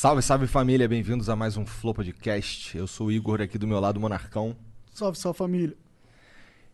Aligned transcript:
Salve, 0.00 0.22
salve 0.22 0.46
família, 0.46 0.88
bem-vindos 0.88 1.28
a 1.28 1.34
mais 1.34 1.56
um 1.56 1.66
Flow 1.66 1.92
Podcast. 1.92 2.78
Eu 2.78 2.86
sou 2.86 3.08
o 3.08 3.10
Igor 3.10 3.40
aqui 3.40 3.58
do 3.58 3.66
meu 3.66 3.80
lado, 3.80 3.98
Monarcão. 3.98 4.54
Salve, 4.94 5.18
salve 5.18 5.36
família. 5.36 5.76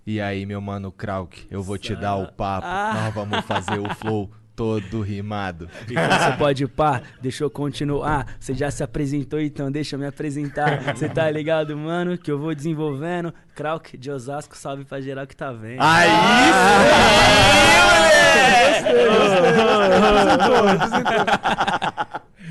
E 0.07 0.21
aí, 0.21 0.45
meu 0.45 0.61
mano 0.61 0.93
Krauk, 0.93 1.47
eu 1.51 1.63
vou 1.63 1.79
te 1.79 1.97
dar 1.97 2.17
o 2.17 2.31
papo. 2.31 2.67
Nós 2.67 3.15
vamos 3.15 3.41
fazer 3.47 3.81
o 3.81 3.89
Flow 3.97 4.31
todo 4.57 5.01
rimado. 5.01 5.69
Então 5.91 6.09
você 6.09 6.37
pode 6.37 6.67
pá, 6.67 7.03
deixa 7.21 7.45
eu 7.45 7.51
continuar. 7.51 8.37
Você 8.41 8.55
já 8.55 8.71
se 8.71 8.83
apresentou, 8.83 9.41
então 9.41 9.71
deixa 9.71 9.95
eu 9.97 10.01
me 10.01 10.07
apresentar. 10.07 10.95
Você 10.95 11.09
tá 11.09 11.31
ligado, 11.31 11.77
mano? 11.77 12.19
Que 12.19 12.31
eu 12.31 12.39
vou 12.39 12.55
desenvolvendo. 12.55 13.33
Krauk 13.55 13.97
de 13.97 14.11
Osasco, 14.11 14.57
salve 14.57 14.85
pra 14.85 15.01
geral 15.01 15.27
que 15.27 15.37
tá 15.37 15.53
vendo. 15.53 15.81
Aí 15.81 16.09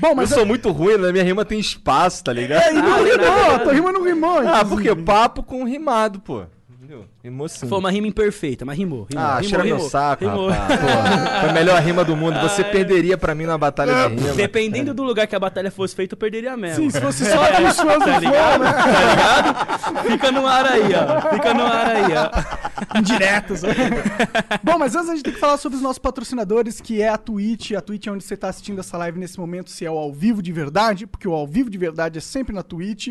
Bom, 0.00 0.08
Eu 0.08 0.16
mas 0.16 0.30
sou 0.30 0.44
muito 0.44 0.70
ruim, 0.70 0.98
né? 0.98 1.12
Minha 1.12 1.24
rima 1.24 1.44
tem 1.44 1.58
espaço, 1.58 2.24
tá 2.24 2.32
ligado? 2.32 2.62
É, 2.62 2.70
e 2.70 2.74
não 2.74 3.04
rimou, 3.04 3.58
tua 3.60 3.72
rima 3.72 3.92
não 3.92 4.02
rimou. 4.02 4.38
Ah, 4.46 4.64
porque 4.64 4.94
papo 4.94 5.42
com 5.42 5.64
rimado, 5.64 6.20
pô. 6.20 6.44
Entendeu? 6.70 7.06
Sim. 7.48 7.68
Foi 7.68 7.78
uma 7.78 7.90
rima 7.90 8.06
imperfeita, 8.06 8.66
mas 8.66 8.76
rimou. 8.76 9.06
rimou 9.10 9.24
Ah, 9.24 9.36
rimou, 9.36 9.48
cheira 9.48 9.64
meu 9.64 9.80
saco, 9.80 10.24
rimou. 10.26 10.50
rapaz. 10.50 10.80
Porra, 10.84 11.40
foi 11.40 11.48
a 11.48 11.52
melhor 11.54 11.80
rima 11.80 12.04
do 12.04 12.14
mundo. 12.14 12.38
Você 12.40 12.62
perderia 12.62 13.16
pra 13.16 13.34
mim 13.34 13.44
na 13.46 13.56
batalha 13.56 14.10
de 14.10 14.16
rima. 14.16 14.34
Dependendo 14.34 14.92
do 14.92 15.02
lugar 15.02 15.26
que 15.26 15.34
a 15.34 15.40
batalha 15.40 15.70
fosse 15.70 15.94
feita, 15.96 16.12
eu 16.14 16.18
perderia 16.18 16.54
mesmo. 16.54 16.84
Sim, 16.84 16.90
se 16.90 17.00
fosse 17.00 17.24
só 17.30 17.50
dos 17.60 17.76
fãs 17.76 17.98
do 17.98 18.04
Tá 18.04 18.18
ligado? 18.18 18.62
né? 18.62 18.72
Tá 18.72 19.10
ligado? 19.10 20.10
Fica 20.10 20.32
no 20.32 20.46
ar 20.46 20.66
aí, 20.66 20.82
ó. 20.94 21.30
Fica 21.34 21.54
no 21.54 21.62
ar 21.64 21.86
aí, 21.86 22.04
ó. 22.14 22.98
Indiretas. 22.98 23.62
Bom, 24.62 24.78
mas 24.78 24.94
antes 24.94 25.08
a 25.08 25.14
gente 25.14 25.24
tem 25.24 25.32
que 25.32 25.40
falar 25.40 25.56
sobre 25.56 25.76
os 25.76 25.82
nossos 25.82 25.98
patrocinadores, 25.98 26.80
que 26.80 27.00
é 27.00 27.08
a 27.08 27.16
Twitch. 27.16 27.72
A 27.72 27.80
Twitch 27.80 28.06
é 28.06 28.10
onde 28.10 28.22
você 28.22 28.34
está 28.34 28.48
assistindo 28.48 28.80
essa 28.80 28.98
live 28.98 29.18
nesse 29.18 29.38
momento, 29.38 29.70
se 29.70 29.84
é 29.86 29.90
o 29.90 29.96
ao 29.96 30.12
vivo 30.12 30.42
de 30.42 30.52
verdade, 30.52 31.06
porque 31.06 31.26
o 31.26 31.32
ao 31.32 31.46
vivo 31.46 31.70
de 31.70 31.78
verdade 31.78 32.18
é 32.18 32.20
sempre 32.20 32.54
na 32.54 32.62
Twitch. 32.62 33.08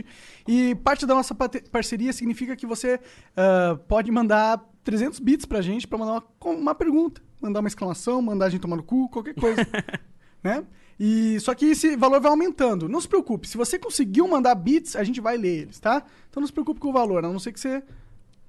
E 0.47 0.75
parte 0.75 1.06
da 1.06 1.16
nossa 1.16 1.34
parceria 1.72 2.14
significa 2.14 2.56
que 2.56 2.66
você 2.67 3.00
ah, 3.36 3.78
pode 3.88 4.02
mandar 4.11 4.63
300 4.83 5.19
bits 5.19 5.45
pra 5.45 5.61
gente 5.61 5.87
pra 5.87 5.97
mandar 5.97 6.23
uma, 6.41 6.51
uma 6.51 6.75
pergunta, 6.75 7.21
mandar 7.41 7.59
uma 7.59 7.67
exclamação, 7.67 8.21
mandar 8.21 8.45
a 8.45 8.49
gente 8.49 8.61
tomar 8.61 8.75
no 8.75 8.83
cu, 8.83 9.09
qualquer 9.09 9.35
coisa. 9.35 9.65
né? 10.43 10.65
E 10.99 11.39
só 11.39 11.53
que 11.55 11.67
esse 11.67 11.95
valor 11.95 12.21
vai 12.21 12.31
aumentando. 12.31 12.87
Não 12.87 13.01
se 13.01 13.07
preocupe, 13.07 13.47
se 13.47 13.57
você 13.57 13.79
conseguiu 13.79 14.27
mandar 14.27 14.55
bits, 14.55 14.95
a 14.95 15.03
gente 15.03 15.19
vai 15.19 15.37
ler 15.37 15.63
eles, 15.63 15.79
tá? 15.79 16.03
Então 16.29 16.41
não 16.41 16.47
se 16.47 16.53
preocupe 16.53 16.79
com 16.79 16.89
o 16.89 16.93
valor, 16.93 17.25
a 17.25 17.29
não 17.29 17.39
ser 17.39 17.51
que 17.51 17.59
você 17.59 17.83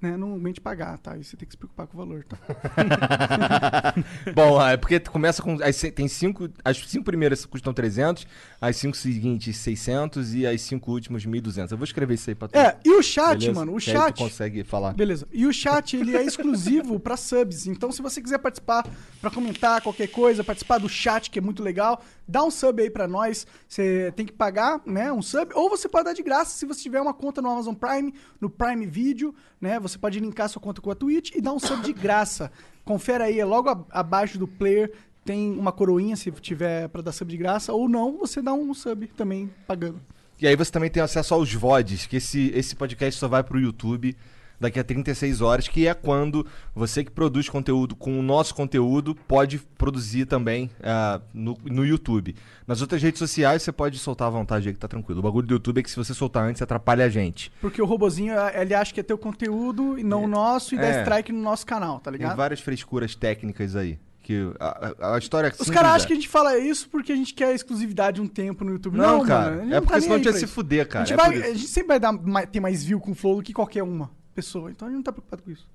né, 0.05 0.17
não 0.17 0.37
mente 0.37 0.61
pagar, 0.61 0.97
tá? 0.99 1.17
E 1.17 1.23
você 1.23 1.35
tem 1.35 1.47
que 1.47 1.53
se 1.53 1.57
preocupar 1.57 1.87
com 1.87 1.97
o 1.97 2.05
valor, 2.05 2.23
tá? 2.23 2.37
Bom, 4.33 4.61
é 4.65 4.77
porque 4.77 4.99
começa 4.99 5.41
com. 5.41 5.57
Ce- 5.73 5.91
tem 5.91 6.07
cinco. 6.07 6.49
As 6.63 6.77
cinco 6.77 7.05
primeiras 7.05 7.45
custam 7.45 7.73
300, 7.73 8.27
as 8.59 8.75
cinco 8.77 8.95
seguintes 8.97 9.57
600 9.57 10.33
e 10.35 10.45
as 10.47 10.61
cinco 10.61 10.91
últimas 10.91 11.25
1.200. 11.25 11.71
Eu 11.71 11.77
vou 11.77 11.85
escrever 11.85 12.13
isso 12.15 12.29
aí 12.29 12.35
pra 12.35 12.47
tu. 12.47 12.55
É, 12.57 12.77
e 12.83 12.91
o 12.91 13.01
chat, 13.01 13.39
beleza? 13.39 13.53
mano, 13.59 13.75
o 13.75 13.77
Que 13.79 13.89
aí 13.91 13.97
chat. 13.97 14.17
consegue 14.17 14.63
falar. 14.63 14.93
Beleza. 14.93 15.27
E 15.31 15.45
o 15.45 15.53
chat, 15.53 15.95
ele 15.97 16.15
é 16.15 16.23
exclusivo 16.23 16.99
pra 16.99 17.17
subs. 17.17 17.67
Então, 17.67 17.91
se 17.91 18.01
você 18.01 18.21
quiser 18.21 18.37
participar 18.39 18.85
pra 19.21 19.31
comentar 19.31 19.81
qualquer 19.81 20.07
coisa, 20.07 20.43
participar 20.43 20.77
do 20.77 20.89
chat, 20.89 21.29
que 21.29 21.39
é 21.39 21.41
muito 21.41 21.63
legal, 21.63 22.01
dá 22.27 22.43
um 22.43 22.51
sub 22.51 22.81
aí 22.81 22.89
pra 22.89 23.07
nós. 23.07 23.45
Você 23.67 24.13
tem 24.15 24.25
que 24.25 24.33
pagar, 24.33 24.81
né, 24.85 25.11
um 25.11 25.21
sub, 25.21 25.51
ou 25.53 25.69
você 25.69 25.87
pode 25.87 26.05
dar 26.05 26.13
de 26.13 26.23
graça 26.23 26.51
se 26.57 26.65
você 26.65 26.81
tiver 26.81 27.01
uma 27.01 27.13
conta 27.13 27.41
no 27.41 27.49
Amazon 27.49 27.73
Prime, 27.73 28.13
no 28.39 28.49
Prime 28.49 28.85
Video, 28.85 29.33
né? 29.59 29.79
Você 29.79 29.94
pode 29.97 30.19
linkar 30.19 30.49
sua 30.49 30.61
conta 30.61 30.81
com 30.81 30.91
a 30.91 30.95
Twitch 30.95 31.31
e 31.35 31.41
dar 31.41 31.53
um 31.53 31.59
sub 31.59 31.81
de 31.83 31.93
graça. 31.93 32.51
Confere 32.83 33.23
aí, 33.23 33.39
é 33.39 33.45
logo 33.45 33.69
a- 33.69 33.83
abaixo 33.91 34.37
do 34.37 34.47
player 34.47 34.91
tem 35.23 35.51
uma 35.57 35.71
coroinha 35.71 36.15
se 36.15 36.29
tiver 36.31 36.87
pra 36.89 37.01
dar 37.01 37.11
sub 37.11 37.29
de 37.31 37.37
graça, 37.37 37.73
ou 37.73 37.89
não, 37.89 38.17
você 38.19 38.41
dá 38.41 38.53
um 38.53 38.73
sub 38.73 39.07
também 39.17 39.49
pagando. 39.67 39.99
E 40.39 40.45
aí 40.47 40.55
você 40.55 40.71
também 40.71 40.89
tem 40.89 41.01
acesso 41.01 41.33
aos 41.33 41.51
VODs, 41.53 42.05
que 42.05 42.17
esse, 42.17 42.51
esse 42.53 42.75
podcast 42.75 43.19
só 43.19 43.27
vai 43.27 43.41
pro 43.43 43.59
YouTube 43.59 44.15
daqui 44.59 44.79
a 44.79 44.83
36 44.83 45.41
horas, 45.41 45.67
que 45.67 45.87
é 45.87 45.93
quando 45.93 46.45
você 46.73 47.03
que 47.03 47.11
produz 47.11 47.49
conteúdo 47.49 47.95
com 47.95 48.19
o 48.19 48.23
nosso 48.23 48.53
conteúdo 48.55 49.15
pode 49.27 49.59
produzir 49.77 50.25
também 50.25 50.69
ah, 50.83 51.21
no, 51.33 51.57
no 51.65 51.85
YouTube. 51.85 52.35
Nas 52.67 52.81
outras 52.81 53.01
redes 53.01 53.19
sociais 53.19 53.61
você 53.63 53.71
pode 53.71 53.97
soltar 53.99 54.27
à 54.27 54.31
vontade 54.31 54.67
aí 54.67 54.73
que 54.73 54.79
tá 54.79 54.87
tranquilo. 54.87 55.19
O 55.19 55.23
bagulho 55.23 55.47
do 55.47 55.53
YouTube 55.55 55.79
é 55.79 55.83
que 55.83 55.89
se 55.91 55.95
você 55.97 56.13
soltar 56.13 56.43
antes 56.47 56.61
atrapalha 56.61 57.05
a 57.05 57.09
gente. 57.09 57.51
Porque 57.61 57.81
o 57.81 57.85
robozinho, 57.85 58.33
ele 58.53 58.73
acha 58.73 58.93
que 58.93 58.99
é 58.99 59.03
teu 59.03 59.17
conteúdo 59.17 59.97
e 59.99 60.03
não 60.03 60.23
o 60.23 60.27
nosso, 60.27 60.73
e 60.73 60.77
dá 60.77 60.87
É. 60.87 61.01
strike 61.01 61.31
no 61.31 61.41
nosso 61.41 61.65
canal, 61.65 61.99
tá 61.99 62.11
Tem 62.11 62.19
ligado? 62.19 62.35
várias 62.37 62.59
frescuras 62.59 63.15
técnicas 63.15 63.75
aí. 63.75 63.99
Que 64.21 64.51
a, 64.59 64.95
a- 64.99 65.15
a 65.15 65.17
história 65.19 65.53
Os 65.59 65.69
caras 65.69 65.91
acham 65.91 66.07
que 66.07 66.13
a 66.13 66.15
gente 66.15 66.27
fala 66.27 66.57
isso 66.57 66.89
porque 66.89 67.11
a 67.11 67.15
gente 67.15 67.31
quer 67.31 67.53
exclusividade 67.53 68.19
um 68.19 68.25
tempo 68.27 68.65
no 68.65 68.71
YouTube. 68.71 68.97
Não, 68.97 69.19
Não, 69.19 69.25
cara. 69.25 69.51
mano, 69.51 69.61
a 69.61 69.65
é 69.65 69.67
não 69.75 69.81
porque 69.81 69.93
tá 69.93 70.01
senão 70.01 70.15
a 70.15 70.17
gente 70.17 70.25
ia 70.25 70.33
se 70.33 70.47
fuder, 70.47 70.81
A 70.81 70.85
cara. 70.87 71.05
gente, 71.05 71.13
É 71.13 71.23
vai- 71.23 71.41
a 71.43 71.53
gente 71.53 71.67
sempre 71.67 71.87
vai 71.89 71.99
dar 71.99 72.47
ter 72.47 72.59
mais 72.59 72.83
view 72.83 72.99
com 72.99 73.11
o 73.11 73.13
Flow 73.15 73.35
do 73.35 73.43
que 73.43 73.53
qualquer 73.53 73.83
uma 73.83 74.09
pessoa. 74.35 74.69
Então 74.69 74.87
a 74.87 74.91
gente 74.91 74.97
não 74.97 75.03
tá 75.03 75.11
preocupado 75.11 75.41
com 75.43 75.51
isso. 75.51 75.67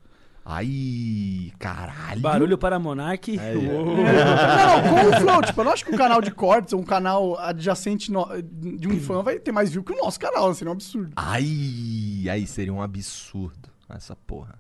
Ai, 0.45 1.53
caralho. 1.59 2.21
Barulho 2.21 2.57
para 2.59 2.79
Monark. 2.79 3.39
Uou. 3.39 3.97
não, 3.97 4.83
com 4.83 5.09
o 5.17 5.21
Flow. 5.21 5.43
Tipo, 5.43 5.61
eu 5.61 5.65
não 5.65 5.73
acho 5.73 5.85
que 5.85 5.93
um 5.95 5.99
canal 5.99 6.21
de 6.23 6.31
cortes 6.31 6.73
um 6.73 6.83
canal 6.83 7.39
adjacente 7.39 8.11
no- 8.11 8.27
de 8.43 8.89
um 8.89 8.99
fã 9.01 9.23
vai 9.23 9.39
ter 9.39 9.53
mais 9.53 9.71
view 9.71 9.85
que 9.85 9.93
o 9.93 9.97
nosso 9.97 10.19
canal. 10.19 10.53
Seria 10.55 10.71
um 10.71 10.75
absurdo. 10.75 11.13
Ai, 11.17 12.25
aí 12.31 12.47
seria 12.47 12.73
um 12.73 12.81
absurdo 12.83 13.69
essa 13.89 14.17
porra. 14.17 14.59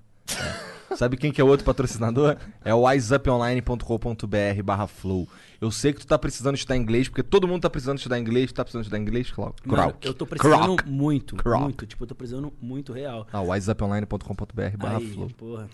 É. 0.90 0.96
Sabe 0.96 1.16
quem 1.16 1.32
que 1.32 1.40
é 1.40 1.44
o 1.44 1.46
outro 1.48 1.64
patrocinador? 1.64 2.36
É 2.64 2.74
o 2.74 2.82
wiseuponline.com.br 2.86 4.62
barra 4.64 4.86
flow. 4.86 5.28
Eu 5.60 5.70
sei 5.70 5.92
que 5.92 6.00
tu 6.00 6.06
tá 6.06 6.18
precisando 6.18 6.54
estudar 6.56 6.76
inglês, 6.76 7.06
porque 7.08 7.22
todo 7.22 7.46
mundo 7.46 7.60
tá 7.62 7.68
precisando 7.70 7.98
estudar 7.98 8.18
inglês. 8.18 8.50
Tu 8.50 8.54
tá 8.54 8.64
precisando 8.64 8.82
estudar 8.82 8.98
inglês, 8.98 9.30
Clau? 9.30 9.54
Mano, 9.64 9.94
eu 10.02 10.14
tô 10.14 10.24
precisando 10.26 10.76
Krauk. 10.76 10.88
muito, 10.88 11.36
Krauk. 11.36 11.62
muito. 11.64 11.86
Tipo, 11.86 12.04
eu 12.04 12.08
tô 12.08 12.14
precisando 12.14 12.52
muito 12.62 12.92
real. 12.94 13.26
Ah, 13.30 13.42
wiseuponline.com.br 13.42 14.76
barra 14.78 15.00
flow. 15.00 15.28
porra. 15.36 15.68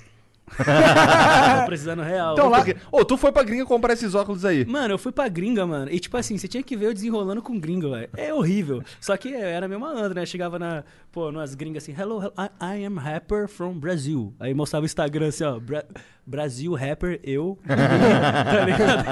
tô 1.61 1.67
precisando 1.67 2.03
real. 2.03 2.35
Então, 2.35 2.49
lá- 2.49 2.65
Ô, 2.93 3.05
tu 3.05 3.17
foi 3.17 3.33
pra 3.33 3.43
gringa 3.43 3.67
comprar 3.67 3.93
esses 3.95 4.15
óculos 4.15 4.45
aí. 4.45 4.65
Mano, 4.65 4.95
eu 4.95 4.99
fui 4.99 5.11
pra 5.13 5.29
gringa, 5.29 5.67
mano. 5.67 5.91
E 5.91 5.99
tipo 5.99 6.17
assim, 6.17 6.39
você 6.39 6.47
tinha 6.47 6.63
que 6.63 6.77
ver 6.77 6.87
eu 6.87 6.95
desenrolando 6.95 7.43
com 7.43 7.59
gringa, 7.59 7.89
velho. 7.91 8.09
É 8.17 8.33
horrível. 8.33 8.83
Só 9.01 9.17
que 9.17 9.29
eu 9.31 9.39
era 9.41 9.67
meio 9.67 9.81
malandro, 9.81 10.15
né? 10.15 10.25
Chegava 10.25 10.57
na, 10.59 10.85
pô, 11.17 11.33
numas 11.33 11.55
gringas 11.55 11.83
assim, 11.83 11.95
hello, 11.99 12.21
hello, 12.21 12.33
I, 12.37 12.81
I 12.83 12.85
am 12.85 12.99
rapper 12.99 13.49
from 13.49 13.79
Brazil. 13.79 14.35
Aí 14.39 14.53
mostrava 14.53 14.83
o 14.83 14.85
Instagram 14.85 15.29
assim, 15.29 15.45
ó, 15.45 15.59
Bra- 15.59 15.87
Brasil 16.27 16.75
rapper, 16.75 17.21
eu. 17.23 17.57
tá 17.67 18.65
ligado? 18.67 19.05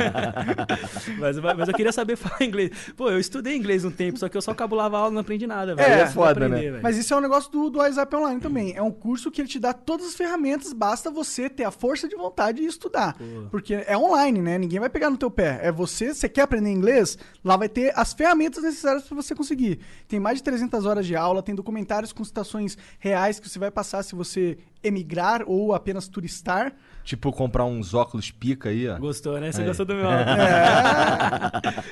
mas, 1.19 1.38
mas 1.38 1.69
eu 1.69 1.75
queria 1.75 1.92
saber 1.92 2.16
falar 2.16 2.42
inglês. 2.42 2.70
Pô, 2.97 3.09
eu 3.09 3.19
estudei 3.19 3.56
inglês 3.56 3.84
um 3.84 3.91
tempo, 3.91 4.19
só 4.19 4.28
que 4.28 4.37
eu 4.37 4.42
só 4.42 4.53
cabulava 4.53 4.98
aula 4.98 5.12
e 5.12 5.15
não 5.15 5.20
aprendi 5.20 5.47
nada, 5.47 5.75
velho. 5.76 5.92
É, 5.94 6.04
fui 6.06 6.15
foda, 6.15 6.32
aprender, 6.32 6.56
né? 6.56 6.70
velho. 6.72 6.82
Mas 6.82 6.98
isso 6.98 7.15
é 7.15 7.16
um 7.16 7.20
negócio 7.20 7.50
do, 7.53 7.70
do 7.70 7.78
WhatsApp 7.78 8.15
Online 8.16 8.41
também. 8.41 8.75
É 8.76 8.82
um 8.82 8.91
curso 8.91 9.31
que 9.31 9.41
ele 9.41 9.48
te 9.48 9.59
dá 9.60 9.72
todas 9.72 10.09
as 10.09 10.15
ferramentas, 10.15 10.72
basta 10.72 11.10
você 11.10 11.48
ter 11.48 11.65
a 11.65 11.71
força 11.71 12.09
de 12.09 12.16
vontade 12.16 12.60
e 12.62 12.66
estudar. 12.66 13.16
Porque 13.50 13.75
é 13.75 13.97
online, 13.97 14.42
né? 14.42 14.59
Ninguém 14.59 14.81
vai 14.81 14.91
pegar 14.91 15.09
no 15.09 15.16
teu 15.16 15.31
pé. 15.31 15.60
É 15.62 15.71
você, 15.71 16.12
você 16.12 16.28
quer 16.28 16.42
aprender 16.42 16.71
inglês? 16.71 17.16
Lá 17.44 17.56
vai 17.56 17.69
ter 17.69 17.92
as 17.97 18.12
ferramentas 18.12 18.62
necessárias 18.62 19.04
para 19.04 19.15
você 19.16 19.34
conseguir. 19.34 19.78
Tem 20.09 20.18
mais 20.18 20.39
de 20.39 20.42
300 20.42 20.84
horas 20.84 21.06
de 21.06 21.15
aula, 21.15 21.42
tem 21.42 21.54
documentários 21.94 22.12
com 22.12 22.24
citações 22.24 22.76
reais 22.98 23.38
que 23.38 23.48
você 23.48 23.58
vai 23.58 23.70
passar 23.70 24.02
se 24.02 24.14
você 24.14 24.58
emigrar 24.82 25.42
ou 25.46 25.72
apenas 25.74 26.08
turistar. 26.08 26.72
Tipo, 27.04 27.32
comprar 27.32 27.64
uns 27.64 27.94
óculos 27.94 28.30
pica 28.30 28.68
aí, 28.70 28.88
ó. 28.88 28.98
Gostou, 28.98 29.38
né? 29.41 29.52
Você 29.52 29.60
Aí. 29.60 29.66
gostou 29.66 29.86
do 29.86 29.94
meu 29.94 30.06
óculos. 30.08 30.36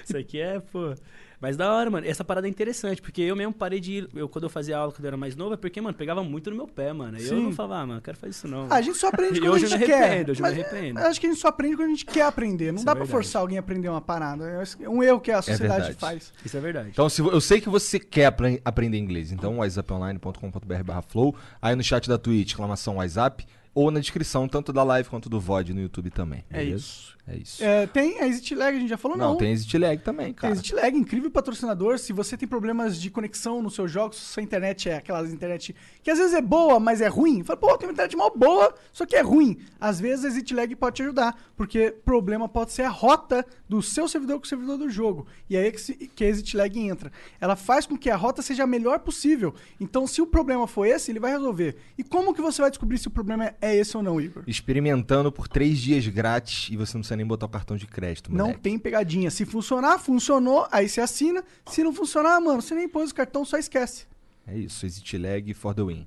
Isso 0.04 0.16
aqui 0.16 0.40
é, 0.40 0.58
pô. 0.60 0.94
Mas 1.42 1.56
da 1.56 1.70
hora, 1.74 1.90
mano. 1.90 2.06
Essa 2.06 2.22
parada 2.24 2.46
é 2.46 2.50
interessante, 2.50 3.02
porque 3.02 3.20
eu 3.20 3.34
mesmo 3.34 3.52
parei 3.52 3.80
de 3.80 3.92
ir. 3.94 4.08
Eu, 4.14 4.28
quando 4.28 4.44
eu 4.44 4.48
fazia 4.48 4.78
aula 4.78 4.92
quando 4.92 5.04
eu 5.04 5.08
era 5.08 5.16
mais 5.16 5.34
novo, 5.34 5.54
é 5.54 5.56
porque, 5.56 5.80
mano, 5.80 5.94
pegava 5.96 6.22
muito 6.22 6.48
no 6.50 6.56
meu 6.56 6.68
pé, 6.68 6.92
mano. 6.92 7.18
E 7.18 7.26
eu 7.26 7.34
não 7.40 7.52
falava, 7.52 7.82
ah, 7.82 7.86
mano, 7.86 7.98
eu 7.98 8.02
quero 8.02 8.16
fazer 8.16 8.30
isso 8.30 8.46
não. 8.46 8.68
Ah, 8.70 8.76
a 8.76 8.80
gente 8.80 8.96
só 8.96 9.08
aprende 9.08 9.40
quando 9.42 9.54
a 9.54 9.56
eu 9.56 9.58
gente 9.58 9.76
me 9.78 9.84
quer. 9.86 10.02
arrependo, 10.04 10.30
hoje 10.30 10.40
eu 10.40 10.46
me 10.46 10.52
Mas 10.54 10.64
arrependo. 10.72 11.00
eu 11.00 11.06
acho 11.08 11.20
que 11.20 11.26
a 11.26 11.30
gente 11.30 11.40
só 11.40 11.48
aprende 11.48 11.74
quando 11.76 11.86
a 11.88 11.90
gente 11.90 12.06
quer 12.06 12.22
aprender. 12.22 12.66
Não 12.70 12.76
Isso 12.76 12.84
dá 12.86 12.92
é 12.92 12.94
pra 12.94 13.04
verdade. 13.04 13.10
forçar 13.10 13.42
alguém 13.42 13.58
a 13.58 13.60
aprender 13.60 13.88
uma 13.88 14.00
parada. 14.00 14.44
É 14.80 14.88
um 14.88 15.02
erro 15.02 15.20
que 15.20 15.32
a 15.32 15.42
sociedade 15.42 15.74
verdade. 15.88 15.98
faz. 15.98 16.32
Isso 16.44 16.56
é 16.56 16.60
verdade. 16.60 16.88
Então, 16.92 17.08
se, 17.08 17.20
eu 17.20 17.40
sei 17.40 17.60
que 17.60 17.68
você 17.68 17.98
quer 17.98 18.26
apre- 18.26 18.62
aprender 18.64 18.96
inglês, 18.98 19.32
então 19.32 19.58
whatsapponline.com.br 19.58 20.82
barra 20.84 21.02
flow. 21.02 21.34
Aí 21.60 21.74
no 21.74 21.82
chat 21.82 22.08
da 22.08 22.18
Twitch, 22.18 22.50
exclamação 22.50 22.96
WhatsApp. 22.96 23.44
ou 23.74 23.90
na 23.90 24.00
descrição, 24.00 24.46
tanto 24.46 24.72
da 24.72 24.82
live 24.84 25.08
quanto 25.08 25.28
do 25.30 25.40
VOD 25.40 25.72
no 25.72 25.80
YouTube 25.80 26.10
também. 26.10 26.44
É 26.50 26.58
beleza? 26.58 26.76
isso. 26.76 27.18
É 27.26 27.36
isso. 27.36 27.62
É, 27.62 27.86
tem 27.86 28.18
a 28.20 28.26
Exit 28.26 28.54
Lag, 28.54 28.76
a 28.76 28.80
gente 28.80 28.88
já 28.88 28.96
falou, 28.96 29.16
não. 29.16 29.30
não, 29.30 29.36
tem 29.36 29.52
Exit 29.52 29.78
Lag 29.78 30.02
também, 30.02 30.26
Tem 30.26 30.34
cara. 30.34 30.52
Exit 30.54 30.74
Lag, 30.74 30.96
incrível 30.96 31.30
patrocinador. 31.30 31.98
Se 31.98 32.12
você 32.12 32.36
tem 32.36 32.48
problemas 32.48 33.00
de 33.00 33.10
conexão 33.10 33.62
nos 33.62 33.74
seus 33.74 33.90
jogos, 33.90 34.16
se 34.16 34.24
sua 34.24 34.42
internet 34.42 34.88
é 34.88 34.96
aquelas 34.96 35.32
internet 35.32 35.74
que 36.02 36.10
às 36.10 36.18
vezes 36.18 36.34
é 36.34 36.42
boa, 36.42 36.80
mas 36.80 37.00
é 37.00 37.06
ruim. 37.06 37.44
Fala, 37.44 37.56
pô, 37.56 37.78
tem 37.78 37.88
uma 37.88 37.92
internet 37.92 38.16
mal 38.16 38.32
boa, 38.36 38.74
só 38.92 39.06
que 39.06 39.14
é 39.14 39.20
ruim. 39.20 39.58
Às 39.80 40.00
vezes 40.00 40.24
a 40.24 40.28
Exit 40.28 40.52
Lag 40.52 40.74
pode 40.74 40.96
te 40.96 41.02
ajudar, 41.02 41.40
porque 41.56 41.92
problema 42.04 42.48
pode 42.48 42.72
ser 42.72 42.82
a 42.82 42.88
rota 42.88 43.46
do 43.68 43.80
seu 43.80 44.08
servidor 44.08 44.38
com 44.38 44.44
o 44.44 44.48
servidor 44.48 44.76
do 44.76 44.90
jogo. 44.90 45.26
E 45.48 45.56
aí 45.56 45.68
é 45.68 45.70
que, 45.70 46.08
que 46.08 46.24
a 46.24 46.28
Exit 46.28 46.56
Lag 46.56 46.76
entra. 46.76 47.12
Ela 47.40 47.54
faz 47.54 47.86
com 47.86 47.96
que 47.96 48.10
a 48.10 48.16
rota 48.16 48.42
seja 48.42 48.64
a 48.64 48.66
melhor 48.66 48.98
possível. 48.98 49.54
Então, 49.80 50.08
se 50.08 50.20
o 50.20 50.26
problema 50.26 50.66
for 50.66 50.86
esse, 50.86 51.12
ele 51.12 51.20
vai 51.20 51.30
resolver. 51.30 51.76
E 51.96 52.02
como 52.02 52.34
que 52.34 52.42
você 52.42 52.60
vai 52.60 52.70
descobrir 52.70 52.98
se 52.98 53.06
o 53.06 53.10
problema 53.12 53.54
é 53.60 53.76
esse 53.76 53.96
ou 53.96 54.02
não, 54.02 54.20
Igor? 54.20 54.42
Experimentando 54.46 55.30
por 55.30 55.46
três 55.46 55.78
dias 55.78 56.06
grátis 56.08 56.68
e 56.70 56.76
você 56.76 56.96
não 56.96 57.00
precisa 57.12 57.16
nem 57.16 57.21
botar 57.26 57.46
o 57.46 57.48
cartão 57.48 57.76
de 57.76 57.86
crédito, 57.86 58.32
Não 58.34 58.52
tem 58.52 58.78
pegadinha. 58.78 59.30
Se 59.30 59.44
funcionar, 59.44 59.98
funcionou, 59.98 60.66
aí 60.70 60.88
você 60.88 61.00
assina. 61.00 61.44
Se 61.66 61.82
não 61.82 61.92
funcionar, 61.92 62.40
mano, 62.40 62.62
você 62.62 62.74
nem 62.74 62.88
pôs 62.88 63.10
o 63.10 63.14
cartão, 63.14 63.44
só 63.44 63.56
esquece. 63.58 64.06
É 64.46 64.56
isso, 64.56 64.84
Exit 64.84 65.18
Lag 65.18 65.54
for 65.54 65.74
the 65.74 65.82
win. 65.82 66.06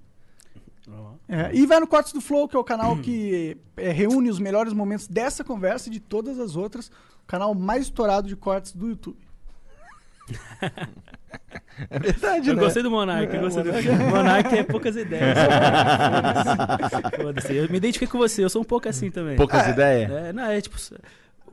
É, 1.28 1.56
e 1.56 1.66
vai 1.66 1.80
no 1.80 1.88
Cortes 1.88 2.14
do 2.14 2.22
Flow, 2.22 2.48
que 2.48 2.56
é 2.56 2.60
o 2.60 2.64
canal 2.64 2.98
que 2.98 3.58
é, 3.76 3.92
reúne 3.92 4.30
os 4.30 4.40
melhores 4.40 4.72
momentos 4.72 5.08
dessa 5.08 5.44
conversa 5.44 5.90
e 5.90 5.92
de 5.92 6.00
todas 6.00 6.40
as 6.40 6.56
outras. 6.56 6.90
O 7.24 7.28
canal 7.28 7.56
mais 7.56 7.84
estourado 7.84 8.28
de 8.28 8.36
cortes 8.36 8.72
do 8.72 8.90
YouTube. 8.90 9.18
É 11.90 12.00
verdade, 12.00 12.50
Eu 12.50 12.56
né? 12.56 12.62
gostei 12.64 12.82
do 12.84 12.90
Monark, 12.92 13.34
eu 13.36 13.42
gostei 13.42 13.64
do 13.64 14.04
Monark 14.06 14.56
é 14.58 14.64
poucas 14.64 14.96
ideias. 14.96 15.38
Foda-se. 17.22 17.56
Eu 17.56 17.70
me 17.70 17.78
identifiquei 17.78 18.08
com 18.08 18.18
você, 18.18 18.44
eu 18.44 18.50
sou 18.50 18.62
um 18.62 18.66
pouco 18.66 18.88
assim 18.88 19.12
também. 19.12 19.36
Poucas 19.36 19.68
É. 19.68 19.72
ideias? 19.72 20.12
É, 20.12 20.34
não, 20.34 20.46
é 20.46 20.62
tipo. 20.62 20.78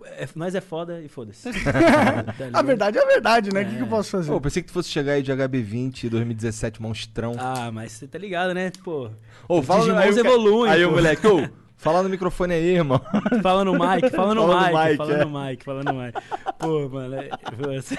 É, 0.04 0.28
nós 0.34 0.54
é 0.54 0.60
foda 0.60 1.00
e 1.00 1.08
foda-se. 1.08 1.48
A 2.52 2.62
verdade 2.62 2.98
é 2.98 3.02
a 3.02 3.06
verdade, 3.06 3.52
né? 3.52 3.62
O 3.62 3.66
que, 3.66 3.76
que 3.76 3.82
eu 3.82 3.86
posso 3.86 4.10
fazer? 4.10 4.30
Pô, 4.30 4.40
pensei 4.40 4.60
que 4.62 4.68
tu 4.68 4.72
fosse 4.72 4.88
chegar 4.88 5.12
aí 5.12 5.22
de 5.22 5.32
HB20 5.32 6.08
2017 6.08 6.82
monstrão. 6.82 7.34
Ah, 7.38 7.70
mas 7.72 7.92
você 7.92 8.06
tá 8.06 8.18
ligado, 8.18 8.52
né? 8.52 8.70
Pô. 8.84 9.10
Ô, 9.48 9.60
os 9.60 9.66
Digimons 9.66 10.16
evoluem. 10.16 10.70
Aí 10.72 10.84
o 10.84 10.90
moleque, 10.90 11.26
ô, 11.26 11.48
fala 11.82 12.02
no 12.02 12.08
microfone 12.08 12.54
aí, 12.54 12.76
irmão. 12.76 13.00
Fala 13.42 13.64
no 13.64 13.72
mic, 13.72 14.08
fala 14.10 14.34
no 14.34 14.46
Fala 14.46 14.70
no 14.70 14.78
mic, 14.88 14.96
fala 14.96 15.12
é. 15.12 15.24
no 15.24 15.30
mic, 15.40 15.64
fala 15.64 15.82
no 15.84 15.92
mic. 15.94 16.14
Pô, 16.58 16.88
mano. 16.88 17.14
É, 17.16 17.28
você- 17.58 17.98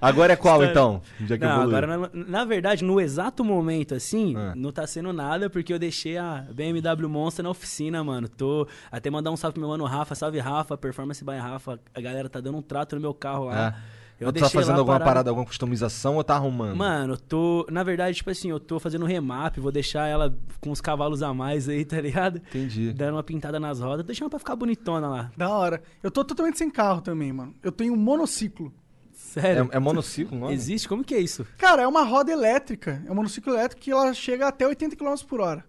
Agora 0.00 0.32
é 0.32 0.36
qual, 0.36 0.64
então? 0.64 1.00
Já 1.26 1.36
que 1.38 1.44
Não, 1.44 1.50
evoluiu. 1.62 1.76
agora, 1.76 1.96
na, 1.98 2.10
na 2.12 2.44
verdade, 2.44 2.82
no 2.84 3.00
exato 3.00 3.44
momento, 3.44 3.94
assim, 3.94 4.34
Ah. 4.36 4.52
não 4.56 4.72
tá 4.72 4.86
sendo 4.86 5.12
nada, 5.12 5.48
porque 5.50 5.72
eu 5.72 5.78
deixei 5.78 6.16
a 6.16 6.44
BMW 6.52 7.08
Monster 7.08 7.42
na 7.42 7.50
oficina, 7.50 8.02
mano. 8.02 8.28
Tô 8.28 8.66
até 8.90 9.10
mandar 9.10 9.30
um 9.30 9.36
salve 9.36 9.54
pro 9.54 9.60
meu 9.60 9.68
mano 9.70 9.84
Rafa, 9.84 10.14
salve 10.14 10.38
Rafa, 10.38 10.76
Performance 10.76 11.24
by 11.24 11.36
Rafa. 11.36 11.78
A 11.94 12.00
galera 12.00 12.28
tá 12.28 12.40
dando 12.40 12.58
um 12.58 12.62
trato 12.62 12.94
no 12.96 13.00
meu 13.02 13.14
carro 13.14 13.44
lá. 13.46 13.68
É. 13.90 13.93
Tu 14.18 14.32
tá 14.32 14.48
fazendo 14.48 14.78
alguma 14.78 14.98
parado. 14.98 15.04
parada, 15.04 15.30
alguma 15.30 15.46
customização 15.46 16.16
ou 16.16 16.24
tá 16.24 16.34
arrumando? 16.34 16.76
Mano, 16.76 17.14
eu 17.14 17.18
tô. 17.18 17.66
Na 17.70 17.82
verdade, 17.82 18.16
tipo 18.16 18.30
assim, 18.30 18.50
eu 18.50 18.60
tô 18.60 18.78
fazendo 18.78 19.04
um 19.04 19.08
remap, 19.08 19.58
vou 19.58 19.72
deixar 19.72 20.06
ela 20.06 20.36
com 20.60 20.70
os 20.70 20.80
cavalos 20.80 21.22
a 21.22 21.34
mais 21.34 21.68
aí, 21.68 21.84
tá 21.84 22.00
ligado? 22.00 22.38
Entendi. 22.38 22.92
Dando 22.92 23.16
uma 23.16 23.22
pintada 23.22 23.58
nas 23.58 23.80
rodas, 23.80 24.06
deixando 24.06 24.30
pra 24.30 24.38
ficar 24.38 24.56
bonitona 24.56 25.08
lá. 25.08 25.30
Da 25.36 25.50
hora. 25.50 25.82
Eu 26.02 26.10
tô 26.10 26.24
totalmente 26.24 26.58
sem 26.58 26.70
carro 26.70 27.00
também, 27.00 27.32
mano. 27.32 27.54
Eu 27.62 27.72
tenho 27.72 27.92
um 27.92 27.96
monociclo. 27.96 28.72
Sério? 29.12 29.68
É, 29.72 29.76
é 29.76 29.78
monociclo, 29.78 30.38
não 30.38 30.50
é? 30.50 30.52
Existe? 30.52 30.88
Como 30.88 31.04
que 31.04 31.14
é 31.14 31.20
isso? 31.20 31.46
Cara, 31.56 31.82
é 31.82 31.86
uma 31.86 32.02
roda 32.02 32.30
elétrica. 32.30 33.02
É 33.06 33.10
um 33.10 33.14
monociclo 33.14 33.52
elétrico 33.52 33.82
que 33.82 33.90
ela 33.90 34.12
chega 34.12 34.46
até 34.46 34.66
80 34.66 34.96
km 34.96 35.14
por 35.26 35.40
hora. 35.40 35.64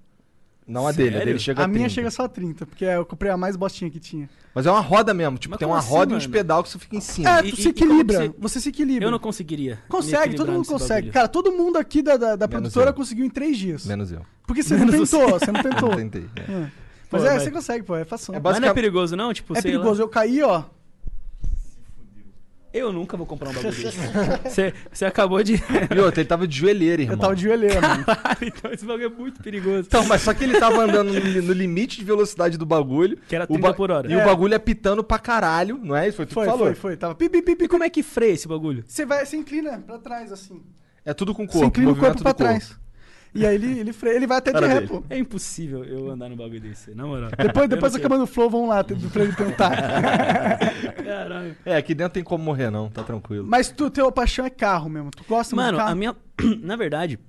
Não 0.67 0.87
a 0.87 0.91
dele, 0.91 1.09
a 1.09 1.11
Sério? 1.13 1.25
dele 1.27 1.39
chega 1.39 1.61
a 1.61 1.65
a 1.65 1.67
minha 1.67 1.81
30. 1.81 1.93
chega 1.93 2.09
só 2.11 2.23
a 2.23 2.27
30, 2.29 2.65
porque 2.65 2.83
eu 2.85 3.05
comprei 3.05 3.31
a 3.31 3.37
mais 3.37 3.55
bostinha 3.55 3.89
que 3.91 3.99
tinha. 3.99 4.27
Mas 4.53 4.65
é 4.65 4.71
uma 4.71 4.79
roda 4.81 5.13
mesmo, 5.13 5.37
tipo, 5.37 5.51
Mas 5.51 5.59
tem 5.59 5.67
uma 5.67 5.77
assim, 5.77 5.89
roda 5.89 6.13
e 6.13 6.15
uns 6.17 6.23
mano? 6.23 6.33
pedal 6.33 6.63
que 6.63 6.69
você 6.69 6.79
fica 6.79 6.95
em 6.95 7.01
cima. 7.01 7.29
É, 7.29 7.41
tu 7.43 7.47
e- 7.49 7.55
se 7.55 7.67
e 7.67 7.71
equilibra. 7.71 8.17
você- 8.19 8.33
Você 8.39 8.59
se 8.61 8.69
equilibra. 8.69 9.05
Eu 9.07 9.11
não 9.11 9.19
conseguiria. 9.19 9.77
Consegue, 9.87 10.35
todo 10.35 10.51
mundo 10.51 10.65
consegue. 10.65 10.93
bagulho. 11.07 11.13
Cara, 11.13 11.27
todo 11.27 11.51
mundo 11.51 11.77
aqui 11.77 12.01
da, 12.01 12.17
da, 12.17 12.35
da 12.35 12.47
produtora 12.47 12.89
eu. 12.89 12.93
conseguiu 12.95 13.25
em 13.25 13.29
três 13.29 13.57
dias. 13.57 13.85
Menos 13.85 14.11
eu. 14.11 14.25
Porque 14.47 14.63
você 14.63 14.75
não 14.75 14.85
Menos 14.87 15.09
tentou, 15.11 15.29
você 15.39 15.51
não 15.51 15.61
tentou. 15.61 15.89
Não 15.89 15.97
tentei. 16.09 16.25
é. 16.35 16.51
É. 16.51 16.71
Mas 17.11 17.21
Pô, 17.21 17.27
é, 17.29 17.33
mas- 17.33 17.43
você 17.43 17.51
consegue, 17.51 17.83
pô, 17.83 17.95
é 17.95 18.03
fação. 18.03 18.33
É 18.33 18.37
É, 18.39 18.41
ba- 18.41 18.51
Mas 18.51 18.59
não 18.59 18.69
é 18.69 18.73
perigoso, 18.73 19.15
não? 19.15 19.31
Tipo, 19.33 19.53
sei 19.53 19.61
perigoso. 19.71 19.99
lá. 19.99 20.05
Eu 20.05 20.09
caí, 20.09 20.41
ó. 20.41 20.63
Eu 22.77 22.91
nunca 22.91 23.15
vou 23.15 23.25
comprar 23.25 23.49
um 23.49 23.53
bagulho 23.53 23.71
desse. 23.73 23.97
Você- 24.43 24.73
Você 24.91 25.05
acabou 25.05 25.41
de. 25.41 25.53
E 25.55 25.99
outra, 25.99 26.21
ele 26.21 26.27
tava 26.27 26.45
de 26.47 26.57
joelheira, 26.57 27.01
irmão. 27.03 27.15
Eu 27.15 27.19
tava 27.21 27.35
de 27.35 27.43
joelheira, 27.43 27.79
mano. 27.81 28.05
então 28.41 28.71
esse 28.71 28.85
bagulho 28.85 29.05
é 29.05 29.09
muito 29.09 29.41
perigoso. 29.41 29.85
Então, 29.87 30.05
mas 30.05 30.21
só 30.21 30.33
que 30.33 30.43
ele 30.43 30.59
tava 30.59 30.83
andando 30.83 31.13
no, 31.13 31.41
no 31.41 31.53
limite 31.53 31.97
de 31.97 32.03
velocidade 32.03 32.57
do 32.57 32.65
bagulho. 32.65 33.17
Que 33.27 33.35
era 33.35 33.45
o 33.45 33.47
30 33.47 33.73
por 33.73 33.91
hora. 33.91 34.09
E 34.09 34.13
É. 34.13 34.21
o 34.21 34.25
bagulho 34.25 34.55
apitando 34.55 35.03
pra 35.03 35.17
caralho, 35.17 35.79
não 35.81 35.95
é? 35.95 36.07
Isso 36.07 36.17
foi 36.17 36.25
tu 36.25 36.33
Foi, 36.33 36.43
que 36.45 36.49
falou. 36.51 36.65
foi, 36.67 36.75
foi. 36.75 36.97
Tava 36.97 37.15
pi, 37.15 37.29
pi, 37.29 37.41
pi, 37.41 37.55
pi. 37.55 37.65
E 37.65 37.67
como 37.67 37.83
é 37.83 37.89
que 37.89 38.03
freia 38.03 38.33
esse 38.33 38.47
bagulho? 38.47 38.83
Você 38.85 39.05
vai, 39.05 39.25
você 39.25 39.37
inclina 39.37 39.79
pra 39.79 39.97
trás, 39.97 40.31
assim. 40.31 40.61
É 41.05 41.13
tudo 41.13 41.33
com 41.33 41.43
o 41.43 41.45
Você 41.47 41.53
corpo. 41.53 41.67
inclina 41.67 41.91
o 41.91 41.95
corpo 41.95 42.21
pra 42.21 42.33
corpo. 42.33 42.75
E 43.35 43.45
aí 43.45 43.55
ele, 43.55 43.79
ele 43.79 43.91
freia, 43.93 44.15
ele 44.15 44.25
vai 44.25 44.37
até 44.37 44.51
de 44.53 44.59
Cara 44.59 44.67
ré, 44.73 44.81
pô. 44.81 45.03
É 45.09 45.17
impossível 45.17 45.83
eu 45.83 46.09
andar 46.09 46.29
no 46.29 46.37
bagulho 46.37 46.61
desse, 46.61 46.95
na 46.95 47.05
moral. 47.05 47.29
Depois, 47.37 47.67
depois 47.69 47.93
Eu 47.93 47.99
não 47.99 48.05
acabando 48.05 48.23
o 48.23 48.27
flow, 48.27 48.49
vamos 48.49 48.69
lá 48.69 48.81
pra 48.83 49.23
ele 49.23 49.33
tentar. 49.33 50.57
Caralho. 51.03 51.55
É, 51.65 51.75
aqui 51.75 51.93
dentro 51.93 52.13
tem 52.13 52.23
como 52.23 52.43
morrer, 52.43 52.69
não, 52.69 52.89
tá 52.89 53.03
tranquilo. 53.03 53.45
Mas 53.45 53.69
tu, 53.69 53.89
teu 53.89 54.09
paixão 54.11 54.45
é 54.45 54.49
carro 54.49 54.89
mesmo. 54.89 55.11
Tu 55.11 55.23
gosta 55.27 55.53
muito 55.53 55.65
Mano, 55.65 55.77
de 55.77 55.83
carro? 55.83 55.91
a 55.91 55.95
minha. 55.95 56.15
Na 56.63 56.77
verdade, 56.77 57.19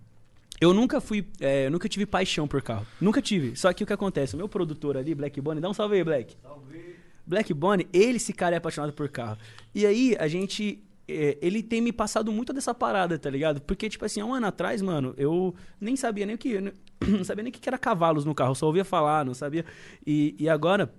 eu 0.60 0.72
nunca 0.72 1.00
fui. 1.00 1.26
é, 1.40 1.66
eu 1.66 1.70
nunca 1.70 1.88
tive 1.88 2.06
paixão 2.06 2.46
por 2.46 2.62
carro. 2.62 2.86
Nunca 3.00 3.20
tive. 3.20 3.56
Só 3.56 3.72
que 3.72 3.82
o 3.82 3.86
que 3.86 3.92
acontece? 3.92 4.34
O 4.34 4.38
meu 4.38 4.48
produtor 4.48 4.96
ali, 4.96 5.14
Black 5.14 5.40
Bonnie, 5.40 5.60
dá 5.60 5.68
um 5.68 5.74
salve 5.74 5.96
aí, 5.96 6.04
Black. 6.04 6.36
Salve. 6.42 6.96
Black 7.26 7.52
Bonnie, 7.52 7.88
ele, 7.92 8.16
esse 8.16 8.32
cara 8.32 8.54
é 8.54 8.58
apaixonado 8.58 8.92
por 8.92 9.08
carro. 9.08 9.36
E 9.74 9.84
aí, 9.84 10.16
a 10.18 10.28
gente. 10.28 10.82
É, 11.08 11.38
ele 11.40 11.62
tem 11.62 11.80
me 11.80 11.92
passado 11.92 12.32
muito 12.32 12.52
dessa 12.52 12.74
parada, 12.74 13.18
tá 13.18 13.30
ligado? 13.30 13.60
Porque, 13.60 13.88
tipo 13.88 14.04
assim, 14.04 14.20
há 14.20 14.26
um 14.26 14.34
ano 14.34 14.46
atrás, 14.46 14.82
mano, 14.82 15.14
eu 15.16 15.54
nem 15.80 15.96
sabia 15.96 16.26
nem 16.26 16.34
o 16.34 16.38
que. 16.38 16.60
Não 17.06 17.24
sabia 17.24 17.44
nem 17.44 17.50
o 17.50 17.52
que 17.52 17.68
era 17.68 17.78
cavalos 17.78 18.24
no 18.24 18.34
carro, 18.34 18.54
só 18.54 18.66
ouvia 18.66 18.84
falar, 18.84 19.22
não 19.22 19.34
sabia. 19.34 19.66
E, 20.06 20.34
e 20.38 20.48
agora 20.48 20.92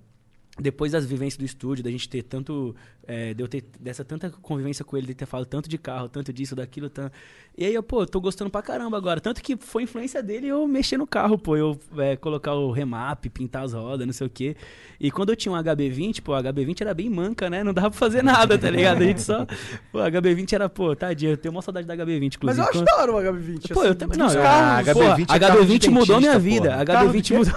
depois 0.60 0.92
das 0.92 1.04
vivências 1.06 1.36
do 1.38 1.44
estúdio, 1.44 1.82
da 1.84 1.90
gente 1.90 2.08
ter 2.08 2.22
tanto. 2.22 2.74
É, 3.10 3.32
de 3.32 3.42
eu 3.42 3.48
ter 3.48 3.64
dessa 3.80 4.04
tanta 4.04 4.28
convivência 4.28 4.84
com 4.84 4.94
ele, 4.94 5.06
de 5.06 5.14
ter 5.14 5.24
falado 5.24 5.46
tanto 5.46 5.66
de 5.66 5.78
carro, 5.78 6.10
tanto 6.10 6.30
disso, 6.30 6.54
daquilo, 6.54 6.90
tanto. 6.90 7.10
E 7.56 7.64
aí, 7.64 7.72
eu, 7.74 7.82
pô, 7.82 8.04
tô 8.04 8.20
gostando 8.20 8.50
pra 8.50 8.60
caramba 8.60 8.98
agora. 8.98 9.18
Tanto 9.18 9.42
que 9.42 9.56
foi 9.56 9.84
influência 9.84 10.22
dele 10.22 10.46
eu 10.48 10.68
mexer 10.68 10.98
no 10.98 11.06
carro, 11.06 11.38
pô. 11.38 11.56
Eu 11.56 11.78
é, 11.96 12.16
colocar 12.16 12.52
o 12.52 12.70
remap, 12.70 13.24
pintar 13.30 13.64
as 13.64 13.72
rodas, 13.72 14.06
não 14.06 14.12
sei 14.12 14.26
o 14.26 14.30
quê. 14.30 14.54
E 15.00 15.10
quando 15.10 15.30
eu 15.30 15.36
tinha 15.36 15.50
um 15.50 15.56
HB20, 15.56 16.20
pô, 16.20 16.36
o 16.36 16.42
HB20 16.42 16.82
era 16.82 16.92
bem 16.92 17.08
manca, 17.08 17.48
né? 17.48 17.64
Não 17.64 17.72
dava 17.72 17.88
pra 17.90 17.98
fazer 17.98 18.22
nada, 18.22 18.58
tá 18.58 18.68
ligado? 18.68 19.00
A 19.00 19.04
gente 19.06 19.22
só. 19.22 19.46
Pô, 19.90 20.00
a 20.00 20.10
HB20 20.10 20.52
era, 20.52 20.68
pô, 20.68 20.94
tadinho, 20.94 21.32
eu 21.32 21.36
tenho 21.38 21.52
uma 21.54 21.62
saudade 21.62 21.86
da 21.86 21.96
HB20, 21.96 22.34
inclusive. 22.36 22.44
Mas 22.44 22.58
eu 22.58 22.64
acho 22.64 22.72
Quando- 22.74 22.84
da 22.84 22.96
hora 22.98 23.12
o 23.12 23.16
HB20. 23.34 23.72
Pô, 23.72 23.80
assim, 23.80 23.88
eu 23.88 23.94
também. 23.94 24.18
Não, 24.18 24.30
eu- 24.30 24.42
carros, 24.42 24.88
Ah, 24.88 24.92
Porra, 24.92 25.14
HB20 25.16 25.34
é 25.34 25.38
carro 25.38 25.64
de 25.64 25.72
HB20 25.72 25.88
mudou 25.90 26.20
minha 26.20 26.38
vida. 26.38 26.70
porra. 26.72 26.84
Carro 26.84 27.08
HB20 27.10 27.22
de- 27.24 27.32
mudou. 27.32 27.54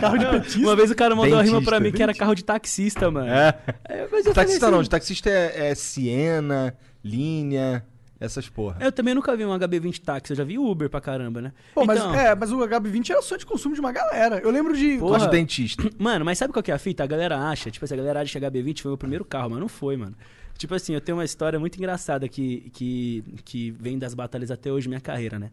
carro 0.00 0.18
de 0.18 0.26
petista. 0.26 0.58
Uma 0.60 0.76
vez 0.76 0.90
o 0.92 0.94
cara 0.94 1.16
mandou 1.16 1.34
uma 1.34 1.42
rima 1.42 1.58
Dentista, 1.58 1.70
pra 1.78 1.90
mim 1.90 1.96
que 1.96 2.02
era 2.02 2.14
carro 2.14 2.34
de 2.34 2.44
taxista, 2.44 3.10
mano. 3.10 3.28
É. 3.28 3.58
Aí, 3.88 4.08
mas 4.10 4.26
eu 4.26 4.34
Taxista 4.34 4.66
assim, 4.66 4.74
não, 4.74 4.82
de 4.82 4.90
taxista 4.90 5.30
é, 5.30 5.70
é 5.70 5.74
Siena, 5.74 6.76
linha, 7.02 7.84
essas 8.20 8.48
porra. 8.48 8.76
Eu 8.80 8.90
também 8.90 9.14
nunca 9.14 9.36
vi 9.36 9.44
um 9.44 9.50
HB20 9.50 10.00
táxi, 10.02 10.32
eu 10.32 10.36
já 10.36 10.44
vi 10.44 10.58
Uber 10.58 10.90
pra 10.90 11.00
caramba, 11.00 11.40
né? 11.40 11.52
Pô, 11.74 11.84
mas, 11.84 11.98
Então, 11.98 12.14
é, 12.14 12.34
mas 12.34 12.50
o 12.50 12.58
HB20 12.58 13.10
era 13.10 13.22
sonho 13.22 13.38
de 13.38 13.46
consumo 13.46 13.74
de 13.74 13.80
uma 13.80 13.92
galera. 13.92 14.40
Eu 14.40 14.50
lembro 14.50 14.76
de. 14.76 14.98
Porra. 14.98 15.20
De 15.20 15.30
dentista. 15.30 15.88
Mano, 15.98 16.24
mas 16.24 16.38
sabe 16.38 16.52
qual 16.52 16.62
que 16.62 16.70
é 16.70 16.74
a 16.74 16.78
fita? 16.78 17.04
A 17.04 17.06
galera 17.06 17.38
acha, 17.38 17.70
tipo 17.70 17.84
assim, 17.84 17.94
a 17.94 17.98
galera 17.98 18.20
acha 18.20 18.38
que 18.38 18.44
HB20 18.44 18.80
foi 18.80 18.90
o 18.90 18.92
meu 18.92 18.98
primeiro 18.98 19.24
carro, 19.24 19.50
mas 19.50 19.60
não 19.60 19.68
foi, 19.68 19.96
mano. 19.96 20.16
Tipo 20.56 20.74
assim, 20.74 20.92
eu 20.92 21.00
tenho 21.00 21.16
uma 21.16 21.24
história 21.24 21.58
muito 21.60 21.76
engraçada 21.76 22.28
que, 22.28 22.68
que, 22.74 23.24
que 23.44 23.70
vem 23.70 23.96
das 23.96 24.12
batalhas 24.12 24.50
até 24.50 24.72
hoje, 24.72 24.88
minha 24.88 25.00
carreira, 25.00 25.38
né? 25.38 25.50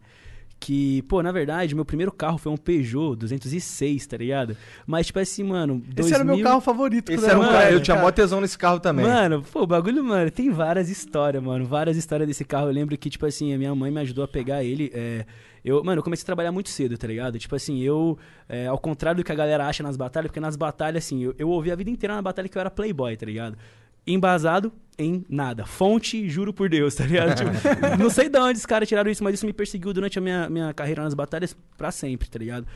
Que, 0.58 1.02
pô, 1.02 1.22
na 1.22 1.30
verdade, 1.30 1.74
meu 1.74 1.84
primeiro 1.84 2.10
carro 2.10 2.38
foi 2.38 2.50
um 2.50 2.56
Peugeot 2.56 3.14
206, 3.16 4.06
tá 4.06 4.16
ligado? 4.16 4.56
Mas, 4.86 5.06
tipo 5.06 5.18
assim, 5.18 5.44
mano. 5.44 5.82
Esse 5.96 6.14
era 6.14 6.22
o 6.22 6.26
meu 6.26 6.34
2000 6.36 6.44
carro 6.44 6.60
favorito. 6.60 7.12
Esse 7.12 7.26
era 7.26 7.38
um 7.38 7.42
eu 7.42 7.48
cara, 7.48 7.64
eu 7.64 7.66
moleque, 7.66 7.84
tinha 7.84 7.96
mó 7.98 8.10
tesão 8.10 8.40
nesse 8.40 8.56
carro 8.56 8.80
também. 8.80 9.04
Mano, 9.04 9.42
pô, 9.52 9.62
o 9.62 9.66
bagulho, 9.66 10.02
mano, 10.02 10.30
tem 10.30 10.50
várias 10.50 10.88
histórias, 10.88 11.42
mano. 11.42 11.64
Várias 11.66 11.96
histórias 11.96 12.26
desse 12.26 12.44
carro. 12.44 12.68
Eu 12.68 12.72
lembro 12.72 12.96
que, 12.96 13.10
tipo 13.10 13.26
assim, 13.26 13.52
a 13.52 13.58
minha 13.58 13.74
mãe 13.74 13.90
me 13.90 14.00
ajudou 14.00 14.24
a 14.24 14.28
pegar 14.28 14.64
ele. 14.64 14.90
é, 14.94 15.26
eu, 15.66 15.82
mano, 15.82 15.98
eu 15.98 16.02
comecei 16.04 16.22
a 16.22 16.26
trabalhar 16.26 16.52
muito 16.52 16.68
cedo, 16.68 16.96
tá 16.96 17.08
ligado? 17.08 17.40
Tipo 17.40 17.56
assim, 17.56 17.80
eu, 17.80 18.16
é, 18.48 18.68
ao 18.68 18.78
contrário 18.78 19.20
do 19.20 19.24
que 19.24 19.32
a 19.32 19.34
galera 19.34 19.66
acha 19.66 19.82
nas 19.82 19.96
batalhas, 19.96 20.28
porque 20.28 20.38
nas 20.38 20.54
batalhas, 20.54 21.04
assim, 21.04 21.24
eu, 21.24 21.34
eu 21.36 21.48
ouvi 21.48 21.72
a 21.72 21.74
vida 21.74 21.90
inteira 21.90 22.14
na 22.14 22.22
batalha 22.22 22.48
que 22.48 22.56
eu 22.56 22.60
era 22.60 22.70
playboy, 22.70 23.16
tá 23.16 23.26
ligado? 23.26 23.58
Embasado 24.06 24.72
em 24.98 25.24
nada. 25.28 25.66
Fonte, 25.66 26.28
juro 26.28 26.52
por 26.52 26.68
Deus, 26.68 26.94
tá 26.94 27.04
ligado? 27.04 27.36
Tipo, 27.36 27.50
não 27.98 28.10
sei 28.10 28.28
de 28.28 28.38
onde 28.38 28.58
os 28.58 28.66
caras 28.66 28.88
tiraram 28.88 29.10
isso, 29.10 29.22
mas 29.22 29.34
isso 29.34 29.46
me 29.46 29.52
perseguiu 29.52 29.92
durante 29.92 30.18
a 30.18 30.22
minha, 30.22 30.48
minha 30.48 30.72
carreira 30.72 31.02
nas 31.02 31.14
batalhas 31.14 31.56
pra 31.76 31.90
sempre, 31.90 32.28
tá 32.28 32.38
ligado? 32.38 32.66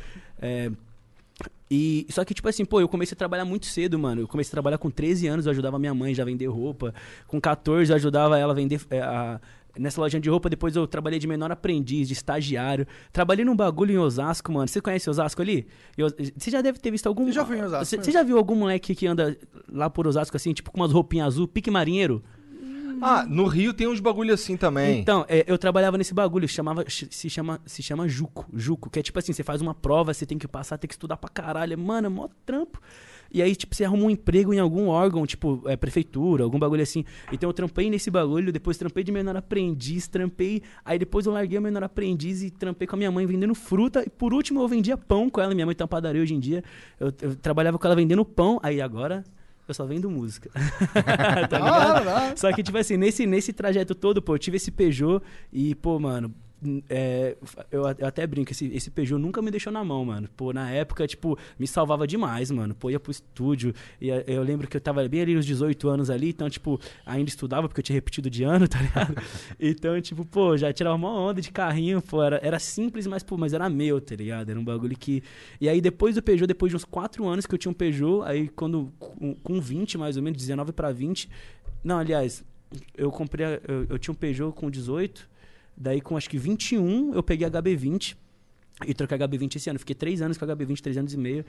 É, 0.40 0.70
e 1.70 2.04
só 2.10 2.24
que, 2.24 2.34
tipo 2.34 2.48
assim, 2.48 2.64
pô, 2.64 2.80
eu 2.80 2.88
comecei 2.88 3.14
a 3.14 3.16
trabalhar 3.16 3.44
muito 3.44 3.66
cedo, 3.66 3.96
mano. 3.96 4.22
Eu 4.22 4.28
comecei 4.28 4.50
a 4.50 4.52
trabalhar 4.52 4.78
com 4.78 4.90
13 4.90 5.28
anos, 5.28 5.46
eu 5.46 5.52
ajudava 5.52 5.78
minha 5.78 5.94
mãe 5.94 6.12
já 6.12 6.24
a 6.24 6.26
vender 6.26 6.46
roupa. 6.46 6.92
Com 7.28 7.40
14, 7.40 7.92
eu 7.92 7.96
ajudava 7.96 8.36
ela 8.36 8.52
a 8.52 8.56
vender. 8.56 8.80
é, 8.90 9.00
a, 9.00 9.40
Nessa 9.78 10.00
lojinha 10.00 10.20
de 10.20 10.28
roupa, 10.28 10.50
depois 10.50 10.74
eu 10.76 10.86
trabalhei 10.86 11.18
de 11.18 11.26
menor 11.26 11.50
aprendiz, 11.52 12.08
de 12.08 12.14
estagiário. 12.14 12.86
Trabalhei 13.12 13.44
num 13.44 13.54
bagulho 13.56 13.92
em 13.92 13.98
Osasco, 13.98 14.50
mano. 14.52 14.66
Você 14.68 14.80
conhece 14.80 15.08
Osasco 15.08 15.40
ali? 15.40 15.66
Eu- 15.96 16.08
Você 16.36 16.50
já 16.50 16.60
deve 16.60 16.78
ter 16.78 16.90
visto 16.90 17.06
algum. 17.06 17.26
Eu 17.26 17.32
já 17.32 17.44
fui 17.44 17.58
em 17.58 17.62
Osasco, 17.62 17.84
Você, 17.84 17.96
você 17.98 18.10
já 18.10 18.22
viu 18.22 18.36
algum 18.36 18.54
moleque 18.56 18.94
que 18.94 19.06
anda 19.06 19.36
lá 19.70 19.88
por 19.88 20.06
Osasco, 20.06 20.36
assim, 20.36 20.52
tipo 20.52 20.70
com 20.70 20.80
umas 20.80 20.92
roupinhas 20.92 21.28
azul, 21.28 21.46
pique 21.46 21.70
marinheiro? 21.70 22.22
Ah, 23.02 23.24
no 23.26 23.46
Rio 23.46 23.72
tem 23.72 23.86
uns 23.88 23.98
bagulho 23.98 24.34
assim 24.34 24.58
também. 24.58 25.00
Então, 25.00 25.24
é, 25.26 25.42
eu 25.46 25.56
trabalhava 25.56 25.96
nesse 25.96 26.12
bagulho, 26.12 26.46
chamava, 26.46 26.84
se, 26.88 27.30
chama, 27.30 27.58
se 27.64 27.82
chama 27.82 28.06
Juco. 28.06 28.46
Juco, 28.52 28.90
que 28.90 28.98
é 28.98 29.02
tipo 29.02 29.18
assim, 29.18 29.32
você 29.32 29.42
faz 29.42 29.62
uma 29.62 29.72
prova, 29.74 30.12
você 30.12 30.26
tem 30.26 30.36
que 30.36 30.46
passar, 30.46 30.76
tem 30.76 30.86
que 30.86 30.92
estudar 30.94 31.16
pra 31.16 31.30
caralho. 31.30 31.78
Mano, 31.78 32.08
é 32.08 32.10
mó 32.10 32.28
trampo. 32.44 32.78
E 33.30 33.40
aí, 33.40 33.54
tipo, 33.54 33.75
você 33.75 33.84
arruma 33.84 34.04
um 34.04 34.10
emprego 34.10 34.52
em 34.52 34.58
algum 34.58 34.88
órgão, 34.88 35.26
tipo, 35.26 35.62
é, 35.66 35.76
prefeitura, 35.76 36.44
algum 36.44 36.58
bagulho 36.58 36.82
assim. 36.82 37.04
Então 37.32 37.49
eu 37.49 37.54
trampei 37.54 37.88
nesse 37.88 38.10
bagulho, 38.10 38.52
depois 38.52 38.76
trampei 38.76 39.04
de 39.04 39.12
menor 39.12 39.37
aprendiz, 39.37 40.08
trampei. 40.08 40.62
Aí 40.84 40.99
depois 40.99 41.26
eu 41.26 41.32
larguei 41.32 41.58
o 41.58 41.62
menor 41.62 41.84
aprendiz 41.84 42.42
e 42.42 42.50
trampei 42.50 42.87
com 42.87 42.96
a 42.96 42.99
minha 42.99 43.10
mãe 43.10 43.26
vendendo 43.26 43.54
fruta. 43.54 44.02
E 44.04 44.10
por 44.10 44.34
último 44.34 44.60
eu 44.60 44.68
vendia 44.68 44.96
pão 44.96 45.30
com 45.30 45.40
ela. 45.40 45.54
Minha 45.54 45.66
mãe 45.66 45.75
tem 45.75 45.84
uma 45.84 45.88
padaria 45.88 46.20
hoje 46.20 46.34
em 46.34 46.40
dia. 46.40 46.64
Eu, 46.99 47.12
eu 47.22 47.37
trabalhava 47.37 47.78
com 47.78 47.87
ela 47.87 47.96
vendendo 47.96 48.25
pão. 48.25 48.58
Aí 48.62 48.80
agora 48.80 49.25
eu 49.70 49.75
só 49.75 49.87
vendo 49.87 50.10
música. 50.10 50.50
tá 51.49 51.62
hora. 51.62 52.37
Só 52.37 52.52
que, 52.52 52.62
tipo 52.62 52.76
assim, 52.76 52.96
nesse, 52.96 53.26
nesse 53.26 53.52
trajeto 53.52 53.94
todo, 53.94 54.20
pô, 54.20 54.34
eu 54.34 54.38
tive 54.38 54.56
esse 54.56 54.70
Peugeot 54.70 55.22
e, 55.52 55.75
pô, 55.76 55.99
mano. 55.99 56.34
É, 56.88 57.36
eu, 57.70 57.82
eu 57.98 58.06
até 58.06 58.26
brinco, 58.26 58.52
esse, 58.52 58.66
esse 58.66 58.90
Peugeot 58.90 59.18
nunca 59.18 59.40
me 59.40 59.50
deixou 59.50 59.72
na 59.72 59.82
mão, 59.82 60.04
mano. 60.04 60.28
Pô, 60.36 60.52
na 60.52 60.70
época, 60.70 61.06
tipo, 61.06 61.38
me 61.58 61.66
salvava 61.66 62.06
demais, 62.06 62.50
mano. 62.50 62.74
Pô, 62.74 62.90
ia 62.90 63.00
pro 63.00 63.10
estúdio. 63.10 63.74
E 64.00 64.08
eu 64.26 64.42
lembro 64.42 64.68
que 64.68 64.76
eu 64.76 64.80
tava 64.80 65.06
bem 65.08 65.22
ali 65.22 65.34
nos 65.34 65.46
18 65.46 65.88
anos 65.88 66.10
ali, 66.10 66.28
então, 66.28 66.50
tipo, 66.50 66.78
ainda 67.06 67.28
estudava 67.28 67.68
porque 67.68 67.80
eu 67.80 67.84
tinha 67.84 67.94
repetido 67.94 68.28
de 68.28 68.44
ano, 68.44 68.66
tá 68.68 68.80
ligado? 68.80 69.14
Então, 69.58 70.00
tipo, 70.00 70.24
pô, 70.24 70.56
já 70.56 70.72
tirava 70.72 70.96
uma 70.96 71.10
onda 71.10 71.40
de 71.40 71.50
carrinho, 71.50 72.02
pô, 72.02 72.22
era, 72.22 72.38
era 72.42 72.58
simples, 72.58 73.06
mas, 73.06 73.22
pô, 73.22 73.36
mas 73.36 73.52
era 73.54 73.68
meu, 73.68 74.00
tá 74.00 74.14
ligado? 74.14 74.50
Era 74.50 74.60
um 74.60 74.64
bagulho 74.64 74.96
que. 74.96 75.22
E 75.60 75.68
aí, 75.68 75.80
depois 75.80 76.14
do 76.14 76.22
Peugeot, 76.22 76.46
depois 76.46 76.70
de 76.70 76.76
uns 76.76 76.84
4 76.84 77.26
anos 77.26 77.46
que 77.46 77.54
eu 77.54 77.58
tinha 77.58 77.70
um 77.70 77.74
Peugeot, 77.74 78.22
aí 78.24 78.48
quando, 78.48 78.92
com, 78.98 79.34
com 79.34 79.60
20 79.60 79.96
mais 79.96 80.16
ou 80.16 80.22
menos, 80.22 80.38
19 80.38 80.72
pra 80.72 80.92
20. 80.92 81.28
Não, 81.82 81.98
aliás, 81.98 82.44
eu 82.94 83.10
comprei. 83.10 83.46
Eu, 83.66 83.86
eu 83.88 83.98
tinha 83.98 84.12
um 84.12 84.14
Peugeot 84.14 84.52
com 84.52 84.70
18. 84.70 85.30
Daí, 85.80 85.99
com 85.99 86.14
acho 86.14 86.28
que 86.28 86.37
21, 86.37 87.14
eu 87.14 87.22
peguei 87.22 87.46
a 87.46 87.50
HB20 87.50 88.14
e 88.87 88.92
troquei 88.92 89.16
a 89.16 89.20
HB20 89.26 89.56
esse 89.56 89.70
ano. 89.70 89.78
Fiquei 89.78 89.94
três 89.94 90.20
anos 90.20 90.37
com 90.37 90.44
a 90.44 90.49
HB20, 90.49 90.80
três 90.82 90.99
anos 90.99 91.14
e 91.14 91.16
meio. 91.16 91.42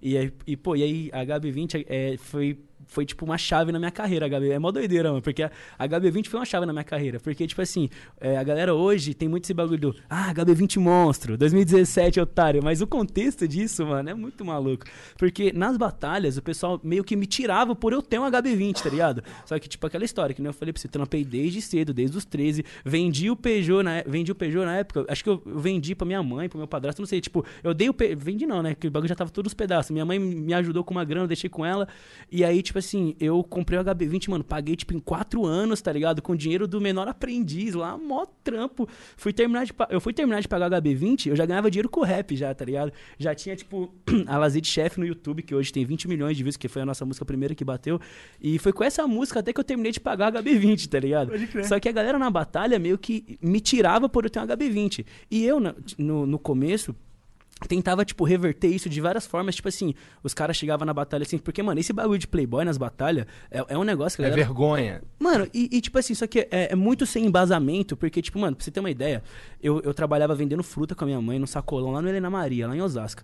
E 0.00 0.16
aí, 0.16 0.32
e, 0.46 0.56
pô, 0.56 0.76
e 0.76 0.84
aí 0.84 1.10
a 1.12 1.26
HB20 1.26 1.84
é, 1.88 2.16
foi, 2.16 2.60
foi 2.86 3.04
tipo 3.04 3.24
uma 3.24 3.38
chave 3.38 3.72
na 3.72 3.78
minha 3.78 3.90
carreira. 3.90 4.26
A 4.26 4.28
HB, 4.28 4.50
é 4.50 4.58
mó 4.58 4.70
doideira, 4.70 5.10
mano. 5.10 5.22
Porque 5.22 5.42
a, 5.42 5.50
a 5.78 5.88
HB20 5.88 6.28
foi 6.28 6.40
uma 6.40 6.46
chave 6.46 6.66
na 6.66 6.72
minha 6.72 6.84
carreira. 6.84 7.20
Porque, 7.20 7.46
tipo 7.46 7.60
assim, 7.60 7.88
é, 8.20 8.36
a 8.36 8.42
galera 8.42 8.74
hoje 8.74 9.14
tem 9.14 9.28
muito 9.28 9.44
esse 9.44 9.54
bagulho 9.54 9.78
do 9.78 9.96
ah, 10.08 10.32
HB20 10.34 10.78
monstro, 10.78 11.36
2017 11.36 12.20
otário. 12.20 12.62
Mas 12.62 12.80
o 12.80 12.86
contexto 12.86 13.46
disso, 13.46 13.86
mano, 13.86 14.10
é 14.10 14.14
muito 14.14 14.44
maluco. 14.44 14.84
Porque 15.16 15.52
nas 15.52 15.76
batalhas, 15.76 16.36
o 16.36 16.42
pessoal 16.42 16.80
meio 16.82 17.04
que 17.04 17.16
me 17.16 17.26
tirava 17.26 17.74
por 17.74 17.92
eu 17.92 18.02
ter 18.02 18.18
um 18.18 18.24
HB20, 18.24 18.82
tá 18.82 18.90
ligado? 18.90 19.22
Só 19.44 19.58
que, 19.58 19.68
tipo, 19.68 19.86
aquela 19.86 20.04
história 20.04 20.34
que 20.34 20.42
nem 20.42 20.48
eu 20.48 20.54
falei 20.54 20.72
pra 20.72 20.80
você, 20.80 20.88
trampei 20.88 21.24
desde 21.24 21.60
cedo, 21.62 21.92
desde 21.92 22.16
os 22.16 22.24
13. 22.24 22.64
Vendi 22.84 23.30
o 23.30 23.36
Peugeot 23.36 23.82
na, 23.82 24.02
vendi 24.06 24.30
o 24.32 24.34
Peugeot 24.34 24.64
na 24.64 24.76
época. 24.76 25.04
Acho 25.08 25.22
que 25.22 25.30
eu 25.30 25.42
vendi 25.44 25.94
pra 25.94 26.06
minha 26.06 26.22
mãe, 26.22 26.48
pro 26.48 26.58
meu 26.58 26.68
padrasto, 26.68 27.00
não 27.00 27.06
sei. 27.06 27.20
Tipo, 27.20 27.44
eu 27.62 27.74
dei 27.74 27.88
o. 27.88 27.94
Pe... 27.94 28.14
Vendi 28.14 28.46
não, 28.46 28.62
né? 28.62 28.74
Que 28.74 28.88
o 28.88 28.90
bagulho 28.90 29.08
já 29.08 29.14
tava 29.14 29.30
todos 29.30 29.50
os 29.50 29.54
pedaços. 29.54 29.90
Minha 29.90 30.04
mãe 30.04 30.18
me 30.18 30.54
ajudou 30.54 30.84
com 30.84 30.92
uma 30.92 31.04
grana, 31.04 31.24
eu 31.24 31.28
deixei 31.28 31.48
com 31.48 31.64
ela. 31.64 31.88
E 32.30 32.44
aí, 32.44 32.62
tipo 32.62 32.71
assim, 32.78 33.14
eu 33.20 33.42
comprei 33.42 33.78
o 33.78 33.84
HB20, 33.84 34.28
mano, 34.30 34.44
paguei, 34.44 34.76
tipo, 34.76 34.94
em 34.94 34.98
quatro 34.98 35.44
anos, 35.44 35.80
tá 35.80 35.92
ligado? 35.92 36.22
Com 36.22 36.34
dinheiro 36.36 36.66
do 36.66 36.80
menor 36.80 37.08
aprendiz 37.08 37.74
lá, 37.74 37.96
mó 37.96 38.26
trampo. 38.42 38.88
Fui 39.16 39.32
terminar 39.32 39.64
de 39.64 39.72
Eu 39.90 40.00
fui 40.00 40.12
terminar 40.12 40.40
de 40.40 40.48
pagar 40.48 40.70
o 40.70 40.74
HB20, 40.74 41.26
eu 41.26 41.36
já 41.36 41.46
ganhava 41.46 41.70
dinheiro 41.70 41.88
com 41.88 42.00
o 42.00 42.04
rap 42.04 42.36
já, 42.36 42.54
tá 42.54 42.64
ligado? 42.64 42.92
Já 43.18 43.34
tinha, 43.34 43.56
tipo, 43.56 43.92
a 44.26 44.38
Lazer 44.38 44.60
de 44.60 44.68
Chef 44.68 44.98
no 44.98 45.06
YouTube, 45.06 45.42
que 45.42 45.54
hoje 45.54 45.72
tem 45.72 45.84
20 45.84 46.08
milhões 46.08 46.36
de 46.36 46.42
views, 46.42 46.56
que 46.56 46.68
foi 46.68 46.82
a 46.82 46.86
nossa 46.86 47.04
música 47.04 47.24
primeira 47.24 47.54
que 47.54 47.64
bateu. 47.64 48.00
E 48.40 48.58
foi 48.58 48.72
com 48.72 48.84
essa 48.84 49.06
música 49.06 49.40
até 49.40 49.52
que 49.52 49.60
eu 49.60 49.64
terminei 49.64 49.92
de 49.92 50.00
pagar 50.00 50.34
o 50.34 50.38
HB20, 50.38 50.88
tá 50.88 50.98
ligado? 51.00 51.30
Pode 51.30 51.46
crer. 51.46 51.64
Só 51.64 51.78
que 51.78 51.88
a 51.88 51.92
galera 51.92 52.18
na 52.18 52.30
batalha 52.30 52.78
meio 52.78 52.98
que 52.98 53.38
me 53.40 53.60
tirava 53.60 54.08
por 54.08 54.24
eu 54.24 54.30
ter 54.30 54.40
um 54.40 54.46
HB20. 54.46 55.04
E 55.30 55.44
eu, 55.44 55.60
no, 55.98 56.26
no 56.26 56.38
começo, 56.38 56.94
tentava, 57.68 58.04
tipo, 58.04 58.24
reverter 58.24 58.68
isso 58.68 58.88
de 58.88 59.00
várias 59.00 59.26
formas. 59.26 59.54
Tipo 59.56 59.68
assim, 59.68 59.94
os 60.22 60.34
caras 60.34 60.56
chegavam 60.56 60.84
na 60.86 60.92
batalha 60.94 61.22
assim, 61.22 61.38
porque, 61.38 61.62
mano, 61.62 61.80
esse 61.80 61.92
bagulho 61.92 62.18
de 62.18 62.26
Playboy 62.26 62.64
nas 62.64 62.76
batalhas 62.78 63.26
é, 63.50 63.64
é 63.68 63.78
um 63.78 63.84
negócio 63.84 64.16
que 64.16 64.22
a 64.22 64.26
É 64.26 64.30
galera. 64.30 64.46
vergonha. 64.46 65.02
Mano, 65.18 65.46
e, 65.52 65.68
e, 65.72 65.80
tipo 65.80 65.98
assim, 65.98 66.14
só 66.14 66.26
que 66.26 66.40
é, 66.50 66.72
é 66.72 66.74
muito 66.76 67.06
sem 67.06 67.24
embasamento, 67.26 67.96
porque, 67.96 68.20
tipo, 68.22 68.38
mano, 68.38 68.56
pra 68.56 68.64
você 68.64 68.70
ter 68.70 68.80
uma 68.80 68.90
ideia, 68.90 69.22
eu, 69.62 69.80
eu 69.82 69.94
trabalhava 69.94 70.34
vendendo 70.34 70.62
fruta 70.62 70.94
com 70.94 71.04
a 71.04 71.06
minha 71.06 71.20
mãe 71.20 71.38
no 71.38 71.46
sacolão 71.46 71.92
lá 71.92 72.02
no 72.02 72.08
Helena 72.08 72.28
Maria, 72.30 72.66
lá 72.68 72.76
em 72.76 72.80
Osasco. 72.82 73.22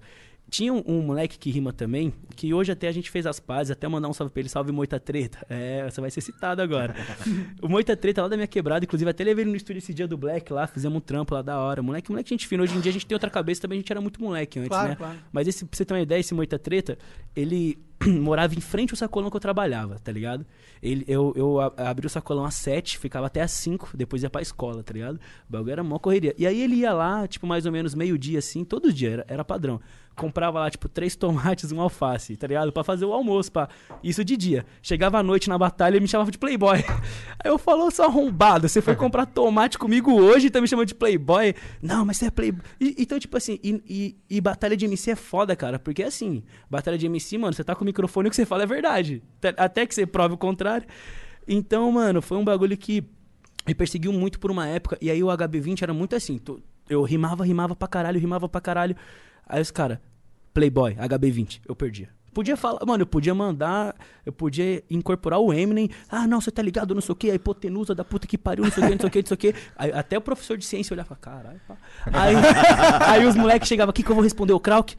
Tinha 0.51 0.73
um, 0.73 0.83
um 0.87 1.03
moleque 1.03 1.39
que 1.39 1.51
rima 1.51 1.73
também, 1.75 2.13
que 2.35 2.55
hoje 2.55 2.73
até 2.73 2.89
a 2.89 2.93
gente 2.93 3.11
fez 3.11 3.27
as 3.27 3.39
pazes, 3.39 3.71
até 3.71 3.87
mandar 3.87 4.09
um 4.09 4.15
salve 4.15 4.33
pra 4.33 4.41
ele, 4.41 4.49
salve 4.49 4.73
Moita 4.73 4.99
Treta. 4.99 5.45
É, 5.49 5.85
você 5.91 6.01
vai 6.01 6.11
ser 6.11 6.23
citado 6.23 6.63
agora. 6.63 6.95
o 7.61 7.69
Moita 7.69 7.95
Treta 7.97 8.23
lá 8.23 8.29
da 8.29 8.37
minha 8.37 8.47
quebrada, 8.47 8.85
inclusive 8.85 9.11
até 9.11 9.23
levei 9.25 9.45
ele 9.45 9.51
no 9.51 9.57
estúdio 9.57 9.79
esse 9.79 9.93
dia 9.93 10.09
do 10.09 10.17
Black 10.17 10.51
lá, 10.53 10.67
fizemos 10.67 10.97
um 10.97 11.01
trampo 11.01 11.35
lá 11.35 11.43
da 11.43 11.59
hora. 11.59 11.83
Moleque, 11.83 12.11
moleque, 12.11 12.31
gente 12.31 12.47
fina. 12.47 12.63
Hoje 12.63 12.77
em 12.77 12.81
dia 12.81 12.91
a 12.91 12.93
gente 12.95 13.07
tem 13.07 13.15
outra 13.15 13.29
cabeça 13.29 13.61
também, 13.61 13.77
a 13.79 13.81
gente 13.81 13.91
era 13.93 14.01
muito 14.01 14.23
moleque 14.23 14.59
antes, 14.59 14.69
Claro, 14.71 14.89
né? 14.89 14.97
claro. 14.97 15.19
Mas 15.31 15.47
esse, 15.49 15.65
pra 15.67 15.77
você 15.77 15.85
ter 15.85 15.93
uma 15.95 16.01
ideia, 16.01 16.21
esse 16.21 16.33
Moita 16.33 16.59
Treta, 16.59 16.97
ele 17.37 17.79
morava 18.07 18.55
em 18.55 18.61
frente 18.61 18.93
ao 18.93 18.97
sacolão 18.97 19.31
que 19.31 19.37
eu 19.37 19.41
trabalhava, 19.41 19.99
tá 19.99 20.13
ligado? 20.13 20.47
Ele, 20.83 21.05
eu, 21.09 21.33
eu 21.37 21.61
abri 21.77 22.07
o 22.07 22.11
sacolão 22.11 22.45
às 22.45 22.55
7, 22.55 22.99
ficava 22.99 23.27
até 23.27 23.41
às 23.43 23.51
5, 23.51 23.91
depois 23.97 24.23
ia 24.23 24.31
pra 24.31 24.41
escola, 24.41 24.83
tá 24.83 24.93
ligado? 24.95 25.17
O 25.17 25.53
bagulho 25.53 25.73
era 25.73 25.83
mó 25.83 25.99
correria. 25.99 26.35
E 26.39 26.47
aí 26.47 26.61
ele 26.63 26.77
ia 26.77 26.93
lá, 26.93 27.27
tipo, 27.27 27.47
mais 27.47 27.67
ou 27.67 27.73
menos 27.73 27.95
meio-dia, 27.95 28.39
assim, 28.39 28.65
todo 28.65 28.93
dia, 28.93 29.11
era, 29.11 29.25
era 29.29 29.45
padrão. 29.45 29.81
Comprava 30.15 30.59
lá, 30.61 30.71
tipo, 30.71 30.89
três 30.89 31.15
tomates 31.17 31.71
e 31.71 31.75
um 31.75 31.81
alface, 31.81 32.37
tá 32.37 32.47
ligado? 32.47 32.73
Pra 32.73 32.85
fazer 32.85 33.05
o 33.05 33.13
almoço, 33.13 33.51
pá. 33.51 33.69
Isso 34.03 34.25
de 34.25 34.37
dia. 34.37 34.65
Chegava 34.83 35.19
à 35.19 35.23
noite 35.23 35.49
na 35.49 35.57
batalha 35.59 35.97
e 35.97 36.01
me 36.01 36.07
chamava 36.09 36.31
de 36.31 36.39
playboy. 36.39 36.79
Aí 37.45 37.51
eu 37.51 37.59
falou, 37.59 37.91
seu 37.91 38.05
arrombado, 38.05 38.69
você 38.69 38.81
foi 38.81 38.95
comprar 38.97 39.27
tomate 39.31 39.77
comigo 39.79 40.13
hoje 40.13 40.47
e 40.47 40.51
tá 40.51 40.61
me 40.61 40.69
chamando 40.69 40.87
de 40.87 40.95
playboy? 40.95 41.55
Não, 41.83 42.05
mas 42.05 42.17
você 42.19 42.27
é 42.27 42.31
playboy. 42.31 42.63
E- 42.81 42.95
então, 42.99 43.19
tipo 43.19 43.37
assim, 43.37 43.59
e, 43.63 43.83
e- 43.89 44.17
e 44.37 44.41
batalha 44.41 44.77
de 44.77 44.85
MC 44.85 45.11
é 45.13 45.17
foda, 45.17 45.55
cara, 45.57 45.79
porque 45.79 46.03
assim, 46.05 46.43
batalha 46.71 46.99
de 46.99 47.07
MC, 47.07 47.39
mano, 47.39 47.53
você 47.53 47.63
tá 47.65 47.75
com 47.77 47.85
microfone 47.89 48.29
o 48.29 48.31
que 48.31 48.37
você 48.37 48.47
fala 48.47 48.63
é 48.63 48.67
verdade. 48.67 49.23
Até- 49.57 49.87
que 49.87 49.95
você 49.95 50.07
prove 50.07 50.35
o 50.35 50.39
contrário. 50.39 50.87
Então, 51.47 51.91
mano, 51.91 52.21
foi 52.21 52.37
um 52.37 52.45
bagulho 52.45 52.77
que 52.77 53.03
me 53.67 53.75
perseguiu 53.75 54.13
muito 54.13 54.39
por 54.39 54.51
uma 54.51 54.67
época. 54.67 54.97
E 55.01 55.11
aí 55.11 55.23
o 55.23 55.29
HB20 55.29 55.83
era 55.83 55.95
muito 55.95 56.15
assim. 56.15 56.41
Eu 56.89 57.03
rimava, 57.03 57.45
rimava 57.45 57.75
pra 57.75 57.89
caralho, 57.89 58.21
rimava 58.21 58.49
pra 58.49 58.61
caralho. 58.61 58.97
Aí 59.47 59.61
os 59.61 59.71
caras, 59.71 59.99
Playboy, 60.53 60.95
HB20, 60.95 61.61
eu 61.67 61.75
perdia. 61.75 62.11
Podia 62.33 62.57
falar, 62.57 62.85
mano, 62.87 63.03
eu 63.03 63.07
podia 63.07 63.35
mandar, 63.35 63.97
eu 64.25 64.33
podia 64.33 64.85
incorporar 64.91 65.41
o 65.41 65.53
Eminem. 65.53 65.91
Ah, 66.09 66.27
não, 66.27 66.41
você 66.41 66.51
tá 66.51 66.63
ligado, 66.63 66.95
não 66.95 67.01
sei 67.01 67.13
o 67.13 67.17
que, 67.17 67.31
a 67.31 67.35
hipotenusa 67.35 67.95
da 67.95 68.05
puta 68.05 68.27
que 68.27 68.39
pariu, 68.39 68.65
não 68.65 68.71
sei 68.71 68.85
o 68.85 68.87
que, 68.87 68.93
não 68.95 69.01
sei 69.01 69.09
o 69.09 69.11
que, 69.11 69.21
não 69.23 69.27
sei 69.27 69.35
o 69.35 69.39
que. 69.39 69.55
Aí, 69.77 69.93
até 69.93 70.19
o 70.19 70.21
professor 70.21 70.57
de 70.57 70.65
ciência 70.65 70.95
olhava, 70.95 71.17
caralho, 71.17 71.61
pá. 71.67 71.77
Aí, 72.13 72.35
aí 73.09 73.27
os 73.27 73.35
moleques 73.35 73.67
chegavam 73.67 73.91
aqui 73.91 74.03
que 74.03 74.11
eu 74.11 74.15
vou 74.15 74.23
responder 74.23 74.53
o 74.53 74.61
Krauk. 74.61 74.95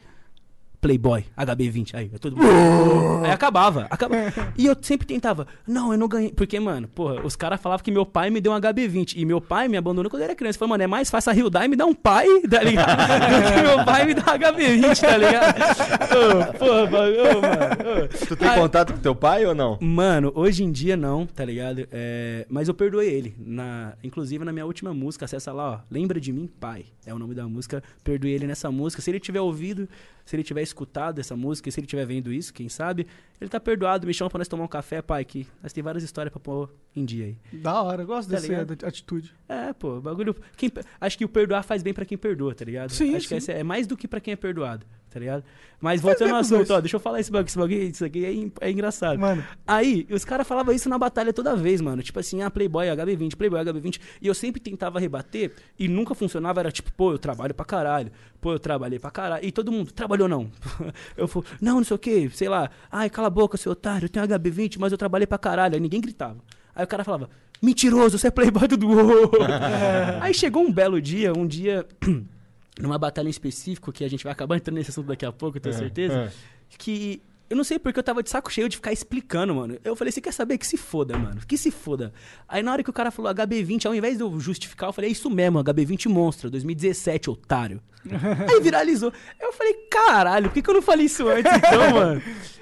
Playboy, 0.81 1.25
HB20. 1.37 1.93
Aí, 1.93 2.09
todo 2.19 2.37
mundo. 2.37 3.25
aí 3.25 3.31
acabava, 3.31 3.87
acabava. 3.89 4.53
E 4.57 4.65
eu 4.65 4.75
sempre 4.81 5.05
tentava, 5.05 5.45
não, 5.67 5.91
eu 5.91 5.97
não 5.97 6.07
ganhei. 6.07 6.31
Porque, 6.31 6.59
mano, 6.59 6.87
porra, 6.87 7.21
os 7.25 7.35
caras 7.35 7.59
falavam 7.61 7.83
que 7.83 7.91
meu 7.91 8.05
pai 8.05 8.29
me 8.29 8.39
deu 8.41 8.51
um 8.51 8.55
HB20. 8.59 9.13
E 9.17 9.25
meu 9.25 9.39
pai 9.41 9.67
me 9.67 9.77
abandonou 9.77 10.09
quando 10.09 10.21
eu 10.21 10.25
era 10.25 10.35
criança. 10.35 10.55
Eu 10.55 10.59
falei, 10.59 10.69
mano, 10.71 10.83
é 10.83 10.87
mais 10.87 11.09
fácil 11.09 11.31
a 11.31 11.33
Hyundai 11.35 11.67
me 11.67 11.75
dar 11.75 11.85
um 11.85 11.93
pai, 11.93 12.25
tá 12.49 12.61
ligado? 12.63 12.97
Do 12.99 13.53
que 13.53 13.61
meu 13.61 13.85
pai 13.85 14.05
me 14.05 14.13
dar 14.13 14.21
um 14.35 14.39
HB20, 14.39 14.99
tá 15.01 15.17
ligado? 15.17 15.55
Porra, 16.57 16.79
ô, 16.79 17.41
mano. 17.41 18.05
ô. 18.05 18.25
Tu 18.27 18.35
tem 18.35 18.47
Aí- 18.49 18.59
contato 18.59 18.93
com 18.93 18.99
teu 18.99 19.15
pai 19.15 19.45
ou 19.45 19.53
não? 19.55 19.77
Mano, 19.81 20.31
hoje 20.35 20.63
em 20.63 20.71
dia 20.71 20.95
não, 20.97 21.25
tá 21.25 21.43
ligado? 21.45 21.87
É, 21.91 22.45
mas 22.49 22.67
eu 22.67 22.73
perdoei 22.73 23.09
ele. 23.09 23.35
Na, 23.37 23.93
inclusive 24.03 24.43
na 24.45 24.51
minha 24.51 24.65
última 24.65 24.93
música, 24.93 25.25
acessa 25.25 25.51
lá, 25.51 25.71
ó. 25.71 25.79
Lembra 25.91 26.19
de 26.19 26.31
mim, 26.31 26.49
pai. 26.59 26.85
É 27.05 27.13
o 27.13 27.19
nome 27.19 27.33
da 27.35 27.45
música. 27.47 27.83
Perdoei 28.03 28.33
ele 28.33 28.47
nessa 28.47 28.71
música. 28.71 29.01
Se 29.01 29.09
ele 29.11 29.19
tiver 29.19 29.41
ouvido, 29.41 29.87
se 30.25 30.35
ele 30.35 30.43
tiver 30.43 30.61
escutado 30.69 31.19
essa 31.19 31.35
música, 31.35 31.69
se 31.69 31.79
ele 31.79 31.87
tiver 31.87 32.05
vendo 32.05 32.31
isso, 32.31 32.53
quem 32.53 32.69
sabe, 32.69 33.05
ele 33.39 33.49
tá 33.49 33.59
perdoado. 33.59 34.07
Me 34.07 34.13
chama 34.13 34.29
pra 34.29 34.37
nós 34.39 34.47
tomar 34.47 34.63
um 34.63 34.67
café, 34.67 35.01
pai, 35.01 35.23
que 35.25 35.45
nós 35.61 35.73
tem 35.73 35.83
várias 35.83 36.03
histórias 36.03 36.31
pra 36.31 36.39
pôr 36.39 36.73
em 36.95 37.03
dia 37.05 37.25
aí. 37.25 37.37
Da 37.59 37.81
hora, 37.81 38.03
eu 38.03 38.07
gosto 38.07 38.29
Tá 38.29 38.35
dessa 38.35 38.47
ligado? 38.47 38.85
atitude. 38.85 39.33
É, 39.47 39.73
pô, 39.73 39.99
bagulho. 39.99 40.35
quem- 40.57 40.71
acho 41.01 41.17
que 41.17 41.25
o 41.25 41.29
perdoar 41.29 41.63
faz 41.63 41.83
bem 41.83 41.93
pra 41.93 42.05
quem 42.05 42.17
perdoa, 42.17 42.53
tá 42.55 42.63
ligado? 42.65 42.91
Sim, 42.91 43.15
acho 43.15 43.23
que 43.27 43.29
sim. 43.29 43.35
esse 43.37 43.51
é 43.51 43.63
mais 43.63 43.85
do 43.87 43.97
que 43.97 44.07
pra 44.07 44.19
quem 44.21 44.31
é 44.33 44.35
perdoado, 44.35 44.85
tá 45.09 45.19
ligado? 45.19 45.43
Mas 45.81 46.01
voltando 46.01 46.33
ao 46.33 46.39
assunto, 46.39 46.73
ó, 46.73 46.79
deixa 46.79 46.95
eu 46.95 46.99
falar 46.99 47.19
esse 47.19 47.31
bagulho, 47.31 47.47
esse 47.47 47.57
bagulho, 47.57 47.83
isso 47.83 48.05
aqui 48.05 48.25
é, 48.25 48.67
é 48.67 48.71
engraçado. 48.71 49.19
Mano. 49.19 49.43
Aí, 49.65 50.05
os 50.09 50.25
caras 50.25 50.47
falavam 50.47 50.73
isso 50.73 50.89
na 50.89 50.97
batalha 50.97 51.31
toda 51.33 51.55
vez, 51.55 51.81
mano. 51.81 52.03
Tipo 52.03 52.19
assim, 52.19 52.41
ah, 52.41 52.51
Playboy, 52.51 52.87
HB20, 52.87 53.35
Playboy, 53.35 53.59
HB20. 53.61 53.99
E 54.21 54.27
eu 54.27 54.33
sempre 54.33 54.59
tentava 54.61 54.99
rebater 54.99 55.53
e 55.77 55.87
nunca 55.87 56.13
funcionava. 56.13 56.59
Era 56.59 56.71
tipo, 56.71 56.91
pô, 56.93 57.11
eu 57.11 57.17
trabalho 57.17 57.53
pra 57.53 57.65
caralho. 57.65 58.11
Pô, 58.41 58.53
eu 58.53 58.59
trabalhei 58.59 58.99
pra 58.99 59.11
caralho. 59.11 59.45
E 59.45 59.51
todo 59.51 59.71
mundo, 59.71 59.91
trabalhou 59.91 60.27
não. 60.27 60.49
Eu 61.17 61.27
falo, 61.27 61.45
não, 61.59 61.75
não 61.75 61.83
sei 61.83 61.95
o 61.95 61.99
quê, 61.99 62.29
sei 62.33 62.47
lá. 62.47 62.69
Ai, 62.89 63.09
cala 63.09 63.27
a 63.27 63.29
boca, 63.29 63.57
seu 63.57 63.73
otário, 63.73 64.05
eu 64.05 64.09
tenho 64.09 64.25
HB20, 64.25 64.77
mas 64.79 64.91
eu 64.91 64.97
trabalhei 64.97 65.27
pra 65.27 65.37
caralho. 65.37 65.75
Aí 65.75 65.79
ninguém 65.81 65.99
gritava. 65.99 66.37
Aí 66.73 66.83
o 66.85 66.87
cara 66.87 67.03
falava, 67.03 67.29
Mentiroso, 67.61 68.17
você 68.17 68.27
é 68.27 68.31
playboy 68.31 68.67
do 68.67 68.77
Duo. 68.77 69.31
Aí 70.21 70.33
chegou 70.33 70.63
um 70.63 70.71
belo 70.71 71.01
dia, 71.01 71.33
um 71.33 71.45
dia, 71.45 71.85
numa 72.79 72.97
batalha 72.97 73.27
em 73.27 73.31
específico, 73.31 73.91
que 73.91 74.03
a 74.03 74.09
gente 74.09 74.23
vai 74.23 74.33
acabar 74.33 74.55
entrando 74.55 74.77
nesse 74.77 74.91
assunto 74.91 75.07
daqui 75.07 75.25
a 75.25 75.31
pouco, 75.31 75.57
eu 75.57 75.61
tenho 75.61 75.75
certeza, 75.75 76.31
que 76.77 77.21
eu 77.49 77.57
não 77.57 77.63
sei 77.63 77.79
porque 77.79 77.97
eu 77.97 78.03
tava 78.03 78.21
de 78.21 78.29
saco 78.29 78.51
cheio 78.51 78.69
de 78.69 78.75
ficar 78.75 78.93
explicando, 78.93 79.55
mano. 79.55 79.79
Eu 79.83 79.95
falei, 79.95 80.11
você 80.11 80.21
quer 80.21 80.31
saber? 80.31 80.57
Que 80.59 80.67
se 80.67 80.77
foda, 80.77 81.17
mano. 81.17 81.41
Que 81.47 81.57
se 81.57 81.71
foda. 81.71 82.13
Aí 82.47 82.61
na 82.61 82.71
hora 82.71 82.83
que 82.83 82.89
o 82.91 82.93
cara 82.93 83.09
falou 83.09 83.33
HB20, 83.33 83.87
ao 83.87 83.95
invés 83.95 84.17
de 84.17 84.23
eu 84.23 84.39
justificar, 84.39 84.89
eu 84.89 84.93
falei, 84.93 85.09
é 85.09 85.13
isso 85.13 85.29
mesmo, 85.31 85.63
HB20 85.63 86.09
Monstro, 86.09 86.51
2017, 86.51 87.29
otário. 87.29 87.81
Aí 88.05 88.61
viralizou. 88.61 89.11
Eu 89.41 89.51
falei, 89.51 89.73
caralho, 89.89 90.49
por 90.49 90.53
que, 90.53 90.61
que 90.61 90.69
eu 90.69 90.75
não 90.75 90.81
falei 90.81 91.07
isso 91.07 91.27
antes 91.27 91.51
então, 91.51 91.89
mano? 91.91 92.21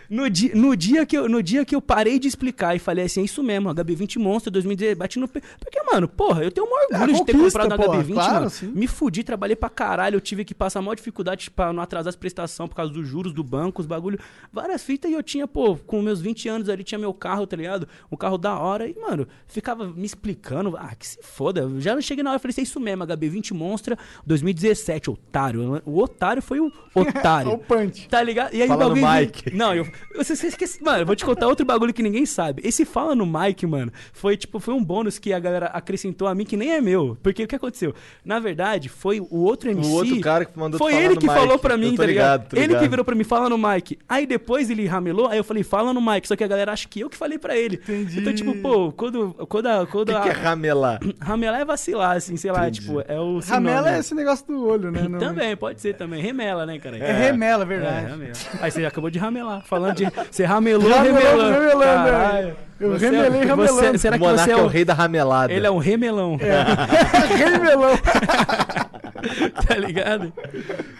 No 0.09 0.29
dia, 0.29 0.51
no, 0.55 0.75
dia 0.75 1.05
que 1.05 1.17
eu, 1.17 1.27
no 1.27 1.41
dia 1.43 1.65
que 1.65 1.75
eu 1.75 1.81
parei 1.81 2.17
de 2.19 2.27
explicar 2.27 2.75
e 2.75 2.79
falei 2.79 3.05
assim, 3.05 3.21
é 3.21 3.23
isso 3.25 3.43
mesmo, 3.43 3.69
HB20 3.73 4.17
Monstro 4.19 4.49
2017, 4.51 4.97
bati 4.97 5.19
no... 5.19 5.27
pe- 5.27 5.41
Porque, 5.59 5.81
mano, 5.91 6.07
porra, 6.07 6.43
eu 6.43 6.51
tenho 6.51 6.65
um 6.65 6.69
orgulho 6.71 7.11
É, 7.11 7.19
de 7.19 7.25
ter 7.25 7.33
comprado 7.37 7.75
porra, 7.75 8.03
HB20, 8.03 8.13
claro, 8.13 8.33
mano. 8.35 8.49
sim. 8.49 8.67
Me 8.73 8.87
fudi, 8.87 9.23
trabalhei 9.23 9.55
pra 9.55 9.69
caralho, 9.69 10.15
eu 10.15 10.21
tive 10.21 10.45
que 10.45 10.53
passar 10.55 10.81
maior 10.81 10.95
dificuldade 10.95 11.49
pra 11.51 11.73
não 11.73 11.81
atrasar 11.83 12.09
as 12.09 12.15
prestações 12.15 12.69
por 12.69 12.75
causa 12.75 12.91
dos 12.93 13.07
juros 13.07 13.33
do 13.33 13.43
banco, 13.43 13.81
os 13.81 13.85
bagulho, 13.87 14.17
várias 14.51 14.81
fitas 14.83 15.11
e 15.11 15.13
eu 15.13 15.21
tinha, 15.23 15.47
pô, 15.47 15.75
com 15.75 16.01
meus 16.01 16.21
20 16.21 16.47
anos 16.49 16.69
ali, 16.69 16.83
tinha 16.83 16.97
meu 16.99 17.13
carro, 17.13 17.45
tá 17.45 17.57
ligado? 17.57 17.87
Um 18.11 18.15
carro 18.15 18.37
da 18.37 18.57
hora 18.57 18.87
e, 18.87 18.95
mano, 18.99 19.27
ficava 19.47 19.87
me 19.87 20.05
explicando, 20.05 20.75
ah, 20.77 20.93
que 20.97 21.05
se 21.07 21.19
foda. 21.21 21.61
Eu 21.61 21.81
Já 21.81 21.93
não 21.93 22.01
cheguei 22.01 22.23
na 22.23 22.29
hora, 22.31 22.37
eu 22.37 22.41
falei, 22.41 22.55
é 22.57 22.61
isso 22.61 22.79
mesmo, 22.79 23.03
HB20 23.05 23.51
Monstra 23.53 23.97
2017, 24.25 25.09
otário. 25.09 25.81
O 25.85 25.99
otário 25.99 26.41
foi 26.41 26.59
o 26.59 26.71
otário. 26.95 27.51
O 27.51 27.57
punch. 27.57 28.07
Tá 28.07 28.21
ligado? 28.21 28.53
E 28.53 28.61
aí 28.61 28.67
Fala 28.67 28.85
o 28.87 28.95
bagulho. 28.95 29.21
mic. 29.21 29.53
Não, 29.55 29.73
eu. 29.73 29.85
Você, 30.15 30.35
você 30.35 30.47
esquece. 30.47 30.83
Mano, 30.83 30.99
eu 30.99 31.05
vou 31.05 31.15
te 31.15 31.25
contar 31.25 31.47
outro 31.47 31.65
bagulho 31.65 31.93
que 31.93 32.01
ninguém 32.03 32.25
sabe. 32.25 32.61
Esse 32.65 32.85
fala 32.85 33.15
no 33.15 33.25
mic, 33.25 33.65
mano, 33.65 33.91
foi 34.13 34.35
tipo, 34.37 34.59
foi 34.59 34.73
um 34.73 34.83
bônus 34.83 35.19
que 35.19 35.31
a 35.33 35.39
galera 35.39 35.67
acrescentou 35.67 36.27
a 36.27 36.35
mim 36.35 36.45
que 36.45 36.57
nem 36.57 36.71
é 36.71 36.81
meu. 36.81 37.17
Porque 37.21 37.43
o 37.43 37.47
que 37.47 37.55
aconteceu? 37.55 37.93
Na 38.25 38.39
verdade, 38.39 38.89
foi 38.89 39.19
o 39.19 39.27
outro 39.43 39.69
MC. 39.69 39.89
O 39.89 39.93
outro 39.93 40.19
cara 40.21 40.45
que 40.45 40.57
mandou 40.57 40.77
Foi 40.77 40.91
falar 40.91 41.03
ele 41.05 41.13
no 41.15 41.19
que 41.21 41.27
mic. 41.27 41.35
falou 41.37 41.59
pra 41.59 41.77
mim, 41.77 41.95
tá 41.95 42.05
ligado? 42.05 42.41
ligado, 42.41 42.49
tô 42.49 42.55
Ele 42.55 42.65
que 42.67 42.73
ligado. 42.73 42.89
virou 42.89 43.05
pra 43.05 43.15
mim, 43.15 43.23
fala 43.23 43.49
no 43.49 43.57
mic. 43.57 43.97
Aí 44.07 44.25
depois 44.25 44.69
ele 44.69 44.85
ramelou, 44.87 45.27
aí 45.27 45.37
eu 45.37 45.43
falei, 45.43 45.63
fala 45.63 45.93
no 45.93 46.01
mic. 46.01 46.27
Só 46.27 46.35
que 46.35 46.43
a 46.43 46.47
galera 46.47 46.71
acha 46.73 46.87
que 46.87 46.99
eu 46.99 47.09
que 47.09 47.17
falei 47.17 47.37
pra 47.37 47.55
ele. 47.55 47.75
Entendi. 47.75 48.19
Então, 48.19 48.33
tipo, 48.33 48.55
pô, 48.55 48.91
quando, 48.91 49.33
quando 49.47 49.67
a. 49.67 49.85
Quando 49.87 50.07
que, 50.07 50.13
a 50.15 50.21
que 50.21 50.29
é 50.29 50.31
ramelar? 50.33 50.99
Ramelar 51.21 51.61
é 51.61 51.65
vacilar, 51.65 52.17
assim, 52.17 52.35
sei 52.37 52.51
lá, 52.51 52.61
Entendi. 52.67 52.81
tipo, 52.81 53.01
é 53.07 53.19
o. 53.19 53.39
Ramela 53.39 53.95
é 53.95 53.99
esse 53.99 54.13
negócio 54.15 54.45
do 54.47 54.65
olho, 54.65 54.91
né? 54.91 55.01
Não- 55.07 55.19
Também, 55.19 55.55
pode 55.55 55.79
ser 55.81 55.93
também. 55.95 56.21
Remela, 56.21 56.65
né, 56.65 56.79
cara? 56.79 56.97
É 56.97 57.11
remela, 57.11 57.63
é 57.63 57.65
É, 57.65 57.67
verdade. 57.67 58.05
ramela. 58.07 58.33
Aí 58.61 58.71
você 58.71 58.85
acabou 58.85 59.09
de 59.09 59.19
ramelar. 59.19 59.63
Falando 59.65 59.86
de. 59.93 60.05
Você 60.31 60.43
ramelou, 60.45 60.89
Ramelou, 60.89 61.19
remelando. 61.19 61.53
remelando, 61.59 62.09
Caralho. 62.11 62.47
é. 62.49 62.55
Eu 62.79 62.91
Você- 62.91 63.05
remelei, 63.09 63.31
você- 63.41 63.45
ramelando. 63.47 63.97
será 63.97 64.15
o 64.15 64.19
que 64.19 64.25
você 64.25 64.31
monarca 64.31 64.51
é 64.51 64.53
é 64.53 64.57
o 64.57 64.65
o. 64.65 64.67
rei 64.67 64.85
da 64.85 64.93
ramelada. 64.93 65.51
Ele 65.51 65.65
é 65.65 65.71
um 65.71 65.79
remelão. 65.79 66.37
Remelão. 67.37 67.97
tá 69.67 69.75
ligado? 69.75 70.31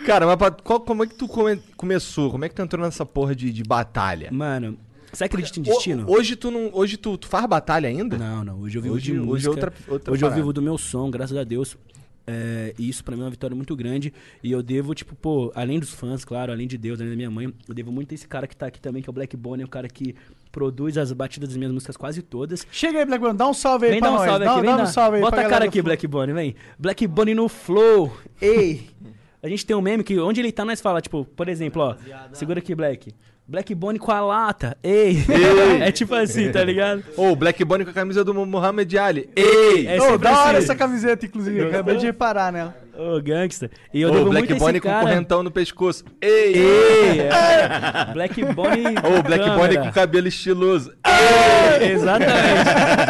Cara, 0.06 0.26
mas 0.26 0.36
pra- 0.38 0.52
qual- 0.52 0.80
como 0.80 1.04
é 1.04 1.08
que 1.08 1.16
tu 1.16 1.28
come- 1.28 1.60
começou? 1.76 2.32
Como 2.32 2.46
é 2.46 2.50
que 2.50 2.56
tu 2.56 2.62
entrou 2.62 2.84
nessa 2.84 3.06
porra 3.06 3.36
de, 3.36 3.52
de 3.52 3.64
batalha? 3.64 4.30
Mano, 4.32 4.78
você 5.12 5.26
acredita 5.26 5.60
em 5.60 5.64
destino? 5.64 6.06
Ho- 6.08 6.14
Hoje 6.18 6.36
tu 6.36 6.50
não. 6.50 6.70
Hoje 6.74 6.98
tu, 6.98 7.18
tu 7.18 7.28
faz 7.28 7.46
batalha 7.46 7.88
ainda? 7.88 8.18
Não, 8.18 8.44
não. 8.44 8.60
Hoje 8.62 8.78
eu 8.78 8.82
vivo 8.82 8.96
Hoje- 8.96 9.12
de 9.12 9.20
hoje 9.20 9.22
é 9.22 9.26
música. 9.26 9.50
outra- 9.52 9.74
outra 9.88 10.14
hoje 10.14 10.26
eu 10.26 10.32
vivo 10.32 10.52
do 10.52 10.62
meu 10.62 10.78
som, 10.78 11.10
graças 11.12 11.38
a 11.38 11.44
Deus. 11.44 11.78
É, 12.30 12.74
e 12.78 12.90
isso 12.90 13.04
pra 13.06 13.16
mim 13.16 13.22
é 13.22 13.26
uma 13.26 13.32
vitória 13.32 13.56
muito 13.56 13.74
grande. 13.76 14.14
E 14.44 14.52
eu 14.52 14.62
devo, 14.62 14.94
tipo, 14.94 15.16
pô, 15.16 15.50
além 15.56 15.80
dos 15.80 15.92
fãs, 15.92 16.26
claro, 16.26 16.52
além 16.52 16.68
de 16.68 16.78
Deus, 16.78 17.00
além 17.00 17.12
da 17.12 17.16
minha 17.16 17.32
mãe, 17.32 17.54
eu 17.68 17.74
devo 17.74 17.90
muito 17.92 18.12
a 18.12 18.16
esse 18.16 18.28
cara 18.28 18.46
que 18.46 18.56
tá 18.56 18.68
aqui 18.68 18.82
também, 18.82 19.02
que 19.02 19.10
é 19.10 19.12
o 19.12 19.14
Black 19.14 19.36
Bonnie, 19.38 19.64
é 19.64 19.66
o 19.66 19.70
cara 19.70 19.88
que 19.88 20.14
produz 20.52 20.98
as 20.98 21.12
batidas 21.14 21.50
das 21.50 21.58
minhas 21.58 21.72
músicas 21.72 21.96
quase 21.96 22.22
todas. 22.22 22.68
Chega 22.70 23.00
aí, 23.00 23.06
Black 23.06 23.22
Bonnie, 23.22 23.38
dá 23.38 23.48
um 23.48 23.54
salve 23.54 23.86
aí 23.86 23.92
Vem 23.94 24.00
pra 24.02 24.10
dar 24.10 24.14
um 24.16 24.18
nós. 24.18 24.26
salve 24.30 24.46
dá, 24.46 24.52
aqui, 24.52 24.62
vem 24.62 24.70
dá 24.72 24.78
dar- 24.78 24.84
um 24.84 24.88
salve 24.88 25.16
aí 25.18 25.22
Bota 25.22 25.42
a 25.42 25.50
cara 25.50 25.66
aqui. 25.66 25.82
Black 25.82 26.06
Bunny, 26.08 26.34
vem. 26.34 26.56
Black 26.78 27.08
Bunny 27.08 27.34
no 27.34 27.48
flow. 27.48 28.12
Ei! 28.42 28.90
A 29.42 29.48
gente 29.48 29.66
tem 29.66 29.76
um 29.76 29.82
meme 29.82 30.04
que 30.04 30.20
onde 30.20 30.42
ele 30.42 30.52
tá, 30.52 30.66
nós 30.66 30.82
fala, 30.82 31.00
tipo, 31.00 31.24
por 31.24 31.48
exemplo, 31.48 31.82
ó. 31.82 31.96
Segura 32.34 32.60
aqui, 32.60 32.76
Black. 32.76 33.14
Black 33.48 33.74
Bunny 33.74 33.98
com 33.98 34.12
a 34.12 34.20
lata. 34.20 34.78
Ei! 34.84 35.24
é 35.82 35.90
tipo 35.90 36.14
assim, 36.14 36.52
tá 36.52 36.62
ligado? 36.62 37.02
Ô, 37.16 37.32
o 37.32 37.36
Black 37.36 37.64
Bunny 37.64 37.86
com 37.86 37.92
a 37.92 37.94
camisa 37.94 38.22
do 38.22 38.34
Muhammad 38.34 38.94
Ali. 38.96 39.30
Ei! 39.36 39.88
É 39.88 40.00
sempre 40.00 40.18
da 40.18 40.40
hora 40.42 40.58
assim. 40.58 40.66
essa 40.66 40.76
camiseta, 40.76 41.26
inclusive. 41.26 41.58
eu 41.60 41.70
Acabei 41.70 41.96
de 41.96 42.06
reparar 42.08 42.52
nela. 42.52 42.76
Ô, 42.98 43.22
gangsta. 43.22 43.70
E 43.94 44.02
eu 44.02 44.10
Ô, 44.10 44.12
devo 44.14 44.30
Black 44.32 44.48
muito 44.54 44.64
esse 44.70 44.80
com 44.82 44.88
cara. 44.90 45.02
correntão 45.08 45.44
no 45.44 45.52
pescoço. 45.52 46.04
Ei! 46.22 46.54
Ei! 46.56 47.20
é. 47.22 48.14
Black 48.14 48.44
Bunny. 48.44 48.86
Ô, 48.98 49.22
Black 49.24 49.44
câmera. 49.44 49.56
Bunny 49.56 49.78
com 49.78 49.92
cabelo 49.92 50.28
estiloso. 50.28 50.92
Exatamente. 51.82 52.38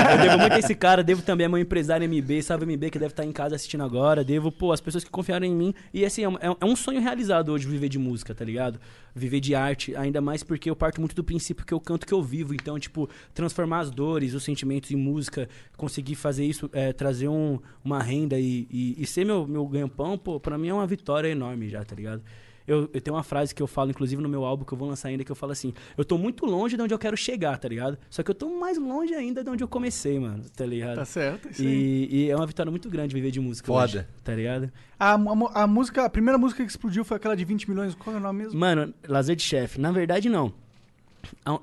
Eu 0.12 0.17
devo 0.21 0.38
muito 0.39 0.54
a 0.54 0.60
esse 0.60 0.76
cara, 0.76 1.04
devo 1.04 1.21
também 1.21 1.45
a 1.45 1.50
meu 1.50 1.58
empresário 1.60 2.08
MB, 2.08 2.41
salve 2.41 2.65
MB, 2.65 2.89
que 2.89 3.00
deve 3.00 3.12
estar 3.12 3.26
em 3.26 3.32
casa 3.32 3.56
assistindo 3.56 3.84
agora. 3.84 4.23
Devo, 4.23 4.52
pô, 4.52 4.71
as 4.71 4.82
pessoas 4.82 5.04
que 5.04 5.10
confiaram 5.10 5.45
em 5.45 5.54
mim. 5.54 5.73
E 5.93 6.06
assim, 6.06 6.23
é 6.23 6.30
um, 6.30 6.38
é 6.62 6.65
um 6.65 6.76
sonho 6.76 7.02
realizado 7.02 7.50
hoje 7.52 7.67
viver 7.67 7.89
de 7.89 7.97
música, 8.00 8.34
tá 8.34 8.43
ligado? 8.43 8.80
Viver 9.15 9.39
de 9.39 9.56
arte, 9.56 9.95
ainda 9.95 10.21
mais 10.21 10.43
porque 10.43 10.69
eu 10.69 10.76
parto 10.76 11.00
muito 11.02 11.15
do 11.15 11.23
princípio 11.23 11.65
que 11.65 11.73
eu 11.73 11.80
canto 11.80 12.06
que 12.06 12.13
eu 12.13 12.21
vivo. 12.21 12.54
Então, 12.54 12.78
tipo, 12.80 13.10
transformar 13.34 13.80
as 13.80 13.91
dores, 13.91 14.34
os 14.34 14.43
sentimentos 14.43 14.91
em 14.91 14.95
música, 14.95 15.47
conseguir 15.76 16.15
fazer 16.15 16.45
isso, 16.45 16.69
é, 16.73 16.93
trazer 16.93 17.28
um- 17.28 17.60
uma 17.84 18.02
renda 18.02 18.39
e, 18.39 18.67
e- 18.71 18.95
e 19.00 19.06
ser 19.06 19.26
meu, 19.26 19.47
meu 19.47 19.65
ganha-pão, 19.78 20.18
pô, 20.18 20.40
pra 20.40 20.58
mim 20.58 20.68
é 20.70 20.74
uma 20.74 20.88
vitória 20.88 21.28
enorme 21.30 21.70
já, 21.70 21.84
tá 21.84 21.96
ligado? 21.96 22.22
Eu, 22.68 22.90
eu 22.94 23.00
tenho 23.00 23.16
uma 23.16 23.24
frase 23.24 23.56
que 23.56 23.63
eu 23.63 23.68
falo, 23.68 23.92
inclusive, 23.92 24.22
no 24.22 24.28
meu 24.28 24.44
álbum 24.44 24.66
que 24.66 24.74
eu 24.74 24.78
vou 24.78 24.90
lançar 24.90 25.08
ainda, 25.08 25.24
que 25.24 25.32
eu 25.32 25.36
falo 25.38 25.54
assim: 25.54 25.74
Eu 25.98 26.04
tô 26.04 26.18
muito 26.18 26.46
longe 26.46 26.76
de 26.76 26.82
onde 26.84 26.94
eu 26.94 27.00
quero 27.00 27.16
chegar, 27.16 27.58
tá 27.58 27.66
ligado? 27.70 27.98
Só 28.10 28.22
que 28.24 28.30
eu 28.30 28.36
tô 28.36 28.50
mais 28.60 28.78
longe 28.78 29.13
ainda 29.13 29.42
de 29.42 29.50
onde 29.50 29.63
eu 29.63 29.70
comecei, 29.70 30.20
mano, 30.20 30.44
tá 30.54 30.66
ligado? 30.66 30.96
Tá 30.98 31.06
certo, 31.06 31.48
isso 31.50 31.62
aí. 31.62 31.68
E, 32.12 32.16
e 32.26 32.30
é 32.30 32.36
uma 32.36 32.46
vitória 32.46 32.70
muito 32.70 32.90
grande 32.90 33.16
viver 33.16 33.32
de 33.32 33.40
música. 33.40 33.68
Foda. 33.68 33.86
hoje, 33.86 34.06
tá 34.22 34.36
ligado? 34.36 34.70
A, 35.00 35.13
a- 35.13 35.63
a 35.63 35.66
música, 35.68 36.04
a 36.04 36.10
primeira 36.10 36.38
música 36.38 36.62
que 36.62 36.70
explodiu 36.70 37.06
foi 37.06 37.16
aquela 37.16 37.38
de 37.38 37.46
20 37.46 37.70
milhões. 37.70 37.96
Qual 37.96 38.13
é 38.13 38.20
o 38.20 38.22
nome 38.22 38.44
mesmo? 38.44 38.60
Mano, 38.60 38.94
lazer 39.08 39.38
de 39.38 39.44
chefe. 39.44 39.80
Na 39.80 39.94
verdade, 39.94 40.28
não. 40.28 40.52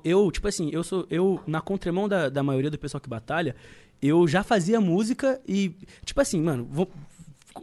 Eu, 0.03 0.31
tipo 0.31 0.47
assim, 0.47 0.69
eu 0.73 0.83
sou. 0.83 1.05
Eu, 1.09 1.39
na 1.45 1.61
contramão 1.61 2.07
da, 2.09 2.29
da 2.29 2.41
maioria 2.43 2.71
do 2.71 2.77
pessoal 2.79 2.99
que 3.01 3.09
batalha, 3.09 3.55
eu 4.01 4.27
já 4.27 4.43
fazia 4.43 4.81
música 4.81 5.39
e. 5.47 5.71
Tipo 6.03 6.21
assim, 6.21 6.41
mano, 6.41 6.67
vou- 6.69 6.89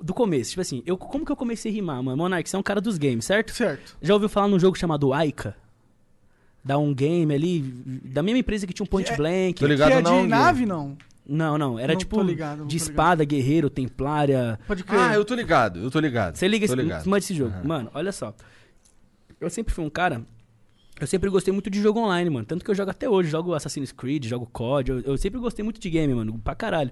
do 0.00 0.14
começo, 0.14 0.50
tipo 0.50 0.60
assim, 0.60 0.82
eu, 0.86 0.96
como 0.96 1.24
que 1.24 1.32
eu 1.32 1.36
comecei 1.36 1.70
a 1.70 1.74
rimar, 1.74 2.02
mano? 2.02 2.16
Monark, 2.16 2.48
você 2.48 2.56
é 2.56 2.58
um 2.58 2.62
cara 2.62 2.80
dos 2.80 2.96
games, 2.98 3.24
certo? 3.24 3.52
Certo. 3.52 3.96
Já 4.00 4.14
ouviu 4.14 4.28
falar 4.28 4.48
num 4.48 4.58
jogo 4.58 4.76
chamado 4.78 5.12
Aika? 5.12 5.56
Da 6.64 6.78
um 6.78 6.94
game 6.94 7.34
ali, 7.34 7.60
da 7.60 8.22
mesma 8.22 8.38
empresa 8.38 8.66
que 8.66 8.72
tinha 8.72 8.84
um 8.84 8.86
point 8.86 9.06
Que 9.08 9.14
é- 9.14 9.16
blank. 9.16 9.54
Tô 9.54 9.66
ligado 9.66 9.88
que 9.90 9.94
é 9.96 10.00
não, 10.02 10.16
de 10.16 10.22
Gui. 10.22 10.28
nave, 10.28 10.66
não? 10.66 10.96
Não, 11.26 11.58
não, 11.58 11.78
era 11.78 11.92
Não 11.92 11.98
tipo 11.98 12.16
tô 12.16 12.22
ligado, 12.22 12.58
não 12.60 12.66
de 12.66 12.76
espada, 12.76 13.24
guerreiro, 13.24 13.68
templária. 13.68 14.58
Pode 14.66 14.84
crer. 14.84 15.00
Ah, 15.00 15.14
eu 15.14 15.24
tô 15.24 15.34
ligado, 15.34 15.80
eu 15.80 15.90
tô 15.90 15.98
ligado. 16.00 16.36
Você 16.36 16.46
liga 16.48 16.64
esse, 16.64 16.74
ligado. 16.74 17.04
manda 17.06 17.18
esse 17.18 17.34
jogo. 17.34 17.50
Aham. 17.52 17.64
Mano, 17.64 17.90
olha 17.94 18.12
só. 18.12 18.34
Eu 19.40 19.50
sempre 19.50 19.72
fui 19.74 19.84
um 19.84 19.90
cara. 19.90 20.22
Eu 21.00 21.06
sempre 21.06 21.28
gostei 21.30 21.52
muito 21.52 21.68
de 21.70 21.80
jogo 21.80 21.98
online, 22.00 22.30
mano. 22.30 22.44
Tanto 22.46 22.64
que 22.64 22.70
eu 22.70 22.74
jogo 22.74 22.90
até 22.90 23.08
hoje. 23.08 23.28
Jogo 23.30 23.54
Assassin's 23.54 23.90
Creed, 23.92 24.24
jogo 24.26 24.46
COD. 24.52 24.90
Eu, 24.90 25.00
eu 25.00 25.16
sempre 25.18 25.40
gostei 25.40 25.64
muito 25.64 25.80
de 25.80 25.90
game, 25.90 26.14
mano. 26.14 26.38
Pra 26.44 26.54
caralho. 26.54 26.90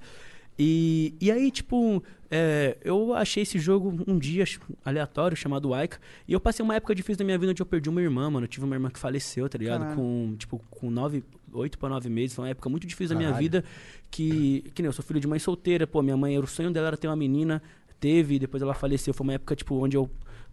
E, 0.58 1.14
e 1.20 1.30
aí, 1.30 1.50
tipo, 1.50 2.02
é, 2.30 2.76
eu 2.84 3.14
achei 3.14 3.42
esse 3.42 3.58
jogo 3.58 4.04
um 4.06 4.18
dia 4.18 4.44
aleatório 4.84 5.36
chamado 5.36 5.72
Aika. 5.72 5.98
E 6.28 6.32
eu 6.32 6.40
passei 6.40 6.62
uma 6.62 6.76
época 6.76 6.94
difícil 6.94 7.16
da 7.16 7.24
minha 7.24 7.38
vida 7.38 7.50
onde 7.50 7.62
eu 7.62 7.66
perdi 7.66 7.88
uma 7.88 8.00
irmã, 8.00 8.30
mano. 8.30 8.44
Eu 8.44 8.48
tive 8.48 8.64
uma 8.64 8.76
irmã 8.76 8.90
que 8.90 8.98
faleceu, 8.98 9.48
tá 9.48 9.58
ligado? 9.58 9.80
Caralho. 9.80 9.96
Com, 9.96 10.34
tipo, 10.38 10.62
com 10.70 10.90
nove, 10.90 11.24
oito 11.52 11.78
pra 11.78 11.88
nove 11.88 12.08
meses. 12.08 12.34
Foi 12.34 12.44
uma 12.44 12.50
época 12.50 12.68
muito 12.68 12.86
difícil 12.86 13.14
da 13.14 13.16
minha 13.16 13.30
Caralho. 13.30 13.42
vida. 13.42 13.64
Que, 14.10 14.70
que 14.74 14.82
nem 14.82 14.88
eu 14.88 14.92
sou 14.92 15.04
filho 15.04 15.18
de 15.18 15.26
mãe 15.26 15.38
solteira. 15.38 15.86
Pô, 15.86 16.02
minha 16.02 16.16
mãe, 16.16 16.38
o 16.38 16.46
sonho 16.46 16.70
dela 16.70 16.88
era 16.88 16.96
ter 16.96 17.08
uma 17.08 17.16
menina. 17.16 17.62
Teve, 17.98 18.38
depois 18.38 18.62
ela 18.62 18.74
faleceu. 18.74 19.14
Foi 19.14 19.24
uma 19.24 19.34
época, 19.34 19.56
tipo, 19.56 19.74
onde 19.74 19.96
eu 19.96 20.10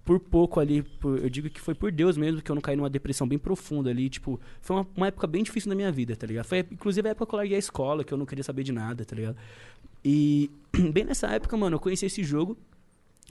por 0.08 0.22
pouco 0.22 0.62
ali, 0.62 0.82
por- 0.84 1.20
eu 1.20 1.30
digo 1.30 1.50
que 1.50 1.60
foi 1.60 1.76
por 1.76 1.91
Deus 1.91 2.15
mesmo 2.15 2.41
que 2.41 2.50
eu 2.50 2.56
não 2.56 2.62
caí 2.62 2.78
numa 2.78 2.89
depressão 2.89 3.28
bem 3.28 3.38
profunda 3.38 3.89
ali, 3.89 4.10
tipo, 4.10 4.39
foi 4.62 4.78
uma, 4.78 4.88
uma 4.96 5.08
época 5.08 5.28
bem 5.28 5.43
difícil 5.43 5.67
na 5.67 5.76
minha 5.76 5.91
vida, 5.91 6.15
tá 6.15 6.26
ligado? 6.26 6.46
Foi 6.46 6.60
inclusive 6.60 7.06
a 7.10 7.12
época 7.12 7.26
que 7.26 7.36
eu 7.36 7.38
larguei 7.38 7.58
a 7.58 7.60
escola, 7.60 8.06
que 8.06 8.13
eu 8.13 8.17
não 8.17 8.26
queria 8.26 8.43
saber 8.43 8.63
de 8.63 8.72
nada, 8.72 9.04
tá 9.04 9.13
ligado? 9.13 9.36
E 10.06 10.50
bem 10.93 11.04
nessa 11.04 11.28
época, 11.28 11.58
mano, 11.58 11.76
eu 11.76 11.80
conheci 11.82 12.06
esse 12.06 12.24
jogo 12.24 12.58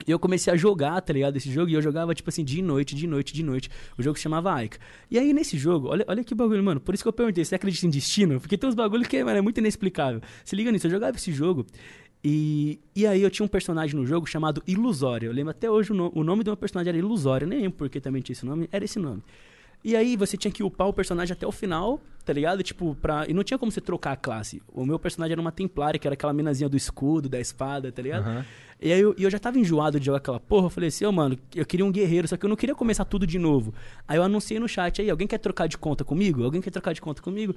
e 0.05 0.11
eu 0.11 0.19
comecei 0.19 0.53
a 0.53 0.55
jogar, 0.55 1.01
tá 1.01 1.11
ligado? 1.11 1.35
Esse 1.37 1.51
jogo, 1.51 1.71
e 1.71 1.73
eu 1.73 1.81
jogava, 1.81 2.13
tipo 2.13 2.29
assim, 2.29 2.43
de 2.45 2.61
noite, 2.61 2.93
de 2.93 3.07
noite, 3.07 3.33
de 3.33 3.41
noite. 3.41 3.71
O 3.97 4.03
jogo 4.03 4.15
se 4.15 4.21
chamava 4.21 4.53
Aika. 4.53 4.77
E 5.09 5.17
aí, 5.17 5.33
nesse 5.33 5.57
jogo, 5.57 5.87
olha, 5.87 6.05
olha 6.07 6.23
que 6.23 6.35
bagulho, 6.35 6.63
mano. 6.63 6.79
Por 6.79 6.93
isso 6.93 7.03
que 7.03 7.07
eu 7.07 7.13
perguntei, 7.13 7.43
você 7.43 7.55
acredita 7.55 7.87
em 7.87 7.89
destino? 7.89 8.39
Porque 8.39 8.55
tem 8.55 8.69
uns 8.69 8.75
bagulho 8.75 9.03
que, 9.09 9.23
mano, 9.23 9.39
é 9.39 9.41
muito 9.41 9.57
inexplicável. 9.57 10.21
Se 10.45 10.55
liga 10.55 10.71
nisso, 10.71 10.85
eu 10.85 10.91
jogava 10.91 11.17
esse 11.17 11.31
jogo. 11.31 11.65
E, 12.23 12.79
e 12.95 13.05
aí 13.07 13.21
eu 13.21 13.29
tinha 13.29 13.45
um 13.45 13.49
personagem 13.49 13.95
no 13.95 14.05
jogo 14.05 14.25
chamado 14.27 14.61
Ilusória. 14.67 15.27
Eu 15.27 15.33
lembro 15.33 15.51
até 15.51 15.69
hoje 15.69 15.91
o, 15.91 15.95
no- 15.95 16.11
o 16.13 16.23
nome 16.23 16.43
do 16.43 16.49
meu 16.49 16.57
personagem 16.57 16.89
era 16.89 16.97
Ilusória. 16.97 17.47
Nem 17.47 17.61
lembro 17.61 17.77
porque 17.77 18.01
também 18.01 18.21
tinha 18.21 18.33
esse 18.33 18.45
nome. 18.45 18.67
Era 18.71 18.83
esse 18.83 18.99
nome. 18.99 19.23
E 19.83 19.95
aí 19.95 20.17
você 20.17 20.35
tinha 20.35 20.51
que 20.51 20.63
upar 20.63 20.87
o 20.87 20.93
personagem 20.93 21.31
até 21.33 21.45
o 21.47 21.51
final. 21.51 22.01
tá 22.25 22.33
ligado? 22.33 22.61
Tipo, 22.63 22.95
pra. 22.95 23.25
E 23.29 23.33
não 23.33 23.43
tinha 23.43 23.57
como 23.57 23.71
você 23.71 23.79
trocar 23.79 24.11
a 24.13 24.15
classe. 24.17 24.61
O 24.73 24.85
meu 24.85 24.99
personagem 24.99 25.31
era 25.33 25.39
uma 25.41 25.51
templária, 25.51 25.97
que 25.99 26.07
era 26.07 26.15
aquela 26.15 26.33
minazinha 26.33 26.67
do 26.67 26.75
escudo, 26.75 27.29
da 27.29 27.39
espada, 27.39 27.91
tá 27.91 28.01
ligado? 28.01 28.23
Aham. 28.27 28.45
E 28.81 28.91
aí 28.93 28.99
eu, 28.99 29.15
e 29.17 29.23
eu 29.23 29.29
já 29.29 29.39
tava 29.39 29.57
enjoado 29.57 29.99
de 29.99 30.05
jogar 30.05 30.17
aquela 30.17 30.39
porra. 30.39 30.65
Eu 30.65 30.69
falei 30.69 30.89
assim, 30.89 31.05
ô 31.05 31.11
mano, 31.11 31.37
eu 31.55 31.65
queria 31.65 31.85
um 31.85 31.91
guerreiro, 31.91 32.27
só 32.27 32.35
que 32.37 32.45
eu 32.45 32.49
não 32.49 32.55
queria 32.55 32.75
começar 32.75 33.05
tudo 33.05 33.25
de 33.25 33.39
novo. 33.39 33.73
Aí 34.07 34.17
eu 34.17 34.23
anunciei 34.23 34.59
no 34.59 34.67
chat 34.67 35.01
aí, 35.01 35.09
alguém 35.09 35.25
quer 35.27 35.37
trocar 35.39 35.67
de 35.67 35.77
conta 35.77 36.03
comigo? 36.03 36.43
Alguém 36.43 36.61
quer 36.61 36.69
trocar 36.69 36.93
de 36.93 37.01
conta 37.01 37.21
comigo? 37.21 37.55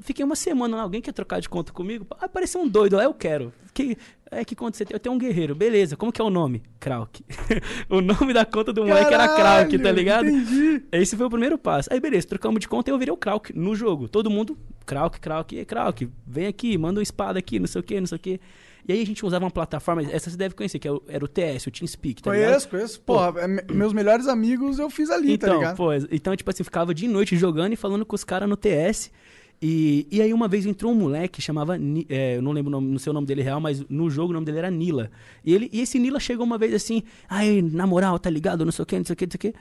Fiquei 0.00 0.24
uma 0.24 0.36
semana 0.36 0.76
lá, 0.76 0.82
alguém 0.82 1.00
quer 1.00 1.12
trocar 1.12 1.40
de 1.40 1.48
conta 1.48 1.72
comigo? 1.72 2.06
Apareceu 2.20 2.60
um 2.60 2.68
doido 2.68 2.96
lá, 2.96 3.04
eu 3.04 3.14
quero. 3.14 3.52
Que, 3.72 3.96
é, 4.30 4.44
que 4.44 4.54
conta 4.54 4.76
você 4.76 4.84
tem? 4.84 4.94
Eu 4.94 5.00
tenho 5.00 5.14
um 5.14 5.18
guerreiro, 5.18 5.54
beleza. 5.54 5.96
Como 5.96 6.12
que 6.12 6.20
é 6.20 6.24
o 6.24 6.30
nome? 6.30 6.62
Krauk. 6.78 7.22
o 7.88 8.00
nome 8.00 8.32
da 8.32 8.44
conta 8.44 8.72
do 8.72 8.84
moleque 8.86 9.12
era 9.12 9.28
Krauk, 9.34 9.78
tá 9.78 9.90
ligado? 9.92 10.28
entendi. 10.28 10.82
Esse 10.92 11.16
foi 11.16 11.26
o 11.26 11.30
primeiro 11.30 11.56
passo. 11.58 11.88
Aí, 11.92 11.98
beleza, 12.00 12.26
trocamos 12.26 12.60
de 12.60 12.68
conta 12.68 12.90
e 12.90 12.92
eu 12.92 12.98
virei 12.98 13.12
o 13.12 13.16
Krauk 13.16 13.52
no 13.56 13.74
jogo. 13.74 14.08
Todo 14.08 14.30
mundo, 14.30 14.56
Krauk, 14.84 15.18
Krauk, 15.20 15.56
e 15.56 15.64
Krauk, 15.64 16.08
vem 16.26 16.46
aqui, 16.46 16.76
manda 16.78 16.98
uma 17.00 17.02
espada 17.02 17.38
aqui, 17.38 17.58
não 17.58 17.66
sei 17.66 17.80
o 17.80 17.84
que, 17.84 17.98
não 18.00 18.06
sei 18.06 18.16
o 18.16 18.20
que. 18.20 18.40
E 18.88 18.92
aí 18.92 19.02
a 19.02 19.06
gente 19.06 19.26
usava 19.26 19.44
uma 19.44 19.50
plataforma, 19.50 20.02
essa 20.02 20.30
você 20.30 20.36
deve 20.36 20.54
conhecer, 20.54 20.78
que 20.78 20.86
é 20.88 20.92
era 21.08 21.24
o 21.24 21.28
TS, 21.28 21.66
o 21.66 21.70
TeamSpeak, 21.72 22.22
tá 22.22 22.30
ligado? 22.30 22.48
Conheço, 22.50 22.68
conheço. 22.68 23.00
Porra, 23.00 23.40
é 23.40 23.48
me- 23.48 23.64
meus 23.72 23.92
melhores 23.92 24.28
amigos 24.28 24.78
eu 24.78 24.88
fiz 24.88 25.10
ali, 25.10 25.36
tá 25.36 25.48
Então, 25.48 25.58
ligado? 25.58 25.76
pô, 25.76 25.92
então, 26.10 26.36
tipo 26.36 26.48
assim, 26.50 26.62
ficava 26.62 26.94
de 26.94 27.08
noite 27.08 27.36
jogando 27.36 27.72
e 27.72 27.76
falando 27.76 28.06
com 28.06 28.14
os 28.14 28.22
caras 28.22 28.48
no 28.48 28.56
TS. 28.56 29.10
E, 29.60 30.06
e 30.10 30.20
aí 30.20 30.34
uma 30.34 30.46
vez 30.48 30.66
entrou 30.66 30.92
um 30.92 30.94
moleque, 30.94 31.40
chamava, 31.40 31.76
é, 32.08 32.36
eu 32.36 32.42
não 32.42 32.52
lembro 32.52 32.68
o 32.68 32.72
nome, 32.72 32.88
não 32.90 32.98
sei 32.98 33.10
o 33.10 33.14
nome 33.14 33.26
dele 33.26 33.42
real, 33.42 33.58
mas 33.60 33.82
no 33.88 34.10
jogo 34.10 34.30
o 34.30 34.34
nome 34.34 34.44
dele 34.46 34.58
era 34.58 34.70
Nila. 34.70 35.10
E, 35.44 35.54
ele, 35.54 35.70
e 35.72 35.80
esse 35.80 35.98
Nila 35.98 36.20
chegou 36.20 36.44
uma 36.44 36.58
vez 36.58 36.74
assim, 36.74 37.02
ai, 37.28 37.62
na 37.62 37.86
moral, 37.86 38.18
tá 38.18 38.28
ligado, 38.28 38.64
não 38.64 38.72
sei 38.72 38.82
o 38.82 38.86
que, 38.86 38.96
não 38.98 39.04
sei 39.04 39.14
o 39.14 39.16
que, 39.16 39.26
não 39.26 39.30
sei 39.32 39.36
o 39.36 39.52
que. 39.52 39.58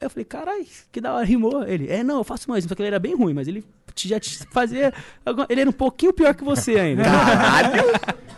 Aí 0.00 0.06
eu 0.06 0.10
falei, 0.10 0.24
carai, 0.26 0.66
que 0.92 1.00
da 1.00 1.14
hora, 1.14 1.24
rimou. 1.24 1.64
Ele, 1.66 1.88
é, 1.90 2.04
não, 2.04 2.18
eu 2.18 2.24
faço 2.24 2.48
mais, 2.48 2.62
só 2.64 2.74
que 2.74 2.82
ele 2.82 2.88
era 2.88 2.98
bem 3.00 3.16
ruim, 3.16 3.32
mas 3.34 3.48
ele 3.48 3.64
já 3.96 4.20
te 4.20 4.38
fazia... 4.52 4.92
alguma- 5.26 5.46
Ele 5.50 5.62
era 5.62 5.70
um 5.70 5.72
pouquinho 5.72 6.12
pior 6.12 6.34
que 6.34 6.44
você 6.44 6.72
ainda. 6.78 7.02
Caralho! 7.02 7.82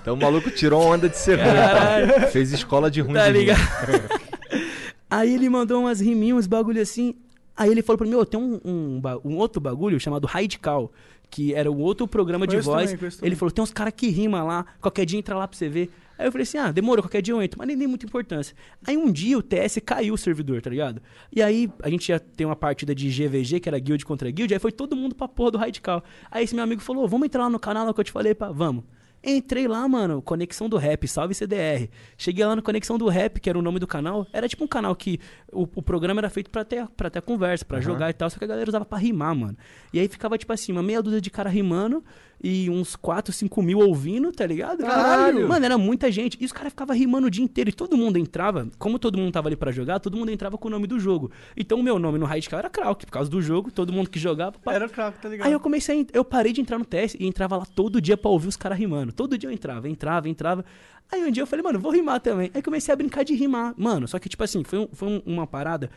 Então 0.01 0.15
o 0.15 0.17
maluco 0.17 0.51
tirou 0.51 0.81
onda 0.83 1.07
de. 1.09 1.17
Caralho. 1.37 2.29
Fez 2.31 2.51
escola 2.53 2.91
de 2.91 3.03
ruim 3.03 3.13
Tá 3.13 3.29
ligado? 3.29 3.61
Aí 5.11 5.35
ele 5.35 5.49
mandou 5.51 5.81
umas 5.81 6.01
riminhas, 6.01 6.39
uns 6.39 6.47
bagulho 6.47 6.81
assim. 6.81 7.15
Aí 7.61 7.71
ele 7.71 7.83
falou 7.83 7.99
pra 7.99 8.07
mim, 8.07 8.15
ô, 8.15 8.25
tem 8.25 8.41
um, 8.41 8.59
um, 8.65 9.03
um 9.23 9.37
outro 9.37 9.61
bagulho 9.61 10.01
chamado 10.01 10.27
Radical, 10.27 10.91
que 11.29 11.53
era 11.53 11.71
um 11.71 11.79
outro 11.79 12.09
programa 12.09 12.47
de 12.47 12.57
voz. 12.65 12.91
também, 12.91 13.13
ele 13.23 13.37
falou, 13.37 13.53
tem 13.53 13.63
uns 13.63 13.71
caras 13.71 13.93
que 13.95 14.09
rima 14.09 14.43
lá, 14.43 14.65
qualquer 14.81 15.05
dia 15.05 15.19
entra 15.19 15.37
lá 15.37 15.47
pra 15.47 15.59
você 15.59 15.69
ver. 15.69 15.91
Aí 16.19 16.27
eu 16.27 16.33
falei 16.33 16.45
assim, 16.45 16.57
ah, 16.57 16.73
demorou, 16.73 17.03
qualquer 17.03 17.21
dia 17.21 17.35
eu 17.35 17.43
entro, 17.43 17.59
mas 17.59 17.69
nem 17.69 17.77
dei 17.77 17.87
muita 17.87 18.07
importância. 18.07 18.57
Aí 18.87 18.97
um 18.97 19.13
dia 19.13 19.37
o 19.37 19.43
TS 19.43 19.79
caiu 19.85 20.15
o 20.15 20.17
servidor, 20.17 20.63
tá 20.63 20.71
ligado? 20.71 21.03
E 21.31 21.43
aí 21.43 21.71
a 21.83 21.91
gente 21.91 22.09
ia 22.09 22.19
ter 22.19 22.47
uma 22.47 22.57
partida 22.57 22.95
de 22.95 23.11
GVG, 23.11 23.61
que 23.61 23.69
era 23.69 23.79
guild 23.79 24.07
contra 24.07 24.31
guild, 24.31 24.55
aí 24.55 24.59
foi 24.59 24.73
todo 24.73 24.97
mundo 24.97 25.15
pra 25.15 25.29
porra 25.29 25.51
do 25.51 25.59
Radical. 25.59 26.03
Aí 26.31 26.45
esse 26.45 26.55
meu 26.55 26.65
amigo 26.65 26.81
falou, 26.81 27.07
vamos 27.07 27.27
entrar 27.27 27.43
lá 27.43 27.51
no 27.51 27.61
canal 27.61 27.93
que 27.93 28.01
eu 28.01 28.05
te 28.05 28.11
falei, 28.11 28.35
pá, 28.35 28.51
vamos. 28.51 28.85
Entrei 29.23 29.69
lá, 29.69 29.87
mano, 29.87 30.23
Conexão 30.23 30.69
do 30.69 30.79
Rap, 30.79 31.07
salve 31.07 31.35
CDR. 31.35 31.91
Cheguei 32.17 32.45
lá 32.45 32.57
no 32.57 32.63
Conexão 32.63 32.97
do 32.97 33.07
Rap, 33.09 33.39
que 33.39 33.51
era 33.51 33.59
o 33.59 33.63
nome 33.63 33.79
do 33.79 33.87
canal. 33.87 34.27
Era 34.33 34.49
tipo 34.49 34.65
um 34.65 34.67
canal 34.67 34.97
que 34.97 35.21
o, 35.53 35.69
o 35.75 35.83
programa 35.83 36.21
era 36.21 36.31
feito 36.31 36.51
pra 36.51 36.65
ter, 36.65 36.89
pra 36.97 37.11
ter 37.11 37.21
conversa, 37.21 37.65
pra 37.65 37.81
jogar 37.81 38.09
e 38.09 38.15
tal, 38.15 38.31
só 38.31 38.39
que 38.39 38.45
a 38.45 38.49
galera 38.49 38.71
usava 38.71 38.85
pra 38.87 38.97
rimar, 38.97 39.35
mano. 39.35 39.57
E 39.93 40.01
aí 40.01 40.09
ficava 40.09 40.39
tipo 40.39 40.53
assim, 40.53 40.73
uma 40.73 40.83
meia 40.83 41.03
dúzia 41.03 41.21
de 41.21 41.31
cara 41.31 41.51
rimando 41.51 42.03
e 42.43 42.71
uns 42.71 42.97
4, 42.97 43.33
5 43.33 43.63
mil 43.63 43.81
ouvindo, 43.81 44.33
tá 44.33 44.47
ligado? 44.47 44.79
Caralho! 44.79 45.47
Mano, 45.49 45.65
era 45.65 45.77
muita 45.77 46.11
gente. 46.11 46.39
E 46.41 46.45
os 46.45 46.53
caras 46.53 46.71
ficavam 46.73 46.97
rimando 46.97 47.27
o 47.27 47.31
dia 47.31 47.45
inteiro. 47.45 47.69
E 47.71 47.73
todo 47.73 47.97
mundo 47.97 48.17
entrava, 48.19 48.67
como 48.79 48.99
todo 48.99 49.19
mundo 49.19 49.31
tava 49.33 49.49
ali 49.49 49.57
pra 49.57 49.71
jogar, 49.71 50.01
todo 50.01 50.17
mundo 50.17 50.31
entrava 50.31 50.57
com 50.57 50.69
o 50.69 50.71
nome 50.71 50.87
do 50.87 50.99
jogo. 50.99 51.31
Então 51.57 51.79
o 51.79 51.83
meu 51.83 51.99
nome 51.99 52.19
no 52.19 52.25
Radical 52.27 52.59
era 52.61 52.71
Krauk, 52.71 53.05
por 53.05 53.13
causa 53.13 53.31
do 53.31 53.43
jogo, 53.43 53.71
todo 53.71 53.93
mundo 53.93 54.09
que 54.09 54.19
jogava. 54.19 54.59
pá. 54.59 54.73
Era 54.73 54.87
o 54.87 54.91
craque, 54.91 55.21
tá 55.21 55.29
ligado? 55.29 55.47
Aí 55.47 55.53
eu 55.53 55.61
comecei, 55.61 56.07
eu 56.13 56.25
parei 56.25 56.53
de 56.53 56.61
entrar 56.61 56.79
no 56.79 56.85
teste 56.85 57.19
e 57.21 57.27
entrava 57.27 57.57
lá 57.59 57.67
todo 57.67 58.01
dia 58.01 58.17
pra 58.17 58.31
ouvir 58.31 58.49
os 58.49 58.57
caras 58.57 58.79
rimando. 58.79 59.13
Todo 59.13 59.37
dia 59.37 59.49
eu 59.49 59.53
entrava, 59.53 59.89
entrava, 59.89 60.29
entrava. 60.29 60.65
Aí 61.13 61.25
um 61.25 61.31
dia 61.31 61.43
eu 61.43 61.47
falei, 61.47 61.63
mano, 61.63 61.79
vou 61.79 61.91
rimar 61.93 62.21
também. 62.21 62.51
Aí 62.55 62.63
comecei 62.63 62.93
a 62.93 62.97
brincar 62.97 63.25
de 63.25 63.35
rimar. 63.35 63.75
Mano, 63.77 64.07
só 64.09 64.19
que 64.19 64.29
tipo 64.29 64.43
assim, 64.45 64.63
foi, 64.65 64.79
um- 64.79 64.89
foi 64.93 65.09
um- 65.09 65.23
uma 65.27 65.47
parada 65.47 65.91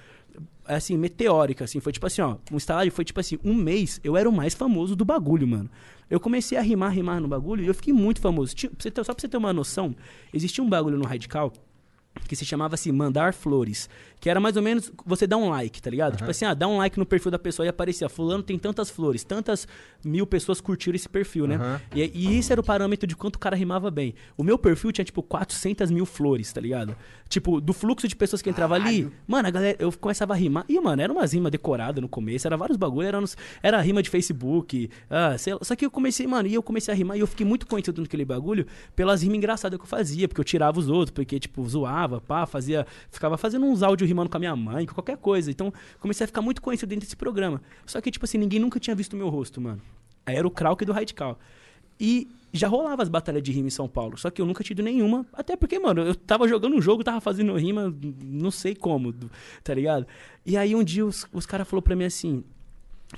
assim, 0.66 0.98
meteórica, 0.98 1.64
assim. 1.66 1.80
Foi 1.80 1.92
tipo 1.92 2.06
assim, 2.08 2.22
ó, 2.22 2.38
um 2.52 2.58
estágio 2.58 2.92
foi 2.92 3.06
tipo 3.06 3.20
assim, 3.20 3.38
um 3.44 3.54
mês 3.54 4.00
eu 4.04 4.18
era 4.18 4.28
o 4.28 4.34
mais 4.34 4.54
famoso 4.54 4.96
do 4.96 5.06
bagulho, 5.06 5.48
mano. 5.48 5.70
Eu 6.10 6.20
comecei 6.20 6.58
a 6.58 6.62
rimar, 6.62 6.92
rimar 6.92 7.20
no 7.22 7.28
bagulho 7.28 7.64
e 7.64 7.68
eu 7.68 7.74
fiquei 7.74 7.94
muito 7.94 8.20
famoso. 8.22 8.56
Ter- 8.56 8.70
só 9.04 9.14
pra 9.14 9.22
você 9.22 9.28
ter 9.28 9.38
uma 9.38 9.54
noção, 9.54 9.96
existia 10.34 10.64
um 10.64 10.70
bagulho 10.70 10.98
no 10.98 11.06
Radical 11.06 11.52
que 12.28 12.36
se 12.36 12.46
chamava 12.46 12.76
assim, 12.76 12.92
mandar 12.92 13.34
flores. 13.34 13.90
Que 14.24 14.30
era 14.30 14.40
mais 14.40 14.56
ou 14.56 14.62
menos 14.64 14.90
você 15.06 15.28
dá 15.28 15.36
um 15.36 15.50
like, 15.50 15.82
tá 15.82 15.90
ligado? 15.90 16.16
Tipo 16.16 16.32
assim, 16.32 16.46
ah, 16.46 16.54
dá 16.54 16.66
um 16.66 16.78
like 16.78 16.98
no 16.98 17.06
perfil 17.06 17.30
da 17.30 17.38
pessoa 17.38 17.66
e 17.66 17.70
aparecia, 17.70 18.08
fulano 18.08 18.42
tem 18.42 18.58
tantas 18.58 18.90
flores, 18.90 19.22
tantas 19.26 19.68
mil 20.02 20.26
pessoas 20.26 20.62
curtiram 20.62 20.96
esse 20.96 21.10
perfil, 21.10 21.46
né? 21.46 21.56
Aham. 21.56 21.82
E, 21.94 22.02
e 22.16 22.38
isso 22.40 22.50
era 22.54 22.62
o 22.62 22.64
parâmetro 22.64 23.06
de 23.06 23.18
quanto 23.18 23.36
o 23.36 23.40
cara 23.40 23.54
rimava 23.54 23.92
bem. 23.92 24.16
O 24.38 24.44
meu 24.44 24.58
perfil 24.58 24.94
tinha, 24.94 25.04
tipo, 25.04 25.22
400 25.22 25.92
mil 25.92 26.06
flores, 26.06 26.54
tá 26.54 26.62
ligado? 26.62 26.96
Tipo, 27.28 27.60
do 27.60 27.74
fluxo 27.74 28.08
de 28.08 28.16
pessoas 28.16 28.42
que 28.42 28.50
entrava 28.50 28.76
ali, 28.76 29.12
mano, 29.28 29.48
a 29.48 29.52
galera, 29.52 29.76
eu 29.78 29.92
começava 29.92 30.32
a 30.34 30.38
rimar. 30.38 30.64
E, 30.70 30.80
mano, 30.80 31.02
era 31.02 31.12
umas 31.12 31.34
rimas 31.34 31.52
decoradas 31.52 32.02
no 32.02 32.08
começo, 32.08 32.48
era 32.48 32.56
vários 32.56 32.78
bagulho, 32.78 33.08
era, 33.08 33.20
uns- 33.20 33.36
era 33.62 33.82
rima 33.82 34.02
de 34.02 34.10
Facebook, 34.10 34.90
ah, 35.10 35.38
sei 35.38 35.54
lá. 35.54 35.60
Só 35.64 35.76
que 35.76 35.86
eu 35.86 35.92
comecei, 35.92 36.26
mano, 36.28 36.48
e 36.48 36.54
eu 36.54 36.64
comecei 36.64 36.94
a 36.94 36.96
rimar 36.96 37.18
e 37.18 37.20
eu 37.20 37.28
fiquei 37.28 37.46
muito 37.46 37.68
conhecido 37.68 38.02
naquele 38.02 38.24
bagulho 38.24 38.66
pelas 38.96 39.22
rimas 39.22 39.38
engraçadas 39.38 39.78
que 39.78 39.84
eu 39.84 39.90
fazia, 39.90 40.28
porque 40.30 40.40
eu 40.40 40.46
tirava 40.46 40.80
os 40.80 40.88
outros, 40.88 41.12
porque, 41.12 41.40
tipo, 41.40 41.68
zoava, 41.68 42.22
pá, 42.22 42.46
fazia, 42.46 42.86
ficava 43.12 43.38
fazendo 43.38 43.66
uns 43.66 43.84
áudios 43.84 44.13
rimando 44.14 44.30
com 44.30 44.38
a 44.38 44.40
minha 44.40 44.56
mãe, 44.56 44.86
com 44.86 44.94
qualquer 44.94 45.18
coisa. 45.18 45.52
Então, 45.52 45.74
comecei 46.00 46.24
a 46.24 46.28
ficar 46.28 46.42
muito 46.42 46.62
conhecido 46.62 46.90
dentro 46.90 47.06
desse 47.06 47.16
programa. 47.16 47.62
Só 47.86 48.00
que, 48.00 48.10
tipo 48.12 48.26
assim, 48.26 48.38
ninguém 48.38 48.60
nunca 48.60 48.80
tinha 48.80 48.96
visto 48.96 49.14
o 49.14 49.18
meu 49.18 49.30
rosto, 49.30 49.60
mano. 49.60 49.82
Aí 50.26 50.36
era 50.36 50.48
o 50.48 50.52
Krauk 50.52 50.86
do 50.86 50.94
Radical. 50.94 51.38
E 52.00 52.28
já 52.54 52.68
rolava 52.68 53.02
as 53.02 53.10
batalhas 53.10 53.42
de 53.42 53.52
rima 53.52 53.68
em 53.68 53.72
São 53.72 53.88
Paulo, 53.88 54.16
só 54.16 54.30
que 54.30 54.40
eu 54.40 54.46
nunca 54.46 54.64
ido 54.70 54.84
nenhuma, 54.84 55.26
até 55.34 55.56
porque, 55.56 55.80
mano, 55.80 56.02
eu 56.02 56.14
tava 56.14 56.48
jogando 56.48 56.76
um 56.76 56.82
jogo, 56.82 57.04
tava 57.04 57.20
fazendo 57.20 57.56
rima, 57.58 57.94
não 58.24 58.52
sei 58.52 58.76
como, 58.76 59.14
tá 59.64 59.74
ligado? 59.74 60.06
E 60.46 60.56
aí 60.56 60.76
um 60.76 60.84
dia 60.84 61.04
os, 61.04 61.26
os 61.34 61.48
caras 61.48 61.68
falaram 61.68 61.84
pra 61.84 61.96
mim 61.96 62.04
assim, 62.04 62.44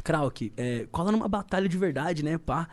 Krauk, 0.03 0.53
é, 0.55 0.87
cola 0.89 1.11
numa 1.11 1.27
batalha 1.27 1.67
de 1.67 1.77
verdade, 1.77 2.23
né, 2.23 2.37
pá. 2.37 2.69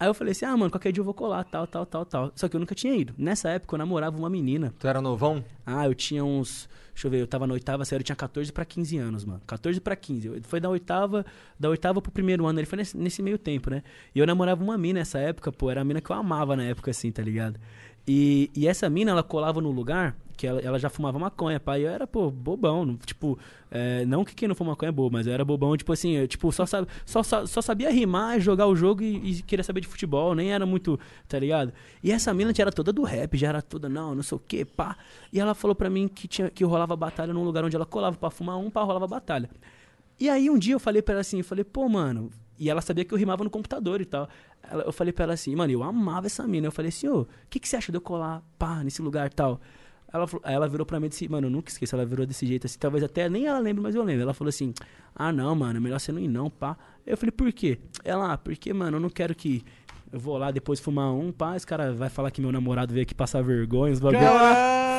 Aí 0.00 0.06
eu 0.08 0.14
falei 0.14 0.30
assim, 0.32 0.44
ah, 0.44 0.56
mano, 0.56 0.70
qualquer 0.70 0.92
dia 0.92 1.00
eu 1.00 1.04
vou 1.04 1.14
colar, 1.14 1.42
tal, 1.44 1.66
tal, 1.66 1.84
tal, 1.84 2.04
tal. 2.06 2.32
Só 2.36 2.48
que 2.48 2.54
eu 2.54 2.60
nunca 2.60 2.74
tinha 2.74 2.94
ido. 2.94 3.12
Nessa 3.18 3.48
época 3.50 3.74
eu 3.74 3.78
namorava 3.78 4.16
uma 4.16 4.30
menina. 4.30 4.72
Tu 4.78 4.86
era 4.86 5.00
novão? 5.00 5.44
Ah, 5.66 5.86
eu 5.86 5.94
tinha 5.94 6.24
uns. 6.24 6.68
Deixa 6.94 7.06
eu 7.06 7.10
ver, 7.12 7.20
eu 7.20 7.26
tava 7.28 7.46
na 7.46 7.54
oitava 7.54 7.84
série, 7.84 8.00
eu 8.02 8.04
tinha 8.04 8.16
14 8.16 8.52
pra 8.52 8.64
15 8.64 8.96
anos, 8.98 9.24
mano. 9.24 9.40
14 9.46 9.80
pra 9.80 9.94
15. 9.96 10.26
Eu- 10.28 10.40
Foi 10.42 10.58
da 10.60 10.68
oitava, 10.68 11.24
da 11.58 11.68
oitava 11.68 12.00
pro 12.02 12.10
primeiro 12.12 12.44
ano, 12.46 12.58
ele 12.58 12.66
foi 12.66 12.76
nesse, 12.78 12.96
nesse 12.96 13.22
meio 13.22 13.38
tempo, 13.38 13.70
né? 13.70 13.82
E 14.14 14.18
eu 14.18 14.26
namorava 14.26 14.62
uma 14.62 14.76
mina 14.78 14.98
nessa 15.00 15.18
época, 15.18 15.50
pô, 15.52 15.70
era 15.70 15.80
a 15.80 15.84
mina 15.84 16.00
que 16.00 16.10
eu 16.10 16.16
amava 16.16 16.56
na 16.56 16.64
época, 16.64 16.90
assim, 16.90 17.10
tá 17.12 17.22
ligado? 17.22 17.58
E, 18.08 18.50
e 18.56 18.66
essa 18.66 18.88
mina, 18.88 19.10
ela 19.10 19.22
colava 19.22 19.60
no 19.60 19.70
lugar 19.70 20.16
que 20.34 20.46
ela, 20.46 20.60
ela 20.60 20.78
já 20.78 20.88
fumava 20.88 21.18
maconha, 21.18 21.60
pai. 21.60 21.84
Eu 21.84 21.90
era, 21.90 22.06
pô, 22.06 22.30
bobão. 22.30 22.96
Tipo, 23.04 23.38
é, 23.70 24.06
não 24.06 24.24
que 24.24 24.34
quem 24.34 24.48
não 24.48 24.54
fuma 24.54 24.70
maconha 24.70 24.88
é 24.88 24.92
bobo, 24.92 25.12
mas 25.12 25.26
eu 25.26 25.32
era 25.32 25.44
bobão, 25.44 25.76
tipo 25.76 25.92
assim, 25.92 26.12
eu, 26.12 26.26
tipo, 26.26 26.50
só, 26.50 26.64
só, 26.64 26.86
só, 27.04 27.44
só 27.44 27.60
sabia 27.60 27.90
rimar, 27.90 28.40
jogar 28.40 28.66
o 28.66 28.74
jogo 28.74 29.02
e, 29.02 29.32
e 29.32 29.42
queria 29.42 29.62
saber 29.62 29.80
de 29.82 29.88
futebol, 29.88 30.34
nem 30.34 30.52
era 30.52 30.64
muito, 30.64 30.98
tá 31.28 31.38
ligado? 31.38 31.72
E 32.02 32.10
essa 32.10 32.32
mina 32.32 32.54
já 32.54 32.62
era 32.62 32.72
toda 32.72 32.92
do 32.92 33.02
rap, 33.02 33.36
já 33.36 33.48
era 33.48 33.60
toda, 33.60 33.88
não, 33.88 34.14
não 34.14 34.22
sei 34.22 34.36
o 34.36 34.40
que, 34.40 34.64
pá. 34.64 34.96
E 35.32 35.38
ela 35.38 35.54
falou 35.54 35.74
pra 35.74 35.90
mim 35.90 36.08
que, 36.08 36.26
tinha, 36.26 36.48
que 36.48 36.64
rolava 36.64 36.96
batalha 36.96 37.34
num 37.34 37.44
lugar 37.44 37.64
onde 37.64 37.76
ela 37.76 37.84
colava 37.84 38.16
pra 38.16 38.30
fumar 38.30 38.56
um, 38.58 38.70
pá, 38.70 38.82
rolava 38.84 39.06
batalha. 39.06 39.50
E 40.18 40.30
aí 40.30 40.48
um 40.48 40.58
dia 40.58 40.74
eu 40.74 40.80
falei 40.80 41.02
pra 41.02 41.14
ela 41.14 41.20
assim, 41.20 41.38
eu 41.38 41.44
falei, 41.44 41.64
pô, 41.64 41.88
mano. 41.88 42.30
E 42.58 42.68
ela 42.68 42.80
sabia 42.80 43.04
que 43.04 43.12
eu 43.14 43.18
rimava 43.18 43.44
no 43.44 43.50
computador 43.50 44.00
e 44.00 44.04
tal. 44.04 44.28
Ela- 44.70 44.82
eu 44.84 44.92
falei 44.92 45.12
pra 45.12 45.24
ela 45.24 45.34
assim, 45.34 45.54
mano, 45.54 45.72
eu 45.72 45.82
amava 45.82 46.26
essa 46.26 46.46
mina. 46.46 46.66
Eu 46.66 46.72
falei 46.72 46.88
assim, 46.88 47.08
ô, 47.08 47.20
o 47.22 47.28
que, 47.48 47.58
que 47.60 47.68
você 47.68 47.76
acha 47.76 47.92
de 47.92 47.98
eu 47.98 48.02
colar, 48.02 48.42
pá, 48.58 48.82
nesse 48.82 49.00
lugar 49.02 49.26
e 49.26 49.34
tal? 49.34 49.60
Ela, 50.12 50.26
aí 50.42 50.54
ela 50.54 50.66
virou 50.66 50.86
pra 50.86 50.98
mim 50.98 51.06
e 51.06 51.08
disse, 51.10 51.28
mano, 51.28 51.48
eu 51.48 51.50
nunca 51.50 51.70
esqueço, 51.70 51.94
ela 51.94 52.06
virou 52.06 52.24
desse 52.24 52.46
jeito 52.46 52.66
assim, 52.66 52.78
talvez 52.78 53.04
até 53.04 53.28
nem 53.28 53.44
ela 53.46 53.58
lembre, 53.58 53.82
mas 53.82 53.94
eu 53.94 54.02
lembro. 54.02 54.22
Ela 54.22 54.32
falou 54.32 54.48
assim, 54.48 54.72
ah 55.14 55.30
não, 55.30 55.54
mano, 55.54 55.76
é 55.76 55.80
melhor 55.80 56.00
você 56.00 56.10
não 56.10 56.18
ir 56.20 56.28
não, 56.28 56.48
pá. 56.48 56.76
Eu 57.06 57.16
falei, 57.16 57.30
por 57.30 57.52
quê? 57.52 57.78
Ela, 58.04 58.32
ah, 58.32 58.38
porque, 58.38 58.72
mano, 58.72 58.96
eu 58.96 59.00
não 59.00 59.10
quero 59.10 59.34
que 59.34 59.62
eu 60.12 60.18
vou 60.18 60.38
lá 60.38 60.50
depois 60.50 60.80
fumar 60.80 61.12
um, 61.12 61.30
pá, 61.30 61.56
esse 61.56 61.66
cara 61.66 61.92
vai 61.92 62.08
falar 62.08 62.30
que 62.30 62.40
meu 62.40 62.50
namorado 62.50 62.92
veio 62.92 63.02
aqui 63.02 63.14
passar 63.14 63.42
vergonha, 63.42 63.92
os 63.92 64.00
bagulho. 64.00 64.20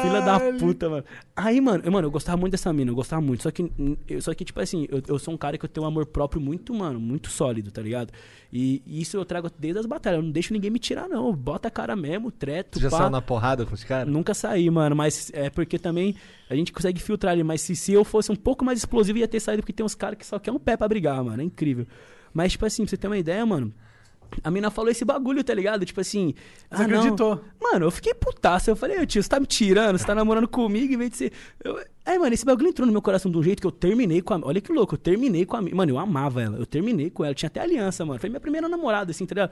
Filha 0.01 0.21
da 0.21 0.39
puta, 0.57 0.89
mano. 0.89 1.03
Aí, 1.35 1.59
mano, 1.59 1.83
eu, 1.85 1.91
mano, 1.91 2.07
eu 2.07 2.11
gostava 2.11 2.37
muito 2.37 2.51
dessa 2.51 2.71
mina, 2.71 2.91
eu 2.91 2.95
gostava 2.95 3.21
muito. 3.21 3.43
Só 3.43 3.51
que, 3.51 3.69
eu, 4.07 4.21
só 4.21 4.33
que 4.33 4.45
tipo 4.45 4.59
assim, 4.61 4.87
eu, 4.89 5.01
eu 5.07 5.19
sou 5.19 5.33
um 5.33 5.37
cara 5.37 5.57
que 5.57 5.65
eu 5.65 5.69
tenho 5.69 5.85
um 5.85 5.87
amor 5.87 6.05
próprio 6.05 6.41
muito, 6.41 6.73
mano, 6.73 6.99
muito 6.99 7.29
sólido, 7.29 7.71
tá 7.71 7.81
ligado? 7.81 8.13
E, 8.51 8.81
e 8.85 9.01
isso 9.01 9.17
eu 9.17 9.25
trago 9.25 9.49
desde 9.57 9.79
as 9.79 9.85
batalhas. 9.85 10.19
Eu 10.19 10.23
não 10.23 10.31
deixo 10.31 10.53
ninguém 10.53 10.71
me 10.71 10.79
tirar, 10.79 11.07
não. 11.09 11.33
Bota 11.33 11.67
a 11.67 11.71
cara 11.71 11.95
mesmo, 11.95 12.31
treto, 12.31 12.79
Tu 12.79 12.83
já 12.83 12.89
pá. 12.89 12.97
saiu 12.97 13.09
na 13.09 13.21
porrada 13.21 13.65
com 13.65 13.73
os 13.73 13.83
caras? 13.83 14.11
Nunca 14.11 14.33
saí, 14.33 14.69
mano, 14.69 14.95
mas 14.95 15.31
é 15.33 15.49
porque 15.49 15.77
também 15.77 16.15
a 16.49 16.55
gente 16.55 16.71
consegue 16.71 17.01
filtrar 17.01 17.33
ali. 17.33 17.43
Mas 17.43 17.61
se, 17.61 17.75
se 17.75 17.91
eu 17.91 18.05
fosse 18.05 18.31
um 18.31 18.35
pouco 18.35 18.63
mais 18.63 18.79
explosivo, 18.79 19.19
ia 19.19 19.27
ter 19.27 19.39
saído, 19.39 19.61
porque 19.63 19.73
tem 19.73 19.85
uns 19.85 19.95
caras 19.95 20.17
que 20.17 20.25
só 20.25 20.39
querem 20.39 20.55
um 20.57 20.59
pé 20.61 20.77
pra 20.77 20.87
brigar, 20.87 21.23
mano. 21.23 21.41
É 21.41 21.45
incrível. 21.45 21.85
Mas, 22.33 22.53
tipo 22.53 22.65
assim, 22.65 22.83
pra 22.83 22.89
você 22.91 22.97
ter 22.97 23.07
uma 23.07 23.17
ideia, 23.17 23.45
mano, 23.45 23.73
A 24.43 24.51
mina 24.51 24.69
falou 24.69 24.91
esse 24.91 25.03
bagulho, 25.03 25.43
tá 25.43 25.53
ligado? 25.53 25.85
Tipo 25.85 26.01
assim. 26.01 26.33
Você 26.69 26.83
ah, 26.83 26.87
não. 26.87 26.99
acreditou? 26.99 27.43
Mano, 27.61 27.85
eu 27.85 27.91
fiquei 27.91 28.13
putaço. 28.13 28.69
Eu 28.69 28.75
falei, 28.75 29.01
ô 29.01 29.05
tio, 29.05 29.21
você 29.21 29.29
tá 29.29 29.39
me 29.39 29.45
tirando, 29.45 29.97
você 29.97 30.05
tá 30.05 30.15
namorando 30.15 30.47
comigo 30.47 30.93
em 30.93 30.97
vez 30.97 31.11
de 31.11 31.17
ser. 31.17 31.33
Eu... 31.63 31.79
Aí, 32.05 32.17
mano, 32.17 32.33
esse 32.33 32.45
bagulho 32.45 32.69
entrou 32.69 32.85
no 32.85 32.91
meu 32.91 33.01
coração 33.01 33.31
de 33.31 33.37
um 33.37 33.43
jeito 33.43 33.61
que 33.61 33.67
eu 33.67 33.71
terminei 33.71 34.21
com 34.21 34.33
a. 34.33 34.39
Olha 34.43 34.61
que 34.61 34.71
louco, 34.71 34.95
eu 34.95 34.97
terminei 34.97 35.45
com 35.45 35.57
a. 35.57 35.61
Mano, 35.61 35.91
eu 35.91 35.99
amava 35.99 36.41
ela. 36.41 36.57
Eu 36.57 36.65
terminei 36.65 37.09
com 37.09 37.23
ela. 37.23 37.33
Tinha 37.33 37.47
até 37.47 37.59
aliança, 37.59 38.05
mano. 38.05 38.19
Foi 38.19 38.29
minha 38.29 38.39
primeira 38.39 38.67
namorada, 38.67 39.11
assim, 39.11 39.25
tá 39.25 39.35
ligado? 39.35 39.51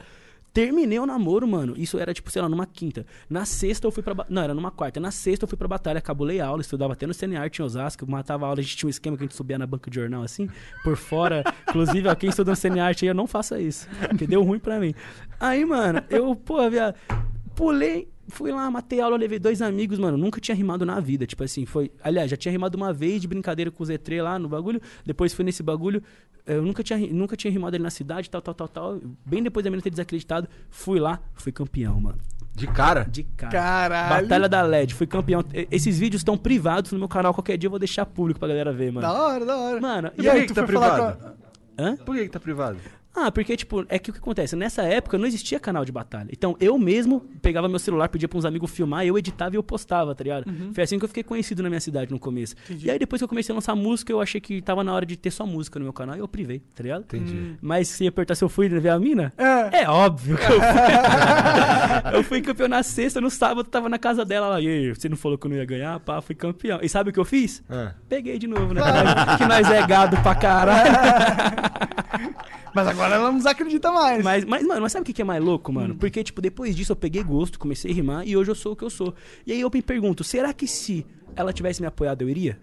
Terminei 0.57 0.97
o 0.97 1.05
namoro, 1.05 1.47
mano. 1.47 1.75
Isso 1.77 1.99
era, 1.99 2.11
tipo, 2.11 2.31
sei 2.31 2.41
lá, 2.41 2.49
numa 2.49 2.65
quinta. 2.65 3.05
Na 3.29 3.45
sexta 3.45 3.85
eu 3.85 3.91
fui 3.91 4.01
pra. 4.01 4.15
ba- 4.15 4.25
Não, 4.27 4.41
era 4.41 4.55
numa 4.55 4.71
quarta. 4.71 4.99
Na 4.99 5.11
sexta 5.11 5.43
eu 5.45 5.47
fui 5.47 5.55
pra 5.55 5.67
batalha, 5.67 6.01
cabulei 6.01 6.39
a 6.41 6.47
aula, 6.47 6.61
estudava 6.61 6.93
até 6.93 7.05
no 7.05 7.13
CNArt 7.13 7.59
em 7.59 7.61
Osasco, 7.61 8.03
eu 8.03 8.07
matava 8.09 8.45
a 8.45 8.49
aula, 8.49 8.59
a 8.59 8.63
gente 8.63 8.75
tinha 8.75 8.87
um 8.87 8.89
esquema 8.89 9.15
que 9.15 9.21
a 9.23 9.27
gente 9.27 9.35
subia 9.35 9.59
na 9.59 9.67
banca 9.67 9.87
de 9.91 9.95
jornal 9.97 10.23
assim, 10.23 10.49
por 10.83 10.97
fora. 10.97 11.43
Inclusive, 11.69 12.07
ó, 12.07 12.15
quem 12.15 12.29
estuda 12.31 12.49
no 12.49 12.57
CNArt 12.57 13.03
aí, 13.03 13.07
eu 13.07 13.13
não 13.13 13.27
faça 13.27 13.59
isso. 13.61 13.87
Porque 14.09 14.25
deu 14.25 14.41
ruim 14.41 14.57
pra 14.57 14.79
mim. 14.79 14.95
Aí, 15.39 15.63
mano, 15.63 16.01
eu, 16.09 16.35
pô, 16.35 16.67
viado, 16.71 16.95
pulei. 17.57 18.07
Fui 18.29 18.51
lá, 18.51 18.69
matei 18.69 19.01
aula, 19.01 19.17
levei 19.17 19.39
dois 19.39 19.61
amigos, 19.61 19.97
mano. 19.97 20.17
Nunca 20.17 20.39
tinha 20.39 20.55
rimado 20.55 20.85
na 20.85 20.99
vida. 20.99 21.25
Tipo 21.25 21.43
assim, 21.43 21.65
foi. 21.65 21.91
Aliás, 22.03 22.29
já 22.29 22.37
tinha 22.37 22.51
rimado 22.51 22.77
uma 22.77 22.93
vez 22.93 23.21
de 23.21 23.27
brincadeira 23.27 23.71
com 23.71 23.83
o 23.83 23.87
Z3 23.87 24.21
lá 24.21 24.37
no 24.37 24.47
bagulho. 24.47 24.79
Depois 25.05 25.33
fui 25.33 25.43
nesse 25.43 25.63
bagulho. 25.63 26.03
Eu 26.45 26.61
nunca 26.61 26.83
tinha, 26.83 26.99
nunca 27.11 27.35
tinha 27.35 27.51
rimado 27.51 27.75
ali 27.75 27.83
na 27.83 27.89
cidade, 27.89 28.29
tal, 28.29 28.41
tal, 28.41 28.53
tal, 28.53 28.67
tal. 28.67 29.01
Bem 29.25 29.41
depois 29.41 29.63
da 29.63 29.69
menina 29.69 29.81
ter 29.81 29.89
desacreditado, 29.89 30.47
fui 30.69 30.99
lá, 30.99 31.19
fui 31.33 31.51
campeão, 31.51 31.99
mano. 31.99 32.17
De 32.53 32.67
cara? 32.67 33.03
De 33.03 33.23
cara. 33.23 33.51
Caralho. 33.51 34.23
Batalha 34.23 34.49
da 34.49 34.61
LED, 34.61 34.93
fui 34.93 35.07
campeão. 35.07 35.43
Esses 35.69 35.99
vídeos 35.99 36.21
estão 36.21 36.37
privados 36.37 36.91
no 36.91 36.99
meu 36.99 37.07
canal. 37.07 37.33
Qualquer 37.33 37.57
dia 37.57 37.67
eu 37.67 37.71
vou 37.71 37.79
deixar 37.79 38.05
público 38.05 38.39
pra 38.39 38.47
galera 38.47 38.71
ver, 38.71 38.91
mano. 38.91 39.07
Da 39.07 39.13
hora, 39.13 39.45
da 39.45 39.57
hora. 39.57 39.81
Mano, 39.81 40.11
e 40.17 40.23
e 40.23 40.29
aí, 40.29 40.39
aí 40.41 40.45
tu 40.45 40.53
que 40.53 40.59
tá 40.59 40.65
foi 40.65 40.73
falar 40.73 41.13
privado? 41.13 41.37
Hã? 41.77 41.95
Por 41.97 42.15
que, 42.15 42.23
que 42.23 42.29
tá 42.29 42.39
privado? 42.39 42.77
Ah, 43.19 43.31
porque, 43.31 43.57
tipo, 43.57 43.83
é 43.89 43.97
que 43.97 44.11
o 44.11 44.13
que 44.13 44.19
acontece? 44.19 44.55
Nessa 44.55 44.83
época 44.83 45.17
não 45.17 45.25
existia 45.25 45.59
canal 45.59 45.83
de 45.83 45.91
batalha. 45.91 46.29
Então 46.31 46.55
eu 46.59 46.77
mesmo 46.77 47.21
pegava 47.41 47.67
meu 47.67 47.79
celular, 47.79 48.09
pedia 48.09 48.27
pra 48.27 48.37
uns 48.37 48.45
amigos 48.45 48.69
filmar, 48.69 49.07
eu 49.07 49.17
editava 49.17 49.55
e 49.55 49.57
eu 49.57 49.63
postava, 49.63 50.13
tá 50.13 50.23
ligado? 50.23 50.45
Foi 50.71 50.83
assim 50.83 50.99
que 50.99 51.05
eu 51.05 51.09
fiquei 51.09 51.23
conhecido 51.23 51.63
na 51.63 51.69
minha 51.69 51.81
cidade 51.81 52.11
no 52.11 52.19
começo. 52.19 52.55
E 52.69 52.91
aí 52.91 52.99
depois 52.99 53.19
que 53.19 53.23
eu 53.23 53.27
comecei 53.27 53.51
a 53.51 53.55
lançar 53.55 53.75
música, 53.75 54.11
eu 54.11 54.21
achei 54.21 54.39
que 54.39 54.61
tava 54.61 54.83
na 54.83 54.93
hora 54.93 55.03
de 55.03 55.17
ter 55.17 55.31
só 55.31 55.47
música 55.47 55.79
no 55.79 55.85
meu 55.85 55.93
canal 55.93 56.15
e 56.15 56.19
eu 56.19 56.27
privei, 56.27 56.61
tá 56.75 56.83
ligado? 56.83 57.01
Entendi. 57.01 57.55
Mas 57.59 57.87
se 57.87 58.03
ia 58.03 58.09
apertar 58.09 58.35
se 58.35 58.43
eu 58.43 58.49
fui 58.49 58.69
ver 58.69 58.89
a 58.89 58.99
mina? 58.99 59.33
É. 59.35 59.81
É 59.81 59.89
óbvio 59.89 60.37
que 60.37 60.43
eu 60.43 60.59
fui. 60.59 62.13
eu 62.13 62.23
fui 62.23 62.41
campeão 62.41 62.67
na 62.67 62.83
sexta, 62.83 63.19
no 63.19 63.31
sábado 63.31 63.67
tava 63.67 63.89
na 63.89 63.97
casa 63.97 64.23
dela 64.23 64.47
lá. 64.47 64.61
E 64.61 64.67
aí, 64.67 64.89
você 64.89 65.09
não 65.09 65.17
falou 65.17 65.39
que 65.39 65.47
eu 65.47 65.49
não 65.49 65.57
ia 65.57 65.65
ganhar? 65.65 65.99
Pá, 66.01 66.21
fui 66.21 66.35
campeão. 66.35 66.79
E 66.83 66.89
sabe 66.89 67.09
o 67.09 67.13
que 67.13 67.19
eu 67.19 67.25
fiz? 67.25 67.63
Ah. 67.67 67.93
Peguei 68.07 68.37
de 68.37 68.45
novo, 68.45 68.73
né? 68.73 68.81
Que 69.37 69.45
nós 69.45 69.69
é 69.71 69.85
gado 69.87 70.17
pra 70.21 70.35
caralho. 70.35 70.91
Mas 72.73 72.87
agora 72.87 73.15
ela 73.15 73.25
não 73.25 73.33
nos 73.33 73.45
acredita 73.45 73.91
mais. 73.91 74.23
Mas, 74.23 74.45
mas, 74.45 74.65
mano, 74.65 74.81
mas 74.81 74.91
sabe 74.91 75.03
o 75.03 75.05
que 75.05 75.13
que 75.13 75.21
é 75.21 75.25
mais 75.25 75.43
louco, 75.43 75.71
mano? 75.71 75.93
Hum. 75.93 75.97
Porque, 75.97 76.23
tipo, 76.23 76.41
depois 76.41 76.75
disso 76.75 76.91
eu 76.91 76.95
peguei 76.95 77.23
gosto, 77.23 77.59
comecei 77.59 77.91
a 77.91 77.93
rimar 77.93 78.27
e 78.27 78.35
hoje 78.35 78.51
eu 78.51 78.55
sou 78.55 78.73
o 78.73 78.75
que 78.75 78.83
eu 78.83 78.89
sou. 78.89 79.13
E 79.45 79.51
aí 79.51 79.61
eu 79.61 79.69
me 79.73 79.81
pergunto, 79.81 80.23
será 80.23 80.53
que 80.53 80.67
se 80.67 81.05
ela 81.35 81.53
tivesse 81.53 81.81
me 81.81 81.87
apoiado 81.87 82.21
eu 82.21 82.29
iria? 82.29 82.59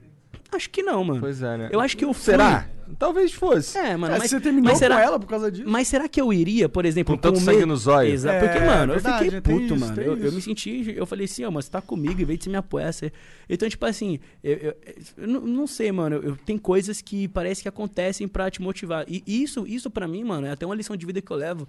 Acho 0.53 0.71
que 0.71 0.83
não, 0.83 1.03
mano. 1.03 1.21
Pois 1.21 1.43
é, 1.43 1.57
né? 1.57 1.69
Eu 1.73 1.81
acho 1.81 1.97
que 1.97 2.05
eu 2.05 2.13
fui. 2.13 2.25
Será? 2.25 2.69
Talvez 2.99 3.33
fosse. 3.33 3.77
É, 3.79 3.97
mano, 3.97 4.15
É, 4.15 4.19
mas 4.19 4.31
você 4.31 4.41
terminou 4.41 4.71
mas 4.71 4.79
será, 4.79 4.97
com 4.97 5.01
ela 5.01 5.19
por 5.19 5.27
causa 5.27 5.51
disso? 5.51 5.69
Mas 5.69 5.89
será 5.89 6.09
que 6.09 6.21
eu 6.21 6.33
iria, 6.33 6.69
por 6.69 6.85
exemplo, 6.85 7.15
Com 7.17 7.21
tanto 7.21 7.39
o 7.39 7.41
sangue 7.41 7.59
me- 7.61 7.67
no 7.67 7.77
zóio? 7.77 8.13
Exato, 8.13 8.37
É, 8.37 8.49
porque, 8.49 8.65
mano, 8.65 8.93
verdade, 8.95 9.27
eu 9.27 9.33
fiquei 9.33 9.41
puto, 9.41 9.75
isso, 9.75 9.77
mano. 9.77 10.01
Eu, 10.03 10.17
eu 10.19 10.33
me 10.33 10.41
senti, 10.41 10.95
eu 10.97 11.07
falei 11.07 11.25
assim, 11.25 11.45
ó, 11.45 11.51
mas 11.51 11.65
você 11.67 11.71
tá 11.71 11.81
comigo 11.81 12.21
em 12.21 12.25
vez 12.25 12.39
de 12.39 12.45
você 12.45 12.51
me 12.51 12.57
apoiar. 12.57 12.93
Você... 12.93 13.13
Então, 13.49 13.69
tipo 13.69 13.85
assim, 13.87 14.19
eu, 14.43 14.53
eu- 14.57 14.75
eu 15.19 15.27
não, 15.29 15.41
não 15.41 15.67
sei, 15.67 15.91
mano. 15.93 16.17
Eu, 16.17 16.23
eu- 16.23 16.37
tem 16.37 16.57
coisas 16.59 17.01
que 17.01 17.29
parece 17.29 17.63
que 17.63 17.69
acontecem 17.69 18.27
pra 18.29 18.51
te 18.51 18.61
motivar. 18.63 19.05
E 19.09 19.23
isso, 19.27 19.67
isso 19.67 19.91
pra 19.91 20.07
mim, 20.09 20.25
mano, 20.25 20.47
é 20.47 20.51
até 20.51 20.65
uma 20.67 20.75
lição 20.75 20.97
de 20.97 21.05
vida 21.07 21.21
que 21.21 21.31
eu 21.31 21.37
levo, 21.37 21.67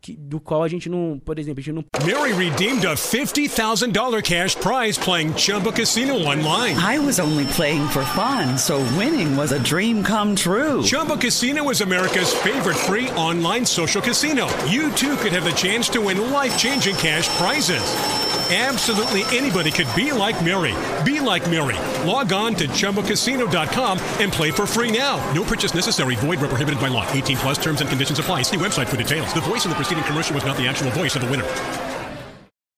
que, 0.00 0.14
do 0.14 0.38
qual 0.38 0.62
a 0.62 0.68
gente 0.68 0.88
não, 0.88 1.18
por 1.24 1.38
exemplo, 1.38 1.60
a 1.60 1.62
gente 1.62 1.74
não 1.74 1.84
Mary 2.06 2.32
redeemed 2.32 2.86
a 2.86 2.94
$50,000 2.94 4.22
cash 4.22 4.54
prize 4.54 4.98
playing 4.98 5.32
Chumba 5.36 5.72
Casino 5.72 6.14
online. 6.14 6.76
I 6.78 6.98
was 6.98 7.18
only 7.18 7.46
playing 7.56 7.86
for 7.88 8.04
fun, 8.14 8.56
so 8.58 8.78
winning 8.98 9.34
was 9.36 9.50
a 9.52 9.58
dream 9.58 10.02
come 10.02 10.34
true. 10.34 10.53
Chumba 10.54 11.16
Casino 11.16 11.68
is 11.70 11.80
America's 11.80 12.32
favorite 12.32 12.76
free 12.76 13.10
online 13.10 13.66
social 13.66 14.00
casino. 14.00 14.46
You 14.66 14.92
too 14.92 15.16
could 15.16 15.32
have 15.32 15.44
the 15.44 15.50
chance 15.50 15.88
to 15.88 16.00
win 16.00 16.30
life 16.30 16.56
changing 16.56 16.94
cash 16.94 17.28
prizes. 17.38 17.82
Absolutely 18.52 19.22
anybody 19.36 19.72
could 19.72 19.88
be 19.96 20.12
like 20.12 20.44
Mary. 20.44 20.74
Be 21.04 21.18
like 21.18 21.48
Mary. 21.50 21.74
Log 22.06 22.32
on 22.32 22.54
to 22.56 22.68
chumbacasino.com 22.68 23.98
and 24.20 24.32
play 24.32 24.52
for 24.52 24.64
free 24.66 24.96
now. 24.96 25.16
No 25.32 25.42
purchase 25.42 25.74
necessary. 25.74 26.14
Void 26.16 26.38
where 26.40 26.50
prohibited 26.50 26.80
by 26.80 26.88
law. 26.88 27.10
18 27.10 27.36
plus 27.38 27.58
terms 27.58 27.80
and 27.80 27.90
conditions 27.90 28.20
apply. 28.20 28.42
See 28.42 28.56
website 28.56 28.86
for 28.86 28.96
details. 28.96 29.34
The 29.34 29.40
voice 29.40 29.64
in 29.64 29.70
the 29.70 29.76
preceding 29.76 30.04
commercial 30.04 30.34
was 30.34 30.44
not 30.44 30.56
the 30.56 30.68
actual 30.68 30.90
voice 30.90 31.16
of 31.16 31.22
the 31.22 31.30
winner. 31.30 31.46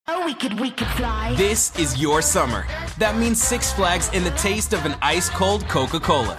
Oh, 0.09 0.25
we 0.25 0.33
could, 0.35 0.59
we 0.59 0.71
could 0.71 0.89
fly. 0.89 1.35
This 1.37 1.77
is 1.79 2.01
your 2.01 2.23
summer. 2.23 2.67
That 2.99 3.19
means 3.19 3.43
Six 3.43 3.73
Flags 3.73 4.09
and 4.15 4.25
the 4.25 4.31
taste 4.31 4.73
of 4.73 4.87
an 4.87 4.95
ice 5.03 5.29
cold 5.29 5.69
Coca 5.69 6.01
Cola. 6.01 6.39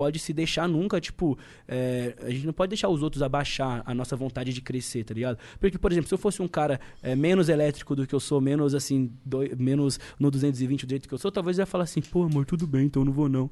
pode 0.00 0.18
se 0.18 0.32
deixar 0.32 0.66
nunca, 0.66 0.98
tipo, 0.98 1.38
é, 1.68 2.16
a 2.22 2.30
gente 2.30 2.46
não 2.46 2.54
pode 2.54 2.70
deixar 2.70 2.88
os 2.88 3.02
outros 3.02 3.22
abaixar 3.22 3.82
a 3.84 3.92
nossa 3.94 4.16
vontade 4.16 4.50
de 4.50 4.62
crescer, 4.62 5.04
tá 5.04 5.12
ligado? 5.12 5.36
Porque, 5.60 5.76
por 5.76 5.92
exemplo, 5.92 6.08
se 6.08 6.14
eu 6.14 6.18
fosse 6.18 6.40
um 6.40 6.48
cara 6.48 6.80
é, 7.02 7.14
menos 7.14 7.50
elétrico 7.50 7.94
do 7.94 8.06
que 8.06 8.14
eu 8.14 8.18
sou, 8.20 8.40
menos 8.40 8.74
assim, 8.74 9.12
doi- 9.22 9.54
menos 9.58 10.00
no 10.18 10.30
220 10.30 10.86
do 10.86 10.88
jeito 10.90 11.06
que 11.06 11.12
eu 11.12 11.18
sou, 11.18 11.30
talvez 11.30 11.58
eu 11.58 11.62
ia 11.64 11.66
falar 11.66 11.84
assim, 11.84 12.00
pô, 12.00 12.22
amor, 12.22 12.46
tudo 12.46 12.66
bem, 12.66 12.86
então 12.86 13.02
eu 13.02 13.06
não 13.06 13.12
vou 13.12 13.28
não. 13.28 13.50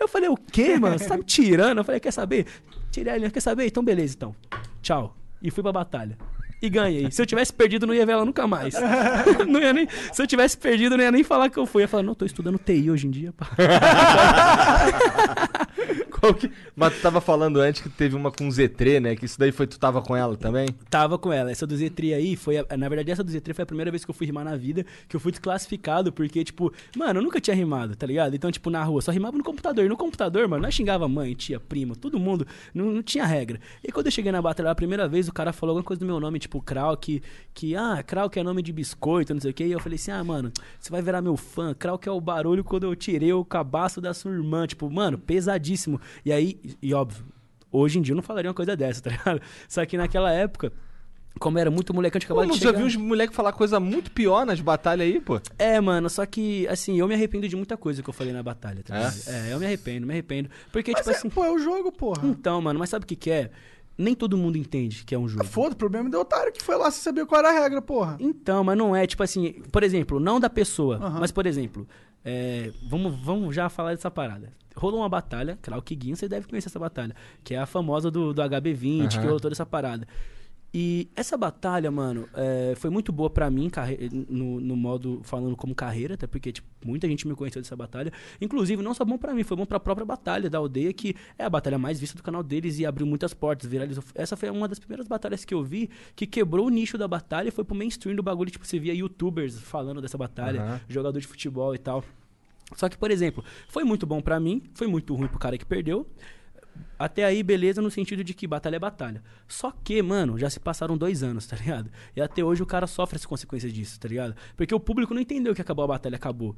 Eu 0.00 0.08
falei, 0.08 0.30
o 0.30 0.36
quê, 0.38 0.78
mano? 0.78 0.98
Você 0.98 1.06
tá 1.06 1.18
me 1.18 1.22
tirando? 1.24 1.76
Eu 1.76 1.84
falei, 1.84 2.00
quer 2.00 2.12
saber? 2.12 2.46
Tirei 2.90 3.12
a 3.12 3.16
linha, 3.18 3.30
quer 3.30 3.40
saber? 3.40 3.66
Então 3.66 3.84
beleza, 3.84 4.14
então. 4.16 4.34
Tchau. 4.80 5.14
E 5.42 5.50
fui 5.50 5.62
pra 5.62 5.70
batalha. 5.70 6.16
E 6.62 6.68
ganhei. 6.68 7.10
Se 7.10 7.22
eu 7.22 7.26
tivesse 7.26 7.52
perdido, 7.52 7.86
não 7.86 7.94
ia 7.94 8.04
ver 8.04 8.12
ela 8.12 8.24
nunca 8.24 8.46
mais. 8.46 8.74
não 9.48 9.60
ia 9.60 9.72
nem, 9.72 9.88
se 10.12 10.20
eu 10.22 10.26
tivesse 10.26 10.58
perdido, 10.58 10.96
não 10.96 11.02
ia 11.04 11.10
nem 11.12 11.24
falar 11.24 11.48
que 11.48 11.58
eu 11.58 11.66
fui. 11.66 11.80
Eu 11.82 11.84
ia 11.84 11.88
falar, 11.88 12.02
não, 12.02 12.14
tô 12.14 12.24
estudando 12.26 12.58
TI 12.58 12.90
hoje 12.90 13.06
em 13.06 13.10
dia, 13.10 13.32
pá. 13.32 13.48
Que- 16.38 16.50
Mas 16.76 16.94
tu 16.96 17.00
tava 17.00 17.18
falando 17.20 17.58
antes 17.60 17.80
que 17.80 17.88
teve 17.88 18.14
uma 18.14 18.30
com 18.30 18.46
Z3, 18.48 19.00
né? 19.00 19.16
Que 19.16 19.24
isso 19.24 19.38
daí 19.38 19.50
foi 19.50 19.66
tu 19.66 19.78
tava 19.80 20.02
com 20.02 20.14
ela 20.14 20.36
também? 20.36 20.68
Tava 20.90 21.18
com 21.18 21.32
ela. 21.32 21.50
Essa 21.50 21.66
do 21.66 21.74
Z3 21.74 22.14
aí 22.14 22.36
foi. 22.36 22.58
a- 22.58 22.66
na 22.76 22.88
verdade, 22.90 23.10
essa 23.10 23.24
do 23.24 23.32
Z3 23.32 23.54
foi 23.54 23.62
a 23.62 23.66
primeira 23.66 23.90
vez 23.90 24.04
que 24.04 24.10
eu 24.10 24.14
fui 24.14 24.26
rimar 24.26 24.44
na 24.44 24.54
vida, 24.54 24.84
que 25.08 25.16
eu 25.16 25.20
fui 25.20 25.32
desclassificado, 25.32 26.12
porque, 26.12 26.44
tipo, 26.44 26.70
mano, 26.94 27.20
eu 27.20 27.24
nunca 27.24 27.40
tinha 27.40 27.56
rimado, 27.56 27.96
tá 27.96 28.06
ligado? 28.06 28.34
Então, 28.36 28.50
tipo, 28.52 28.68
na 28.68 28.82
rua, 28.84 29.00
só 29.00 29.10
rimava 29.10 29.36
no 29.38 29.42
computador. 29.42 29.84
E 29.84 29.88
no 29.88 29.96
computador, 29.96 30.46
mano, 30.46 30.62
nós 30.62 30.74
xingava 30.74 31.08
mãe, 31.08 31.32
tia, 31.34 31.58
prima, 31.58 31.96
todo 31.96 32.20
mundo. 32.20 32.46
Não, 32.74 32.84
não 32.86 33.02
tinha 33.02 33.24
regra. 33.24 33.58
E 33.82 33.90
quando 33.90 34.06
eu 34.06 34.12
cheguei 34.12 34.30
na 34.30 34.42
batalha 34.42 34.70
a 34.70 34.74
primeira 34.74 35.08
vez, 35.08 35.26
o 35.26 35.32
cara 35.32 35.54
falou 35.54 35.72
alguma 35.72 35.84
coisa 35.84 36.00
do 36.00 36.06
meu 36.06 36.20
nome, 36.20 36.38
tipo, 36.38 36.49
Krau, 36.58 36.96
que, 36.96 37.22
que 37.52 37.76
ah, 37.76 38.02
Krau 38.02 38.30
que 38.30 38.40
é 38.40 38.42
nome 38.42 38.62
de 38.62 38.72
biscoito, 38.72 39.34
não 39.34 39.40
sei 39.42 39.50
o 39.50 39.54
quê. 39.54 39.66
E 39.66 39.72
eu 39.72 39.78
falei 39.78 39.96
assim, 39.96 40.10
ah, 40.10 40.24
mano, 40.24 40.50
você 40.80 40.90
vai 40.90 41.02
virar 41.02 41.20
meu 41.20 41.36
fã. 41.36 41.74
Krau 41.74 41.98
que 41.98 42.08
é 42.08 42.12
o 42.12 42.18
barulho 42.20 42.64
quando 42.64 42.84
eu 42.84 42.96
tirei 42.96 43.30
o 43.34 43.44
cabaço 43.44 44.00
da 44.00 44.14
sua 44.14 44.32
irmã. 44.32 44.66
Tipo, 44.66 44.88
mano, 44.90 45.18
pesadíssimo. 45.18 46.00
E 46.24 46.32
aí, 46.32 46.58
e 46.80 46.94
óbvio, 46.94 47.26
hoje 47.70 47.98
em 47.98 48.02
dia 48.02 48.12
eu 48.12 48.16
não 48.16 48.22
falaria 48.22 48.48
uma 48.48 48.54
coisa 48.54 48.74
dessa, 48.74 49.02
tá 49.04 49.10
ligado? 49.10 49.42
Só 49.68 49.84
que 49.84 49.98
naquela 49.98 50.32
época. 50.32 50.72
Como 51.38 51.56
era 51.60 51.70
muito 51.70 51.94
moleque, 51.94 52.18
Pô, 52.18 52.24
acabava 52.24 52.48
de 52.48 52.54
já 52.58 52.66
chegar. 52.66 52.78
viu 52.78 52.86
uns 52.86 52.96
moleques 52.96 53.36
falar 53.36 53.52
coisa 53.52 53.78
muito 53.78 54.10
pior 54.10 54.44
nas 54.44 54.60
batalhas 54.60 55.06
aí, 55.06 55.20
pô? 55.20 55.40
É, 55.58 55.80
mano, 55.80 56.10
só 56.10 56.26
que, 56.26 56.66
assim, 56.66 56.98
eu 56.98 57.06
me 57.06 57.14
arrependo 57.14 57.48
de 57.48 57.54
muita 57.54 57.76
coisa 57.76 58.02
que 58.02 58.10
eu 58.10 58.12
falei 58.12 58.32
na 58.32 58.42
batalha, 58.42 58.82
tá 58.82 58.94
É? 58.94 58.98
ligado? 58.98 59.16
É, 59.28 59.52
eu 59.54 59.58
me 59.60 59.64
arrependo, 59.64 60.06
me 60.08 60.12
arrependo. 60.12 60.50
Porque, 60.72 60.90
Mas 60.90 61.00
tipo 61.02 61.10
é, 61.10 61.16
assim. 61.16 61.30
pô, 61.30 61.44
é 61.44 61.50
o 61.50 61.58
jogo, 61.58 61.92
porra. 61.92 62.26
Então, 62.26 62.60
mano, 62.60 62.80
mas 62.80 62.90
sabe 62.90 63.04
o 63.04 63.06
que, 63.06 63.14
que 63.14 63.30
é? 63.30 63.52
Nem 64.00 64.14
todo 64.14 64.36
mundo 64.36 64.56
entende 64.56 65.04
que 65.04 65.14
é 65.14 65.18
um 65.18 65.28
jogo. 65.28 65.44
Foda, 65.44 65.74
o 65.74 65.76
problema 65.76 66.08
é 66.08 66.10
do 66.10 66.18
otário 66.18 66.52
que 66.52 66.62
foi 66.62 66.76
lá 66.76 66.90
sem 66.90 67.02
saber 67.02 67.26
qual 67.26 67.40
era 67.40 67.50
a 67.50 67.52
regra, 67.52 67.82
porra. 67.82 68.16
Então, 68.18 68.64
mas 68.64 68.76
não 68.76 68.96
é, 68.96 69.06
tipo 69.06 69.22
assim, 69.22 69.52
por 69.70 69.82
exemplo, 69.82 70.18
não 70.18 70.40
da 70.40 70.48
pessoa, 70.48 70.96
Aham. 70.96 71.20
mas 71.20 71.30
por 71.30 71.46
exemplo, 71.46 71.86
é, 72.24 72.72
vamos, 72.88 73.14
vamos 73.22 73.54
já 73.54 73.68
falar 73.68 73.90
dessa 73.94 74.10
parada. 74.10 74.52
Rolou 74.74 75.00
uma 75.00 75.08
batalha, 75.08 75.58
claro 75.60 75.82
que 75.82 75.94
você 76.14 76.28
deve 76.28 76.46
conhecer 76.48 76.68
essa 76.68 76.78
batalha, 76.78 77.14
que 77.44 77.54
é 77.54 77.58
a 77.58 77.66
famosa 77.66 78.10
do, 78.10 78.32
do 78.32 78.40
HB20, 78.40 79.08
que 79.10 79.16
Aham. 79.16 79.24
rolou 79.24 79.40
toda 79.40 79.52
essa 79.52 79.66
parada. 79.66 80.06
E 80.72 81.10
essa 81.16 81.36
batalha, 81.36 81.90
mano, 81.90 82.28
é, 82.32 82.74
foi 82.76 82.90
muito 82.90 83.10
boa 83.10 83.28
pra 83.28 83.50
mim, 83.50 83.68
no, 84.28 84.60
no 84.60 84.76
modo 84.76 85.20
falando 85.24 85.56
como 85.56 85.74
carreira, 85.74 86.14
até 86.14 86.28
porque 86.28 86.52
tipo, 86.52 86.68
muita 86.84 87.08
gente 87.08 87.26
me 87.26 87.34
conheceu 87.34 87.60
dessa 87.60 87.74
batalha. 87.74 88.12
Inclusive, 88.40 88.80
não 88.80 88.94
só 88.94 89.04
bom 89.04 89.18
pra 89.18 89.34
mim, 89.34 89.42
foi 89.42 89.56
bom 89.56 89.66
pra 89.66 89.80
própria 89.80 90.06
batalha 90.06 90.48
da 90.48 90.58
aldeia, 90.58 90.92
que 90.92 91.16
é 91.36 91.44
a 91.44 91.50
batalha 91.50 91.76
mais 91.76 91.98
vista 91.98 92.16
do 92.16 92.22
canal 92.22 92.42
deles 92.42 92.78
e 92.78 92.86
abriu 92.86 93.04
muitas 93.04 93.34
portas, 93.34 93.68
viralizou. 93.68 94.04
Essa 94.14 94.36
foi 94.36 94.48
uma 94.48 94.68
das 94.68 94.78
primeiras 94.78 95.08
batalhas 95.08 95.44
que 95.44 95.52
eu 95.52 95.62
vi 95.62 95.90
que 96.14 96.24
quebrou 96.26 96.66
o 96.66 96.70
nicho 96.70 96.96
da 96.96 97.08
batalha 97.08 97.48
e 97.48 97.50
foi 97.50 97.64
pro 97.64 97.74
mainstream 97.74 98.14
do 98.14 98.22
bagulho. 98.22 98.50
Tipo, 98.50 98.64
você 98.64 98.78
via 98.78 98.94
youtubers 98.94 99.60
falando 99.60 100.00
dessa 100.00 100.16
batalha, 100.16 100.62
Aham. 100.62 100.80
jogador 100.88 101.18
de 101.18 101.26
futebol 101.26 101.74
e 101.74 101.78
tal. 101.78 102.04
Só 102.76 102.88
que, 102.88 102.96
por 102.96 103.10
exemplo, 103.10 103.44
foi 103.68 103.82
muito 103.82 104.06
bom 104.06 104.20
pra 104.20 104.38
mim, 104.38 104.62
foi 104.74 104.86
muito 104.86 105.16
ruim 105.16 105.26
pro 105.26 105.38
cara 105.40 105.58
que 105.58 105.66
perdeu. 105.66 106.06
Até 106.98 107.24
aí, 107.24 107.42
beleza, 107.42 107.80
no 107.80 107.90
sentido 107.90 108.22
de 108.22 108.34
que 108.34 108.46
batalha 108.46 108.76
é 108.76 108.78
batalha. 108.78 109.22
Só 109.48 109.70
que, 109.70 110.02
mano, 110.02 110.38
já 110.38 110.50
se 110.50 110.60
passaram 110.60 110.96
dois 110.98 111.22
anos, 111.22 111.46
tá 111.46 111.56
ligado? 111.56 111.90
E 112.14 112.20
até 112.20 112.44
hoje 112.44 112.62
o 112.62 112.66
cara 112.66 112.86
sofre 112.86 113.16
as 113.16 113.24
consequências 113.24 113.72
disso, 113.72 113.98
tá 113.98 114.06
ligado? 114.08 114.34
Porque 114.56 114.74
o 114.74 114.80
público 114.80 115.14
não 115.14 115.20
entendeu 115.22 115.54
que 115.54 115.62
acabou 115.62 115.84
a 115.84 115.88
batalha, 115.88 116.16
acabou. 116.16 116.54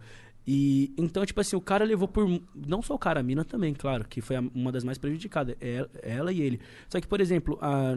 E 0.46 0.92
então, 0.98 1.25
tipo 1.25 1.40
assim, 1.40 1.55
o 1.55 1.61
cara 1.61 1.85
levou 1.85 2.09
por. 2.09 2.27
Não 2.55 2.83
só 2.83 2.94
o 2.94 2.98
cara, 2.98 3.20
a 3.20 3.22
mina 3.22 3.44
também, 3.44 3.72
claro, 3.72 4.05
que 4.09 4.20
foi 4.20 4.35
a- 4.37 4.40
uma 4.55 4.72
das 4.72 4.83
mais 4.83 4.98
prejudicadas. 4.98 5.55
é- 5.61 5.88
Ela 6.03 6.33
e 6.33 6.40
ele. 6.40 6.61
Só 6.88 7.01
que, 7.01 7.07
por 7.07 7.20
exemplo, 7.20 7.57
a, 7.62 7.96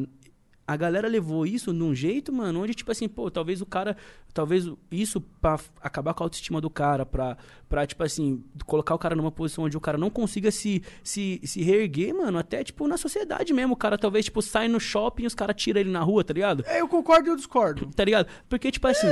a 0.67 0.75
galera 0.75 1.07
levou 1.07 1.45
isso 1.45 1.71
num 1.71 1.93
jeito, 1.93 2.33
mano, 2.33 2.63
onde, 2.63 2.73
tipo 2.73 2.91
assim, 2.91 3.07
pô, 3.07 3.29
talvez 3.29 3.61
o 3.61 3.65
cara. 3.65 3.95
Talvez 4.33 4.67
isso 4.91 5.21
pra 5.21 5.57
acabar 5.81 6.13
com 6.13 6.21
a 6.21 6.25
autoestima 6.25 6.59
do 6.59 6.69
cara, 6.69 7.05
pra, 7.05 7.37
pra 7.69 7.87
tipo 7.87 8.03
assim, 8.03 8.43
colocar 8.65 8.93
o 8.93 8.97
cara 8.97 9.15
numa 9.15 9.31
posição 9.31 9.63
onde 9.63 9.77
o 9.77 9.79
cara 9.79 9.97
não 9.97 10.09
consiga 10.09 10.51
se, 10.51 10.83
se, 11.01 11.39
se 11.41 11.61
reerguer, 11.61 12.13
mano, 12.13 12.37
até, 12.37 12.61
tipo, 12.61 12.85
na 12.85 12.97
sociedade 12.97 13.53
mesmo. 13.53 13.73
O 13.75 13.77
cara 13.77 13.97
talvez, 13.97 14.25
tipo, 14.25 14.41
sai 14.41 14.67
no 14.67 14.79
shopping 14.79 15.23
e 15.23 15.27
os 15.27 15.35
caras 15.35 15.55
tiram 15.55 15.79
ele 15.79 15.89
na 15.89 16.01
rua, 16.01 16.21
tá 16.23 16.33
ligado? 16.33 16.65
É, 16.67 16.81
eu 16.81 16.87
concordo 16.87 17.29
e 17.29 17.31
eu 17.31 17.35
discordo. 17.37 17.89
Tá 17.95 18.03
ligado? 18.03 18.27
Porque, 18.49 18.69
tipo 18.71 18.87
assim. 18.87 19.07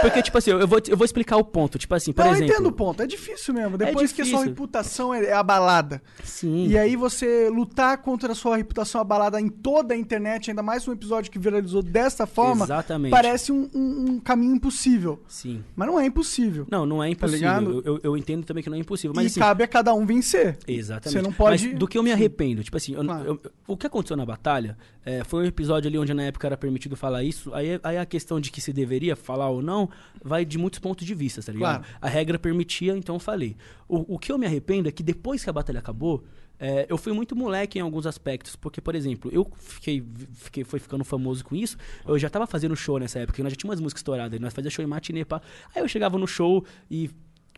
Porque, 0.00 0.22
tipo 0.22 0.38
assim, 0.38 0.50
eu 0.52 0.68
vou, 0.68 0.80
eu 0.86 0.96
vou 0.96 1.04
explicar 1.04 1.36
o 1.38 1.44
ponto. 1.44 1.76
Tipo 1.76 1.94
assim, 1.94 2.12
por 2.12 2.22
Não, 2.24 2.30
eu 2.30 2.36
exemplo. 2.36 2.54
entendo 2.54 2.66
o 2.68 2.72
ponto. 2.72 3.02
É 3.02 3.06
difícil 3.06 3.52
mesmo. 3.52 3.76
Depois 3.76 4.12
que 4.12 4.22
a 4.22 4.24
sua 4.24 4.38
difícil. 4.38 4.50
reputação 4.50 5.12
é 5.12 5.24
é 5.24 5.32
abalada. 5.32 6.00
Sim. 6.22 6.68
E 6.68 6.78
aí 6.78 6.94
você 6.94 7.48
lutar 7.50 7.98
contra 7.98 8.32
a 8.32 8.34
sua 8.34 8.56
reputação 8.56 9.00
abalada 9.00 9.40
em 9.40 9.48
toda 9.48 9.94
a 9.94 9.96
internet, 9.96 10.17
ainda 10.50 10.62
mais 10.62 10.86
um 10.88 10.92
episódio 10.92 11.30
que 11.30 11.38
viralizou 11.38 11.82
dessa 11.82 12.26
forma, 12.26 12.64
Exatamente. 12.64 13.10
parece 13.10 13.52
um, 13.52 13.68
um- 13.74 14.04
um 14.12 14.20
caminho 14.20 14.54
impossível. 14.56 15.22
Sim. 15.28 15.62
Mas 15.76 15.88
não 15.88 15.98
é 16.00 16.06
impossível. 16.06 16.66
Não, 16.70 16.84
não 16.86 17.02
é 17.02 17.08
impossível. 17.10 17.38
ligado? 17.38 17.82
eu, 17.84 17.94
eu- 17.94 18.00
eu 18.02 18.16
entendo 18.16 18.44
também 18.44 18.62
que 18.62 18.68
não 18.70 18.76
é 18.76 18.80
impossível. 18.80 19.12
Mas 19.14 19.24
e 19.24 19.26
assim, 19.28 19.40
cabe 19.40 19.62
a 19.62 19.68
cada 19.68 19.94
um 19.94 20.04
vencer. 20.06 20.58
Exatamente. 20.66 21.12
Você 21.12 21.22
não 21.22 21.32
pode- 21.32 21.68
Mas 21.68 21.78
do 21.78 21.86
que 21.86 21.96
eu 21.96 22.02
me 22.02 22.10
arrependo, 22.12 22.62
tipo 22.64 22.76
assim, 22.76 22.94
eu- 22.94 23.04
Claro. 23.04 23.40
o 23.66 23.76
que 23.76 23.86
aconteceu 23.86 24.16
na 24.16 24.26
batalha 24.26 24.76
é, 25.04 25.22
foi 25.24 25.44
um 25.44 25.46
episódio 25.46 25.88
ali 25.88 25.98
onde 25.98 26.12
na 26.12 26.22
época 26.24 26.46
era 26.46 26.56
permitido 26.56 26.96
falar 26.96 27.22
isso. 27.22 27.52
Aí, 27.54 27.78
aí 27.82 27.96
a 27.98 28.04
questão 28.06 28.40
de 28.40 28.50
que 28.50 28.60
se 28.60 28.72
deveria 28.72 29.14
falar 29.16 29.48
ou 29.48 29.62
não 29.62 29.88
vai 30.22 30.44
de 30.44 30.58
muitos 30.58 30.78
pontos 30.78 31.06
de 31.06 31.14
vista, 31.14 31.42
tá 31.42 31.52
ligado? 31.52 31.80
Claro. 31.84 31.96
A 32.00 32.08
regra 32.08 32.38
permitia, 32.38 32.96
então 32.96 33.16
eu 33.16 33.20
falei. 33.20 33.56
O, 33.88 34.14
o 34.14 34.18
que 34.18 34.30
eu 34.30 34.36
me 34.38 34.46
arrependo 34.46 34.88
é 34.88 34.92
que 34.92 35.02
depois 35.02 35.42
que 35.44 35.50
a 35.50 35.52
batalha 35.52 35.78
acabou. 35.78 36.24
É, 36.58 36.86
eu 36.88 36.98
fui 36.98 37.12
muito 37.12 37.36
moleque 37.36 37.78
em 37.78 37.82
alguns 37.82 38.06
aspectos, 38.06 38.56
porque, 38.56 38.80
por 38.80 38.94
exemplo, 38.94 39.30
eu 39.32 39.50
fiquei, 39.56 40.04
fiquei 40.32 40.64
foi 40.64 40.78
ficando 40.78 41.04
famoso 41.04 41.44
com 41.44 41.54
isso. 41.54 41.76
Eu 42.06 42.18
já 42.18 42.28
tava 42.28 42.46
fazendo 42.46 42.74
show 42.76 42.98
nessa 42.98 43.20
época, 43.20 43.42
nós 43.42 43.52
já 43.52 43.56
tinha 43.56 43.70
umas 43.70 43.80
músicas 43.80 44.00
estouradas, 44.00 44.40
nós 44.40 44.52
fazia 44.52 44.70
show 44.70 44.84
em 44.84 44.88
matinê, 44.88 45.24
pá. 45.24 45.40
Aí 45.74 45.82
eu 45.82 45.88
chegava 45.88 46.18
no 46.18 46.26
show 46.26 46.64
e 46.90 47.10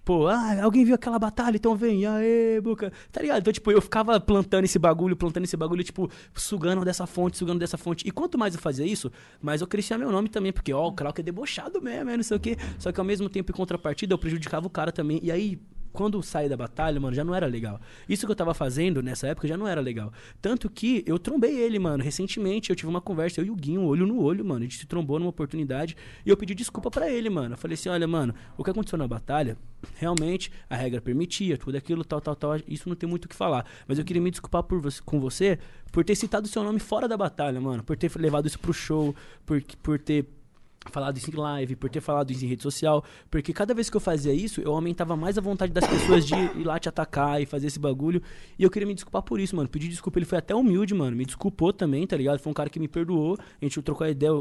Pô, 0.03 0.27
ah, 0.27 0.63
alguém 0.63 0.85
viu 0.85 0.95
aquela 0.95 1.19
batalha, 1.19 1.57
então 1.57 1.77
vem, 1.77 2.07
aê, 2.07 2.61
boca. 2.61 2.91
Tá 3.13 3.21
ligado? 3.21 3.41
Então, 3.41 3.53
tipo, 3.53 3.71
eu 3.71 3.81
ficava 3.83 4.19
plantando 4.19 4.65
esse 4.65 4.79
bagulho, 4.79 5.15
plantando 5.15 5.45
esse 5.45 5.57
bagulho, 5.57 5.85
tipo, 5.85 6.11
sugando 6.35 6.85
dessa 6.85 7.07
fonte, 7.07 7.37
sugando 7.37 7.59
dessa 7.59 7.77
fonte. 7.77 8.09
E 8.09 8.11
quanto 8.11 8.39
mais 8.39 8.55
eu 8.55 8.61
fazia 8.61 8.87
isso, 8.87 9.13
mais 9.41 9.61
eu 9.61 9.67
crescia 9.67 9.99
meu 9.99 10.11
nome 10.11 10.29
também, 10.29 10.53
porque, 10.53 10.73
ó, 10.73 10.89
o 10.89 10.93
Krauk 10.93 11.21
é 11.21 11.23
debochado 11.23 11.83
mesmo, 11.83 12.11
é 12.11 12.17
não 12.17 12.25
sei 12.25 12.37
o 12.37 12.41
quê. 12.41 12.57
Só 12.79 12.91
que 12.91 12.99
ao 12.99 13.05
mesmo 13.05 13.29
tempo, 13.29 13.53
em 13.53 13.55
contrapartida, 13.55 14.15
eu 14.15 14.19
prejudicava 14.19 14.67
o 14.67 14.71
cara 14.71 14.91
também. 14.91 15.21
E 15.23 15.31
aí, 15.31 15.61
quando 15.93 16.23
saí 16.23 16.49
da 16.49 16.57
batalha, 16.57 17.01
mano, 17.01 17.15
já 17.15 17.25
não 17.25 17.35
era 17.35 17.47
legal. 17.47 17.81
Isso 18.09 18.27
que 18.27 18.33
eu 18.33 18.37
tava 18.37 18.55
fazendo 18.55 19.03
nessa 19.03 19.27
época 19.27 19.49
já 19.49 19.57
não 19.57 19.67
era 19.67 19.81
legal. 19.81 20.13
Tanto 20.41 20.71
que 20.71 21.03
eu 21.07 21.19
trombei 21.19 21.57
ele, 21.57 21.79
mano. 21.79 22.03
Recentemente 22.03 22.71
eu 22.71 22.77
tive 22.77 22.89
uma 22.89 23.01
conversa, 23.01 23.41
eu 23.41 23.47
e 23.47 23.51
o 23.51 23.57
Guinho, 23.57 23.83
olho 23.83 24.07
no 24.07 24.23
olho, 24.23 24.45
mano. 24.45 24.61
A 24.61 24.63
gente 24.63 24.79
se 24.79 24.87
trombou 24.87 25.19
numa 25.19 25.31
oportunidade 25.31 25.97
e 26.25 26.31
eu 26.31 26.37
pedi 26.37 26.55
desculpa 26.55 26.91
pra 26.91 27.11
ele, 27.11 27.29
mano. 27.29 27.55
Eu 27.55 27.59
falei 27.59 27.75
assim: 27.75 27.89
olha, 27.89 28.07
mano, 28.07 28.35
o 28.57 28.65
que 28.65 28.71
aconteceu 28.71 28.99
na 28.99 29.09
batalha, 29.09 29.57
realmente 29.97 30.53
a 30.69 30.77
regra 30.77 31.01
permitia, 31.01 31.57
tudo 31.59 31.77
aquilo, 31.77 32.05
tal, 32.05 32.21
tal, 32.21 32.37
tal. 32.37 32.57
Isso 32.69 32.89
não 32.89 32.97
tem 32.97 33.09
muito 33.09 33.25
o 33.25 33.29
que 33.29 33.35
falar. 33.35 33.67
Mas 33.87 33.99
eu 33.99 34.05
queria 34.05 34.23
me 34.23 34.31
desculpar 34.31 34.63
por 34.63 34.81
você, 34.81 35.03
com 35.03 35.21
você 35.21 35.59
por 35.93 36.05
ter 36.05 36.15
citado 36.15 36.47
o 36.47 36.49
seu 36.49 36.63
nome 36.63 36.79
fora 36.79 37.09
da 37.09 37.17
batalha, 37.17 37.61
mano. 37.61 37.83
Por 37.83 37.97
ter 37.97 38.11
levado 38.17 38.47
isso 38.47 38.59
pro 38.59 38.73
show, 38.73 39.15
por, 39.45 39.63
por 39.83 39.99
ter 39.99 40.27
falado 40.87 41.19
isso 41.19 41.31
em 41.31 41.35
live, 41.35 41.77
por 41.77 41.91
ter 41.91 42.01
falado 42.01 42.31
isso 42.31 42.45
em 42.45 42.49
rede 42.49 42.63
social, 42.63 43.05
porque 43.31 43.53
cada 43.53 43.75
vez 43.75 43.91
que 43.91 43.97
eu 43.97 44.01
fazia 44.01 44.33
isso, 44.33 44.61
eu 44.63 44.73
aumentava 44.73 45.15
mais 45.15 45.37
a 45.37 45.41
vontade 45.41 45.73
das 45.73 45.87
pessoas 45.87 46.25
de 46.27 46.35
ir 46.35 46.65
lá 46.65 46.79
te 46.79 46.89
atacar 46.89 47.41
e 47.43 47.47
fazer 47.47 47.67
esse 47.67 47.79
bagulho. 47.79 48.23
E 48.59 48.63
eu 48.63 48.71
queria 48.71 48.87
me 48.87 48.95
desculpar 48.95 49.23
por 49.23 49.39
isso, 49.39 49.55
mano. 49.55 49.69
Pedir 49.69 49.89
desculpa, 49.89 50.19
ele 50.19 50.27
foi 50.27 50.39
até 50.39 50.55
humilde, 50.55 50.95
mano. 50.95 51.17
Me 51.17 51.27
desculpou 51.27 51.73
também, 51.73 52.07
tá 52.07 52.17
ligado? 52.17 52.39
Foi 52.39 52.51
um 52.51 52.55
cara 52.55 52.71
que 52.71 52.81
me 52.81 52.89
perdoou. 52.89 53.37
A 53.39 53.65
gente 53.65 53.81
trocou 53.83 54.07
a 54.07 54.11
ideia. 54.11 54.33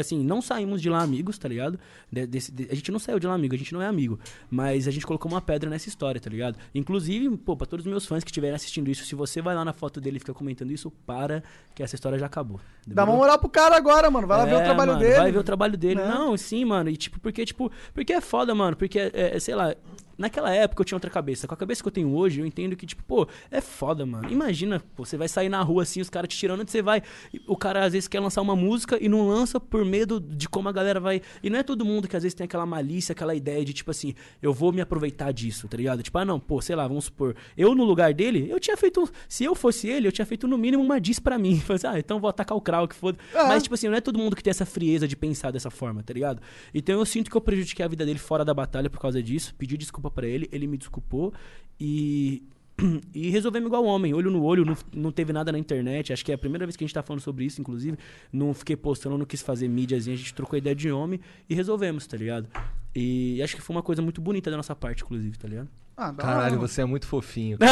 Assim, 0.00 0.22
não 0.22 0.40
saímos 0.40 0.80
de 0.80 0.88
lá 0.88 1.02
amigos, 1.02 1.38
tá 1.38 1.48
ligado? 1.48 1.78
De- 2.10 2.26
desse- 2.26 2.52
de- 2.52 2.68
a 2.70 2.74
gente 2.74 2.90
não 2.92 2.98
saiu 2.98 3.18
de 3.18 3.26
lá 3.26 3.34
amigo, 3.34 3.54
a 3.54 3.58
gente 3.58 3.72
não 3.72 3.82
é 3.82 3.86
amigo. 3.86 4.18
Mas 4.50 4.88
a 4.88 4.90
gente 4.90 5.06
colocou 5.06 5.30
uma 5.30 5.40
pedra 5.40 5.68
nessa 5.68 5.88
história, 5.88 6.20
tá 6.20 6.30
ligado? 6.30 6.56
Inclusive, 6.74 7.36
pô, 7.38 7.56
pra 7.56 7.66
todos 7.66 7.84
os 7.86 7.90
meus 7.90 8.06
fãs 8.06 8.22
que 8.24 8.30
estiverem 8.30 8.54
assistindo 8.56 8.90
isso, 8.90 9.04
se 9.04 9.14
você 9.14 9.40
vai 9.42 9.54
lá 9.54 9.64
na 9.64 9.72
foto 9.72 10.00
dele 10.00 10.16
e 10.16 10.20
fica 10.20 10.32
comentando 10.34 10.70
isso, 10.70 10.90
para, 11.06 11.42
que 11.74 11.82
essa 11.82 11.94
história 11.94 12.18
já 12.18 12.26
acabou. 12.26 12.60
Dá 12.86 13.04
uma 13.04 13.14
moral 13.14 13.38
pro 13.38 13.48
cara 13.48 13.76
agora, 13.76 14.10
mano. 14.10 14.26
Vai 14.26 14.38
lá 14.38 14.44
ver 14.44 14.54
o 14.54 14.58
É, 14.58 14.64
trabalho 14.64 14.92
mano, 14.92 15.02
dele. 15.02 15.16
Vai 15.18 15.32
ver 15.32 15.38
o 15.38 15.44
trabalho 15.44 15.76
dele. 15.76 16.00
Né? 16.00 16.08
Não, 16.08 16.36
sim, 16.36 16.64
mano. 16.64 16.88
E 16.90 16.96
tipo, 16.96 17.20
porque, 17.20 17.44
tipo, 17.44 17.70
porque 17.92 18.12
é 18.12 18.20
foda, 18.20 18.54
mano. 18.54 18.76
Porque, 18.76 18.98
é, 18.98 19.10
é, 19.36 19.38
sei 19.40 19.54
lá, 19.54 19.74
naquela 20.18 20.52
época 20.52 20.82
eu 20.82 20.84
tinha 20.84 20.96
outra 20.96 21.10
cabeça. 21.10 21.46
Com 21.46 21.54
a 21.54 21.56
cabeça 21.56 21.82
que 21.82 21.88
eu 21.88 21.92
tenho 21.92 22.14
hoje, 22.14 22.40
eu 22.40 22.46
entendo 22.46 22.76
que, 22.76 22.84
tipo, 22.84 23.02
pô, 23.04 23.26
é 23.50 23.60
foda, 23.60 24.04
mano. 24.04 24.30
Imagina, 24.30 24.82
pô, 24.96 25.04
você 25.04 25.16
vai 25.16 25.28
sair 25.28 25.48
na 25.48 25.62
rua 25.62 25.84
assim, 25.84 26.00
os 26.00 26.10
caras 26.10 26.28
te 26.28 26.36
tirando 26.36 26.60
onde 26.60 26.70
você 26.70 26.82
vai. 26.82 27.02
O 27.46 27.56
cara 27.56 27.84
às 27.84 27.92
vezes 27.92 28.08
quer 28.08 28.20
lançar 28.20 28.42
uma 28.42 28.56
música 28.56 28.98
e 29.00 29.08
não 29.08 29.28
lança 29.28 29.60
por 29.60 29.84
medo 29.84 30.20
de 30.20 30.48
como 30.48 30.68
a 30.68 30.72
galera 30.72 30.98
vai. 30.98 31.22
E 31.42 31.48
não 31.48 31.58
é 31.58 31.62
todo 31.62 31.84
mundo 31.84 32.08
que 32.08 32.16
às 32.16 32.22
vezes 32.22 32.34
tem 32.34 32.44
aquela 32.44 32.66
malícia, 32.66 33.12
aquela 33.12 33.34
ideia 33.34 33.64
de, 33.64 33.72
tipo 33.72 33.90
assim, 33.90 34.14
eu 34.42 34.52
vou 34.52 34.72
me 34.72 34.80
aproveitar 34.80 35.32
disso, 35.32 35.68
tá 35.68 35.76
ligado? 35.76 36.02
Tipo, 36.02 36.18
ah, 36.18 36.24
não, 36.24 36.40
pô, 36.40 36.60
sei 36.60 36.74
lá, 36.74 36.86
vamos 36.86 37.04
supor. 37.04 37.36
Eu 37.56 37.74
no 37.74 37.84
lugar 37.84 38.12
dele, 38.12 38.48
eu 38.50 38.58
tinha 38.58 38.76
feito. 38.76 39.08
Se 39.28 39.44
eu 39.44 39.54
fosse 39.54 39.88
ele, 39.88 40.08
eu 40.08 40.12
tinha 40.12 40.26
feito 40.26 40.48
no 40.48 40.58
mínimo 40.58 40.82
uma 40.82 41.00
diss 41.00 41.18
pra 41.18 41.38
mim. 41.38 41.60
Falei 41.62 41.76
assim, 41.76 41.86
ah, 41.86 41.98
então 41.98 42.18
vou 42.18 42.28
atacar 42.28 42.56
o 42.56 42.60
Krauk, 42.60 42.94
foda. 42.94 43.18
Ah. 43.34 43.48
Mas, 43.48 43.62
tipo 43.62 43.74
assim, 43.74 43.88
não 43.88 43.94
é 43.94 44.00
todo 44.00 44.18
mundo 44.18 44.34
que 44.34 44.42
tem 44.42 44.50
essa 44.50 44.66
frieza 44.66 45.06
de 45.06 45.16
pensar 45.16 45.50
dessa 45.50 45.70
forma, 45.70 46.02
tá 46.02 46.12
ligado? 46.12 46.40
Então 46.74 46.98
eu 46.98 47.06
sinto 47.06 47.30
que 47.30 47.36
eu 47.36 47.40
prejudiquei 47.40 47.84
a 47.84 47.88
vida 47.88 48.04
dele 48.04 48.18
fora 48.18 48.44
da 48.44 48.52
batalha 48.52 48.90
por 48.90 49.00
causa 49.00 49.22
disso. 49.22 49.54
Pedi 49.56 49.76
desculpa 49.76 50.07
pra 50.10 50.26
ele, 50.26 50.48
ele 50.52 50.66
me 50.66 50.76
desculpou 50.76 51.32
e. 51.80 52.42
E 53.12 53.28
resolvemos 53.30 53.66
igual 53.66 53.84
homem, 53.84 54.14
olho 54.14 54.30
no 54.30 54.40
olho, 54.44 54.64
não, 54.64 54.76
não 54.94 55.10
teve 55.10 55.32
nada 55.32 55.50
na 55.50 55.58
internet. 55.58 56.12
Acho 56.12 56.24
que 56.24 56.30
é 56.30 56.36
a 56.36 56.38
primeira 56.38 56.64
vez 56.64 56.76
que 56.76 56.84
a 56.84 56.86
gente 56.86 56.94
tá 56.94 57.02
falando 57.02 57.20
sobre 57.20 57.44
isso, 57.44 57.60
inclusive. 57.60 57.98
Não 58.32 58.54
fiquei 58.54 58.76
postando, 58.76 59.18
não 59.18 59.26
quis 59.26 59.42
fazer 59.42 59.66
mídiazinha, 59.66 60.14
a 60.14 60.18
gente 60.18 60.32
trocou 60.32 60.56
ideia 60.56 60.76
de 60.76 60.88
homem 60.92 61.18
e 61.50 61.56
resolvemos, 61.56 62.06
tá 62.06 62.16
ligado? 62.16 62.46
E 62.94 63.42
acho 63.42 63.56
que 63.56 63.62
foi 63.62 63.74
uma 63.74 63.82
coisa 63.82 64.00
muito 64.00 64.20
bonita 64.20 64.48
da 64.48 64.56
nossa 64.56 64.76
parte, 64.76 65.02
inclusive, 65.02 65.36
tá 65.36 65.48
ligado? 65.48 65.68
Ah, 65.96 66.12
Caralho, 66.12 66.54
uma- 66.54 66.68
você 66.68 66.82
é 66.82 66.84
muito 66.84 67.04
fofinho. 67.08 67.58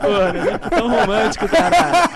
Pô, 0.00 0.32
né? 0.32 0.58
tão 0.70 0.88
romântico, 0.88 1.48
caralho. 1.48 2.08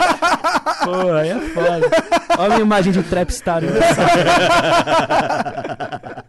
Pô, 0.85 1.13
aí 1.15 1.31
é 1.31 1.41
foda. 1.41 1.91
Olha 2.39 2.47
a 2.47 2.49
minha 2.51 2.61
imagem 2.61 2.93
de 2.93 3.03
trapstar. 3.03 3.61
Né? 3.63 3.71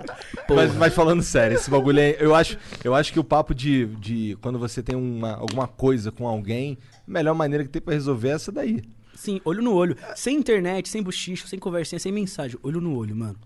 Mas, 0.53 0.75
mas 0.75 0.93
falando 0.93 1.23
sério, 1.23 1.57
esse 1.57 1.69
bagulho 1.69 1.99
é. 1.99 2.17
Eu 2.19 2.35
acho, 2.35 2.57
eu 2.83 2.93
acho 2.93 3.11
que 3.11 3.19
o 3.19 3.23
papo 3.23 3.53
de, 3.55 3.85
de 3.97 4.37
quando 4.41 4.59
você 4.59 4.83
tem 4.83 4.95
uma, 4.95 5.35
alguma 5.35 5.67
coisa 5.67 6.11
com 6.11 6.27
alguém, 6.27 6.77
a 7.07 7.11
melhor 7.11 7.33
maneira 7.33 7.63
que 7.63 7.69
tem 7.69 7.81
pra 7.81 7.93
resolver 7.93 8.29
é 8.29 8.31
essa 8.31 8.51
daí. 8.51 8.83
Sim, 9.15 9.39
olho 9.45 9.61
no 9.61 9.73
olho. 9.73 9.95
Sem 10.15 10.37
internet, 10.37 10.89
sem 10.89 11.01
buchicho, 11.01 11.47
sem 11.47 11.57
conversinha, 11.57 11.99
sem 11.99 12.11
mensagem. 12.11 12.59
Olho 12.61 12.81
no 12.81 12.95
olho, 12.95 13.15
mano. 13.15 13.37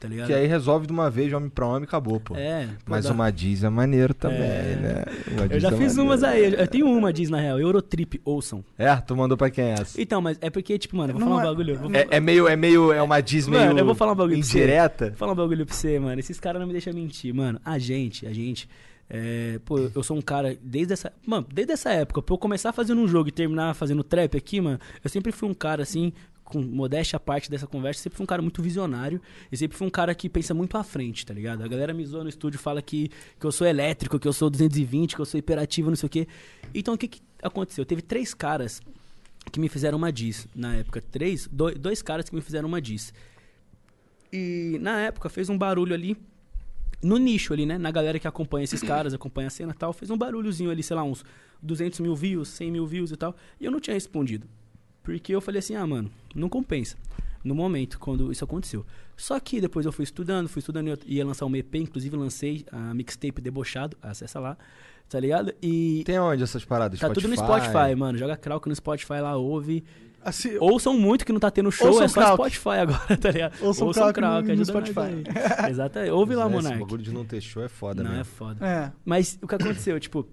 Tá 0.00 0.06
ligado? 0.06 0.28
Que 0.28 0.32
aí 0.32 0.46
resolve 0.46 0.86
de 0.86 0.92
uma 0.92 1.10
vez, 1.10 1.32
homem 1.32 1.48
pra 1.50 1.66
homem 1.66 1.80
e 1.82 1.84
acabou, 1.84 2.20
pô. 2.20 2.36
É. 2.36 2.66
pô, 2.66 2.72
Mas 2.92 3.04
dá- 3.04 3.12
uma 3.12 3.32
diz 3.32 3.64
é 3.64 3.68
maneiro 3.68 4.14
também, 4.14 4.38
É. 4.42 4.78
né? 4.80 5.04
Uma 5.32 5.46
Eu 5.46 5.58
já 5.58 5.68
é 5.68 5.70
fiz 5.72 5.96
maneiro. 5.96 6.02
umas 6.02 6.22
aí. 6.22 6.54
Eu 6.54 6.68
tenho 6.68 6.86
uma, 6.86 7.12
diz 7.12 7.28
na 7.30 7.40
real. 7.40 7.58
Eurotrip, 7.58 8.20
ouçam. 8.24 8.64
É, 8.78 8.94
tu 8.96 9.16
mandou 9.16 9.36
pra 9.36 9.50
quem 9.50 9.64
é 9.64 9.72
essa? 9.72 10.00
Então, 10.00 10.20
mas 10.20 10.38
é 10.40 10.48
porque, 10.50 10.78
tipo, 10.78 10.96
mano, 10.96 11.10
eu 11.12 11.18
vou 11.18 11.20
Não 11.28 11.36
falar 11.36 11.40
um 11.40 11.44
é- 11.44 11.48
bagulho. 11.50 11.74
eu 11.74 11.78
Vou, 11.80 11.90
É, 11.92 12.06
é 12.10 12.20
meio, 12.20 12.46
é 12.46 12.54
meio, 12.54 12.92
é 12.92 13.02
uma 13.02 13.20
diz 13.20 13.48
meio 13.48 13.66
Mano, 13.66 13.78
eu 13.80 13.84
vou 13.84 13.94
falar 13.96 14.12
um 14.12 14.14
bagulho 14.14 14.38
pra 14.38 14.46
você. 14.46 14.58
indireta. 14.58 15.06
vou 15.08 15.16
falar 15.16 15.32
um 15.32 15.36
bagulho 15.36 15.66
pra 15.66 15.74
você, 15.74 15.98
mano. 15.98 16.20
Esses 16.20 16.38
caras 16.38 16.60
não 16.60 16.66
me 16.68 16.72
deixam 16.72 16.92
mentir, 16.94 17.34
mano. 17.34 17.60
A 17.64 17.76
gente, 17.78 18.24
a 18.24 18.32
gente. 18.32 18.68
é, 19.10 19.58
pô, 19.64 19.78
eu 19.94 20.02
sou 20.02 20.16
um 20.16 20.20
cara, 20.20 20.56
desde 20.62 20.92
essa. 20.92 21.10
Mano, 21.26 21.46
desde 21.52 21.72
essa 21.72 21.90
época, 21.90 22.20
pra 22.22 22.34
eu 22.34 22.38
começar 22.38 22.72
fazendo 22.72 23.00
um 23.00 23.08
jogo 23.08 23.30
e 23.30 23.32
terminar 23.32 23.74
fazendo 23.74 24.04
trap 24.04 24.36
aqui, 24.36 24.60
mano, 24.60 24.78
eu 25.02 25.08
sempre 25.10 25.32
fui 25.32 25.48
um 25.48 25.54
cara 25.54 25.82
assim, 25.82 26.12
com 26.48 26.62
modéstia 26.62 27.16
à 27.18 27.20
parte 27.20 27.50
dessa 27.50 27.66
conversa, 27.66 28.02
sempre 28.02 28.16
fui 28.16 28.24
um 28.24 28.26
cara 28.26 28.40
muito 28.40 28.62
visionário 28.62 29.20
e 29.52 29.56
sempre 29.56 29.76
fui 29.76 29.86
um 29.86 29.90
cara 29.90 30.14
que 30.14 30.28
pensa 30.28 30.54
muito 30.54 30.76
à 30.76 30.82
frente, 30.82 31.26
tá 31.26 31.34
ligado? 31.34 31.62
A 31.62 31.68
galera 31.68 31.92
me 31.92 32.04
zoa 32.04 32.22
no 32.22 32.28
estúdio, 32.28 32.58
fala 32.58 32.80
que, 32.80 33.10
que 33.38 33.46
eu 33.46 33.52
sou 33.52 33.66
elétrico, 33.66 34.18
que 34.18 34.26
eu 34.26 34.32
sou 34.32 34.48
220, 34.48 35.14
que 35.14 35.20
eu 35.20 35.26
sou 35.26 35.38
hiperativo, 35.38 35.90
não 35.90 35.96
sei 35.96 36.06
o 36.06 36.10
quê. 36.10 36.26
Então 36.74 36.94
o 36.94 36.98
que, 36.98 37.06
que 37.06 37.20
aconteceu? 37.42 37.84
Teve 37.84 38.00
três 38.00 38.32
caras 38.32 38.80
que 39.52 39.60
me 39.60 39.68
fizeram 39.68 39.98
uma 39.98 40.10
diss 40.10 40.48
na 40.54 40.76
época. 40.76 41.02
Três, 41.02 41.48
dois, 41.50 41.78
dois 41.78 42.02
caras 42.02 42.28
que 42.28 42.34
me 42.34 42.40
fizeram 42.40 42.68
uma 42.68 42.80
diss. 42.80 43.12
E 44.32 44.78
na 44.80 45.00
época 45.00 45.28
fez 45.28 45.48
um 45.48 45.56
barulho 45.56 45.94
ali 45.94 46.16
no 47.02 47.16
nicho 47.16 47.52
ali, 47.52 47.64
né? 47.64 47.78
Na 47.78 47.90
galera 47.90 48.18
que 48.18 48.26
acompanha 48.26 48.64
esses 48.64 48.82
caras, 48.82 49.14
acompanha 49.14 49.48
a 49.48 49.50
cena 49.50 49.72
e 49.72 49.76
tal, 49.76 49.92
fez 49.92 50.10
um 50.10 50.16
barulhozinho 50.16 50.70
ali, 50.70 50.82
sei 50.82 50.96
lá, 50.96 51.02
uns 51.02 51.24
200 51.62 52.00
mil 52.00 52.14
views, 52.14 52.48
100 52.48 52.70
mil 52.70 52.86
views 52.86 53.10
e 53.10 53.16
tal. 53.16 53.36
E 53.60 53.64
eu 53.64 53.70
não 53.70 53.80
tinha 53.80 53.94
respondido. 53.94 54.46
Porque 55.16 55.34
eu 55.34 55.40
falei 55.40 55.60
assim, 55.60 55.74
ah, 55.74 55.86
mano, 55.86 56.10
não 56.34 56.48
compensa. 56.50 56.96
no 57.42 57.54
momento, 57.54 57.98
quando 57.98 58.30
isso 58.30 58.44
aconteceu. 58.44 58.84
Só 59.16 59.40
que 59.40 59.58
depois 59.58 59.86
eu 59.86 59.92
fui 59.92 60.02
estudando, 60.02 60.48
fui 60.48 60.60
estudando, 60.60 60.88
eu 60.88 60.98
ia 61.06 61.24
lançar 61.24 61.46
um 61.46 61.56
EP, 61.56 61.76
inclusive 61.76 62.14
lancei 62.14 62.66
a 62.70 62.92
mixtape 62.92 63.40
Debochado, 63.40 63.96
acessa 64.02 64.38
lá, 64.38 64.56
tá 65.08 65.18
ligado? 65.18 65.54
E 65.62 66.02
Tem 66.04 66.18
onde 66.18 66.42
essas 66.42 66.62
paradas? 66.64 66.98
tá 67.00 67.08
tudo 67.08 67.26
no 67.26 67.34
Spotify, 67.36 67.94
mano. 67.96 68.18
Joga 68.18 68.36
Krauk 68.36 68.68
no 68.68 68.74
Spotify 68.76 69.20
lá, 69.22 69.34
ouve. 69.36 69.82
Assim, 70.22 70.58
Ouçam 70.58 70.98
muito 70.98 71.24
que 71.24 71.32
não 71.32 71.40
tá 71.40 71.50
tendo 71.50 71.70
show, 71.72 71.86
Ouçam 71.86 72.04
é 72.04 72.08
só 72.08 72.20
Krauk. 72.20 72.34
Spotify 72.36 72.80
agora, 72.80 73.16
tá 73.16 73.30
ligado? 73.30 73.64
Ouçam 73.64 73.90
Krauk 74.12 74.20
no- 74.20 74.56
no 74.56 74.64
Spotify. 74.66 75.24
Exatamente. 75.70 76.10
Ouve 76.10 76.34
lá, 76.34 76.44
Esse 76.46 76.54
Monark. 76.54 76.78
bagulho 76.80 77.02
de 77.02 77.12
não 77.14 77.24
ter 77.24 77.40
show 77.40 77.62
é 77.62 77.68
foda 77.68 78.02
Não, 78.02 78.10
é 78.12 78.16
mesmo. 78.18 78.32
foda. 78.34 78.66
é. 78.66 78.92
Mas 79.06 79.38
o 79.40 79.46
que 79.48 79.54
aconteceu, 79.54 79.98
tipo... 79.98 80.28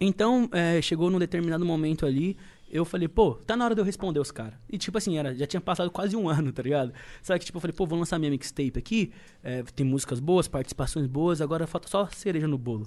Então, 0.00 0.48
é, 0.52 0.80
chegou 0.82 1.10
num 1.10 1.18
determinado 1.18 1.64
momento 1.64 2.04
ali, 2.06 2.36
eu 2.70 2.84
falei, 2.84 3.08
pô, 3.08 3.34
tá 3.34 3.56
na 3.56 3.64
hora 3.64 3.74
de 3.74 3.80
eu 3.80 3.84
responder 3.84 4.18
os 4.20 4.30
caras. 4.30 4.54
E 4.70 4.76
tipo 4.78 4.96
assim, 4.98 5.18
era, 5.18 5.34
já 5.34 5.46
tinha 5.46 5.60
passado 5.60 5.90
quase 5.90 6.16
um 6.16 6.28
ano, 6.30 6.52
tá 6.52 6.62
ligado? 6.62 6.92
Sabe 7.22 7.38
que 7.40 7.46
tipo, 7.46 7.56
eu 7.58 7.60
falei, 7.60 7.74
pô, 7.74 7.86
vou 7.86 7.98
lançar 7.98 8.18
minha 8.18 8.30
mixtape 8.30 8.78
aqui, 8.78 9.12
é, 9.42 9.62
tem 9.74 9.84
músicas 9.86 10.20
boas, 10.20 10.48
participações 10.48 11.06
boas, 11.06 11.40
agora 11.40 11.66
falta 11.66 11.88
só 11.88 12.02
a 12.02 12.10
cereja 12.10 12.46
no 12.48 12.58
bolo. 12.58 12.86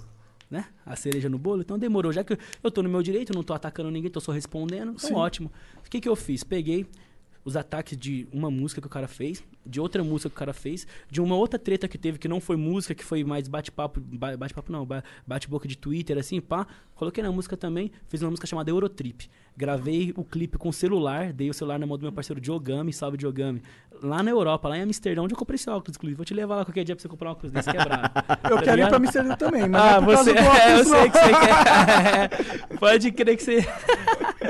Né? 0.50 0.64
A 0.84 0.96
cereja 0.96 1.28
no 1.28 1.38
bolo, 1.38 1.60
então 1.62 1.78
demorou. 1.78 2.12
Já 2.12 2.24
que 2.24 2.32
eu- 2.32 2.38
eu 2.64 2.70
tô 2.72 2.82
no 2.82 2.88
meu 2.88 3.02
direito, 3.04 3.32
não 3.32 3.42
tô 3.44 3.52
atacando 3.54 3.88
ninguém, 3.88 4.10
tô 4.10 4.20
só 4.20 4.32
respondendo, 4.32 4.90
então 4.96 5.08
Sim. 5.08 5.14
ótimo. 5.14 5.52
O 5.86 5.88
que 5.88 6.00
que 6.00 6.08
eu 6.08 6.16
fiz? 6.16 6.42
Peguei 6.42 6.86
os 7.44 7.56
ataques 7.56 7.96
de 7.96 8.28
uma 8.32 8.50
música 8.50 8.80
que 8.80 8.86
o 8.86 8.90
cara 8.90 9.08
fez, 9.08 9.42
de 9.64 9.80
outra 9.80 10.02
música 10.04 10.28
que 10.30 10.36
o 10.36 10.38
cara 10.38 10.52
fez, 10.52 10.86
de 11.10 11.20
uma 11.20 11.34
outra 11.36 11.58
treta 11.58 11.88
que 11.88 11.96
teve 11.98 12.18
que 12.18 12.28
não 12.28 12.40
foi 12.40 12.56
música, 12.56 12.94
que 12.94 13.04
foi 13.04 13.24
mais 13.24 13.48
bate-papo, 13.48 14.00
ba- 14.00 14.36
bate-papo 14.36 14.70
não, 14.70 14.84
ba- 14.84 15.02
bate-boca 15.26 15.66
de 15.66 15.76
Twitter, 15.76 16.18
assim, 16.18 16.40
pá. 16.40 16.66
Coloquei 16.94 17.22
na 17.24 17.32
música 17.32 17.56
também, 17.56 17.90
fiz 18.08 18.20
uma 18.20 18.30
música 18.30 18.46
chamada 18.46 18.70
Eurotrip. 18.70 19.30
Gravei 19.56 20.12
o 20.16 20.22
clipe 20.24 20.58
com 20.58 20.70
celular, 20.70 21.32
dei 21.32 21.48
o 21.50 21.54
celular 21.54 21.78
na 21.78 21.86
mão 21.86 21.96
do 21.96 22.02
meu 22.02 22.12
parceiro 22.12 22.40
Diogami, 22.40 22.92
salve 22.92 23.16
Diogami. 23.16 23.62
Lá 24.02 24.22
na 24.22 24.30
Europa, 24.30 24.68
lá 24.68 24.78
em 24.78 24.82
Amsterdã, 24.82 25.22
onde 25.22 25.34
eu 25.34 25.38
comprei 25.38 25.56
esse 25.56 25.68
óculos, 25.68 25.96
inclusive. 25.96 26.16
Vou 26.16 26.24
te 26.24 26.32
levar 26.34 26.56
lá 26.56 26.64
qualquer 26.64 26.84
dia 26.84 26.94
pra 26.94 27.02
você 27.02 27.08
comprar 27.08 27.30
um 27.30 27.32
óculos 27.32 27.52
desse 27.52 27.70
quebrado. 27.70 28.10
Eu 28.50 28.56
Tá 28.56 28.62
quero 28.62 28.70
ir 28.70 28.74
ligado? 28.76 28.88
pra 28.90 28.98
Amsterdã 28.98 29.36
também, 29.36 29.68
mas 29.68 29.82
Ah, 29.82 29.96
é 29.96 30.00
você. 30.00 30.30
É, 30.40 30.80
eu 30.80 30.84
sei 30.84 31.10
que 31.10 31.18
você 31.18 31.30
quer. 31.30 32.78
Pode 32.80 33.12
crer 33.12 33.36
que 33.36 33.42
você. 33.42 33.66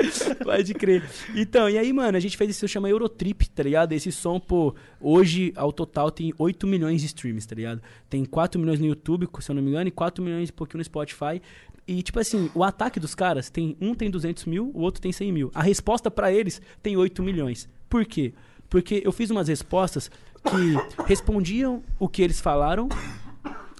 Pode 0.43 0.73
crer. 0.73 1.03
Então, 1.35 1.69
e 1.69 1.77
aí, 1.77 1.91
mano, 1.91 2.17
a 2.17 2.19
gente 2.19 2.37
fez 2.37 2.55
som 2.55 2.67
chama 2.67 2.89
Eurotrip, 2.89 3.49
tá 3.49 3.63
ligado? 3.63 3.93
Esse 3.93 4.11
som, 4.11 4.39
pô, 4.39 4.75
hoje, 4.99 5.53
ao 5.55 5.71
total, 5.71 6.11
tem 6.11 6.33
8 6.37 6.67
milhões 6.67 7.01
de 7.01 7.07
streams, 7.07 7.47
tá 7.47 7.55
ligado? 7.55 7.81
Tem 8.09 8.23
4 8.25 8.59
milhões 8.59 8.79
no 8.79 8.85
YouTube, 8.85 9.27
se 9.39 9.51
eu 9.51 9.55
não 9.55 9.61
me 9.61 9.69
engano, 9.69 9.87
e 9.87 9.91
4 9.91 10.23
milhões 10.23 10.49
e 10.49 10.53
pouquinho 10.53 10.79
no 10.79 10.83
Spotify. 10.83 11.41
E, 11.87 12.01
tipo 12.01 12.19
assim, 12.19 12.49
o 12.53 12.63
ataque 12.63 12.99
dos 12.99 13.15
caras, 13.15 13.49
tem 13.49 13.75
um 13.81 13.95
tem 13.95 14.09
200 14.09 14.45
mil, 14.45 14.71
o 14.73 14.81
outro 14.81 15.01
tem 15.01 15.11
100 15.11 15.31
mil. 15.31 15.51
A 15.53 15.61
resposta 15.61 16.09
pra 16.11 16.31
eles 16.31 16.61
tem 16.81 16.95
8 16.95 17.21
milhões. 17.23 17.67
Por 17.89 18.05
quê? 18.05 18.33
Porque 18.69 19.01
eu 19.03 19.11
fiz 19.11 19.29
umas 19.29 19.47
respostas 19.47 20.09
que 20.43 21.03
respondiam 21.05 21.83
o 21.99 22.07
que 22.07 22.21
eles 22.21 22.39
falaram 22.39 22.87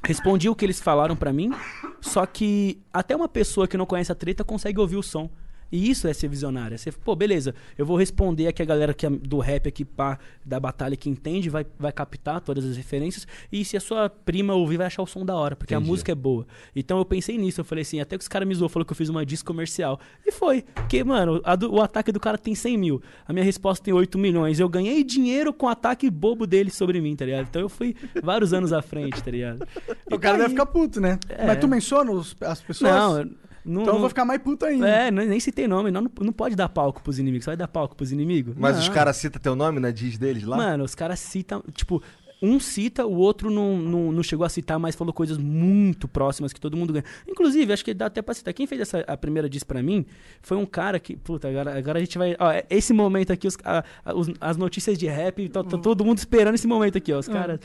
respondi 0.04 0.50
o 0.50 0.56
que 0.56 0.66
eles 0.66 0.80
falaram 0.80 1.16
pra 1.16 1.32
mim, 1.32 1.52
só 2.00 2.26
que 2.26 2.80
até 2.92 3.16
uma 3.16 3.30
pessoa 3.30 3.68
que 3.68 3.78
não 3.78 3.86
conhece 3.86 4.12
a 4.12 4.16
treta 4.16 4.44
consegue 4.44 4.80
ouvir 4.80 4.98
o 4.98 5.04
som. 5.04 5.30
E 5.72 5.90
isso 5.90 6.08
é 6.08 6.14
ser 6.14 6.28
visionário. 6.28 6.76
É 6.76 6.78
ser, 6.78 6.94
pô, 6.94 7.16
beleza, 7.16 7.56
eu 7.78 7.86
vou 7.86 7.96
responder 7.98 8.48
aqui 8.48 8.62
a 8.62 8.66
galera 8.66 8.94
que 8.94 9.06
é 9.06 9.10
do 9.10 9.40
rap 9.40 9.68
aqui, 9.68 9.86
pá, 9.86 10.20
da 10.46 10.60
batalha 10.60 10.96
que 10.98 11.10
entende, 11.10 11.50
vai, 11.50 11.66
vai 11.80 11.92
captar 11.92 12.42
todas 12.42 12.66
as 12.66 12.76
referências. 12.76 13.26
E 13.52 13.64
se 13.64 13.78
a 13.78 13.80
sua 13.80 14.10
prima 14.10 14.54
ouvir, 14.54 14.78
vai 14.78 14.88
achar 14.88 15.02
o 15.02 15.08
som 15.08 15.26
da 15.26 15.36
hora, 15.36 15.56
porque 15.56 15.74
Entendi. 15.74 15.88
a 15.88 15.92
música 15.92 16.12
é 16.12 16.16
boa. 16.16 16.46
Então 16.76 16.98
eu 16.98 17.06
pensei 17.06 17.38
nisso, 17.38 17.62
eu 17.62 17.66
falei 17.66 17.84
assim, 17.84 18.00
até 18.00 18.18
que 18.18 18.22
os 18.22 18.28
caras 18.28 18.48
me 18.48 18.54
zoou, 18.56 18.68
falou 18.70 18.86
que 18.86 18.92
eu 18.92 18.96
fiz 18.98 19.10
uma 19.10 19.26
disco 19.26 19.48
comercial. 19.48 20.00
E 20.26 20.32
foi. 20.32 20.64
Porque, 20.74 21.04
mano, 21.04 21.42
do- 21.58 21.74
o 21.74 21.82
ataque 21.82 22.12
do 22.12 22.20
cara 22.20 22.38
tem 22.38 22.54
100 22.56 22.78
mil. 22.78 23.02
A 23.28 23.32
minha 23.34 23.46
resposta 23.46 23.84
tem 23.86 23.94
8 23.94 24.18
milhões. 24.18 24.60
Eu 24.60 24.68
ganhei 24.68 25.04
dinheiro 25.04 25.54
com 25.54 25.66
o 25.66 25.70
ataque 25.70 26.10
bobo 26.10 26.46
dele 26.46 26.70
sobre 26.70 27.00
mim, 27.00 27.16
tá 27.16 27.26
ligado? 27.26 27.48
Então 27.50 27.62
eu 27.62 27.70
fui 27.70 27.96
vários 28.22 28.54
anos 28.54 28.74
à 28.74 28.82
frente, 28.82 29.24
tá 29.24 29.32
ligado? 29.32 29.66
O 30.12 30.20
cara 30.20 30.38
deve 30.38 30.50
ficar 30.50 30.66
puto, 30.66 31.00
né? 31.00 31.18
É. 31.30 31.48
Mas 31.48 31.58
tu 31.60 31.68
menciona 31.70 32.12
os- 32.12 32.36
as 32.42 32.62
pessoas? 32.62 32.92
Não, 32.92 33.20
eu- 33.22 33.30
não, 33.66 33.82
Então 33.82 33.88
eu 33.88 33.94
não- 33.94 34.00
vou 34.02 34.10
ficar 34.10 34.26
mais 34.26 34.42
puto 34.42 34.66
ainda. 34.66 34.88
É, 34.88 35.12
nem 35.12 35.40
citei 35.40 35.68
nome. 35.68 35.92
Não, 35.92 36.02
não, 36.20 36.34
pode 36.34 36.56
dar 36.56 36.70
palco 36.70 37.02
pros 37.02 37.20
inimigos. 37.20 37.46
Você 37.46 37.52
vai 37.52 37.58
dar 37.58 37.68
palco 37.68 37.96
pros 37.96 38.12
inimigos? 38.12 38.56
Mas 38.58 38.76
Não. 38.76 38.82
os 38.84 38.90
caras 38.90 39.18
citam 39.18 39.42
teu 39.42 39.56
nome 39.56 39.80
na 39.80 39.92
diz 39.92 40.18
deles 40.18 40.44
lá? 40.44 40.58
Mano, 40.58 40.84
os 40.84 40.96
caras 40.96 41.20
citam. 41.20 41.64
Tipo, 41.74 42.02
um 42.44 42.60
cita, 42.60 43.06
o 43.06 43.14
outro 43.18 43.52
não, 43.52 43.78
não, 43.78 44.12
não 44.12 44.24
chegou 44.24 44.44
a 44.44 44.50
citar, 44.50 44.80
mas 44.80 44.96
falou 44.96 45.14
coisas 45.14 45.38
muito 45.38 46.08
próximas 46.08 46.52
que 46.52 46.60
todo 46.60 46.76
mundo 46.76 46.92
ganha. 46.92 47.06
Inclusive, 47.28 47.72
acho 47.72 47.86
que 47.86 47.94
dá 47.94 48.08
até 48.08 48.20
pra 48.20 48.34
citar. 48.34 48.52
Quem 48.52 48.66
fez 48.66 48.82
essa, 48.82 49.02
a 49.02 49.16
primeira 49.16 49.48
diz 49.48 49.64
pra 49.64 49.84
mim 49.84 50.06
foi 50.42 50.58
um 50.58 50.66
cara 50.66 51.00
que. 51.00 51.16
Puta, 51.16 51.48
agora, 51.48 51.78
agora 51.78 52.00
a 52.00 52.02
gente 52.02 52.18
vai. 52.18 52.36
Ó, 52.40 52.52
é- 52.52 52.66
esse 52.68 52.94
momento 52.94 53.32
aqui, 53.32 53.46
os, 53.48 53.56
a- 53.64 53.84
os- 54.16 54.32
as 54.42 54.58
notícias 54.58 54.98
de 54.98 55.06
rap, 55.06 55.48
tá, 55.50 55.64
tá 55.64 55.78
todo 55.78 56.04
mundo 56.04 56.18
esperando 56.18 56.56
esse 56.56 56.66
momento 56.66 56.98
aqui, 56.98 57.14
ó. 57.14 57.20
Os 57.20 57.28
caras. 57.28 57.60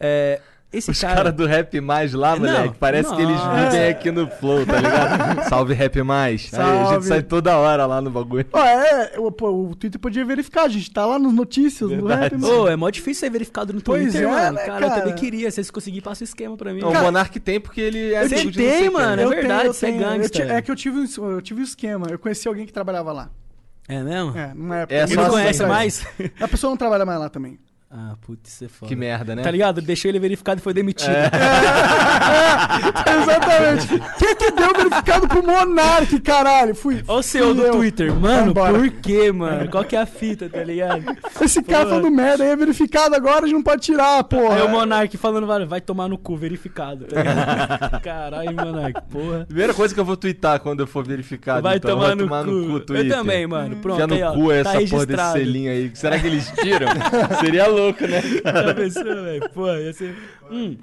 É, 0.00 0.40
esse 0.76 0.90
Os 0.90 1.00
cara. 1.00 1.14
caras 1.16 1.32
do 1.34 1.46
Rap 1.46 1.80
Mais 1.80 2.12
lá, 2.12 2.32
Não, 2.36 2.40
moleque, 2.46 2.74
parece 2.78 3.14
que 3.14 3.22
eles 3.22 3.36
vivem 3.40 3.88
aqui 3.88 4.10
no 4.10 4.26
Flow, 4.28 4.64
tá 4.66 4.76
ligado? 4.80 5.44
Salve 5.48 5.74
Rap 5.74 6.02
Mais. 6.02 6.52
Aí 6.54 6.60
a 6.60 6.74
gente 6.76 6.88
Salve. 6.90 7.06
sai 7.08 7.22
toda 7.22 7.56
hora 7.56 7.86
lá 7.86 8.00
no 8.00 8.10
bagulho. 8.10 8.46
É, 8.54 9.18
o, 9.18 9.30
pô, 9.30 9.50
o 9.50 9.74
Twitter 9.76 10.00
podia 10.00 10.24
verificar, 10.24 10.64
a 10.64 10.68
gente 10.68 10.90
tá 10.90 11.04
lá 11.06 11.18
nas 11.18 11.32
notícias, 11.32 11.88
no 11.90 12.06
Verdade. 12.06 12.34
rap, 12.34 12.38
mano. 12.40 12.62
Ô, 12.62 12.68
é 12.68 12.76
mó 12.76 12.90
difícil 12.90 13.20
ser 13.20 13.30
verificado 13.30 13.72
no 13.72 13.80
Pois 13.80 14.02
Twitter, 14.12 14.22
é, 14.22 14.26
mano. 14.30 14.52
né, 14.56 14.64
cara, 14.66 14.84
eu 14.84 14.88
cara? 14.88 15.00
também 15.02 15.14
queria. 15.14 15.50
Se 15.50 15.56
vocês 15.56 15.70
conseguirem, 15.70 16.02
passa 16.02 16.22
o 16.22 16.24
esquema 16.24 16.56
pra 16.56 16.72
mim. 16.72 16.82
o 16.82 16.92
Monark 16.92 17.38
tem 17.40 17.60
porque 17.60 17.80
ele 17.80 18.12
é 18.14 18.26
Você 18.28 18.34
amigo 18.34 18.50
de 18.50 18.62
não 18.62 18.70
tem, 18.70 18.90
mano. 18.90 19.22
é 19.22 19.26
verdade, 19.26 19.68
você 19.68 19.86
é 19.86 20.54
É 20.56 20.62
que 20.62 20.70
eu 20.70 20.76
tive, 20.76 20.98
um- 20.98 21.30
eu 21.30 21.40
tive 21.40 21.60
um 21.60 21.64
esquema. 21.64 22.06
Eu 22.10 22.18
conheci 22.18 22.46
alguém 22.48 22.66
que 22.66 22.72
trabalhava 22.72 23.12
lá. 23.12 23.30
É 23.86 24.02
mesmo? 24.02 24.36
É, 24.36 24.52
numa 24.54 24.76
época. 24.78 24.94
É 24.94 25.02
Ele 25.02 25.08
só 25.08 25.14
não 25.16 25.22
assim, 25.24 25.32
conhece 25.32 25.62
né? 25.62 25.68
mais? 25.68 26.06
A 26.40 26.48
pessoa 26.48 26.70
não 26.70 26.76
trabalha 26.76 27.04
mais 27.04 27.20
lá 27.20 27.28
também. 27.28 27.58
Ah, 27.96 28.16
putz, 28.20 28.52
isso 28.52 28.64
é 28.64 28.68
foda. 28.68 28.88
Que 28.88 28.96
merda, 28.96 29.36
né? 29.36 29.42
Tá 29.42 29.52
ligado? 29.52 29.80
Deixou 29.80 30.08
ele 30.08 30.18
verificado 30.18 30.58
e 30.58 30.62
foi 30.64 30.74
demitido. 30.74 31.14
Exatamente. 33.22 33.86
Quem 34.18 34.34
que 34.34 34.50
deu 34.50 34.74
verificado 34.74 35.28
pro 35.28 35.46
Monark, 35.46 36.18
caralho? 36.18 36.74
Fui. 36.74 37.04
Ó 37.06 37.18
o 37.18 37.22
seu 37.22 37.54
fui 37.54 37.64
do. 37.64 37.70
Twitter. 37.70 38.12
Mano, 38.12 38.46
Vambora. 38.46 38.72
por 38.72 38.90
quê, 38.90 39.30
mano? 39.30 39.70
Qual 39.70 39.84
que 39.84 39.94
é 39.94 40.00
a 40.00 40.06
fita, 40.06 40.48
tá 40.48 40.64
ligado? 40.64 41.04
Esse 41.40 41.62
cara 41.62 41.84
Porra. 41.84 41.96
falando 41.96 42.10
merda 42.10 42.42
aí 42.42 42.50
é 42.50 42.56
verificado 42.56 43.14
agora, 43.14 43.44
a 43.44 43.46
gente 43.46 43.54
não 43.54 43.62
pode 43.62 43.82
tirar, 43.82 44.24
porra. 44.24 44.56
Aí 44.56 44.62
o 44.62 44.68
Monark 44.70 45.16
falando, 45.16 45.46
vai, 45.46 45.64
vai 45.64 45.80
tomar 45.80 46.08
no 46.08 46.18
cu, 46.18 46.36
verificado, 46.36 47.04
tá 47.04 47.22
ligado? 47.22 48.00
Caralho, 48.02 48.56
Monark, 48.56 49.02
porra. 49.08 49.44
Primeira 49.46 49.72
coisa 49.72 49.94
que 49.94 50.00
eu 50.00 50.04
vou 50.04 50.16
twittar 50.16 50.58
quando 50.58 50.80
eu 50.80 50.86
for 50.88 51.06
verificado. 51.06 51.62
Vai 51.62 51.76
então, 51.76 51.92
tomar, 51.92 52.06
vai 52.06 52.14
no, 52.16 52.24
tomar 52.24 52.44
cu. 52.44 52.50
no 52.50 52.66
cu, 52.72 52.80
Twitter. 52.80 53.12
Eu 53.12 53.16
também, 53.18 53.46
mano. 53.46 53.76
Pronto, 53.76 54.02
Enfia 54.02 54.06
no 54.08 54.14
aí, 54.14 54.22
ó, 54.24 54.32
cu 54.32 54.48
tá 54.48 54.54
essa 54.54 54.70
porra 54.70 54.80
desse 54.80 54.94
registrado. 54.96 55.38
selinho 55.38 55.70
aí. 55.70 55.90
Será 55.94 56.18
que 56.18 56.26
eles 56.26 56.52
tiram? 56.60 56.88
Seria 57.40 57.66
louco, 57.68 57.83
né? 57.92 58.20
Já 58.44 58.74
pensou, 58.74 59.04
velho? 59.04 59.50
Pô, 59.50 59.72
ia 59.74 59.92
ser... 59.92 60.16
Hum. 60.50 60.76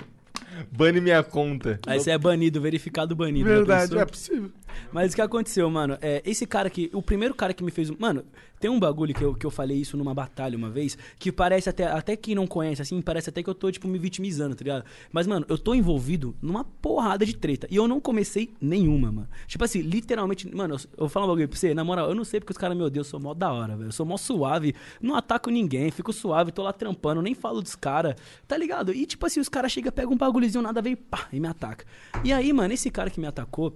Bane 0.72 1.00
minha 1.00 1.24
conta. 1.24 1.80
Aí 1.88 2.00
você 2.00 2.12
é 2.12 2.18
banido, 2.18 2.60
verificado 2.60 3.16
banido. 3.16 3.50
já 3.50 3.56
Verdade, 3.56 3.98
é 3.98 4.06
possível. 4.06 4.52
Mas 4.92 5.14
o 5.14 5.16
que 5.16 5.22
aconteceu, 5.22 5.70
mano? 5.70 5.98
É, 6.02 6.22
esse 6.26 6.46
cara 6.46 6.70
que. 6.70 6.90
O 6.94 7.02
primeiro 7.02 7.34
cara 7.34 7.54
que 7.54 7.64
me 7.64 7.72
fez. 7.72 7.90
um- 7.90 7.96
Mano, 7.98 8.26
tem 8.62 8.70
um 8.70 8.80
bagulho 8.80 9.14
que 9.14 9.24
eu, 9.24 9.34
que 9.34 9.46
eu 9.46 9.50
falei 9.50 9.78
isso 9.78 9.98
numa 9.98 10.14
batalha 10.14 10.56
uma 10.56 10.70
vez, 10.70 10.96
que 11.18 11.32
parece 11.32 11.68
até. 11.68 11.88
Até 11.88 12.16
quem 12.16 12.36
não 12.36 12.46
conhece, 12.46 12.82
assim, 12.82 13.02
parece 13.02 13.30
até 13.30 13.42
que 13.42 13.50
eu 13.50 13.56
tô, 13.56 13.72
tipo, 13.72 13.88
me 13.88 13.98
vitimizando, 13.98 14.56
tá 14.56 14.64
ligado? 14.64 14.86
Mas, 15.12 15.26
mano, 15.26 15.46
eu 15.50 15.58
tô 15.58 15.74
envolvido 15.74 16.36
numa 16.40 16.64
porrada 16.64 17.26
de 17.26 17.36
treta. 17.36 17.68
E 17.72 17.76
eu 17.76 17.88
não 17.88 18.00
comecei 18.00 18.54
nenhuma, 18.62 19.12
mano. 19.12 19.28
Tipo 19.48 19.64
assim, 19.64 19.82
literalmente. 19.82 20.48
Mano, 20.56 20.76
eu, 20.76 20.80
eu 20.80 21.00
vou 21.00 21.10
falar 21.10 21.26
um 21.26 21.30
bagulho 21.30 21.50
pra 21.50 21.58
você, 21.58 21.74
na 21.74 21.84
moral, 21.84 22.08
eu 22.08 22.16
não 22.16 22.24
sei 22.24 22.40
porque 22.40 22.52
os 22.52 22.58
caras, 22.58 22.78
meu 22.78 22.90
Deus, 22.90 23.08
eu 23.08 23.12
sou 23.12 23.20
mó 23.20 23.34
da 23.34 23.52
hora, 23.52 23.76
velho. 23.76 23.88
Eu 23.88 23.92
sou 23.92 24.06
mó 24.06 24.16
suave, 24.16 24.76
não 25.02 25.16
ataco 25.16 25.50
ninguém, 25.50 25.90
fico 25.90 26.14
suave, 26.14 26.52
tô 26.52 26.62
lá 26.62 26.72
trampando, 26.72 27.22
nem 27.22 27.34
falo 27.34 27.62
dos 27.62 27.76
caras, 27.76 28.16
tá 28.48 28.56
ligado? 28.56 28.94
E, 28.94 29.08
tipo 29.08 29.26
assim, 29.26 29.40
os 29.40 29.50
caras 29.50 29.72
chegam, 29.72 29.92
pegam 29.92 30.14
um 30.14 30.18
bagulhozinho, 30.18 30.62
nada 30.62 30.88
e 30.88 30.96
pá, 30.96 31.28
e 31.34 31.40
me 31.40 31.48
ataca. 31.48 31.84
E 32.24 32.32
aí, 32.32 32.54
mano, 32.54 32.72
esse 32.74 32.92
cara 32.92 33.10
que 33.10 33.20
me 33.20 33.26
atacou 33.26 33.76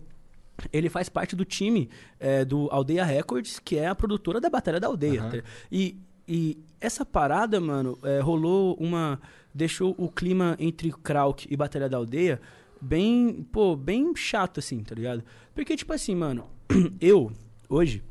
ele 0.72 0.90
faz 0.90 1.10
parte 1.10 1.36
do 1.36 1.46
time 1.46 1.90
é, 2.20 2.46
do 2.46 2.70
Aldeia 2.72 3.04
Records, 3.04 3.60
que 3.60 3.78
é 3.78 3.88
a 3.88 3.96
produtora 3.96 4.40
da 4.40 4.50
Batalha 4.50 4.80
da 4.80 4.88
Aldeia. 4.88 5.24
tá? 5.24 5.44
E, 5.72 5.98
e 6.28 6.58
essa 6.80 7.06
parada, 7.06 7.60
mano, 7.60 7.98
é, 8.04 8.20
rolou 8.20 8.76
uma. 8.80 9.20
Deixou 9.54 9.96
o 9.98 10.10
clima 10.10 10.58
entre 10.60 10.92
Krauk 10.92 11.48
e 11.50 11.56
Batalha 11.56 11.88
da 11.88 11.98
Aldeia 11.98 12.42
bem, 12.82 13.48
pô, 13.52 13.76
bem 13.76 14.16
chato, 14.16 14.60
assim, 14.60 14.84
tá 14.84 14.94
ligado? 14.94 15.24
Porque, 15.54 15.76
tipo 15.76 15.92
assim, 15.94 16.16
mano, 16.16 16.46
eu, 17.02 17.32
hoje, 17.70 18.04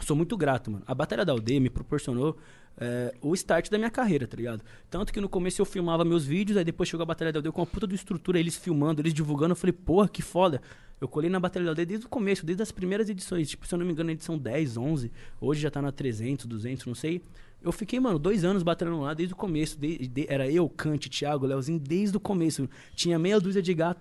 sou 0.00 0.16
muito 0.16 0.36
grato, 0.36 0.70
mano. 0.70 0.84
A 0.86 0.94
Batalha 0.94 1.24
da 1.24 1.32
Aldeia 1.32 1.60
me 1.60 1.70
proporcionou 1.70 2.36
é, 2.78 3.14
o 3.20 3.34
start 3.34 3.68
da 3.70 3.78
minha 3.78 3.90
carreira, 3.90 4.26
tá 4.26 4.36
ligado? 4.36 4.62
Tanto 4.90 5.12
que 5.12 5.20
no 5.20 5.28
começo 5.28 5.60
eu 5.60 5.66
filmava 5.66 6.04
meus 6.04 6.24
vídeos, 6.24 6.56
aí 6.56 6.64
depois 6.64 6.88
chegou 6.88 7.02
a 7.02 7.06
Batalha 7.06 7.32
da 7.32 7.38
Aldeia 7.38 7.52
com 7.52 7.60
uma 7.60 7.66
puta 7.66 7.86
de 7.86 7.94
estrutura, 7.94 8.38
eles 8.38 8.56
filmando, 8.56 9.00
eles 9.00 9.12
divulgando. 9.14 9.52
Eu 9.52 9.56
falei, 9.56 9.72
porra, 9.72 10.08
que 10.08 10.22
foda. 10.22 10.60
Eu 11.00 11.08
colei 11.08 11.28
na 11.28 11.40
Batalha 11.40 11.64
da 11.64 11.70
Aldeia 11.72 11.86
desde 11.86 12.06
o 12.06 12.08
começo, 12.08 12.46
desde 12.46 12.62
as 12.62 12.70
primeiras 12.70 13.08
edições. 13.10 13.48
Tipo, 13.50 13.66
se 13.66 13.74
eu 13.74 13.78
não 13.78 13.84
me 13.84 13.92
engano, 13.92 14.10
edição 14.10 14.38
10, 14.38 14.76
11. 14.76 15.10
Hoje 15.40 15.60
já 15.60 15.70
tá 15.70 15.82
na 15.82 15.90
300, 15.90 16.46
200, 16.46 16.86
não 16.86 16.94
sei. 16.94 17.20
Eu 17.60 17.70
fiquei, 17.72 17.98
mano, 18.00 18.18
dois 18.18 18.44
anos 18.44 18.62
batalhando 18.62 19.00
lá 19.00 19.12
desde 19.14 19.34
o 19.34 19.36
começo. 19.36 19.78
de- 19.78 19.98
de- 20.08 20.26
era 20.28 20.48
eu, 20.50 20.68
Kant, 20.68 21.08
Thiago, 21.08 21.44
Leozinho, 21.46 21.78
desde 21.78 22.16
o 22.16 22.20
começo. 22.20 22.68
Tinha 22.94 23.18
meia 23.18 23.38
dúzia 23.40 23.62
de 23.62 23.72
gato, 23.74 24.00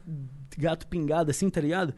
gato 0.58 0.88
pingado, 0.88 1.30
assim, 1.32 1.50
tá 1.50 1.60
ligado? 1.62 1.94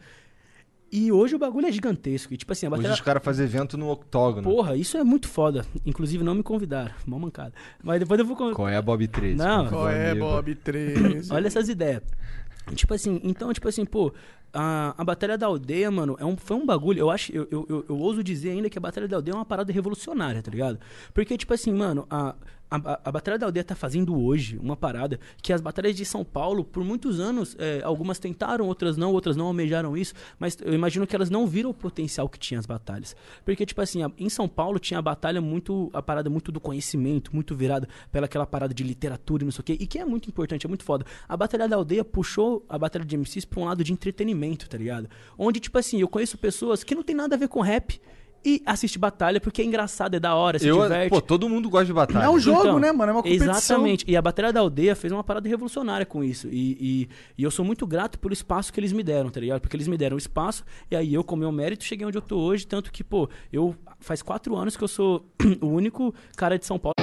E 0.96 1.10
hoje 1.10 1.34
o 1.34 1.38
bagulho 1.40 1.66
é 1.66 1.72
gigantesco. 1.72 2.32
E, 2.32 2.36
tipo 2.36 2.52
assim, 2.52 2.66
a 2.66 2.68
Hoje 2.68 2.82
batalha. 2.82 2.94
os 2.94 3.00
caras 3.00 3.24
fazem 3.24 3.44
evento 3.44 3.76
no 3.76 3.90
octógono. 3.90 4.48
Porra, 4.48 4.76
isso 4.76 4.96
é 4.96 5.02
muito 5.02 5.26
foda. 5.26 5.66
Inclusive, 5.84 6.22
não 6.22 6.36
me 6.36 6.42
convidaram. 6.44 6.94
Mal 7.04 7.18
mancada. 7.18 7.52
Mas 7.82 7.98
depois 7.98 8.20
eu 8.20 8.24
vou. 8.24 8.36
Qual 8.54 8.68
é 8.68 8.76
a 8.76 8.82
Bob 8.82 9.08
13? 9.08 9.34
Não. 9.34 9.68
Qual 9.68 9.88
é, 9.90 10.14
Bob 10.14 10.54
13? 10.54 11.32
Olha 11.34 11.48
essas 11.48 11.68
ideias. 11.68 12.00
Tipo 12.76 12.94
assim, 12.94 13.20
então, 13.24 13.52
tipo 13.52 13.68
assim, 13.68 13.84
pô, 13.84 14.14
a, 14.52 14.94
a 14.96 15.02
Batalha 15.02 15.36
da 15.36 15.46
Aldeia, 15.46 15.90
mano, 15.90 16.16
é 16.20 16.24
um, 16.24 16.36
foi 16.36 16.56
um 16.56 16.64
bagulho. 16.64 17.00
Eu 17.00 17.10
acho, 17.10 17.32
eu, 17.32 17.48
eu, 17.50 17.66
eu, 17.68 17.84
eu 17.88 17.98
ouso 17.98 18.22
dizer 18.22 18.50
ainda 18.50 18.70
que 18.70 18.78
a 18.78 18.80
Batalha 18.80 19.08
da 19.08 19.16
Aldeia 19.16 19.34
é 19.34 19.36
uma 19.36 19.44
parada 19.44 19.72
revolucionária, 19.72 20.40
tá 20.42 20.50
ligado? 20.52 20.78
Porque, 21.12 21.36
tipo 21.36 21.52
assim, 21.52 21.72
mano, 21.72 22.06
a, 22.08 22.36
a, 22.70 23.00
a 23.04 23.12
Batalha 23.12 23.38
da 23.38 23.46
Aldeia 23.46 23.62
tá 23.62 23.74
fazendo 23.74 24.18
hoje 24.20 24.58
uma 24.58 24.76
parada 24.76 25.20
que 25.42 25.52
as 25.52 25.60
batalhas 25.60 25.94
de 25.94 26.04
São 26.04 26.24
Paulo, 26.24 26.64
por 26.64 26.82
muitos 26.82 27.20
anos, 27.20 27.54
é, 27.58 27.80
algumas 27.84 28.18
tentaram, 28.18 28.66
outras 28.66 28.96
não, 28.96 29.12
outras 29.12 29.36
não 29.36 29.46
almejaram 29.46 29.96
isso, 29.96 30.14
mas 30.38 30.56
eu 30.60 30.74
imagino 30.74 31.06
que 31.06 31.14
elas 31.14 31.30
não 31.30 31.46
viram 31.46 31.70
o 31.70 31.74
potencial 31.74 32.28
que 32.28 32.38
tinha 32.38 32.58
as 32.58 32.66
batalhas. 32.66 33.14
Porque, 33.44 33.64
tipo 33.64 33.80
assim, 33.80 34.02
a- 34.02 34.10
em 34.18 34.28
São 34.28 34.48
Paulo 34.48 34.78
tinha 34.78 34.98
a 34.98 35.02
batalha 35.02 35.40
muito, 35.40 35.90
a 35.92 36.02
parada 36.02 36.28
muito 36.28 36.50
do 36.50 36.58
conhecimento, 36.60 37.32
muito 37.34 37.54
virada 37.54 37.88
pela 38.10 38.26
aquela 38.26 38.46
parada 38.46 38.74
de 38.74 38.82
literatura 38.82 39.42
e 39.42 39.46
não 39.46 39.52
sei 39.52 39.60
o 39.60 39.64
quê, 39.64 39.76
e 39.78 39.86
que 39.86 39.98
é 39.98 40.04
muito 40.04 40.28
importante, 40.28 40.66
é 40.66 40.68
muito 40.68 40.84
foda. 40.84 41.04
A 41.28 41.36
Batalha 41.36 41.68
da 41.68 41.76
Aldeia 41.76 42.04
puxou 42.04 42.64
a 42.68 42.78
Batalha 42.78 43.04
de 43.04 43.16
MCs 43.16 43.44
pra 43.44 43.60
um 43.60 43.64
lado 43.66 43.84
de 43.84 43.92
entretenimento, 43.92 44.68
tá 44.68 44.76
ligado? 44.78 45.08
Onde, 45.38 45.60
tipo 45.60 45.78
assim, 45.78 46.00
eu 46.00 46.08
conheço 46.08 46.36
pessoas 46.38 46.82
que 46.82 46.94
não 46.94 47.02
tem 47.02 47.14
nada 47.14 47.34
a 47.36 47.38
ver 47.38 47.48
com 47.48 47.60
rap 47.60 48.00
e 48.44 48.62
assiste 48.66 48.98
batalha 48.98 49.40
porque 49.40 49.62
é 49.62 49.64
engraçado, 49.64 50.14
é 50.14 50.20
da 50.20 50.34
hora, 50.34 50.58
se 50.58 50.66
Eu, 50.66 50.82
diverte. 50.82 51.10
pô, 51.10 51.20
todo 51.20 51.48
mundo 51.48 51.68
gosta 51.70 51.86
de 51.86 51.92
batalha. 51.92 52.24
É 52.24 52.28
um 52.28 52.38
jogo, 52.38 52.60
Então, 52.60 52.78
né, 52.78 52.92
mano? 52.92 53.10
É 53.10 53.14
uma 53.14 53.22
competição. 53.22 53.50
Exatamente. 53.54 54.04
E 54.06 54.16
a 54.16 54.22
Batalha 54.22 54.52
da 54.52 54.60
Aldeia 54.60 54.94
fez 54.94 55.12
uma 55.12 55.24
parada 55.24 55.48
revolucionária 55.48 56.04
com 56.04 56.22
isso. 56.22 56.48
E, 56.50 56.76
e, 56.80 57.08
e 57.38 57.42
eu 57.42 57.50
sou 57.50 57.64
muito 57.64 57.86
grato 57.86 58.18
pelo 58.18 58.32
espaço 58.34 58.72
que 58.72 58.78
eles 58.80 58.92
me 58.92 59.02
deram, 59.02 59.30
tá 59.30 59.40
ligado? 59.40 59.60
Porque 59.60 59.76
eles 59.76 59.88
me 59.88 59.96
deram 59.96 60.16
espaço 60.16 60.64
e 60.90 60.96
aí 60.96 61.14
eu, 61.14 61.24
com 61.24 61.36
meu 61.36 61.50
mérito, 61.50 61.84
cheguei 61.84 62.06
onde 62.06 62.18
eu 62.18 62.22
tô 62.22 62.38
hoje. 62.38 62.66
Tanto 62.66 62.92
que, 62.92 63.02
pô, 63.02 63.28
eu 63.52 63.74
faz 63.98 64.22
quatro 64.22 64.54
anos 64.56 64.76
que 64.76 64.84
eu 64.84 64.88
sou 64.88 65.24
o 65.60 65.66
único 65.66 66.14
cara 66.36 66.58
de 66.58 66.66
São 66.66 66.78
Paulo. 66.78 66.94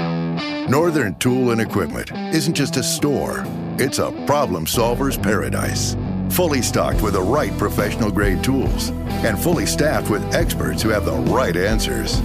Northern 0.70 1.14
Tool 1.16 1.52
and 1.52 1.60
Equipment 1.62 2.12
isn't 2.34 2.56
just 2.58 2.78
a 2.78 2.82
store, 2.82 3.44
it's 3.80 4.00
a 4.00 4.12
problem 4.26 4.66
solver's 4.66 5.18
paradise. 5.18 5.98
Fully 6.32 6.62
stocked 6.62 7.02
with 7.02 7.14
the 7.14 7.22
right 7.22 7.56
professional 7.58 8.10
grade 8.10 8.42
tools 8.42 8.90
and 9.26 9.38
fully 9.38 9.66
staffed 9.66 10.10
with 10.10 10.24
experts 10.34 10.82
who 10.82 10.88
have 10.88 11.04
the 11.04 11.12
right 11.12 11.56
answers. 11.58 12.22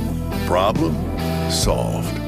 Problem 0.46 0.94
solved. 1.50 2.20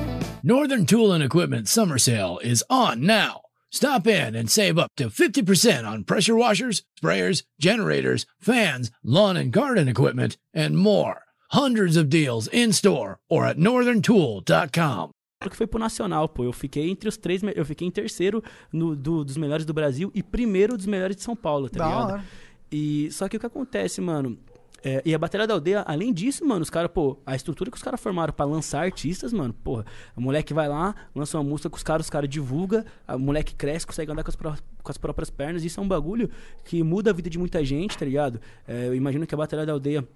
Northern 0.42 0.86
Tool 0.86 1.12
and 1.12 1.22
Equipment 1.22 1.68
summer 1.68 1.96
sale 1.96 2.40
is 2.42 2.64
on 2.68 3.02
now. 3.02 3.42
Stop 3.70 4.08
in 4.08 4.34
and 4.34 4.50
save 4.50 4.76
up 4.76 4.90
to 4.96 5.08
50% 5.08 5.86
on 5.86 6.02
pressure 6.02 6.34
washers, 6.34 6.82
sprayers, 7.00 7.44
generators, 7.60 8.26
fans, 8.40 8.90
lawn 9.04 9.36
and 9.36 9.52
garden 9.52 9.86
equipment, 9.86 10.36
and 10.52 10.76
more. 10.76 11.22
Hundreds 11.50 11.96
of 11.96 12.10
deals 12.10 12.48
in 12.48 12.72
store 12.72 13.20
or 13.30 13.46
at 13.46 13.56
northerntool.com. 13.56 15.12
que 15.46 15.56
foi 15.56 15.66
pro 15.68 15.78
Nacional, 15.78 16.28
pô. 16.28 16.42
Eu 16.42 16.52
fiquei 16.52 16.90
entre 16.90 17.08
os 17.08 17.16
três, 17.16 17.40
eu 17.54 17.64
fiquei 17.64 17.86
em 17.86 17.90
terceiro 17.90 18.42
no- 18.72 18.96
do- 18.96 19.24
dos 19.24 19.36
melhores 19.36 19.64
do 19.64 19.72
Brasil 19.72 20.10
e 20.14 20.20
primeiro 20.22 20.76
dos 20.76 20.86
melhores 20.86 21.14
de 21.14 21.22
São 21.22 21.36
Paulo, 21.36 21.68
tá 21.68 21.78
Da 21.78 21.86
ligado? 21.88 22.10
hora. 22.12 22.24
E 22.72 23.08
só 23.12 23.28
que 23.28 23.36
o 23.36 23.40
que 23.40 23.46
acontece, 23.46 24.00
mano? 24.00 24.36
é, 24.84 25.02
e 25.04 25.12
a 25.12 25.18
Batalha 25.18 25.44
da 25.44 25.54
Aldeia, 25.54 25.82
além 25.88 26.12
disso, 26.12 26.44
mano, 26.46 26.62
os 26.62 26.70
caras, 26.70 26.88
pô, 26.92 27.18
a 27.26 27.34
estrutura 27.34 27.68
que 27.68 27.76
os 27.76 27.82
caras 27.82 28.00
formaram 28.00 28.32
pra 28.32 28.46
lançar 28.46 28.84
artistas, 28.84 29.32
mano, 29.32 29.52
porra, 29.52 29.84
o 30.16 30.20
moleque 30.20 30.54
vai 30.54 30.68
lá, 30.68 30.94
lança 31.12 31.36
uma 31.36 31.42
música 31.42 31.68
com 31.68 31.76
os 31.76 31.82
caras, 31.82 32.06
os 32.06 32.10
caras 32.10 32.30
divulga, 32.30 32.86
o 33.08 33.18
moleque 33.18 33.56
cresce, 33.56 33.84
consegue 33.84 34.12
andar 34.12 34.22
com 34.22 34.30
as, 34.30 34.36
pró- 34.36 34.54
com 34.80 34.90
as 34.92 34.96
próprias 34.96 35.30
pernas, 35.30 35.64
isso 35.64 35.80
é 35.80 35.82
um 35.82 35.88
bagulho 35.88 36.30
que 36.64 36.80
muda 36.84 37.10
a 37.10 37.12
vida 37.12 37.28
de 37.28 37.36
muita 37.40 37.64
gente, 37.64 37.98
tá 37.98 38.04
ligado? 38.04 38.40
É, 38.68 38.86
eu 38.86 38.94
imagino 38.94 39.26
que 39.26 39.34
a 39.34 39.38
Batalha 39.38 39.66
da 39.66 39.72
Aldeia 39.72 40.06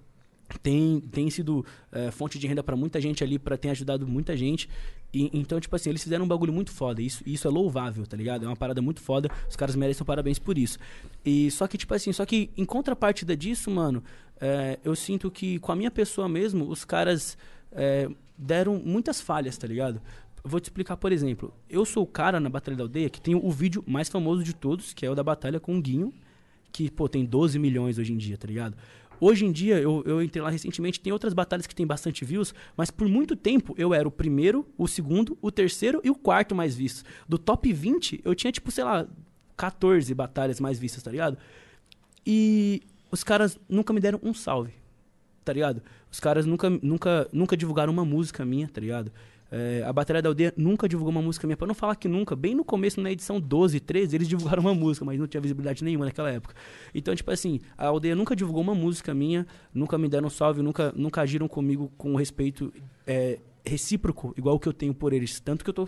tem, 0.58 1.00
tem 1.00 1.30
sido 1.30 1.64
é, 1.90 2.10
fonte 2.10 2.38
de 2.38 2.46
renda 2.46 2.62
pra 2.62 2.76
muita 2.76 3.00
gente 3.00 3.22
ali, 3.22 3.38
para 3.38 3.56
ter 3.56 3.70
ajudado 3.70 4.06
muita 4.06 4.36
gente. 4.36 4.68
E, 5.12 5.30
então, 5.32 5.60
tipo 5.60 5.74
assim, 5.76 5.90
eles 5.90 6.02
fizeram 6.02 6.24
um 6.24 6.28
bagulho 6.28 6.52
muito 6.52 6.70
foda. 6.70 7.02
Isso, 7.02 7.22
isso 7.26 7.46
é 7.46 7.50
louvável, 7.50 8.06
tá 8.06 8.16
ligado? 8.16 8.44
É 8.44 8.48
uma 8.48 8.56
parada 8.56 8.80
muito 8.80 9.00
foda. 9.00 9.30
Os 9.48 9.56
caras 9.56 9.76
merecem 9.76 10.04
parabéns 10.04 10.38
por 10.38 10.56
isso. 10.56 10.78
E 11.24 11.50
só 11.50 11.66
que, 11.66 11.76
tipo 11.76 11.94
assim, 11.94 12.12
só 12.12 12.24
que 12.24 12.50
em 12.56 12.64
contrapartida 12.64 13.36
disso, 13.36 13.70
mano, 13.70 14.02
é, 14.40 14.78
eu 14.84 14.96
sinto 14.96 15.30
que 15.30 15.58
com 15.58 15.72
a 15.72 15.76
minha 15.76 15.90
pessoa 15.90 16.28
mesmo, 16.28 16.68
os 16.68 16.84
caras 16.84 17.36
é, 17.70 18.08
deram 18.36 18.80
muitas 18.84 19.20
falhas, 19.20 19.56
tá 19.56 19.66
ligado? 19.66 20.00
Vou 20.44 20.58
te 20.58 20.64
explicar, 20.64 20.96
por 20.96 21.12
exemplo. 21.12 21.54
Eu 21.68 21.84
sou 21.84 22.02
o 22.02 22.06
cara 22.06 22.40
na 22.40 22.48
Batalha 22.48 22.76
da 22.76 22.82
Aldeia 22.82 23.08
que 23.08 23.20
tem 23.20 23.34
o 23.34 23.50
vídeo 23.50 23.84
mais 23.86 24.08
famoso 24.08 24.42
de 24.42 24.52
todos, 24.52 24.92
que 24.92 25.06
é 25.06 25.10
o 25.10 25.14
da 25.14 25.22
batalha 25.22 25.60
com 25.60 25.76
o 25.76 25.80
Guinho, 25.80 26.12
que, 26.72 26.90
pô, 26.90 27.08
tem 27.08 27.24
12 27.24 27.58
milhões 27.58 27.98
hoje 27.98 28.12
em 28.12 28.16
dia, 28.16 28.36
tá 28.36 28.48
ligado? 28.48 28.76
Hoje 29.24 29.46
em 29.46 29.52
dia, 29.52 29.78
eu, 29.78 30.02
eu 30.04 30.20
entrei 30.20 30.42
lá 30.42 30.50
recentemente, 30.50 30.98
tem 30.98 31.12
outras 31.12 31.32
batalhas 31.32 31.64
que 31.64 31.74
tem 31.76 31.86
bastante 31.86 32.24
views, 32.24 32.52
mas 32.76 32.90
por 32.90 33.06
muito 33.06 33.36
tempo 33.36 33.72
eu 33.78 33.94
era 33.94 34.08
o 34.08 34.10
primeiro, 34.10 34.66
o 34.76 34.88
segundo, 34.88 35.38
o 35.40 35.48
terceiro 35.48 36.00
e 36.02 36.10
o 36.10 36.14
quarto 36.16 36.56
mais 36.56 36.74
vistos. 36.74 37.04
Do 37.28 37.38
top 37.38 37.72
20, 37.72 38.20
eu 38.24 38.34
tinha, 38.34 38.50
tipo, 38.50 38.68
sei 38.72 38.82
lá, 38.82 39.06
14 39.56 40.12
batalhas 40.12 40.58
mais 40.58 40.76
vistas, 40.76 41.04
tá 41.04 41.10
ligado? 41.12 41.38
E 42.26 42.82
os 43.12 43.22
caras 43.22 43.56
nunca 43.68 43.92
me 43.92 44.00
deram 44.00 44.18
um 44.24 44.34
salve, 44.34 44.72
tá 45.44 45.52
ligado? 45.52 45.84
Os 46.10 46.18
caras 46.18 46.44
nunca, 46.44 46.68
nunca, 46.68 47.28
nunca 47.32 47.56
divulgaram 47.56 47.92
uma 47.92 48.04
música 48.04 48.44
minha, 48.44 48.66
tá 48.66 48.80
ligado? 48.80 49.12
É, 49.54 49.82
a 49.84 49.92
Batalha 49.92 50.22
da 50.22 50.30
Aldeia 50.30 50.50
nunca 50.56 50.88
divulgou 50.88 51.10
uma 51.10 51.20
música 51.20 51.46
minha. 51.46 51.58
Pra 51.58 51.66
não 51.66 51.74
falar 51.74 51.94
que 51.96 52.08
nunca, 52.08 52.34
bem 52.34 52.54
no 52.54 52.64
começo, 52.64 52.98
na 53.02 53.12
edição 53.12 53.38
12, 53.38 53.78
13, 53.80 54.16
eles 54.16 54.26
divulgaram 54.26 54.62
uma 54.62 54.74
música, 54.74 55.04
mas 55.04 55.18
não 55.18 55.26
tinha 55.26 55.42
visibilidade 55.42 55.84
nenhuma 55.84 56.06
naquela 56.06 56.30
época. 56.30 56.54
Então, 56.94 57.14
tipo 57.14 57.30
assim, 57.30 57.60
a 57.76 57.88
Aldeia 57.88 58.16
nunca 58.16 58.34
divulgou 58.34 58.62
uma 58.62 58.74
música 58.74 59.12
minha, 59.12 59.46
nunca 59.74 59.98
me 59.98 60.08
deram 60.08 60.30
salve, 60.30 60.62
nunca, 60.62 60.90
nunca 60.96 61.20
agiram 61.20 61.46
comigo 61.46 61.92
com 61.98 62.16
respeito 62.16 62.72
é, 63.06 63.38
recíproco, 63.62 64.32
igual 64.38 64.56
o 64.56 64.58
que 64.58 64.68
eu 64.68 64.72
tenho 64.72 64.94
por 64.94 65.12
eles. 65.12 65.38
Tanto 65.38 65.62
que 65.62 65.68
eu 65.68 65.74
tô 65.74 65.86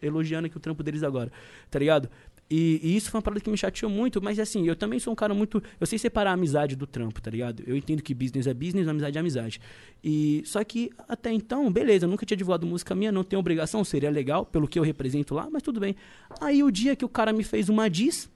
elogiando 0.00 0.46
aqui 0.46 0.56
o 0.56 0.60
trampo 0.60 0.82
deles 0.82 1.02
agora, 1.02 1.30
tá 1.68 1.78
ligado? 1.78 2.08
E, 2.50 2.80
e 2.82 2.96
isso 2.96 3.10
foi 3.10 3.18
uma 3.18 3.22
parada 3.22 3.40
que 3.40 3.48
me 3.48 3.56
chateou 3.56 3.90
muito, 3.90 4.20
mas 4.20 4.40
assim, 4.40 4.66
eu 4.66 4.74
também 4.74 4.98
sou 4.98 5.12
um 5.12 5.16
cara 5.16 5.32
muito. 5.32 5.62
Eu 5.78 5.86
sei 5.86 5.98
separar 5.98 6.30
a 6.30 6.34
amizade 6.34 6.74
do 6.74 6.86
trampo, 6.86 7.22
tá 7.22 7.30
ligado? 7.30 7.62
Eu 7.64 7.76
entendo 7.76 8.02
que 8.02 8.12
business 8.12 8.48
é 8.48 8.52
business, 8.52 8.88
amizade 8.88 9.16
é 9.16 9.20
amizade. 9.20 9.60
E 10.02 10.42
só 10.44 10.62
que 10.64 10.90
até 11.08 11.32
então, 11.32 11.70
beleza, 11.70 12.06
eu 12.06 12.10
nunca 12.10 12.26
tinha 12.26 12.36
divulgado 12.36 12.66
música 12.66 12.92
minha, 12.94 13.12
não 13.12 13.22
tenho 13.22 13.38
obrigação, 13.38 13.84
seria 13.84 14.10
legal 14.10 14.44
pelo 14.44 14.66
que 14.66 14.78
eu 14.78 14.82
represento 14.82 15.32
lá, 15.32 15.48
mas 15.48 15.62
tudo 15.62 15.78
bem. 15.78 15.94
Aí 16.40 16.62
o 16.64 16.70
dia 16.72 16.96
que 16.96 17.04
o 17.04 17.08
cara 17.08 17.32
me 17.32 17.44
fez 17.44 17.68
uma 17.68 17.88
diss, 17.88 18.28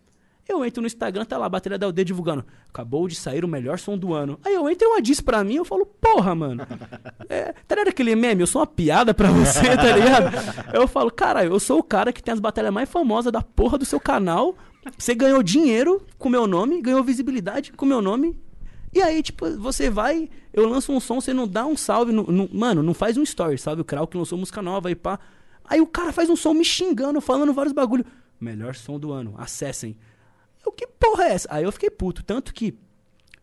eu 0.49 0.65
entro 0.65 0.81
no 0.81 0.87
Instagram, 0.87 1.25
tá 1.25 1.39
lá, 1.39 1.47
a 1.47 1.49
bateria 1.49 1.79
da 1.79 1.89
UD 1.89 2.05
divulgando. 2.05 2.45
Acabou 2.69 3.09
de 3.09 3.15
sair 3.15 3.45
o 3.45 3.49
melhor 3.49 3.79
som 3.79 3.97
do 3.97 4.13
ano. 4.13 4.39
Aí 4.45 4.55
eu 4.55 4.69
entro 4.69 4.87
e 4.87 4.91
uma 4.91 5.01
diz 5.03 5.21
pra 5.21 5.43
mim, 5.43 5.57
eu 5.57 5.65
falo, 5.65 5.87
porra, 5.87 6.35
mano. 6.35 6.67
É, 7.27 7.55
tá 7.67 7.75
ligado 7.75 7.89
aquele 7.89 8.15
meme? 8.15 8.43
Eu 8.43 8.47
sou 8.47 8.61
uma 8.61 8.67
piada 8.67 9.15
pra 9.15 9.31
você, 9.31 9.75
tá 9.77 9.97
ligado? 9.97 10.31
Eu 10.75 10.87
falo, 10.87 11.11
cara, 11.11 11.43
eu 11.45 11.59
sou 11.59 11.79
o 11.79 11.83
cara 11.83 12.13
que 12.13 12.23
tem 12.23 12.33
as 12.35 12.39
batalhas 12.39 12.73
mais 12.73 12.89
famosas 12.89 13.33
da 13.33 13.41
porra 13.41 13.79
do 13.79 13.85
seu 13.85 13.99
canal. 13.99 14.55
Você 14.99 15.15
ganhou 15.15 15.43
dinheiro 15.43 16.03
com 16.19 16.29
meu 16.29 16.47
nome, 16.47 16.83
ganhou 16.83 17.03
visibilidade 17.03 17.73
com 17.73 17.87
meu 17.87 18.03
nome. 18.03 18.37
E 18.93 19.01
aí, 19.03 19.23
tipo, 19.23 19.51
você 19.59 19.89
vai, 19.89 20.29
eu 20.53 20.69
lanço 20.69 20.93
um 20.93 21.01
som, 21.01 21.19
você 21.21 21.33
não 21.33 21.49
dá 21.49 21.65
um 21.67 21.77
salve. 21.77 22.13
não- 22.13 22.25
não- 22.25 22.49
mano, 22.53 22.83
não 22.83 22.93
faz 22.95 23.17
um 23.17 23.23
story, 23.23 23.57
sabe? 23.59 23.81
O 23.81 23.85
Krauk 23.85 24.15
lançou 24.17 24.37
música 24.39 24.61
nova 24.61 24.89
aí, 24.89 24.95
pá. 24.95 25.19
Aí 25.65 25.81
o 25.81 25.87
cara 25.87 26.13
faz 26.13 26.29
um 26.29 26.37
som 26.37 26.53
me 26.53 26.65
xingando, 26.65 27.21
falando 27.23 27.53
vários 27.55 27.73
bagulho. 27.73 28.05
Melhor 28.39 28.75
som 28.75 28.99
do 29.01 29.11
ano, 29.13 29.35
acessem. 29.39 29.97
Eu, 30.65 30.73
que 30.73 30.87
porra 30.87 31.25
é 31.25 31.33
essa? 31.33 31.49
Aí 31.51 31.65
eu 31.65 31.73
fiquei 31.73 31.91
puto. 31.91 32.23
Tanto 32.23 32.53
que 32.53 32.75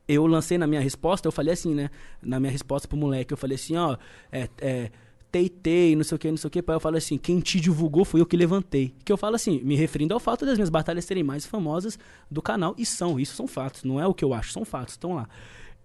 eu 0.07 0.25
lancei 0.25 0.57
na 0.57 0.67
minha 0.67 0.81
resposta, 0.81 1.27
eu 1.27 1.31
falei 1.31 1.53
assim, 1.53 1.73
né? 1.73 1.89
Na 2.21 2.39
minha 2.39 2.51
resposta 2.51 2.87
pro 2.87 2.97
moleque, 2.97 3.33
eu 3.33 3.37
falei 3.37 3.55
assim, 3.55 3.77
ó, 3.77 3.97
é, 4.31 4.49
é, 4.59 4.91
teitei, 5.31 5.95
não 5.95 6.03
sei 6.03 6.15
o 6.15 6.19
que, 6.19 6.29
não 6.29 6.37
sei 6.37 6.47
o 6.47 6.51
que. 6.51 6.59
Aí 6.59 6.65
eu 6.67 6.79
falei 6.79 6.97
assim, 6.97 7.17
quem 7.17 7.39
te 7.39 7.59
divulgou 7.59 8.03
foi 8.03 8.21
eu 8.21 8.25
que 8.25 8.35
levantei. 8.35 8.93
Que 9.05 9.11
eu 9.11 9.17
falo 9.17 9.35
assim, 9.35 9.61
me 9.61 9.75
referindo 9.75 10.13
ao 10.13 10.19
fato 10.19 10.45
das 10.45 10.55
minhas 10.55 10.69
batalhas 10.69 11.05
serem 11.05 11.23
mais 11.23 11.45
famosas 11.45 11.97
do 12.29 12.41
canal. 12.41 12.75
E 12.77 12.85
são, 12.85 13.19
isso 13.19 13.35
são 13.35 13.47
fatos. 13.47 13.83
Não 13.83 13.99
é 13.99 14.05
o 14.05 14.13
que 14.13 14.25
eu 14.25 14.33
acho, 14.33 14.51
são 14.51 14.65
fatos, 14.65 14.95
estão 14.95 15.13
lá. 15.13 15.29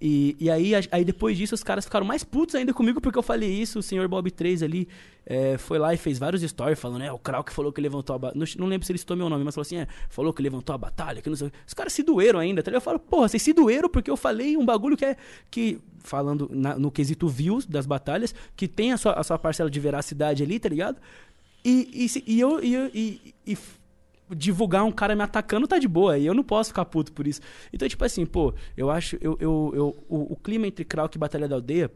E, 0.00 0.36
e 0.38 0.50
aí, 0.50 0.72
aí 0.90 1.04
depois 1.04 1.38
disso, 1.38 1.54
os 1.54 1.62
caras 1.62 1.84
ficaram 1.84 2.04
mais 2.04 2.22
putos 2.22 2.54
ainda 2.54 2.74
comigo 2.74 3.00
porque 3.00 3.18
eu 3.18 3.22
falei 3.22 3.50
isso. 3.50 3.78
O 3.78 3.82
senhor 3.82 4.06
Bob 4.08 4.30
3 4.30 4.62
ali 4.62 4.86
é, 5.24 5.56
foi 5.56 5.78
lá 5.78 5.94
e 5.94 5.96
fez 5.96 6.18
vários 6.18 6.42
stories 6.42 6.78
falando, 6.78 7.02
é, 7.02 7.10
o 7.10 7.18
Krauk 7.18 7.50
falou 7.52 7.72
que 7.72 7.80
levantou 7.80 8.14
a 8.14 8.18
batalha. 8.18 8.38
Não, 8.38 8.46
não 8.58 8.66
lembro 8.66 8.86
se 8.86 8.92
ele 8.92 8.98
citou 8.98 9.16
meu 9.16 9.28
nome, 9.30 9.42
mas 9.42 9.54
falou 9.54 9.62
assim, 9.62 9.78
é, 9.78 9.88
falou 10.10 10.32
que 10.34 10.42
levantou 10.42 10.74
a 10.74 10.78
batalha, 10.78 11.22
que 11.22 11.28
não 11.30 11.36
sei. 11.36 11.50
Os 11.66 11.72
caras 11.72 11.92
se 11.94 12.02
doeram 12.02 12.38
ainda, 12.38 12.62
tá? 12.62 12.70
Eu 12.70 12.80
falo, 12.80 12.98
porra, 12.98 13.28
vocês 13.28 13.42
se 13.42 13.52
doeram 13.54 13.88
porque 13.88 14.10
eu 14.10 14.16
falei 14.16 14.56
um 14.56 14.64
bagulho 14.66 14.96
que 14.96 15.04
é. 15.04 15.16
que 15.50 15.78
Falando 16.04 16.48
na- 16.52 16.78
no 16.78 16.88
quesito 16.88 17.26
views 17.26 17.66
das 17.66 17.84
batalhas, 17.84 18.32
que 18.54 18.68
tem 18.68 18.92
a 18.92 18.96
sua, 18.96 19.14
a 19.14 19.24
sua 19.24 19.36
parcela 19.38 19.68
de 19.68 19.80
veracidade 19.80 20.40
ali, 20.40 20.60
tá 20.60 20.68
ligado? 20.68 20.98
E, 21.64 22.06
e, 22.14 22.34
e 22.34 22.38
eu. 22.40 22.62
E, 22.62 22.74
e- 22.94 23.34
e 23.44 23.58
divulgar 24.34 24.84
um 24.84 24.92
cara 24.92 25.14
me 25.14 25.22
atacando 25.22 25.66
tá 25.66 25.78
de 25.78 25.88
boa, 25.88 26.18
e 26.18 26.26
eu 26.26 26.34
não 26.34 26.42
posso 26.42 26.70
ficar 26.70 26.84
puto 26.84 27.12
por 27.12 27.26
isso. 27.26 27.40
Então, 27.72 27.88
tipo 27.88 28.04
assim, 28.04 28.24
pô, 28.24 28.54
eu 28.76 28.90
acho. 28.90 29.16
Eu, 29.20 29.36
eu, 29.40 29.72
eu, 29.74 30.04
o, 30.08 30.32
o 30.32 30.36
clima 30.36 30.66
entre 30.66 30.84
Krauk 30.84 31.16
e 31.16 31.18
Batalha 31.18 31.48
da 31.48 31.56
Aldeia 31.56 31.90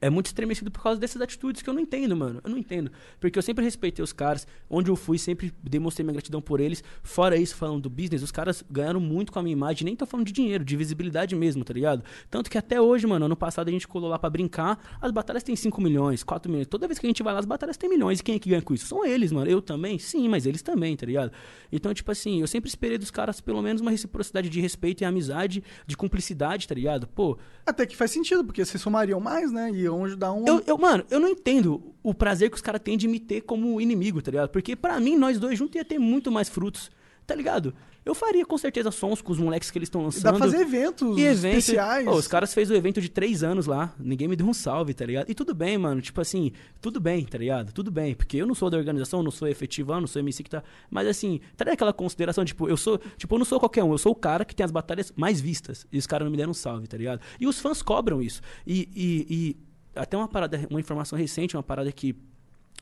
é 0.00 0.10
muito 0.10 0.26
estremecido 0.26 0.70
por 0.70 0.82
causa 0.82 1.00
dessas 1.00 1.20
atitudes 1.20 1.62
que 1.62 1.68
eu 1.68 1.74
não 1.74 1.80
entendo, 1.80 2.16
mano. 2.16 2.40
Eu 2.44 2.50
não 2.50 2.58
entendo. 2.58 2.90
Porque 3.18 3.38
eu 3.38 3.42
sempre 3.42 3.64
respeitei 3.64 4.02
os 4.02 4.12
caras. 4.12 4.46
Onde 4.68 4.90
eu 4.90 4.96
fui, 4.96 5.18
sempre 5.18 5.52
demonstrei 5.62 6.04
minha 6.04 6.12
gratidão 6.12 6.40
por 6.40 6.60
eles. 6.60 6.82
Fora 7.02 7.36
isso, 7.36 7.56
falando 7.56 7.82
do 7.82 7.90
business, 7.90 8.22
os 8.22 8.30
caras 8.30 8.64
ganharam 8.70 9.00
muito 9.00 9.32
com 9.32 9.38
a 9.38 9.42
minha 9.42 9.52
imagem. 9.52 9.84
Nem 9.84 9.96
tô 9.96 10.06
falando 10.06 10.26
de 10.26 10.32
dinheiro, 10.32 10.64
de 10.64 10.76
visibilidade 10.76 11.34
mesmo, 11.34 11.64
tá 11.64 11.72
ligado? 11.72 12.02
Tanto 12.30 12.50
que 12.50 12.58
até 12.58 12.80
hoje, 12.80 13.06
mano, 13.06 13.26
ano 13.26 13.36
passado 13.36 13.68
a 13.68 13.70
gente 13.70 13.88
colou 13.88 14.08
lá 14.08 14.18
pra 14.18 14.30
brincar. 14.30 14.78
As 15.00 15.10
batalhas 15.10 15.42
têm 15.42 15.56
5 15.56 15.80
milhões, 15.80 16.22
4 16.22 16.50
milhões. 16.50 16.66
Toda 16.66 16.86
vez 16.86 16.98
que 16.98 17.06
a 17.06 17.08
gente 17.08 17.22
vai 17.22 17.32
lá, 17.32 17.40
as 17.40 17.46
batalhas 17.46 17.76
têm 17.76 17.88
milhões. 17.88 18.20
E 18.20 18.22
quem 18.22 18.36
é 18.36 18.38
que 18.38 18.50
ganha 18.50 18.62
com 18.62 18.74
isso? 18.74 18.86
São 18.86 19.04
eles, 19.04 19.32
mano. 19.32 19.50
Eu 19.50 19.60
também? 19.60 19.98
Sim, 19.98 20.28
mas 20.28 20.46
eles 20.46 20.62
também, 20.62 20.96
tá 20.96 21.06
ligado? 21.06 21.32
Então, 21.72 21.92
tipo 21.94 22.10
assim, 22.10 22.40
eu 22.40 22.46
sempre 22.46 22.68
esperei 22.68 22.98
dos 22.98 23.10
caras 23.10 23.40
pelo 23.40 23.62
menos 23.62 23.80
uma 23.80 23.90
reciprocidade 23.90 24.48
de 24.48 24.60
respeito 24.60 25.02
e 25.02 25.04
amizade, 25.04 25.62
de 25.86 25.96
cumplicidade, 25.96 26.66
tá 26.66 26.74
ligado? 26.74 27.06
Pô, 27.08 27.38
Até 27.66 27.86
que 27.86 27.96
faz 27.96 28.10
sentido, 28.10 28.44
porque 28.44 28.64
vocês 28.64 28.82
somariam 28.82 29.20
mais, 29.20 29.52
né? 29.52 29.70
E 29.72 29.79
iam 29.82 30.04
ajudar 30.04 30.32
um. 30.32 30.46
eu, 30.46 30.62
eu, 30.66 30.78
mano, 30.78 31.04
eu 31.10 31.20
não 31.20 31.28
entendo 31.28 31.82
o 32.02 32.14
prazer 32.14 32.50
que 32.50 32.56
os 32.56 32.62
caras 32.62 32.80
têm 32.80 32.96
de 32.96 33.06
me 33.08 33.20
ter 33.20 33.42
como 33.42 33.80
inimigo, 33.80 34.22
tá 34.22 34.30
ligado? 34.30 34.50
Porque 34.50 34.74
pra 34.74 34.98
mim, 35.00 35.16
nós 35.16 35.38
dois 35.38 35.58
juntos 35.58 35.76
ia 35.76 35.84
ter 35.84 35.98
muito 35.98 36.30
mais 36.30 36.48
frutos, 36.48 36.90
tá 37.26 37.34
ligado? 37.34 37.74
Eu 38.04 38.14
faria 38.14 38.46
com 38.46 38.56
certeza 38.56 38.90
sons 38.90 39.20
com 39.20 39.30
os 39.30 39.38
moleques 39.38 39.70
que 39.70 39.76
eles 39.76 39.86
estão 39.86 40.02
lançando. 40.02 40.22
Dá 40.22 40.32
pra 40.32 40.38
fazer 40.38 40.60
eventos 40.60 41.18
e 41.18 41.20
eventos. 41.20 41.58
especiais. 41.58 42.06
Pô, 42.06 42.14
os 42.14 42.26
caras 42.26 42.54
fez 42.54 42.70
o 42.70 42.74
evento 42.74 43.00
de 43.00 43.10
três 43.10 43.42
anos 43.42 43.66
lá. 43.66 43.94
Ninguém 43.98 44.26
me 44.26 44.34
deu 44.34 44.46
um 44.46 44.54
salve, 44.54 44.94
tá 44.94 45.04
ligado? 45.04 45.30
E 45.30 45.34
tudo 45.34 45.54
bem, 45.54 45.76
mano. 45.76 46.00
Tipo 46.00 46.20
assim, 46.20 46.50
tudo 46.80 46.98
bem, 46.98 47.24
tá 47.26 47.36
ligado? 47.36 47.72
Tudo 47.72 47.90
bem. 47.90 48.14
Porque 48.14 48.38
eu 48.38 48.46
não 48.46 48.54
sou 48.54 48.70
da 48.70 48.78
organização, 48.78 49.22
não 49.22 49.30
sou 49.30 49.46
efetivão, 49.46 50.00
não 50.00 50.06
sou 50.06 50.20
MC 50.20 50.42
que 50.42 50.48
tá. 50.48 50.62
Mas 50.90 51.06
assim, 51.06 51.40
tá 51.56 51.70
aquela 51.70 51.92
consideração, 51.92 52.42
tipo, 52.42 52.68
eu 52.68 52.76
sou. 52.76 52.98
Tipo, 53.18 53.34
eu 53.34 53.38
não 53.38 53.44
sou 53.44 53.60
qualquer 53.60 53.84
um. 53.84 53.92
Eu 53.92 53.98
sou 53.98 54.12
o 54.12 54.16
cara 54.16 54.46
que 54.46 54.56
tem 54.56 54.64
as 54.64 54.70
batalhas 54.70 55.12
mais 55.14 55.38
vistas. 55.40 55.86
E 55.92 55.98
os 55.98 56.06
caras 56.06 56.24
não 56.24 56.30
me 56.30 56.38
deram 56.38 56.52
um 56.52 56.54
salve, 56.54 56.86
tá 56.86 56.96
ligado? 56.96 57.20
E 57.38 57.46
os 57.46 57.60
fãs 57.60 57.82
cobram 57.82 58.22
isso. 58.22 58.40
E. 58.66 58.88
e, 58.94 59.26
e 59.28 59.69
até 59.94 60.16
uma 60.16 60.28
parada, 60.28 60.66
uma 60.70 60.80
informação 60.80 61.18
recente, 61.18 61.56
uma 61.56 61.62
parada 61.62 61.90
que 61.92 62.14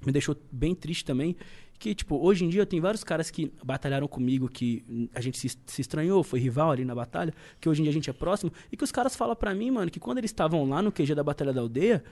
me 0.04 0.12
deixou 0.12 0.36
bem 0.50 0.74
triste 0.74 1.04
também. 1.04 1.36
Que, 1.78 1.94
tipo, 1.94 2.16
hoje 2.16 2.44
em 2.44 2.48
dia 2.48 2.66
tem 2.66 2.80
vários 2.80 3.04
caras 3.04 3.30
que 3.30 3.52
batalharam 3.64 4.08
comigo, 4.08 4.48
que 4.48 5.08
a 5.14 5.20
gente 5.20 5.38
se, 5.38 5.56
se 5.64 5.80
estranhou, 5.80 6.24
foi 6.24 6.40
rival 6.40 6.72
ali 6.72 6.84
na 6.84 6.94
batalha, 6.94 7.32
que 7.60 7.68
hoje 7.68 7.80
em 7.80 7.84
dia 7.84 7.90
a 7.90 7.94
gente 7.94 8.10
é 8.10 8.12
próximo, 8.12 8.52
e 8.72 8.76
que 8.76 8.82
os 8.82 8.90
caras 8.90 9.14
falam 9.14 9.36
pra 9.36 9.54
mim, 9.54 9.70
mano, 9.70 9.88
que 9.88 10.00
quando 10.00 10.18
eles 10.18 10.30
estavam 10.30 10.68
lá 10.68 10.82
no 10.82 10.90
QG 10.90 11.14
da 11.14 11.22
Batalha 11.22 11.52
da 11.52 11.60
Aldeia, 11.60 12.02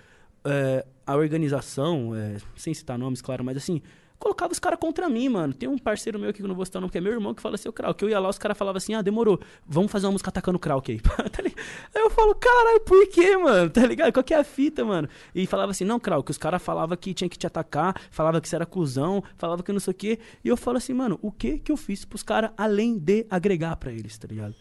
é, 0.44 0.86
a 1.04 1.16
organização, 1.16 2.14
é, 2.14 2.36
sem 2.54 2.72
citar 2.72 2.96
nomes, 2.96 3.20
claro, 3.20 3.44
mas 3.44 3.56
assim, 3.56 3.82
colocava 4.18 4.52
os 4.52 4.58
caras 4.58 4.78
contra 4.78 5.08
mim, 5.08 5.28
mano. 5.28 5.52
Tem 5.52 5.68
um 5.68 5.78
parceiro 5.78 6.18
meu 6.18 6.30
aqui 6.30 6.38
que 6.38 6.44
eu 6.44 6.48
não 6.48 6.54
vou 6.54 6.64
citar 6.64 6.80
o 6.80 6.82
nome, 6.82 6.92
que 6.92 6.98
é 6.98 7.00
meu 7.00 7.12
irmão, 7.12 7.34
que 7.34 7.42
fala 7.42 7.54
assim, 7.54 7.68
o 7.68 7.72
Krauk. 7.72 8.02
Eu 8.02 8.08
ia 8.08 8.18
lá, 8.18 8.28
os 8.28 8.38
caras 8.38 8.56
falavam 8.56 8.78
assim, 8.78 8.94
ah, 8.94 9.02
demorou, 9.02 9.40
vamos 9.66 9.90
fazer 9.90 10.06
uma 10.06 10.12
música 10.12 10.30
atacando 10.30 10.56
o 10.56 10.60
Krauk 10.60 10.90
aí. 10.92 11.00
Tá 11.36 11.42
aí 11.42 11.52
eu 11.94 12.10
falo, 12.10 12.34
caralho, 12.34 12.80
por 12.80 13.06
quê, 13.08 13.36
mano? 13.36 13.68
Tá 13.70 13.84
ligado? 13.86 14.12
Qual 14.12 14.24
que 14.24 14.32
é 14.32 14.38
a 14.38 14.44
fita, 14.44 14.84
mano? 14.84 15.08
E 15.34 15.46
falava 15.46 15.70
assim, 15.70 15.84
não, 15.84 15.98
Krauk, 15.98 16.30
os 16.30 16.38
caras 16.38 16.62
falavam 16.62 16.96
que 16.96 17.12
tinha 17.12 17.28
que 17.28 17.36
te 17.36 17.46
atacar, 17.46 18.00
falava 18.10 18.40
que 18.40 18.48
você 18.48 18.56
era 18.56 18.64
cuzão, 18.64 19.22
falava 19.36 19.62
que 19.62 19.72
não 19.72 19.80
sei 19.80 19.90
o 19.90 19.94
quê. 19.94 20.18
E 20.44 20.48
eu 20.48 20.56
falo 20.56 20.78
assim, 20.78 20.94
mano, 20.94 21.18
o 21.20 21.30
que 21.30 21.58
que 21.58 21.72
eu 21.72 21.76
fiz 21.76 22.04
pros 22.04 22.22
caras 22.22 22.50
além 22.56 22.98
de 22.98 23.26
agregar 23.30 23.76
pra 23.76 23.92
eles, 23.92 24.16
tá 24.16 24.28
ligado? 24.28 24.54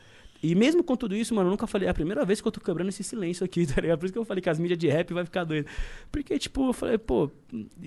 E 0.46 0.54
mesmo 0.54 0.84
com 0.84 0.96
tudo 0.96 1.16
isso, 1.16 1.34
mano, 1.34 1.48
eu 1.48 1.52
nunca 1.52 1.66
falei. 1.66 1.88
É 1.88 1.92
a 1.92 1.94
primeira 1.94 2.24
vez 2.24 2.40
que 2.40 2.48
eu 2.48 2.52
tô 2.52 2.60
quebrando 2.62 2.90
esse 2.90 3.04
silêncio 3.04 3.44
aqui, 3.44 3.66
tá 3.74 3.82
ligado? 3.82 3.98
Por 3.98 4.06
isso 4.06 4.14
que 4.14 4.20
eu 4.20 4.26
falei 4.26 4.42
que 4.42 4.50
as 4.50 4.60
mídias 4.60 4.78
de 4.78 4.88
rap 4.88 5.12
vai 5.12 5.26
ficar 5.26 5.44
doido. 5.44 5.66
Porque, 6.12 6.38
tipo, 6.38 6.70
eu 6.70 6.74
falei, 6.74 6.98
pô. 7.00 7.32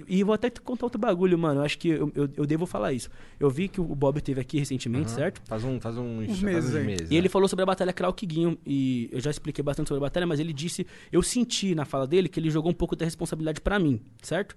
E 0.09 0.25
vou 0.25 0.35
até 0.35 0.51
te 0.51 0.61
contar 0.61 0.87
outro 0.87 0.99
bagulho, 0.99 1.39
mano. 1.39 1.61
Eu 1.61 1.65
acho 1.65 1.79
que 1.79 1.89
eu, 1.89 2.11
eu, 2.15 2.29
eu 2.37 2.47
devo 2.47 2.67
falar 2.67 2.93
isso. 2.93 3.09
Eu 3.39 3.49
vi 3.49 3.69
que 3.69 3.81
o 3.81 3.85
Bob 3.85 4.21
teve 4.21 4.41
aqui 4.41 4.59
recentemente, 4.59 5.11
certo? 5.11 5.41
Faz, 5.45 5.63
um, 5.63 5.81
faz 5.81 5.97
uns, 5.97 6.23
Uns 6.23 6.27
faz 6.27 6.43
meses 6.43 6.71
uns 6.71 6.77
aí. 6.77 6.85
meses. 6.85 7.11
E 7.11 7.15
é. 7.15 7.19
ele 7.19 7.29
falou 7.29 7.47
sobre 7.47 7.63
a 7.63 7.67
batalha 7.67 7.93
Krauk 7.93 8.27
Guinho. 8.27 8.59
E 8.67 9.09
eu 9.13 9.21
já 9.21 9.31
expliquei 9.31 9.63
bastante 9.63 9.89
sobre 9.89 10.03
a 10.03 10.07
batalha, 10.07 10.27
mas 10.27 10.41
ele 10.41 10.53
disse. 10.53 10.87
Eu 11.13 11.23
senti 11.23 11.75
na 11.75 11.85
fala 11.85 12.07
dele 12.09 12.29
que 12.29 12.41
ele 12.41 12.51
jogou 12.51 12.71
um 12.73 12.75
pouco 12.75 12.97
da 12.97 13.05
responsabilidade 13.05 13.61
pra 13.61 13.79
mim, 13.79 14.01
certo? 14.21 14.57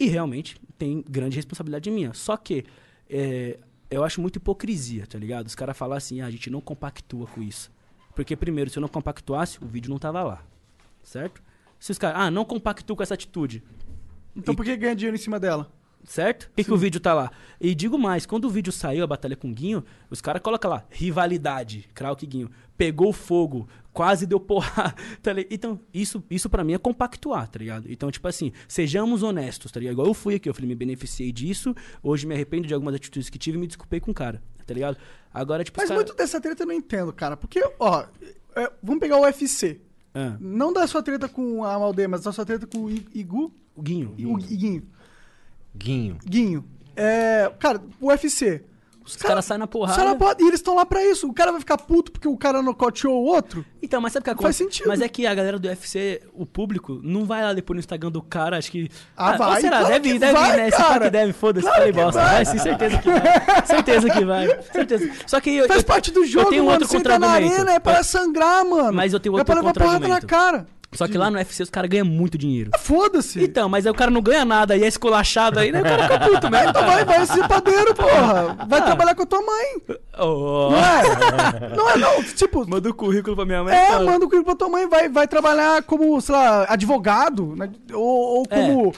E 0.00 0.06
realmente 0.06 0.56
tem 0.76 1.04
grande 1.08 1.36
responsabilidade 1.36 1.90
minha. 1.90 2.12
Só 2.14 2.36
que. 2.36 2.64
é, 3.08 3.58
eu 3.90 4.04
acho 4.04 4.20
muito 4.20 4.36
hipocrisia, 4.36 5.06
tá 5.06 5.18
ligado? 5.18 5.46
Os 5.46 5.54
caras 5.54 5.76
falam 5.76 5.96
assim, 5.96 6.20
ah, 6.20 6.26
a 6.26 6.30
gente 6.30 6.50
não 6.50 6.60
compactua 6.60 7.26
com 7.26 7.42
isso. 7.42 7.70
Porque, 8.14 8.36
primeiro, 8.36 8.70
se 8.70 8.78
eu 8.78 8.80
não 8.80 8.88
compactuasse, 8.88 9.62
o 9.62 9.66
vídeo 9.66 9.90
não 9.90 9.98
tava 9.98 10.22
lá. 10.22 10.42
Certo? 11.02 11.42
Se 11.78 11.92
os 11.92 11.98
caras, 11.98 12.20
ah, 12.20 12.30
não 12.30 12.44
compactuo 12.44 12.96
com 12.96 13.02
essa 13.02 13.14
atitude. 13.14 13.62
Então 14.34 14.54
por 14.54 14.64
que 14.64 14.76
ganha 14.76 14.94
dinheiro 14.94 15.16
em 15.16 15.20
cima 15.20 15.38
dela? 15.40 15.70
Certo? 16.04 16.48
Por 16.48 16.56
que, 16.56 16.64
que 16.64 16.72
o 16.72 16.76
vídeo 16.76 17.00
tá 17.00 17.12
lá? 17.12 17.30
E 17.60 17.74
digo 17.74 17.98
mais, 17.98 18.24
quando 18.24 18.44
o 18.44 18.50
vídeo 18.50 18.72
saiu, 18.72 19.04
a 19.04 19.06
batalha 19.06 19.36
com 19.36 19.50
o 19.50 19.54
Guinho, 19.54 19.84
os 20.10 20.20
caras 20.20 20.42
colocam 20.42 20.70
lá, 20.70 20.84
rivalidade, 20.90 21.88
Krauk 21.94 22.22
e 22.22 22.26
Guinho. 22.26 22.50
Pegou 22.76 23.12
fogo, 23.12 23.68
quase 23.98 24.26
deu 24.26 24.38
porrada. 24.38 24.94
Tá 25.20 25.32
ligado? 25.32 25.52
Então, 25.52 25.80
isso, 25.92 26.22
isso 26.30 26.48
para 26.48 26.62
mim 26.62 26.72
é 26.74 26.78
compactuar, 26.78 27.48
tá 27.48 27.58
ligado? 27.58 27.90
Então, 27.90 28.08
tipo 28.12 28.28
assim, 28.28 28.52
sejamos 28.68 29.24
honestos, 29.24 29.72
tá 29.72 29.80
ligado? 29.80 29.94
Igual 29.94 30.06
eu 30.06 30.14
fui 30.14 30.36
aqui, 30.36 30.48
eu 30.48 30.54
falei, 30.54 30.68
me 30.68 30.76
beneficiei 30.76 31.32
disso, 31.32 31.74
hoje 32.00 32.24
me 32.24 32.32
arrependo 32.34 32.68
de 32.68 32.72
algumas 32.74 32.94
atitudes 32.94 33.28
que 33.28 33.38
tive 33.38 33.58
e 33.58 33.60
me 33.60 33.66
desculpei 33.66 33.98
com 33.98 34.12
o 34.12 34.14
cara, 34.14 34.40
tá 34.64 34.72
ligado? 34.72 34.96
Agora, 35.34 35.64
tipo, 35.64 35.80
Mas 35.80 35.88
cara- 35.88 35.98
muito 35.98 36.14
dessa 36.14 36.40
treta 36.40 36.62
eu 36.62 36.66
não 36.68 36.74
entendo, 36.74 37.12
cara. 37.12 37.36
Porque, 37.36 37.60
ó, 37.80 38.04
é, 38.54 38.70
vamos 38.80 39.00
pegar 39.00 39.16
o 39.18 39.22
UFC. 39.22 39.80
Ah, 40.14 40.36
Não 40.40 40.72
da 40.72 40.86
sua 40.86 41.02
treta 41.02 41.28
com 41.28 41.64
a 41.64 41.76
Maldeia, 41.78 42.08
mas 42.08 42.22
da 42.22 42.30
sua 42.32 42.44
treta 42.46 42.66
com 42.68 42.84
o 42.84 42.90
Igu 42.90 43.52
o 43.74 43.82
Guinho. 43.82 44.10
o 44.12 44.36
Guinho. 44.36 44.82
Guinho. 45.76 46.18
Guinho. 46.24 46.64
É, 46.96 47.52
cara, 47.58 47.80
o 48.00 48.06
UFC. 48.08 48.62
Os 49.16 49.22
caras 49.22 49.44
saem 49.44 49.58
na 49.58 49.66
porrada. 49.66 49.94
Sai 49.96 50.04
na 50.04 50.14
porrada. 50.14 50.42
E 50.42 50.46
eles 50.46 50.60
estão 50.60 50.74
lá 50.76 50.84
pra 50.86 51.04
isso. 51.04 51.28
O 51.28 51.32
cara 51.34 51.50
vai 51.50 51.60
ficar 51.60 51.76
puto 51.78 52.12
porque 52.12 52.28
o 52.28 52.36
cara 52.36 52.62
nocauteou 52.62 53.14
o 53.22 53.26
outro? 53.26 53.64
Então, 53.82 54.00
mas 54.00 54.12
sabe 54.12 54.22
o 54.22 54.24
que 54.24 54.30
Não 54.30 54.36
faz 54.42 54.56
acontece? 54.56 54.76
sentido. 54.76 54.88
Mas 54.88 55.00
é 55.00 55.08
que 55.08 55.26
a 55.26 55.34
galera 55.34 55.58
do 55.58 55.66
UFC, 55.68 56.20
o 56.34 56.44
público, 56.44 57.00
não 57.02 57.24
vai 57.24 57.42
lá 57.42 57.52
depois 57.52 57.76
no 57.76 57.80
Instagram 57.80 58.10
do 58.10 58.20
cara, 58.22 58.58
acho 58.58 58.70
que. 58.70 58.88
Ah, 59.16 59.32
ou 59.32 59.38
vai, 59.38 59.60
será? 59.60 59.78
claro 59.80 59.94
deve, 59.94 60.12
que 60.12 60.18
deve 60.18 60.32
vai, 60.32 60.56
né? 60.56 60.68
Esse 60.68 60.76
cara. 60.76 60.88
cara 60.88 61.04
que 61.06 61.10
deve, 61.10 61.32
foda-se, 61.32 61.66
Claro 61.66 61.78
falei 61.80 61.92
bosta. 61.92 62.20
vai. 62.20 62.34
Vai, 62.34 62.44
sim, 62.44 62.58
certeza 62.58 62.98
que 62.98 63.10
vai. 63.10 63.66
certeza 63.66 64.10
que 64.10 64.24
vai. 64.24 64.62
Certeza. 64.72 65.10
Só 65.26 65.40
que 65.40 65.50
eu. 65.56 65.66
Faz 65.68 65.80
eu- 65.80 65.86
parte 65.86 66.10
do 66.10 66.24
jogo, 66.26 66.46
eu 66.46 66.50
tenho 66.50 66.62
um 66.62 66.66
mano. 66.66 66.76
outro 66.76 66.88
Você 66.88 66.96
entra 66.96 67.18
na 67.18 67.28
arena, 67.30 67.72
é 67.74 67.78
pra 67.78 68.02
sangrar, 68.02 68.64
mano. 68.64 68.92
Mas 68.92 69.12
eu 69.12 69.20
tenho 69.20 69.32
É 69.34 69.38
outro 69.38 69.46
pra 69.46 69.54
levar 69.62 69.72
porrada 69.74 70.08
na 70.08 70.20
cara. 70.20 70.66
Só 70.92 71.06
que 71.06 71.18
lá 71.18 71.30
no 71.30 71.36
UFC 71.36 71.62
os 71.62 71.68
caras 71.70 71.90
ganham 71.90 72.06
muito 72.06 72.38
dinheiro. 72.38 72.70
Foda-se. 72.78 73.42
Então, 73.44 73.68
mas 73.68 73.84
aí 73.86 73.92
o 73.92 73.94
cara 73.94 74.10
não 74.10 74.22
ganha 74.22 74.44
nada 74.44 74.74
e 74.74 74.82
é 74.82 74.86
esculachado 74.86 75.58
aí, 75.60 75.70
né? 75.70 75.80
O 75.80 75.84
cara 75.84 76.02
fica 76.04 76.18
puto 76.20 76.50
mesmo. 76.50 76.70
Então 76.70 76.86
vai, 76.86 77.04
vai 77.04 77.26
ser 77.26 77.46
padeiro, 77.46 77.94
porra. 77.94 78.56
Vai 78.66 78.80
Ah. 78.80 78.82
trabalhar 78.84 79.14
com 79.14 79.22
a 79.22 79.26
tua 79.26 79.42
mãe. 79.42 79.82
Oh. 80.18 80.70
Não 80.70 80.78
é? 80.78 81.76
Não 81.76 81.90
é, 81.90 81.96
não. 81.98 82.22
Tipo, 82.24 82.66
Manda 82.68 82.88
o 82.88 82.94
currículo 82.94 83.36
pra 83.36 83.44
minha 83.44 83.62
mãe. 83.62 83.74
É, 83.76 83.86
fala. 83.88 84.04
manda 84.12 84.24
o 84.24 84.28
currículo 84.28 84.44
pra 84.44 84.54
tua 84.54 84.68
mãe, 84.70 84.88
vai, 84.88 85.08
vai 85.10 85.28
trabalhar 85.28 85.82
como, 85.82 86.18
sei 86.22 86.34
lá, 86.34 86.64
advogado, 86.68 87.54
né? 87.54 87.70
ou, 87.92 88.38
ou 88.38 88.48
como... 88.48 88.88
hum, 88.88 88.92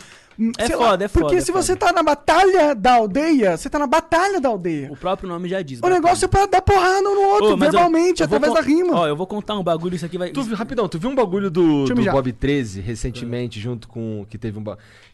É 0.58 0.66
sei 0.68 0.76
foda, 0.76 1.04
é 1.04 1.08
foda, 1.08 1.24
Porque 1.26 1.36
é 1.36 1.40
se 1.40 1.52
foda. 1.52 1.62
você 1.62 1.76
tá 1.76 1.92
na 1.92 2.02
batalha 2.02 2.74
da 2.74 2.94
aldeia, 2.94 3.56
você 3.56 3.68
tá 3.68 3.78
na 3.78 3.86
batalha 3.86 4.40
da 4.40 4.48
aldeia. 4.48 4.90
O 4.90 4.96
próprio 4.96 5.28
nome 5.28 5.48
já 5.48 5.60
diz. 5.60 5.80
O 5.82 5.88
negócio 5.88 6.24
é 6.24 6.28
pra 6.28 6.46
dar 6.46 6.62
porrada 6.62 7.08
um 7.08 7.14
no 7.14 7.20
outro, 7.28 7.46
Ô, 7.48 7.50
eu- 7.50 7.56
verbalmente, 7.58 8.22
eu 8.22 8.28
vou 8.28 8.36
através 8.38 8.54
da 8.54 8.66
rima. 8.66 8.94
Ó, 9.00 9.06
eu 9.06 9.14
vou 9.16 9.26
contar 9.26 9.58
um 9.58 9.62
bagulho, 9.62 9.94
isso 9.96 10.06
aqui 10.06 10.16
vai. 10.16 10.30
Tu, 10.30 10.42
viu- 10.42 10.56
rapidão, 10.56 10.88
tu 10.88 10.98
viu 10.98 11.10
um 11.10 11.14
bagulho 11.14 11.50
do, 11.50 11.86
eu 11.88 11.94
do. 11.94 12.02
Bob 12.10 12.32
13 12.32 12.80
recentemente, 12.80 13.60
junto 13.60 13.86
com. 13.86 14.24
Que 14.30 14.38
teve 14.38 14.58
um. 14.58 14.64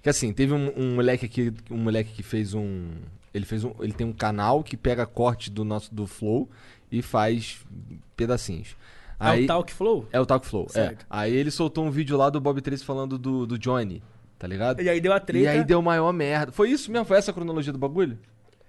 Que 0.02 0.08
assim, 0.08 0.32
teve 0.32 0.52
um, 0.54 0.72
um 0.76 0.94
moleque 0.94 1.26
aqui. 1.26 1.52
Um 1.70 1.78
moleque 1.78 2.12
que 2.12 2.22
fez 2.22 2.54
um. 2.54 2.86
Ele 3.34 3.44
fez 3.44 3.64
um. 3.64 3.72
Ele 3.80 3.92
tem 3.92 4.06
um 4.06 4.12
canal 4.12 4.62
que 4.62 4.76
pega 4.76 5.04
corte 5.06 5.50
do 5.50 5.64
nosso 5.64 5.92
do 5.94 6.06
Flow 6.06 6.48
e 6.90 7.02
faz 7.02 7.58
pedacinhos. 8.16 8.76
É 9.18 9.32
o 9.42 9.46
Talk 9.46 9.72
Flow? 9.72 10.06
É 10.12 10.20
o 10.20 10.26
Talk 10.26 10.46
Flow, 10.46 10.68
Certo. 10.68 11.02
é. 11.02 11.06
Aí 11.08 11.34
ele 11.34 11.50
soltou 11.50 11.84
um 11.84 11.90
vídeo 11.90 12.16
lá 12.18 12.28
do 12.28 12.38
Bob 12.40 12.60
13 12.60 12.84
falando 12.84 13.16
do, 13.18 13.46
do 13.46 13.58
Johnny, 13.58 14.02
tá 14.38 14.46
ligado? 14.46 14.80
E 14.80 14.88
aí 14.88 15.00
deu 15.00 15.12
a 15.12 15.20
treta. 15.20 15.44
E 15.44 15.48
aí 15.48 15.64
deu 15.64 15.80
maior 15.82 16.12
merda. 16.12 16.52
Foi 16.52 16.70
isso 16.70 16.90
mesmo? 16.90 17.04
Foi 17.06 17.16
essa 17.16 17.30
a 17.30 17.34
cronologia 17.34 17.72
do 17.72 17.78
bagulho? 17.78 18.18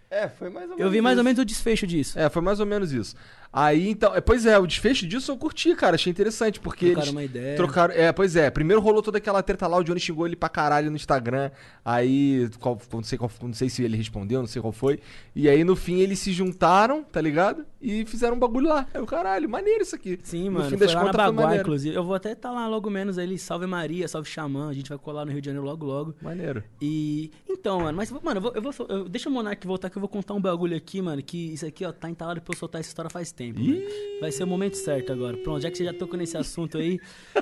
É, 0.10 0.30
foi 0.30 0.50
mais 0.50 0.64
ou 0.70 0.78
menos. 0.78 0.80
Eu 0.86 0.90
vi 0.90 1.02
mais 1.02 1.18
ou 1.18 1.22
isso. 1.22 1.26
menos 1.26 1.40
o 1.40 1.46
desfecho 1.46 1.86
disso. 1.86 2.18
É, 2.18 2.30
foi 2.30 2.42
mais 2.42 2.60
ou 2.60 2.66
menos 2.66 2.94
isso. 2.94 3.16
Aí, 3.52 3.90
então, 3.90 4.14
é, 4.16 4.22
pois 4.22 4.46
é, 4.46 4.58
o 4.60 4.68
desfecho 4.68 5.08
disso 5.08 5.32
eu 5.32 5.38
curti, 5.38 5.74
cara, 5.76 5.96
achei 5.96 6.12
interessante, 6.12 6.60
porque 6.60 6.92
Trocaram 6.92 7.12
uma 7.12 7.24
ideia. 7.24 7.56
trocaram, 7.56 7.94
é, 7.94 8.12
pois 8.12 8.36
é, 8.36 8.50
primeiro 8.52 8.82
rolou 8.82 9.02
toda 9.02 9.18
aquela 9.18 9.42
treta 9.42 9.66
lá, 9.68 9.78
o 9.78 9.84
Johnny 9.84 10.00
xingou 10.00 10.28
ele 10.28 10.36
pra 10.36 10.50
caralho 10.50 10.90
no 10.90 10.96
Instagram, 10.96 11.50
aí, 11.84 12.50
qual, 12.60 12.80
não, 12.94 13.04
sei 13.04 13.18
qual, 13.18 13.32
não 13.42 13.54
sei 13.54 13.70
se 13.70 13.84
ele 13.84 13.96
respondeu, 13.98 14.40
não 14.42 14.48
sei 14.48 14.62
qual 14.62 14.72
foi, 14.72 15.00
e 15.36 15.50
aí 15.50 15.64
no 15.64 15.76
fim 15.76 16.00
eles 16.00 16.20
se 16.20 16.32
juntaram, 16.34 17.04
tá 17.04 17.22
ligado? 17.22 17.66
E 17.82 18.06
fizeram 18.06 18.36
um 18.36 18.40
bagulho 18.40 18.68
lá, 18.68 18.88
aí 18.94 19.02
o 19.02 19.06
caralho, 19.06 19.50
maneiro 19.50 19.82
isso 19.84 19.96
aqui. 19.96 20.20
Sim, 20.24 20.46
no 20.46 20.52
mano. 20.60 20.70
fim 20.70 20.78
foi 20.78 20.88
das 20.88 20.96
lá 20.96 21.02
na 21.02 21.06
contas 21.12 21.26
foi 21.26 21.34
Baguá, 21.36 21.56
inclusive. 21.58 21.96
Eu 21.96 22.04
vou 22.04 22.16
até 22.16 22.32
estar 22.34 22.52
lá 22.52 22.68
logo 22.68 22.90
menos 22.90 23.18
aí. 23.18 23.38
Salve 23.38 23.68
Maria, 23.68 24.08
salve 24.08 24.28
Xamã. 24.28 24.70
A 24.70 24.74
gente 24.74 24.90
vai 24.90 24.98
colar 24.98 25.26
no 25.26 25.32
Rio 25.32 25.40
de 25.40 25.46
Janeiro 25.46 25.66
logo, 25.66 25.86
logo. 25.86 26.16
Maneiro. 26.22 26.64
E. 26.82 27.32
Então, 27.48 27.82
mano, 27.82 27.96
mas, 27.96 28.10
mano, 28.12 28.38
eu 28.38 28.42
vou. 28.42 28.52
Eu 28.56 28.62
vou 28.62 28.74
eu- 28.90 29.08
deixa 29.08 29.30
o 29.30 29.32
Monark 29.32 29.66
voltar 29.66 29.90
que 29.92 29.98
eu 29.98 30.00
vou 30.00 30.10
contar 30.10 30.34
um 30.34 30.42
bagulho 30.42 30.76
aqui, 30.76 31.02
mano. 31.04 31.22
Que 31.22 31.54
isso 31.54 31.66
aqui, 31.68 31.86
ó, 31.86 31.92
tá 31.92 32.10
entalado 32.10 32.42
pra 32.42 32.52
eu 32.54 32.58
soltar 32.58 32.82
essa 32.82 32.90
história 32.90 33.10
faz 33.12 33.32
tempo. 33.38 33.60
mano. 33.60 33.82
Vai 34.20 34.32
ser 34.32 34.44
o 34.44 34.48
momento 34.48 34.76
certo 34.76 35.14
agora. 35.14 35.38
Pronto, 35.38 35.62
já 35.62 35.70
que 35.70 35.78
você 35.78 35.86
já 35.86 35.94
tocou 35.94 36.18
nesse 36.18 36.36
assunto 36.36 36.78
aí. 36.78 37.00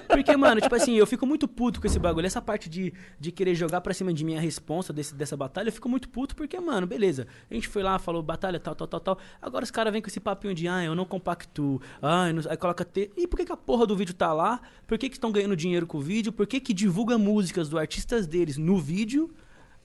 Porque, 0.10 0.36
mano, 0.36 0.60
tipo 0.60 0.76
assim, 0.76 0.96
eu 0.96 1.08
fico 1.08 1.26
muito 1.26 1.48
puto 1.48 1.80
com 1.80 1.88
esse 1.88 1.98
bagulho. 1.98 2.28
Essa 2.28 2.42
parte 2.42 2.70
de, 2.70 2.94
de 3.18 3.32
querer 3.32 3.56
jogar 3.56 3.80
pra 3.80 3.94
cima 3.94 4.14
de 4.14 4.26
mim 4.26 4.36
a 4.36 4.42
responsa 4.42 4.92
desse, 4.92 5.16
dessa 5.16 5.38
batalha, 5.38 5.70
eu 5.70 5.74
fico 5.74 5.88
muito 5.88 6.10
puto 6.10 6.36
porque, 6.36 6.60
mano, 6.60 6.86
beleza. 6.86 7.26
A 7.50 7.54
gente 7.54 7.70
foi 7.70 7.82
lá, 7.82 7.98
falou 7.98 8.22
batalha, 8.22 8.60
tal, 8.60 8.76
tal, 8.76 8.88
tal, 8.88 9.00
tal. 9.00 9.20
Agora 9.42 9.64
os 9.64 9.72
caras 9.72 9.94
vêm 9.94 10.02
com 10.02 10.10
esse 10.10 10.20
papinho 10.20 10.54
de, 10.54 10.68
ah, 10.68 10.84
eu 10.84 10.94
não 10.94 11.06
compactuo. 11.06 11.82
Ah, 12.02 12.32
não... 12.34 12.44
aí 12.50 12.58
coloca 12.58 12.84
T. 12.84 13.10
E 13.16 13.26
por 13.26 13.38
que, 13.38 13.46
que 13.46 13.52
a 13.54 13.58
porra 13.58 13.88
do 13.88 13.96
vídeo 13.96 14.14
tá 14.14 14.34
lá? 14.34 14.62
Por 14.86 14.98
que 14.98 15.10
que 15.10 15.16
estão 15.16 15.32
ganhando 15.32 15.56
dinheiro 15.56 15.88
com 15.88 15.98
o 15.98 16.02
vídeo? 16.02 16.34
Por 16.34 16.46
que 16.46 16.60
que 16.60 16.74
divulga 16.74 17.18
músicas 17.18 17.70
do 17.70 17.80
artistas 17.80 18.28
deles 18.28 18.58
no 18.58 18.78
vídeo? 18.78 19.34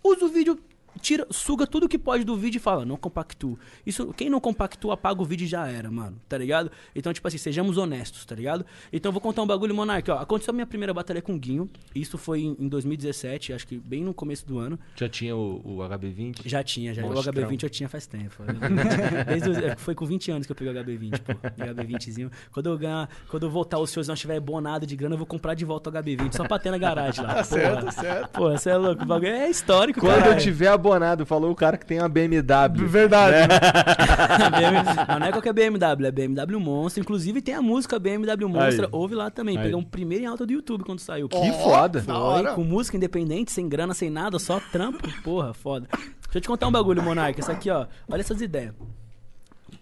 Usa 0.03 0.25
o 0.25 0.29
vídeo, 0.29 0.59
tira, 1.01 1.27
suga 1.31 1.67
tudo 1.67 1.89
que 1.89 1.99
pode 1.99 2.25
do 2.25 2.37
vídeo 2.37 2.59
e 2.59 2.61
fala, 2.61 2.85
não 2.85 2.97
compactua. 2.97 3.57
Isso, 3.87 4.13
quem 4.17 4.29
não 4.31 4.41
compactua, 4.41 4.95
apaga 4.95 5.21
o 5.23 5.25
vídeo 5.25 5.45
e 5.45 5.49
já 5.49 5.67
era, 5.69 5.91
mano, 5.91 6.17
tá 6.29 6.37
ligado? 6.39 6.71
Então, 6.95 7.13
tipo 7.13 7.27
assim, 7.29 7.39
sejamos 7.39 7.77
honestos, 7.77 8.25
tá 8.25 8.35
ligado? 8.35 8.65
Então, 8.93 9.11
eu 9.11 9.13
vou 9.13 9.21
contar 9.21 9.43
um 9.43 9.47
bagulho, 9.47 9.75
Monark, 9.75 10.11
ó. 10.11 10.19
Aconteceu 10.19 10.53
a 10.53 10.55
minha 10.55 10.67
primeira 10.67 10.93
batalha 10.95 11.21
com 11.23 11.35
o 11.35 11.39
Guinho, 11.39 11.69
isso 11.95 12.17
foi 12.19 12.41
em, 12.41 12.57
em 12.59 12.69
2017, 12.69 13.53
acho 13.53 13.67
que 13.67 13.77
bem 13.79 14.03
no 14.03 14.13
começo 14.15 14.47
do 14.47 14.59
ano. 14.59 14.79
Já 14.97 15.09
tinha 15.09 15.37
o, 15.37 15.61
o 15.65 15.79
HB20? 15.79 16.43
Já 16.45 16.63
tinha, 16.63 16.93
já. 16.95 17.03
Monstrão. 17.03 17.33
O 17.33 17.47
HB20 17.49 17.63
eu 17.63 17.71
tinha 17.71 17.89
faz 17.89 18.07
tempo. 18.07 18.35
Desde 19.27 19.51
os- 19.51 19.59
é, 19.59 19.77
foi 19.77 19.95
com 19.95 20.05
20 20.07 20.31
anos 20.31 20.47
que 20.47 20.53
eu 20.53 20.57
peguei 20.57 20.73
o 20.73 20.85
HB20, 20.85 21.21
pô. 21.21 21.33
O 21.33 21.75
HB20zinho. 21.75 22.31
Quando 22.53 22.69
eu 22.69 22.79
ganhar, 22.79 23.09
quando 23.29 23.45
eu 23.45 23.51
voltar 23.51 23.79
os 23.79 23.95
e 23.95 24.07
não 24.09 24.15
tiver 24.15 24.41
bonado 24.41 24.87
de 24.87 24.97
grana, 24.97 25.15
eu 25.15 25.19
vou 25.19 25.27
comprar 25.27 25.55
de 25.55 25.65
volta 25.65 25.91
o 25.91 25.93
HB20 25.93 26.35
só 26.37 26.45
pra 26.47 26.59
ter 26.59 26.71
na 26.71 26.79
garagem 26.79 27.25
lá. 27.25 27.31
Tá 27.41 27.45
certo, 27.45 27.81
porra. 27.81 27.93
certo. 27.93 28.31
Pô, 28.33 28.51
você 28.51 28.71
é 28.71 28.77
louco. 28.77 29.03
O 29.03 29.07
bagulho 29.07 29.31
é 29.33 29.49
histórico, 29.49 30.01
Quando 30.01 30.19
cara. 30.23 30.35
eu 30.35 30.39
tiver 30.39 30.69
abonado, 30.81 31.25
falou 31.27 31.51
o 31.51 31.55
cara 31.55 31.77
que 31.77 31.87
tem 31.87 31.99
uma 31.99 32.09
BMW. 32.09 32.87
Verdade. 32.87 33.37
não, 35.09 35.19
não 35.21 35.27
é 35.27 35.33
qualquer 35.33 35.53
BMW, 35.53 36.07
é 36.07 36.11
BMW 36.11 36.59
Monstro. 36.61 37.03
Inclusive 37.03 37.41
tem 37.43 37.55
a 37.55 37.63
música 37.63 37.99
BMW 37.99 38.49
Monstro, 38.49 38.87
Aí. 38.87 38.91
ouve 38.93 39.15
lá 39.15 39.31
também. 39.31 39.57
Aí. 39.57 39.63
Peguei 39.65 39.77
um 39.77 39.83
primeiro 39.85 40.25
em 40.25 40.27
alta 40.27 40.45
do 40.47 40.53
YouTube 40.53 40.85
quando 40.85 40.99
saiu. 41.01 41.29
Que 41.29 41.53
foda. 41.63 42.01
da 42.01 42.19
hora. 42.19 42.49
Foi, 42.49 42.57
com 42.57 42.65
música 42.65 42.97
independente, 42.97 43.53
sem 43.53 43.69
grana, 43.69 43.95
sem 43.95 44.11
nada, 44.11 44.39
só 44.39 44.61
trampo. 44.73 45.09
Porra, 45.23 45.55
foda. 45.55 45.87
Deixa 45.93 46.39
eu 46.39 46.41
te 46.41 46.49
contar 46.49 46.67
um 46.69 46.73
bagulho, 46.73 47.03
Monark. 47.03 47.39
Isso 47.41 47.51
aqui, 47.51 47.71
ó. 47.71 47.87
Olha 48.09 48.21
essas 48.21 48.41
ideias. 48.41 48.75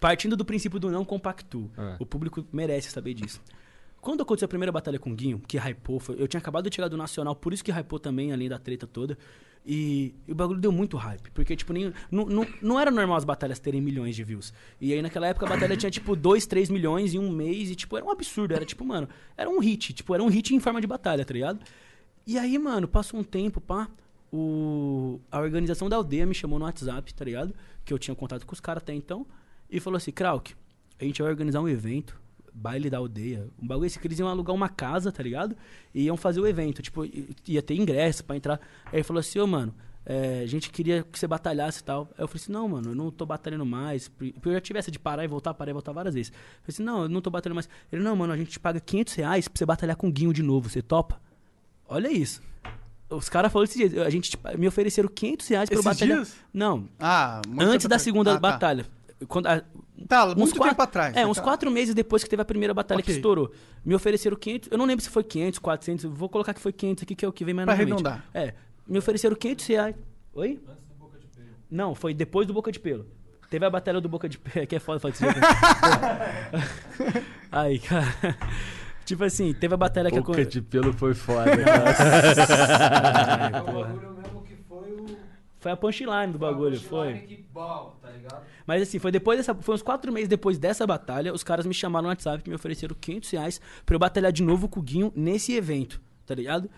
Partindo 0.00 0.36
do 0.36 0.44
princípio 0.44 0.78
do 0.78 0.90
não 0.90 1.04
compacto. 1.04 1.70
É. 1.76 1.96
O 1.98 2.06
público 2.06 2.44
merece 2.52 2.90
saber 2.90 3.14
disso. 3.14 3.40
Quando 4.00 4.22
aconteceu 4.22 4.46
a 4.46 4.48
primeira 4.48 4.70
batalha 4.70 4.98
com 4.98 5.10
o 5.10 5.14
Guinho, 5.14 5.40
que 5.46 5.58
hypou, 5.58 5.98
foi- 5.98 6.16
eu 6.18 6.28
tinha 6.28 6.38
acabado 6.38 6.70
de 6.70 6.74
chegar 6.76 6.88
do 6.88 6.96
Nacional, 6.96 7.34
por 7.34 7.52
isso 7.52 7.64
que 7.64 7.72
hypou 7.72 7.98
também, 7.98 8.32
além 8.32 8.48
da 8.48 8.58
treta 8.58 8.86
toda. 8.86 9.18
E, 9.66 10.14
e 10.26 10.32
o 10.32 10.34
bagulho 10.34 10.60
deu 10.60 10.72
muito 10.72 10.96
hype. 10.96 11.30
Porque, 11.30 11.54
tipo, 11.54 11.72
nem, 11.72 11.92
não, 12.10 12.24
não, 12.26 12.46
não 12.62 12.80
era 12.80 12.90
normal 12.90 13.16
as 13.16 13.24
batalhas 13.24 13.58
terem 13.58 13.80
milhões 13.80 14.16
de 14.16 14.24
views. 14.24 14.52
E 14.80 14.92
aí, 14.92 15.02
naquela 15.02 15.26
época, 15.26 15.46
a 15.46 15.48
batalha 15.48 15.76
tinha, 15.76 15.90
tipo, 15.90 16.16
2, 16.16 16.46
3 16.46 16.70
milhões 16.70 17.14
em 17.14 17.18
um 17.18 17.30
mês. 17.30 17.70
E, 17.70 17.74
tipo, 17.74 17.96
era 17.96 18.04
um 18.04 18.10
absurdo. 18.10 18.54
Era, 18.54 18.64
tipo, 18.64 18.84
mano, 18.84 19.08
era 19.36 19.48
um 19.48 19.58
hit. 19.58 19.92
Tipo, 19.92 20.14
era 20.14 20.22
um 20.22 20.28
hit 20.28 20.54
em 20.54 20.60
forma 20.60 20.80
de 20.80 20.86
batalha, 20.86 21.24
tá 21.24 21.34
ligado? 21.34 21.60
E 22.26 22.38
aí, 22.38 22.58
mano, 22.58 22.88
passou 22.88 23.20
um 23.20 23.24
tempo, 23.24 23.60
pá. 23.60 23.88
O, 24.30 25.20
a 25.30 25.40
organização 25.40 25.88
da 25.88 25.96
aldeia 25.96 26.26
me 26.26 26.34
chamou 26.34 26.58
no 26.58 26.66
WhatsApp, 26.66 27.14
tá 27.14 27.24
ligado? 27.24 27.54
Que 27.84 27.94
eu 27.94 27.98
tinha 27.98 28.14
contato 28.14 28.46
com 28.46 28.52
os 28.52 28.60
caras 28.60 28.82
até 28.82 28.92
então. 28.92 29.26
E 29.70 29.80
falou 29.80 29.96
assim: 29.96 30.12
Krauk, 30.12 30.54
a 31.00 31.04
gente 31.04 31.22
vai 31.22 31.30
organizar 31.30 31.60
um 31.60 31.68
evento, 31.68 32.20
baile 32.58 32.90
da 32.90 32.98
aldeia. 32.98 33.46
Um 33.62 33.66
bagulho 33.66 33.86
esse 33.86 33.98
que 33.98 34.06
eles 34.06 34.18
iam 34.18 34.28
alugar 34.28 34.54
uma 34.54 34.68
casa, 34.68 35.10
tá 35.12 35.22
ligado? 35.22 35.56
E 35.94 36.04
iam 36.04 36.16
fazer 36.16 36.40
o 36.40 36.46
evento. 36.46 36.82
Tipo, 36.82 37.04
ia 37.46 37.62
ter 37.62 37.74
ingresso 37.76 38.24
pra 38.24 38.36
entrar. 38.36 38.60
Aí 38.86 38.94
ele 38.98 39.02
falou 39.04 39.20
assim: 39.20 39.38
Ô, 39.38 39.46
mano. 39.46 39.74
é, 40.04 40.40
a 40.42 40.46
gente 40.46 40.70
queria 40.70 41.02
que 41.02 41.18
você 41.18 41.26
batalhasse 41.26 41.80
e 41.80 41.84
tal. 41.84 42.08
Aí 42.16 42.24
eu 42.24 42.28
falei 42.28 42.42
assim, 42.42 42.52
não, 42.52 42.66
mano, 42.68 42.90
eu 42.90 42.94
não 42.94 43.10
tô 43.10 43.26
batalhando 43.26 43.66
mais. 43.66 44.08
Porque 44.08 44.34
eu 44.48 44.52
já 44.54 44.60
tivesse 44.60 44.90
de 44.90 44.98
parar 44.98 45.22
e 45.24 45.28
voltar, 45.28 45.52
parar 45.54 45.70
e 45.70 45.74
voltar 45.74 45.92
várias 45.92 46.14
vezes. 46.14 46.30
Eu 46.32 46.36
falei 46.62 46.74
assim, 46.74 46.82
não, 46.82 47.02
eu 47.02 47.08
não 47.08 47.20
tô 47.20 47.28
batalhando 47.30 47.56
mais. 47.56 47.68
Ele, 47.92 48.02
não, 48.02 48.16
mano, 48.16 48.32
a 48.32 48.36
gente 48.36 48.50
te 48.50 48.58
paga 48.60 48.80
500 48.80 49.14
reais 49.14 49.48
pra 49.48 49.58
você 49.58 49.66
batalhar 49.66 49.96
com 49.96 50.08
o 50.08 50.12
Guinho 50.12 50.32
de 50.32 50.42
novo. 50.42 50.68
Você 50.70 50.80
topa? 50.82 51.20
Olha 51.86 52.10
isso. 52.10 52.40
Os 53.10 53.28
caras 53.30 53.50
falaram 53.50 53.64
esses 53.70 53.76
dias, 53.90 54.06
a 54.06 54.10
gente 54.10 54.28
tipo, 54.30 54.46
me 54.58 54.68
ofereceram 54.68 55.08
500 55.08 55.48
reais 55.48 55.68
pra 55.70 55.76
eu 55.76 55.80
Esses 55.80 55.92
batalhar. 55.92 56.16
dias? 56.18 56.36
Não, 56.52 56.86
Ah, 56.98 57.40
antes 57.58 57.86
da 57.86 57.98
segunda 57.98 58.34
Ah, 58.34 58.38
tá. 58.58 58.76
Quando 59.26 59.46
a- 59.46 59.62
Tá, 60.06 60.26
uns 60.26 60.34
muito 60.36 60.52
quatro- 60.54 60.68
tempo 60.70 60.82
atrás. 60.82 61.16
É, 61.16 61.20
né? 61.20 61.26
uns 61.26 61.38
Tá. 61.38 61.42
quatro 61.42 61.68
meses 61.70 61.92
depois 61.94 62.22
que 62.22 62.30
teve 62.30 62.40
a 62.40 62.44
primeira 62.44 62.72
batalha 62.72 63.02
que 63.02 63.10
Ok. 63.10 63.16
estourou. 63.16 63.50
Me 63.84 63.92
ofereceram 63.94 64.36
500, 64.36 64.68
eu 64.70 64.78
não 64.78 64.84
lembro 64.84 65.02
se 65.04 65.10
foi 65.10 65.24
500, 65.24 65.58
400, 65.58 66.04
eu 66.04 66.10
vou 66.12 66.28
colocar 66.28 66.54
que 66.54 66.60
foi 66.60 66.72
500 66.72 67.02
aqui, 67.02 67.14
que 67.16 67.24
é 67.24 67.28
o 67.28 67.32
que 67.32 67.44
vem 67.44 67.52
mais 67.52 67.66
Pra 67.66 67.74
na 67.74 67.78
mente. 67.80 67.92
arredondar. 67.94 68.24
É, 68.32 68.54
me 68.86 68.96
ofereceram 68.98 69.34
500 69.34 69.66
reais. 69.66 69.96
Oi? 70.34 70.60
Não, 71.70 71.94
foi 71.96 72.14
depois 72.14 72.46
do 72.46 72.54
Boca 72.54 72.70
de 72.70 72.78
Pelo. 72.78 73.06
Teve 73.50 73.64
a 73.66 73.70
batalha 73.70 74.00
do 74.00 74.08
Boca 74.08 74.28
de 74.28 74.38
Pelo, 74.38 74.66
que 74.68 74.76
é 74.76 74.78
foda 74.78 75.00
falar 75.00 75.12
né? 75.12 75.18
Aí, 77.50 77.78
cara. 77.80 78.06
Tipo 79.04 79.24
assim, 79.24 79.52
teve 79.54 79.74
a 79.74 79.76
batalha 79.76 80.10
que 80.10 80.20
Boca 80.20 80.44
de 80.44 80.60
pelo 80.62 80.92
foi 80.92 81.14
foda. 81.14 81.50
Ai, 83.40 83.62
porra. 83.62 83.94
Foi 84.68 85.06
a 85.72 85.76
punchline 85.76 86.32
do 86.32 86.38
bagulho, 86.38 86.78
foi. 86.80 87.12
Mas 88.66 88.82
assim, 88.82 88.98
foi 88.98 89.10
depois 89.10 89.38
dessa. 89.38 89.54
Foi 89.54 89.74
uns 89.74 89.82
quatro 89.82 90.12
meses 90.12 90.28
depois 90.28 90.58
dessa 90.58 90.86
batalha, 90.86 91.32
os 91.32 91.42
caras 91.42 91.66
me 91.66 91.74
chamaram 91.74 92.04
no 92.04 92.08
WhatsApp 92.10 92.42
e 92.46 92.48
me 92.48 92.54
ofereceram 92.56 92.94
500 93.00 93.30
reais 93.30 93.60
pra 93.84 93.94
eu 93.94 93.98
batalhar 93.98 94.30
de 94.32 94.42
novo 94.42 94.68
com 94.68 94.78
o 94.80 94.82
Guinho 94.82 95.12
nesse 95.16 95.52
evento, 95.54 96.00
tá 96.26 96.34
ligado? 96.34 96.70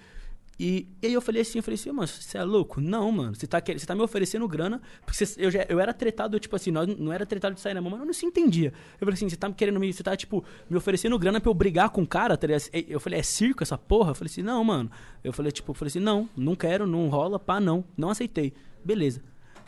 E, 0.62 0.86
e 1.02 1.06
aí 1.06 1.12
eu 1.14 1.22
falei 1.22 1.40
assim, 1.40 1.58
eu 1.58 1.62
falei 1.62 1.76
assim, 1.76 1.90
mano, 1.90 2.06
você 2.06 2.36
é 2.36 2.44
louco? 2.44 2.82
Não, 2.82 3.10
mano, 3.10 3.34
você 3.34 3.46
tá, 3.46 3.62
você 3.66 3.86
tá 3.86 3.94
me 3.94 4.02
oferecendo 4.02 4.46
grana, 4.46 4.78
porque 5.06 5.24
você- 5.24 5.42
eu, 5.42 5.50
já, 5.50 5.64
eu 5.70 5.80
era 5.80 5.94
tretado, 5.94 6.38
tipo 6.38 6.54
assim, 6.54 6.70
nós 6.70 6.86
não 6.98 7.10
era 7.10 7.24
tretado 7.24 7.54
de 7.54 7.62
sair 7.62 7.72
na 7.72 7.80
mão, 7.80 7.90
mas 7.92 8.00
eu 8.00 8.04
não 8.04 8.12
se 8.12 8.26
entendia. 8.26 8.70
Eu 9.00 9.06
falei 9.06 9.14
assim, 9.14 9.26
você 9.26 9.36
tá 9.36 9.48
me 9.48 9.54
querendo 9.54 9.80
me, 9.80 9.90
você 9.90 10.02
tá, 10.02 10.14
tipo, 10.14 10.44
me 10.68 10.76
oferecendo 10.76 11.18
grana 11.18 11.40
pra 11.40 11.48
eu 11.48 11.54
brigar 11.54 11.88
com 11.88 12.02
o 12.02 12.06
cara, 12.06 12.36
tá 12.36 12.46
ligado? 12.46 12.64
Eu 12.86 13.00
falei, 13.00 13.20
é 13.20 13.22
circo 13.22 13.62
essa 13.62 13.78
porra? 13.78 14.10
Eu 14.10 14.14
falei 14.14 14.30
assim, 14.30 14.42
não, 14.42 14.62
mano. 14.62 14.90
Eu 15.24 15.32
falei, 15.32 15.50
tipo, 15.50 15.70
eu 15.70 15.74
falei 15.74 15.88
assim, 15.88 15.98
não, 16.00 16.28
não 16.36 16.54
quero, 16.54 16.86
não 16.86 17.08
rola, 17.08 17.38
pá, 17.38 17.58
não. 17.58 17.82
Não 17.96 18.10
aceitei. 18.10 18.52
Beleza. 18.84 19.22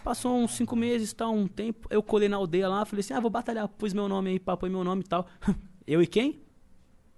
Passou 0.05 0.37
uns 0.37 0.57
cinco 0.57 0.75
meses, 0.75 1.13
tal, 1.13 1.33
um 1.33 1.47
tempo, 1.47 1.87
eu 1.91 2.03
colei 2.03 2.29
na 2.29 2.37
aldeia 2.37 2.69
lá, 2.69 2.85
falei 2.85 3.01
assim, 3.01 3.15
ah, 3.15 3.21
vou 3.21 3.31
batalhar, 3.31 3.69
pus 3.69 3.93
meu 3.93 4.09
nome 4.09 4.31
aí, 4.31 4.41
põe 4.41 4.69
meu 4.69 4.83
nome 4.83 5.03
e 5.03 5.09
tal. 5.09 5.27
Eu 5.87 6.03
e 6.03 6.07
quem? 6.07 6.41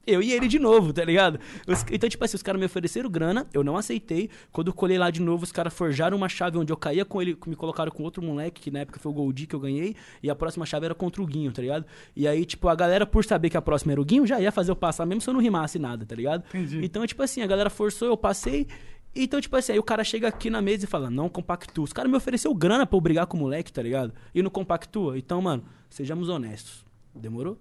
Eu 0.07 0.22
e 0.22 0.32
ele 0.32 0.47
de 0.49 0.59
novo, 0.59 0.92
tá 0.92 1.03
ligado? 1.03 1.40
Os- 1.66 1.82
então, 1.90 2.07
tipo 2.11 2.22
assim, 2.22 2.36
os 2.36 2.42
caras 2.42 2.59
me 2.61 2.66
ofereceram 2.66 3.09
grana, 3.11 3.47
eu 3.55 3.64
não 3.64 3.74
aceitei. 3.74 4.28
Quando 4.53 4.68
eu 4.68 4.74
colei 4.74 4.99
lá 4.99 5.11
de 5.11 5.20
novo, 5.22 5.45
os 5.45 5.53
caras 5.53 5.72
forjaram 5.72 6.14
uma 6.14 6.28
chave 6.28 6.59
onde 6.59 6.70
eu 6.70 6.76
caía 6.76 7.07
com 7.07 7.22
ele, 7.22 7.38
me 7.47 7.57
colocaram 7.57 7.90
com 7.90 8.03
outro 8.03 8.22
moleque, 8.22 8.61
que 8.61 8.70
na 8.70 8.80
época 8.80 9.01
foi 9.01 9.11
o 9.11 9.14
Goldie 9.14 9.47
que 9.47 9.55
eu 9.55 9.61
ganhei, 9.61 9.97
e 10.22 10.28
a 10.28 10.34
próxima 10.34 10.66
chave 10.66 10.84
era 10.84 10.95
contra 10.95 11.22
o 11.22 11.26
Guinho, 11.26 11.51
tá 11.53 11.62
ligado? 11.62 11.86
E 12.14 12.28
aí, 12.28 12.45
tipo, 12.45 12.68
a 12.68 12.74
galera, 12.74 13.07
por 13.07 13.24
saber 13.24 13.49
que 13.49 13.57
a 13.57 13.62
próxima 13.62 13.92
era 13.92 14.01
o 14.01 14.05
Guinho, 14.05 14.26
já 14.26 14.38
ia 14.38 14.53
fazer 14.53 14.70
eu 14.72 14.76
passar, 14.76 15.07
mesmo 15.07 15.22
se 15.22 15.30
eu 15.30 15.32
não 15.34 15.40
rimasse 15.40 15.78
nada, 15.78 16.05
tá 16.05 16.14
ligado? 16.14 16.45
Entendi. 16.49 16.84
Então, 16.84 17.07
tipo 17.07 17.22
assim, 17.22 17.40
a 17.40 17.47
galera 17.47 17.70
forçou, 17.70 18.09
eu 18.09 18.16
passei. 18.16 18.66
Então, 19.15 19.41
tipo 19.41 19.57
assim, 19.57 19.73
aí 19.73 19.79
o 19.79 19.83
cara 19.83 20.03
chega 20.03 20.27
aqui 20.29 20.51
na 20.51 20.61
mesa 20.61 20.85
e 20.85 20.89
fala, 20.89 21.09
não 21.11 21.29
compactua. 21.29 21.85
Os 21.85 21.93
caras 21.93 22.11
me 22.11 22.17
ofereceu 22.17 22.53
grana 22.55 22.85
pra 22.87 22.97
eu 22.97 23.01
brigar 23.01 23.27
com 23.27 23.37
o 23.37 23.41
moleque, 23.41 23.73
tá 23.73 23.81
ligado? 23.83 24.12
E 24.35 24.43
não 24.43 24.51
compactua. 24.51 25.17
Então, 25.19 25.41
mano, 25.41 25.65
sejamos 25.89 26.29
honestos. 26.29 26.85
Demorou? 27.15 27.57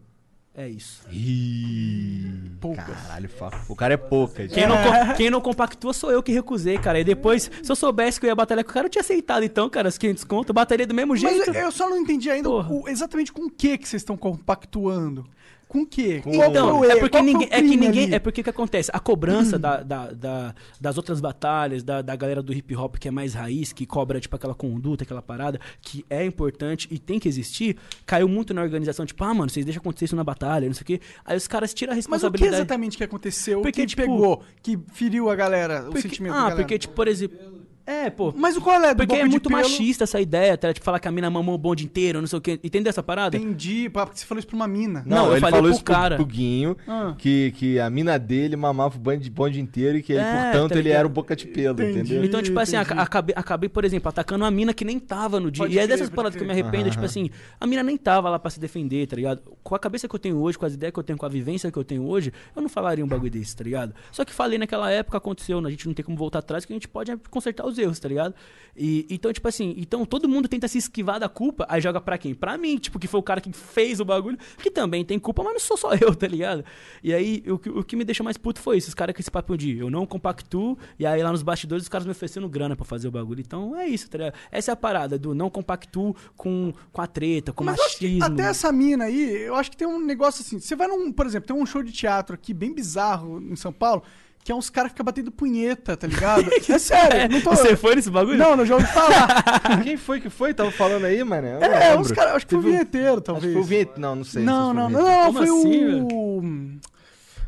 É 0.55 0.67
isso. 0.69 1.01
Caralho, 2.97 3.29
fa- 3.29 3.65
o 3.67 3.75
cara 3.75 3.95
é 3.95 3.97
pouca. 3.97 4.47
Quem 4.47 4.67
não, 4.67 4.75
co- 4.77 5.13
quem 5.17 5.29
não 5.29 5.41
compactua 5.41 5.93
sou 5.93 6.11
eu 6.11 6.21
que 6.21 6.31
recusei, 6.31 6.77
cara. 6.77 6.99
E 6.99 7.03
depois, 7.03 7.49
se 7.61 7.71
eu 7.71 7.75
soubesse 7.75 8.19
que 8.19 8.25
eu 8.25 8.29
ia 8.29 8.35
batalhar 8.35 8.63
com 8.63 8.69
o 8.69 8.73
cara, 8.73 8.85
eu 8.85 8.89
tinha 8.89 9.01
aceitado 9.01 9.43
então, 9.43 9.67
cara, 9.69 9.87
os 9.89 9.97
500 9.97 10.23
conto. 10.23 10.49
Eu 10.49 10.53
batalhei 10.53 10.85
do 10.85 10.93
mesmo 10.93 11.15
jeito. 11.15 11.37
Mas 11.47 11.55
eu 11.63 11.71
só 11.71 11.89
não 11.89 11.97
entendi 11.97 12.29
ainda 12.29 12.49
o- 12.49 12.87
exatamente 12.87 13.31
com 13.33 13.45
o 13.45 13.49
que 13.49 13.77
que 13.79 13.87
vocês 13.87 14.01
estão 14.01 14.15
compactuando. 14.15 15.25
Com 15.73 15.79
o 15.81 15.85
quê? 15.87 16.21
Qual 16.23 16.35
Então, 16.51 16.79
o 16.81 16.85
é 16.85 16.95
porque, 16.99 17.17
foi 17.17 17.25
ninguém, 17.25 17.47
o 17.47 17.51
é 17.51 17.61
que 17.63 17.75
ninguém. 17.75 18.03
ali? 18.05 18.13
É 18.13 18.19
porque 18.19 18.41
o 18.41 18.43
que 18.43 18.49
acontece? 18.51 18.91
A 18.93 18.99
cobrança 18.99 19.57
da, 19.57 19.81
da- 19.81 20.11
da- 20.11 20.53
das 20.79 20.97
outras 20.97 21.19
batalhas, 21.19 21.81
da, 21.83 22.03
da 22.03 22.15
galera 22.15 22.43
do 22.43 22.53
hip 22.53 22.75
hop 22.75 22.97
que 22.97 23.07
é 23.07 23.11
mais 23.11 23.33
raiz, 23.33 23.73
que 23.73 23.83
cobra, 23.87 24.19
tipo, 24.19 24.35
aquela 24.35 24.53
conduta, 24.53 25.03
aquela 25.03 25.19
parada, 25.23 25.59
que 25.81 26.05
é 26.11 26.23
importante 26.23 26.87
e 26.91 26.99
tem 26.99 27.17
que 27.19 27.27
existir, 27.27 27.75
caiu 28.05 28.27
muito 28.29 28.53
na 28.53 28.61
organização, 28.61 29.03
tipo, 29.03 29.23
ah, 29.23 29.33
mano, 29.33 29.49
vocês 29.49 29.65
deixam 29.65 29.81
acontecer 29.81 30.05
isso 30.05 30.15
na 30.15 30.23
batalha, 30.23 30.67
não 30.67 30.75
sei 30.75 30.83
o 30.83 30.85
quê. 30.85 31.01
Aí 31.25 31.35
os 31.35 31.47
caras 31.47 31.73
tiram 31.73 31.93
a 31.93 31.95
Mas 31.95 32.05
o 32.05 32.07
que 32.07 32.13
responsabilidade. 32.13 32.55
exatamente 32.55 32.95
que 32.95 33.03
aconteceu 33.03 33.61
Porque, 33.63 33.81
que 33.81 33.87
tipo, 33.87 34.03
pegou, 34.03 34.43
que 34.61 34.77
feriu 34.93 35.27
a 35.27 35.35
galera, 35.35 35.81
o 35.81 35.85
Porque- 35.85 36.01
sentimento 36.03 36.33
da 36.33 36.37
ah, 36.37 36.41
galera? 36.43 36.55
porque, 36.61 36.77
tipo, 36.77 36.93
por 36.93 37.07
exemplo. 37.07 37.52
É, 37.85 38.09
pô. 38.09 38.33
Mas 38.35 38.55
o 38.55 38.61
qual 38.61 38.81
é 38.81 38.93
do 38.93 38.97
Porque 38.97 39.13
é 39.15 39.25
muito 39.25 39.49
Pelo? 39.49 39.61
machista 39.61 40.05
essa 40.05 40.19
ideia, 40.21 40.57
tá? 40.57 40.73
Tipo, 40.73 40.85
falar 40.85 40.99
que 40.99 41.07
a 41.07 41.11
mina 41.11 41.29
mamou 41.29 41.55
o 41.55 41.57
bonde 41.57 41.83
inteiro, 41.83 42.21
não 42.21 42.27
sei 42.27 42.39
o 42.39 42.41
quê. 42.41 42.57
Entendeu 42.63 42.89
essa 42.89 43.03
parada? 43.03 43.35
Entendi, 43.35 43.89
pá, 43.89 44.05
porque 44.05 44.19
você 44.19 44.25
falou 44.25 44.39
isso 44.39 44.47
pra 44.47 44.55
uma 44.55 44.67
mina. 44.67 45.03
Não, 45.05 45.25
eu 45.27 45.31
ele 45.33 45.41
falei 45.41 45.51
falou 45.57 45.63
pro 45.69 45.71
isso 45.75 45.83
pro, 45.83 45.93
cara. 45.93 46.15
pro 46.15 46.25
Guinho, 46.25 46.77
Ah. 46.87 47.13
que, 47.17 47.51
que 47.57 47.79
a 47.79 47.89
mina 47.89 48.17
dele 48.17 48.55
mamava 48.55 48.95
o 48.95 48.99
bonde, 48.99 49.29
bonde 49.29 49.59
inteiro 49.59 49.97
e 49.97 50.01
que 50.03 50.13
ele, 50.13 50.21
É, 50.21 50.43
portanto, 50.51 50.71
tá 50.71 50.79
ele 50.79 50.89
era 50.89 51.05
o 51.05 51.09
boca 51.09 51.35
de 51.35 51.45
pelo, 51.45 51.73
Entendi. 51.81 51.99
entendeu? 51.99 52.23
Então, 52.23 52.41
tipo 52.41 52.57
assim, 52.57 52.77
Entendi. 52.77 52.91
aca- 52.93 53.01
acabei, 53.01 53.35
acabei, 53.37 53.69
por 53.69 53.83
exemplo, 53.83 54.07
atacando 54.07 54.45
uma 54.45 54.51
mina 54.51 54.73
que 54.73 54.85
nem 54.85 54.97
tava 54.97 55.39
no 55.41 55.51
dia. 55.51 55.63
Pode 55.65 55.75
e 55.75 55.79
é 55.79 55.85
dessas 55.85 56.09
paradas 56.09 56.37
que 56.37 56.41
eu 56.41 56.47
me 56.47 56.53
arrependo, 56.53 56.83
Aham. 56.85 56.91
tipo 56.91 57.03
assim, 57.03 57.29
a 57.59 57.67
mina 57.67 57.83
nem 57.83 57.97
tava 57.97 58.29
lá 58.29 58.39
pra 58.39 58.49
se 58.49 58.61
defender, 58.61 59.07
tá 59.07 59.17
ligado? 59.17 59.41
Com 59.61 59.75
a 59.75 59.79
cabeça 59.79 60.07
que 60.07 60.15
eu 60.15 60.19
tenho 60.19 60.37
hoje, 60.37 60.57
com 60.57 60.65
as 60.65 60.73
ideias 60.73 60.93
que 60.93 60.99
eu 60.99 61.03
tenho, 61.03 61.17
com 61.19 61.25
a 61.25 61.29
vivência 61.29 61.69
que 61.69 61.77
eu 61.77 61.83
tenho 61.83 62.07
hoje, 62.07 62.31
eu 62.55 62.61
não 62.61 62.69
falaria 62.69 63.03
um 63.03 63.07
bagulho 63.09 63.29
desse, 63.31 63.53
tá 63.53 63.63
ligado? 63.65 63.93
Só 64.09 64.23
que 64.23 64.31
falei 64.31 64.57
naquela 64.57 64.89
época, 64.89 65.17
aconteceu, 65.17 65.59
né? 65.59 65.67
a 65.67 65.71
gente 65.71 65.85
não 65.85 65.93
tem 65.93 66.05
como 66.05 66.17
voltar 66.17 66.39
atrás, 66.39 66.63
que 66.63 66.71
a 66.71 66.75
gente 66.75 66.87
pode 66.87 67.13
consertar 67.29 67.65
os 67.65 67.72
os 67.73 67.79
erros, 67.79 67.99
tá 67.99 68.07
ligado? 68.07 68.33
E, 68.75 69.05
então, 69.09 69.31
tipo 69.31 69.47
assim, 69.47 69.75
então 69.77 70.03
todo 70.03 70.27
mundo 70.27 70.47
tenta 70.47 70.67
se 70.67 70.79
esquivar 70.79 71.19
da 71.19 71.29
culpa, 71.29 71.63
aí 71.69 71.79
joga 71.79 72.01
pra 72.01 72.17
quem? 72.17 72.33
Pra 72.33 72.57
mim, 72.57 72.77
tipo, 72.77 72.97
que 72.97 73.05
foi 73.07 73.19
o 73.19 73.23
cara 73.23 73.39
que 73.39 73.51
fez 73.53 73.99
o 73.99 74.05
bagulho, 74.05 74.35
que 74.57 74.71
também 74.71 75.05
tem 75.05 75.19
culpa, 75.19 75.43
mas 75.43 75.53
não 75.53 75.59
sou 75.59 75.77
só 75.77 75.93
eu, 76.01 76.15
tá 76.15 76.27
ligado? 76.27 76.63
E 77.03 77.13
aí, 77.13 77.43
o, 77.47 77.59
que- 77.59 77.69
o 77.69 77.83
que 77.83 77.95
me 77.95 78.03
deixou 78.03 78.23
mais 78.23 78.35
puto 78.37 78.59
foi 78.59 78.77
isso, 78.77 78.87
os 78.87 78.95
caras 78.95 79.13
com 79.15 79.21
esse 79.21 79.29
papo 79.29 79.55
de 79.55 79.77
eu 79.77 79.91
não 79.91 80.05
compactuo, 80.07 80.75
e 80.97 81.05
aí 81.05 81.21
lá 81.21 81.31
nos 81.31 81.43
bastidores 81.43 81.83
os 81.83 81.89
caras 81.89 82.05
me 82.05 82.11
oferecendo 82.11 82.49
grana 82.49 82.75
pra 82.75 82.83
fazer 82.85 83.07
o 83.07 83.11
bagulho. 83.11 83.41
Então 83.41 83.77
é 83.77 83.87
isso, 83.87 84.09
tá 84.09 84.17
ligado? 84.17 84.33
Essa 84.51 84.71
é 84.71 84.73
a 84.73 84.75
parada 84.75 85.19
do 85.19 85.35
não 85.35 85.51
compactuo 85.51 86.15
com, 86.35 86.73
com 86.91 87.01
a 87.01 87.05
treta, 87.05 87.53
com 87.53 87.63
Mas 87.63 87.77
machismo. 87.77 88.23
até 88.23 88.43
essa 88.43 88.71
mina 88.71 89.03
aí, 89.05 89.43
eu 89.43 89.53
acho 89.55 89.69
que 89.69 89.77
tem 89.77 89.87
um 89.87 89.99
negócio 90.03 90.41
assim. 90.41 90.59
Você 90.59 90.75
vai 90.75 90.87
num, 90.87 91.11
por 91.11 91.27
exemplo, 91.27 91.45
tem 91.47 91.55
um 91.55 91.65
show 91.65 91.83
de 91.83 91.91
teatro 91.91 92.33
aqui 92.33 92.53
bem 92.55 92.73
bizarro 92.73 93.39
em 93.39 93.55
São 93.55 93.71
Paulo, 93.71 94.01
que 94.43 94.51
é 94.51 94.55
uns 94.55 94.69
caras 94.69 94.91
que 94.91 94.95
ficam 94.95 95.05
batendo 95.05 95.31
punheta, 95.31 95.95
tá 95.95 96.05
ligado? 96.07 96.49
É 96.73 96.79
sério, 96.79 97.31
não 97.31 97.41
tô. 97.41 97.51
Você 97.51 97.75
foi 97.75 97.95
nesse 97.95 98.09
bagulho? 98.09 98.37
Não, 98.37 98.55
não 98.55 98.65
já 98.65 98.75
ouvi 98.75 98.87
falar. 98.87 99.43
Quem 99.83 99.95
foi 99.95 100.19
que 100.19 100.29
foi? 100.29 100.53
Tava 100.53 100.71
falando 100.71 101.05
aí, 101.05 101.23
mano? 101.23 101.47
É, 101.47 101.89
lembro. 101.89 101.99
uns 102.01 102.11
caras, 102.11 102.35
acho 102.35 102.47
que 102.47 102.55
foi 102.55 102.59
o 102.59 102.63
vinheteiro, 102.63 103.13
Acho 103.13 103.21
talvez. 103.21 103.45
que 103.45 103.53
foi 103.53 103.61
o 103.61 103.65
vinhete. 103.65 103.99
Não, 103.99 104.15
não 104.15 104.23
sei. 104.23 104.43
Não, 104.43 104.73
não, 104.73 104.89
não, 104.89 105.01
não, 105.01 105.33
foi 105.33 105.43
assim, 105.43 106.01
o. 106.01 106.79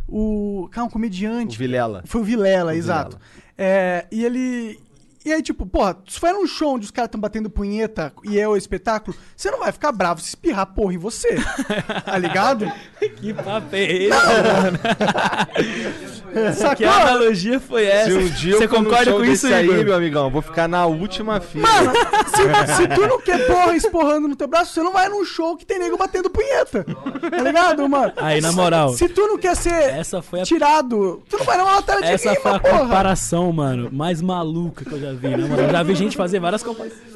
O. 0.08 0.70
Calma, 0.72 0.88
um 0.88 0.92
comediante. 0.92 1.56
O 1.56 1.60
Vilela. 1.60 2.04
Foi 2.06 2.22
o 2.22 2.24
Vilela, 2.24 2.72
O 2.72 2.76
exato. 2.76 3.18
Vilela. 3.18 3.46
É, 3.58 4.06
e 4.12 4.24
ele. 4.24 4.80
E 5.26 5.34
aí, 5.34 5.42
tipo, 5.42 5.66
porra, 5.66 5.98
se 6.08 6.20
for 6.20 6.32
num 6.34 6.46
show 6.46 6.76
onde 6.76 6.86
os 6.86 6.92
caras 6.92 7.08
estão 7.08 7.20
batendo 7.20 7.50
punheta 7.50 8.14
e 8.24 8.40
é 8.40 8.48
o 8.48 8.56
espetáculo, 8.56 9.18
você 9.36 9.50
não 9.50 9.58
vai 9.58 9.72
ficar 9.72 9.92
bravo 9.92 10.22
se 10.22 10.28
espirrar 10.30 10.68
porra 10.68 10.94
em 10.94 11.00
você. 11.00 11.36
tá 12.06 12.16
ligado? 12.20 12.72
Que 13.18 13.34
papo 13.34 13.76
é 13.76 13.84
esse, 13.92 14.10
mano? 14.10 14.80
Que 16.36 16.52
Sacou? 16.54 16.90
analogia 16.90 17.62
foi 17.62 17.86
essa? 17.86 18.12
Se 18.12 18.18
um 18.18 18.28
dia 18.28 18.58
Você 18.58 18.68
concorda 18.68 19.14
com 19.14 19.24
isso, 19.24 19.48
aí, 19.48 19.66
Igor? 19.66 19.86
meu 19.86 19.96
amigão, 19.96 20.30
vou 20.30 20.42
ficar 20.42 20.68
na 20.68 20.86
última 20.86 21.40
fila. 21.40 21.66
Mano, 21.66 21.94
se, 22.28 22.76
se 22.76 22.88
tu 22.90 23.08
não 23.08 23.22
quer 23.22 23.38
porra 23.48 23.74
esporrando 23.74 24.28
no 24.28 24.36
teu 24.36 24.46
braço, 24.46 24.74
você 24.74 24.84
não 24.84 24.92
vai 24.92 25.08
num 25.08 25.24
show 25.24 25.56
que 25.56 25.66
tem 25.66 25.80
nego 25.80 25.98
batendo 25.98 26.30
punheta. 26.30 26.84
Tá 26.84 27.42
ligado, 27.42 27.88
mano? 27.88 28.12
Aí, 28.18 28.42
na 28.42 28.52
moral. 28.52 28.90
Se 28.94 29.08
tu 29.08 29.22
não 29.28 29.38
quer 29.38 29.56
ser 29.56 29.72
Essa 29.72 30.22
foi 30.22 30.42
a 30.42 30.44
tirado, 30.44 31.24
tu 31.30 31.38
não 31.38 31.46
vai 31.46 31.58
numa 31.58 31.76
batalha 31.76 32.02
de 32.02 32.08
Essa 32.08 32.32
rima, 32.32 32.42
foi 32.42 32.52
a 32.52 32.60
porra. 32.60 32.80
comparação, 32.80 33.52
mano, 33.54 33.90
mais 33.94 34.22
maluca 34.22 34.84
que 34.84 34.92
eu 34.92 35.00
já 35.00 35.14
vi, 35.16 35.28
né, 35.30 35.38
mano? 35.38 35.62
Eu 35.62 35.70
já 35.70 35.84
vi 35.84 35.96
gente 35.96 36.16
fazer 36.18 36.40
várias 36.40 36.62
comparações. 36.64 37.16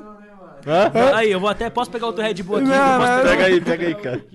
Aí, 1.15 1.31
eu 1.31 1.39
vou 1.39 1.49
até. 1.49 1.69
Posso 1.69 1.89
pegar 1.89 2.07
outro 2.07 2.21
Red 2.23 2.35
Bull 2.43 2.57
aqui? 2.57 2.67
Não, 2.67 2.97
posso 2.99 3.11
pegar 3.13 3.23
Pega 3.29 3.45
aí, 3.45 3.61
pega 3.61 3.87
aí, 3.87 3.95
cara. 3.95 4.25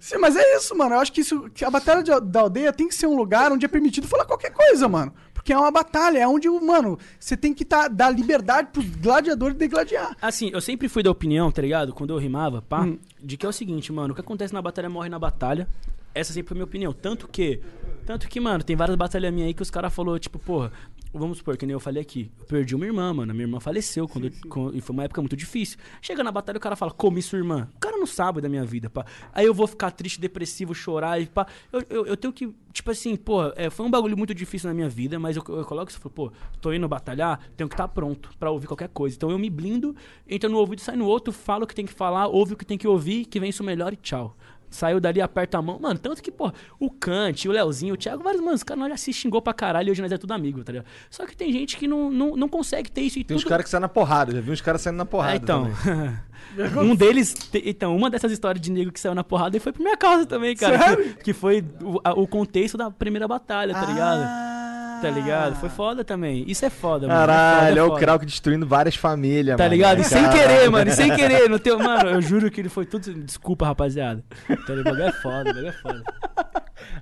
Sim, 0.00 0.16
mas 0.18 0.36
é 0.36 0.56
isso, 0.56 0.74
mano. 0.76 0.94
Eu 0.94 1.00
acho 1.00 1.12
que, 1.12 1.20
isso, 1.20 1.50
que 1.50 1.64
a 1.64 1.70
batalha 1.70 2.02
de- 2.02 2.20
da 2.20 2.40
aldeia 2.40 2.72
tem 2.72 2.88
que 2.88 2.94
ser 2.94 3.06
um 3.06 3.16
lugar 3.16 3.50
onde 3.52 3.64
é 3.66 3.68
permitido 3.68 4.06
falar 4.06 4.24
qualquer 4.24 4.50
coisa, 4.52 4.88
mano. 4.88 5.12
Porque 5.34 5.52
é 5.52 5.58
uma 5.58 5.70
batalha, 5.70 6.18
é 6.18 6.26
onde, 6.26 6.48
mano, 6.48 6.98
você 7.18 7.36
tem 7.36 7.52
que 7.52 7.64
tá, 7.64 7.88
dar 7.88 8.10
liberdade 8.10 8.68
pros 8.72 8.86
gladiadores 8.86 9.56
degladiar. 9.56 10.16
Assim, 10.22 10.50
eu 10.52 10.60
sempre 10.60 10.88
fui 10.88 11.02
da 11.02 11.10
opinião, 11.10 11.50
tá 11.50 11.60
ligado? 11.60 11.92
Quando 11.92 12.10
eu 12.14 12.18
rimava, 12.18 12.62
pá, 12.62 12.82
Hum. 12.82 12.98
de 13.20 13.36
que 13.36 13.44
é 13.44 13.48
o 13.48 13.52
seguinte, 13.52 13.92
mano, 13.92 14.12
o 14.12 14.14
que 14.14 14.20
acontece 14.20 14.54
na 14.54 14.62
batalha 14.62 14.88
morre 14.88 15.08
na 15.08 15.18
batalha. 15.18 15.66
Essa 16.14 16.32
sempre 16.32 16.48
foi 16.48 16.54
a 16.54 16.58
minha 16.58 16.64
opinião. 16.64 16.92
Tanto 16.92 17.28
que, 17.28 17.60
tanto 18.06 18.28
que, 18.28 18.40
mano, 18.40 18.62
tem 18.64 18.74
várias 18.76 18.96
batalhas 18.96 19.32
minhas 19.32 19.48
aí 19.48 19.54
que 19.54 19.62
os 19.62 19.70
caras 19.70 19.92
falaram, 19.92 20.18
tipo, 20.18 20.38
porra, 20.38 20.72
vamos 21.12 21.38
supor, 21.38 21.56
que 21.56 21.64
nem 21.66 21.72
eu 21.72 21.80
falei 21.80 22.02
aqui, 22.02 22.30
eu 22.38 22.44
perdi 22.46 22.74
uma 22.74 22.84
irmã, 22.86 23.12
mano. 23.12 23.32
Minha 23.32 23.44
irmã 23.46 23.60
faleceu 23.60 24.06
quando, 24.08 24.30
quando- 24.48 24.76
e 24.76 24.80
foi 24.80 24.94
uma 24.94 25.04
época 25.04 25.20
muito 25.20 25.36
difícil. 25.36 25.78
Chega 26.02 26.22
na 26.22 26.30
batalha, 26.30 26.56
o 26.56 26.60
cara 26.60 26.76
fala, 26.76 26.90
comi 26.92 27.22
sua 27.22 27.38
irmã. 27.38 27.68
O 27.76 27.78
cara 27.80 27.96
não 27.96 28.06
sabe 28.06 28.40
da 28.40 28.48
minha 28.48 28.64
vida, 28.64 28.88
pá. 28.90 29.04
Aí 29.32 29.46
eu 29.46 29.54
vou 29.54 29.66
ficar 29.66 29.90
triste, 29.90 30.20
depressivo, 30.20 30.74
chorar 30.74 31.20
e 31.20 31.26
pá. 31.26 31.46
Eu, 31.72 31.82
eu, 31.90 32.06
eu 32.06 32.16
tenho 32.16 32.32
que, 32.32 32.52
tipo 32.72 32.90
assim, 32.90 33.16
porra, 33.16 33.52
é, 33.56 33.70
foi 33.70 33.84
um 33.86 33.90
bagulho 33.90 34.16
muito 34.16 34.34
difícil 34.34 34.68
na 34.68 34.74
minha 34.74 34.88
vida, 34.88 35.18
mas 35.18 35.36
eu, 35.36 35.44
eu 35.48 35.64
coloco 35.64 35.90
isso, 35.90 36.00
pô, 36.10 36.30
tô 36.60 36.72
indo 36.72 36.86
batalhar, 36.88 37.40
tenho 37.56 37.68
que 37.68 37.74
estar 37.74 37.88
pronto 37.88 38.30
pra 38.38 38.50
ouvir 38.50 38.66
qualquer 38.66 38.88
coisa. 38.88 39.16
Então 39.16 39.30
eu 39.30 39.38
me 39.38 39.48
blindo, 39.50 39.94
entra 40.28 40.48
no 40.48 40.58
ouvido, 40.58 40.80
sai 40.80 40.96
no 40.96 41.06
outro, 41.06 41.32
falo 41.32 41.64
o 41.64 41.66
que 41.66 41.74
tem 41.74 41.86
que 41.86 41.92
falar, 41.92 42.26
ouve 42.28 42.54
o 42.54 42.56
que 42.56 42.64
tem 42.64 42.78
que 42.78 42.86
ouvir, 42.86 43.24
que 43.24 43.40
vem 43.40 43.50
isso 43.50 43.64
melhor 43.64 43.92
e 43.92 43.96
tchau. 43.96 44.36
Saiu 44.70 45.00
dali, 45.00 45.20
aperta 45.20 45.58
a 45.58 45.62
mão. 45.62 45.78
Mano, 45.80 45.98
tanto 45.98 46.22
que, 46.22 46.30
pô, 46.30 46.52
o 46.78 46.90
Kant, 46.90 47.48
o 47.48 47.52
Leozinho, 47.52 47.94
o 47.94 47.96
Thiago, 47.96 48.22
vários, 48.22 48.40
mano, 48.42 48.54
os 48.54 48.62
caras 48.62 48.80
nós 48.80 48.90
já 48.90 48.96
se 48.96 49.12
xingou 49.12 49.40
pra 49.40 49.52
caralho 49.54 49.88
e 49.88 49.90
hoje 49.90 50.02
nós 50.02 50.12
é 50.12 50.18
tudo 50.18 50.32
amigo, 50.32 50.62
tá 50.62 50.72
ligado? 50.72 50.86
Só 51.10 51.24
que 51.26 51.36
tem 51.36 51.50
gente 51.52 51.76
que 51.76 51.88
não, 51.88 52.10
não, 52.10 52.36
não 52.36 52.48
consegue 52.48 52.90
ter 52.90 53.00
isso 53.02 53.18
e 53.18 53.24
Tem 53.24 53.36
uns 53.36 53.42
tudo. 53.42 53.50
caras 53.50 53.64
que 53.64 53.70
saem 53.70 53.80
na 53.80 53.88
porrada, 53.88 54.32
já 54.32 54.40
vi 54.40 54.50
uns 54.50 54.60
caras 54.60 54.80
saindo 54.82 54.96
na 54.98 55.04
porrada. 55.06 55.32
É, 55.34 55.36
então. 55.36 55.70
um 56.82 56.94
deles. 56.94 57.32
te- 57.34 57.62
Então, 57.64 57.96
uma 57.96 58.10
dessas 58.10 58.30
histórias 58.32 58.60
de 58.60 58.70
nego 58.70 58.92
que 58.92 59.00
saiu 59.00 59.14
na 59.14 59.24
porrada 59.24 59.56
e 59.56 59.60
foi 59.60 59.72
por 59.72 59.80
minha 59.82 59.96
causa 59.96 60.26
também, 60.26 60.54
cara. 60.56 60.78
Sério? 60.78 61.04
Que, 61.14 61.24
que 61.24 61.32
foi 61.32 61.64
o, 61.82 62.00
a- 62.04 62.12
o 62.12 62.26
contexto 62.26 62.76
da 62.76 62.90
primeira 62.90 63.26
batalha, 63.26 63.72
tá 63.74 63.86
ligado? 63.86 64.20
Ah. 64.22 64.54
Tá 65.00 65.10
ligado? 65.10 65.56
Foi 65.56 65.68
foda 65.68 66.04
também. 66.04 66.44
Isso 66.46 66.64
é 66.64 66.70
foda, 66.70 67.06
mano. 67.06 67.18
Caralho, 67.20 67.76
é 67.76 67.78
é 67.78 67.82
o 67.82 67.88
foda. 67.88 68.00
Krauk 68.00 68.26
destruindo 68.26 68.66
várias 68.66 68.96
famílias, 68.96 69.56
Tá 69.56 69.64
mano. 69.64 69.74
ligado? 69.74 70.00
E 70.00 70.04
sem 70.04 70.28
querer, 70.30 70.68
mano. 70.70 70.90
E 70.90 70.92
sem 70.94 71.14
querer. 71.14 71.48
No 71.48 71.58
teu... 71.58 71.78
Mano, 71.78 72.10
eu 72.10 72.20
juro 72.20 72.50
que 72.50 72.60
ele 72.60 72.68
foi 72.68 72.84
tudo. 72.86 73.12
Desculpa, 73.14 73.66
rapaziada. 73.66 74.22
Tá 74.66 74.74
ligado? 74.74 74.80
O 74.80 74.84
bagulho 74.84 75.02
é 75.04 75.12
foda, 75.12 75.40
o 75.40 75.44
bagulho 75.54 75.68
é 75.68 75.72
foda. 75.72 76.02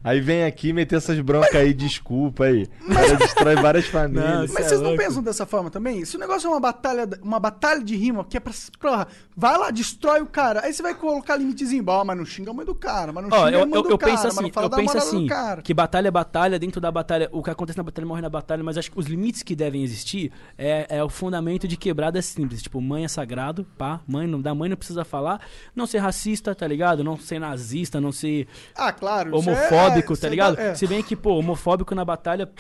Aí 0.05 0.21
vem 0.21 0.45
aqui 0.45 0.73
meter 0.73 0.97
essas 0.97 1.19
broncas 1.21 1.55
aí, 1.55 1.73
desculpa 1.75 2.45
aí. 2.45 2.67
Ela 2.89 3.17
destrói 3.17 3.57
várias 3.57 3.87
famílias. 3.87 4.25
Não, 4.25 4.41
Mas 4.41 4.51
Cê 4.53 4.61
é 4.61 4.65
vocês 4.69 4.81
não 4.81 4.89
louco. 4.91 5.03
pensam 5.05 5.23
dessa 5.23 5.47
forma 5.47 5.71
também? 5.71 6.05
Se 6.05 6.17
o 6.17 6.19
negócio 6.21 6.47
é 6.47 6.51
uma 6.51 6.61
batalha, 6.61 7.09
uma 7.23 7.41
batalha 7.41 7.83
de 7.83 7.97
rima, 7.97 8.25
que 8.25 8.37
é 8.37 8.41
pra. 8.41 8.53
Porra, 8.81 9.07
vai 9.37 9.57
lá, 9.59 9.71
destrói 9.71 10.21
o 10.21 10.27
cara. 10.27 10.61
Aí 10.65 10.73
você 10.73 10.83
vai 10.83 10.95
colocar 10.95 11.37
limitezinho. 11.37 11.85
Ó, 11.87 12.05
mas 12.05 12.17
não 12.17 12.25
xinga 12.25 12.51
a 12.51 12.55
mãe 12.55 12.65
do 12.67 12.75
cara, 12.75 13.13
mas 13.13 13.25
não 13.25 13.31
Ó, 13.37 13.45
xinga 13.47 13.57
eu, 13.59 13.63
a 13.63 13.67
mãe 13.67 13.75
eu, 13.77 13.83
do 13.83 13.91
eu 13.91 13.99
cara, 13.99 14.13
penso 14.13 14.25
mas 14.27 14.35
não 14.37 14.43
assim, 14.43 14.53
fala 14.53 14.67
eu 14.67 14.71
da 14.71 14.77
penso 14.77 14.99
assim, 14.99 15.27
cara. 15.27 15.63
que 15.63 15.75
batalha 15.75 16.09
é 16.09 16.11
batalha, 16.11 16.59
dentro 16.59 16.81
da 16.81 16.91
batalha, 16.91 17.29
o 17.33 17.43
que 17.43 17.51
acontece 17.51 17.77
na 17.79 17.85
batalha 17.85 18.07
morre 18.07 18.23
na 18.23 18.29
batalha, 18.31 18.63
mas 18.63 18.77
acho 18.79 18.91
que 18.91 18.99
os 18.99 19.07
limites 19.07 19.43
que 19.43 19.55
devem 19.57 19.83
existir 19.83 20.31
é, 20.59 20.87
é 20.89 21.03
o 21.05 21.09
fundamento 21.09 21.67
de 21.69 21.77
quebrada 21.77 22.21
simples. 22.23 22.63
Tipo, 22.63 22.81
mãe 22.81 23.05
é 23.05 23.09
sagrado, 23.09 23.67
pá, 23.77 24.01
mãe 24.07 24.27
não, 24.27 24.41
da 24.41 24.55
mãe 24.55 24.69
não 24.69 24.77
precisa 24.77 25.05
falar, 25.05 25.41
não 25.75 25.87
ser 25.87 25.99
racista, 25.99 26.55
tá 26.55 26.67
ligado? 26.67 27.03
Não 27.05 27.17
ser 27.17 27.39
nazista, 27.39 28.01
não 28.01 28.13
ser 28.13 28.47
Ah, 28.75 28.93
claro. 28.93 29.31
é- 29.51 29.69
homofóbico, 29.77 30.13
é, 30.13 30.17
tá 30.17 30.29
ligado? 30.29 30.59
é- 30.61 30.69
é. 30.71 30.75
Se 30.75 30.87
bem 30.87 31.03
que, 31.03 31.15
pô, 31.17 31.35
homofóbico 31.37 31.95
na 31.95 32.05
batalha. 32.05 32.51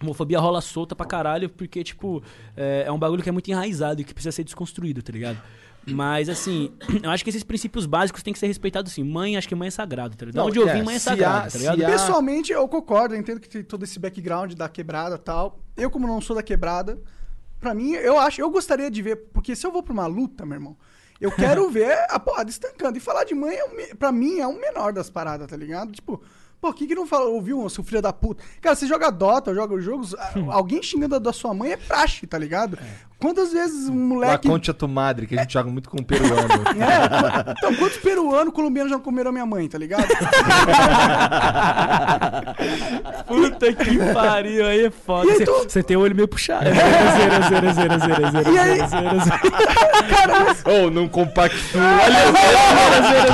Homofobia 0.00 0.38
rola 0.38 0.60
solta 0.60 0.94
pra 0.94 1.04
caralho, 1.04 1.48
porque, 1.50 1.82
tipo, 1.82 2.22
é, 2.56 2.84
é 2.86 2.92
um 2.92 2.98
bagulho 2.98 3.20
que 3.20 3.28
é 3.28 3.32
muito 3.32 3.50
enraizado 3.50 4.00
e 4.00 4.04
que 4.04 4.14
precisa 4.14 4.30
ser 4.30 4.44
desconstruído, 4.44 5.02
tá 5.02 5.10
ligado? 5.12 5.38
Mas, 5.88 6.28
assim, 6.28 6.70
eu 7.02 7.10
acho 7.10 7.24
que 7.24 7.30
esses 7.30 7.42
princípios 7.42 7.84
básicos 7.84 8.22
têm 8.22 8.32
que 8.32 8.38
ser 8.38 8.46
respeitados, 8.46 8.92
assim. 8.92 9.02
Mãe, 9.02 9.36
acho 9.36 9.48
que 9.48 9.56
mãe 9.56 9.66
é 9.66 9.70
sagrado, 9.72 10.16
tá 10.16 10.24
ligado? 10.26 10.36
Da 10.36 10.42
Não, 10.42 10.48
onde 10.48 10.58
eu 10.60 10.68
é, 10.68 10.74
vim, 10.74 10.82
mãe 10.84 10.94
é 10.94 10.98
sagrado, 11.00 11.48
há- 11.48 11.50
tá 11.50 11.58
ligado? 11.58 11.78
Pessoalmente, 11.90 12.52
eu 12.52 12.68
concordo, 12.68 13.14
eu 13.14 13.18
entendo 13.18 13.40
que 13.40 13.48
tem 13.48 13.62
todo 13.64 13.82
esse 13.82 13.98
background 13.98 14.52
da 14.54 14.68
quebrada 14.68 15.16
e 15.16 15.18
tal. 15.18 15.58
Eu, 15.76 15.90
como 15.90 16.06
não 16.06 16.20
sou 16.20 16.36
da 16.36 16.44
quebrada, 16.44 16.96
pra 17.58 17.74
mim, 17.74 17.90
eu 17.94 18.20
acho, 18.20 18.40
eu 18.40 18.48
gostaria 18.50 18.88
de 18.88 19.02
ver, 19.02 19.16
porque 19.32 19.56
se 19.56 19.66
eu 19.66 19.72
vou 19.72 19.82
pra 19.82 19.92
uma 19.92 20.06
luta, 20.06 20.46
meu 20.46 20.54
irmão, 20.58 20.76
eu 21.20 21.32
quero 21.32 21.68
ver 21.72 22.06
a 22.08 22.20
porrada 22.20 22.50
estancando. 22.50 22.96
E 22.98 23.00
falar 23.00 23.24
de 23.24 23.34
mãe, 23.34 23.56
é 23.56 23.64
um 23.64 23.96
pra 23.96 24.12
mim, 24.12 24.38
é 24.38 24.46
um 24.46 24.60
menor 24.60 24.92
das 24.92 25.10
paradas, 25.10 25.48
tá 25.48 25.56
ligado? 25.56 25.90
Tipo, 25.90 26.22
pô, 26.60 26.72
quem 26.72 26.86
que 26.86 26.94
não 26.94 27.06
fala, 27.06 27.26
ouviu, 27.26 27.68
seu 27.68 27.84
filho 27.84 28.02
da 28.02 28.12
puta? 28.12 28.42
Cara, 28.60 28.74
você 28.74 28.86
joga 28.86 29.10
Dota, 29.10 29.54
joga 29.54 29.74
os 29.74 29.84
jogos, 29.84 30.14
alguém 30.50 30.82
xingando 30.82 31.16
a 31.16 31.18
da 31.18 31.32
sua 31.32 31.54
mãe 31.54 31.72
é 31.72 31.76
praxe, 31.76 32.26
tá 32.26 32.38
ligado? 32.38 32.78
Quantas 33.20 33.52
vezes 33.52 33.88
um 33.88 33.94
La 33.94 34.26
moleque. 34.28 34.48
Concha 34.48 34.72
tu 34.72 34.86
madre, 34.86 35.26
que 35.26 35.36
a 35.36 35.42
gente 35.42 35.52
joga 35.52 35.68
muito 35.68 35.90
com 35.90 35.96
o 35.98 36.04
peruano. 36.04 36.36
É, 36.78 37.50
então, 37.58 37.74
quantos 37.74 37.96
peruanos, 37.98 38.54
colombianos 38.54 38.92
já 38.92 38.98
comeram 39.00 39.32
minha 39.32 39.44
mãe, 39.44 39.68
tá 39.68 39.76
ligado? 39.76 40.06
Puta 43.26 43.72
que 43.72 43.98
pariu, 44.14 44.66
aí 44.66 44.84
é 44.86 44.90
foda. 44.90 45.26
E 45.26 45.30
aí 45.32 45.36
Você 45.38 45.44
tu- 45.44 45.64
você 45.68 45.82
tem 45.82 45.96
o 45.96 46.00
olho 46.00 46.14
meio 46.14 46.28
puxado. 46.28 46.64
Zero, 46.64 47.48
zero, 47.48 47.74
zero, 47.74 47.98
zero, 47.98 48.30
zero, 48.30 48.52
E 48.54 48.58
aí- 48.58 48.76
zero, 48.76 48.88
zero, 48.88 49.20
zero. 49.24 50.82
Ou 50.84 50.90
não 50.90 51.08
compactua. 51.08 51.58
Zero, 51.80 52.32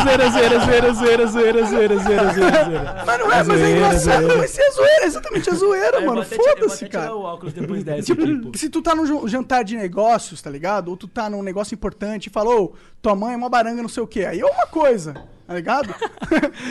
zero, 0.04 0.30
zero, 0.30 0.30
zero, 0.30 0.94
zero, 0.94 0.94
zero, 0.94 1.26
zero, 1.28 1.66
zero, 1.66 2.00
zero, 2.00 2.30
zero. 2.34 2.84
Mas 3.06 3.18
não 3.18 3.32
é, 3.32 3.42
mas 3.42 3.60
é 3.60 3.70
engraçado. 3.70 4.22
zoeira. 4.22 4.38
Mas 4.38 4.58
é 4.58 4.70
zoeira, 4.70 5.04
exatamente 5.06 5.48
é 5.50 5.54
zoeira, 5.54 6.00
mano. 6.00 6.22
eu 6.22 6.24
vou 6.24 6.24
Foda-se, 6.24 6.84
até 6.84 6.86
tirar 6.88 7.00
cara. 7.02 7.14
o 7.14 7.22
óculos 7.22 7.52
depois 7.52 7.84
dessa 7.84 8.02
Tipo, 8.02 8.22
aqui, 8.22 8.36
pô. 8.36 8.50
se 8.58 8.68
tu 8.68 8.80
tá 8.82 8.94
num 8.94 9.06
jan- 9.06 9.28
jantar 9.28 9.62
de 9.64 9.73
negócios, 9.76 10.40
tá 10.40 10.50
ligado? 10.50 10.88
Ou 10.88 10.96
tu 10.96 11.06
tá 11.08 11.28
num 11.28 11.42
negócio 11.42 11.74
importante 11.74 12.26
e 12.26 12.30
falou, 12.30 12.74
tua 13.02 13.14
mãe 13.14 13.34
é 13.34 13.36
uma 13.36 13.48
baranga, 13.48 13.82
não 13.82 13.88
sei 13.88 14.02
o 14.02 14.06
quê. 14.06 14.24
Aí 14.24 14.40
é 14.40 14.44
uma 14.44 14.66
coisa, 14.66 15.14
tá 15.46 15.54
ligado? 15.54 15.94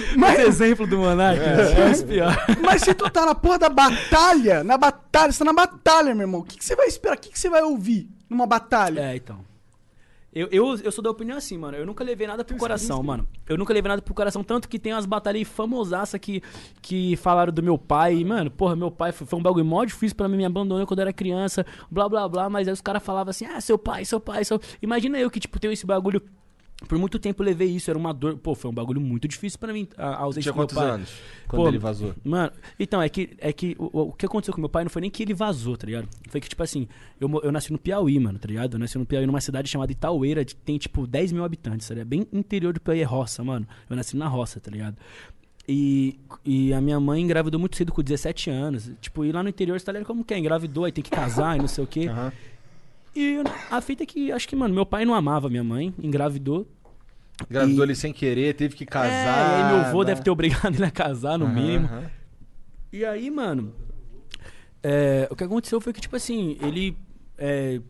Esse 0.09 0.17
mas, 0.17 0.39
exemplo 0.39 0.87
do 0.87 0.97
Monark 0.97 1.39
é 1.39 1.91
esse 1.91 2.05
pior. 2.05 2.35
mas 2.61 2.81
se 2.81 2.93
tu 2.93 3.09
tá 3.09 3.25
na 3.25 3.35
porra 3.35 3.59
da 3.59 3.69
batalha, 3.69 4.63
na 4.63 4.77
batalha, 4.77 5.31
você 5.31 5.39
tá 5.39 5.45
na 5.45 5.53
batalha, 5.53 6.13
meu 6.15 6.25
irmão. 6.25 6.41
O 6.41 6.43
que, 6.43 6.57
que 6.57 6.65
você 6.65 6.75
vai 6.75 6.87
esperar? 6.87 7.15
O 7.15 7.19
que, 7.19 7.29
que 7.29 7.39
você 7.39 7.49
vai 7.49 7.63
ouvir 7.63 8.09
numa 8.29 8.45
batalha? 8.45 9.01
É, 9.01 9.15
então. 9.15 9.52
Eu, 10.35 10.47
eu, 10.51 10.75
eu 10.77 10.91
sou 10.91 11.03
da 11.03 11.11
opinião 11.11 11.37
assim, 11.37 11.57
mano. 11.57 11.77
Eu 11.77 11.85
nunca 11.85 12.03
levei 12.03 12.25
nada 12.25 12.43
pro 12.43 12.57
coração, 12.57 13.03
mano. 13.03 13.27
Eu 13.47 13.57
nunca 13.57 13.73
levei 13.73 13.89
nada 13.89 14.01
pro 14.01 14.13
coração. 14.13 14.43
Tanto 14.43 14.67
que 14.67 14.79
tem 14.79 14.93
umas 14.93 15.05
batalhas 15.05 15.41
aí 15.41 15.45
famosaça 15.45 16.17
que, 16.17 16.41
que 16.81 17.15
falaram 17.17 17.53
do 17.53 17.61
meu 17.61 17.77
pai. 17.77 18.15
E, 18.15 18.25
mano, 18.25 18.49
porra, 18.49 18.75
meu 18.75 18.89
pai 18.89 19.11
foi, 19.11 19.27
foi 19.27 19.39
um 19.39 19.43
bagulho 19.43 19.65
mó 19.65 19.85
difícil 19.85 20.15
pra 20.15 20.27
mim, 20.27 20.37
me 20.37 20.45
abandonou 20.45 20.85
quando 20.87 20.99
eu 20.99 21.03
era 21.03 21.13
criança, 21.13 21.65
blá 21.89 22.09
blá 22.09 22.27
blá. 22.27 22.49
Mas 22.49 22.67
aí 22.67 22.73
os 22.73 22.81
caras 22.81 23.03
falavam 23.03 23.29
assim: 23.29 23.45
ah, 23.45 23.61
seu 23.61 23.77
pai, 23.77 24.05
seu 24.05 24.19
pai, 24.19 24.43
seu. 24.43 24.59
Imagina 24.81 25.19
eu 25.19 25.29
que, 25.29 25.39
tipo, 25.39 25.59
tenho 25.59 25.71
esse 25.71 25.85
bagulho 25.85 26.21
por 26.87 26.97
muito 26.97 27.17
tempo 27.19 27.41
eu 27.41 27.45
levei 27.45 27.69
isso, 27.69 27.89
era 27.89 27.97
uma 27.97 28.13
dor. 28.13 28.37
Pô, 28.37 28.55
foi 28.55 28.69
um 28.69 28.73
bagulho 28.73 29.01
muito 29.01 29.27
difícil 29.27 29.59
pra 29.59 29.71
mim, 29.73 29.87
a 29.97 30.07
a 30.07 30.17
ausência 30.17 30.51
Tinha 30.51 30.53
do 30.53 30.57
meu 30.57 30.63
quantos 30.67 30.75
pai. 30.75 30.89
anos 30.89 31.09
quando 31.47 31.61
Pô, 31.63 31.67
ele 31.67 31.77
vazou? 31.77 32.13
Mano, 32.23 32.51
então, 32.79 33.01
é 33.01 33.09
que, 33.09 33.31
é 33.37 33.51
que 33.53 33.75
o, 33.77 34.09
o 34.09 34.13
que 34.13 34.25
aconteceu 34.25 34.53
com 34.53 34.59
meu 34.59 34.69
pai 34.69 34.83
não 34.83 34.89
foi 34.89 35.01
nem 35.01 35.11
que 35.11 35.23
ele 35.23 35.33
vazou, 35.33 35.77
tá 35.77 35.85
ligado? 35.85 36.07
Foi 36.29 36.41
que, 36.41 36.49
tipo 36.49 36.61
assim, 36.63 36.87
eu, 37.19 37.29
eu 37.43 37.51
nasci 37.51 37.71
no 37.71 37.77
Piauí, 37.77 38.19
mano, 38.19 38.39
tá 38.39 38.47
ligado? 38.47 38.73
Eu 38.75 38.79
nasci 38.79 38.97
no 38.97 39.05
Piauí, 39.05 39.25
numa 39.25 39.41
cidade 39.41 39.69
chamada 39.69 39.91
Itaueira, 39.91 40.43
que 40.43 40.55
tem, 40.55 40.77
tipo, 40.77 41.05
10 41.07 41.31
mil 41.31 41.43
habitantes, 41.43 41.87
tá 41.87 41.93
ligado? 41.93 42.07
Bem 42.07 42.27
interior 42.33 42.73
do 42.73 42.79
Piauí, 42.81 43.01
é 43.01 43.03
roça, 43.03 43.43
mano. 43.43 43.67
Eu 43.89 43.95
nasci 43.95 44.15
na 44.17 44.27
roça, 44.27 44.59
tá 44.59 44.71
ligado? 44.71 44.97
E, 45.67 46.19
e 46.43 46.73
a 46.73 46.81
minha 46.81 46.99
mãe 46.99 47.21
engravidou 47.21 47.59
muito 47.59 47.77
cedo, 47.77 47.91
com 47.93 48.01
17 48.01 48.49
anos. 48.49 48.91
Tipo, 48.99 49.23
e 49.23 49.31
lá 49.31 49.41
no 49.41 49.49
interior, 49.49 49.79
você 49.79 49.85
tá 49.85 49.91
ligado 49.93 50.07
como 50.07 50.23
que 50.23 50.33
é? 50.33 50.37
Engravidou, 50.39 50.85
aí 50.85 50.91
tem 50.91 51.03
que 51.03 51.09
casar 51.11 51.55
e 51.55 51.59
não 51.59 51.67
sei 51.67 51.83
o 51.83 51.87
quê. 51.87 52.09
E 53.15 53.37
a 53.69 53.79
fita 53.81 54.03
é 54.03 54.05
que, 54.05 54.31
acho 54.31 54.47
que, 54.47 54.55
mano, 54.55 54.73
meu 54.73 54.85
pai 54.85 55.05
não 55.05 55.13
amava 55.13 55.49
minha 55.49 55.63
mãe, 55.63 55.93
engravidou. 56.01 56.67
Engravidou 57.49 57.83
E- 57.83 57.87
ele 57.87 57.95
sem 57.95 58.11
querer, 58.13 58.53
teve 58.55 58.75
que 58.75 58.85
casar. 58.85 59.45
É, 59.45 59.49
e 59.49 59.53
aí 59.55 59.63
meu 59.63 59.77
avô 59.77 59.99
né? 60.01 60.05
deve 60.07 60.21
ter 60.21 60.29
obrigado 60.31 60.73
ele 60.75 60.85
a 60.85 60.91
casar, 60.91 61.37
no 61.37 61.45
Aham, 61.45 61.53
mínimo. 61.53 61.85
aham. 61.87 62.09
E 62.91 63.03
aí, 63.05 63.29
mano, 63.31 63.73
é, 64.81 65.27
o 65.31 65.35
que 65.35 65.43
aconteceu 65.43 65.79
foi 65.81 65.93
que, 65.93 66.01
tipo 66.01 66.15
assim, 66.15 66.57
ele 66.61 66.95
é, 67.37 67.81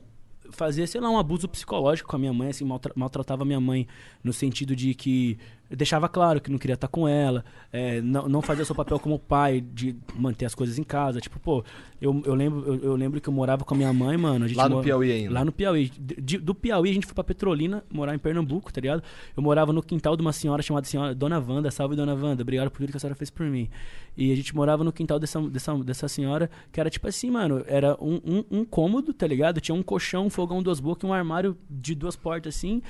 fazia, 0.52 0.86
sei 0.88 1.02
lá, 1.02 1.10
um 1.10 1.18
abuso 1.18 1.48
psicológico 1.48 2.10
com 2.10 2.16
a 2.16 2.20
minha 2.20 2.34
mãe, 2.34 2.50
assim, 2.50 2.64
maltra- 2.64 2.94
maltratava 2.96 3.44
a 3.44 3.46
minha 3.46 3.60
mãe 3.60 3.88
no 4.24 4.32
sentido 4.32 4.76
de 4.76 4.94
que 4.94 5.38
deixava 5.76 6.08
claro 6.10 6.40
que 6.42 6.52
não 6.52 6.58
queria 6.58 6.74
estar 6.76 6.88
com 6.88 7.08
ela, 7.08 7.44
é, 7.72 8.02
não, 8.02 8.28
não 8.30 8.42
fazia 8.42 8.64
seu 8.66 8.76
papel 8.76 9.00
como 9.00 9.18
pai 9.18 9.62
de 9.62 9.96
manter 10.16 10.46
as 10.46 10.54
coisas 10.56 10.78
em 10.78 10.84
casa. 10.84 11.20
Tipo, 11.20 11.40
pô, 11.40 11.64
eu, 12.02 12.22
eu, 12.26 12.34
lembro, 12.36 12.64
eu, 12.66 12.84
eu 12.84 12.96
lembro 12.96 13.20
que 13.22 13.28
eu 13.30 13.34
morava 13.34 13.64
com 13.64 13.74
a 13.74 13.78
minha 13.78 13.92
mãe, 13.94 14.16
mano. 14.18 14.46
Lá 14.56 14.70
no 14.70 14.78
mo- 14.78 14.82
Piauí 14.84 15.12
ainda? 15.12 15.34
Lá 15.34 15.46
no 15.46 15.52
Piauí. 15.52 15.90
De- 15.90 16.22
de- 16.22 16.38
do 16.38 16.54
Piauí 16.54 16.90
a 16.90 16.94
gente 16.94 17.06
foi 17.06 17.16
pra 17.16 17.24
Petrolina, 17.24 17.84
morar 17.92 18.14
em 18.16 18.20
Pernambuco, 18.20 18.72
tá 18.72 18.80
ligado? 18.82 19.02
Eu 19.36 19.42
morava 19.44 19.72
no 19.74 19.82
quintal 19.82 20.16
de 20.16 20.22
uma 20.22 20.34
senhora 20.34 20.62
chamada 20.62 20.86
senhora 20.86 21.16
Dona 21.16 21.40
Wanda. 21.40 21.72
Salve, 21.72 21.96
Dona 21.96 22.14
Wanda. 22.14 22.42
Obrigado 22.44 22.70
por 22.70 22.78
tudo 22.80 22.92
que 22.92 22.98
a 22.98 23.00
senhora 23.00 23.16
fez 23.16 23.30
por 23.30 23.46
mim. 23.46 23.70
E 24.16 24.32
a 24.32 24.36
gente 24.36 24.56
morava 24.56 24.84
no 24.84 24.92
quintal 24.94 25.18
dessa, 25.20 25.42
dessa, 25.42 25.74
dessa 25.80 26.08
senhora, 26.08 26.50
que 26.72 26.80
era 26.80 26.90
tipo 26.90 27.08
assim, 27.08 27.32
mano, 27.32 27.64
era 27.68 27.98
um, 28.00 28.22
um, 28.24 28.60
um 28.60 28.66
cômodo, 28.66 29.12
tá 29.14 29.26
ligado? 29.26 29.60
Tinha 29.60 29.74
um 29.74 29.82
colchão, 29.82 30.28
um 30.28 30.30
fogão, 30.30 30.62
duas 30.62 30.80
bocas 30.80 31.04
e 31.04 31.06
um 31.08 31.14
armário 31.14 31.58
de 31.70 31.96
duas 31.96 32.16
portas, 32.16 32.56
assim. 32.56 32.82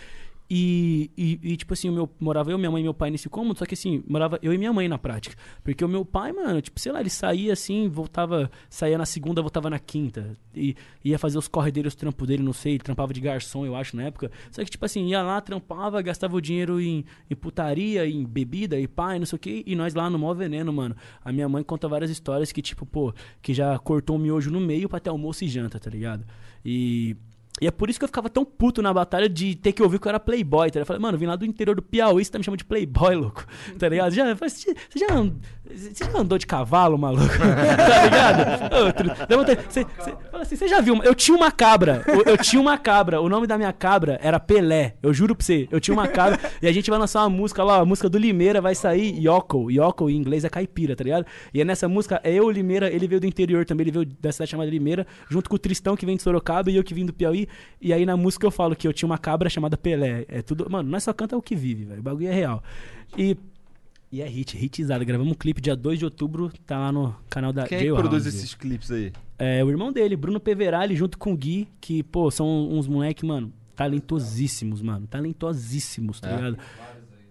E, 0.55 1.09
e, 1.17 1.39
e, 1.41 1.57
tipo 1.57 1.73
assim, 1.73 1.89
o 1.89 1.91
meu, 1.91 2.07
morava 2.19 2.51
eu, 2.51 2.59
minha 2.59 2.69
mãe 2.69 2.79
e 2.79 2.83
meu 2.83 2.93
pai 2.93 3.09
nesse 3.09 3.27
cômodo, 3.27 3.57
só 3.57 3.65
que 3.65 3.73
assim, 3.73 4.03
morava 4.07 4.37
eu 4.43 4.53
e 4.53 4.57
minha 4.59 4.71
mãe 4.71 4.87
na 4.87 4.99
prática. 4.99 5.35
Porque 5.63 5.83
o 5.83 5.87
meu 5.87 6.05
pai, 6.05 6.31
mano, 6.31 6.61
tipo, 6.61 6.79
sei 6.79 6.91
lá, 6.91 6.99
ele 6.99 7.09
saía 7.09 7.53
assim, 7.53 7.89
voltava, 7.89 8.51
saía 8.69 8.95
na 8.95 9.05
segunda, 9.07 9.41
voltava 9.41 9.67
na 9.67 9.79
quinta. 9.79 10.37
E 10.53 10.75
ia 11.03 11.17
fazer 11.17 11.39
os 11.39 11.47
corredeiros, 11.47 11.93
os 11.93 11.95
trampos 11.95 12.27
dele, 12.27 12.43
não 12.43 12.53
sei, 12.53 12.73
ele 12.73 12.83
trampava 12.83 13.11
de 13.11 13.19
garçom, 13.19 13.65
eu 13.65 13.75
acho, 13.75 13.97
na 13.97 14.03
época. 14.03 14.29
Só 14.51 14.63
que, 14.63 14.69
tipo 14.69 14.85
assim, 14.85 15.07
ia 15.07 15.23
lá, 15.23 15.41
trampava, 15.41 15.99
gastava 16.03 16.35
o 16.35 16.41
dinheiro 16.41 16.79
em, 16.79 17.03
em 17.27 17.35
putaria, 17.35 18.07
em 18.07 18.23
bebida 18.23 18.79
e 18.79 18.87
pai, 18.87 19.17
não 19.17 19.25
sei 19.25 19.37
o 19.37 19.39
quê. 19.39 19.63
E 19.65 19.75
nós 19.75 19.95
lá 19.95 20.07
no 20.07 20.19
maior 20.19 20.35
veneno, 20.35 20.71
mano. 20.71 20.95
A 21.25 21.31
minha 21.31 21.49
mãe 21.49 21.63
conta 21.63 21.87
várias 21.87 22.11
histórias 22.11 22.51
que, 22.51 22.61
tipo, 22.61 22.85
pô, 22.85 23.11
que 23.41 23.55
já 23.55 23.79
cortou 23.79 24.17
o 24.17 24.19
miojo 24.19 24.51
no 24.51 24.61
meio 24.61 24.87
pra 24.87 24.99
ter 24.99 25.09
almoço 25.09 25.43
e 25.43 25.47
janta, 25.47 25.79
tá 25.79 25.89
ligado? 25.89 26.23
E. 26.63 27.17
E 27.63 27.67
é 27.67 27.71
por 27.71 27.89
isso 27.89 27.97
que 27.97 28.03
eu 28.03 28.09
ficava 28.09 28.29
tão 28.29 28.43
puto 28.43 28.81
na 28.81 28.93
batalha 28.93 29.29
de 29.29 29.55
ter 29.55 29.71
que 29.71 29.81
ouvir 29.81 29.97
que 29.97 30.05
eu 30.05 30.09
era 30.09 30.19
playboy, 30.19 30.69
tá? 30.69 30.81
Eu 30.81 30.85
falei, 30.85 31.01
mano, 31.01 31.17
vim 31.17 31.27
lá 31.27 31.37
do 31.37 31.45
interior 31.45 31.73
do 31.73 31.81
Piauí, 31.81 32.25
você 32.25 32.29
tá 32.29 32.37
me 32.37 32.43
chamando 32.43 32.57
de 32.57 32.65
playboy, 32.65 33.15
louco, 33.15 33.45
tá 33.79 33.87
ligado? 33.87 34.13
Já, 34.13 34.33
você, 34.33 34.75
já, 34.93 35.07
você 35.75 36.05
já 36.05 36.17
andou 36.17 36.37
de 36.37 36.45
cavalo, 36.45 36.97
maluco? 36.97 37.25
tá 37.37 38.03
ligado? 38.03 38.75
Outro, 38.75 39.57
você, 39.69 39.83
você, 39.83 40.15
fala 40.31 40.43
assim, 40.43 40.55
você 40.55 40.67
já 40.67 40.81
viu? 40.81 41.01
Eu 41.03 41.15
tinha 41.15 41.35
uma 41.35 41.51
cabra, 41.51 42.03
eu, 42.07 42.23
eu 42.23 42.37
tinha 42.37 42.61
uma 42.61 42.77
cabra, 42.77 43.19
o 43.19 43.27
nome 43.27 43.47
da 43.47 43.57
minha 43.57 43.73
cabra 43.73 44.19
era 44.21 44.39
Pelé, 44.39 44.95
eu 45.01 45.13
juro 45.13 45.35
pra 45.35 45.45
você, 45.45 45.67
eu 45.71 45.79
tinha 45.79 45.93
uma 45.93 46.07
cabra, 46.07 46.39
e 46.61 46.67
a 46.67 46.71
gente 46.71 46.89
vai 46.89 46.99
lançar 46.99 47.21
uma 47.21 47.29
música 47.29 47.63
lá, 47.63 47.79
a 47.79 47.85
música 47.85 48.07
do 48.07 48.17
Limeira 48.17 48.61
vai 48.61 48.75
sair, 48.75 49.17
Yoko, 49.17 49.71
Yoko 49.71 50.09
em 50.09 50.15
inglês 50.15 50.43
é 50.43 50.49
caipira, 50.49 50.95
tá 50.95 51.03
ligado? 51.03 51.25
E 51.53 51.61
é 51.61 51.65
nessa 51.65 51.87
música, 51.87 52.21
é 52.23 52.33
eu, 52.33 52.45
o 52.45 52.51
Limeira, 52.51 52.91
ele 52.91 53.07
veio 53.07 53.21
do 53.21 53.27
interior 53.27 53.65
também, 53.65 53.85
ele 53.85 53.91
veio 53.91 54.05
da 54.05 54.31
cidade 54.31 54.51
chamada 54.51 54.69
Limeira, 54.69 55.07
junto 55.29 55.49
com 55.49 55.55
o 55.55 55.59
Tristão 55.59 55.95
que 55.95 56.05
vem 56.05 56.15
de 56.15 56.23
Sorocaba 56.23 56.69
e 56.69 56.75
eu 56.75 56.83
que 56.83 56.93
vim 56.93 57.05
do 57.05 57.13
Piauí, 57.13 57.47
e 57.81 57.91
aí 57.91 58.05
na 58.05 58.15
música 58.15 58.45
eu 58.45 58.51
falo 58.51 58.75
que 58.75 58.87
eu 58.87 58.93
tinha 58.93 59.07
uma 59.07 59.17
cabra 59.17 59.49
chamada 59.49 59.75
Pelé, 59.75 60.25
é 60.27 60.41
tudo, 60.41 60.69
mano, 60.69 60.89
nós 60.89 61.03
só 61.03 61.13
canta 61.13 61.35
o 61.35 61.41
que 61.41 61.55
vive, 61.55 61.85
velho, 61.85 61.99
o 61.99 62.03
bagulho 62.03 62.27
é 62.27 62.33
real. 62.33 62.63
E 63.17 63.37
e 64.13 64.21
é 64.21 64.27
hit, 64.27 64.55
hitzada. 64.55 65.03
Gravamos 65.03 65.31
um 65.33 65.35
clipe 65.35 65.59
dia 65.59 65.75
2 65.75 65.97
de 65.97 66.05
outubro, 66.05 66.51
tá 66.67 66.77
lá 66.77 66.91
no 66.91 67.15
canal 67.31 67.51
da 67.51 67.65
Quem 67.67 67.79
é 67.79 67.81
que 67.81 67.91
produz 67.93 68.27
esses 68.27 68.53
clipes 68.53 68.91
aí? 68.91 69.11
É 69.39 69.63
o 69.63 69.69
irmão 69.71 69.91
dele, 69.91 70.15
Bruno 70.15 70.39
Peverali, 70.39 70.95
junto 70.95 71.17
com 71.17 71.33
o 71.33 71.35
Gui, 71.35 71.67
que, 71.81 72.03
pô, 72.03 72.29
são 72.29 72.69
uns 72.71 72.87
moleque, 72.87 73.25
mano, 73.25 73.51
talentosíssimos, 73.75 74.83
mano. 74.83 75.07
Talentosíssimos, 75.07 76.19
tá 76.19 76.29
É. 76.29 76.35
ligado? 76.35 76.57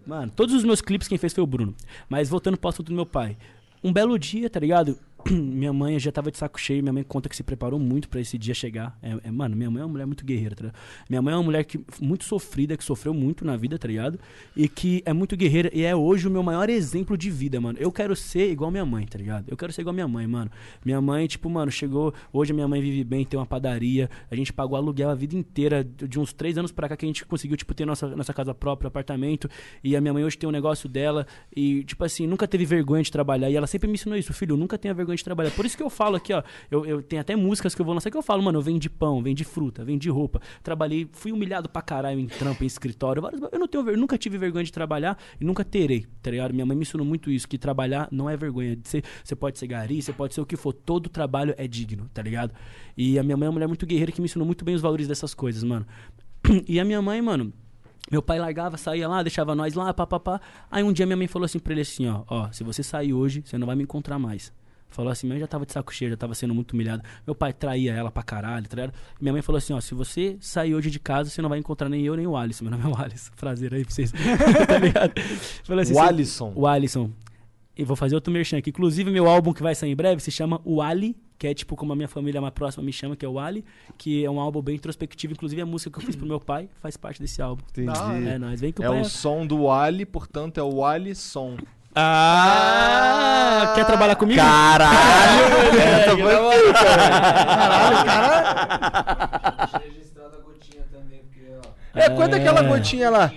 Mano, 0.04 0.32
todos 0.34 0.56
os 0.56 0.64
meus 0.64 0.80
clipes 0.80 1.06
quem 1.06 1.16
fez 1.16 1.32
foi 1.32 1.44
o 1.44 1.46
Bruno. 1.46 1.72
Mas 2.08 2.28
voltando 2.28 2.56
pro 2.58 2.68
assunto 2.68 2.88
do 2.88 2.94
meu 2.96 3.06
pai. 3.06 3.36
Um 3.84 3.92
belo 3.92 4.18
dia, 4.18 4.50
tá 4.50 4.58
ligado? 4.58 4.98
minha 5.30 5.72
mãe 5.72 5.98
já 5.98 6.10
tava 6.10 6.30
de 6.30 6.38
saco 6.38 6.60
cheio. 6.60 6.82
Minha 6.82 6.92
mãe 6.92 7.02
conta 7.02 7.28
que 7.28 7.36
se 7.36 7.42
preparou 7.42 7.78
muito 7.78 8.08
pra 8.08 8.20
esse 8.20 8.36
dia 8.36 8.54
chegar. 8.54 8.98
É, 9.02 9.16
é, 9.24 9.30
mano, 9.30 9.56
minha 9.56 9.70
mãe 9.70 9.80
é 9.80 9.84
uma 9.84 9.92
mulher 9.92 10.06
muito 10.06 10.24
guerreira, 10.24 10.54
tá 10.54 10.64
ligado? 10.64 10.80
Minha 11.08 11.22
mãe 11.22 11.34
é 11.34 11.36
uma 11.36 11.42
mulher 11.42 11.64
que, 11.64 11.80
muito 12.00 12.24
sofrida, 12.24 12.76
que 12.76 12.84
sofreu 12.84 13.14
muito 13.14 13.44
na 13.44 13.56
vida, 13.56 13.78
tá 13.78 13.86
ligado? 13.86 14.18
E 14.56 14.68
que 14.68 15.02
é 15.04 15.12
muito 15.12 15.36
guerreira 15.36 15.70
e 15.72 15.82
é 15.82 15.94
hoje 15.94 16.26
o 16.26 16.30
meu 16.30 16.42
maior 16.42 16.68
exemplo 16.68 17.16
de 17.16 17.30
vida, 17.30 17.60
mano. 17.60 17.78
Eu 17.80 17.92
quero 17.92 18.16
ser 18.16 18.50
igual 18.50 18.70
minha 18.70 18.84
mãe, 18.84 19.06
tá 19.06 19.18
ligado? 19.18 19.48
Eu 19.48 19.56
quero 19.56 19.72
ser 19.72 19.82
igual 19.82 19.94
minha 19.94 20.08
mãe, 20.08 20.26
mano. 20.26 20.50
Minha 20.84 21.00
mãe, 21.00 21.26
tipo, 21.26 21.48
mano, 21.48 21.70
chegou. 21.70 22.12
Hoje 22.32 22.52
a 22.52 22.54
minha 22.54 22.68
mãe 22.68 22.80
vive 22.80 23.04
bem, 23.04 23.24
tem 23.24 23.38
uma 23.38 23.46
padaria. 23.46 24.10
A 24.30 24.34
gente 24.34 24.52
pagou 24.52 24.76
aluguel 24.76 25.10
a 25.10 25.14
vida 25.14 25.36
inteira. 25.36 25.84
De 25.84 26.18
uns 26.18 26.32
três 26.32 26.58
anos 26.58 26.72
pra 26.72 26.88
cá 26.88 26.96
que 26.96 27.04
a 27.04 27.08
gente 27.08 27.24
conseguiu, 27.24 27.56
tipo, 27.56 27.72
ter 27.74 27.84
nossa, 27.84 28.08
nossa 28.08 28.34
casa 28.34 28.54
própria, 28.54 28.88
apartamento. 28.88 29.48
E 29.84 29.94
a 29.96 30.00
minha 30.00 30.12
mãe 30.12 30.24
hoje 30.24 30.36
tem 30.36 30.48
um 30.48 30.52
negócio 30.52 30.88
dela. 30.88 31.26
E, 31.54 31.84
tipo 31.84 32.04
assim, 32.04 32.26
nunca 32.26 32.48
teve 32.48 32.64
vergonha 32.64 33.02
de 33.02 33.10
trabalhar. 33.10 33.50
E 33.50 33.56
ela 33.56 33.66
sempre 33.66 33.88
me 33.88 33.94
ensinou 33.94 34.18
isso, 34.18 34.32
filho, 34.32 34.56
nunca 34.56 34.76
tenha 34.76 34.92
vergonha 34.92 35.11
de 35.16 35.24
trabalhar. 35.24 35.50
Por 35.52 35.64
isso 35.66 35.76
que 35.76 35.82
eu 35.82 35.90
falo 35.90 36.16
aqui, 36.16 36.32
ó. 36.32 36.42
Eu, 36.70 36.84
eu 36.86 37.02
tenho 37.02 37.20
até 37.20 37.34
músicas 37.36 37.74
que 37.74 37.80
eu 37.80 37.84
vou 37.86 37.94
lançar 37.94 38.10
que 38.10 38.16
eu 38.16 38.22
falo, 38.22 38.42
mano, 38.42 38.58
eu 38.58 38.62
vendi 38.62 38.88
pão, 38.90 39.22
vendi 39.22 39.44
fruta, 39.44 39.84
vendi 39.84 40.08
roupa. 40.10 40.40
Trabalhei, 40.62 41.08
fui 41.12 41.32
humilhado 41.32 41.68
pra 41.68 41.82
caralho 41.82 42.18
em 42.20 42.26
trampo, 42.26 42.62
em 42.64 42.66
escritório. 42.66 43.20
várias- 43.22 43.40
eu 43.52 43.58
não 43.58 43.68
tenho, 43.68 43.84
ver- 43.84 43.96
nunca 43.96 44.16
tive 44.18 44.38
vergonha 44.38 44.64
de 44.64 44.72
trabalhar 44.72 45.18
e 45.40 45.44
nunca 45.44 45.64
terei, 45.64 46.06
tá 46.22 46.30
ligado? 46.30 46.52
Minha 46.54 46.66
mãe 46.66 46.76
me 46.76 46.82
ensinou 46.82 47.06
muito 47.06 47.30
isso, 47.30 47.48
que 47.48 47.58
trabalhar 47.58 48.08
não 48.10 48.28
é 48.28 48.36
vergonha. 48.36 48.78
ser- 48.84 49.04
Você 49.24 49.34
pode 49.36 49.58
ser 49.58 49.66
gari, 49.66 50.00
você 50.02 50.12
pode 50.12 50.34
ser 50.34 50.40
o 50.40 50.46
que 50.46 50.56
for. 50.56 50.72
Todo 50.72 51.08
trabalho 51.08 51.54
é 51.56 51.66
digno, 51.68 52.08
tá 52.12 52.22
ligado? 52.22 52.52
E 52.96 53.18
a 53.18 53.22
minha 53.22 53.36
mãe 53.36 53.46
é 53.46 53.48
uma 53.48 53.52
mulher 53.54 53.66
muito 53.68 53.86
guerreira 53.86 54.12
que 54.12 54.20
me 54.20 54.24
ensinou 54.26 54.46
muito 54.46 54.64
bem 54.64 54.74
os 54.74 54.80
valores 54.82 55.08
dessas 55.08 55.34
coisas, 55.34 55.62
mano. 55.64 55.86
E 56.68 56.78
a 56.80 56.84
minha 56.84 57.00
mãe, 57.00 57.20
mano, 57.22 57.52
meu 58.10 58.20
pai 58.20 58.38
largava, 58.38 58.76
saía 58.76 59.08
lá, 59.08 59.22
deixava 59.22 59.54
nós 59.54 59.74
lá, 59.74 59.94
papapá. 59.94 60.40
Aí 60.70 60.82
um 60.82 60.92
dia 60.92 61.06
minha 61.06 61.16
mãe 61.16 61.26
falou 61.28 61.46
assim 61.46 61.58
pra 61.58 61.72
ele 61.72 61.82
assim, 61.82 62.08
ó, 62.08 62.24
ó, 62.28 62.50
se 62.52 62.64
você 62.64 62.82
sair 62.82 63.12
hoje, 63.14 63.42
você 63.44 63.56
não 63.56 63.66
vai 63.66 63.76
me 63.76 63.84
encontrar 63.84 64.18
mais. 64.18 64.52
Falou 64.92 65.10
assim, 65.10 65.26
minha 65.26 65.34
mãe 65.34 65.40
já 65.40 65.46
tava 65.46 65.66
de 65.66 65.72
saco 65.72 65.92
cheio, 65.92 66.10
já 66.10 66.16
tava 66.16 66.34
sendo 66.34 66.54
muito 66.54 66.72
humilhada. 66.72 67.02
Meu 67.26 67.34
pai 67.34 67.52
traía 67.52 67.92
ela 67.92 68.10
pra 68.10 68.22
caralho, 68.22 68.68
tá 68.68 68.76
ligado? 68.76 68.94
Minha 69.20 69.32
mãe 69.32 69.42
falou 69.42 69.58
assim, 69.58 69.72
ó, 69.72 69.80
se 69.80 69.94
você 69.94 70.36
sair 70.40 70.74
hoje 70.74 70.90
de 70.90 71.00
casa, 71.00 71.30
você 71.30 71.40
não 71.42 71.48
vai 71.48 71.58
encontrar 71.58 71.88
nem 71.88 72.04
eu, 72.04 72.14
nem 72.14 72.26
o 72.26 72.36
Alisson. 72.36 72.64
Meu 72.64 72.70
nome 72.78 72.84
é 72.84 72.88
o 72.88 72.96
Alisson, 73.00 73.32
prazer 73.36 73.74
aí 73.74 73.84
pra 73.84 73.92
vocês. 73.94 74.12
tá 74.68 74.78
ligado? 74.78 75.12
Falou 75.64 75.82
assim, 75.82 75.92
O 75.92 75.94
"Você- 75.96 76.00
Alisson. 76.00 76.52
O 76.54 76.66
Alisson. 76.66 77.10
E 77.76 77.84
vou 77.84 77.96
fazer 77.96 78.14
outro 78.14 78.30
merchan 78.32 78.58
aqui. 78.58 78.68
Inclusive, 78.68 79.10
meu 79.10 79.26
álbum 79.26 79.52
que 79.52 79.62
vai 79.62 79.74
sair 79.74 79.90
em 79.90 79.96
breve 79.96 80.20
se 80.20 80.30
chama 80.30 80.60
O 80.62 80.82
Ali, 80.82 81.16
que 81.38 81.46
é 81.46 81.54
tipo 81.54 81.74
como 81.74 81.90
a 81.94 81.96
minha 81.96 82.06
família 82.06 82.38
mais 82.38 82.52
próxima 82.52 82.84
me 82.84 82.92
chama, 82.92 83.16
que 83.16 83.24
é 83.24 83.28
o 83.28 83.38
Ali, 83.38 83.64
que 83.96 84.22
é 84.22 84.30
um 84.30 84.38
álbum 84.38 84.60
bem 84.60 84.74
introspectivo. 84.74 85.32
Inclusive, 85.32 85.62
a 85.62 85.64
música 85.66 85.90
que 85.90 85.96
eu 85.98 86.02
fiz 86.06 86.14
pro 86.14 86.26
meu 86.26 86.38
pai 86.38 86.68
faz 86.82 86.98
parte 86.98 87.18
desse 87.18 87.40
álbum. 87.40 87.62
Entendi. 87.70 88.28
É, 88.28 88.38
nós 88.38 88.60
vem 88.60 88.72
que 88.74 88.82
o 88.82 88.84
É 88.84 88.88
pai 88.88 89.00
o 89.00 89.04
som 89.06 89.46
do 89.46 89.70
Ali, 89.70 90.04
portanto 90.04 90.58
é 90.58 90.62
o 90.62 90.84
Alisson. 90.84 91.56
Ah! 91.94 93.72
Quer 93.74 93.84
trabalhar 93.86 94.16
comigo? 94.16 94.40
Caralho, 94.40 95.78
essa 95.78 96.10
foi 96.16 96.32
na 96.32 96.40
boa, 96.40 96.72
cara. 96.72 97.10
Caralho, 97.54 98.04
cara. 98.04 99.82
É, 101.94 102.08
quando 102.10 102.34
é 102.34 102.38
aquela 102.38 102.62
gotinha 102.62 103.10
lá? 103.10 103.30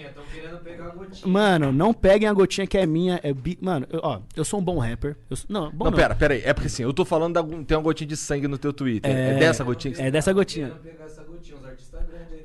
Mano, 1.26 1.72
não 1.72 1.94
peguem 1.94 2.28
a 2.28 2.34
gotinha 2.34 2.68
que 2.68 2.78
é 2.78 2.86
minha. 2.86 3.20
É 3.24 3.34
bi... 3.34 3.58
Mano, 3.62 3.86
eu- 3.90 4.00
ó, 4.04 4.20
eu 4.36 4.46
sou 4.46 4.60
um 4.60 4.64
bom 4.64 4.78
rapper. 4.80 5.16
Eu 5.30 5.36
sou- 5.36 5.46
Não, 5.50 5.72
bom 5.72 5.86
Não, 5.86 5.92
não. 5.92 5.98
pera, 5.98 6.14
pera 6.16 6.34
aí. 6.34 6.42
É 6.46 6.54
porque 6.54 6.68
assim, 6.68 6.84
eu 6.84 6.94
tô 6.94 7.04
falando 7.06 7.34
da. 7.34 7.44
Tem 7.66 7.76
uma 7.78 7.84
gotinha 7.84 8.08
de 8.08 8.16
sangue 8.18 8.48
no 8.48 8.58
teu 8.58 8.72
Twitter. 8.72 9.10
É, 9.14 9.34
dessa 9.36 9.64
gotinha 9.64 9.94
que 9.94 10.02
É 10.02 10.12
dessa 10.12 10.32
gotinha. 10.34 10.74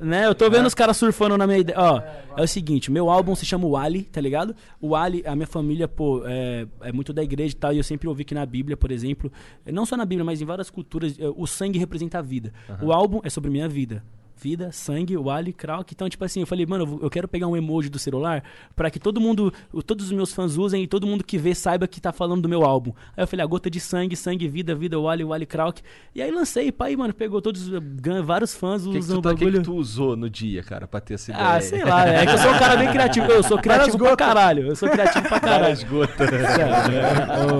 Né, 0.01 0.27
eu 0.27 0.35
tô 0.35 0.49
vendo 0.49 0.67
os 0.67 0.75
caras 0.75 0.97
surfando 0.97 1.37
na 1.37 1.47
minha 1.47 1.59
ideia. 1.59 1.79
Ó, 1.79 2.03
é 2.37 2.43
o 2.43 2.49
seguinte, 2.49 2.91
meu 2.91 3.11
álbum 3.11 3.35
se 3.35 3.45
chama 3.45 3.67
O 3.67 3.77
Ali, 3.77 4.05
tá 4.05 4.21
ligado? 4.21 4.57
O 4.81 4.97
Ali, 4.97 5.23
a 5.27 5.37
minha 5.37 5.47
família, 5.47 5.87
pô, 5.87 6.23
é, 6.25 6.67
é 6.81 6.91
muito 6.91 7.13
da 7.13 7.23
igreja 7.23 7.55
e 7.55 7.57
tal, 7.57 7.73
e 7.73 7.77
eu 7.77 7.85
sempre 7.85 8.09
ouvi 8.09 8.25
que 8.25 8.35
na 8.35 8.47
Bíblia, 8.47 8.77
por 8.77 8.91
exemplo, 8.91 9.31
não 9.67 9.85
só 9.85 9.97
na 9.97 10.07
Bíblia, 10.07 10.25
mas 10.25 10.41
em 10.41 10.47
várias 10.47 10.71
culturas, 10.71 11.19
é, 11.19 11.29
o 11.37 11.47
sangue 11.47 11.79
representa 11.79 12.19
a 12.19 12.23
vida. 12.23 12.53
O 12.81 12.93
álbum 12.93 13.21
é 13.23 13.29
sobre 13.29 13.51
minha 13.51 13.69
vida. 13.69 14.03
Vida, 14.41 14.71
sangue, 14.73 15.17
Wally, 15.17 15.53
Krauk. 15.53 15.93
Então, 15.93 16.09
tipo 16.09 16.25
assim, 16.25 16.41
eu 16.41 16.47
falei, 16.47 16.65
mano, 16.67 16.99
eu 17.03 17.11
quero 17.11 17.29
pegar 17.29 17.47
um 17.47 17.57
emoji 17.57 17.89
do 17.89 17.99
celular 17.99 18.43
pra 18.75 18.91
que 18.91 18.99
todo 18.99 19.21
mundo, 19.21 19.53
o- 19.73 19.83
todos 19.83 20.07
os 20.07 20.13
meus 20.13 20.33
fãs 20.33 20.57
usem 20.57 20.83
e 20.83 20.87
todo 20.87 21.07
mundo 21.07 21.23
que 21.23 21.37
vê 21.37 21.55
saiba 21.55 21.87
que 21.87 22.01
tá 22.01 22.13
falando 22.13 22.43
do 22.43 22.49
meu 22.49 22.65
álbum. 22.65 22.93
Aí 23.17 23.23
eu 23.23 23.27
falei, 23.27 23.45
a 23.45 23.47
gota 23.47 23.69
de 23.71 23.79
sangue, 23.81 24.17
sangue, 24.17 24.49
vida, 24.49 24.75
vida, 24.75 24.99
Wally, 24.99 25.25
Wally, 25.25 25.47
Krauk. 25.47 25.83
E 26.15 26.23
aí 26.23 26.31
lancei, 26.31 26.73
pá, 26.73 26.87
aí, 26.87 26.97
mano, 26.97 27.13
pegou 27.13 27.43
todos, 27.43 27.69
ganha 28.01 28.23
vários 28.23 28.55
fãs 28.55 28.87
O 28.87 28.93
que, 28.93 28.99
que, 28.99 29.05
usam 29.05 29.17
tu, 29.17 29.19
o 29.19 29.23
tá- 29.23 29.31
que 29.31 29.37
que 29.39 29.45
bagulho. 29.45 29.63
tu 29.63 29.75
usou 29.75 30.17
no 30.17 30.31
dia, 30.31 30.63
cara, 30.63 30.87
pra 30.89 31.01
ter 31.01 31.15
essa 31.15 31.31
ideia? 31.33 31.47
Ah, 31.49 31.61
sei 31.61 31.85
lá, 31.85 32.09
é 32.09 32.25
que 32.27 32.33
eu 32.33 32.39
sou 32.39 32.51
um 32.53 32.59
cara 32.59 32.77
bem 32.77 32.91
criativo. 32.91 33.27
Eu 33.31 33.43
sou 33.43 33.59
criativo 33.59 33.99
pra 33.99 34.17
caralho. 34.17 34.67
Eu 34.67 34.77
sou 34.77 34.89
criativo 34.89 35.29
pra 35.29 35.41
caralho. 35.41 35.77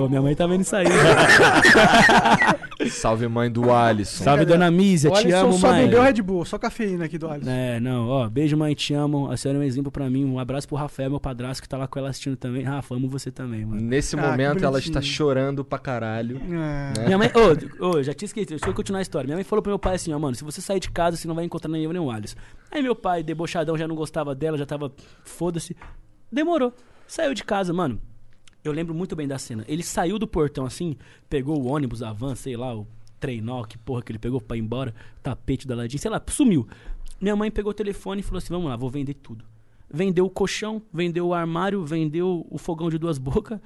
Ô, 0.03 0.09
minha 0.09 0.21
mãe 0.21 0.35
tá 0.35 0.47
vendo 0.47 0.61
isso 0.61 0.75
aí. 0.75 0.85
Salve, 2.89 3.27
mãe 3.27 3.51
do 3.51 3.71
Alisson. 3.71 4.23
Salve, 4.23 4.45
dona 4.45 4.71
Mísia, 4.71 5.09
O 5.11 5.13
te 5.13 5.19
Alisson 5.27 5.37
amo, 5.45 5.53
só 5.53 5.67
mãe. 5.69 5.83
bebeu 5.83 6.01
Red 6.01 6.21
Bull, 6.21 6.45
só 6.45 6.57
cafeína 6.71 7.05
aqui 7.05 7.17
do 7.17 7.27
Alisson. 7.29 7.49
É, 7.51 7.79
não, 7.79 8.07
ó, 8.07 8.29
beijo, 8.29 8.55
mãe, 8.57 8.73
te 8.73 8.93
amo. 8.93 9.29
A 9.29 9.37
senhora 9.37 9.59
é 9.59 9.61
um 9.61 9.63
exemplo 9.63 9.91
pra 9.91 10.09
mim. 10.09 10.23
Um 10.25 10.39
abraço 10.39 10.67
pro 10.67 10.77
Rafael, 10.77 11.09
meu 11.09 11.19
padrasto, 11.19 11.61
que 11.61 11.67
tá 11.69 11.77
lá 11.77 11.87
com 11.87 11.99
ela 11.99 12.09
assistindo 12.09 12.35
também. 12.37 12.63
Rafa, 12.63 12.95
amo 12.95 13.07
você 13.09 13.29
também, 13.31 13.65
mano. 13.65 13.81
Nesse 13.81 14.17
Ah, 14.17 14.31
momento, 14.31 14.63
ela 14.63 14.79
está 14.79 15.01
chorando 15.01 15.63
pra 15.65 15.77
caralho. 15.77 16.37
É. 16.37 16.49
né? 16.49 16.93
Minha 17.05 17.17
mãe, 17.17 17.29
ô, 17.79 17.85
ô, 17.97 18.03
já 18.03 18.13
tinha 18.13 18.25
esquecido, 18.27 18.49
deixa 18.49 18.67
eu 18.67 18.73
continuar 18.73 18.99
a 18.99 19.01
história. 19.01 19.25
Minha 19.27 19.37
mãe 19.37 19.43
falou 19.43 19.61
pro 19.61 19.71
meu 19.71 19.79
pai 19.79 19.95
assim, 19.95 20.13
ó, 20.13 20.19
mano, 20.19 20.35
se 20.35 20.43
você 20.43 20.61
sair 20.61 20.79
de 20.79 20.89
casa, 20.89 21.17
você 21.17 21.27
não 21.27 21.35
vai 21.35 21.43
encontrar 21.45 21.69
nem 21.69 21.83
eu 21.83 21.91
nem 21.93 22.01
o 22.01 22.09
Alisson. 22.09 22.37
Aí 22.71 22.81
meu 22.81 22.95
pai, 22.95 23.21
debochadão, 23.23 23.77
já 23.77 23.87
não 23.87 23.95
gostava 23.95 24.33
dela, 24.33 24.57
já 24.57 24.65
tava, 24.65 24.91
foda-se. 25.23 25.75
Demorou. 26.31 26.73
Saiu 27.07 27.33
de 27.33 27.43
casa, 27.43 27.73
mano. 27.73 27.99
Eu 28.63 28.71
lembro 28.71 28.93
muito 28.93 29.15
bem 29.15 29.27
da 29.27 29.37
cena. 29.39 29.65
Ele 29.67 29.83
saiu 29.83 30.17
do 30.19 30.27
portão 30.27 30.65
assim, 30.65 30.95
pegou 31.29 31.59
o 31.59 31.65
ônibus, 31.67 32.03
a 32.03 32.13
van, 32.13 32.35
sei 32.35 32.55
lá, 32.55 32.75
o 32.75 32.87
treinó, 33.21 33.63
que 33.63 33.77
porra 33.77 34.01
que 34.01 34.11
ele 34.11 34.19
pegou 34.19 34.41
pra 34.41 34.57
ir 34.57 34.61
embora, 34.61 34.93
tapete 35.23 35.67
da 35.67 35.75
ladinha, 35.75 35.99
sei 36.01 36.11
lá, 36.11 36.21
sumiu. 36.27 36.67
Minha 37.21 37.35
mãe 37.35 37.51
pegou 37.51 37.69
o 37.69 37.73
telefone 37.73 38.19
e 38.19 38.23
falou 38.23 38.39
assim: 38.39 38.49
vamos 38.49 38.67
lá, 38.67 38.75
vou 38.75 38.89
vender 38.89 39.13
tudo. 39.13 39.45
Vendeu 39.93 40.25
o 40.25 40.29
colchão, 40.29 40.81
vendeu 40.91 41.27
o 41.27 41.33
armário, 41.33 41.85
vendeu 41.85 42.47
o 42.49 42.57
fogão 42.57 42.89
de 42.89 42.97
duas 42.97 43.17
bocas, 43.19 43.59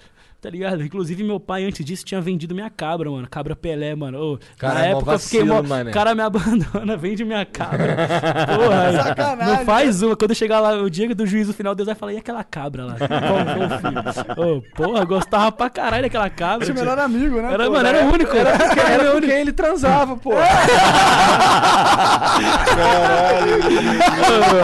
tá 0.45 0.51
ligado? 0.51 0.83
Inclusive, 0.83 1.23
meu 1.23 1.39
pai, 1.39 1.65
antes 1.65 1.83
disso, 1.83 2.05
tinha 2.05 2.21
vendido 2.21 2.53
minha 2.53 2.69
cabra, 2.69 3.09
mano. 3.09 3.27
Cabra 3.27 3.55
Pelé, 3.55 3.95
mano. 3.95 4.33
Ô, 4.33 4.39
Cara, 4.59 4.75
na 4.75 4.85
é 4.85 4.91
época 4.91 5.13
eu 5.13 5.19
fiquei 5.19 5.39
vacilo, 5.39 5.63
mó. 5.63 5.67
mané. 5.67 5.89
O 5.89 5.93
cara 5.93 6.13
me 6.13 6.21
abandona, 6.21 6.95
vende 6.95 7.25
minha 7.25 7.43
cabra. 7.47 7.97
Porra, 8.55 8.91
Sacanagem, 9.03 9.55
não 9.57 9.65
faz 9.65 10.03
uma. 10.03 10.15
Quando 10.15 10.35
chegar 10.35 10.59
lá 10.59 10.75
o 10.75 10.87
dia 10.87 11.15
do 11.15 11.25
juízo 11.25 11.51
final, 11.51 11.73
Deus 11.73 11.87
vai 11.87 11.95
falar: 11.95 12.13
e 12.13 12.17
aquela 12.17 12.43
cabra 12.43 12.85
lá? 12.85 12.93
Bom, 12.93 12.99
filho. 13.79 13.97
Ô, 14.57 14.61
porra, 14.75 15.03
gostava 15.03 15.51
pra 15.51 15.67
caralho 15.67 16.03
daquela 16.03 16.29
cabra. 16.29 16.63
Tinha 16.63 16.75
o 16.75 16.79
melhor 16.79 16.99
amigo, 16.99 17.41
né? 17.41 17.51
Era, 17.51 17.65
pô? 17.65 17.71
mano, 17.71 17.87
era 17.89 18.05
o 18.05 18.13
único. 18.13 18.35
Era, 18.35 18.49
Era 18.51 19.11
com 19.13 19.21
quem 19.21 19.31
ele 19.31 19.51
transava, 19.51 20.15
pô. 20.15 20.31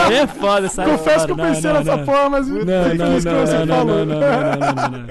Aí 0.05 0.15
é 0.15 0.27
foda, 0.27 0.67
sai 0.69 0.85
Confesso 0.89 1.25
que 1.25 1.31
eu 1.31 1.37
pensei 1.37 1.71
Não, 1.71 1.73
não, 1.73 1.79
nessa 1.85 1.97
não. 1.97 2.05
forma, 2.05 2.29
mas 2.29 2.47
Não, 2.47 2.55
fiquei 2.55 2.97
não, 2.97 3.09
não, 3.09 3.15
que 3.15 3.21
você 3.21 3.29
não, 3.57 3.65
não, 3.65 3.75
falou. 3.77 4.05
não, 4.05 4.05
não, 4.05 4.19
não, 4.19 4.19
não, 4.19 4.89
não, 4.91 4.99
não. 4.99 5.07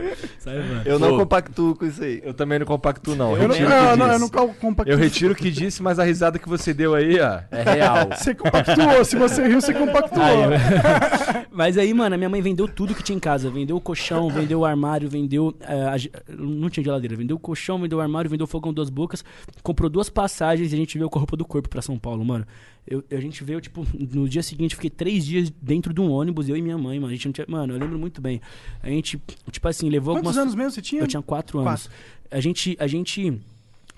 Fora. 0.62 0.82
Eu 0.84 0.98
não 0.98 1.10
Pô. 1.10 1.18
compactuo 1.18 1.74
com 1.76 1.86
isso 1.86 2.02
aí. 2.02 2.20
Eu 2.24 2.34
também 2.34 2.58
não 2.58 2.66
compacto, 2.66 3.14
não. 3.16 3.36
Eu 3.36 3.48
não, 3.48 3.54
Retiro 3.54 3.66
o 3.66 3.70
que 3.70 3.74
não, 3.74 3.96
não, 3.96 4.06
disse. 4.06 4.12
eu 4.14 4.18
não 4.20 4.28
compactuo. 4.54 4.92
Eu 4.92 4.98
retiro 4.98 5.32
o 5.32 5.36
que 5.36 5.50
disse, 5.50 5.82
mas 5.82 5.98
a 5.98 6.04
risada 6.04 6.38
que 6.38 6.48
você 6.48 6.72
deu 6.74 6.94
aí, 6.94 7.18
ó, 7.20 7.40
é 7.50 7.62
real. 7.62 8.08
Você 8.16 8.34
compactuou, 8.34 9.04
se 9.04 9.16
você 9.16 9.46
riu, 9.46 9.60
você 9.60 9.72
compactuou. 9.72 10.24
Aí, 10.24 11.46
Mas 11.52 11.76
aí, 11.78 11.92
mano, 11.92 12.14
a 12.14 12.18
minha 12.18 12.28
mãe 12.30 12.40
vendeu 12.40 12.66
tudo 12.68 12.94
que 12.94 13.02
tinha 13.02 13.16
em 13.16 13.20
casa. 13.20 13.50
Vendeu 13.50 13.76
o 13.76 13.80
colchão, 13.80 14.28
vendeu 14.30 14.60
o 14.60 14.64
armário, 14.64 15.08
vendeu. 15.08 15.54
a 15.90 15.96
ge- 15.96 16.10
não 16.28 16.68
tinha 16.70 16.84
geladeira. 16.84 17.16
Vendeu 17.16 17.36
o 17.36 17.40
colchão, 17.40 17.78
vendeu 17.80 17.98
o 17.98 18.00
armário, 18.00 18.30
vendeu 18.30 18.44
o 18.44 18.48
fogão 18.48 18.72
duas 18.72 18.88
bocas. 18.90 19.24
Comprou 19.62 19.88
duas 19.90 20.08
passagens 20.08 20.72
e 20.72 20.74
a 20.74 20.78
gente 20.78 20.96
veio 20.96 21.10
com 21.10 21.18
a 21.18 21.20
roupa 21.20 21.36
do 21.36 21.44
corpo 21.44 21.68
pra 21.68 21.82
São 21.82 21.98
Paulo, 21.98 22.24
mano. 22.24 22.46
Eu, 22.90 23.04
a 23.08 23.20
gente 23.20 23.44
veio, 23.44 23.60
tipo, 23.60 23.86
no 23.94 24.28
dia 24.28 24.42
seguinte, 24.42 24.74
fiquei 24.74 24.90
três 24.90 25.24
dias 25.24 25.48
dentro 25.62 25.94
de 25.94 26.00
um 26.00 26.10
ônibus, 26.10 26.48
eu 26.48 26.56
e 26.56 26.60
minha 26.60 26.76
mãe, 26.76 26.98
mano. 26.98 27.12
A 27.12 27.14
gente 27.14 27.26
não 27.26 27.32
tinha. 27.32 27.46
Mano, 27.48 27.72
eu 27.72 27.78
lembro 27.78 27.96
muito 27.96 28.20
bem. 28.20 28.40
A 28.82 28.88
gente, 28.88 29.22
tipo 29.48 29.68
assim, 29.68 29.88
levou 29.88 30.14
Quantos 30.16 30.26
algumas. 30.30 30.42
anos 30.42 30.54
mesmo 30.56 30.72
você 30.72 30.82
tinha? 30.82 31.00
Eu 31.00 31.06
tinha 31.06 31.22
quatro 31.22 31.60
anos. 31.60 31.88
A 32.28 32.40
gente, 32.40 32.76
a 32.80 32.88
gente 32.88 33.40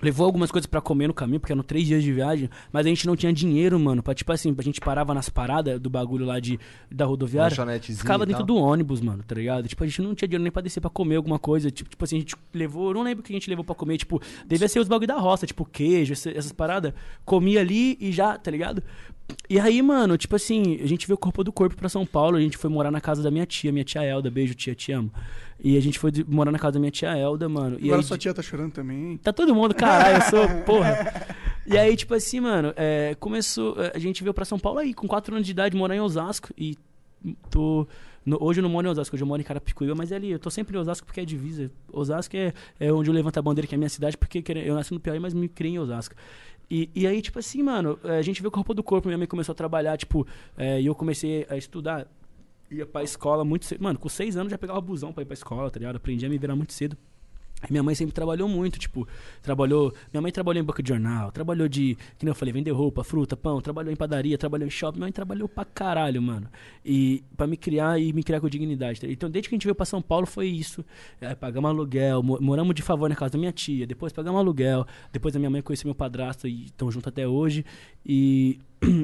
levou 0.03 0.25
algumas 0.25 0.51
coisas 0.51 0.65
pra 0.65 0.81
comer 0.81 1.07
no 1.07 1.13
caminho, 1.13 1.39
porque 1.39 1.53
eram 1.53 1.63
três 1.63 1.87
dias 1.87 2.03
de 2.03 2.11
viagem, 2.11 2.49
mas 2.71 2.85
a 2.85 2.89
gente 2.89 3.07
não 3.07 3.15
tinha 3.15 3.31
dinheiro, 3.31 3.79
mano, 3.79 4.03
pra, 4.03 4.13
tipo 4.13 4.31
assim, 4.31 4.53
a 4.57 4.61
gente 4.61 4.81
parava 4.81 5.13
nas 5.13 5.29
paradas 5.29 5.79
do 5.79 5.89
bagulho 5.89 6.25
lá 6.25 6.39
de, 6.39 6.59
da 6.91 7.05
rodoviária, 7.05 7.55
ficava 8.01 8.25
dentro 8.25 8.43
do 8.45 8.55
ônibus, 8.55 9.01
mano, 9.01 9.23
tá 9.23 9.35
ligado? 9.35 9.67
Tipo, 9.67 9.83
a 9.83 9.87
gente 9.87 10.01
não 10.01 10.13
tinha 10.13 10.27
dinheiro 10.27 10.43
nem 10.43 10.51
pra 10.51 10.61
descer 10.61 10.81
pra 10.81 10.89
comer 10.89 11.15
alguma 11.15 11.39
coisa, 11.39 11.71
tipo, 11.71 11.89
tipo 11.89 12.03
assim, 12.03 12.17
a 12.17 12.19
gente 12.19 12.35
levou, 12.53 12.89
eu 12.89 12.93
não 12.95 13.03
lembro 13.03 13.21
o 13.21 13.23
que 13.23 13.31
a 13.31 13.35
gente 13.35 13.49
levou 13.49 13.63
pra 13.63 13.75
comer, 13.75 13.97
tipo, 13.97 14.21
devia 14.45 14.67
ser 14.67 14.79
os 14.79 14.87
bagulho 14.87 15.07
da 15.07 15.17
roça, 15.17 15.47
tipo, 15.47 15.65
queijo, 15.65 16.13
essas 16.13 16.51
paradas, 16.51 16.93
comia 17.23 17.61
ali 17.61 17.97
e 17.99 18.11
já, 18.11 18.37
tá 18.37 18.51
ligado? 18.51 18.83
E 19.49 19.59
aí, 19.59 19.81
mano, 19.81 20.17
tipo 20.17 20.35
assim, 20.35 20.79
a 20.81 20.85
gente 20.85 21.07
veio 21.07 21.15
o 21.15 21.17
corpo 21.17 21.43
do 21.43 21.51
corpo 21.51 21.75
pra 21.75 21.87
São 21.87 22.05
Paulo, 22.05 22.37
a 22.37 22.41
gente 22.41 22.57
foi 22.57 22.69
morar 22.69 22.91
na 22.91 22.99
casa 22.99 23.23
da 23.23 23.31
minha 23.31 23.45
tia, 23.45 23.71
minha 23.71 23.83
tia 23.85 24.03
Elda, 24.03 24.29
beijo 24.29 24.53
tia, 24.53 24.75
te 24.75 24.91
amo. 24.91 25.11
E 25.63 25.77
a 25.77 25.81
gente 25.81 25.97
foi 25.97 26.11
de- 26.11 26.25
morar 26.29 26.51
na 26.51 26.59
casa 26.59 26.73
da 26.73 26.79
minha 26.79 26.91
tia 26.91 27.15
Elda, 27.17 27.47
mano. 27.47 27.77
E 27.79 27.85
Agora 27.85 28.01
aí, 28.01 28.03
sua 28.03 28.17
tia 28.17 28.33
tá 28.33 28.41
chorando 28.41 28.73
também. 28.73 29.15
Tá 29.17 29.31
todo 29.31 29.55
mundo, 29.55 29.73
caralho, 29.73 30.17
eu 30.17 30.29
sou, 30.29 30.47
porra. 30.65 31.25
E 31.65 31.77
aí, 31.77 31.95
tipo 31.95 32.13
assim, 32.13 32.41
mano, 32.41 32.73
é, 32.75 33.15
começou. 33.19 33.77
A 33.93 33.97
gente 33.97 34.21
veio 34.23 34.33
pra 34.33 34.43
São 34.43 34.59
Paulo 34.59 34.79
aí, 34.79 34.93
com 34.93 35.07
4 35.07 35.33
anos 35.33 35.45
de 35.45 35.51
idade, 35.53 35.77
morar 35.77 35.95
em 35.95 36.01
Osasco. 36.01 36.49
E 36.57 36.75
tô. 37.49 37.87
no- 38.25 38.37
hoje 38.41 38.59
eu 38.59 38.63
não 38.63 38.69
moro 38.69 38.85
em 38.87 38.91
Osasco, 38.91 39.15
hoje 39.15 39.23
eu 39.23 39.27
moro 39.27 39.41
em 39.41 39.45
Carapicuíba, 39.45 39.95
mas 39.95 40.11
é 40.11 40.15
ali, 40.17 40.31
eu 40.31 40.39
tô 40.39 40.49
sempre 40.49 40.75
em 40.75 40.79
Osasco 40.81 41.05
porque 41.05 41.21
é 41.21 41.25
divisa. 41.25 41.71
Osasco 41.91 42.35
é, 42.35 42.53
é 42.79 42.91
onde 42.91 43.09
eu 43.09 43.13
levanto 43.13 43.37
a 43.37 43.41
bandeira, 43.41 43.65
que 43.67 43.73
é 43.73 43.77
a 43.77 43.79
minha 43.79 43.89
cidade, 43.89 44.17
porque 44.17 44.43
eu 44.65 44.75
nasci 44.75 44.93
no 44.93 44.99
Piauí, 44.99 45.19
mas 45.19 45.33
me 45.33 45.47
criei 45.47 45.75
em 45.75 45.79
Osasco. 45.79 46.13
E, 46.69 46.89
e 46.95 47.05
aí, 47.07 47.21
tipo 47.21 47.39
assim, 47.39 47.61
mano, 47.63 47.97
a 48.03 48.21
gente 48.21 48.41
veio 48.41 48.49
com 48.51 48.57
a 48.57 48.61
roupa 48.61 48.73
do 48.73 48.83
corpo, 48.83 49.07
minha 49.07 49.17
mãe 49.17 49.27
começou 49.27 49.53
a 49.53 49.55
trabalhar, 49.55 49.95
tipo, 49.97 50.25
é, 50.57 50.81
e 50.81 50.85
eu 50.85 50.95
comecei 50.95 51.45
a 51.49 51.55
estudar. 51.55 52.05
Ia 52.73 52.85
pra 52.85 53.03
escola 53.03 53.43
muito 53.45 53.65
cedo. 53.65 53.83
Mano, 53.83 53.99
com 53.99 54.09
seis 54.09 54.35
anos 54.37 54.51
já 54.51 54.57
pegava 54.57 54.81
busão 54.81 55.13
pra 55.13 55.21
ir 55.21 55.25
pra 55.25 55.33
escola, 55.33 55.69
tá 55.69 55.79
ligado? 55.79 55.95
Aprendi 55.97 56.25
a 56.25 56.29
me 56.29 56.37
virar 56.37 56.55
muito 56.55 56.73
cedo. 56.73 56.97
Minha 57.69 57.81
mãe 57.81 57.95
sempre 57.95 58.13
trabalhou 58.13 58.49
muito, 58.49 58.77
tipo, 58.77 59.07
trabalhou. 59.41 59.93
Minha 60.11 60.21
mãe 60.21 60.33
trabalhou 60.33 60.61
em 60.61 60.65
banco 60.65 60.83
de 60.83 60.89
jornal, 60.89 61.31
trabalhou 61.31 61.65
de. 61.69 61.95
Que 62.17 62.25
nem 62.25 62.31
eu 62.31 62.35
falei, 62.35 62.51
vender 62.51 62.71
roupa, 62.71 63.05
fruta, 63.05 63.37
pão, 63.37 63.61
trabalhou 63.61 63.89
em 63.89 63.95
padaria, 63.95 64.37
trabalhou 64.37 64.67
em 64.67 64.69
shopping. 64.69 64.97
Minha 64.97 65.05
mãe 65.05 65.13
trabalhou 65.13 65.47
pra 65.47 65.63
caralho, 65.63 66.21
mano. 66.21 66.47
E 66.83 67.23
pra 67.37 67.47
me 67.47 67.55
criar 67.55 67.97
e 68.01 68.11
me 68.11 68.21
criar 68.21 68.41
com 68.41 68.49
dignidade. 68.49 68.99
tá? 68.99 69.07
Então, 69.07 69.29
desde 69.29 69.47
que 69.47 69.55
a 69.55 69.57
gente 69.57 69.63
veio 69.63 69.75
pra 69.75 69.85
São 69.85 70.01
Paulo, 70.01 70.25
foi 70.25 70.47
isso. 70.47 70.83
É, 71.21 71.33
pagamos 71.35 71.69
aluguel, 71.69 72.21
mo- 72.21 72.37
moramos 72.41 72.75
de 72.75 72.81
favor 72.81 73.07
na 73.07 73.15
casa 73.15 73.31
da 73.31 73.37
minha 73.39 73.53
tia, 73.53 73.87
depois 73.87 74.11
pagamos 74.11 74.39
aluguel, 74.41 74.85
depois 75.13 75.33
a 75.33 75.39
minha 75.39 75.49
mãe 75.49 75.61
conheceu 75.61 75.87
meu 75.87 75.95
padrasto 75.95 76.49
e 76.49 76.65
estão 76.65 76.91
junto 76.91 77.07
até 77.07 77.25
hoje. 77.25 77.63
E, 78.05 78.59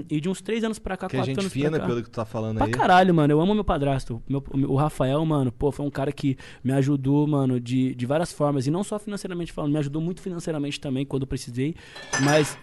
e 0.09 0.19
de 0.21 0.29
uns 0.29 0.41
três 0.41 0.63
anos 0.63 0.79
pra 0.79 0.95
cá, 0.97 1.07
Que 1.07 1.15
a 1.15 1.19
quatro 1.19 1.31
gente 1.33 1.39
anos 1.39 1.53
fina, 1.53 1.69
pra 1.71 1.79
cá. 1.79 1.85
pelo 1.87 2.03
que 2.03 2.09
tu 2.09 2.13
tá 2.15 2.25
falando 2.25 2.57
Pra 2.57 2.65
aí. 2.65 2.71
caralho, 2.71 3.13
mano. 3.13 3.33
Eu 3.33 3.41
amo 3.41 3.53
meu 3.53 3.63
padrasto. 3.63 4.21
Meu- 4.27 4.43
o 4.67 4.75
Rafael, 4.75 5.23
mano, 5.25 5.51
pô, 5.51 5.71
foi 5.71 5.85
um 5.85 5.89
cara 5.91 6.11
que 6.11 6.37
me 6.63 6.71
ajudou, 6.73 7.25
mano, 7.27 7.59
de, 7.59 7.93
de 7.95 8.05
várias 8.05 8.31
formas. 8.31 8.67
E 8.67 8.71
não 8.71 8.83
só 8.83 8.97
financeiramente 8.99 9.51
falando, 9.51 9.71
me 9.71 9.79
ajudou 9.79 10.01
muito 10.01 10.21
financeiramente 10.21 10.79
também 10.79 11.05
quando 11.05 11.23
eu 11.23 11.27
precisei. 11.27 11.75
Mas. 12.23 12.57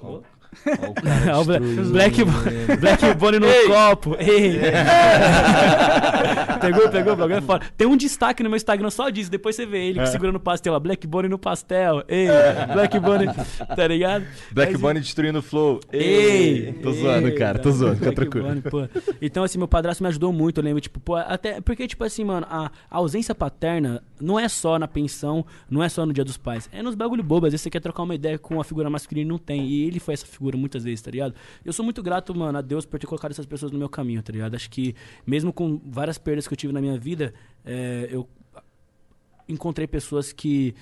Ó, 0.00 0.16
o 0.16 0.20
cara 0.20 0.41
Ó, 1.34 1.44
Black? 1.90 2.24
Black 2.78 3.14
Bunny 3.18 3.38
no 3.38 3.46
copo. 3.68 4.16
Ei. 4.18 4.60
pegou, 6.60 6.88
pegou, 6.90 7.12
o 7.14 7.16
bagulho 7.16 7.38
é 7.38 7.40
foda. 7.40 7.64
Tem 7.76 7.86
um 7.86 7.96
destaque 7.96 8.42
no 8.42 8.48
meu 8.50 8.56
Instagram 8.56 8.90
só 8.90 9.08
disso. 9.08 9.30
Depois 9.30 9.56
você 9.56 9.66
vê 9.66 9.86
ele 9.88 10.00
É. 10.00 10.06
segurando 10.06 10.36
o 10.36 10.40
pastel. 10.40 10.74
ó, 10.74 10.80
Black 10.80 11.06
Bunny 11.06 11.28
no 11.28 11.38
pastel. 11.38 12.02
Ei, 12.08 12.26
Black 12.72 12.98
Bunny. 12.98 13.26
Tá 13.74 13.86
ligado? 13.86 14.24
Black 14.52 14.72
Mas, 14.72 14.80
Bunny 14.80 15.00
destruindo 15.00 15.38
o 15.38 15.42
flow. 15.42 15.80
Ei! 15.92 16.72
Tô 16.82 16.92
zoando, 16.92 17.28
Ei, 17.28 17.34
cara, 17.34 17.58
tô 17.58 17.70
zoando, 17.70 17.96
fica 17.96 18.12
tranquilo. 18.12 18.48
Bunny, 18.48 18.62
pô. 18.62 18.88
Então, 19.20 19.44
assim, 19.44 19.58
meu 19.58 19.68
padrasto 19.68 20.02
me 20.02 20.08
ajudou 20.08 20.32
muito, 20.32 20.58
eu 20.58 20.64
lembro, 20.64 20.80
tipo, 20.80 21.00
pô, 21.00 21.16
até. 21.16 21.60
Porque, 21.60 21.86
tipo 21.86 22.04
assim, 22.04 22.24
mano, 22.24 22.46
a, 22.50 22.70
a 22.90 22.96
ausência 22.98 23.34
paterna 23.34 24.02
não 24.20 24.38
é 24.38 24.48
só 24.48 24.78
na 24.78 24.88
pensão, 24.88 25.44
não 25.70 25.82
é 25.82 25.88
só 25.88 26.04
no 26.06 26.12
dia 26.12 26.24
dos 26.24 26.36
pais. 26.36 26.68
É 26.72 26.82
nos 26.82 26.94
bagulho 26.94 27.22
bobo. 27.22 27.46
Às 27.46 27.52
vezes 27.52 27.62
você 27.62 27.70
quer 27.70 27.80
trocar 27.80 28.02
uma 28.02 28.14
ideia 28.14 28.38
com 28.38 28.54
uma 28.54 28.64
figura 28.64 28.88
masculina 28.90 29.26
e 29.26 29.30
não 29.30 29.38
tem. 29.38 29.64
E 29.66 29.86
ele 29.86 29.98
foi 29.98 30.14
essa 30.14 30.26
figura 30.26 30.41
muitas 30.56 30.84
vezes, 30.84 31.02
tá 31.02 31.10
ligado? 31.10 31.34
Eu 31.64 31.72
sou 31.72 31.84
muito 31.84 32.02
grato, 32.02 32.34
mano, 32.34 32.58
a 32.58 32.60
Deus 32.60 32.84
por 32.84 32.98
ter 32.98 33.06
colocado 33.06 33.30
essas 33.30 33.46
pessoas 33.46 33.70
no 33.72 33.78
meu 33.78 33.88
caminho, 33.88 34.22
tá 34.22 34.32
ligado? 34.32 34.54
Acho 34.54 34.70
que, 34.70 34.94
mesmo 35.26 35.52
com 35.52 35.80
várias 35.84 36.18
perdas 36.18 36.46
que 36.48 36.54
eu 36.54 36.56
tive 36.56 36.72
na 36.72 36.80
minha 36.80 36.98
vida, 36.98 37.32
é, 37.64 38.08
eu 38.10 38.28
encontrei 39.48 39.86
pessoas 39.86 40.32
que 40.32 40.74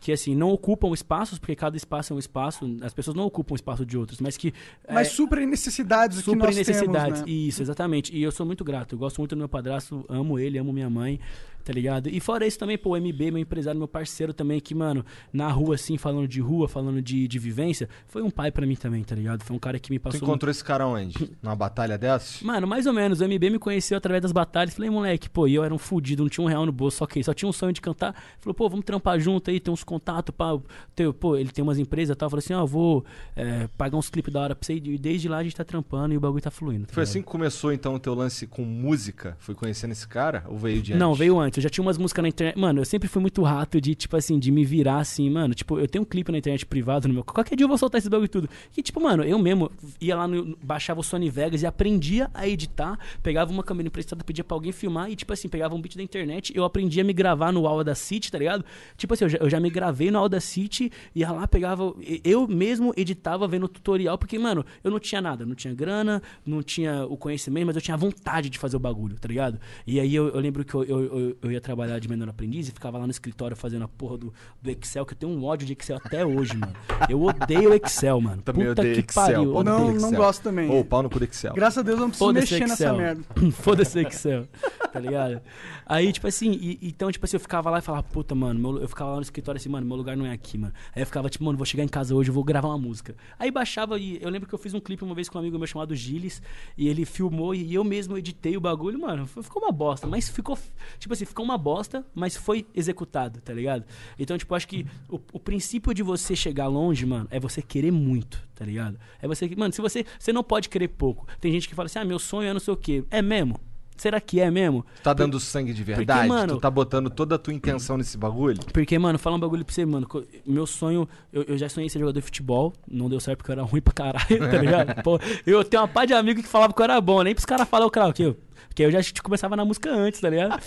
que 0.00 0.10
assim 0.10 0.34
não 0.34 0.50
ocupam 0.50 0.92
espaços 0.92 1.38
porque 1.38 1.54
cada 1.54 1.76
espaço 1.76 2.12
é 2.12 2.16
um 2.16 2.18
espaço 2.18 2.76
as 2.82 2.92
pessoas 2.92 3.16
não 3.16 3.24
ocupam 3.24 3.52
o 3.52 3.56
espaço 3.56 3.86
de 3.86 3.96
outros 3.96 4.20
mas 4.20 4.36
que 4.36 4.52
Mas 4.88 5.06
é, 5.06 5.10
suprem 5.10 5.46
necessidades 5.46 6.18
que 6.18 6.24
super 6.24 6.46
nós 6.46 6.56
necessidades 6.56 7.20
temos, 7.20 7.30
né? 7.30 7.32
isso 7.32 7.62
exatamente 7.62 8.14
e 8.14 8.20
eu 8.20 8.32
sou 8.32 8.44
muito 8.44 8.64
grato 8.64 8.96
eu 8.96 8.98
gosto 8.98 9.18
muito 9.18 9.36
do 9.36 9.38
meu 9.38 9.48
padrasto 9.48 10.04
amo 10.08 10.40
ele 10.40 10.58
amo 10.58 10.72
minha 10.72 10.90
mãe 10.90 11.20
tá 11.62 11.72
ligado? 11.72 12.08
E 12.08 12.20
fora 12.20 12.46
isso 12.46 12.58
também, 12.58 12.76
pô, 12.78 12.90
o 12.90 12.96
MB, 13.00 13.30
meu 13.30 13.38
empresário, 13.38 13.78
meu 13.78 13.88
parceiro 13.88 14.32
também, 14.32 14.60
que, 14.60 14.74
mano, 14.74 15.04
na 15.32 15.48
rua, 15.48 15.74
assim, 15.76 15.96
falando 15.96 16.26
de 16.28 16.40
rua, 16.40 16.68
falando 16.68 17.00
de, 17.00 17.26
de 17.28 17.38
vivência, 17.38 17.88
foi 18.06 18.22
um 18.22 18.30
pai 18.30 18.50
pra 18.50 18.66
mim 18.66 18.74
também, 18.74 19.02
tá 19.04 19.14
ligado? 19.14 19.42
Foi 19.44 19.54
um 19.54 19.58
cara 19.58 19.78
que 19.78 19.90
me 19.90 19.98
Tu 19.98 20.02
passou. 20.02 20.20
encontrou 20.22 20.50
esse 20.50 20.64
cara 20.64 20.86
onde? 20.86 21.14
Numa 21.42 21.56
batalha 21.56 21.96
dessas? 21.96 22.42
Mano, 22.42 22.66
mais 22.66 22.86
ou 22.86 22.92
menos. 22.92 23.20
O 23.20 23.24
MB 23.24 23.50
me 23.50 23.58
conheceu 23.58 23.96
através 23.96 24.22
das 24.22 24.32
batalhas. 24.32 24.74
Falei, 24.74 24.90
moleque, 24.90 25.28
pô, 25.30 25.46
e 25.46 25.54
eu 25.54 25.64
era 25.64 25.74
um 25.74 25.78
fudido, 25.78 26.22
não 26.22 26.30
tinha 26.30 26.44
um 26.44 26.48
real 26.48 26.66
no 26.66 26.72
bolso, 26.72 26.98
só 26.98 27.06
que 27.06 27.22
só 27.22 27.32
tinha 27.34 27.48
um 27.48 27.52
sonho 27.52 27.72
de 27.72 27.80
cantar. 27.80 28.14
Falou, 28.40 28.54
pô, 28.54 28.68
vamos 28.68 28.84
trampar 28.84 29.18
junto 29.20 29.50
aí, 29.50 29.60
tem 29.60 29.72
uns 29.72 29.84
contatos, 29.84 30.34
pá. 30.34 30.58
Tem, 30.94 31.10
pô, 31.12 31.36
ele 31.36 31.50
tem 31.50 31.62
umas 31.62 31.78
empresas 31.78 32.14
e 32.14 32.18
tal. 32.18 32.28
Falou 32.28 32.38
assim, 32.40 32.54
ó, 32.54 32.64
vou 32.66 33.04
é, 33.36 33.68
pagar 33.76 33.96
uns 33.96 34.08
clipes 34.10 34.32
da 34.32 34.40
hora 34.40 34.54
pra 34.54 34.66
você. 34.66 34.74
E 34.74 34.98
desde 34.98 35.28
lá 35.28 35.38
a 35.38 35.42
gente 35.42 35.56
tá 35.56 35.64
trampando 35.64 36.14
e 36.14 36.16
o 36.16 36.20
bagulho 36.20 36.42
tá 36.42 36.50
fluindo. 36.50 36.86
tá 36.86 36.92
Foi 36.94 37.02
assim 37.02 37.20
que 37.20 37.26
começou 37.28 37.72
então 37.72 37.94
o 37.94 37.98
teu 37.98 38.14
lance 38.14 38.46
com 38.46 38.64
música? 38.64 39.36
Foi 39.38 39.54
conhecendo 39.54 39.92
esse 39.92 40.06
cara? 40.06 40.44
Ou 40.48 40.56
veio 40.58 40.82
de 40.82 40.94
Não, 40.94 41.10
antes? 41.10 41.18
veio 41.18 41.38
antes. 41.38 41.51
Eu 41.58 41.62
já 41.62 41.68
tinha 41.68 41.82
umas 41.82 41.98
músicas 41.98 42.22
na 42.22 42.28
internet. 42.28 42.58
Mano, 42.58 42.80
eu 42.80 42.84
sempre 42.84 43.08
fui 43.08 43.20
muito 43.20 43.42
rato 43.42 43.80
de, 43.80 43.94
tipo 43.94 44.16
assim, 44.16 44.38
de 44.38 44.50
me 44.50 44.64
virar 44.64 44.98
assim, 44.98 45.28
mano. 45.28 45.54
Tipo, 45.54 45.78
eu 45.78 45.88
tenho 45.88 46.02
um 46.02 46.04
clipe 46.04 46.30
na 46.32 46.38
internet 46.38 46.64
privado 46.66 47.08
no 47.08 47.14
meu. 47.14 47.24
Qualquer 47.24 47.56
dia 47.56 47.64
eu 47.64 47.68
vou 47.68 47.78
soltar 47.78 47.98
esse 47.98 48.08
bagulho 48.08 48.26
e 48.26 48.28
tudo. 48.28 48.48
E, 48.76 48.82
tipo, 48.82 49.00
mano, 49.00 49.24
eu 49.24 49.38
mesmo 49.38 49.70
ia 50.00 50.16
lá 50.16 50.26
no. 50.26 50.56
baixava 50.62 51.00
o 51.00 51.02
Sony 51.02 51.30
Vegas 51.30 51.62
e 51.62 51.66
aprendia 51.66 52.30
a 52.34 52.46
editar. 52.48 52.98
Pegava 53.22 53.50
uma 53.50 53.62
câmera 53.62 53.88
emprestada, 53.88 54.24
pedia 54.24 54.44
pra 54.44 54.56
alguém 54.56 54.72
filmar 54.72 55.10
e, 55.10 55.16
tipo 55.16 55.32
assim, 55.32 55.48
pegava 55.48 55.74
um 55.74 55.80
beat 55.80 55.96
da 55.96 56.02
internet. 56.02 56.52
Eu 56.56 56.64
aprendi 56.64 57.00
a 57.00 57.04
me 57.04 57.12
gravar 57.12 57.52
no 57.52 57.66
Audacity, 57.66 58.30
tá 58.30 58.38
ligado? 58.38 58.64
Tipo 58.96 59.14
assim, 59.14 59.24
eu 59.24 59.28
já, 59.28 59.38
eu 59.38 59.50
já 59.50 59.60
me 59.60 59.70
gravei 59.70 60.10
no 60.10 60.18
Audacity, 60.18 60.90
ia 61.14 61.30
lá, 61.30 61.46
pegava. 61.46 61.94
Eu 62.24 62.46
mesmo 62.48 62.92
editava 62.96 63.46
vendo 63.46 63.68
tutorial, 63.68 64.18
porque, 64.18 64.38
mano, 64.38 64.64
eu 64.82 64.90
não 64.90 64.98
tinha 64.98 65.20
nada. 65.20 65.44
Não 65.44 65.54
tinha 65.54 65.74
grana, 65.74 66.22
não 66.44 66.62
tinha 66.62 67.04
o 67.06 67.16
conhecimento, 67.16 67.66
mas 67.66 67.76
eu 67.76 67.82
tinha 67.82 67.96
vontade 67.96 68.48
de 68.48 68.58
fazer 68.58 68.76
o 68.76 68.80
bagulho, 68.80 69.16
tá 69.18 69.28
ligado? 69.28 69.58
E 69.86 70.00
aí 70.00 70.14
eu, 70.14 70.28
eu 70.28 70.40
lembro 70.40 70.64
que 70.64 70.74
eu, 70.74 70.84
eu, 70.84 71.36
eu 71.42 71.50
ia 71.52 71.60
trabalhar 71.60 71.98
de 71.98 72.08
menor 72.08 72.28
aprendiz 72.28 72.68
e 72.68 72.72
ficava 72.72 72.96
lá 72.98 73.04
no 73.06 73.10
escritório 73.10 73.56
fazendo 73.56 73.84
a 73.84 73.88
porra 73.88 74.16
do, 74.18 74.32
do 74.60 74.70
Excel, 74.70 75.04
que 75.04 75.12
eu 75.14 75.18
tenho 75.18 75.32
um 75.32 75.44
ódio 75.44 75.66
de 75.66 75.72
Excel 75.72 75.98
até 76.02 76.24
hoje, 76.24 76.56
mano. 76.56 76.72
Eu 77.08 77.22
odeio 77.22 77.70
o 77.70 77.74
Excel, 77.74 78.20
mano. 78.20 78.40
Também 78.42 78.66
Puta 78.68 78.80
odeio 78.82 78.94
que 79.02 79.10
Excel. 79.10 79.22
pariu. 79.24 79.44
Não- 79.44 79.62
do 79.62 79.64
não 79.64 79.96
Excel. 79.96 80.12
gosto 80.12 80.42
também. 80.42 80.70
Ô, 80.70 80.84
pau 80.84 81.02
no 81.02 81.10
cu 81.10 81.18
do 81.18 81.24
Excel. 81.24 81.52
Graças 81.54 81.78
a 81.78 81.82
Deus 81.82 81.96
eu 81.98 82.02
não 82.02 82.10
preciso 82.10 82.32
mexer 82.32 82.60
nessa 82.60 82.72
Excel. 82.74 82.96
merda. 82.96 83.22
Foda-se 83.52 83.98
o 83.98 84.06
Excel, 84.06 84.48
tá 84.92 85.00
ligado? 85.00 85.40
Aí, 85.84 86.12
tipo 86.12 86.26
assim, 86.26 86.52
e- 86.52 86.78
então, 86.82 87.10
tipo 87.10 87.24
assim, 87.24 87.36
eu 87.36 87.40
ficava 87.40 87.68
lá 87.70 87.78
e 87.78 87.82
falava, 87.82 88.02
puta, 88.04 88.34
mano, 88.34 88.58
meu- 88.60 88.80
eu 88.82 88.88
ficava 88.88 89.10
lá 89.10 89.16
no 89.16 89.22
escritório 89.22 89.58
assim, 89.58 89.68
mano, 89.68 89.86
meu 89.86 89.96
lugar 89.96 90.16
não 90.16 90.24
é 90.24 90.32
aqui, 90.32 90.56
mano. 90.56 90.72
Aí 90.94 91.02
eu 91.02 91.06
ficava, 91.06 91.28
tipo, 91.28 91.44
mano, 91.44 91.56
vou 91.58 91.66
chegar 91.66 91.82
em 91.84 91.88
casa 91.88 92.14
hoje, 92.14 92.30
eu 92.30 92.34
vou 92.34 92.44
gravar 92.44 92.68
uma 92.68 92.78
música. 92.78 93.14
Aí 93.38 93.50
baixava 93.50 93.98
e 93.98 94.18
eu 94.22 94.30
lembro 94.30 94.48
que 94.48 94.54
eu 94.54 94.58
fiz 94.58 94.72
um 94.74 94.80
clipe 94.80 95.02
uma 95.04 95.14
vez 95.14 95.28
com 95.28 95.38
um 95.38 95.40
amigo 95.40 95.58
meu 95.58 95.66
chamado 95.66 95.94
Gilles, 95.94 96.40
e 96.78 96.88
ele 96.88 97.04
filmou 97.04 97.54
e 97.54 97.74
eu 97.74 97.82
mesmo 97.84 98.16
editei 98.16 98.56
o 98.56 98.60
bagulho, 98.60 98.98
mano, 99.00 99.26
ficou 99.26 99.62
uma 99.62 99.72
bosta, 99.72 100.06
mas 100.06 100.28
ficou, 100.28 100.56
tipo 100.98 101.12
assim, 101.12 101.24
ficou 101.32 101.44
uma 101.44 101.58
bosta, 101.58 102.04
mas 102.14 102.36
foi 102.36 102.66
executado, 102.74 103.40
tá 103.40 103.52
ligado? 103.52 103.84
Então, 104.18 104.38
tipo, 104.38 104.54
acho 104.54 104.68
que 104.68 104.86
o, 105.08 105.20
o 105.32 105.40
princípio 105.40 105.92
de 105.92 106.02
você 106.02 106.36
chegar 106.36 106.68
longe, 106.68 107.04
mano, 107.04 107.26
é 107.30 107.40
você 107.40 107.60
querer 107.60 107.90
muito, 107.90 108.42
tá 108.54 108.64
ligado? 108.64 108.98
É 109.20 109.26
você 109.26 109.48
que, 109.48 109.56
mano, 109.56 109.72
se 109.72 109.80
você, 109.80 110.04
você 110.18 110.32
não 110.32 110.44
pode 110.44 110.68
querer 110.68 110.88
pouco. 110.88 111.26
Tem 111.40 111.50
gente 111.50 111.68
que 111.68 111.74
fala 111.74 111.86
assim, 111.86 111.98
ah, 111.98 112.04
meu 112.04 112.18
sonho 112.18 112.48
é 112.48 112.52
não 112.52 112.60
sei 112.60 112.74
o 112.74 112.76
quê. 112.76 113.04
É 113.10 113.20
mesmo? 113.20 113.58
Será 113.96 114.20
que 114.20 114.40
é 114.40 114.50
mesmo? 114.50 114.84
Tu 114.96 115.02
tá 115.02 115.12
dando 115.12 115.38
sangue 115.38 115.72
de 115.72 115.84
verdade? 115.84 116.28
mano- 116.28 116.54
tu 116.54 116.60
tá 116.60 116.70
botando 116.70 117.08
toda 117.08 117.36
a 117.36 117.38
tua 117.38 117.54
intenção 117.54 117.96
nesse 117.96 118.18
bagulho? 118.18 118.58
Porque, 118.72 118.98
mano, 118.98 119.18
fala 119.18 119.36
um 119.36 119.40
bagulho 119.40 119.64
pra 119.64 119.72
você, 119.74 119.84
mano. 119.86 120.08
Meu 120.44 120.66
sonho, 120.66 121.08
eu, 121.32 121.42
eu 121.44 121.56
já 121.58 121.68
sonhei 121.68 121.88
ser 121.88 122.00
jogador 122.00 122.18
de 122.18 122.24
futebol, 122.24 122.72
não 122.90 123.08
deu 123.08 123.20
certo 123.20 123.38
porque 123.38 123.50
eu 123.52 123.54
era 123.54 123.62
ruim 123.62 123.80
pra 123.80 123.92
caralho, 123.92 124.50
tá 124.50 124.58
ligado? 124.58 125.02
Pô, 125.04 125.20
eu 125.46 125.62
tenho 125.62 125.82
uma 125.82 125.88
pá 125.88 126.04
de 126.04 126.14
amigo 126.14 126.42
que 126.42 126.48
falava 126.48 126.72
que 126.72 126.80
eu 126.80 126.84
era 126.84 127.00
bom, 127.00 127.22
nem 127.22 127.34
pros 127.34 127.44
caras 127.46 127.68
falar 127.68 127.86
o 127.86 127.90
crau, 127.90 128.12
que 128.12 128.22
eu. 128.24 128.36
Porque 128.68 128.82
eu 128.84 128.90
já 128.90 129.02
tipo, 129.02 129.22
começava 129.22 129.54
na 129.54 129.64
música 129.64 129.90
antes, 129.94 130.20
tá 130.20 130.30
ligado? 130.30 130.58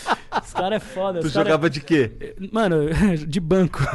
Os 0.43 0.53
caras 0.53 0.77
é 0.77 0.79
foda. 0.79 1.19
Tu 1.21 1.27
os 1.27 1.33
cara- 1.33 1.45
jogava 1.45 1.69
de 1.69 1.81
quê? 1.81 2.35
Mano, 2.51 2.77
de 3.27 3.39
banco. 3.39 3.79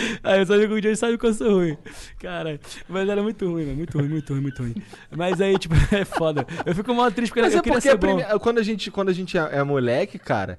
Aí 0.22 0.40
eu 0.40 0.46
sabia 0.46 0.66
que 0.68 0.74
o 0.74 0.80
Johnny 0.80 0.96
sabe 0.96 1.18
que 1.18 1.26
eu 1.26 1.34
sou 1.34 1.50
ruim. 1.58 1.76
Cara, 2.18 2.58
mas 2.88 3.08
era 3.08 3.22
muito 3.22 3.46
ruim, 3.50 3.64
mano. 3.64 3.76
Muito 3.76 3.98
ruim, 3.98 4.08
muito 4.08 4.32
ruim, 4.32 4.40
muito 4.42 4.62
ruim. 4.62 4.74
Mas 5.16 5.40
aí, 5.40 5.58
tipo, 5.58 5.74
é 5.94 6.04
foda. 6.04 6.46
Eu 6.64 6.74
fico 6.74 6.94
mal 6.94 7.10
triste 7.10 7.30
porque 7.30 7.42
Mas 7.42 7.52
eu 7.54 7.60
é 7.60 7.62
queria 7.62 7.76
porque 7.78 7.88
ser 7.90 7.98
prime- 7.98 8.38
quando 8.40 8.58
a 8.58 8.62
gente, 8.62 8.90
quando 8.90 9.08
a 9.08 9.12
gente 9.12 9.36
é, 9.38 9.58
é 9.58 9.62
moleque, 9.62 10.18
cara, 10.18 10.58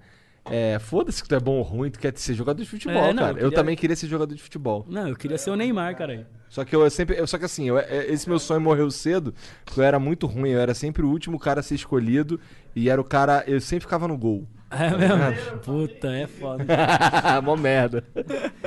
é, 0.49 0.79
foda-se 0.79 1.21
que 1.21 1.27
tu 1.27 1.35
é 1.35 1.39
bom 1.39 1.57
ou 1.57 1.61
ruim, 1.63 1.89
tu 1.91 1.99
quer 1.99 2.13
ser 2.17 2.33
jogador 2.33 2.61
de 2.61 2.69
futebol, 2.69 2.95
É, 3.03 3.13
não, 3.13 3.23
cara. 3.23 3.33
eu 3.33 3.37
Eu, 3.37 3.49
queria- 3.49 3.51
também 3.51 3.75
queria 3.75 3.95
ser 3.95 4.07
jogador 4.07 4.33
de 4.33 4.41
futebol. 4.41 4.85
Não, 4.89 5.07
eu 5.09 5.15
queria 5.15 5.37
ser 5.37 5.49
o 5.51 5.55
Neymar, 5.55 5.95
cara. 5.97 6.27
Só 6.49 6.63
que 6.63 6.73
eu 6.75 6.89
sempre. 6.89 7.19
eu- 7.19 7.27
só 7.27 7.37
que 7.37 7.43
assim, 7.45 7.67
eu- 7.67 7.77
é- 7.77 8.05
esse 8.07 8.27
meu 8.29 8.39
sonho 8.39 8.61
morreu 8.61 8.89
cedo, 8.89 9.33
porque 9.65 9.79
eu 9.81 9.83
era 9.83 9.99
muito 9.99 10.25
ruim. 10.27 10.51
Eu 10.51 10.59
era 10.61 10.73
sempre 10.73 11.03
o 11.03 11.09
último 11.09 11.37
cara 11.37 11.59
a 11.59 11.63
ser 11.63 11.75
escolhido. 11.75 12.39
E 12.73 12.89
era 12.89 13.01
o 13.01 13.03
cara. 13.03 13.43
Eu 13.45 13.59
sempre 13.59 13.81
ficava 13.81 14.07
no 14.07 14.17
gol. 14.17 14.47
É 14.69 14.89
mesmo? 14.89 15.57
Puta, 15.59 16.07
é 16.11 16.27
foda. 16.27 16.65
Mó 17.43 17.55
merda. 17.55 18.03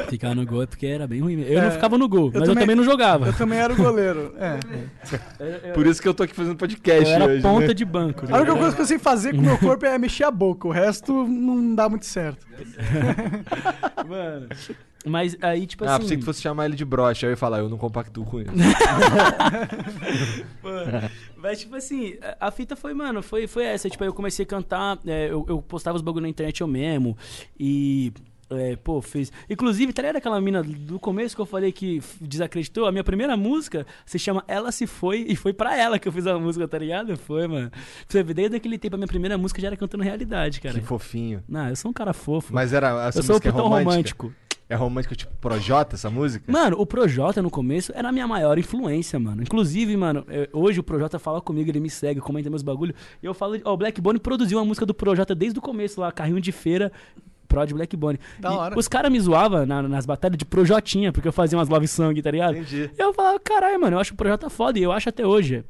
Ficar 0.09 0.35
no 0.35 0.47
gol 0.47 0.63
é 0.63 0.67
porque 0.67 0.87
era 0.87 1.07
bem 1.07 1.21
ruim 1.21 1.37
mesmo. 1.37 1.53
Eu 1.53 1.61
não 1.61 1.69
É, 1.69 1.71
ficava 1.73 1.99
no 1.99 2.09
gol, 2.09 2.31
mas 2.33 2.49
eu 2.49 2.55
também 2.55 2.75
não 2.75 2.85
jogava. 2.85 3.27
Eu 3.27 3.33
também 3.35 3.59
era 3.59 3.73
o 3.73 3.77
goleiro. 3.77 4.35
É. 5.41 5.73
Por 5.73 5.87
isso 5.87 6.01
que 6.01 6.07
eu 6.09 6.15
tô 6.15 6.23
aqui 6.23 6.35
fazendo 6.35 6.57
podcast 6.57 7.09
Eu 7.09 7.15
era 7.17 7.25
hoje. 7.27 7.43
ponta 7.43 7.69
né? 7.69 7.75
de 7.75 7.85
banco. 7.85 8.25
A 8.33 8.37
única 8.39 8.57
coisa 8.57 8.75
que 8.77 8.83
eu 8.83 8.87
sei 8.87 8.99
fazer 8.99 9.33
com 9.35 9.39
o 9.39 9.43
meu 9.43 9.59
corpo 9.59 9.85
é 9.87 9.99
mexer 9.99 10.25
a 10.25 10.31
boca. 10.31 10.69
O 10.69 10.71
resto 10.71 11.27
não 11.27 11.75
dá 11.75 11.89
muito 11.89 12.07
certo. 12.07 12.47
Mano. 14.09 14.49
Mas 15.07 15.37
aí, 15.41 15.67
tipo 15.67 15.85
Ah, 15.85 15.93
assim. 15.95 16.03
pensei 16.03 16.17
que 16.19 16.25
fosse 16.25 16.43
chamar 16.43 16.67
ele 16.67 16.77
de 16.77 16.85
brocha. 16.85 17.27
Aí 17.27 17.31
eu 17.31 17.33
ia 17.33 17.37
falar, 17.37 17.59
eu 17.61 17.69
não 17.69 17.79
compactuo 17.79 18.25
com 18.25 18.41
isso. 18.41 18.51
Mano, 20.63 21.11
Mas, 21.37 21.61
tipo 21.61 21.75
assim, 21.77 22.17
a 22.39 22.51
fita 22.51 22.77
foi, 22.77 22.93
mano, 22.95 23.23
foi, 23.23 23.47
foi 23.47 23.65
essa. 23.65 23.89
Tipo, 23.89 24.05
aí 24.05 24.09
eu 24.11 24.15
comecei 24.15 24.45
a 24.45 24.47
cantar, 24.47 24.99
é, 25.07 25.29
eu, 25.31 25.45
eu 25.49 25.63
postava 25.63 25.97
os 25.97 26.03
bagulho 26.03 26.23
na 26.23 26.29
internet 26.29 26.61
eu 26.61 26.67
mesmo. 26.67 27.17
E. 27.59 28.13
É, 28.53 28.75
pô, 28.75 29.01
fez. 29.01 29.31
Inclusive, 29.49 29.93
tá 29.93 30.03
ligado 30.03 30.17
aquela 30.17 30.41
mina 30.41 30.61
do 30.61 30.99
começo 30.99 31.37
que 31.37 31.41
eu 31.41 31.47
falei 31.47 31.71
que 31.71 32.03
desacreditou? 32.21 32.85
A 32.85 32.91
minha 32.91 33.05
primeira 33.05 33.37
música 33.37 33.87
se 34.05 34.19
chama 34.19 34.43
Ela 34.49 34.73
Se 34.73 34.89
Foi 34.89 35.25
e 35.29 35.37
foi 35.37 35.53
pra 35.53 35.77
ela 35.77 36.01
que 36.01 36.09
eu 36.09 36.13
fiz 36.13 36.27
a 36.27 36.37
música, 36.37 36.67
tá 36.67 36.77
ligado? 36.77 37.17
Foi, 37.17 37.47
mano. 37.47 37.71
Você 38.09 38.25
vê, 38.25 38.35
desde 38.35 38.57
aquele 38.57 38.77
tempo, 38.77 38.97
a 38.97 38.99
minha 38.99 39.07
primeira 39.07 39.39
música 39.39 39.61
já 39.61 39.69
era 39.69 39.77
cantando 39.77 40.03
realidade, 40.03 40.61
cara. 40.61 40.75
que 40.81 40.85
fofinho. 40.85 41.45
Não, 41.49 41.69
eu 41.69 41.77
sou 41.77 41.93
um 41.93 41.95
cara 41.95 42.13
fofo. 42.13 42.53
Mas 42.53 42.73
era. 42.73 43.07
Essa 43.07 43.21
eu 43.21 43.23
sou 43.23 43.35
o 43.35 43.39
música 43.39 43.53
putão 43.53 43.69
romântica? 43.69 43.91
romântico. 43.93 44.33
É 44.71 44.77
romântico 44.77 45.17
tipo 45.17 45.35
Projota, 45.41 45.97
essa 45.97 46.09
música? 46.09 46.51
Mano, 46.51 46.77
o 46.81 46.87
Projota 46.87 47.43
no 47.43 47.51
começo 47.51 47.91
era 47.95 48.09
a 48.09 48.13
minha 48.13 48.27
maior 48.29 48.57
influência, 48.57 49.19
mano. 49.19 49.43
Inclusive, 49.43 49.97
mano, 49.97 50.25
eh, 50.29 50.49
hoje 50.53 50.79
o 50.79 50.83
Projota 50.85 51.19
fala 51.19 51.41
comigo, 51.41 51.69
ele 51.69 51.81
me 51.81 51.91
segue, 51.91 52.21
comenta 52.21 52.49
meus 52.49 52.63
bagulho. 52.63 52.95
E 53.21 53.27
eu 53.27 53.35
falo, 53.35 53.57
ó, 53.65 53.75
o 53.75 53.77
Black 53.77 54.01
Bone 54.01 54.21
produziu 54.21 54.59
uma 54.59 54.65
música 54.65 54.87
do 54.87 54.95
Projota 54.95 55.35
desde 55.35 55.59
o 55.59 55.63
começo 55.63 56.01
lá, 56.01 56.13
carrinho 56.13 56.41
de 56.41 56.53
feira. 56.53 56.93
Prod 57.49 57.73
Black 57.73 57.97
Bone. 57.97 58.17
Da 58.39 58.53
E 58.53 58.57
hora. 58.57 58.79
Os 58.79 58.87
caras 58.87 59.11
me 59.11 59.19
zoavam 59.19 59.67
na- 59.67 59.83
nas 59.83 60.07
batalhas 60.07 60.39
de 60.39 60.45
Projotinha, 60.45 61.11
porque 61.13 61.27
eu 61.27 61.33
fazia 61.33 61.59
umas 61.59 61.69
love 61.69 61.89
song, 61.89 62.23
tá 62.23 62.31
ligado? 62.31 62.55
Entendi. 62.57 62.89
E 62.97 63.03
eu 63.03 63.13
falava, 63.13 63.41
caralho, 63.41 63.81
mano, 63.81 63.97
eu 63.97 64.01
acho 64.01 64.15
o 64.15 64.17
Projota 64.17 64.49
foda, 64.49 64.79
e 64.79 64.85
eu 64.85 64.93
acho 64.93 65.09
até 65.09 65.27
hoje. 65.27 65.65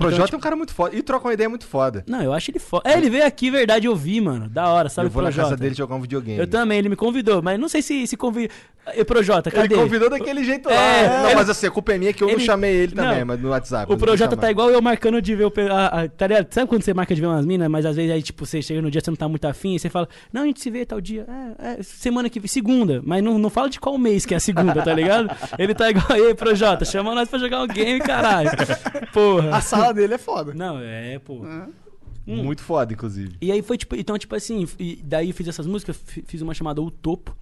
O 0.00 0.08
Projota 0.08 0.24
tipo- 0.26 0.36
é 0.36 0.38
um 0.38 0.40
cara 0.40 0.56
muito 0.56 0.72
foda. 0.74 0.96
E 0.96 1.02
troca 1.02 1.26
uma 1.28 1.34
ideia 1.34 1.48
muito 1.48 1.66
foda. 1.66 2.04
Não, 2.06 2.22
eu 2.22 2.32
acho 2.32 2.50
ele 2.50 2.58
foda. 2.58 2.88
É, 2.90 2.96
ele 2.96 3.10
veio 3.10 3.26
aqui, 3.26 3.50
verdade, 3.50 3.86
eu 3.86 3.94
vi, 3.94 4.20
mano. 4.20 4.48
Da 4.48 4.68
hora, 4.68 4.88
sabe 4.88 5.08
eu 5.08 5.10
vou 5.12 5.20
o 5.22 5.24
na 5.24 5.30
Projota? 5.30 5.50
casa 5.50 5.60
dele 5.60 5.74
jogar 5.74 5.94
um 5.94 6.00
videogame. 6.00 6.38
Eu 6.38 6.46
também, 6.46 6.78
ele 6.78 6.88
me 6.88 6.96
convidou, 6.96 7.42
mas 7.42 7.58
não 7.58 7.68
sei 7.68 7.82
se, 7.82 8.06
se 8.06 8.16
convidou. 8.16 8.54
E 8.96 9.04
Projota, 9.04 9.50
cadê? 9.50 9.74
Ele 9.74 9.82
convidou 9.82 10.08
daquele 10.10 10.42
jeito 10.42 10.68
lá. 10.68 10.74
É, 10.74 11.06
não, 11.08 11.26
ele- 11.26 11.34
mas 11.34 11.50
assim, 11.50 11.66
a 11.66 11.70
culpa 11.70 11.92
é 11.92 11.98
minha 11.98 12.12
que 12.14 12.24
eu 12.24 12.28
não 12.28 12.34
ele- 12.34 12.44
chamei 12.44 12.74
ele 12.74 12.94
também, 12.94 13.18
Não. 13.20 13.26
mas 13.26 13.40
no 13.40 13.50
WhatsApp. 13.50 13.92
O 13.92 13.96
Projota 13.96 14.36
tá 14.36 14.50
igual 14.50 14.70
eu 14.70 14.80
marcando 14.80 15.20
de 15.20 15.34
ver 15.36 15.44
o. 15.44 15.52
a- 15.70 16.02
a- 16.04 16.08
tá 16.08 16.26
ligado? 16.26 16.52
Sabe 16.52 16.66
quando 16.66 16.82
você 16.82 16.94
marca 16.94 17.14
de 17.14 17.20
ver 17.20 17.26
umas 17.26 17.44
minas, 17.44 17.68
mas 17.68 17.84
às 17.84 17.94
vezes 17.94 18.10
aí, 18.10 18.22
tipo, 18.22 18.44
você 18.46 18.62
chega 18.62 18.80
no 18.80 18.90
dia 18.90 19.00
você 19.02 19.10
não 19.10 19.16
tá 19.16 19.28
muito 19.28 19.44
afim, 19.44 19.74
e 19.74 19.78
você 19.78 19.90
fala, 19.90 20.08
não, 20.32 20.42
a 20.42 20.46
gente 20.46 20.60
se 20.60 20.70
vê 20.70 20.84
tal 20.86 20.98
dia. 21.00 21.26
É, 21.58 21.78
é, 21.78 21.82
semana 21.82 22.28
que 22.30 22.40
vem, 22.40 22.48
segunda. 22.48 23.00
Mas 23.04 23.22
não, 23.22 23.38
não 23.38 23.50
fala 23.50 23.68
de 23.68 23.78
qual 23.78 23.96
mês 23.98 24.24
que 24.24 24.32
é 24.32 24.38
a 24.38 24.40
segunda, 24.40 24.82
tá 24.82 24.94
ligado? 24.94 25.30
Ele 25.58 25.74
tá 25.74 25.90
igual, 25.90 26.16
ei, 26.18 26.34
Projota, 26.34 26.84
chama 26.84 27.14
nós 27.14 27.28
pra 27.28 27.38
jogar 27.38 27.62
um 27.62 27.66
game, 27.68 28.00
caralho. 28.00 28.50
Porra. 29.12 29.56
A 29.56 29.60
sala 29.60 29.89
dele 29.92 30.14
é 30.14 30.18
foda. 30.18 30.52
Não, 30.54 30.78
é, 30.78 31.18
pô. 31.18 31.40
Muito 32.26 32.62
foda, 32.62 32.92
inclusive. 32.92 33.34
E 33.40 33.50
aí 33.50 33.60
foi 33.62 33.76
tipo, 33.78 33.96
então, 33.96 34.16
tipo 34.18 34.34
assim, 34.34 34.66
e 34.78 34.96
daí 35.02 35.28
eu 35.30 35.34
fiz 35.34 35.48
essas 35.48 35.66
músicas, 35.66 35.96
fi- 35.96 36.22
fiz 36.26 36.40
uma 36.42 36.54
chamada 36.54 36.80
O 36.80 36.90
Topo. 36.90 37.36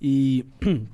E. 0.00 0.44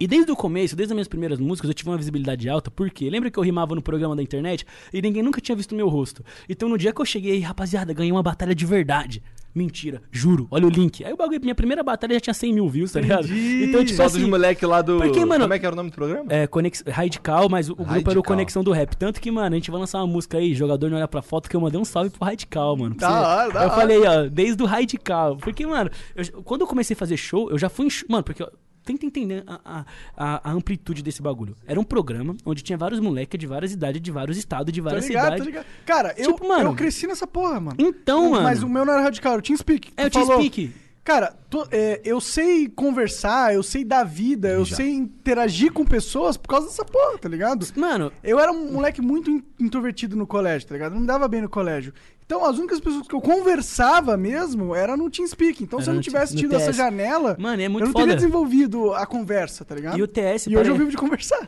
E 0.00 0.08
desde 0.08 0.32
o 0.32 0.34
começo, 0.34 0.74
desde 0.74 0.92
as 0.92 0.96
minhas 0.96 1.06
primeiras 1.06 1.38
músicas, 1.38 1.68
eu 1.70 1.74
tive 1.74 1.88
uma 1.88 1.96
visibilidade 1.96 2.48
alta, 2.48 2.68
porque 2.68 3.08
lembra 3.08 3.30
que 3.30 3.38
eu 3.38 3.42
rimava 3.44 3.76
no 3.76 3.80
programa 3.80 4.16
da 4.16 4.22
internet 4.24 4.66
e 4.92 5.00
ninguém 5.00 5.22
nunca 5.22 5.40
tinha 5.40 5.54
visto 5.54 5.72
meu 5.72 5.88
rosto. 5.88 6.24
Então 6.48 6.68
no 6.68 6.76
dia 6.76 6.92
que 6.92 7.00
eu 7.00 7.04
cheguei, 7.06 7.38
rapaziada, 7.38 7.92
ganhei 7.92 8.10
uma 8.10 8.22
batalha 8.22 8.56
de 8.56 8.66
verdade. 8.66 9.22
Mentira, 9.54 10.02
juro, 10.10 10.48
olha 10.50 10.66
o 10.66 10.68
link. 10.68 11.04
Aí 11.04 11.12
o 11.12 11.16
bagulho, 11.16 11.40
minha 11.40 11.54
primeira 11.54 11.80
batalha 11.82 12.14
já 12.14 12.20
tinha 12.20 12.34
100 12.34 12.52
mil 12.54 12.68
views, 12.68 12.90
tá 12.90 13.00
ligado? 13.00 13.28
Então, 13.28 13.84
tipo 13.84 13.96
Só 13.96 14.04
dos 14.06 14.16
assim. 14.16 14.28
moleque 14.28 14.66
lá 14.66 14.82
do. 14.82 14.98
Porque, 14.98 15.24
mano, 15.24 15.42
Como 15.44 15.54
é 15.54 15.58
que 15.60 15.64
era 15.66 15.72
o 15.72 15.76
nome 15.76 15.90
do 15.90 15.94
programa? 15.94 16.24
É, 16.28 16.46
Conex... 16.48 16.82
Radical, 16.88 17.48
mas 17.48 17.68
o, 17.70 17.74
o 17.74 17.84
grupo 17.84 18.10
era 18.10 18.18
o. 18.18 18.22
Conexão 18.22 18.64
do 18.64 18.72
Rap. 18.72 18.96
Tanto 18.96 19.20
que, 19.20 19.30
mano, 19.30 19.54
a 19.54 19.58
gente 19.58 19.70
vai 19.70 19.78
lançar 19.78 19.98
uma 19.98 20.08
música 20.08 20.38
aí, 20.38 20.54
jogador 20.54 20.90
não 20.90 20.96
olha 20.96 21.06
pra 21.06 21.22
foto, 21.22 21.48
que 21.48 21.54
eu 21.54 21.60
mandei 21.60 21.78
um 21.80 21.84
salve 21.84 22.10
pro 22.10 22.24
Radical, 22.24 22.76
mano. 22.76 22.96
Da 22.96 23.08
você- 23.46 23.52
da 23.52 23.60
Eu 23.60 23.66
hora. 23.68 23.70
falei, 23.76 23.98
ó, 24.04 24.28
desde 24.28 24.60
o 24.60 24.66
Radical. 24.66 25.36
Porque, 25.36 25.64
mano, 25.64 25.88
eu- 26.16 26.42
quando 26.42 26.62
eu 26.62 26.66
comecei 26.66 26.94
a 26.94 26.98
fazer 26.98 27.16
show, 27.16 27.48
eu 27.50 27.56
já 27.58 27.68
fui 27.68 27.86
em. 27.86 27.90
Mano, 28.08 28.24
porque. 28.24 28.42
eu- 28.42 28.50
tenta 28.84 29.06
entender 29.06 29.42
a, 29.46 29.84
a, 30.16 30.40
a- 30.48 30.50
amplitude 30.52 31.02
desse 31.02 31.22
bagulho. 31.22 31.56
Era 31.66 31.80
um 31.80 31.84
programa 31.84 32.36
onde 32.44 32.62
tinha 32.62 32.76
vários 32.76 33.00
moleques 33.00 33.38
de 33.38 33.46
várias 33.46 33.72
idades, 33.72 34.00
de 34.00 34.10
vários 34.10 34.36
estados, 34.36 34.72
de 34.72 34.80
várias 34.80 35.04
cidades. 35.06 35.46
Cara, 35.86 36.14
eu, 36.16 36.32
Tipo, 36.34 36.46
mano- 36.48 36.70
eu 36.70 36.74
cresci 36.74 37.06
nessa 37.06 37.26
porra, 37.26 37.60
mano. 37.60 37.76
Então, 37.78 38.30
mano. 38.30 38.42
Mas 38.42 38.62
o 38.62 38.68
meu 38.68 38.84
não 38.84 38.92
era 38.92 39.02
radical, 39.02 39.32
era 39.32 39.40
o 39.40 39.42
TeamSpeak. 39.42 39.92
É, 39.96 40.08
Tu 40.10 40.18
o 40.18 40.26
falou- 40.26 40.38
TeamSpeak. 40.40 40.83
Cara, 41.04 41.36
é, 41.70 42.00
eu 42.02 42.18
sei 42.18 42.66
conversar, 42.66 43.54
eu 43.54 43.62
sei 43.62 43.84
dar 43.84 44.04
vida, 44.04 44.48
eu 44.48 44.64
sei 44.64 44.90
interagir 44.94 45.70
com 45.70 45.84
pessoas 45.84 46.38
por 46.38 46.48
causa 46.48 46.66
dessa 46.68 46.82
porra, 46.82 47.18
tá 47.18 47.28
ligado? 47.28 47.66
Mano, 47.76 48.10
Eu 48.22 48.40
era 48.40 48.50
um 48.50 48.72
moleque 48.72 49.02
muito 49.02 49.30
in- 49.30 49.42
introvertido 49.60 50.16
no 50.16 50.26
colégio, 50.26 50.66
tá 50.66 50.74
ligado? 50.74 50.94
Não 50.94 51.02
me 51.02 51.06
dava 51.06 51.28
bem 51.28 51.42
no 51.42 51.48
colégio. 51.48 51.92
Então, 52.24 52.42
as 52.46 52.56
únicas 52.58 52.80
pessoas 52.80 53.06
que 53.06 53.14
eu 53.14 53.20
conversava 53.20 54.16
mesmo 54.16 54.74
era 54.74 54.96
no 54.96 55.10
TeamSpeak. 55.10 55.62
Então, 55.62 55.78
se 55.78 55.84
Era 55.84 55.90
eu 55.92 55.94
não 55.96 56.00
tivesse 56.02 56.34
tido 56.34 56.56
essa 56.56 56.72
janela, 56.72 57.36
Mano, 57.38 57.60
é 57.60 57.66
eu 57.66 57.70
não 57.70 57.80
foda. 57.80 57.92
teria 57.98 58.14
desenvolvido 58.16 58.94
a 58.94 59.04
conversa, 59.04 59.62
tá 59.62 59.74
ligado? 59.74 59.98
E 59.98 60.02
o 60.02 60.08
TS 60.08 60.46
E 60.46 60.56
hoje 60.56 60.70
eu 60.70 60.76
vivo 60.76 60.90
de 60.90 60.96
conversar. 60.96 61.46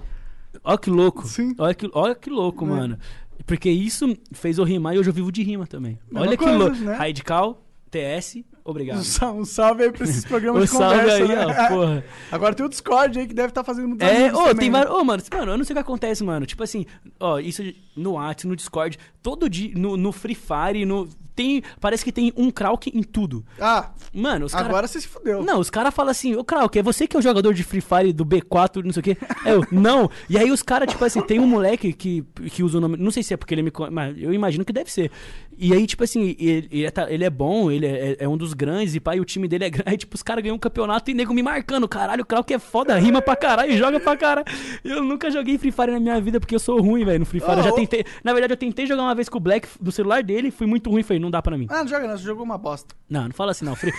Olha 0.62 0.76
que 0.76 0.90
louco. 0.90 1.26
Sim. 1.26 1.54
Olha 1.56 1.72
que, 1.74 1.88
olha 1.94 2.14
que 2.14 2.28
louco, 2.28 2.66
É. 2.66 2.68
mano. 2.68 2.98
Porque 3.46 3.70
isso 3.70 4.14
fez 4.32 4.58
eu 4.58 4.64
rimar 4.64 4.94
e 4.94 4.98
hoje 4.98 5.08
eu 5.08 5.14
vivo 5.14 5.32
de 5.32 5.42
rima 5.42 5.66
também. 5.66 5.98
Mesma 6.10 6.20
olha 6.20 6.36
que 6.36 6.44
coisa, 6.44 6.58
louco. 6.58 6.76
né? 6.76 6.94
Radical, 6.94 7.62
TS, 7.90 8.44
obrigado. 8.66 8.98
Um 8.98 9.02
salve, 9.05 9.40
um 9.40 9.44
salve 9.44 9.82
aí 9.84 9.93
pra 9.93 10.05
esses 10.05 10.24
programas 10.26 10.62
Ô, 10.62 10.64
de 10.64 10.70
salve 10.70 10.98
conversa, 11.01 11.16
aí, 11.22 11.28
né? 11.28 11.47
ó, 11.47 11.68
porra. 11.68 12.05
Agora 12.32 12.55
tem 12.55 12.66
o 12.66 12.68
Discord 12.68 13.18
aí 13.18 13.26
que 13.26 13.34
deve 13.34 13.48
estar 13.48 13.64
fazendo 13.64 13.88
muitos 13.88 14.06
É, 14.06 14.32
ô, 14.32 14.38
também, 14.38 14.55
tem 14.56 14.70
né? 14.70 14.78
vários. 14.78 14.94
Ô, 14.94 15.05
mano, 15.05 15.22
mano, 15.32 15.52
eu 15.52 15.59
não 15.59 15.64
sei 15.64 15.74
o 15.74 15.76
que 15.76 15.80
acontece, 15.82 16.22
mano. 16.24 16.44
Tipo 16.47 16.62
assim, 16.62 16.84
ó, 17.20 17.38
isso 17.38 17.62
no 17.97 18.12
WhatsApp, 18.12 18.47
no 18.48 18.56
Discord, 18.56 18.98
todo 19.22 19.48
dia, 19.48 19.72
no, 19.74 19.97
no 19.97 20.12
Free 20.12 20.34
Fire, 20.36 20.84
no. 20.84 21.09
Tem. 21.36 21.62
Parece 21.82 22.02
que 22.02 22.10
tem 22.10 22.32
um 22.34 22.51
Krauk 22.51 22.90
em 22.94 23.02
tudo. 23.02 23.44
Ah, 23.60 23.90
Mano, 24.10 24.47
os 24.47 24.52
caras. 24.52 24.68
agora 24.70 24.88
você 24.88 25.02
se 25.02 25.06
fudeu. 25.06 25.43
Não, 25.43 25.60
os 25.60 25.68
caras 25.68 25.93
falam 25.94 26.10
assim, 26.10 26.34
ô 26.34 26.43
Krauk, 26.43 26.78
é 26.78 26.82
você 26.82 27.06
que 27.06 27.14
é 27.14 27.18
o 27.18 27.22
jogador 27.22 27.52
de 27.52 27.62
Free 27.62 27.82
Fire 27.82 28.10
do 28.10 28.24
B4, 28.24 28.82
não 28.82 28.90
sei 28.90 29.01
o 29.01 29.05
quê. 29.05 29.18
É 29.44 29.52
Eu, 29.52 29.62
não. 29.70 30.10
E 30.30 30.38
aí 30.38 30.51
os 30.51 30.62
caras, 30.62 30.88
tipo 30.90 31.05
assim, 31.05 31.20
tem 31.20 31.38
um 31.38 31.47
moleque 31.47 31.93
que, 31.93 32.24
que 32.51 32.62
usa 32.62 32.78
o 32.78 32.80
nome. 32.80 32.97
Não 32.97 33.10
sei 33.10 33.22
se 33.22 33.34
é 33.34 33.36
porque 33.36 33.52
ele 33.52 33.60
me. 33.60 33.70
Mas 33.93 34.16
eu 34.18 34.32
imagino 34.32 34.64
que 34.64 34.72
deve 34.72 34.90
ser. 34.90 35.10
E 35.59 35.74
aí, 35.74 35.86
tipo 35.86 36.02
assim, 36.05 36.34
ele, 36.38 36.68
ele 36.70 36.84
é, 36.86 36.90
tá- 36.90 37.10
ele 37.12 37.22
é 37.24 37.28
bom, 37.28 37.70
ele 37.70 37.84
é, 37.84 38.16
é 38.20 38.26
um 38.26 38.36
dos 38.38 38.55
grandes, 38.56 38.94
e 38.94 39.00
pai, 39.00 39.20
o 39.20 39.24
time 39.24 39.46
dele 39.46 39.64
é 39.66 39.70
grande. 39.70 39.84
Aí, 39.90 39.96
tipo, 39.96 40.14
os 40.14 40.22
caras 40.22 40.42
ganham 40.42 40.56
um 40.56 40.58
campeonato 40.58 41.10
e 41.10 41.14
nego 41.14 41.32
me 41.32 41.42
marcando. 41.42 41.86
Caralho, 41.86 42.22
o 42.22 42.26
Krauk 42.26 42.52
é 42.52 42.58
foda, 42.58 42.98
rima 42.98 43.22
pra 43.22 43.36
caralho, 43.36 43.76
joga 43.76 44.00
pra 44.00 44.16
caralho. 44.16 44.46
Eu 44.82 45.02
nunca 45.02 45.30
joguei 45.30 45.58
Free 45.58 45.70
Fire 45.70 45.92
na 45.92 46.00
minha 46.00 46.20
vida 46.20 46.40
porque 46.40 46.54
eu 46.54 46.58
sou 46.58 46.80
ruim, 46.80 47.04
velho, 47.04 47.20
no 47.20 47.26
Free 47.26 47.40
Fire. 47.40 47.58
eu 47.58 47.62
já 47.62 47.72
tentei. 47.72 48.04
Na 48.24 48.32
verdade, 48.32 48.52
eu 48.54 48.56
tentei 48.56 48.86
jogar 48.86 49.02
uma 49.02 49.14
vez 49.14 49.28
com 49.28 49.38
o 49.38 49.40
Black 49.40 49.68
do 49.80 49.92
celular 49.92 50.22
dele, 50.22 50.50
fui 50.50 50.66
muito 50.66 50.90
ruim, 50.90 51.02
falei, 51.02 51.20
não 51.20 51.30
dá 51.30 51.42
pra 51.42 51.56
mim. 51.56 51.66
Ah, 51.68 51.82
não 51.82 51.88
joga 51.88 52.08
não, 52.08 52.16
você 52.16 52.24
jogou 52.24 52.44
uma 52.44 52.58
bosta. 52.58 52.94
Não, 53.08 53.24
não 53.24 53.32
fala 53.32 53.52
assim 53.52 53.64
não. 53.64 53.76
Free... 53.76 53.92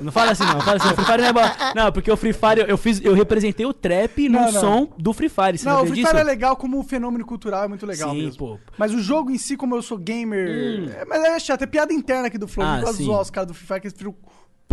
Não 0.00 0.10
fala 0.10 0.32
assim 0.32 0.44
não, 0.44 0.60
fala 0.60 0.76
assim, 0.76 0.88
não. 0.88 0.94
Free 0.94 1.04
Fire 1.04 1.18
não 1.22 1.28
é 1.28 1.32
bom. 1.32 1.40
Não, 1.74 1.92
porque 1.92 2.10
o 2.10 2.16
Free 2.16 2.32
Fire, 2.32 2.64
eu 2.68 2.76
fiz, 2.76 3.00
eu 3.04 3.14
representei 3.14 3.64
o 3.64 3.72
trap 3.72 4.28
no 4.28 4.40
Não, 4.40 4.52
não. 4.52 4.60
som 4.60 4.92
do 4.98 5.12
Free 5.12 5.28
Fire, 5.28 5.56
você 5.58 5.68
Não, 5.68 5.82
o 5.82 5.86
Free 5.86 5.94
disso? 5.96 6.08
Fire 6.08 6.20
é 6.20 6.24
legal 6.24 6.56
como 6.56 6.82
fenômeno 6.82 7.24
cultural, 7.24 7.64
é 7.64 7.68
muito 7.68 7.86
legal 7.86 8.10
Sim, 8.10 8.22
mesmo. 8.24 8.38
pô. 8.38 8.58
Mas 8.76 8.92
o 8.92 9.00
jogo 9.00 9.30
em 9.30 9.38
si, 9.38 9.56
como 9.56 9.74
eu 9.76 9.82
sou 9.82 9.96
gamer... 9.96 10.90
É, 11.00 11.04
mas 11.04 11.22
é 11.24 11.38
chato, 11.38 11.62
é 11.62 11.66
piada 11.66 11.92
interna 11.92 12.26
aqui 12.26 12.38
do 12.38 12.48
Flow. 12.48 12.66
Ah, 12.66 12.78
eu 12.80 12.84
gosto 12.84 13.20
os 13.20 13.30
caras 13.30 13.48
do 13.48 13.54
Free 13.54 13.66
Fire, 13.66 13.80
que 13.80 13.86
eles 13.86 13.96
viram 13.96 14.14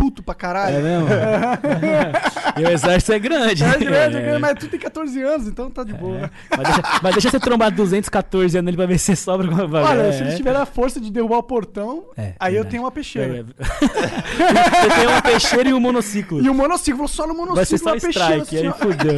puto 0.02 0.20
pra 0.22 0.34
caralho. 0.34 0.76
É 0.76 0.80
mesmo? 0.80 1.06
e 2.58 2.64
o 2.64 2.68
exército 2.70 3.12
é 3.12 3.18
grande. 3.20 3.62
É 3.62 3.78
grande, 3.78 4.16
é 4.16 4.20
É. 4.20 4.22
grande, 4.22 4.38
mas 4.40 4.58
tu 4.58 4.66
tem 4.66 4.80
14 4.80 5.22
anos, 5.22 5.46
então 5.46 5.70
tá 5.70 5.84
de 5.84 5.92
boa. 5.92 6.28
Mas 6.50 6.60
deixa, 6.66 6.82
mas 7.02 7.12
deixa 7.14 7.30
você 7.30 7.38
trombar 7.38 7.70
214 7.70 8.58
anos 8.58 8.68
ali 8.68 8.76
pra 8.76 8.86
ver 8.86 8.98
se 8.98 9.04
você 9.06 9.16
sobra 9.16 9.46
alguma 9.46 9.66
vaga. 9.68 9.88
Olha, 9.90 10.02
É. 10.08 10.12
se 10.12 10.22
eles 10.22 10.36
tiverem 10.36 10.60
a 10.60 10.66
força 10.66 11.00
de 11.00 11.08
derrubar 11.10 11.38
o 11.38 11.42
portão, 11.44 12.06
É, 12.16 12.32
aí 12.40 12.56
eu 12.56 12.64
tenho 12.64 12.82
uma 12.82 12.90
peixeira. 12.90 13.36
É, 13.36 13.40
é. 13.40 13.42
você 14.88 14.94
tem 14.96 15.06
uma 15.06 15.22
peixeira 15.22 15.68
e 15.68 15.72
um 15.74 15.78
monociclo. 15.80 16.42
E 16.42 16.48
o 16.48 16.54
monociclo, 16.54 17.06
só 17.06 17.24
no 17.26 17.34
monociclo, 17.34 17.54
Vai 17.56 17.64
ser 17.64 17.78
só 17.78 17.90
uma 17.92 18.00
peixeira. 18.00 18.38
strike, 18.38 18.56
aí 18.56 18.66
assim, 18.66 18.68
ó. 18.68 18.72
fudeu. 18.84 19.14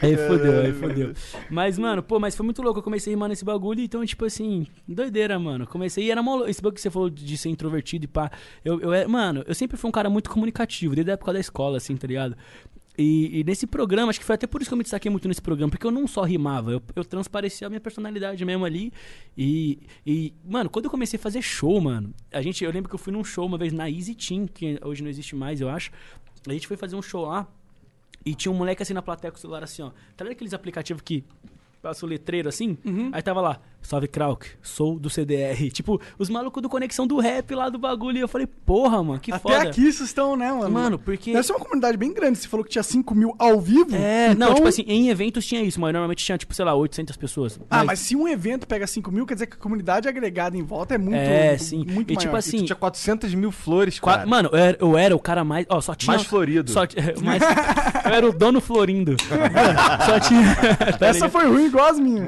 Aí 0.00 0.16
fudeu, 0.16 0.60
aí 0.60 0.72
fudeu. 0.72 1.12
Mas, 1.50 1.78
mano, 1.78 2.02
pô, 2.02 2.18
mas 2.18 2.36
foi 2.36 2.44
muito 2.44 2.62
louco. 2.62 2.78
Eu 2.78 2.82
comecei 2.82 3.12
a 3.12 3.16
rimar 3.16 3.30
bagulho, 3.44 3.80
então, 3.80 4.04
tipo 4.04 4.24
assim, 4.24 4.66
doideira, 4.86 5.38
mano. 5.38 5.66
Comecei 5.66 6.04
e 6.04 6.10
era 6.10 6.22
mó 6.22 6.44
Esse 6.46 6.60
bagulho 6.60 6.74
que 6.74 6.80
você 6.80 6.90
falou 6.90 7.10
de 7.10 7.36
ser 7.36 7.48
introvertido 7.48 8.04
e 8.04 8.08
pá. 8.08 8.30
Eu, 8.64 8.80
eu, 8.80 8.92
era- 8.92 9.08
mano, 9.08 9.44
eu 9.46 9.54
sempre 9.54 9.76
fui 9.76 9.88
um 9.88 9.92
cara 9.92 10.08
muito 10.10 10.30
comunicativo, 10.30 10.94
desde 10.94 11.10
a 11.10 11.14
época 11.14 11.32
da 11.32 11.40
escola, 11.40 11.76
assim, 11.78 11.96
tá 11.96 12.06
ligado? 12.06 12.36
E, 13.00 13.38
e 13.40 13.44
nesse 13.44 13.64
programa, 13.64 14.10
acho 14.10 14.18
que 14.18 14.26
foi 14.26 14.34
até 14.34 14.44
por 14.44 14.60
isso 14.60 14.68
que 14.68 14.74
eu 14.74 14.76
me 14.78 14.82
destaquei 14.82 15.08
muito 15.08 15.28
nesse 15.28 15.40
programa, 15.40 15.70
porque 15.70 15.86
eu 15.86 15.90
não 15.92 16.08
só 16.08 16.24
rimava, 16.24 16.72
eu, 16.72 16.82
eu 16.96 17.04
transparecia 17.04 17.68
a 17.68 17.70
minha 17.70 17.80
personalidade 17.80 18.44
mesmo 18.44 18.64
ali. 18.64 18.92
E, 19.36 19.78
e, 20.04 20.34
mano, 20.44 20.68
quando 20.68 20.86
eu 20.86 20.90
comecei 20.90 21.16
a 21.16 21.20
fazer 21.22 21.40
show, 21.40 21.80
mano, 21.80 22.12
a 22.32 22.42
gente, 22.42 22.64
eu 22.64 22.72
lembro 22.72 22.88
que 22.88 22.94
eu 22.96 22.98
fui 22.98 23.12
num 23.12 23.22
show 23.22 23.46
uma 23.46 23.56
vez 23.56 23.72
na 23.72 23.88
Easy 23.88 24.16
Team, 24.16 24.48
que 24.48 24.80
hoje 24.84 25.00
não 25.00 25.08
existe 25.08 25.36
mais, 25.36 25.60
eu 25.60 25.68
acho. 25.68 25.92
A 26.48 26.52
gente 26.52 26.66
foi 26.66 26.76
fazer 26.76 26.96
um 26.96 27.02
show 27.02 27.24
lá. 27.24 27.46
E 28.28 28.34
tinha 28.34 28.52
um 28.52 28.54
moleque 28.54 28.82
assim 28.82 28.92
na 28.92 29.00
plateia 29.00 29.32
com 29.32 29.38
o 29.38 29.40
celular 29.40 29.64
assim, 29.64 29.80
ó. 29.80 29.90
Tá 30.14 30.22
ligado 30.22 30.32
aqueles 30.32 30.52
aplicativos 30.52 31.00
que 31.02 31.24
passa 31.80 32.04
o 32.04 32.08
letreiro 32.08 32.46
assim? 32.46 32.76
Uhum. 32.84 33.08
Aí 33.10 33.22
tava 33.22 33.40
lá, 33.40 33.58
salve 33.82 34.06
Krauk, 34.08 34.46
sou 34.62 34.98
do 34.98 35.08
CDR. 35.08 35.70
Tipo, 35.72 36.00
os 36.18 36.28
malucos 36.28 36.62
do 36.62 36.68
Conexão 36.68 37.06
do 37.06 37.18
Rap 37.18 37.54
lá 37.54 37.68
do 37.68 37.78
bagulho. 37.78 38.18
E 38.18 38.20
eu 38.20 38.28
falei, 38.28 38.46
porra, 38.46 39.02
mano, 39.02 39.20
que 39.20 39.32
Até 39.32 39.42
foda. 39.42 39.62
aqui 39.62 39.80
vocês 39.92 40.00
estão, 40.08 40.36
né, 40.36 40.50
mano? 40.52 40.70
Mano, 40.70 40.98
porque. 40.98 41.32
Deve 41.32 41.46
ser 41.46 41.52
uma 41.52 41.60
comunidade 41.60 41.96
bem 41.96 42.12
grande. 42.12 42.38
Você 42.38 42.48
falou 42.48 42.64
que 42.64 42.70
tinha 42.70 42.82
5 42.82 43.14
mil 43.14 43.34
ao 43.38 43.60
vivo. 43.60 43.94
É, 43.94 44.28
não, 44.34 44.46
então- 44.48 44.54
tipo 44.56 44.68
assim, 44.68 44.82
em 44.86 45.08
eventos 45.08 45.46
tinha 45.46 45.62
isso, 45.62 45.80
mas 45.80 45.92
normalmente 45.92 46.24
tinha, 46.24 46.36
tipo, 46.36 46.52
sei 46.54 46.64
lá, 46.64 46.74
800 46.74 47.16
pessoas. 47.16 47.58
Ah, 47.70 47.84
mas 47.84 47.98
se 48.00 48.14
um 48.16 48.26
evento 48.28 48.66
pega 48.66 48.86
5 48.86 49.10
mil, 49.10 49.24
quer 49.26 49.34
dizer 49.34 49.46
que 49.46 49.54
a 49.56 49.60
comunidade 49.60 50.08
agregada 50.08 50.56
em 50.56 50.62
volta 50.62 50.94
é 50.94 50.98
muito 50.98 51.16
É, 51.16 51.56
sim. 51.58 51.84
muito 51.88 52.12
E, 52.12 52.16
tipo 52.16 52.32
maior. 52.32 52.38
assim, 52.38 52.58
Tu 52.58 52.64
tinha 52.66 52.76
400 52.76 53.34
mil 53.34 53.50
flores, 53.52 53.98
Qua- 53.98 54.18
cara. 54.18 54.26
Mano, 54.26 54.48
eu 54.52 54.58
era, 54.58 54.76
eu 54.80 54.98
era 54.98 55.16
o 55.16 55.20
cara 55.20 55.44
mais. 55.44 55.66
Ó, 55.68 55.80
só 55.80 55.94
tinha. 55.94 56.14
Mais 56.16 56.26
florido. 56.26 56.70
Só, 56.70 56.80
mais, 57.22 57.42
eu 58.04 58.12
era 58.12 58.28
o 58.28 58.32
dono 58.32 58.60
florindo. 58.60 59.16
Mano, 59.30 59.78
só 60.06 60.20
tinha. 60.20 60.56
Essa 61.00 61.28
foi 61.28 61.46
ruim 61.46 61.66
igual 61.66 61.86
as 61.86 61.98
minhas. 61.98 62.26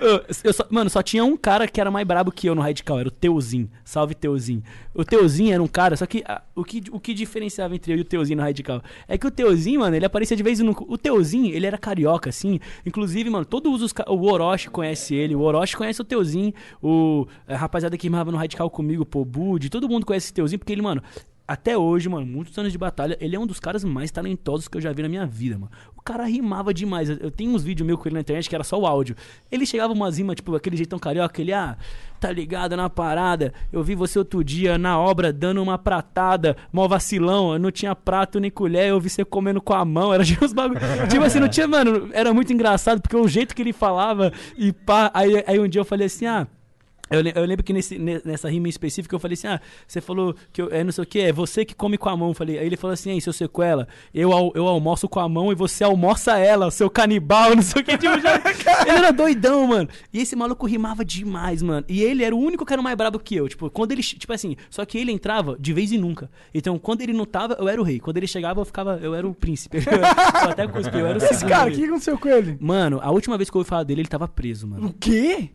Eu- 0.00 0.52
só- 0.52 0.66
mano, 0.70 0.88
só 0.90 1.02
tinha 1.02 1.24
um 1.24 1.36
cara 1.36 1.66
que 1.68 1.80
era 1.80 1.90
mais 1.90 2.06
brabo 2.06 2.30
que 2.32 2.48
eu 2.48 2.54
no 2.54 2.60
Radical, 2.62 2.98
era 3.00 3.08
o 3.08 3.10
Teuzinho. 3.10 3.70
Salve 3.84 4.14
Teuzinho. 4.14 4.62
O 4.94 5.04
Teuzinho 5.04 5.52
era 5.52 5.62
um 5.62 5.66
cara, 5.66 5.96
só 5.96 6.06
que 6.06 6.22
ah, 6.26 6.42
o, 6.54 6.64
que 6.64 6.82
o 6.90 7.00
que 7.00 7.12
diferenciava 7.14 7.74
entre 7.74 7.92
eu 7.92 7.98
e 7.98 8.00
o 8.00 8.04
Teuzinho 8.04 8.36
no 8.38 8.42
Radical 8.42 8.82
é 9.08 9.18
que 9.18 9.26
o 9.26 9.30
Teuzinho, 9.30 9.80
mano, 9.80 9.96
ele 9.96 10.04
aparecia 10.04 10.36
de 10.36 10.42
vez 10.42 10.60
em. 10.60 10.68
O 10.68 10.98
Teuzinho, 10.98 11.54
ele 11.54 11.66
era 11.66 11.76
carioca, 11.78 12.30
assim. 12.30 12.60
Inclusive, 12.86 13.28
mano, 13.30 13.44
todos 13.44 13.82
os. 13.82 13.92
O 14.08 14.30
Orochi 14.30 14.70
conhece 14.70 15.14
ele, 15.14 15.34
o 15.34 15.40
Orochi 15.40 15.76
conhece 15.76 16.00
o 16.00 16.04
Teuzinho, 16.04 16.52
o 16.82 17.26
a 17.46 17.56
rapaziada 17.56 17.96
que 17.96 18.06
rimava 18.06 18.30
no 18.30 18.38
Radical 18.38 18.68
comigo, 18.70 19.06
o 19.14 19.24
Bud, 19.24 19.68
todo 19.70 19.88
mundo 19.88 20.06
conhece 20.06 20.26
esse 20.26 20.34
Teuzinho, 20.34 20.58
porque 20.58 20.72
ele, 20.72 20.82
mano. 20.82 21.02
Até 21.46 21.76
hoje, 21.76 22.08
mano, 22.08 22.24
muitos 22.24 22.56
anos 22.56 22.72
de 22.72 22.78
batalha, 22.78 23.18
ele 23.20 23.36
é 23.36 23.38
um 23.38 23.46
dos 23.46 23.60
caras 23.60 23.84
mais 23.84 24.10
talentosos 24.10 24.66
que 24.66 24.78
eu 24.78 24.80
já 24.80 24.92
vi 24.92 25.02
na 25.02 25.10
minha 25.10 25.26
vida, 25.26 25.58
mano. 25.58 25.70
O 25.94 26.00
cara 26.00 26.24
rimava 26.24 26.72
demais. 26.72 27.10
Eu, 27.10 27.30
tenho 27.30 27.52
uns 27.52 27.62
vídeos 27.62 27.86
meus 27.86 27.98
com 27.98 28.08
ele 28.08 28.14
na 28.14 28.22
internet 28.22 28.48
que 28.48 28.54
era 28.54 28.64
só 28.64 28.80
o 28.80 28.86
áudio. 28.86 29.14
Ele 29.52 29.66
chegava 29.66 29.92
umas 29.92 30.16
rimas, 30.16 30.36
tipo, 30.36 30.54
aquele 30.56 30.74
jeitão 30.74 30.98
carioca, 30.98 31.42
ele, 31.42 31.52
ah, 31.52 31.76
tá 32.18 32.32
ligado 32.32 32.74
na 32.78 32.88
parada. 32.88 33.52
Eu 33.70 33.84
vi 33.84 33.94
você 33.94 34.18
outro 34.18 34.42
dia 34.42 34.78
na 34.78 34.98
obra 34.98 35.30
dando 35.30 35.62
uma 35.62 35.76
pratada, 35.76 36.56
mó 36.72 36.88
vacilão, 36.88 37.52
eu 37.52 37.58
não 37.58 37.70
tinha 37.70 37.94
prato 37.94 38.40
nem 38.40 38.50
colher, 38.50 38.88
eu 38.88 38.98
vi 38.98 39.10
você 39.10 39.22
comendo 39.22 39.60
com 39.60 39.74
a 39.74 39.84
mão, 39.84 40.14
era 40.14 40.24
tipo 40.24 40.46
uns 40.46 40.54
bagulho. 40.54 40.80
tipo 41.10 41.22
assim, 41.22 41.40
não 41.40 41.48
tinha, 41.48 41.68
mano, 41.68 42.08
era 42.14 42.32
muito 42.32 42.54
engraçado, 42.54 43.02
porque 43.02 43.16
o 43.16 43.28
jeito 43.28 43.54
que 43.54 43.60
ele 43.60 43.74
falava 43.74 44.32
e 44.56 44.72
pá. 44.72 45.10
Aí, 45.12 45.44
aí 45.46 45.60
um 45.60 45.68
dia 45.68 45.82
eu 45.82 45.84
falei 45.84 46.06
assim, 46.06 46.24
ah. 46.24 46.46
Eu, 47.10 47.20
eu 47.20 47.44
lembro 47.44 47.62
que 47.62 47.72
nesse, 47.72 47.98
ne- 47.98 48.22
nessa 48.24 48.48
rima 48.48 48.66
em 48.66 48.70
específica 48.70 49.14
eu 49.14 49.20
falei 49.20 49.34
assim: 49.34 49.46
ah, 49.46 49.60
você 49.86 50.00
falou 50.00 50.34
que 50.52 50.62
eu, 50.62 50.68
é 50.70 50.82
não 50.82 50.90
sei 50.90 51.04
o 51.04 51.06
que, 51.06 51.20
é 51.20 51.32
você 51.32 51.64
que 51.64 51.74
come 51.74 51.98
com 51.98 52.08
a 52.08 52.16
mão. 52.16 52.28
Eu 52.28 52.34
falei, 52.34 52.58
aí 52.58 52.66
ele 52.66 52.76
falou 52.76 52.94
assim: 52.94 53.10
aí, 53.10 53.20
seu 53.20 53.32
sequela, 53.32 53.86
eu, 54.14 54.30
eu 54.54 54.66
almoço 54.66 55.06
com 55.08 55.20
a 55.20 55.28
mão 55.28 55.52
e 55.52 55.54
você 55.54 55.84
almoça 55.84 56.38
ela, 56.38 56.70
seu 56.70 56.88
canibal, 56.88 57.52
não 57.56 57.62
sei 57.62 57.82
o 57.82 57.84
que. 57.84 57.98
Tipo, 57.98 58.18
já- 58.20 58.36
ele 58.88 58.90
era 58.98 59.12
doidão, 59.12 59.66
mano. 59.66 59.88
E 60.12 60.20
esse 60.20 60.34
maluco 60.34 60.66
rimava 60.66 61.04
demais, 61.04 61.62
mano. 61.62 61.84
E 61.88 62.02
ele 62.02 62.24
era 62.24 62.34
o 62.34 62.38
único 62.38 62.64
que 62.64 62.72
era 62.72 62.80
mais 62.82 62.96
brabo 62.96 63.18
que 63.18 63.36
eu. 63.36 63.48
Tipo, 63.48 63.68
quando 63.70 63.92
ele. 63.92 64.02
Tipo 64.02 64.32
assim, 64.32 64.56
só 64.70 64.84
que 64.84 64.96
ele 64.96 65.12
entrava 65.12 65.56
de 65.60 65.72
vez 65.74 65.92
em 65.92 65.98
nunca. 65.98 66.30
Então, 66.54 66.78
quando 66.78 67.02
ele 67.02 67.12
não 67.12 67.26
tava, 67.26 67.54
eu 67.60 67.68
era 67.68 67.80
o 67.80 67.84
rei. 67.84 68.00
Quando 68.00 68.16
ele 68.16 68.26
chegava, 68.26 68.60
eu 68.60 68.64
ficava. 68.64 68.98
Eu 69.02 69.14
era 69.14 69.28
o 69.28 69.34
príncipe. 69.34 69.76
eu 70.44 70.50
até 70.50 70.66
cuspi, 70.66 70.98
eu 70.98 71.06
era 71.06 71.18
o 71.18 71.22
Esse 71.22 71.44
cara, 71.44 71.70
o 71.70 71.72
que 71.74 71.84
aconteceu 71.84 72.18
com 72.18 72.28
ele? 72.28 72.56
Mano, 72.60 72.98
a 73.02 73.10
última 73.10 73.36
vez 73.36 73.50
que 73.50 73.56
eu 73.56 73.60
ouvi 73.60 73.68
falar 73.68 73.82
dele, 73.82 74.00
ele 74.00 74.08
tava 74.08 74.26
preso, 74.26 74.66
mano. 74.66 74.86
O 74.88 74.92
quê? 74.92 75.50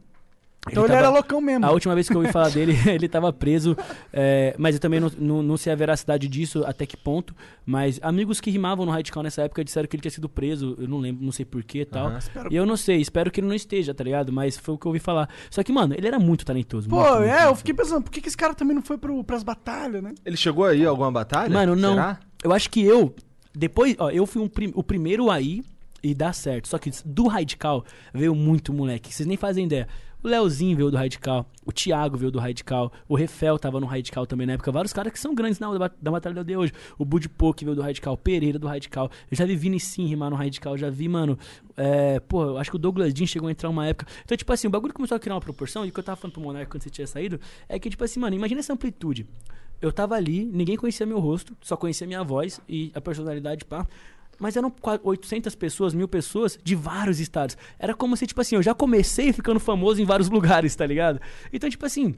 Então 0.68 0.84
ele, 0.84 0.90
tava- 0.94 1.00
era 1.00 1.10
loucão 1.10 1.40
mesmo. 1.40 1.66
A 1.66 1.72
última 1.72 1.96
vez 1.96 2.08
que 2.10 2.14
eu 2.14 2.20
ouvi 2.20 2.32
falar 2.34 2.50
dele, 2.50 2.74
ele 2.86 3.08
tava 3.08 3.32
preso. 3.32 3.78
é, 4.12 4.54
mas 4.58 4.76
eu 4.76 4.82
também 4.82 5.00
não, 5.00 5.10
não, 5.18 5.42
não 5.42 5.58
sei 5.58 5.72
a 5.72 5.76
veracidade 5.76 6.28
disso, 6.28 6.64
até 6.66 6.86
que 6.86 6.98
ponto. 6.98 7.34
Mas 7.66 7.98
amigos 8.04 8.42
que 8.42 8.52
rimavam 8.52 8.86
no 8.86 8.92
Radical 8.92 9.24
nessa 9.24 9.44
época 9.44 9.64
disseram 9.64 9.88
que 9.88 9.96
ele 9.96 10.02
tinha 10.02 10.12
sido 10.12 10.28
preso. 10.28 10.76
Eu 10.78 10.88
não 10.88 10.98
lembro, 11.00 11.24
não 11.24 11.32
sei 11.32 11.46
porquê 11.46 11.82
e 11.82 11.86
tal. 11.86 12.08
Aham. 12.08 12.20
E 12.52 12.56
eu 12.56 12.66
não 12.66 12.76
sei, 12.76 12.98
espero 13.00 13.32
que 13.32 13.40
ele 13.40 13.48
não 13.48 13.56
esteja, 13.56 13.94
tá 13.94 14.04
ligado? 14.04 14.34
Mas 14.34 14.58
foi 14.58 14.76
o 14.76 14.78
que 14.78 14.86
eu 14.86 14.90
ouvi 14.90 15.00
falar. 15.00 15.30
Só 15.50 15.64
que, 15.64 15.72
mano, 15.72 15.96
ele 15.98 16.08
era 16.08 16.20
muito 16.20 16.46
talentoso. 16.46 16.90
Pô, 16.90 16.98
muito, 16.98 17.10
muito, 17.20 17.24
é, 17.30 17.46
eu 17.46 17.56
fiquei 17.56 17.74
pensando, 17.74 18.04
por 18.04 18.12
que, 18.12 18.20
que 18.22 18.28
esse 18.28 18.38
cara 18.38 18.54
também 18.54 18.76
não 18.76 18.82
foi 18.84 18.98
pro, 18.98 19.24
pras 19.24 19.44
batalhas, 19.44 20.04
né? 20.04 20.14
Ele 20.26 20.36
chegou 20.38 20.66
aí 20.66 20.86
a 20.86 20.90
alguma 20.90 21.12
batalha? 21.12 21.54
Mano, 21.54 21.76
não. 21.76 21.92
Será? 21.94 22.20
Eu 22.44 22.52
acho 22.52 22.70
que 22.70 22.84
eu. 22.84 23.16
Depois, 23.56 23.96
ó, 23.98 24.10
eu 24.12 24.26
fui 24.26 24.42
um 24.42 24.48
prim- 24.50 24.72
o 24.76 24.84
primeiro 24.84 25.32
aí. 25.32 25.64
e 26.04 26.14
dá 26.14 26.32
certo. 26.32 26.68
Só 26.68 26.78
que 26.78 26.92
do 27.06 27.28
Radical 27.28 27.84
veio 28.14 28.34
muito 28.36 28.72
moleque. 28.74 29.14
Vocês 29.14 29.28
nem 29.28 29.36
fazem 29.38 29.66
ideia. 29.66 29.88
O 30.22 30.28
Leozinho 30.28 30.76
veio 30.76 30.92
do 30.92 30.98
Radical, 30.98 31.50
o 31.66 31.72
Thiago 31.72 32.18
veio 32.18 32.30
do 32.30 32.40
Radical, 32.40 32.92
o 33.08 33.16
Refel 33.16 33.58
tava 33.58 33.80
no 33.80 33.86
Radical 33.86 34.28
também 34.28 34.46
na 34.46 34.54
época. 34.54 34.70
Vários 34.70 34.92
caras 34.92 35.14
que 35.14 35.20
são 35.20 35.34
grandes 35.34 35.60
na, 35.60 35.72
da, 35.78 35.90
da 36.02 36.12
Batalha 36.12 36.44
de 36.44 36.58
hoje. 36.58 36.74
O 36.98 37.06
Bud 37.06 37.30
que 37.56 37.64
veio 37.64 37.74
do 37.74 37.82
Radical, 37.82 38.18
Pereira 38.18 38.60
do 38.60 38.68
Radical. 38.68 39.10
Eu 39.32 39.38
já 39.38 39.46
vi 39.46 39.56
Vini 39.56 39.80
Sim 39.80 40.06
rimar 40.08 40.30
no 40.30 40.36
Radical, 40.36 40.78
já 40.78 40.90
vi, 40.90 41.08
mano. 41.08 41.40
É, 41.78 42.20
pô, 42.20 42.58
acho 42.58 42.70
que 42.70 42.76
o 42.76 42.80
Douglas 42.80 43.14
Jean 43.14 43.26
chegou 43.26 43.48
a 43.48 43.52
entrar 43.52 43.70
uma 43.70 43.88
época. 43.88 44.12
Então, 44.26 44.36
tipo 44.36 44.52
assim, 44.52 44.68
o 44.68 44.70
bagulho 44.70 44.94
começou 44.94 45.16
a 45.16 45.20
criar 45.20 45.36
uma 45.36 45.42
proporção. 45.42 45.86
E 45.86 45.90
o 45.90 45.94
que 45.94 46.00
eu 46.00 46.04
tava 46.04 46.18
falando 46.18 46.34
pro 46.34 46.42
Monark 46.42 46.70
quando 46.70 46.84
você 46.84 46.90
tinha 46.90 47.08
saído 47.08 47.40
é 47.70 47.80
que, 47.80 47.90
tipo 47.90 48.04
assim, 48.04 48.20
mano, 48.20 48.36
imagina 48.36 48.60
essa 48.60 48.74
amplitude. 48.74 49.26
Eu 49.82 49.94
tava 49.94 50.16
ali, 50.16 50.44
ninguém 50.44 50.76
conhecia 50.76 51.06
meu 51.06 51.20
rosto, 51.20 51.56
só 51.62 51.78
conhecia 51.78 52.06
minha 52.06 52.22
voz 52.22 52.60
e 52.68 52.92
a 52.94 53.00
personalidade, 53.00 53.64
pá. 53.64 53.88
Mas 54.40 54.56
eram 54.56 54.70
qua- 54.72 55.00
800 55.04 55.54
pessoas, 55.56 55.94
mil 55.94 56.08
pessoas 56.08 56.58
de 56.64 56.76
vários 56.76 57.20
estados. 57.20 57.58
Era 57.78 57.94
como 57.94 58.16
se, 58.16 58.26
tipo 58.26 58.40
assim, 58.42 58.56
eu 58.56 58.64
já 58.64 58.74
comecei 58.74 59.34
ficando 59.34 59.60
famoso 59.60 60.02
em 60.02 60.06
vários 60.06 60.30
lugares, 60.32 60.76
tá 60.76 60.86
ligado? 60.86 61.20
Então, 61.52 61.70
tipo 61.70 61.86
assim, 61.86 62.16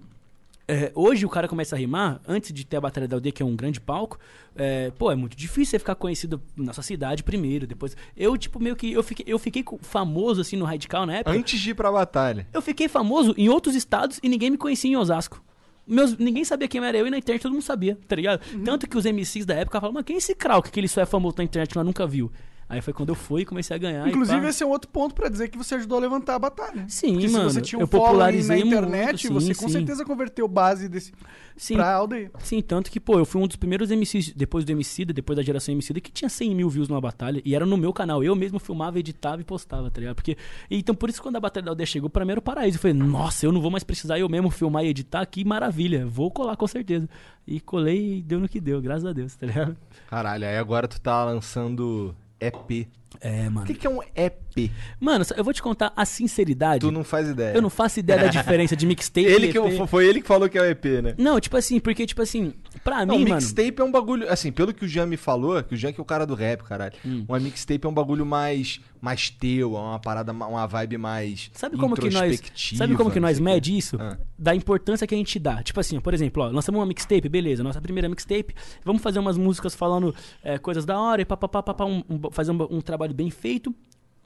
é, 0.67 0.91
hoje 0.95 1.25
o 1.25 1.29
cara 1.29 1.47
começa 1.47 1.75
a 1.75 1.79
rimar, 1.79 2.21
antes 2.27 2.53
de 2.53 2.65
ter 2.65 2.77
a 2.77 2.81
Batalha 2.81 3.07
da 3.07 3.15
Aldeia, 3.17 3.31
que 3.33 3.41
é 3.41 3.45
um 3.45 3.55
grande 3.55 3.81
palco, 3.81 4.17
é, 4.55 4.91
pô, 4.91 5.11
é 5.11 5.15
muito 5.15 5.35
difícil 5.35 5.71
você 5.71 5.79
ficar 5.79 5.95
conhecido 5.95 6.41
na 6.55 6.71
sua 6.71 6.83
cidade 6.83 7.23
primeiro, 7.23 7.65
depois... 7.67 7.97
Eu, 8.15 8.37
tipo, 8.37 8.59
meio 8.61 8.75
que... 8.75 8.91
Eu 8.91 9.01
fiquei, 9.03 9.25
eu 9.27 9.39
fiquei 9.39 9.65
famoso, 9.81 10.39
assim, 10.41 10.55
no 10.55 10.63
Radical 10.65 11.05
na 11.05 11.15
época. 11.17 11.35
Antes 11.35 11.59
de 11.59 11.71
ir 11.71 11.73
pra 11.73 11.91
batalha. 11.91 12.47
Eu 12.53 12.61
fiquei 12.61 12.87
famoso 12.87 13.33
em 13.37 13.49
outros 13.49 13.75
estados 13.75 14.19
e 14.21 14.29
ninguém 14.29 14.49
me 14.51 14.57
conhecia 14.57 14.89
em 14.91 14.95
Osasco. 14.95 15.43
Meus, 15.91 16.17
ninguém 16.17 16.45
sabia 16.45 16.69
quem 16.69 16.81
era 16.81 16.97
eu 16.97 17.05
e 17.05 17.09
na 17.09 17.17
internet 17.17 17.41
todo 17.41 17.51
mundo 17.51 17.63
sabia, 17.63 17.97
tá 18.07 18.15
ligado? 18.15 18.39
Tanto 18.63 18.87
que 18.87 18.97
os 18.97 19.03
MCs 19.03 19.45
da 19.45 19.55
época 19.55 19.77
falavam, 19.77 19.95
mas 19.95 20.05
quem 20.05 20.15
é 20.15 20.17
esse 20.19 20.33
Krauk 20.33 20.71
que 20.71 20.79
ele 20.79 20.87
só 20.87 21.01
é 21.01 21.05
famoso 21.05 21.35
na 21.37 21.43
internet 21.43 21.75
nós 21.75 21.85
nunca 21.85 22.07
viu? 22.07 22.31
Aí 22.71 22.79
foi 22.79 22.93
quando 22.93 23.09
eu 23.09 23.15
fui 23.15 23.41
e 23.41 23.45
comecei 23.45 23.75
a 23.75 23.77
ganhar. 23.77 24.07
Inclusive, 24.07 24.47
esse 24.47 24.63
é 24.63 24.65
um 24.65 24.69
outro 24.69 24.89
ponto 24.89 25.13
pra 25.13 25.27
dizer 25.27 25.49
que 25.49 25.57
você 25.57 25.75
ajudou 25.75 25.97
a 25.97 26.01
levantar 26.01 26.35
a 26.35 26.39
batalha. 26.39 26.85
Sim, 26.87 27.15
Porque 27.15 27.27
mano, 27.27 27.49
se 27.49 27.55
você 27.55 27.61
tinha 27.61 27.77
um 27.77 27.81
eu 27.81 27.87
following 27.87 28.05
na 28.05 28.09
popularizei 28.11 28.59
internet, 28.61 29.29
muito, 29.29 29.41
você 29.41 29.53
sim, 29.53 29.61
com 29.61 29.67
sim. 29.67 29.73
certeza 29.73 30.05
converteu 30.05 30.47
base 30.47 30.87
desse 30.87 31.11
Sim. 31.57 31.75
pra 31.75 31.93
aldeia. 31.93 32.31
Sim, 32.39 32.61
tanto 32.61 32.89
que, 32.89 32.97
pô, 32.97 33.19
eu 33.19 33.25
fui 33.25 33.41
um 33.41 33.45
dos 33.45 33.57
primeiros 33.57 33.91
MCs, 33.91 34.31
depois 34.33 34.63
do 34.63 34.71
Emicida, 34.71 35.11
depois 35.11 35.35
da 35.35 35.43
geração 35.43 35.73
Emicida, 35.73 35.99
que 35.99 36.09
tinha 36.09 36.29
100 36.29 36.55
mil 36.55 36.69
views 36.69 36.87
numa 36.87 37.01
batalha, 37.01 37.41
e 37.43 37.53
era 37.53 37.65
no 37.65 37.75
meu 37.75 37.91
canal. 37.91 38.23
Eu 38.23 38.37
mesmo 38.37 38.57
filmava, 38.57 38.97
editava 38.97 39.41
e 39.41 39.43
postava, 39.43 39.91
tá 39.91 39.99
ligado? 39.99 40.15
Porque, 40.15 40.37
então, 40.69 40.95
por 40.95 41.09
isso, 41.09 41.19
que 41.19 41.23
quando 41.23 41.35
a 41.35 41.41
Batalha 41.41 41.65
da 41.65 41.71
Aldeia 41.71 41.85
chegou, 41.85 42.09
pra 42.09 42.23
mim 42.23 42.31
era 42.31 42.39
o 42.39 42.43
paraíso. 42.43 42.77
Eu 42.77 42.81
falei, 42.81 42.95
nossa, 42.95 43.45
eu 43.45 43.51
não 43.51 43.59
vou 43.59 43.69
mais 43.69 43.83
precisar 43.83 44.17
eu 44.17 44.29
mesmo 44.29 44.49
filmar 44.49 44.85
e 44.85 44.87
editar, 44.87 45.25
que 45.25 45.43
maravilha. 45.43 46.05
Vou 46.05 46.31
colar 46.31 46.55
com 46.55 46.67
certeza. 46.67 47.09
E 47.45 47.59
colei 47.59 48.19
e 48.19 48.21
deu 48.21 48.39
no 48.39 48.47
que 48.47 48.61
deu, 48.61 48.81
graças 48.81 49.05
a 49.05 49.11
Deus, 49.11 49.35
tá 49.35 49.45
ligado? 49.45 49.75
Caralho, 50.07 50.45
aí 50.45 50.57
agora 50.57 50.87
tu 50.87 51.01
tá 51.01 51.25
lançando 51.25 52.15
EP. 52.41 52.87
É, 53.19 53.49
mano. 53.49 53.61
O 53.63 53.67
que, 53.67 53.73
que 53.73 53.85
é 53.85 53.89
um 53.89 53.99
EP? 54.15 54.71
Mano, 54.99 55.25
eu 55.35 55.43
vou 55.43 55.53
te 55.53 55.61
contar 55.61 55.91
a 55.95 56.05
sinceridade. 56.05 56.79
Tu 56.81 56.91
não 56.91 57.03
faz 57.03 57.27
ideia. 57.29 57.53
Eu 57.55 57.61
não 57.61 57.69
faço 57.69 57.99
ideia 57.99 58.19
da 58.21 58.27
diferença 58.27 58.75
de 58.75 58.85
mixtape 58.85 59.25
Ele 59.27 59.47
e 59.47 59.51
que, 59.51 59.57
EP. 59.57 59.87
foi 59.87 60.07
ele 60.07 60.21
que 60.21 60.27
falou 60.27 60.47
que 60.49 60.57
é 60.57 60.61
o 60.61 60.65
EP, 60.65 60.85
né? 61.03 61.15
Não, 61.17 61.39
tipo 61.39 61.55
assim, 61.57 61.79
porque, 61.79 62.05
tipo 62.05 62.21
assim, 62.21 62.53
pra 62.83 63.05
Não, 63.05 63.15
mim, 63.17 63.23
mano... 63.23 63.35
mixtape 63.35 63.75
é 63.79 63.83
um 63.83 63.91
bagulho. 63.91 64.29
Assim, 64.31 64.51
pelo 64.51 64.73
que 64.73 64.85
o 64.85 64.87
Jean 64.87 65.05
me 65.05 65.17
falou, 65.17 65.61
que 65.63 65.73
o 65.73 65.77
Jean 65.77 65.91
que 65.93 65.99
é 65.99 66.03
o 66.03 66.05
cara 66.05 66.25
do 66.25 66.35
rap, 66.35 66.63
caralho. 66.63 66.93
Hum. 67.05 67.25
Uma 67.27 67.39
mixtape 67.39 67.85
é 67.85 67.89
um 67.89 67.93
bagulho 67.93 68.25
mais, 68.25 68.79
mais 69.01 69.29
teu, 69.29 69.75
é 69.75 69.79
uma 69.79 69.99
parada, 69.99 70.31
ma- 70.33 70.47
uma 70.47 70.65
vibe 70.67 70.97
mais. 70.97 71.49
Sabe 71.53 71.77
como 71.77 71.95
que 71.95 72.09
nós, 72.09 72.41
sabe 72.75 72.95
como 72.95 73.11
que 73.11 73.19
nós 73.19 73.39
mede 73.39 73.77
isso? 73.77 73.97
Ah. 73.99 74.17
Da 74.37 74.55
importância 74.55 75.05
que 75.07 75.13
a 75.15 75.17
gente 75.17 75.37
dá. 75.39 75.61
Tipo 75.63 75.79
assim, 75.79 75.99
por 75.99 76.13
exemplo, 76.13 76.43
ó, 76.43 76.47
lançamos 76.47 76.79
uma 76.79 76.85
mixtape, 76.85 77.27
beleza, 77.29 77.63
nossa 77.63 77.79
primeira 77.81 78.07
mixtape, 78.09 78.53
vamos 78.83 79.01
fazer 79.01 79.19
umas 79.19 79.37
músicas 79.37 79.75
falando 79.75 80.13
é, 80.43 80.57
coisas 80.57 80.85
da 80.85 80.99
hora 80.99 81.21
e 81.21 81.25
papapá, 81.25 81.63
papá, 81.63 81.85
um, 81.85 82.03
um- 82.09 82.31
fazer 82.31 82.51
um, 82.51 82.67
um 82.69 82.81
trabalho 82.81 83.00
bem 83.09 83.29
feito. 83.29 83.73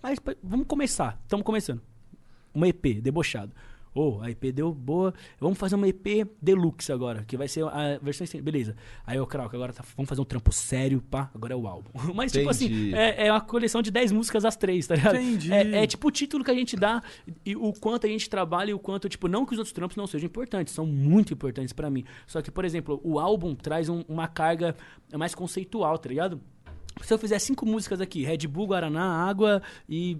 Mas 0.02 0.19
vamos 0.43 0.68
começar, 0.68 1.19
estamos 1.23 1.45
começando. 1.45 1.81
Uma 2.53 2.68
EP, 2.68 3.02
debochado. 3.02 3.52
Ô, 3.93 4.19
a 4.22 4.30
EP 4.30 4.52
deu 4.52 4.73
boa. 4.73 5.14
Vamos 5.39 5.57
fazer 5.57 5.76
uma 5.76 5.88
EP 5.88 6.27
deluxe 6.41 6.91
agora, 6.91 7.23
que 7.23 7.38
vai 7.38 7.47
ser 7.47 7.64
a 7.64 7.97
versão. 8.02 8.27
Beleza. 8.41 8.76
Aí 9.07 9.18
o 9.19 9.26
Krauk, 9.26 9.56
agora 9.56 9.72
tá- 9.72 9.85
vamos 9.95 10.10
fazer 10.10 10.19
um 10.19 10.26
trampo 10.26 10.52
sério, 10.52 11.02
pá, 11.02 11.31
agora 11.34 11.53
é 11.53 11.56
o 11.56 11.65
álbum. 11.65 11.89
Mas, 12.14 12.34
tipo 12.34 12.49
assim, 12.49 12.65
Entendi. 12.65 12.93
é, 12.93 13.27
é 13.27 13.31
uma 13.31 13.39
coleção 13.39 13.81
de 13.81 13.91
10 13.91 14.11
músicas 14.11 14.43
às 14.43 14.57
três, 14.57 14.85
tá 14.85 14.95
ligado? 14.95 15.15
Entendi. 15.15 15.52
É, 15.52 15.84
é 15.84 15.88
tipo 15.88 16.10
o 16.10 16.11
título 16.11 16.43
que 16.43 16.52
a 16.52 16.53
gente 16.53 16.76
dá 16.76 17.02
e 17.45 17.56
o 17.56 17.72
quanto 17.72 18.06
a 18.06 18.10
gente 18.10 18.30
trabalha 18.30 18.72
e 18.72 18.73
o 18.73 18.80
quanto, 18.80 19.07
tipo, 19.07 19.30
não 19.30 19.45
que 19.45 19.53
os 19.53 19.60
outros 19.60 19.72
trampos 19.73 19.95
não 19.95 20.06
sejam 20.06 20.26
importantes, 20.27 20.73
são 20.73 20.85
muito 20.85 21.31
importantes 21.34 21.72
pra 21.72 21.89
mim. 21.89 22.03
Só 22.27 22.41
que, 22.41 22.52
por 22.52 22.65
exemplo, 22.65 22.99
o 23.02 23.18
álbum 23.18 23.56
traz 23.56 23.88
um- 23.88 24.03
uma 24.10 24.27
carga 24.27 24.76
mais 25.18 25.34
conceitual, 25.34 25.97
tá 25.97 26.10
ligado? 26.10 26.41
Se 27.01 27.13
eu 27.13 27.17
fizer 27.17 27.39
cinco 27.39 27.65
músicas 27.65 27.99
aqui, 28.01 28.23
Red 28.23 28.47
Bull, 28.47 28.67
Guaraná, 28.67 29.03
água 29.27 29.61
e. 29.89 30.17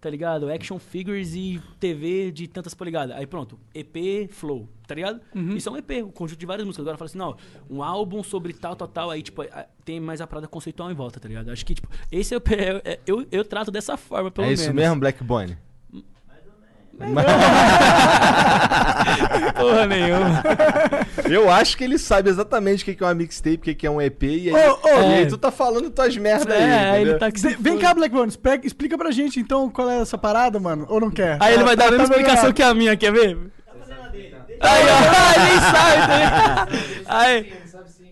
Tá 0.00 0.08
ligado? 0.08 0.48
Action 0.48 0.78
figures 0.78 1.34
e 1.34 1.60
TV 1.80 2.30
de 2.30 2.46
tantas 2.46 2.72
polegadas. 2.72 3.16
Aí 3.16 3.26
pronto, 3.26 3.58
EP 3.74 4.30
Flow, 4.30 4.68
tá 4.86 4.94
ligado? 4.94 5.20
Isso 5.56 5.68
é 5.68 5.72
um 5.72 5.76
EP, 5.76 5.90
um 6.04 6.10
conjunto 6.12 6.38
de 6.38 6.46
várias 6.46 6.64
músicas. 6.64 6.84
Agora 6.86 6.96
fala 6.96 7.06
assim, 7.08 7.18
não, 7.18 7.36
um 7.68 7.82
álbum 7.82 8.22
sobre 8.22 8.52
tal, 8.52 8.76
tal, 8.76 8.86
tal. 8.86 9.10
Aí, 9.10 9.22
tipo, 9.22 9.42
tem 9.84 9.98
mais 9.98 10.20
a 10.20 10.26
parada 10.28 10.46
conceitual 10.46 10.88
em 10.88 10.94
volta, 10.94 11.18
tá 11.18 11.26
ligado? 11.26 11.50
Acho 11.50 11.66
que, 11.66 11.74
tipo, 11.74 11.88
esse 12.12 12.32
é 12.32 12.38
o. 12.38 12.40
é- 12.48 12.92
é- 12.92 13.00
eu, 13.04 13.26
eu 13.32 13.44
trato 13.44 13.72
dessa 13.72 13.96
forma, 13.96 14.30
pelo 14.30 14.44
É 14.44 14.50
menos. 14.50 14.60
isso 14.62 14.72
mesmo, 14.72 15.00
Black 15.00 15.24
Bonnie? 15.24 15.58
Porra 19.58 19.86
nenhuma. 19.86 20.42
Eu 21.30 21.50
acho 21.50 21.76
que 21.76 21.84
ele 21.84 21.98
sabe 21.98 22.28
exatamente 22.30 22.82
o 22.82 22.86
que 22.94 23.02
é 23.02 23.06
uma 23.06 23.14
mixtape, 23.14 23.70
o 23.70 23.74
que 23.76 23.86
é 23.86 23.90
um 23.90 24.00
EP, 24.00 24.22
e 24.24 24.54
aí, 24.54 24.68
Ô, 24.68 24.78
ô, 24.82 24.88
e 24.88 24.90
aí 25.14 25.22
é. 25.22 25.26
tu 25.26 25.36
tá 25.38 25.50
falando 25.50 25.90
tuas 25.90 26.16
merdas 26.16 26.54
aí. 26.54 26.62
É, 26.62 26.90
aí 26.90 27.00
ele 27.02 27.10
entendeu? 27.12 27.18
tá 27.18 27.30
que 27.32 27.40
Vem 27.62 27.78
cá, 27.78 27.94
Black 27.94 28.14
Bones, 28.14 28.36
pega- 28.36 28.66
explica 28.66 28.96
pra 28.98 29.10
gente 29.10 29.40
então 29.40 29.68
qual 29.70 29.88
é 29.90 30.00
essa 30.00 30.16
parada, 30.18 30.58
mano. 30.60 30.86
Ou 30.88 31.00
não 31.00 31.10
quer? 31.10 31.36
Aí 31.40 31.54
ele 31.54 31.64
vai 31.64 31.74
dar 31.76 31.88
a 31.88 31.90
mesma 31.90 32.06
Tá 32.06 32.12
explicação 32.14 32.50
melhorado. 32.50 32.54
que 32.54 32.62
a 32.62 32.74
minha, 32.74 32.96
quer 32.96 33.12
ver? 33.12 33.36
Aí, 34.60 34.82
ó, 34.84 34.98
ele 35.36 35.44
nem 35.50 35.60
sabe, 35.60 36.06
tá 36.06 36.18
ligado? 36.18 36.72
Aí, 37.06 37.52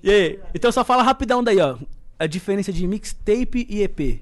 e 0.02 0.10
aí? 0.10 0.38
Então 0.54 0.70
só 0.70 0.84
fala 0.84 1.02
rapidão 1.02 1.42
daí, 1.42 1.58
ó. 1.60 1.76
A 2.18 2.26
diferença 2.26 2.72
de 2.72 2.86
mixtape 2.86 3.66
e 3.68 3.82
EP. 3.82 4.20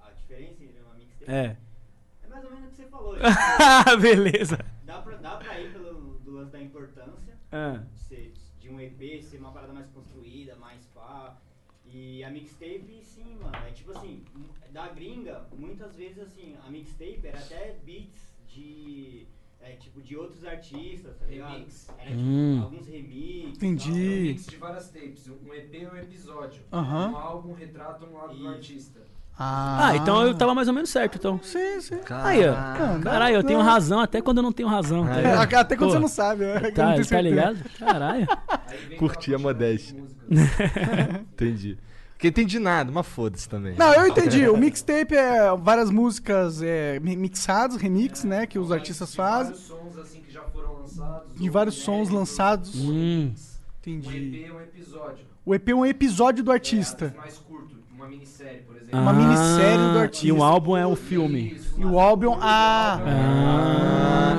A 0.00 0.08
diferença 0.20 0.62
entre 0.62 0.80
uma 0.84 0.94
mixtape 0.98 1.30
É. 1.30 1.56
é 2.24 2.28
mais 2.28 2.44
ou 2.44 2.50
menos 2.50 2.66
o 2.66 2.70
que 2.70 2.76
você 2.76 2.84
falou. 2.90 3.11
Beleza. 4.00 4.58
dá, 4.84 5.00
pra, 5.00 5.16
dá 5.16 5.36
pra 5.36 5.60
ir 5.60 5.72
pelo 5.72 6.18
do 6.24 6.32
lance 6.32 6.52
da 6.52 6.60
importância 6.62 7.36
Ah. 7.50 7.82
de, 7.92 8.00
ser- 8.00 8.32
de 8.60 8.68
um 8.70 8.80
EP 8.80 9.22
ser 9.22 9.38
uma 9.38 9.52
parada 9.52 9.72
mais 9.72 9.88
construída, 9.90 10.54
mais 10.56 10.84
pá. 10.86 11.36
E 11.84 12.24
a 12.24 12.30
mixtape, 12.30 13.00
sim, 13.02 13.36
mano. 13.40 13.54
É 13.66 13.70
tipo 13.72 13.90
assim, 13.90 14.24
da 14.70 14.88
gringa, 14.88 15.46
muitas 15.56 15.94
vezes 15.96 16.18
assim, 16.20 16.56
a 16.66 16.70
mixtape 16.70 17.20
era 17.26 17.38
até 17.38 17.76
beats 17.84 18.32
de. 18.48 19.26
É, 19.64 19.76
tipo, 19.76 20.00
de 20.02 20.16
outros 20.16 20.44
artistas, 20.44 21.16
tá 21.18 21.24
ligado? 21.26 21.52
Remix. 21.52 21.88
Era 21.96 22.10
tipo, 22.10 22.20
Hum. 22.20 22.62
alguns 22.64 22.86
remixes. 22.88 23.54
Entendi. 23.56 23.90
É 23.90 23.92
um 23.92 23.96
Ih. 23.96 24.20
mix 24.32 24.46
de 24.46 24.56
várias 24.56 24.90
tapes. 24.90 25.28
Um 25.28 25.54
EP 25.54 25.74
é 25.84 25.88
um 25.92 25.96
episódio. 25.96 26.62
Aham. 26.72 27.10
Um 27.12 27.16
álbum 27.16 27.52
retrata 27.52 28.04
um 28.04 28.12
lado 28.16 28.34
do 28.36 28.48
artista. 28.48 29.00
Ah, 29.38 29.92
então 29.96 30.24
eu 30.26 30.34
tava 30.36 30.54
mais 30.54 30.68
ou 30.68 30.74
menos 30.74 30.90
certo, 30.90 31.16
então. 31.16 31.40
Sim, 31.42 31.80
sim. 31.80 31.96
Aí, 32.10 32.46
ó. 32.46 32.52
Dá- 32.52 33.00
Caralho, 33.02 33.36
eu 33.36 33.42
tenho 33.42 33.58
não. 33.58 33.66
razão 33.66 33.98
até 33.98 34.20
quando 34.20 34.36
eu 34.38 34.42
não 34.42 34.52
tenho 34.52 34.68
razão. 34.68 35.04
tá? 35.06 35.20
É, 35.20 35.34
Até 35.34 35.74
quando 35.76 35.88
Pô, 35.88 35.94
você 35.94 35.98
não 35.98 36.08
sabe, 36.08 36.44
né? 36.44 36.56
Eu 36.58 36.62
não 36.62 36.70
Tá, 36.72 36.86
tá 36.88 36.94
certeza. 36.96 37.20
ligado? 37.22 37.58
Caralho. 37.78 38.26
Curti 38.98 39.34
a 39.34 39.38
modéstia. 39.38 40.02
entendi. 41.32 41.78
Porque 42.12 42.28
entendi 42.28 42.58
nada, 42.60 42.92
mas 42.92 43.04
foda-se 43.06 43.48
também. 43.48 43.74
Não, 43.76 43.92
eu 43.94 44.06
entendi. 44.06 44.48
O 44.48 44.56
mixtape 44.56 45.14
é 45.16 45.56
várias 45.56 45.90
músicas 45.90 46.62
é, 46.62 47.00
mi- 47.00 47.16
mixadas, 47.16 47.76
remix, 47.76 48.22
né? 48.22 48.46
Que 48.46 48.58
os 48.60 48.70
artistas 48.70 49.12
fazem. 49.14 49.52
Vários 49.54 49.66
sons 49.66 49.98
assim 49.98 50.20
que 50.20 50.32
já 50.32 50.42
foram 50.42 50.74
lançados. 50.82 51.34
De 51.34 51.50
vários 51.50 51.74
sons 51.76 52.10
lançados. 52.10 52.74
Hum. 52.76 53.32
Um 53.34 53.90
Entendi. 53.90 54.36
EP 54.44 54.48
é 54.48 54.52
um 54.52 54.60
episódio. 54.60 55.24
O 55.44 55.52
EP 55.52 55.68
é 55.70 55.74
um 55.74 55.84
episódio 55.84 56.44
do 56.44 56.52
artista. 56.52 57.12
Mais 57.18 57.38
curto, 57.38 57.74
uma 57.92 58.06
minissérie, 58.06 58.60
por 58.62 58.71
Uma 58.92 59.12
minissérie 59.12 59.92
do 59.92 59.98
artista. 59.98 60.26
E 60.26 60.32
o 60.32 60.42
álbum 60.42 60.76
é 60.76 60.86
o 60.86 60.94
filme. 60.94 61.58
E 61.78 61.84
o 61.84 61.98
álbum. 61.98 62.36
Ah! 62.40 63.00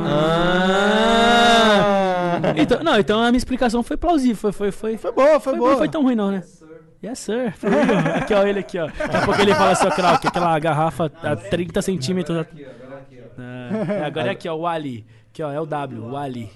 Ah. 0.05 0.53
Então, 2.55 2.83
não, 2.83 2.99
então 2.99 3.19
a 3.19 3.31
minha 3.31 3.37
explicação 3.37 3.81
foi 3.81 3.97
plausível. 3.97 4.35
Foi, 4.35 4.51
foi, 4.51 4.71
foi, 4.71 4.97
Foi 4.97 5.11
boa, 5.11 5.39
foi 5.39 5.57
boa. 5.57 5.71
Não 5.71 5.77
foi 5.77 5.89
tão 5.89 6.03
ruim, 6.03 6.15
não, 6.15 6.29
né? 6.31 6.43
Yes, 7.03 7.19
sir. 7.19 7.51
For 7.57 7.69
real. 7.69 8.15
Aqui, 8.15 8.33
ó, 8.33 8.43
ele 8.45 8.59
aqui, 8.59 8.79
ó. 8.79 8.85
Daqui 8.87 9.17
a 9.17 9.25
pouco 9.25 9.41
ele 9.41 9.53
fala 9.53 9.71
assim, 9.71 9.87
ó, 9.87 9.91
Krauk, 9.91 10.25
aquela 10.25 10.57
garrafa 10.59 11.11
a 11.21 11.35
30 11.35 11.81
centímetros. 11.81 12.37
Agora 12.37 12.47
aqui, 13.01 13.19
ó. 13.19 13.41
É, 13.41 14.05
agora 14.05 14.27
é 14.27 14.31
aqui, 14.31 14.47
ó, 14.47 14.55
o 14.55 14.65
Ali. 14.65 15.05
Aqui, 15.29 15.43
ó, 15.43 15.51
é 15.51 15.59
o 15.59 15.65
W, 15.65 16.01
o 16.11 16.15
Ali. 16.15 16.49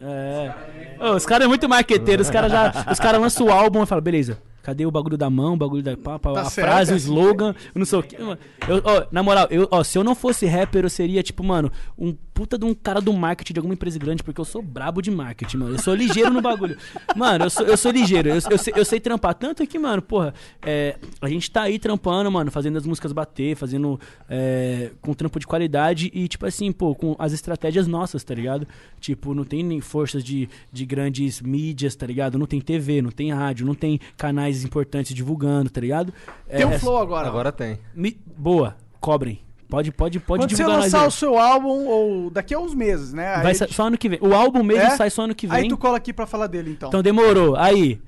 É. 0.00 0.54
Ô, 1.00 1.14
os 1.16 1.26
caras 1.26 1.44
é 1.44 1.48
muito 1.48 1.68
marqueteiros, 1.68 2.26
os 2.26 2.32
caras 2.32 2.50
já. 2.50 2.86
Os 2.90 2.98
caras 2.98 3.20
lançam 3.20 3.46
o 3.46 3.50
álbum 3.50 3.82
e 3.82 3.86
falam, 3.86 4.02
beleza. 4.02 4.38
Cadê 4.62 4.84
o 4.84 4.90
bagulho 4.90 5.16
da 5.16 5.30
mão, 5.30 5.54
o 5.54 5.56
bagulho 5.56 5.82
da 5.82 5.96
papa, 5.96 6.34
Tá 6.34 6.42
a 6.42 6.44
certo, 6.44 6.68
frase, 6.68 6.90
é 6.90 6.94
o 6.94 6.96
assim. 6.98 7.06
slogan, 7.06 7.54
eu 7.74 7.78
não 7.78 7.86
sei 7.86 7.98
o 7.98 8.02
quê. 8.02 8.18
mano. 8.18 8.38
Eu, 8.68 8.82
ó, 8.84 9.06
na 9.10 9.22
moral, 9.22 9.48
eu, 9.50 9.66
ó, 9.70 9.82
se 9.82 9.96
eu 9.96 10.04
não 10.04 10.14
fosse 10.14 10.44
rapper, 10.44 10.84
eu 10.84 10.90
seria, 10.90 11.22
tipo, 11.22 11.42
mano, 11.42 11.72
um 11.96 12.14
puta 12.34 12.58
de 12.58 12.66
um 12.66 12.74
cara 12.74 13.00
do 13.00 13.10
marketing 13.12 13.54
de 13.54 13.58
alguma 13.58 13.72
empresa 13.72 13.98
grande, 13.98 14.22
porque 14.22 14.38
eu 14.38 14.44
sou 14.44 14.60
brabo 14.62 15.00
de 15.00 15.10
marketing, 15.10 15.56
mano. 15.56 15.74
Eu 15.74 15.78
sou 15.78 15.94
ligeiro 15.94 16.30
no 16.30 16.40
bagulho. 16.42 16.76
Mano, 17.16 17.44
eu 17.46 17.50
sou, 17.50 17.66
eu 17.66 17.76
sou 17.76 17.90
ligeiro. 17.90 18.28
Eu, 18.30 18.34
eu 18.50 18.58
sei, 18.58 18.72
eu 18.76 18.84
sei 18.84 19.00
trampar. 19.00 19.34
Tanto 19.34 19.66
que, 19.66 19.78
mano, 19.78 20.00
porra, 20.00 20.32
é, 20.62 20.96
a 21.20 21.28
gente 21.28 21.50
tá 21.50 21.62
aí 21.62 21.78
trampando, 21.78 22.30
mano, 22.30 22.50
fazendo 22.50 22.78
as 22.78 22.86
músicas 22.86 23.12
bater, 23.12 23.56
fazendo 23.56 23.98
é, 24.28 24.90
com 25.02 25.12
trampo 25.12 25.38
de 25.38 25.46
qualidade 25.46 26.10
e, 26.14 26.28
tipo 26.28 26.46
assim, 26.46 26.70
pô, 26.72 26.94
com 26.94 27.14
as 27.18 27.32
estratégias 27.32 27.86
nossas, 27.86 28.19
tá 28.24 28.34
ligado? 28.34 28.66
Tipo, 29.00 29.34
não 29.34 29.44
tem 29.44 29.62
nem 29.62 29.80
forças 29.80 30.22
de, 30.22 30.48
de 30.72 30.84
grandes 30.86 31.40
mídias, 31.40 31.94
tá 31.94 32.06
ligado? 32.06 32.38
Não 32.38 32.46
tem 32.46 32.60
TV, 32.60 33.00
não 33.02 33.10
tem 33.10 33.32
rádio, 33.32 33.66
não 33.66 33.74
tem 33.74 33.98
canais 34.16 34.64
importantes 34.64 35.14
divulgando, 35.14 35.70
tá 35.70 35.80
ligado? 35.80 36.12
Tem 36.48 36.64
um 36.66 36.70
É, 36.72 36.78
flow 36.78 36.98
agora. 36.98 37.28
Agora 37.28 37.52
tem. 37.52 37.78
me- 37.94 38.16
boa, 38.36 38.76
cobrem. 39.00 39.40
Pode, 39.68 39.92
pode, 39.92 40.18
pode 40.18 40.42
Quando 40.42 40.56
você 40.56 40.66
lançar 40.66 41.06
o 41.06 41.12
seu 41.12 41.38
álbum, 41.38 41.86
ou 41.86 42.28
daqui 42.28 42.52
a 42.52 42.58
uns 42.58 42.74
meses, 42.74 43.12
né? 43.12 43.34
Vai 43.36 43.46
Aí- 43.52 43.54
sa- 43.54 43.68
só 43.70 43.84
ano 43.86 43.96
que 43.96 44.08
vem. 44.08 44.18
O 44.20 44.34
álbum 44.34 44.64
mesmo 44.64 44.82
É? 44.82 44.96
sai 44.96 45.08
só 45.10 45.22
ano 45.22 45.34
que 45.34 45.46
vem. 45.46 45.56
Aí 45.56 45.68
tu 45.68 45.78
cola 45.78 45.96
aqui 45.96 46.12
pra 46.12 46.26
falar 46.26 46.48
dele, 46.48 46.72
então. 46.72 46.88
Então 46.88 47.00
demorou. 47.00 47.54
Aí. 47.54 48.00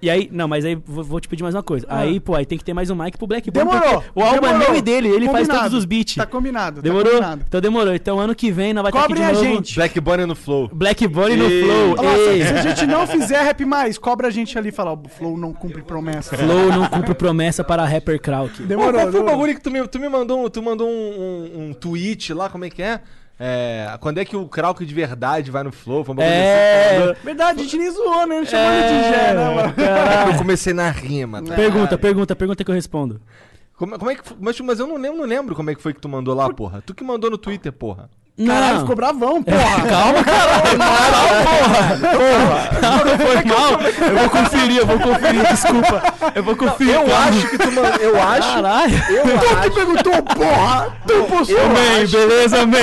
E 0.00 0.10
aí, 0.10 0.28
não, 0.30 0.46
mas 0.46 0.62
aí 0.64 0.74
vou, 0.74 1.02
vou 1.02 1.18
te 1.20 1.26
pedir 1.26 1.42
mais 1.42 1.54
uma 1.54 1.62
coisa. 1.62 1.86
Ah. 1.88 2.00
Aí, 2.00 2.20
pô, 2.20 2.34
aí 2.34 2.44
tem 2.44 2.58
que 2.58 2.64
ter 2.64 2.74
mais 2.74 2.90
um 2.90 2.94
mic 2.94 3.16
pro 3.16 3.26
Black 3.26 3.50
Demorou. 3.50 4.04
O 4.14 4.22
álbum 4.22 4.46
é 4.46 4.52
meu 4.58 4.74
e 4.76 4.82
dele, 4.82 5.08
ele 5.08 5.24
faz 5.26 5.46
Combinado. 5.46 5.60
todos 5.70 5.78
os 5.78 5.84
beats. 5.86 6.14
Tá 6.16 6.26
combinado. 6.26 6.82
demorou? 6.82 7.04
Tá 7.04 7.16
combinado. 7.18 7.44
então 7.48 7.60
demorou. 7.62 7.94
Então 7.94 8.20
ano 8.20 8.34
que 8.34 8.52
vem 8.52 8.74
nós 8.74 8.82
vai 8.82 8.90
estar 8.90 9.04
aqui 9.04 9.14
de 9.14 9.22
a 9.22 9.32
novo. 9.32 9.44
gente. 9.44 9.74
Black 9.74 9.98
Bunny 9.98 10.26
no 10.26 10.34
Flow. 10.34 10.68
Black 10.72 11.06
Bunny 11.08 11.36
no 11.36 11.50
E- 11.50 11.62
Flow. 11.64 11.94
Olha 11.98 12.08
lá, 12.10 12.14
se, 12.14 12.42
a 12.42 12.62
gente 12.62 12.86
não 12.86 13.06
fizer 13.06 13.40
rap 13.42 13.64
mais, 13.64 13.96
cobra 13.96 14.28
a 14.28 14.30
gente 14.30 14.56
ali 14.58 14.68
e 14.68 14.72
fala, 14.72 14.92
o 14.92 15.08
Flow 15.08 15.36
não 15.36 15.54
cumpre 15.54 15.80
promessa. 15.82 16.36
Flow 16.36 16.68
não 16.68 16.86
cumpre 16.88 17.14
promessa 17.14 17.64
para 17.64 17.84
rapper 17.86 18.20
Krauk. 18.20 18.62
Demorou, 18.64 19.00
Qual 19.00 19.12
foi 19.12 19.20
o 19.20 19.24
bagulho 19.24 19.54
que 19.54 19.62
tu 19.62 19.70
me, 19.70 19.86
tu 19.88 19.98
me 19.98 20.08
mandou, 20.10 20.48
tu 20.50 20.62
mandou 20.62 20.86
um, 20.88 20.92
um, 20.92 21.68
um 21.68 21.72
tweet 21.72 22.34
lá, 22.34 22.50
como 22.50 22.66
é 22.66 22.70
que 22.70 22.82
é? 22.82 23.00
É, 23.38 23.96
quando 24.00 24.18
é 24.18 24.24
que 24.24 24.34
o 24.34 24.48
Krauk 24.48 24.84
de 24.84 24.94
verdade 24.94 25.50
vai 25.50 25.62
no 25.62 25.70
Flow? 25.70 26.02
Foi 26.04 26.14
um 26.14 26.16
bagulho 26.16 26.34
É. 26.34 27.10
assim, 27.10 27.20
Verdade, 27.22 27.60
a 27.60 27.62
gente 27.64 27.76
nem 27.76 27.90
zoou, 27.90 28.26
né? 28.26 28.38
Não 28.38 28.46
chamou 28.46 28.72
ele 28.72 28.82
de 28.88 29.08
Gé, 29.08 29.34
né, 29.34 29.54
mano? 29.54 29.74
É, 30.28 30.34
eu 30.34 30.38
comecei 30.38 30.72
na 30.72 30.90
rima. 30.90 31.42
tá? 31.42 31.54
Pergunta, 31.54 31.98
pergunta, 31.98 32.34
pergunta 32.34 32.64
que 32.64 32.70
eu 32.70 32.74
respondo. 32.74 33.20
Como, 33.76 33.98
como 33.98 34.10
é 34.10 34.14
que? 34.14 34.22
Mas, 34.40 34.58
mas 34.60 34.78
eu 34.80 34.86
não 34.86 34.96
lembro, 34.96 35.18
não 35.18 35.26
lembro 35.26 35.54
como 35.54 35.68
é 35.70 35.74
que 35.74 35.82
foi 35.82 35.92
que 35.92 36.00
tu 36.00 36.08
mandou 36.08 36.34
lá, 36.34 36.50
porra. 36.50 36.82
Tu 36.84 36.94
que 36.94 37.04
mandou 37.04 37.30
no 37.30 37.36
Twitter, 37.36 37.70
porra. 37.72 38.08
Caralho, 38.44 38.72
Não. 38.74 38.80
ficou 38.80 38.96
bravão, 38.96 39.42
porra. 39.42 39.88
Calma, 39.88 40.22
caralho. 40.22 40.78
Não, 42.82 42.98
foi 43.16 43.44
mal. 43.44 43.80
Eu 44.10 44.18
vou 44.18 44.30
conferir, 44.30 44.76
eu 44.78 44.86
vou 44.86 44.98
conferir, 44.98 45.46
desculpa. 45.48 46.02
Eu 46.34 46.42
vou 46.42 46.54
conferir. 46.56 46.94
Eu 46.96 47.04
calma. 47.04 47.28
acho 47.28 47.48
que 47.48 47.56
tu 47.58 47.72
mandou. 47.72 47.94
Eu 48.00 48.22
acho. 48.22 48.54
Caralho. 48.54 48.94
Eu 49.08 49.22
Tu 49.22 49.38
que 49.38 49.54
acho. 49.54 49.70
perguntou, 49.70 50.22
porra! 50.22 50.96
Tu 51.06 51.14
Man, 51.16 52.02
acho. 52.02 52.12
beleza, 52.12 52.66
man. 52.66 52.76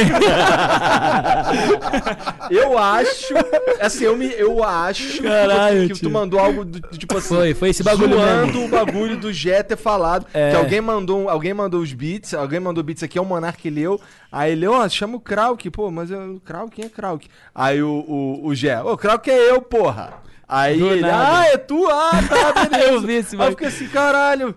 Eu 2.49 2.77
acho. 2.77 3.33
Assim, 3.79 4.03
eu 4.05 4.17
me. 4.17 4.31
Eu 4.33 4.63
acho 4.63 5.21
Caralho, 5.21 5.87
que 5.87 5.93
tu 5.93 5.99
tio. 5.99 6.09
mandou 6.09 6.39
algo 6.39 6.65
do, 6.65 6.79
tipo 6.97 7.17
assim. 7.17 7.27
Foi, 7.35 7.53
foi 7.53 7.69
esse 7.69 7.83
bagulho 7.83 8.15
zoando 8.15 8.45
mesmo. 8.59 8.65
o 8.65 8.67
bagulho 8.69 9.17
do 9.17 9.31
Jé 9.31 9.61
ter 9.63 9.77
falado. 9.77 10.25
É. 10.33 10.51
Que 10.51 10.55
alguém 10.55 10.81
mandou, 10.81 11.29
alguém 11.29 11.53
mandou 11.53 11.81
os 11.81 11.93
beats, 11.93 12.33
alguém 12.33 12.59
mandou 12.59 12.83
beats 12.83 13.03
aqui, 13.03 13.17
é 13.17 13.21
o 13.21 13.25
Monark 13.25 13.61
que 13.61 13.69
leu. 13.69 13.99
Aí 14.35 14.53
ele, 14.53 14.65
ó, 14.65 14.89
chama 14.89 15.15
o 15.17 15.19
Krauk, 15.19 15.69
pô, 15.69 15.91
mas 15.91 16.09
eu, 16.09 16.41
Krauk, 16.43 16.75
quem 16.75 16.85
é 16.85 16.89
Krauk? 16.89 17.27
Aí 17.53 17.83
o, 17.83 17.87
o, 18.07 18.47
o 18.47 18.55
Jé, 18.55 18.81
ô, 18.81 18.97
Krauk 18.97 19.29
é 19.29 19.51
eu, 19.51 19.61
porra. 19.61 20.23
Aí 20.47 20.79
Do 20.79 20.91
ele, 20.91 21.01
nada. 21.01 21.37
ah, 21.39 21.45
é 21.49 21.57
tu? 21.57 21.87
Ah, 21.87 22.19
tá, 22.27 22.65
beleza. 22.67 22.91
Eu 22.91 23.01
vi 23.01 23.13
esse 23.13 23.39
Aí 23.39 23.51
fiquei 23.51 23.67
assim, 23.67 23.87
caralho. 23.87 24.55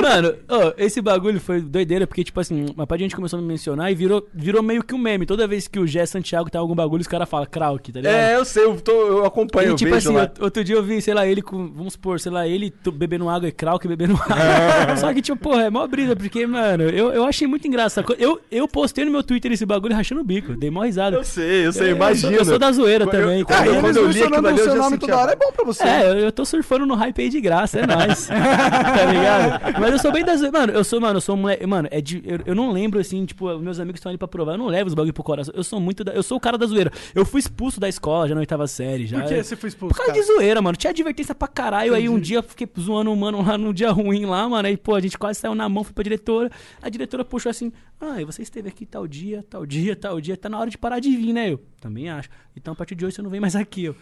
Mano, 0.00 0.34
ó, 0.48 0.72
esse 0.78 1.00
bagulho 1.00 1.40
foi 1.40 1.60
doideira, 1.60 2.06
porque, 2.06 2.24
tipo 2.24 2.40
assim, 2.40 2.66
uma 2.74 2.86
parte 2.86 3.00
de 3.00 3.04
gente 3.04 3.16
começou 3.16 3.38
a 3.38 3.42
me 3.42 3.48
mencionar 3.48 3.90
e 3.92 3.94
virou, 3.94 4.26
virou 4.32 4.62
meio 4.62 4.82
que 4.82 4.94
um 4.94 4.98
meme. 4.98 5.26
Toda 5.26 5.46
vez 5.46 5.68
que 5.68 5.78
o 5.78 5.86
Gé 5.86 6.06
Santiago 6.06 6.48
tem 6.50 6.58
algum 6.58 6.74
bagulho, 6.74 7.00
os 7.02 7.06
caras 7.08 7.28
falam 7.28 7.46
Krauk, 7.50 7.92
tá 7.92 8.00
ligado? 8.00 8.14
É, 8.14 8.36
eu 8.36 8.44
sei, 8.44 8.64
eu, 8.64 8.80
tô, 8.80 8.92
eu 8.92 9.24
acompanho, 9.24 9.68
E, 9.68 9.70
eu 9.70 9.76
tipo 9.76 9.94
assim, 9.94 10.12
lá. 10.14 10.22
out- 10.22 10.42
outro 10.42 10.64
dia 10.64 10.76
eu 10.76 10.82
vi, 10.82 11.00
sei 11.02 11.14
lá, 11.14 11.26
ele 11.26 11.42
com. 11.42 11.68
Vamos 11.74 11.92
supor, 11.94 12.18
sei 12.20 12.32
lá, 12.32 12.46
ele 12.46 12.72
bebendo 12.92 13.28
água 13.28 13.48
e 13.48 13.52
Krauk 13.52 13.86
bebendo 13.86 14.14
água. 14.14 14.96
Só 14.96 15.12
que, 15.12 15.20
tipo, 15.20 15.36
porra, 15.38 15.64
é 15.64 15.70
mó 15.70 15.86
brisa, 15.86 16.16
porque, 16.16 16.46
mano, 16.46 16.84
eu, 16.84 17.12
eu 17.12 17.24
achei 17.24 17.46
muito 17.46 17.66
engraçado. 17.68 18.14
Eu, 18.18 18.40
eu 18.50 18.66
postei 18.66 19.04
no 19.04 19.10
meu 19.10 19.22
Twitter 19.22 19.52
esse 19.52 19.66
bagulho 19.66 19.94
rachando 19.94 20.20
o 20.20 20.24
bico, 20.24 20.54
dei 20.56 20.70
mó 20.70 20.82
risada. 20.82 21.16
Eu 21.16 21.24
sei, 21.24 21.66
eu 21.66 21.72
sei, 21.72 21.88
É, 21.88 21.90
eu 21.92 21.96
imagina. 21.96 22.30
sou- 22.30 22.38
eu 22.38 22.44
sou 22.44 22.58
da 22.58 22.72
zoeira 22.72 23.04
Quando 23.06 23.20
também, 23.20 23.40
eu- 23.40 23.46
cara. 23.46 23.64
quando 23.64 23.74
eu- 23.74 23.80
quando 23.80 23.86
eles 23.86 23.96
eu 23.96 24.02
li 24.04 24.10
aquilo 24.22 24.42
mencionando 24.42 24.48
ali, 24.48 24.56
o 24.56 24.60
eu 24.60 24.64
seu 24.64 24.76
já 24.76 24.82
nome 24.82 24.98
toda 24.98 25.16
hora 25.16 25.32
é 25.32 25.36
bom 25.36 25.52
pra 25.52 25.64
você. 25.64 25.82
É, 25.84 26.08
eu, 26.10 26.18
eu 26.18 26.32
tô 26.32 26.44
surfando 26.44 26.86
no 26.86 26.94
hype 26.94 27.20
aí 27.22 27.28
de 27.28 27.40
graça, 27.40 27.80
é 27.80 27.86
nóis. 27.86 28.26
tá 28.28 29.04
ligado? 29.12 29.33
Mas 29.80 29.92
eu 29.92 29.98
sou 29.98 30.12
bem 30.12 30.24
das. 30.24 30.40
Mano, 30.42 30.72
eu 30.72 30.84
sou, 30.84 31.00
mano, 31.00 31.16
eu 31.16 31.20
sou 31.20 31.34
um 31.34 31.38
moleque. 31.38 31.66
Mano, 31.66 31.88
é 31.90 32.00
de, 32.00 32.22
eu, 32.24 32.40
eu 32.46 32.54
não 32.54 32.70
lembro 32.72 33.00
assim, 33.00 33.24
tipo, 33.24 33.58
meus 33.58 33.78
amigos 33.80 33.98
estão 33.98 34.10
ali 34.10 34.18
pra 34.18 34.28
provar. 34.28 34.52
Eu 34.52 34.58
não 34.58 34.66
levo 34.66 34.88
os 34.88 34.94
bagulho 34.94 35.12
pro 35.12 35.22
coração. 35.22 35.52
Eu 35.56 35.64
sou 35.64 35.80
muito. 35.80 36.04
Da, 36.04 36.12
eu 36.12 36.22
sou 36.22 36.36
o 36.36 36.40
cara 36.40 36.56
da 36.58 36.66
zoeira. 36.66 36.90
Eu 37.14 37.24
fui 37.24 37.40
expulso 37.40 37.78
da 37.80 37.88
escola 37.88 38.28
já 38.28 38.34
na 38.34 38.40
oitava 38.40 38.66
série. 38.66 39.06
Já, 39.06 39.20
Por 39.20 39.28
que 39.28 39.42
você 39.42 39.56
foi 39.56 39.68
expulso, 39.68 39.94
Por 39.94 39.96
causa 39.98 40.12
cara? 40.12 40.24
de 40.24 40.32
zoeira, 40.32 40.60
mano. 40.62 40.76
Tinha 40.76 40.90
advertência 40.90 41.34
pra 41.34 41.48
caralho. 41.48 41.94
Aí 41.94 42.08
um 42.08 42.18
dia 42.18 42.38
eu 42.38 42.42
fiquei 42.42 42.68
zoando 42.78 43.10
um 43.10 43.16
mano 43.16 43.42
lá 43.42 43.56
num 43.58 43.72
dia 43.72 43.90
ruim 43.90 44.24
lá, 44.26 44.48
mano. 44.48 44.68
Aí, 44.68 44.76
pô, 44.76 44.94
a 44.94 45.00
gente 45.00 45.18
quase 45.18 45.40
saiu 45.40 45.54
na 45.54 45.68
mão, 45.68 45.84
fui 45.84 45.92
pra 45.92 46.02
diretora. 46.04 46.50
A 46.82 46.88
diretora 46.88 47.24
puxou 47.24 47.50
assim: 47.50 47.72
Ah, 48.00 48.16
você 48.24 48.42
esteve 48.42 48.68
aqui 48.68 48.84
tal 48.86 49.06
dia, 49.06 49.44
tal 49.48 49.64
dia, 49.66 49.94
tal 49.96 50.20
dia. 50.20 50.36
Tá 50.36 50.48
na 50.48 50.58
hora 50.58 50.70
de 50.70 50.78
parar 50.78 51.00
de 51.00 51.10
vir, 51.16 51.32
né? 51.32 51.52
Eu 51.52 51.60
também 51.80 52.08
acho. 52.08 52.28
Então 52.56 52.72
a 52.72 52.76
partir 52.76 52.94
de 52.94 53.04
hoje 53.04 53.16
você 53.16 53.22
não 53.22 53.30
vem 53.30 53.40
mais 53.40 53.56
aqui, 53.56 53.84
eu. 53.84 53.96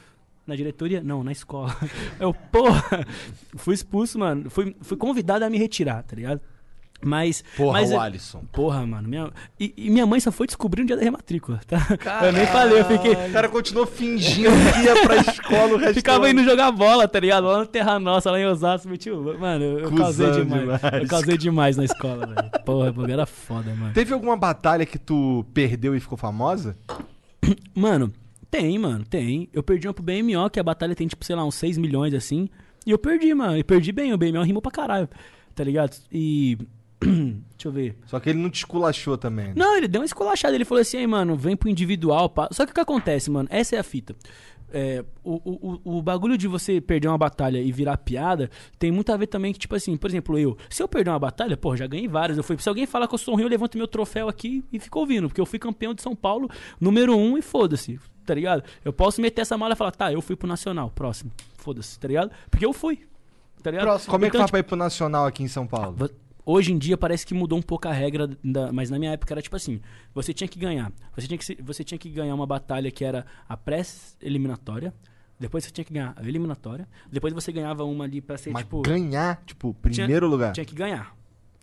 Na 0.46 0.56
diretoria? 0.56 1.02
Não, 1.02 1.22
na 1.22 1.32
escola. 1.32 1.74
Eu, 2.18 2.34
porra, 2.34 3.06
fui 3.56 3.74
expulso, 3.74 4.18
mano. 4.18 4.50
Fui, 4.50 4.74
fui 4.80 4.96
convidado 4.96 5.44
a 5.44 5.50
me 5.50 5.58
retirar, 5.58 6.02
tá 6.02 6.16
ligado? 6.16 6.40
Mas. 7.04 7.42
Porra, 7.56 7.72
mas 7.72 7.90
o 7.90 7.98
Alisson. 7.98 8.44
Porra, 8.52 8.86
mano. 8.86 9.08
Minha, 9.08 9.30
e, 9.58 9.74
e 9.76 9.90
minha 9.90 10.06
mãe 10.06 10.20
só 10.20 10.30
foi 10.30 10.46
descobrir 10.46 10.82
no 10.82 10.86
dia 10.86 10.96
da 10.96 11.02
rematrícula, 11.02 11.60
tá? 11.66 11.78
Eu 12.24 12.32
nem 12.32 12.46
falei, 12.46 12.80
eu 12.80 12.84
fiquei. 12.84 13.12
O 13.12 13.32
cara 13.32 13.48
continuou 13.48 13.86
fingindo 13.86 14.50
que 14.72 14.82
ia 14.82 15.02
pra 15.02 15.16
escola 15.16 15.74
o 15.74 15.76
resto 15.76 15.94
Ficava 15.94 16.30
indo 16.30 16.44
jogar 16.44 16.70
bola, 16.70 17.08
tá 17.08 17.18
ligado? 17.18 17.44
Lá 17.46 17.58
no 17.58 17.66
Terra 17.66 17.98
Nossa, 17.98 18.30
lá 18.30 18.38
em 18.38 18.46
Osasco, 18.46 18.88
meti 18.88 19.10
o... 19.10 19.38
Mano, 19.38 19.64
eu, 19.64 19.78
eu 19.80 19.92
causei 19.92 20.30
demais. 20.30 20.60
demais. 20.60 20.82
Eu 21.02 21.08
causei 21.08 21.36
demais 21.36 21.76
na 21.76 21.84
escola, 21.84 22.26
velho. 22.26 22.50
Porra, 22.64 22.94
o 22.96 23.10
era 23.10 23.26
foda, 23.26 23.74
mano. 23.74 23.92
Teve 23.92 24.14
alguma 24.14 24.36
batalha 24.36 24.86
que 24.86 24.98
tu 24.98 25.44
perdeu 25.52 25.96
e 25.96 26.00
ficou 26.00 26.16
famosa? 26.16 26.76
Mano, 27.74 28.12
tem, 28.52 28.78
mano, 28.78 29.02
tem. 29.04 29.48
Eu 29.52 29.62
perdi 29.62 29.88
uma 29.88 29.94
pro 29.94 30.04
BMO, 30.04 30.48
que 30.52 30.60
a 30.60 30.62
batalha 30.62 30.94
tem, 30.94 31.08
tipo, 31.08 31.24
sei 31.24 31.34
lá, 31.34 31.44
uns 31.44 31.54
6 31.56 31.78
milhões, 31.78 32.12
assim. 32.14 32.48
E 32.86 32.90
eu 32.90 32.98
perdi, 32.98 33.32
mano. 33.34 33.56
E 33.56 33.64
perdi 33.64 33.90
bem, 33.92 34.12
o 34.12 34.18
BMO 34.18 34.42
rimou 34.42 34.60
pra 34.60 34.70
caralho, 34.70 35.08
tá 35.54 35.64
ligado? 35.64 35.96
E... 36.12 36.58
Deixa 37.02 37.66
eu 37.66 37.72
ver. 37.72 37.96
Só 38.06 38.20
que 38.20 38.30
ele 38.30 38.38
não 38.38 38.50
te 38.50 38.58
esculachou 38.58 39.16
também. 39.18 39.48
né? 39.48 39.54
Não, 39.56 39.76
ele 39.76 39.88
deu 39.88 40.00
uma 40.02 40.04
esculachada. 40.06 40.54
Ele 40.54 40.64
falou 40.64 40.82
assim, 40.82 40.98
aí, 40.98 41.06
mano, 41.06 41.34
vem 41.36 41.56
pro 41.56 41.68
individual. 41.68 42.28
Pá. 42.28 42.48
Só 42.52 42.64
que 42.64 42.70
o 42.70 42.74
que 42.74 42.80
acontece, 42.80 43.30
mano? 43.30 43.48
Essa 43.50 43.74
é 43.76 43.78
a 43.78 43.82
fita. 43.82 44.14
É, 44.74 45.04
o, 45.22 45.34
o, 45.84 45.98
o- 45.98 46.02
bagulho 46.02 46.38
de 46.38 46.48
você 46.48 46.80
perder 46.80 47.06
uma 47.08 47.18
batalha 47.18 47.58
e 47.60 47.70
virar 47.70 47.96
piada 47.98 48.48
tem 48.78 48.90
muito 48.90 49.12
a 49.12 49.16
ver 49.18 49.26
também 49.26 49.52
que, 49.52 49.58
tipo 49.58 49.74
assim, 49.74 49.96
por 49.98 50.08
exemplo, 50.08 50.38
eu, 50.38 50.56
se 50.70 50.82
eu 50.82 50.88
perder 50.88 51.10
uma 51.10 51.18
batalha, 51.18 51.56
pô, 51.58 51.76
já 51.76 51.86
ganhei 51.86 52.08
várias. 52.08 52.38
Eu 52.38 52.44
fui, 52.44 52.56
se 52.58 52.68
alguém 52.68 52.86
falar 52.86 53.06
que 53.06 53.14
eu 53.14 53.18
sou 53.18 53.34
ruim, 53.34 53.42
eu 53.42 53.48
levanto 53.50 53.76
meu 53.76 53.86
troféu 53.86 54.28
aqui 54.30 54.64
e 54.72 54.78
fico 54.78 54.98
ouvindo, 55.00 55.28
porque 55.28 55.40
eu 55.40 55.44
fui 55.44 55.58
campeão 55.58 55.92
de 55.92 56.00
São 56.00 56.16
Paulo, 56.16 56.48
número 56.80 57.14
um, 57.14 57.36
e 57.36 57.42
foda-se, 57.42 58.00
tá 58.24 58.34
ligado? 58.34 58.64
Eu 58.84 58.92
posso 58.92 59.20
meter 59.20 59.42
essa 59.42 59.56
mala 59.58 59.74
e 59.74 59.76
falar, 59.76 59.92
tá, 59.92 60.12
eu 60.12 60.20
fui 60.22 60.36
pro 60.36 60.46
Nacional, 60.48 60.90
próximo, 60.90 61.30
foda-se, 61.56 61.98
tá 61.98 62.08
ligado? 62.08 62.30
Porque 62.50 62.64
eu 62.66 62.72
fui, 62.72 63.06
tá 63.62 63.70
ligado? 63.70 63.86
Próximo. 63.86 64.10
Como 64.10 64.24
é 64.24 64.30
que 64.30 64.36
Então, 64.36 64.40
faz 64.42 64.50
pra 64.50 64.60
ir 64.60 64.64
pro 64.64 64.76
Nacional 64.76 65.26
aqui 65.26 65.42
em 65.42 65.48
São 65.48 65.66
Paulo? 65.66 65.96
Vo- 65.96 66.10
Hoje 66.44 66.72
em 66.72 66.78
dia 66.78 66.96
parece 66.98 67.24
que 67.24 67.32
mudou 67.34 67.56
um 67.56 67.62
pouco 67.62 67.86
a 67.86 67.92
regra, 67.92 68.28
da- 68.42 68.72
mas 68.72 68.90
na 68.90 68.98
minha 68.98 69.12
época 69.12 69.32
era 69.32 69.40
tipo 69.40 69.54
assim: 69.54 69.80
você 70.12 70.34
tinha 70.34 70.48
que 70.48 70.58
ganhar. 70.58 70.90
Você 71.14 71.28
tinha 71.28 71.38
que, 71.38 71.62
você 71.62 71.84
tinha 71.84 71.96
que 71.96 72.08
ganhar 72.10 72.34
uma 72.34 72.44
batalha 72.46 72.90
que 72.90 73.04
era 73.04 73.24
a 73.48 73.56
pré-eliminatória. 73.56 74.92
Depois 75.38 75.64
você 75.64 75.70
tinha 75.70 75.84
que 75.84 75.92
ganhar 75.92 76.14
a 76.16 76.22
eliminatória. 76.28 76.88
Depois 77.10 77.32
você 77.32 77.50
ganhava 77.52 77.84
uma 77.84 78.04
ali 78.04 78.20
pra 78.20 78.36
ser 78.38 78.50
Mas 78.50 78.62
tipo. 78.64 78.82
ganhar, 78.82 79.42
tipo, 79.46 79.72
tinha- 79.88 80.04
primeiro 80.04 80.28
lugar. 80.28 80.52
Tinha 80.52 80.64
que 80.64 80.74
ganhar. 80.74 81.14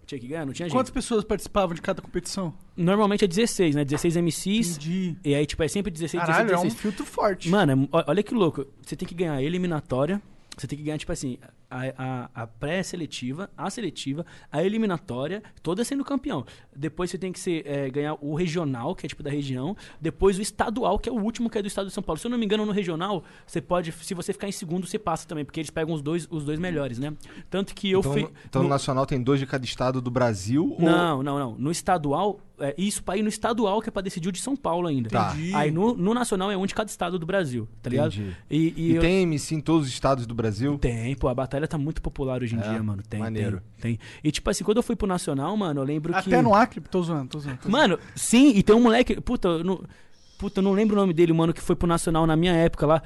Tinha 0.10 0.20
que 0.20 0.28
ganhar, 0.28 0.44
não 0.44 0.54
tinha 0.54 0.68
Quantas 0.70 0.88
jeito. 0.88 0.94
pessoas 0.94 1.24
participavam 1.24 1.76
de 1.76 1.84
cada 1.84 2.02
competição? 2.02 2.52
Normalmente 2.76 3.24
é 3.26 3.28
16, 3.28 3.76
né? 3.76 3.86
16 3.86 4.16
MCs. 4.18 4.72
Entendi. 4.78 5.16
E 5.24 5.36
aí, 5.36 5.46
tipo, 5.46 5.62
é 5.62 5.68
sempre 5.68 5.92
16, 5.92 6.20
Caralho, 6.20 6.48
16, 6.48 6.52
é 6.52 6.58
um 6.58 6.64
16. 6.68 6.82
filtro 6.82 7.06
forte. 7.06 7.48
Mano, 7.48 7.88
é- 7.94 8.04
olha 8.08 8.24
que 8.24 8.34
louco. 8.34 8.66
Você 8.82 8.96
tem 8.96 9.08
que 9.08 9.14
ganhar 9.14 9.40
eliminatória. 9.44 10.20
Você 10.58 10.66
tem 10.66 10.80
que 10.80 10.84
ganhar, 10.84 10.98
tipo 10.98 11.12
assim, 11.12 11.38
a, 11.70 11.82
a- 11.98 12.30
a 12.44 12.48
pré-seletiva, 12.48 13.50
a 13.58 13.70
seletiva, 13.70 14.26
a 14.52 14.64
eliminatória, 14.64 15.44
toda 15.62 15.84
sendo 15.84 16.04
campeão. 16.04 16.46
Depois 16.76 17.10
você 17.12 17.18
tem 17.18 17.32
que 17.32 17.40
ser, 17.40 17.64
é, 17.66 17.90
ganhar 17.90 18.16
o 18.22 18.34
regional, 18.36 18.96
que 18.96 19.06
é 19.06 19.10
tipo 19.10 19.22
da 19.22 19.30
região. 19.30 19.76
Depois 20.00 20.38
o 20.40 20.42
estadual, 20.42 20.98
que 20.98 21.10
é 21.10 21.12
o 21.12 21.16
último, 21.22 21.50
que 21.50 21.58
é 21.58 21.62
do 21.62 21.68
estado 21.68 21.88
de 21.88 21.94
São 21.94 22.02
Paulo. 22.04 22.20
Se 22.20 22.26
eu 22.28 22.32
não 22.32 22.38
me 22.38 22.46
engano, 22.46 22.66
no 22.66 22.72
regional, 22.72 23.24
você 23.46 23.62
pode, 23.62 23.92
se 23.92 24.14
você 24.14 24.34
ficar 24.34 24.48
em 24.48 24.52
segundo, 24.52 24.88
você 24.88 24.98
passa 24.98 25.28
também, 25.28 25.46
porque 25.46 25.60
eles 25.60 25.70
pegam 25.70 25.94
os 25.94 26.02
dois, 26.02 26.28
os 26.32 26.44
dois 26.46 26.60
melhores, 26.60 26.98
né? 27.00 27.14
Tanto 27.50 27.76
que 27.76 27.92
eu 27.92 28.00
então, 28.00 28.12
fui. 28.14 28.22
no- 28.24 28.32
então 28.48 28.64
no 28.64 28.70
Nacional 28.70 29.06
tem 29.06 29.22
dois 29.22 29.40
de 29.40 29.46
cada 29.46 29.66
estado 29.66 30.02
do 30.02 30.10
Brasil? 30.10 30.76
ou- 30.78 30.82
Não, 30.82 31.22
não, 31.24 31.38
não. 31.40 31.56
No 31.58 31.72
estadual, 31.72 32.40
é, 32.60 32.76
isso 32.78 33.04
pra 33.04 33.18
ir 33.18 33.24
no 33.24 33.30
estadual, 33.30 33.82
que 33.82 33.90
é 33.90 33.92
pra 33.92 34.02
decidir 34.02 34.30
o 34.30 34.32
de 34.32 34.40
São 34.40 34.56
Paulo 34.56 34.88
ainda. 34.88 35.10
Tá. 35.10 35.32
Entendi. 35.34 35.54
Aí 35.56 35.72
no, 35.72 35.96
no 35.96 36.14
nacional 36.14 36.52
é 36.52 36.58
um 36.58 36.66
de 36.66 36.74
cada 36.76 36.90
estado 36.90 37.18
do 37.20 37.26
Brasil, 37.26 37.68
tá 37.82 37.90
ligado? 37.90 38.14
Entendi. 38.14 38.36
E, 38.50 38.74
e 38.78 38.92
E 38.92 38.96
eu- 38.96 39.02
tem 39.02 39.24
MC 39.24 39.56
em 39.56 39.62
todos 39.62 39.88
os 39.88 39.94
estados 39.94 40.26
do 40.26 40.34
Brasil? 40.36 40.78
Tem, 40.78 41.16
pô, 41.16 41.28
a 41.28 41.34
batalha 41.36 41.68
tá 41.68 41.78
muito 41.78 42.02
popular 42.02 42.42
hoje 42.42 42.56
em 42.56 42.60
É, 42.60 42.62
dia, 42.70 42.84
mano. 42.84 43.02
Tem, 43.10 43.20
maneiro. 43.20 43.62
tem, 43.80 43.96
tem. 43.98 44.00
E 44.24 44.32
tipo 44.32 44.50
assim, 44.50 44.64
quando 44.64 44.78
eu 44.78 44.84
fui 44.84 44.96
pro 44.96 45.08
Nacional, 45.08 45.56
mano, 45.58 45.80
eu 45.82 45.86
lembro 45.86 46.12
que... 46.14 46.20
Até 46.20 46.42
no 46.42 46.54
Acre, 46.54 46.82
tô 46.82 47.02
zoando, 47.02 47.30
tô 47.30 47.40
zoando. 47.40 47.58
tô 47.58 47.70
zoando. 47.70 47.78
Mano, 47.78 48.00
sim, 48.16 48.52
e 48.56 48.62
tem 48.64 48.76
um 48.76 48.82
moleque. 48.82 49.20
Puta, 49.22 49.48
eu 49.48 49.64
não, 49.64 49.84
puta, 50.38 50.60
eu 50.60 50.64
não 50.64 50.72
lembro 50.74 50.96
o 50.96 51.00
nome 51.00 51.14
dele, 51.14 51.34
mano, 51.34 51.54
que 51.54 51.62
foi 51.62 51.76
pro 51.76 51.88
Nacional 51.88 52.26
na 52.28 52.36
minha 52.36 52.54
época 52.54 52.86
lá. 52.86 53.02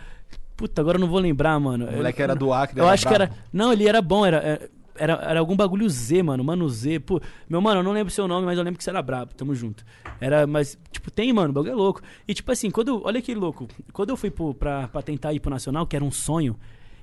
Puta, 0.55 0.81
agora 0.81 0.97
eu 0.97 1.01
não 1.01 1.07
vou 1.07 1.19
lembrar, 1.19 1.59
mano. 1.59 1.87
O 1.87 1.91
moleque 1.97 2.21
era 2.21 2.35
do 2.35 2.53
Acre, 2.53 2.79
Eu 2.79 2.83
era 2.85 2.93
acho 2.93 3.07
que 3.07 3.13
era. 3.13 3.31
Não, 3.51 3.73
ele 3.73 3.87
era 3.87 4.01
bom, 4.01 4.23
era. 4.25 4.37
é, 4.37 4.69
Era, 4.95 5.13
era 5.13 5.39
algum 5.39 5.55
bagulho 5.55 5.89
Z, 5.89 6.21
mano. 6.23 6.43
Mano 6.43 6.69
Z. 6.69 6.99
Pô, 6.99 7.19
meu 7.49 7.59
mano, 7.61 7.79
eu 7.79 7.83
não 7.83 7.91
lembro 7.91 8.11
seu 8.11 8.27
nome, 8.27 8.45
mas 8.45 8.57
eu 8.57 8.63
lembro 8.63 8.77
que 8.77 8.83
você 8.83 8.89
era 8.89 9.01
brabo. 9.01 9.33
Tamo 9.33 9.55
junto. 9.55 9.83
Era, 10.19 10.45
mas, 10.45 10.77
tipo, 10.91 11.09
tem, 11.09 11.33
mano, 11.33 11.49
o 11.49 11.53
bagulho 11.53 11.71
é 11.71 11.75
louco. 11.75 12.01
E, 12.27 12.33
tipo 12.33 12.51
assim, 12.51 12.69
quando. 12.69 13.01
Olha 13.05 13.21
que 13.21 13.33
louco. 13.33 13.67
Quando 13.91 14.09
eu 14.09 14.17
fui 14.17 14.29
pro, 14.29 14.53
pra, 14.53 14.87
pra 14.87 15.01
tentar 15.01 15.33
ir 15.33 15.39
pro 15.39 15.49
Nacional, 15.49 15.87
que 15.87 15.95
era 15.95 16.05
um 16.05 16.11
sonho. 16.11 16.57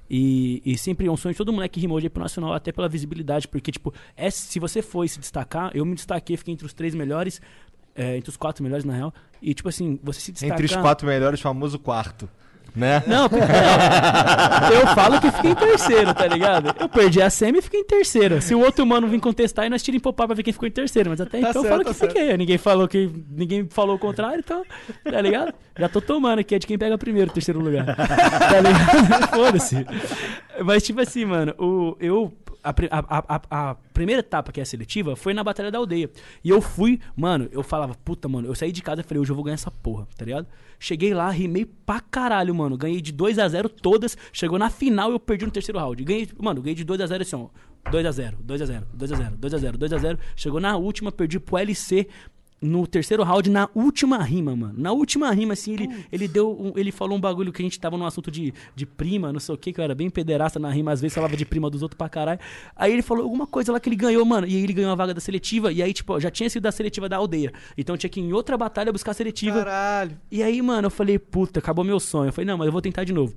E, 0.08 0.60
e 0.64 0.76
sempre 0.76 1.06
é 1.06 1.10
um 1.10 1.16
sonho 1.16 1.32
de 1.34 1.38
todo 1.38 1.52
moleque 1.52 1.74
que 1.74 1.80
rimou 1.80 2.00
de 2.00 2.06
ir 2.06 2.10
pro 2.10 2.22
Nacional, 2.22 2.52
até 2.52 2.72
pela 2.72 2.88
visibilidade. 2.88 3.46
Porque, 3.48 3.70
tipo, 3.70 3.92
é, 4.16 4.30
se 4.30 4.58
você 4.58 4.82
foi 4.82 5.06
se 5.08 5.18
destacar, 5.20 5.70
eu 5.74 5.84
me 5.84 5.94
destaquei, 5.94 6.36
fiquei 6.36 6.52
entre 6.54 6.66
os 6.66 6.72
três 6.72 6.94
melhores. 6.94 7.40
é, 7.94 8.16
entre 8.16 8.30
os 8.30 8.36
quatro 8.36 8.62
melhores, 8.62 8.84
na 8.84 8.94
real. 8.94 9.14
E, 9.42 9.52
tipo 9.54 9.68
assim, 9.68 9.98
você 10.02 10.20
se 10.20 10.32
destacar. 10.32 10.58
Entre 10.58 10.66
os 10.66 10.76
quatro 10.76 11.06
melhores, 11.06 11.40
famoso 11.40 11.78
quarto. 11.78 12.28
Né? 12.74 13.02
Não, 13.06 13.28
porque- 13.28 13.44
não, 13.46 14.72
eu 14.80 14.86
falo 14.94 15.20
que 15.20 15.30
fiquei 15.30 15.50
em 15.50 15.54
terceiro, 15.54 16.14
tá 16.14 16.26
ligado? 16.26 16.74
Eu 16.78 16.88
perdi 16.88 17.20
a 17.20 17.28
semi 17.28 17.58
e 17.58 17.62
fiquei 17.62 17.80
em 17.80 17.84
terceiro. 17.84 18.40
Se 18.40 18.54
o 18.54 18.60
outro 18.60 18.86
mano 18.86 19.08
vir 19.08 19.20
contestar, 19.20 19.64
aí 19.64 19.70
nós 19.70 19.82
tiramos 19.82 20.02
popar 20.02 20.26
pra 20.26 20.36
ver 20.36 20.42
quem 20.42 20.52
ficou 20.52 20.68
em 20.68 20.72
terceiro. 20.72 21.10
Mas 21.10 21.20
até 21.20 21.40
Tá 21.40 21.50
então 21.50 21.62
eu 21.62 21.68
certo, 21.68 21.70
falo 21.70 21.84
tá 21.84 21.90
que 21.90 22.00
fiquei. 22.14 22.36
Ninguém 22.36 22.58
falou 22.58 22.86
que. 22.88 23.10
Ninguém 23.30 23.66
falou 23.70 23.96
o 23.96 23.98
contrário, 23.98 24.38
então. 24.38 24.62
Tá 25.04 25.20
ligado? 25.20 25.52
Já 25.78 25.88
tô 25.88 26.00
tomando 26.00 26.38
aqui, 26.40 26.54
é 26.54 26.58
de 26.58 26.66
quem 26.66 26.78
pega 26.78 26.96
primeiro, 26.98 27.30
terceiro 27.30 27.60
lugar. 27.60 27.84
Tá 27.96 28.60
ligado? 28.60 29.28
Foda-se. 29.34 29.86
Mas, 30.64 30.82
tipo 30.82 31.00
assim, 31.00 31.24
mano, 31.24 31.54
o, 31.58 31.96
eu. 32.00 32.32
A, 32.62 32.70
a, 32.70 33.24
a, 33.36 33.40
a- 33.70 33.74
primeira 33.94 34.20
etapa, 34.20 34.52
que 34.52 34.60
é 34.60 34.62
a 34.62 34.66
seletiva, 34.66 35.16
foi 35.16 35.32
na 35.34 35.42
Batalha 35.44 35.70
da 35.70 35.78
Aldeia. 35.78 36.10
E 36.44 36.48
eu 36.50 36.60
fui, 36.60 37.00
mano, 37.16 37.48
eu 37.52 37.62
falava, 37.62 37.94
puta, 38.04 38.28
mano, 38.28 38.48
eu 38.48 38.54
saí 38.54 38.72
de 38.72 38.82
casa 38.82 39.00
e 39.00 39.04
falei, 39.04 39.20
hoje 39.20 39.30
eu 39.32 39.34
vou 39.36 39.44
ganhar 39.44 39.54
essa 39.54 39.70
porra, 39.70 40.06
tá 40.16 40.24
ligado? 40.24 40.46
Cheguei 40.78 41.12
lá, 41.14 41.30
rimei 41.30 41.64
pra 41.64 42.00
caralho, 42.00 42.54
mano. 42.54 42.76
Ganhei 42.76 43.00
de 43.00 43.12
2 43.12 43.38
a 43.38 43.48
0 43.48 43.68
todas. 43.68 44.16
Chegou 44.32 44.58
na 44.58 44.70
final, 44.70 45.10
eu 45.10 45.20
perdi 45.20 45.44
no 45.44 45.50
terceiro 45.50 45.78
round. 45.78 46.02
Ganhei, 46.04 46.28
mano, 46.38 46.62
ganhei 46.62 46.74
de 46.74 46.84
2 46.84 47.00
a 47.00 47.06
0 47.06 47.22
assim, 47.22 47.36
ó. 47.36 47.48
2 47.90 48.04
a 48.06 48.12
0 48.12 48.36
2 48.40 48.62
a 48.62 48.66
0 48.66 48.86
2 48.92 49.12
a 49.12 49.16
0 49.16 49.36
2 49.38 49.54
a 49.54 49.58
0 49.58 49.78
2 49.78 49.92
a 49.94 49.98
0 49.98 50.18
Chegou 50.36 50.60
na 50.60 50.76
última, 50.76 51.10
perdi 51.10 51.40
pro 51.40 51.56
LC 51.58 52.08
no 52.62 52.86
terceiro 52.86 53.22
round, 53.22 53.48
na 53.48 53.68
última 53.74 54.22
rima, 54.22 54.54
mano. 54.54 54.74
Na 54.76 54.92
última 54.92 55.30
rima, 55.32 55.54
assim, 55.54 55.72
ele, 55.72 55.88
ele 56.12 56.28
deu. 56.28 56.50
um- 56.50 56.72
ele 56.76 56.92
falou 56.92 57.16
um 57.16 57.20
bagulho 57.20 57.52
que 57.52 57.62
a 57.62 57.64
gente 57.64 57.80
tava 57.80 57.96
num 57.96 58.04
assunto 58.04 58.30
de, 58.30 58.52
de 58.76 58.84
prima, 58.84 59.32
não 59.32 59.40
sei 59.40 59.54
o 59.54 59.58
que, 59.58 59.72
que 59.72 59.80
eu 59.80 59.84
era 59.84 59.94
bem 59.94 60.10
pederasta 60.10 60.58
na 60.58 60.70
rima, 60.70 60.92
às 60.92 61.00
vezes 61.00 61.14
falava 61.14 61.36
de 61.36 61.44
prima 61.46 61.70
dos 61.70 61.82
outros 61.82 61.96
pra 61.96 62.08
caralho. 62.08 62.38
Aí 62.76 62.92
ele 62.92 63.02
falou 63.02 63.24
alguma 63.24 63.46
coisa 63.46 63.72
lá 63.72 63.80
que 63.80 63.88
ele 63.88 63.96
ganhou, 63.96 64.24
mano. 64.24 64.46
E 64.46 64.54
aí 64.56 64.62
ele 64.62 64.72
ganhou 64.74 64.92
a 64.92 64.94
vaga 64.94 65.14
da 65.14 65.20
seletiva. 65.20 65.72
E 65.72 65.82
aí, 65.82 65.92
tipo, 65.94 66.20
já 66.20 66.30
tinha 66.30 66.50
sido 66.50 66.62
da 66.62 66.72
seletiva 66.72 67.08
da 67.08 67.16
aldeia. 67.16 67.52
Então 67.78 67.94
eu 67.94 67.98
tinha 67.98 68.10
que 68.10 68.20
ir 68.20 68.24
em 68.24 68.32
outra 68.32 68.58
batalha 68.58 68.92
buscar 68.92 69.12
a 69.12 69.14
seletiva. 69.14 69.58
Caralho. 69.64 70.18
E 70.30 70.42
aí, 70.42 70.60
mano, 70.60 70.86
eu 70.86 70.90
falei, 70.90 71.18
puta, 71.18 71.60
acabou 71.60 71.84
meu 71.84 71.98
sonho. 71.98 72.28
Eu 72.28 72.32
falei, 72.32 72.46
não, 72.46 72.58
mas 72.58 72.66
eu 72.66 72.72
vou 72.72 72.82
tentar 72.82 73.04
de 73.04 73.12
novo. 73.12 73.34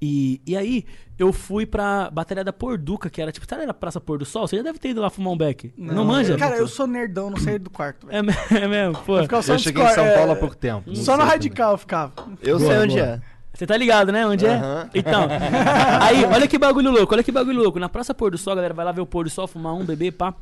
E, 0.00 0.40
e 0.46 0.56
aí, 0.56 0.84
eu 1.18 1.32
fui 1.32 1.64
pra 1.64 2.10
Batalha 2.10 2.44
da 2.44 2.52
Porduca, 2.52 3.08
que 3.08 3.20
era 3.22 3.32
tipo, 3.32 3.46
sabe 3.48 3.64
na 3.64 3.72
Praça 3.72 3.98
Pôr 4.00 4.18
do 4.18 4.24
Sol? 4.26 4.46
Você 4.46 4.56
já 4.56 4.62
deve 4.62 4.78
ter 4.78 4.90
ido 4.90 5.00
lá 5.00 5.08
fumar 5.08 5.32
um 5.32 5.36
beck. 5.36 5.72
Não, 5.76 6.04
manja? 6.04 6.36
Cara, 6.36 6.56
eu 6.56 6.68
sou 6.68 6.86
nerdão, 6.86 7.30
não 7.30 7.38
saí 7.38 7.58
do 7.58 7.70
quarto. 7.70 8.06
É, 8.10 8.18
é 8.62 8.68
mesmo, 8.68 8.96
pô. 9.04 9.18
Eu 9.18 9.42
só 9.42 9.54
Eu 9.54 9.58
cheguei 9.58 9.82
em 9.82 9.88
São 9.88 10.04
Paulo 10.14 10.30
é, 10.30 10.34
há 10.34 10.36
pouco 10.36 10.56
tempo. 10.56 10.82
não 10.86 10.94
Só 10.96 11.16
no 11.16 11.24
radical 11.24 11.72
eu 11.72 11.78
ficava. 11.78 12.12
Eu 12.42 12.58
Boa, 12.58 12.70
sei 12.70 12.78
onde 12.82 12.94
boa. 12.96 13.06
é. 13.06 13.20
Você 13.54 13.66
tá 13.66 13.74
ligado, 13.74 14.12
né? 14.12 14.26
Onde 14.26 14.44
Aham. 14.46 14.90
é? 14.92 14.98
Então, 14.98 15.26
aí, 16.02 16.24
olha 16.26 16.46
que 16.46 16.58
bagulho 16.58 16.90
louco, 16.90 17.14
olha 17.14 17.24
que 17.24 17.32
bagulho 17.32 17.62
louco. 17.62 17.78
Na 17.78 17.88
Praça 17.88 18.12
Pôr 18.12 18.30
do 18.30 18.36
Sol, 18.36 18.52
a 18.52 18.56
galera 18.56 18.74
vai 18.74 18.84
lá 18.84 18.92
ver 18.92 19.00
o 19.00 19.06
pôr 19.06 19.24
do 19.24 19.30
sol, 19.30 19.46
fumar 19.46 19.72
um, 19.74 19.82
beber, 19.82 20.12
pá. 20.12 20.34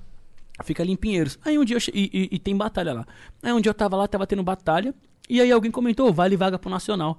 Fica 0.65 0.83
ali 0.83 0.91
em 0.93 0.97
Pinheiros. 0.97 1.39
Aí 1.45 1.57
um 1.57 1.65
dia 1.65 1.77
eu 1.77 1.81
che... 1.81 1.93
e, 1.95 2.11
e- 2.13 2.29
e 2.37 2.39
tem 2.41 2.57
batalha 2.57 2.93
lá. 2.93 3.07
Aí 3.43 3.53
um 3.53 3.61
dia 3.61 3.71
eu 3.71 3.75
tava 3.75 3.97
lá, 3.97 4.09
tava 4.09 4.27
tendo 4.27 4.43
batalha. 4.43 4.93
E 5.29 5.41
aí 5.41 5.51
alguém 5.53 5.71
comentou, 5.71 6.13
vale 6.13 6.37
vaga 6.37 6.59
pro 6.59 6.69
Nacional. 6.71 7.19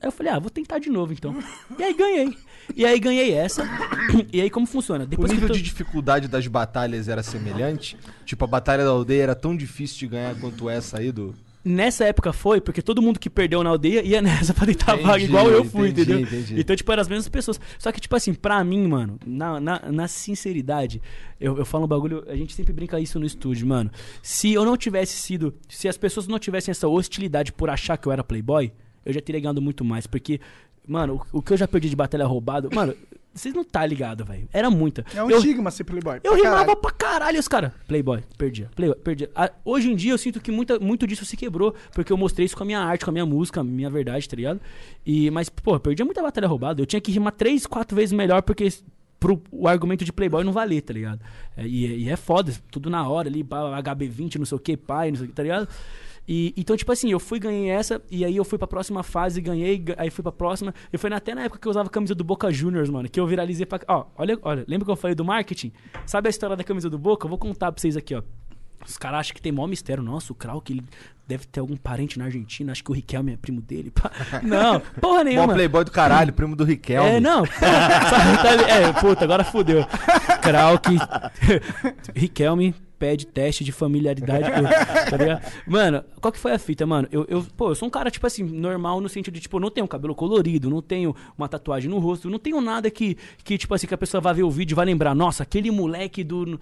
Aí 0.00 0.08
eu 0.08 0.12
falei, 0.12 0.32
ah, 0.32 0.38
vou 0.38 0.50
tentar 0.50 0.78
de 0.78 0.88
novo 0.90 1.12
então. 1.12 1.36
E 1.78 1.82
aí 1.82 1.94
ganhei. 1.94 2.36
E 2.76 2.86
aí 2.86 2.98
ganhei 3.00 3.32
essa. 3.32 3.64
E 4.32 4.40
aí 4.40 4.48
como 4.50 4.66
funciona? 4.66 5.04
O 5.04 5.06
Depois 5.06 5.30
que 5.30 5.34
nível 5.34 5.48
tu- 5.48 5.54
de 5.54 5.62
dificuldade 5.62 6.28
das 6.28 6.46
batalhas 6.46 7.08
era 7.08 7.22
semelhante? 7.22 7.96
Tipo, 8.24 8.44
a 8.44 8.48
batalha 8.48 8.84
da 8.84 8.90
aldeia 8.90 9.22
era 9.24 9.34
tão 9.34 9.56
difícil 9.56 9.98
de 9.98 10.06
ganhar 10.08 10.34
quanto 10.38 10.68
essa 10.70 10.98
aí 10.98 11.10
do. 11.12 11.34
Nessa 11.64 12.04
época 12.06 12.32
foi, 12.32 12.60
porque 12.60 12.82
todo 12.82 13.00
mundo 13.00 13.20
que 13.20 13.30
perdeu 13.30 13.62
na 13.62 13.70
aldeia 13.70 14.02
ia 14.02 14.20
nessa 14.20 14.52
pra 14.54 14.66
tentar 14.66 14.94
Entendi, 14.94 15.06
vaga, 15.06 15.22
igual 15.22 15.48
eu 15.48 15.64
fui, 15.64 15.90
entendi, 15.90 16.12
entendeu? 16.12 16.20
entendi. 16.40 16.60
Então, 16.60 16.74
tipo, 16.74 16.90
eram 16.90 17.00
as 17.02 17.06
mesmas 17.08 17.28
pessoas. 17.28 17.60
Só 17.78 17.92
que, 17.92 18.00
tipo 18.00 18.16
assim, 18.16 18.34
pra 18.34 18.64
mim, 18.64 18.84
mano, 18.88 19.16
na, 19.24 19.60
na, 19.60 19.80
na 19.92 20.08
sinceridade, 20.08 21.00
eu, 21.40 21.56
eu 21.58 21.64
falo 21.64 21.84
um 21.84 21.88
bagulho, 21.88 22.24
a 22.26 22.34
gente 22.34 22.52
sempre 22.52 22.72
brinca 22.72 22.98
isso 22.98 23.16
no 23.20 23.24
estúdio, 23.24 23.64
mano. 23.64 23.92
Se 24.20 24.52
eu 24.52 24.64
não 24.64 24.76
tivesse 24.76 25.14
sido, 25.16 25.54
se 25.68 25.86
as 25.86 25.96
pessoas 25.96 26.26
não 26.26 26.36
tivessem 26.38 26.72
essa 26.72 26.88
hostilidade 26.88 27.52
por 27.52 27.70
achar 27.70 27.96
que 27.96 28.08
eu 28.08 28.12
era 28.12 28.24
playboy, 28.24 28.72
eu 29.04 29.12
já 29.12 29.20
teria 29.20 29.40
ganhado 29.40 29.60
muito 29.62 29.84
mais, 29.84 30.06
porque, 30.06 30.40
mano, 30.86 31.20
o, 31.32 31.38
o 31.38 31.42
que 31.42 31.52
eu 31.52 31.56
já 31.56 31.66
perdi 31.68 31.88
de 31.90 31.96
batalha 31.96 32.26
roubado, 32.26 32.68
mano, 32.74 32.94
vocês 33.34 33.54
não 33.54 33.64
tá 33.64 33.86
ligado, 33.86 34.24
velho. 34.26 34.46
Era 34.52 34.68
muita. 34.70 35.04
É 35.14 35.22
um 35.24 35.30
eu, 35.30 35.38
estigma 35.38 35.70
ser 35.70 35.84
playboy. 35.84 36.16
eu 36.16 36.20
pra 36.20 36.34
rimava 36.36 36.56
caralho. 36.58 36.76
pra 36.76 36.90
caralho 36.90 37.40
os 37.40 37.48
caras. 37.48 37.72
Playboy, 37.88 38.22
perdia. 38.36 38.68
Playboy, 38.76 38.98
perdia. 38.98 39.30
Ah, 39.34 39.50
hoje 39.64 39.90
em 39.90 39.96
dia 39.96 40.12
eu 40.12 40.18
sinto 40.18 40.38
que 40.38 40.50
muita, 40.52 40.78
muito 40.78 41.06
disso 41.06 41.24
se 41.24 41.34
quebrou, 41.34 41.74
porque 41.94 42.12
eu 42.12 42.16
mostrei 42.18 42.44
isso 42.44 42.54
com 42.56 42.62
a 42.62 42.66
minha 42.66 42.80
arte, 42.80 43.04
com 43.06 43.10
a 43.10 43.12
minha 43.12 43.24
música, 43.24 43.60
a 43.60 43.64
minha 43.64 43.88
verdade, 43.88 44.28
tá 44.28 44.36
ligado? 44.36 44.60
E, 45.06 45.30
mas, 45.30 45.48
pô, 45.48 45.74
eu 45.76 45.80
perdia 45.80 46.04
muita 46.04 46.20
batalha 46.22 46.46
roubada. 46.46 46.82
Eu 46.82 46.86
tinha 46.86 47.00
que 47.00 47.10
rimar 47.10 47.32
três, 47.32 47.66
quatro 47.66 47.96
vezes 47.96 48.12
melhor, 48.12 48.42
porque 48.42 48.68
pro, 49.18 49.40
o 49.50 49.66
argumento 49.66 50.04
de 50.04 50.12
Playboy 50.12 50.44
não 50.44 50.52
valer, 50.52 50.82
tá 50.82 50.92
ligado? 50.92 51.20
É, 51.56 51.66
e, 51.66 51.86
é- 51.86 51.96
e 51.96 52.08
é 52.10 52.16
foda, 52.16 52.52
tudo 52.70 52.90
na 52.90 53.08
hora 53.08 53.28
ali, 53.30 53.42
pá, 53.42 53.80
HB20, 53.82 54.36
não 54.36 54.44
sei 54.44 54.56
o 54.56 54.60
que, 54.60 54.76
pai, 54.76 55.10
não 55.10 55.16
sei 55.16 55.24
o 55.26 55.28
que, 55.30 55.34
tá 55.34 55.42
ligado? 55.42 55.68
E, 56.26 56.54
então, 56.56 56.76
tipo 56.76 56.92
assim, 56.92 57.10
eu 57.10 57.18
fui, 57.18 57.38
ganhei 57.40 57.68
essa, 57.68 58.00
e 58.10 58.24
aí 58.24 58.36
eu 58.36 58.44
fui 58.44 58.56
pra 58.56 58.66
próxima 58.68 59.02
fase, 59.02 59.40
ganhei, 59.40 59.78
ga- 59.78 59.96
aí 59.98 60.08
fui 60.08 60.22
pra 60.22 60.30
próxima. 60.32 60.72
E 60.92 60.96
foi 60.96 61.12
até 61.12 61.34
na 61.34 61.42
época 61.42 61.58
que 61.60 61.66
eu 61.66 61.70
usava 61.70 61.88
a 61.88 61.90
camisa 61.90 62.14
do 62.14 62.22
Boca 62.22 62.50
Juniors, 62.52 62.88
mano, 62.88 63.08
que 63.08 63.18
eu 63.18 63.26
viralizei 63.26 63.66
pra. 63.66 63.80
Ó, 63.88 64.04
olha, 64.16 64.38
olha, 64.42 64.64
lembra 64.68 64.84
que 64.84 64.90
eu 64.90 64.96
falei 64.96 65.14
do 65.16 65.24
marketing? 65.24 65.72
Sabe 66.06 66.28
a 66.28 66.30
história 66.30 66.56
da 66.56 66.62
camisa 66.64 66.88
do 66.88 66.98
Boca? 66.98 67.26
Eu 67.26 67.28
vou 67.28 67.38
contar 67.38 67.72
pra 67.72 67.80
vocês 67.80 67.96
aqui, 67.96 68.14
ó. 68.14 68.22
Os 68.86 68.98
caras 68.98 69.20
acham 69.20 69.34
que 69.36 69.40
tem 69.42 69.52
maior 69.52 69.68
mistério. 69.68 70.02
Nossa, 70.02 70.32
o 70.32 70.34
Krauk, 70.34 70.72
ele 70.72 70.82
deve 71.26 71.46
ter 71.46 71.60
algum 71.60 71.76
parente 71.76 72.18
na 72.18 72.24
Argentina. 72.24 72.72
Acho 72.72 72.82
que 72.82 72.90
o 72.90 72.94
Riquelme 72.94 73.32
é 73.32 73.36
primo 73.36 73.60
dele. 73.60 73.92
Não, 74.42 74.80
porra 75.00 75.22
nenhuma. 75.22 75.54
playboy 75.54 75.84
do 75.84 75.90
caralho, 75.92 76.32
primo 76.32 76.56
do 76.56 76.64
Riquelme. 76.64 77.08
É, 77.10 77.20
não. 77.20 77.46
Sabe, 77.46 78.42
tá 78.42 78.68
é, 78.68 78.92
puta, 78.92 79.22
agora 79.24 79.44
fudeu. 79.44 79.84
Krauk. 80.42 80.88
Riquelme 82.14 82.74
pede 83.02 83.26
teste 83.26 83.64
de 83.64 83.72
familiaridade. 83.72 84.44
tá 85.10 85.16
ligado? 85.16 85.42
Mano, 85.66 86.04
qual 86.20 86.30
que 86.30 86.38
foi 86.38 86.52
a 86.52 86.58
fita, 86.58 86.86
mano? 86.86 87.08
Eu, 87.10 87.26
eu, 87.28 87.44
pô, 87.56 87.70
eu 87.70 87.74
sou 87.74 87.88
um 87.88 87.90
cara, 87.90 88.12
tipo 88.12 88.24
assim, 88.24 88.44
normal 88.44 89.00
no 89.00 89.08
sentido 89.08 89.34
de, 89.34 89.40
tipo, 89.40 89.58
não 89.58 89.70
tenho 89.72 89.88
cabelo 89.88 90.14
colorido, 90.14 90.70
não 90.70 90.80
tenho 90.80 91.12
uma 91.36 91.48
tatuagem 91.48 91.90
no 91.90 91.98
rosto, 91.98 92.30
não 92.30 92.38
tenho 92.38 92.60
nada 92.60 92.88
que, 92.92 93.16
que 93.42 93.58
tipo 93.58 93.74
assim, 93.74 93.88
que 93.88 93.94
a 93.94 93.98
pessoa 93.98 94.20
vai 94.20 94.34
ver 94.34 94.44
o 94.44 94.50
vídeo 94.52 94.74
e 94.74 94.76
vai 94.76 94.86
lembrar, 94.86 95.16
nossa, 95.16 95.42
aquele 95.42 95.68
moleque 95.68 96.22
do. 96.22 96.60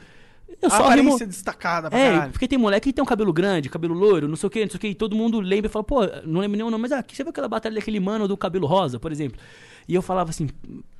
Eu 0.62 0.68
A 0.68 0.70
só 0.70 0.76
aparência 0.86 1.18
rimo... 1.18 1.26
destacada 1.26 1.90
pra 1.90 1.98
É, 1.98 2.10
caralho. 2.12 2.32
porque 2.32 2.48
tem 2.48 2.58
moleque 2.58 2.88
que 2.88 2.92
tem 2.94 3.02
um 3.02 3.06
cabelo 3.06 3.32
grande, 3.34 3.68
cabelo 3.68 3.92
loiro, 3.94 4.26
não 4.26 4.34
sei 4.34 4.46
o 4.46 4.50
que, 4.50 4.62
não 4.62 4.70
sei 4.70 4.78
o 4.78 4.80
que, 4.80 4.88
e 4.88 4.94
todo 4.94 5.14
mundo 5.14 5.40
lembra 5.40 5.66
e 5.66 5.70
fala, 5.70 5.84
pô, 5.84 6.00
não 6.24 6.40
lembro 6.40 6.56
nenhum 6.56 6.70
nome, 6.70 6.82
mas 6.82 6.92
aqui 6.92 7.14
você 7.14 7.22
viu 7.22 7.30
aquela 7.30 7.48
batalha 7.48 7.74
daquele 7.74 8.00
mano 8.00 8.26
do 8.26 8.34
cabelo 8.36 8.66
rosa, 8.66 8.98
por 8.98 9.12
exemplo. 9.12 9.38
E 9.86 9.94
eu 9.94 10.00
falava 10.00 10.30
assim, 10.30 10.48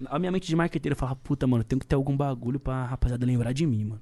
a 0.06 0.18
minha 0.18 0.30
mente 0.30 0.46
de 0.46 0.54
marqueteiro 0.54 0.94
falava, 0.94 1.16
puta, 1.16 1.46
mano, 1.46 1.64
tem 1.64 1.78
que 1.78 1.86
ter 1.86 1.94
algum 1.96 2.14
bagulho 2.16 2.60
pra 2.60 2.84
rapaziada 2.84 3.24
lembrar 3.24 3.52
de 3.52 3.66
mim, 3.66 3.84
mano. 3.86 4.00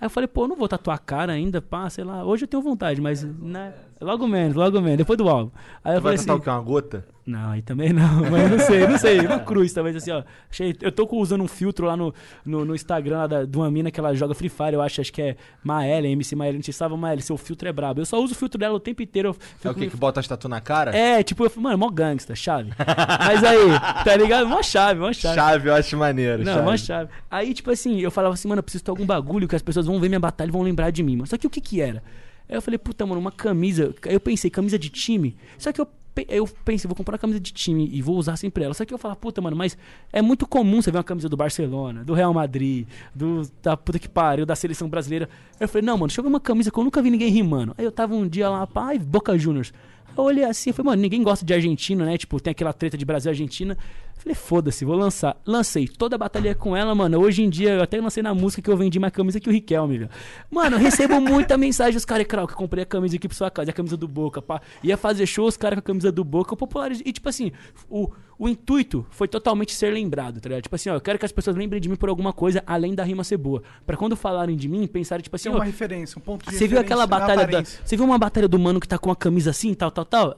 Aí 0.00 0.06
eu 0.06 0.10
falei, 0.10 0.26
pô, 0.28 0.44
eu 0.44 0.48
não 0.48 0.56
vou 0.56 0.68
tatuar 0.68 0.96
a 0.96 0.98
cara 0.98 1.32
ainda, 1.32 1.60
pá, 1.62 1.88
sei 1.88 2.04
lá. 2.04 2.24
Hoje 2.24 2.44
eu 2.44 2.48
tenho 2.48 2.62
vontade, 2.62 3.00
mas 3.00 3.22
né, 3.24 3.72
logo 4.00 4.28
menos, 4.28 4.54
logo 4.54 4.80
menos, 4.80 4.98
depois 4.98 5.16
do 5.16 5.28
álbum. 5.28 5.50
Aí 5.82 5.94
eu 5.94 6.00
Tu 6.00 6.02
vai 6.04 6.16
falei 6.16 6.18
tatuar 6.18 6.36
assim, 6.36 6.40
o 6.40 6.44
quê? 6.44 6.50
Uma 6.50 6.60
gota? 6.60 7.15
Não, 7.26 7.50
aí 7.50 7.60
também 7.60 7.92
não, 7.92 8.22
mas 8.30 8.42
eu 8.44 8.48
não 8.56 8.58
sei, 8.64 8.86
não 8.86 8.98
sei. 8.98 9.20
Uma 9.20 9.40
cruz, 9.44 9.72
talvez 9.72 9.96
assim, 9.96 10.12
ó. 10.12 10.22
Achei, 10.48 10.76
eu 10.80 10.92
tô 10.92 11.08
usando 11.16 11.42
um 11.42 11.48
filtro 11.48 11.84
lá 11.84 11.96
no, 11.96 12.14
no, 12.44 12.64
no 12.64 12.72
Instagram 12.72 13.18
lá 13.18 13.26
da, 13.26 13.44
de 13.44 13.56
uma 13.56 13.68
mina 13.68 13.90
que 13.90 13.98
ela 13.98 14.14
joga 14.14 14.32
Free 14.32 14.48
Fire, 14.48 14.74
eu 14.74 14.80
acho, 14.80 15.00
acho 15.00 15.12
que 15.12 15.20
é 15.20 15.36
Maelle, 15.64 16.06
MC 16.12 16.36
Maelle, 16.36 16.58
não 16.58 16.62
sei 16.62 16.72
se 16.72 16.78
sabe, 16.78 16.96
Maelle, 16.96 17.20
seu 17.20 17.36
filtro 17.36 17.68
é 17.68 17.72
brabo. 17.72 18.00
Eu 18.00 18.06
só 18.06 18.22
uso 18.22 18.32
o 18.32 18.36
filtro 18.36 18.58
dela 18.58 18.76
o 18.76 18.80
tempo 18.80 19.02
inteiro. 19.02 19.36
É 19.64 19.68
o 19.68 19.74
que 19.74 19.88
que 19.88 19.96
bota 19.96 20.20
as 20.20 20.28
tatu 20.28 20.48
na 20.48 20.60
cara? 20.60 20.96
É, 20.96 21.20
tipo, 21.24 21.44
eu, 21.44 21.52
mano, 21.56 21.76
mó 21.76 21.90
gangsta, 21.90 22.36
chave. 22.36 22.70
Mas 23.18 23.42
aí, 23.42 24.04
tá 24.04 24.16
ligado? 24.16 24.46
Mó 24.46 24.62
chave, 24.62 25.00
mó 25.00 25.12
chave. 25.12 25.34
Chave, 25.34 25.68
eu 25.68 25.74
acho 25.74 25.96
maneiro. 25.96 26.44
Não, 26.44 26.52
chave. 26.52 26.68
uma 26.68 26.78
chave. 26.78 27.10
Aí, 27.28 27.52
tipo 27.52 27.72
assim, 27.72 28.00
eu 28.00 28.10
falava 28.12 28.34
assim, 28.34 28.46
mano, 28.46 28.60
eu 28.60 28.62
preciso 28.62 28.84
ter 28.84 28.90
algum 28.90 29.04
bagulho 29.04 29.48
que 29.48 29.56
as 29.56 29.62
pessoas 29.62 29.86
vão 29.86 29.98
ver 29.98 30.08
minha 30.08 30.20
batalha 30.20 30.48
e 30.48 30.52
vão 30.52 30.62
lembrar 30.62 30.90
de 30.90 31.02
mim, 31.02 31.16
mano. 31.16 31.26
Só 31.26 31.36
que 31.36 31.46
o 31.46 31.50
que 31.50 31.60
que 31.60 31.80
era? 31.80 32.04
Aí 32.48 32.54
eu 32.54 32.62
falei, 32.62 32.78
puta, 32.78 33.04
mano, 33.04 33.20
uma 33.20 33.32
camisa. 33.32 33.92
Aí 34.06 34.14
eu 34.14 34.20
pensei, 34.20 34.48
camisa 34.48 34.78
de 34.78 34.88
time. 34.88 35.36
Só 35.58 35.72
que 35.72 35.80
eu, 35.80 35.88
eu 36.28 36.46
pensei, 36.64 36.88
vou 36.88 36.96
comprar 36.96 37.14
uma 37.14 37.18
camisa 37.18 37.40
de 37.40 37.52
time 37.52 37.88
e 37.92 38.00
vou 38.00 38.16
usar 38.16 38.36
sempre 38.36 38.64
ela. 38.64 38.72
Só 38.72 38.84
que 38.84 38.94
eu 38.94 38.98
falava, 38.98 39.18
puta, 39.18 39.40
mano, 39.40 39.56
mas 39.56 39.76
é 40.12 40.22
muito 40.22 40.46
comum 40.46 40.80
você 40.80 40.90
ver 40.90 40.98
uma 40.98 41.04
camisa 41.04 41.28
do 41.28 41.36
Barcelona, 41.36 42.04
do 42.04 42.14
Real 42.14 42.32
Madrid, 42.32 42.86
do 43.14 43.42
da 43.62 43.76
puta 43.76 43.98
que 43.98 44.08
pariu, 44.08 44.46
da 44.46 44.56
seleção 44.56 44.88
brasileira. 44.88 45.28
Eu 45.58 45.68
falei, 45.68 45.84
não, 45.84 45.94
mano, 45.94 46.08
deixa 46.08 46.20
eu 46.20 46.24
ver 46.24 46.28
uma 46.28 46.40
camisa 46.40 46.70
que 46.70 46.78
eu 46.78 46.84
nunca 46.84 47.02
vi 47.02 47.10
ninguém 47.10 47.30
rimando. 47.30 47.74
Aí 47.76 47.84
eu 47.84 47.92
tava 47.92 48.14
um 48.14 48.26
dia 48.26 48.48
lá, 48.48 48.66
pai, 48.66 48.98
Boca 48.98 49.36
Juniors. 49.36 49.72
Eu 50.16 50.24
olhei 50.24 50.44
assim, 50.44 50.72
falei, 50.72 50.90
mano, 50.90 51.02
ninguém 51.02 51.22
gosta 51.22 51.44
de 51.44 51.52
argentino, 51.52 52.04
né? 52.04 52.16
Tipo, 52.16 52.40
tem 52.40 52.50
aquela 52.50 52.72
treta 52.72 52.96
de 52.96 53.04
Brasil 53.04 53.30
Argentina. 53.30 53.76
Falei, 54.16 54.34
foda-se, 54.34 54.84
vou 54.84 54.96
lançar. 54.96 55.36
Lancei 55.46 55.86
toda 55.86 56.16
a 56.16 56.18
batalha 56.18 56.54
com 56.54 56.76
ela, 56.76 56.94
mano. 56.94 57.20
Hoje 57.20 57.42
em 57.42 57.50
dia, 57.50 57.74
eu 57.74 57.82
até 57.82 58.00
lancei 58.00 58.22
na 58.22 58.34
música 58.34 58.62
que 58.62 58.70
eu 58.70 58.76
vendi 58.76 58.98
mais 58.98 59.12
camisa 59.12 59.38
que 59.38 59.48
o 59.48 59.52
Riquelme, 59.52 59.98
velho. 59.98 60.10
Mano, 60.50 60.76
eu 60.76 60.80
recebo 60.80 61.20
muita 61.20 61.56
mensagem 61.58 61.92
dos 61.94 62.04
caras, 62.04 62.26
Krau, 62.26 62.46
que 62.46 62.54
eu 62.54 62.56
comprei 62.56 62.82
a 62.82 62.86
camisa 62.86 63.16
aqui 63.16 63.28
pra 63.28 63.36
sua 63.36 63.50
casa, 63.50 63.70
a 63.70 63.74
camisa 63.74 63.96
do 63.96 64.08
Boca, 64.08 64.40
pá. 64.40 64.60
Ia 64.82 64.96
fazer 64.96 65.26
show, 65.26 65.46
os 65.46 65.56
caras 65.56 65.76
com 65.76 65.80
a 65.80 65.82
camisa 65.82 66.10
do 66.10 66.24
Boca, 66.24 66.54
eu 66.54 66.56
popularizei. 66.56 67.04
E, 67.06 67.12
tipo 67.12 67.28
assim, 67.28 67.52
o, 67.90 68.10
o 68.38 68.48
intuito 68.48 69.06
foi 69.10 69.28
totalmente 69.28 69.72
ser 69.74 69.92
lembrado, 69.92 70.40
tá 70.40 70.48
ligado? 70.48 70.62
Tipo 70.62 70.74
assim, 70.74 70.88
ó, 70.88 70.94
eu 70.94 71.00
quero 71.00 71.18
que 71.18 71.26
as 71.26 71.32
pessoas 71.32 71.54
lembrem 71.54 71.80
de 71.80 71.88
mim 71.88 71.96
por 71.96 72.08
alguma 72.08 72.32
coisa 72.32 72.62
além 72.66 72.94
da 72.94 73.04
rima 73.04 73.22
ser 73.22 73.36
boa. 73.36 73.62
Pra 73.86 73.96
quando 73.96 74.16
falarem 74.16 74.56
de 74.56 74.68
mim, 74.68 74.86
pensarem, 74.86 75.22
tipo 75.22 75.36
assim, 75.36 75.50
Tem 75.50 75.52
ó, 75.52 75.56
uma 75.56 75.64
referência, 75.64 76.18
um 76.18 76.22
ponto 76.22 76.48
de 76.48 76.56
você 76.56 76.66
viu 76.66 76.80
aquela 76.80 77.06
batalha 77.06 77.46
da. 77.46 77.62
Você 77.62 77.96
viu 77.96 78.04
uma 78.04 78.18
batalha 78.18 78.48
do 78.48 78.58
mano 78.58 78.80
que 78.80 78.88
tá 78.88 78.98
com 78.98 79.10
uma 79.10 79.16
camisa 79.16 79.50
assim, 79.50 79.74
tal, 79.74 79.90
tal, 79.90 80.04
tal? 80.04 80.36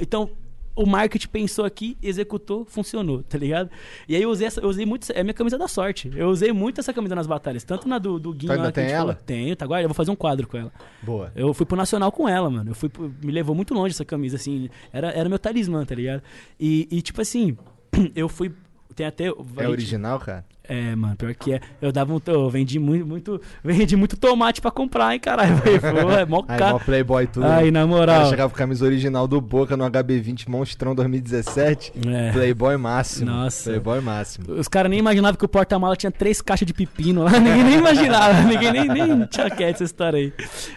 Então, 0.00 0.30
o 0.78 0.86
marketing 0.86 1.28
pensou 1.28 1.64
aqui, 1.64 1.98
executou, 2.00 2.64
funcionou, 2.64 3.22
tá 3.22 3.36
ligado? 3.36 3.68
E 4.08 4.14
aí 4.14 4.22
eu 4.22 4.30
usei 4.30 4.46
essa, 4.46 4.60
eu 4.60 4.68
usei 4.68 4.86
muito, 4.86 5.10
é 5.12 5.22
minha 5.24 5.34
camisa 5.34 5.58
da 5.58 5.66
sorte. 5.66 6.10
Eu 6.14 6.28
usei 6.28 6.52
muito 6.52 6.80
essa 6.80 6.92
camisa 6.92 7.14
nas 7.16 7.26
batalhas, 7.26 7.64
tanto 7.64 7.88
na 7.88 7.98
do, 7.98 8.18
do 8.18 8.32
Guinho 8.32 8.52
ainda 8.52 8.64
lá 8.64 8.72
que 8.72 8.78
a 8.78 8.82
tem 8.82 8.88
gente 8.90 8.94
ela? 8.94 9.12
falou. 9.14 9.26
Tenho, 9.26 9.56
tá 9.56 9.66
guarda, 9.66 9.84
eu 9.84 9.88
vou 9.88 9.94
fazer 9.94 10.10
um 10.12 10.16
quadro 10.16 10.46
com 10.46 10.56
ela. 10.56 10.72
Boa. 11.02 11.32
Eu 11.34 11.52
fui 11.52 11.66
pro 11.66 11.76
Nacional 11.76 12.12
com 12.12 12.28
ela, 12.28 12.48
mano. 12.48 12.70
Eu 12.70 12.74
fui 12.74 12.88
me 13.22 13.32
levou 13.32 13.54
muito 13.54 13.74
longe 13.74 13.92
essa 13.94 14.04
camisa, 14.04 14.36
assim. 14.36 14.70
Era, 14.92 15.10
era 15.10 15.28
meu 15.28 15.38
talismã, 15.38 15.84
tá 15.84 15.94
ligado? 15.94 16.22
E, 16.60 16.86
e, 16.90 17.02
tipo 17.02 17.20
assim, 17.20 17.56
eu 18.14 18.28
fui. 18.28 18.52
Tem 18.98 19.06
até. 19.06 19.26
É 19.26 19.68
original, 19.68 20.18
cara? 20.18 20.44
É, 20.68 20.92
mano, 20.96 21.14
pior 21.14 21.32
que 21.32 21.52
é. 21.52 21.60
Eu 21.80 21.92
dava 21.92 22.12
um. 22.12 22.20
Eu 22.26 22.50
vendi 22.50 22.80
muito, 22.80 23.06
muito. 23.06 23.40
Vendi 23.62 23.94
muito 23.94 24.16
tomate 24.16 24.60
pra 24.60 24.72
comprar, 24.72 25.14
hein, 25.14 25.20
caralho. 25.20 25.54
É 26.18 26.26
mó 26.26 26.44
Aí, 26.48 26.60
mó 26.60 26.78
Playboy 26.80 27.28
tudo. 27.28 27.46
Aí, 27.46 27.70
na 27.70 27.86
moral. 27.86 28.16
cara 28.16 28.28
chegava 28.28 28.50
com 28.50 28.56
a 28.56 28.58
camisa 28.58 28.84
original 28.84 29.28
do 29.28 29.40
Boca 29.40 29.76
no 29.76 29.88
HB20 29.88 30.48
Monstrão 30.48 30.96
2017. 30.96 31.92
É. 32.08 32.32
Playboy 32.32 32.76
máximo. 32.76 33.30
Nossa. 33.30 33.70
Playboy 33.70 34.00
máximo. 34.00 34.52
Os 34.54 34.66
caras 34.66 34.90
nem 34.90 34.98
imaginavam 34.98 35.38
que 35.38 35.44
o 35.44 35.48
porta-mala 35.48 35.94
tinha 35.94 36.10
três 36.10 36.42
caixas 36.42 36.66
de 36.66 36.74
pepino 36.74 37.22
lá. 37.22 37.30
Ninguém 37.38 37.62
nem 37.62 37.78
imaginava. 37.78 38.42
ninguém 38.50 38.72
nem, 38.72 38.88
nem 38.88 39.26
tinha 39.26 39.48
quieto 39.48 39.76
essa 39.76 39.84
história 39.84 40.18
aí. 40.18 40.32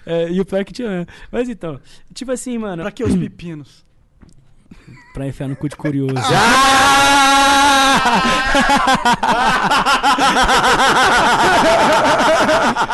É, 0.06 0.30
e 0.30 0.40
o 0.40 0.46
pior 0.46 0.64
que 0.64 0.74
tinha. 0.74 0.90
mesmo. 0.90 1.08
Mas 1.32 1.50
então, 1.50 1.80
tipo 2.14 2.32
assim, 2.32 2.56
mano. 2.60 2.84
Pra 2.84 2.92
que 2.92 3.04
os 3.04 3.16
pepinos? 3.16 3.84
Pra 5.14 5.28
enfiar 5.28 5.48
no 5.50 5.56
cu 5.56 5.68
de 5.68 5.76
curioso. 5.76 6.14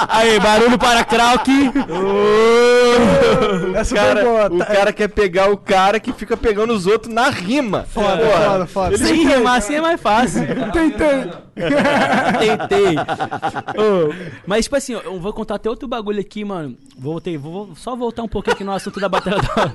Aí, 0.09 0.39
barulho 0.39 0.77
para 0.77 1.03
Krauk. 1.03 1.49
Essa 3.75 3.93
o 3.93 3.97
cara, 3.97 4.49
o 4.53 4.57
Tá- 4.59 4.65
cara 4.65 4.93
quer 4.93 5.07
pegar 5.09 5.51
o 5.51 5.57
cara 5.57 5.99
que 5.99 6.11
fica 6.13 6.35
pegando 6.35 6.73
os 6.73 6.87
outros 6.87 7.13
na 7.13 7.29
rima. 7.29 7.85
Foda, 7.89 8.17
Porra. 8.17 8.45
foda, 8.45 8.67
foda. 8.67 8.97
Sem 8.97 9.27
rimar 9.27 9.57
assim 9.57 9.75
é 9.75 9.81
mais 9.81 9.99
fácil. 10.01 10.41
Tentei. 10.71 11.31
Tentei. 12.39 12.95
Ô, 12.97 14.13
mas, 14.45 14.65
tipo 14.65 14.75
assim, 14.75 14.93
eu 14.93 15.19
vou 15.19 15.33
contar 15.33 15.55
até 15.55 15.69
outro 15.69 15.87
bagulho 15.87 16.19
aqui, 16.19 16.43
mano. 16.43 16.75
Voltei, 16.97 17.37
vou 17.37 17.65
vou 17.67 17.75
só 17.75 17.95
voltar 17.95 18.23
um 18.23 18.27
pouquinho 18.27 18.53
aqui 18.55 18.63
no 18.63 18.71
assunto 18.73 18.99
da 18.99 19.07
batalha 19.09 19.37
da. 19.37 19.71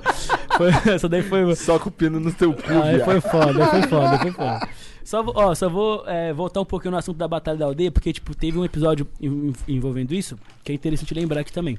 Foi, 0.57 0.71
essa 0.93 1.09
daí 1.09 1.23
foi. 1.23 1.55
Só 1.57 1.79
com 1.79 1.89
o 1.89 1.93
pino 1.93 2.21
no 2.21 2.31
teu 2.35 2.53
cu, 2.55 2.63
Aí 2.83 3.01
foi 3.05 3.21
foda, 3.21 3.67
foi 3.67 3.83
foda, 3.83 4.19
foi 4.19 4.31
foda. 4.33 4.69
Só, 5.05 5.23
vou- 5.23 5.35
ó, 5.37 5.55
só 5.55 5.69
vou 5.69 6.05
é, 6.07 6.33
voltar 6.33 6.61
um 6.61 6.65
pouquinho 6.65 6.93
no 6.93 6.97
assunto 6.99 7.17
da 7.17 7.27
Batalha 7.27 7.59
da 7.59 7.65
Aldeia, 7.67 7.91
porque, 7.91 8.13
tipo, 8.13 8.35
teve 8.37 8.59
um 8.59 8.65
episódio 8.65 9.07
en- 9.21 9.53
envolvendo 9.67 10.13
isso, 10.15 10.39
que 10.63 10.71
é 10.73 10.75
interessante 10.75 11.13
lembrar 11.13 11.41
aqui 11.41 11.53
também. 11.53 11.77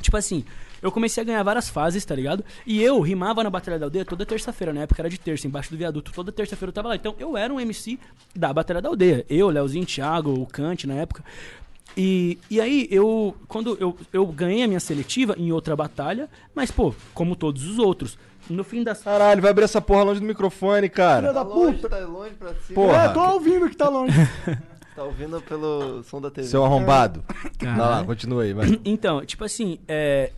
Tipo 0.00 0.16
assim, 0.16 0.44
eu 0.82 0.90
comecei 0.90 1.22
a 1.22 1.26
ganhar 1.26 1.42
várias 1.42 1.68
fases, 1.68 2.04
tá 2.04 2.14
ligado? 2.14 2.44
E 2.66 2.82
eu 2.82 3.00
rimava 3.00 3.42
na 3.44 3.50
Batalha 3.50 3.78
da 3.78 3.86
Aldeia 3.86 4.04
toda 4.04 4.26
terça-feira, 4.26 4.72
na 4.72 4.80
época 4.82 5.00
era 5.02 5.08
de 5.08 5.18
terça, 5.18 5.46
embaixo 5.46 5.70
do 5.70 5.76
viaduto, 5.76 6.12
toda 6.12 6.32
terça-feira 6.32 6.70
eu 6.70 6.74
tava 6.74 6.88
lá. 6.88 6.96
Então 6.96 7.14
eu 7.18 7.36
era 7.36 7.52
um 7.52 7.60
MC 7.60 7.98
da 8.34 8.52
Batalha 8.52 8.82
da 8.82 8.88
Aldeia. 8.88 9.24
Eu, 9.30 9.48
Leozinho, 9.50 9.86
Thiago, 9.86 10.32
o 10.34 10.46
Kant 10.46 10.84
na 10.86 10.94
época. 10.94 11.22
E, 11.96 12.38
e 12.50 12.60
aí, 12.60 12.86
eu. 12.90 13.34
Quando 13.48 13.76
eu, 13.80 13.96
eu 14.12 14.24
ganhei 14.26 14.62
a 14.62 14.68
minha 14.68 14.78
seletiva 14.80 15.34
em 15.38 15.50
outra 15.50 15.74
batalha, 15.74 16.28
mas, 16.54 16.70
pô, 16.70 16.94
como 17.14 17.34
todos 17.34 17.64
os 17.64 17.78
outros. 17.78 18.16
No 18.48 18.64
fim 18.64 18.82
das. 18.82 19.02
Caralho, 19.02 19.42
vai 19.42 19.50
abrir 19.50 19.64
essa 19.64 19.80
porra 19.80 20.02
longe 20.04 20.20
do 20.20 20.26
microfone, 20.26 20.88
cara. 20.88 21.20
Filha 21.20 21.32
da 21.32 21.44
puta. 21.44 21.88
Tá 21.88 21.98
longe 22.00 22.34
pra 22.34 22.54
cima. 22.54 22.74
Porra. 22.74 23.02
É, 23.04 23.08
tô 23.08 23.20
ouvindo 23.34 23.68
que 23.68 23.76
tá 23.76 23.88
longe. 23.88 24.12
Tá 24.98 25.04
ouvindo 25.04 25.40
pelo 25.42 26.02
som 26.02 26.20
da 26.20 26.28
TV. 26.28 26.48
Seu 26.48 26.64
arrombado. 26.64 27.22
Vai 27.60 27.76
lá, 27.78 28.04
continua 28.04 28.42
aí, 28.42 28.52
vai. 28.52 28.66
Então, 28.84 29.24
tipo 29.24 29.44
assim, 29.44 29.78
é, 29.86 30.32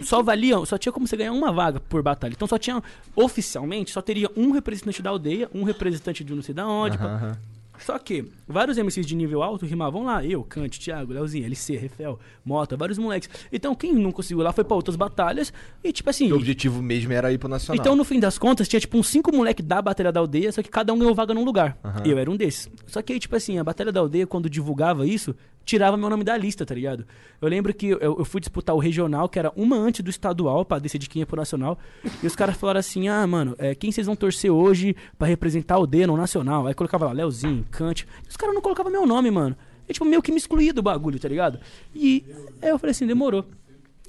só 0.00 0.22
valiam, 0.22 0.64
só 0.64 0.78
tinha 0.78 0.90
como 0.90 1.06
você 1.06 1.18
ganhar 1.18 1.32
uma 1.32 1.52
vaga 1.52 1.78
por 1.80 2.02
batalha. 2.02 2.32
Então 2.32 2.48
só 2.48 2.56
tinha, 2.56 2.82
oficialmente, 3.14 3.90
só 3.90 4.00
teria 4.00 4.30
um 4.34 4.52
representante 4.52 5.02
da 5.02 5.10
aldeia, 5.10 5.50
um 5.54 5.64
representante 5.64 6.24
de 6.24 6.34
não 6.34 6.42
sei 6.42 6.54
da 6.54 6.66
onde. 6.66 6.96
pá. 6.96 7.04
Aham, 7.04 7.14
aham. 7.16 7.38
Só 7.78 7.98
que 7.98 8.24
vários 8.46 8.78
MCs 8.78 9.06
de 9.06 9.14
nível 9.14 9.42
alto 9.42 9.66
rimavam 9.66 10.04
lá. 10.04 10.24
Eu, 10.24 10.42
Kant, 10.44 10.78
Thiago, 10.78 11.12
Leozinho, 11.12 11.44
LC, 11.44 11.76
Refel, 11.76 12.18
Mota, 12.44 12.76
vários 12.76 12.98
moleques. 12.98 13.28
Então 13.52 13.74
quem 13.74 13.92
não 13.92 14.12
conseguiu 14.12 14.42
lá 14.42 14.52
foi 14.52 14.64
pra 14.64 14.76
outras 14.76 14.96
batalhas. 14.96 15.52
E 15.82 15.92
tipo 15.92 16.08
assim. 16.10 16.30
O 16.32 16.36
objetivo 16.36 16.82
mesmo 16.82 17.12
era 17.12 17.32
ir 17.32 17.38
pro 17.38 17.48
Nacional. 17.48 17.80
Então, 17.80 17.96
no 17.96 18.04
fim 18.04 18.20
das 18.20 18.38
contas, 18.38 18.68
tinha 18.68 18.80
tipo 18.80 18.96
uns 18.96 19.08
cinco 19.08 19.34
moleques 19.34 19.64
da 19.64 19.80
Batalha 19.82 20.12
da 20.12 20.20
Aldeia, 20.20 20.52
só 20.52 20.62
que 20.62 20.68
cada 20.68 20.92
um 20.92 20.98
ganhou 20.98 21.14
vaga 21.14 21.34
num 21.34 21.44
lugar. 21.44 21.76
E 22.04 22.10
eu 22.10 22.18
era 22.18 22.30
um 22.30 22.36
desses. 22.36 22.68
Só 22.86 23.02
que 23.02 23.12
aí, 23.12 23.18
tipo 23.18 23.34
assim, 23.36 23.58
a 23.58 23.64
Batalha 23.64 23.92
da 23.92 24.00
Aldeia, 24.00 24.26
quando 24.26 24.48
divulgava 24.48 25.06
isso, 25.06 25.34
tirava 25.64 25.96
meu 25.96 26.08
nome 26.10 26.24
da 26.24 26.36
lista, 26.36 26.64
tá 26.64 26.74
ligado? 26.74 27.06
Eu 27.40 27.48
lembro 27.48 27.72
que 27.74 27.88
eu, 27.88 27.98
eu 28.00 28.24
fui 28.24 28.40
disputar 28.40 28.74
o 28.74 28.78
regional, 28.78 29.28
que 29.28 29.38
era 29.38 29.52
uma 29.56 29.76
antes 29.76 30.02
do 30.02 30.10
estadual, 30.10 30.64
pra 30.64 30.78
decidir 30.78 31.08
quem 31.08 31.20
ia 31.20 31.26
pro 31.26 31.36
nacional. 31.36 31.78
E 32.22 32.26
os 32.26 32.36
caras 32.36 32.56
falaram 32.56 32.80
assim: 32.80 33.08
ah, 33.08 33.26
mano, 33.26 33.54
é, 33.58 33.74
quem 33.74 33.90
vocês 33.90 34.06
vão 34.06 34.16
torcer 34.16 34.50
hoje 34.50 34.94
pra 35.18 35.26
representar 35.26 35.74
a 35.74 35.78
aldeia 35.78 36.06
no 36.06 36.16
nacional? 36.16 36.66
Aí 36.66 36.74
colocava 36.74 37.06
lá 37.06 37.12
Leozinho, 37.12 37.64
Kant. 37.70 38.06
E 38.24 38.28
os 38.28 38.36
caras 38.36 38.54
não 38.54 38.62
colocavam 38.62 38.90
meu 38.92 39.06
nome, 39.06 39.30
mano. 39.30 39.56
E, 39.88 39.92
tipo, 39.92 40.04
meio 40.04 40.22
que 40.22 40.30
me 40.30 40.38
excluía 40.38 40.72
do 40.72 40.82
bagulho, 40.82 41.18
tá 41.18 41.28
ligado? 41.28 41.58
E 41.94 42.24
aí 42.62 42.68
eu 42.70 42.78
falei 42.78 42.92
assim: 42.92 43.06
demorou. 43.06 43.44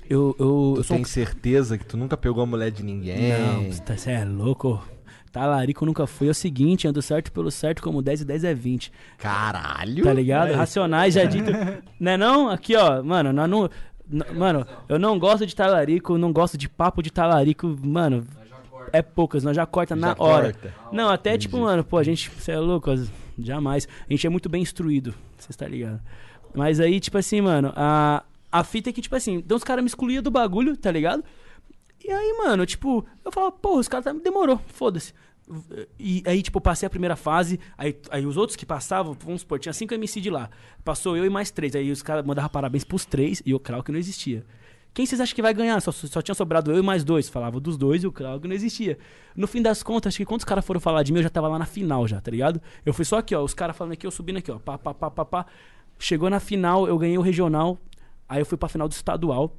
Eu, 0.10 0.36
eu, 0.38 0.74
eu 0.78 0.82
Tu 0.82 0.84
sou 0.84 0.96
um 0.98 1.00
tem 1.00 1.06
certeza 1.06 1.78
que 1.78 1.86
tu 1.86 1.98
nunca 1.98 2.16
pegou 2.16 2.44
a 2.44 2.46
mulher 2.46 2.70
de 2.72 2.84
ninguém? 2.84 3.32
não, 3.34 3.72
você 3.72 4.12
é 4.12 4.24
louco. 4.24 4.84
Talarico 5.36 5.86
nunca 5.86 6.08
foi. 6.08 6.28
É 6.28 6.32
o 6.32 6.34
seguinte, 6.34 6.88
ando 6.88 7.02
certo 7.02 7.30
pelo 7.30 7.52
certo, 7.52 7.84
como 7.84 8.02
10 8.02 8.22
e 8.22 8.26
10 8.26 8.44
é 8.46 8.54
20. 8.54 8.90
Caralho! 9.18 10.02
Tá 10.02 10.14
ligado? 10.14 10.52
É. 10.52 10.56
Racionais 10.56 11.14
já 11.14 11.26
dito. 11.26 11.52
né 12.00 12.16
não? 12.16 12.50
Aqui, 12.50 12.74
ó, 12.74 13.04
mano, 13.04 13.34
nós 13.34 13.50
não. 13.50 13.70
Mano, 14.34 14.66
eu 14.88 14.98
não 14.98 15.20
gosto 15.20 15.46
de 15.46 15.54
talarico, 15.54 16.18
não 16.18 16.32
gosto 16.32 16.58
de 16.58 16.70
papo 16.70 17.04
de 17.04 17.12
talarico, 17.12 17.78
mano. 17.84 18.26
É 18.94 19.02
poucas, 19.02 19.44
nós 19.44 19.54
já 19.58 19.66
corta 19.66 19.94
na 19.94 20.10
Já 20.10 20.16
hora. 20.20 20.54
corta. 20.54 20.74
Não, 20.90 21.10
até 21.10 21.38
tipo, 21.38 21.58
mano, 21.58 21.84
pô, 21.84 21.98
a 21.98 22.04
gente, 22.04 22.30
você 22.30 22.54
é 22.54 22.60
louco, 22.60 22.92
jamais. 23.38 23.90
A 24.10 24.14
gente 24.14 24.26
é 24.26 24.30
muito 24.30 24.48
bem 24.48 24.62
instruído, 24.62 25.14
você 25.38 25.52
está 25.52 25.68
ligado? 25.68 26.00
Mas 26.54 26.80
aí, 26.80 26.98
tipo 27.02 27.18
assim, 27.18 27.42
mano, 27.42 27.74
a, 27.76 28.24
a 28.50 28.64
fita 28.64 28.90
é 28.90 28.94
que, 28.94 29.02
tipo 29.02 29.16
assim, 29.18 29.34
então 29.36 29.58
os 29.58 29.66
caras 29.66 29.84
me 29.84 29.90
excluíam 29.90 30.24
do 30.24 30.32
bagulho, 30.32 30.78
tá 30.78 30.92
ligado? 30.92 31.26
E 32.02 32.10
aí, 32.10 32.38
mano, 32.38 32.66
tipo, 32.66 33.06
eu 33.26 33.32
falava, 33.34 33.52
pô, 33.52 33.80
os 33.80 33.90
caras 33.90 34.06
tá, 34.06 34.14
demorou, 34.14 34.62
foda-se. 34.68 35.12
E 36.00 36.24
aí, 36.26 36.42
tipo, 36.42 36.60
passei 36.60 36.88
a 36.88 36.90
primeira 36.90 37.16
fase, 37.16 37.60
aí, 37.78 37.96
aí 38.10 38.26
os 38.26 38.36
outros 38.36 38.56
que 38.56 38.66
passavam, 38.66 39.16
vamos 39.24 39.42
supor, 39.42 39.60
tinha 39.60 39.74
cinco 39.74 39.94
MC 39.94 40.20
de 40.20 40.30
lá. 40.30 40.50
Passou 40.84 41.16
eu 41.16 41.26
e 41.26 41.30
mais 41.30 41.52
três. 41.52 41.76
Aí 41.76 41.92
os 41.92 42.02
caras 42.02 42.26
mandavam 42.26 42.50
parabéns 42.50 42.84
pros 42.84 43.06
três 43.06 43.42
e 43.46 43.54
o 43.54 43.60
Krauk 43.60 43.92
não 43.92 44.00
existia. 44.00 44.46
Quem 44.94 45.06
vocês 45.06 45.20
acham 45.20 45.36
que 45.36 45.42
vai 45.42 45.54
ganhar? 45.54 45.80
Só, 45.82 45.92
só 45.92 46.22
tinha 46.22 46.34
sobrado 46.34 46.72
eu 46.72 46.80
e 46.80 46.82
mais 46.82 47.04
dois. 47.04 47.28
Falava 47.28 47.60
dos 47.60 47.78
dois 47.78 48.04
e 48.04 48.08
o 48.08 48.12
Krauk 48.12 48.48
não 48.48 48.56
existia. 48.56 48.98
No 49.36 49.46
fim 49.46 49.62
das 49.62 49.84
contas, 49.84 50.12
acho 50.12 50.18
que 50.18 50.26
quando 50.26 50.40
os 50.40 50.46
caras 50.46 50.66
foram 50.66 50.80
falar 50.80 51.04
de 51.04 51.12
mim, 51.12 51.20
eu 51.20 51.24
já 51.24 51.30
tava 51.30 51.50
lá 51.50 51.60
na 51.60 51.66
final 51.66 52.08
já, 52.08 52.22
tá 52.22 52.32
ligado? 52.32 52.62
Eu 52.86 52.94
fui 52.94 53.04
só 53.04 53.18
aqui, 53.18 53.36
ó, 53.36 53.44
os 53.44 53.54
caras 53.54 53.76
falando 53.76 53.92
aqui, 53.92 54.08
eu 54.08 54.12
subindo 54.12 54.38
aqui, 54.38 54.50
ó, 54.50 54.58
pá, 54.58 54.78
pá, 54.78 54.94
pá, 54.94 55.12
pá, 55.12 55.26
pá. 55.26 55.46
Chegou 56.00 56.30
na 56.30 56.40
final, 56.40 56.88
eu 56.88 56.98
ganhei 56.98 57.18
o 57.18 57.22
regional, 57.22 57.78
aí 58.28 58.40
eu 58.40 58.46
fui 58.46 58.58
pra 58.58 58.70
final 58.70 58.88
do 58.88 58.94
estadual. 58.94 59.54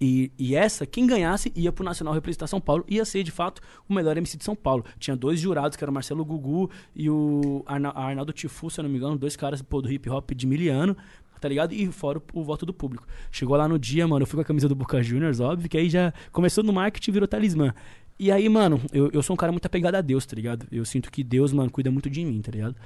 E, 0.00 0.30
e 0.38 0.54
essa, 0.54 0.86
quem 0.86 1.06
ganhasse, 1.06 1.52
ia 1.54 1.72
pro 1.72 1.84
Nacional 1.84 2.14
representar 2.14 2.46
São 2.46 2.60
Paulo, 2.60 2.84
ia 2.88 3.04
ser 3.04 3.22
de 3.22 3.30
fato 3.30 3.60
o 3.88 3.94
melhor 3.94 4.16
MC 4.16 4.36
de 4.36 4.44
São 4.44 4.54
Paulo. 4.54 4.84
Tinha 4.98 5.16
dois 5.16 5.40
jurados, 5.40 5.76
que 5.76 5.84
eram 5.84 5.90
o 5.90 5.94
Marcelo 5.94 6.24
Gugu 6.24 6.70
e 6.94 7.08
o 7.08 7.62
Arna, 7.66 7.90
Arnaldo 7.90 8.32
Tifu, 8.32 8.70
se 8.70 8.80
eu 8.80 8.82
não 8.82 8.90
me 8.90 8.96
engano, 8.96 9.16
dois 9.16 9.36
caras 9.36 9.62
pô, 9.62 9.80
do 9.80 9.90
hip 9.90 10.08
hop 10.08 10.30
de 10.32 10.46
miliano, 10.46 10.96
tá 11.40 11.48
ligado? 11.48 11.72
E 11.72 11.86
fora 11.90 12.18
o, 12.18 12.40
o 12.40 12.44
voto 12.44 12.64
do 12.64 12.72
público. 12.72 13.06
Chegou 13.30 13.56
lá 13.56 13.66
no 13.66 13.78
dia, 13.78 14.06
mano, 14.06 14.22
eu 14.22 14.26
fui 14.26 14.36
com 14.36 14.42
a 14.42 14.44
camisa 14.44 14.68
do 14.68 14.74
Boca 14.74 15.02
Juniors, 15.02 15.40
óbvio, 15.40 15.68
que 15.68 15.76
aí 15.76 15.88
já 15.88 16.12
começou 16.30 16.62
no 16.62 16.72
marketing 16.72 17.12
virou 17.12 17.28
talismã. 17.28 17.74
E 18.18 18.30
aí, 18.30 18.48
mano, 18.48 18.80
eu, 18.92 19.10
eu 19.12 19.22
sou 19.22 19.34
um 19.34 19.36
cara 19.36 19.50
muito 19.50 19.66
apegado 19.66 19.96
a 19.96 20.00
Deus, 20.00 20.24
tá 20.24 20.36
ligado? 20.36 20.66
Eu 20.70 20.84
sinto 20.84 21.10
que 21.10 21.24
Deus, 21.24 21.52
mano, 21.52 21.70
cuida 21.70 21.90
muito 21.90 22.08
de 22.08 22.24
mim, 22.24 22.40
tá 22.40 22.52
ligado? 22.52 22.76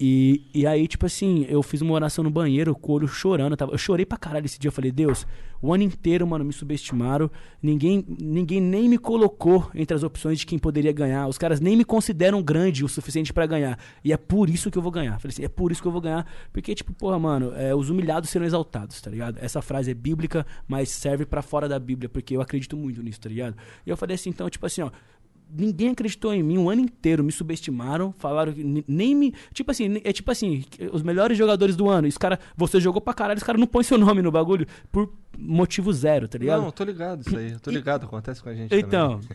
E, 0.00 0.48
e 0.54 0.64
aí, 0.64 0.86
tipo 0.86 1.06
assim, 1.06 1.44
eu 1.48 1.60
fiz 1.60 1.80
uma 1.80 1.92
oração 1.92 2.22
no 2.22 2.30
banheiro, 2.30 2.74
com 2.74 2.92
o 2.92 2.94
olho 2.94 3.08
chorando. 3.08 3.52
Eu, 3.52 3.56
tava, 3.56 3.72
eu 3.72 3.78
chorei 3.78 4.06
pra 4.06 4.16
caralho 4.16 4.46
esse 4.46 4.58
dia. 4.58 4.68
Eu 4.68 4.72
falei, 4.72 4.92
Deus, 4.92 5.26
o 5.60 5.74
ano 5.74 5.82
inteiro, 5.82 6.24
mano, 6.24 6.44
me 6.44 6.52
subestimaram. 6.52 7.28
Ninguém, 7.60 8.04
ninguém 8.20 8.60
nem 8.60 8.88
me 8.88 8.96
colocou 8.96 9.68
entre 9.74 9.96
as 9.96 10.04
opções 10.04 10.38
de 10.38 10.46
quem 10.46 10.56
poderia 10.56 10.92
ganhar. 10.92 11.26
Os 11.26 11.36
caras 11.36 11.58
nem 11.58 11.76
me 11.76 11.84
consideram 11.84 12.40
grande 12.40 12.84
o 12.84 12.88
suficiente 12.88 13.32
pra 13.32 13.44
ganhar. 13.44 13.76
E 14.04 14.12
é 14.12 14.16
por 14.16 14.48
isso 14.48 14.70
que 14.70 14.78
eu 14.78 14.82
vou 14.82 14.92
ganhar. 14.92 15.14
Eu 15.14 15.20
falei 15.20 15.32
assim, 15.32 15.44
é 15.44 15.48
por 15.48 15.72
isso 15.72 15.82
que 15.82 15.88
eu 15.88 15.92
vou 15.92 16.00
ganhar. 16.00 16.24
Porque, 16.52 16.76
tipo, 16.76 16.92
porra, 16.92 17.18
mano, 17.18 17.52
é, 17.56 17.74
os 17.74 17.90
humilhados 17.90 18.30
serão 18.30 18.46
exaltados, 18.46 19.00
tá 19.00 19.10
ligado? 19.10 19.38
Essa 19.40 19.60
frase 19.60 19.90
é 19.90 19.94
bíblica, 19.94 20.46
mas 20.68 20.90
serve 20.90 21.26
pra 21.26 21.42
fora 21.42 21.68
da 21.68 21.78
Bíblia, 21.78 22.08
porque 22.08 22.36
eu 22.36 22.40
acredito 22.40 22.76
muito 22.76 23.02
nisso, 23.02 23.20
tá 23.20 23.28
ligado? 23.28 23.56
E 23.84 23.90
eu 23.90 23.96
falei 23.96 24.14
assim, 24.14 24.30
então, 24.30 24.48
tipo 24.48 24.64
assim, 24.64 24.82
ó 24.82 24.92
ninguém 25.50 25.90
acreditou 25.90 26.32
em 26.32 26.42
mim 26.42 26.58
um 26.58 26.68
ano 26.68 26.80
inteiro, 26.80 27.24
me 27.24 27.32
subestimaram, 27.32 28.12
falaram 28.12 28.52
que 28.52 28.84
nem 28.86 29.14
me. 29.14 29.34
Tipo 29.52 29.70
assim, 29.70 30.00
é 30.04 30.12
tipo 30.12 30.30
assim, 30.30 30.64
os 30.92 31.02
melhores 31.02 31.36
jogadores 31.36 31.76
do 31.76 31.88
ano. 31.88 32.06
E 32.06 32.10
os 32.10 32.18
cara, 32.18 32.38
você 32.56 32.80
jogou 32.80 33.00
pra 33.00 33.14
caralho, 33.14 33.38
os 33.38 33.44
caras 33.44 33.60
não 33.60 33.66
põem 33.66 33.84
seu 33.84 33.96
nome 33.98 34.22
no 34.22 34.30
bagulho 34.30 34.66
por 34.90 35.12
motivo 35.36 35.92
zero, 35.92 36.28
tá 36.28 36.38
ligado? 36.38 36.62
Não, 36.62 36.70
tô 36.70 36.84
ligado 36.84 37.20
isso 37.20 37.36
aí. 37.36 37.58
Tô 37.58 37.70
ligado, 37.70 38.04
acontece 38.04 38.42
com 38.42 38.48
a 38.48 38.54
gente 38.54 38.74
Então. 38.74 39.20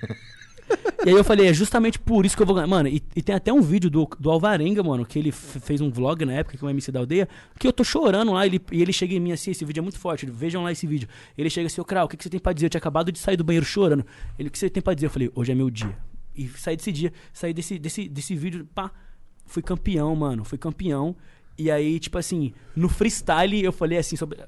E 1.05 1.09
aí 1.09 1.15
eu 1.15 1.23
falei, 1.23 1.47
é 1.47 1.53
justamente 1.53 1.99
por 1.99 2.25
isso 2.25 2.35
que 2.35 2.41
eu 2.41 2.45
vou 2.45 2.55
ganhar. 2.55 2.67
Mano, 2.67 2.87
e, 2.87 3.03
e 3.15 3.21
tem 3.21 3.35
até 3.35 3.51
um 3.51 3.61
vídeo 3.61 3.89
do, 3.89 4.07
do 4.19 4.31
Alvarenga, 4.31 4.81
mano, 4.81 5.05
que 5.05 5.19
ele 5.19 5.31
fez 5.31 5.81
um 5.81 5.89
vlog 5.89 6.23
na 6.23 6.33
época, 6.33 6.57
que 6.57 6.63
é 6.63 6.67
um 6.67 6.69
MC 6.69 6.91
da 6.91 6.99
aldeia, 7.01 7.27
que 7.59 7.67
eu 7.67 7.73
tô 7.73 7.83
chorando 7.83 8.31
lá, 8.31 8.45
ele, 8.45 8.61
e 8.71 8.81
ele 8.81 8.93
chega 8.93 9.13
em 9.13 9.19
mim 9.19 9.31
assim, 9.33 9.51
esse 9.51 9.65
vídeo 9.65 9.81
é 9.81 9.83
muito 9.83 9.99
forte, 9.99 10.25
vejam 10.25 10.63
lá 10.63 10.71
esse 10.71 10.87
vídeo. 10.87 11.09
Ele 11.37 11.49
chega 11.49 11.67
assim, 11.67 11.81
ô 11.81 11.85
Krau, 11.85 12.05
o 12.05 12.07
que, 12.07 12.15
que 12.15 12.23
você 12.23 12.29
tem 12.29 12.39
pra 12.39 12.53
dizer? 12.53 12.67
Eu 12.67 12.69
tinha 12.69 12.79
acabado 12.79 13.11
de 13.11 13.19
sair 13.19 13.35
do 13.35 13.43
banheiro 13.43 13.65
chorando. 13.65 14.05
Ele, 14.39 14.47
o 14.47 14.51
que 14.51 14.57
você 14.57 14.69
tem 14.69 14.81
pra 14.81 14.93
dizer? 14.93 15.07
Eu 15.07 15.11
falei, 15.11 15.29
hoje 15.35 15.51
é 15.51 15.55
meu 15.55 15.69
dia. 15.69 15.97
E 16.35 16.47
saí 16.47 16.75
desse 16.75 16.91
dia, 16.91 17.13
saí 17.33 17.53
desse, 17.53 17.77
desse, 17.77 18.07
desse 18.07 18.35
vídeo, 18.35 18.67
pá, 18.73 18.89
fui 19.45 19.61
campeão, 19.61 20.15
mano, 20.15 20.43
fui 20.43 20.57
campeão. 20.57 21.15
E 21.57 21.69
aí, 21.69 21.99
tipo 21.99 22.17
assim, 22.17 22.53
no 22.75 22.89
freestyle 22.89 23.63
eu 23.63 23.71
falei 23.71 23.97
assim 23.97 24.15
sobre. 24.15 24.39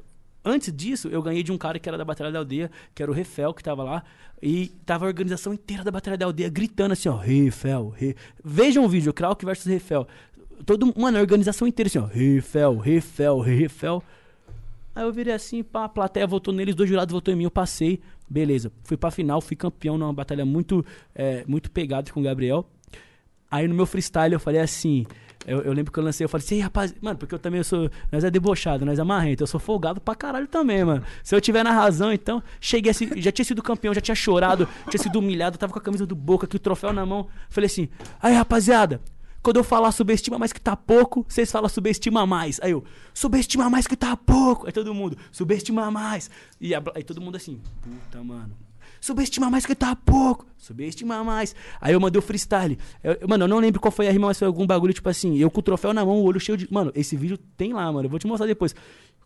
Antes 0.48 0.72
disso, 0.72 1.08
eu 1.08 1.24
ganhei 1.24 1.42
de 1.42 1.52
um 1.52 1.58
cara 1.58 1.80
que 1.80 1.90
era 1.90 1.98
da 1.98 2.06
Batalha 2.06 2.32
da 2.32 2.38
Aldeia, 2.38 2.70
que 2.94 3.02
era 3.02 3.12
o 3.12 3.16
Refel, 3.16 3.52
que 3.52 3.64
tava 3.64 3.84
lá. 3.84 4.04
E 4.40 4.68
tava 4.86 5.06
a 5.06 5.08
organização 5.08 5.52
inteira 5.52 5.84
da 5.84 5.90
Batalha 5.90 6.16
da 6.16 6.28
Aldeia 6.28 6.48
gritando 6.50 6.92
assim, 6.92 7.10
ó, 7.10 7.18
Refel, 7.18 7.90
Re... 7.90 8.16
Vejam 8.44 8.86
o 8.86 8.88
vídeo, 8.88 9.12
Krauk 9.12 9.44
versus 9.44 9.66
Refel. 9.66 10.08
Todo, 10.64 10.94
mano, 10.96 11.18
a 11.18 11.22
organização 11.22 11.68
inteira 11.68 11.88
assim, 11.88 11.98
ó, 11.98 12.06
Refel, 12.06 12.78
Refel, 12.78 13.40
Refel. 13.40 14.04
Aí 14.94 15.04
eu 15.04 15.12
virei 15.12 15.34
assim, 15.34 15.64
pá, 15.64 15.86
a 15.86 15.90
plateia 15.90 16.28
votou 16.28 16.54
neles, 16.54 16.76
dois 16.76 16.88
jurados 16.88 17.12
votou 17.12 17.34
em 17.34 17.38
mim, 17.38 17.46
eu 17.46 17.52
passei. 17.52 18.00
Beleza, 18.30 18.72
fui 18.84 18.98
pra 18.98 19.10
final, 19.10 19.42
fui 19.42 19.56
campeão 19.56 19.98
numa 19.98 20.14
batalha 20.14 20.46
muito, 20.46 20.86
é, 21.16 21.44
muito 21.48 21.72
pegada 21.72 22.12
com 22.12 22.20
o 22.20 22.24
Gabriel. 22.24 22.70
Aí 23.50 23.68
no 23.68 23.74
meu 23.74 23.86
freestyle 23.86 24.34
eu 24.34 24.40
falei 24.40 24.62
assim. 24.62 25.08
Eu, 25.48 25.62
eu 25.62 25.74
lembro 25.74 25.92
que 25.92 26.00
eu 26.00 26.04
lancei, 26.04 26.26
eu 26.26 26.30
falei 26.30 26.44
assim, 26.44 26.56
"Ei, 26.56 26.62
rapaz, 26.62 26.94
mano, 27.02 27.18
porque 27.18 27.36
eu 27.36 27.40
também 27.40 27.62
sou. 27.64 27.90
Nós 28.12 28.24
é 28.24 28.32
debochado, 28.32 28.86
nós 28.86 28.98
é 28.98 29.04
marrento, 29.04 29.44
eu 29.44 29.48
sou 29.48 29.60
folgado 29.60 30.02
pra 30.02 30.16
caralho 30.16 30.48
também, 30.48 30.84
mano. 30.84 31.04
Se 31.24 31.36
eu 31.36 31.42
tiver 31.42 31.64
na 31.64 31.72
razão, 31.72 32.12
então, 32.12 32.42
cheguei 32.60 32.92
assim, 32.92 33.10
já 33.22 33.32
tinha 33.32 33.46
sido 33.46 33.62
campeão, 33.62 33.94
já 33.94 34.02
tinha 34.02 34.16
chorado, 34.16 34.68
tinha 34.90 35.02
sido 35.02 35.20
humilhado, 35.20 35.58
tava 35.58 35.72
com 35.72 35.80
a 35.80 35.82
camisa 35.82 36.06
do 36.06 36.16
boca 36.16 36.46
aqui, 36.46 36.56
o 36.56 36.60
troféu 36.60 36.92
na 36.92 37.06
mão. 37.06 37.28
Falei 37.50 37.68
assim, 37.68 37.88
aí 38.22 38.34
rapaziada, 38.34 39.00
quando 39.44 39.58
eu 39.58 39.64
falar 39.64 39.92
subestima 39.92 40.40
mais 40.40 40.52
que 40.52 40.60
tá 40.60 40.76
pouco, 40.76 41.24
vocês 41.28 41.52
falam 41.52 41.70
subestima 41.70 42.26
mais. 42.26 42.60
Aí 42.64 42.72
eu, 42.72 42.84
subestima 43.14 43.70
mais 43.70 43.86
que 43.86 43.96
tá 43.96 44.18
pouco. 44.18 44.66
Aí 44.66 44.72
todo 44.72 44.92
mundo, 44.94 45.16
subestima 45.32 45.92
mais. 45.92 46.32
E 46.60 46.74
aí 46.74 47.04
todo 47.04 47.22
mundo 47.22 47.36
assim, 47.36 47.62
puta, 47.84 48.24
mano. 48.24 48.65
Subestima 49.06 49.52
mais 49.52 49.68
que 49.68 49.76
tá 49.76 49.96
pouco. 49.96 50.48
Subestima 50.58 51.24
mais. 51.24 51.56
Aí 51.80 51.94
eu 51.94 52.00
mandei 52.00 52.18
o 52.18 52.24
freestyle. 52.24 52.76
Eu- 53.04 53.28
mano, 53.28 53.44
eu 53.44 53.48
não 53.48 53.60
lembro 53.60 53.80
qual 53.80 53.92
foi 53.92 54.08
a 54.08 54.12
rima, 54.12 54.26
mas 54.26 54.40
foi 54.40 54.48
algum 54.48 54.66
bagulho, 54.66 54.92
tipo 54.96 55.08
assim, 55.08 55.38
eu 55.38 55.52
com 55.52 55.60
o 55.60 55.64
troféu 55.64 55.94
na 55.94 56.04
mão, 56.04 56.16
o 56.22 56.24
olho 56.24 56.40
cheio 56.40 56.58
de. 56.58 56.68
Mano, 56.74 56.92
esse 56.96 57.16
vídeo 57.16 57.38
tem 57.56 57.72
lá, 57.72 57.86
mano. 57.92 58.08
Eu 58.08 58.10
vou 58.10 58.18
te 58.18 58.26
mostrar 58.26 58.48
depois. 58.48 58.74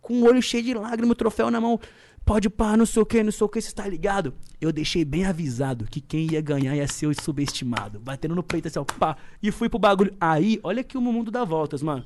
Com 0.02 0.16
o 0.22 0.26
olho 0.26 0.42
cheio 0.42 0.64
de 0.64 0.74
lágrimas, 0.74 1.12
o 1.12 1.16
troféu 1.16 1.50
na 1.50 1.62
mão. 1.62 1.80
Pode 2.26 2.50
pá, 2.50 2.76
não 2.76 2.86
sei 2.86 3.02
o 3.02 3.06
que, 3.06 3.24
não 3.24 3.32
sei 3.32 3.46
o 3.46 3.48
que, 3.50 3.62
você 3.62 3.74
tá 3.74 3.88
ligado? 3.88 4.34
Eu 4.60 4.74
deixei 4.74 5.06
bem 5.06 5.24
avisado 5.26 5.86
que 5.86 6.02
quem 6.02 6.30
ia 6.30 6.42
ganhar 6.42 6.76
ia 6.76 6.86
ser 6.86 7.08
o 7.08 7.14
subestimado. 7.14 8.02
Batendo 8.02 8.36
no 8.36 8.44
peito 8.44 8.68
assim, 8.68 8.80
ó, 8.80 8.84
pá. 8.84 9.16
E 9.42 9.50
fui 9.50 9.70
pro 9.70 9.80
bagulho. 9.80 10.14
Aí, 10.20 10.60
olha 10.62 10.84
que 10.84 10.98
o 10.98 11.02
mundo 11.02 11.32
dá 11.32 11.46
voltas, 11.46 11.82
mano. 11.82 12.04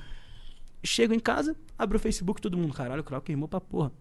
Chego 0.83 1.11
em 1.11 1.19
casa, 1.19 1.55
abro 1.75 1.97
o 1.97 1.99
Facebook, 1.99 2.39
todo 2.39 2.55
mundo, 2.55 2.71
caralho, 2.71 3.01
o 3.01 3.03
Krauk 3.03 3.27
rimou 3.31 3.47
pra 3.47 3.59
porra. 3.59 3.91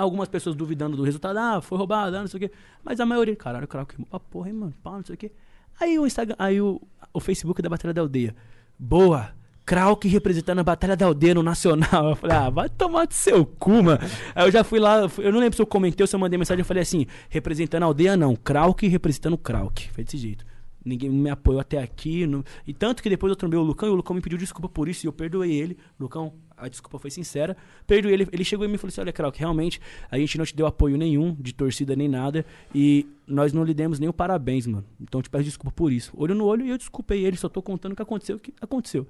Algumas 0.00 0.28
pessoas 0.28 0.56
duvidando 0.56 0.96
do 0.96 1.02
resultado, 1.02 1.36
ah, 1.38 1.60
foi 1.60 1.76
roubado, 1.76 2.16
ah, 2.16 2.20
não 2.20 2.26
sei 2.28 2.38
o 2.38 2.40
quê. 2.40 2.50
Mas 2.82 3.00
a 3.00 3.06
maioria, 3.06 3.36
caralho, 3.36 3.64
o 3.66 3.68
Krauk 3.68 3.92
rimou 3.92 4.08
pra 4.08 4.18
porra, 4.20 4.48
hein, 4.48 4.54
mano, 4.54 4.74
pá, 4.82 4.92
não 4.92 5.04
sei 5.04 5.14
o 5.14 5.18
quê. 5.18 5.30
Aí 5.78 5.98
o 5.98 6.06
Instagram, 6.06 6.34
aí 6.38 6.60
o, 6.60 6.80
o 7.12 7.20
Facebook 7.20 7.60
da 7.60 7.68
Batalha 7.68 7.92
da 7.92 8.00
Aldeia. 8.00 8.34
Boa! 8.78 9.30
Krauk 9.66 10.08
representando 10.08 10.58
a 10.58 10.64
Batalha 10.64 10.96
da 10.96 11.06
Aldeia 11.06 11.34
no 11.34 11.42
Nacional. 11.42 12.10
Eu 12.10 12.16
falei, 12.16 12.36
ah, 12.36 12.50
vai 12.50 12.68
tomar 12.68 13.06
do 13.06 13.14
seu 13.14 13.44
cu, 13.46 13.82
mano. 13.82 14.00
Aí 14.34 14.46
eu 14.48 14.50
já 14.50 14.64
fui 14.64 14.80
lá, 14.80 15.02
eu 15.18 15.30
não 15.32 15.38
lembro 15.38 15.54
se 15.54 15.62
eu 15.62 15.66
comentei 15.66 16.02
ou 16.02 16.08
se 16.08 16.16
eu 16.16 16.18
mandei 16.20 16.38
mensagem, 16.38 16.60
eu 16.62 16.66
falei 16.66 16.82
assim, 16.82 17.06
representando 17.28 17.82
a 17.82 17.86
aldeia 17.86 18.16
não, 18.16 18.34
Krauk 18.34 18.86
representando 18.88 19.36
Krauk. 19.38 19.88
Foi 19.92 20.02
desse 20.02 20.16
jeito. 20.16 20.44
Ninguém 20.84 21.10
me 21.10 21.28
apoiou 21.30 21.60
até 21.60 21.78
aqui. 21.80 22.26
não- 22.26 22.42
E 22.66 22.72
tanto 22.72 23.02
que 23.02 23.10
depois 23.10 23.30
eu 23.30 23.36
trombei 23.36 23.58
o 23.58 23.62
Lucão 23.62 23.88
e 23.88 23.92
o 23.92 23.94
Lucão 23.94 24.16
me 24.16 24.22
pediu 24.22 24.38
desculpa 24.38 24.66
por 24.68 24.88
isso 24.88 25.04
e 25.04 25.08
eu 25.08 25.12
perdoei 25.12 25.52
ele. 25.52 25.76
Lucão, 26.00 26.32
a 26.60 26.68
desculpa 26.68 26.98
foi 26.98 27.10
sincera. 27.10 27.56
Perdoei 27.86 28.14
ele. 28.14 28.28
Ele 28.32 28.44
chegou 28.44 28.66
e 28.66 28.78
falou 28.78 28.88
assim: 28.88 29.00
Olha, 29.00 29.12
Krauk, 29.12 29.38
realmente 29.38 29.80
a 30.10 30.18
gente 30.18 30.38
não 30.38 30.44
te 30.44 30.54
deu 30.54 30.66
apoio 30.66 30.96
nenhum, 30.96 31.34
de 31.38 31.52
torcida 31.52 31.96
nem 31.96 32.08
nada. 32.08 32.44
E 32.74 33.06
nós 33.26 33.52
não 33.52 33.64
lhe 33.64 33.72
demos 33.72 33.98
nem 33.98 34.08
o 34.08 34.12
parabéns, 34.12 34.66
mano. 34.66 34.84
Então 35.00 35.22
te 35.22 35.30
peço 35.30 35.44
desculpa 35.44 35.72
por 35.74 35.92
isso. 35.92 36.12
Olho 36.16 36.34
no 36.34 36.44
olho 36.44 36.64
e 36.64 36.70
eu 36.70 36.78
desculpei 36.78 37.24
ele. 37.24 37.36
Só 37.36 37.48
tô 37.48 37.62
contando 37.62 37.92
o 37.92 37.96
que 37.96 38.02
aconteceu, 38.02 38.36
o 38.36 38.38
que 38.40 38.52
aconteceu. 38.60 39.06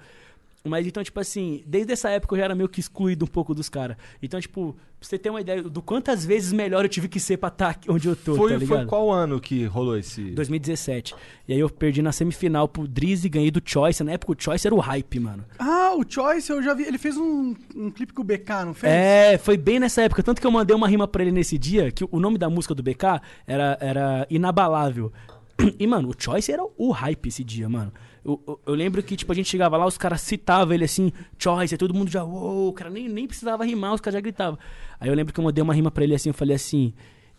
Mas 0.65 0.87
então, 0.87 1.03
tipo 1.03 1.19
assim, 1.19 1.63
desde 1.67 1.93
essa 1.93 2.11
época 2.11 2.35
eu 2.35 2.39
já 2.39 2.45
era 2.45 2.55
meio 2.55 2.69
que 2.69 2.81
excluído 2.81 3.25
um 3.25 3.29
pouco 3.29 3.55
dos 3.55 3.69
caras. 3.69 3.97
Então, 4.23 4.39
tipo, 4.39 4.75
pra 4.75 5.09
você 5.09 5.19
ter 5.19 5.31
uma 5.31 5.41
ideia 5.41 5.63
do 5.63 5.81
quantas 5.81 6.25
vezes 6.25 6.53
melhor 6.53 6.85
eu 6.85 6.89
tive 6.89 7.09
que 7.09 7.19
ser 7.19 7.39
pra 7.39 7.49
estar 7.49 7.79
onde 7.89 8.07
eu 8.07 8.15
tô, 8.15 8.37
Foi, 8.37 8.53
tá 8.53 8.59
ligado? 8.59 8.79
foi 8.79 8.87
qual 8.87 9.11
ano 9.11 9.41
que 9.41 9.65
rolou 9.65 9.97
esse. 9.97 10.23
2017. 10.33 11.15
E 11.49 11.55
aí 11.55 11.59
eu 11.59 11.71
perdi 11.71 12.03
na 12.03 12.13
semifinal 12.13 12.69
pro 12.69 12.87
Drizzy 12.87 13.27
e 13.27 13.31
ganhei 13.31 13.51
do 13.51 13.63
Choice. 13.65 14.05
Na 14.05 14.13
época 14.13 14.33
o 14.33 14.37
Choice 14.39 14.67
era 14.67 14.75
o 14.75 14.81
hype, 14.81 15.19
mano. 15.19 15.45
Ah, 15.59 15.95
o 15.97 16.05
Choice, 16.07 16.51
eu 16.51 16.63
já 16.63 16.75
vi. 16.75 16.83
Ele 16.83 16.99
fez 16.99 17.17
um, 17.17 17.55
um 17.75 17.91
clipe 17.91 18.13
com 18.13 18.21
o 18.21 18.25
BK, 18.25 18.51
não 18.67 18.75
fez? 18.75 18.93
É, 18.93 19.39
foi 19.39 19.57
bem 19.57 19.81
nessa 19.81 20.03
época. 20.03 20.23
Tanto 20.23 20.43
que 20.43 20.47
eu 20.47 20.51
mandei 20.51 20.77
uma 20.77 20.87
rima 20.87 21.09
pra 21.09 21.23
ele 21.23 21.33
nesse 21.33 21.57
dia, 21.57 21.91
que 21.91 22.05
o 22.11 22.21
nome 22.21 22.37
da 22.37 22.51
música 22.51 22.75
do 22.75 22.83
BK 22.83 23.21
era, 23.47 23.79
era 23.81 24.27
Inabalável. 24.29 25.11
E, 25.79 25.87
mano, 25.87 26.09
o 26.09 26.15
Choice 26.17 26.51
era 26.51 26.63
o 26.77 26.91
hype 26.91 27.27
esse 27.29 27.45
dia, 27.45 27.69
mano. 27.69 27.93
Eu, 28.25 28.43
eu, 28.47 28.61
eu 28.67 28.75
lembro 28.75 29.03
que, 29.03 29.17
tipo, 29.17 29.33
a 29.33 29.35
gente 29.35 29.49
chegava 29.49 29.77
lá, 29.77 29.87
os 29.87 29.97
caras 29.97 30.21
citavam 30.21 30.75
ele 30.75 30.85
assim, 30.85 31.13
Choice, 31.39 31.75
aí 31.75 31.79
todo 31.79 31.95
mundo 31.95 32.11
já, 32.11 32.23
uou, 32.23 32.69
o 32.69 32.73
cara 32.73 32.91
nem, 32.91 33.09
nem 33.09 33.27
precisava 33.27 33.65
rimar, 33.65 33.95
os 33.95 34.01
caras 34.01 34.15
já 34.15 34.21
gritavam. 34.21 34.59
Aí 34.99 35.09
eu 35.09 35.15
lembro 35.15 35.33
que 35.33 35.41
eu 35.41 35.45
mandei 35.45 35.63
uma 35.63 35.75
rima 35.75 35.91
pra 35.91 36.05
ele 36.05 36.15
assim, 36.15 36.31
eu 36.31 36.35
falei 36.35 36.57
assim, 36.57 36.93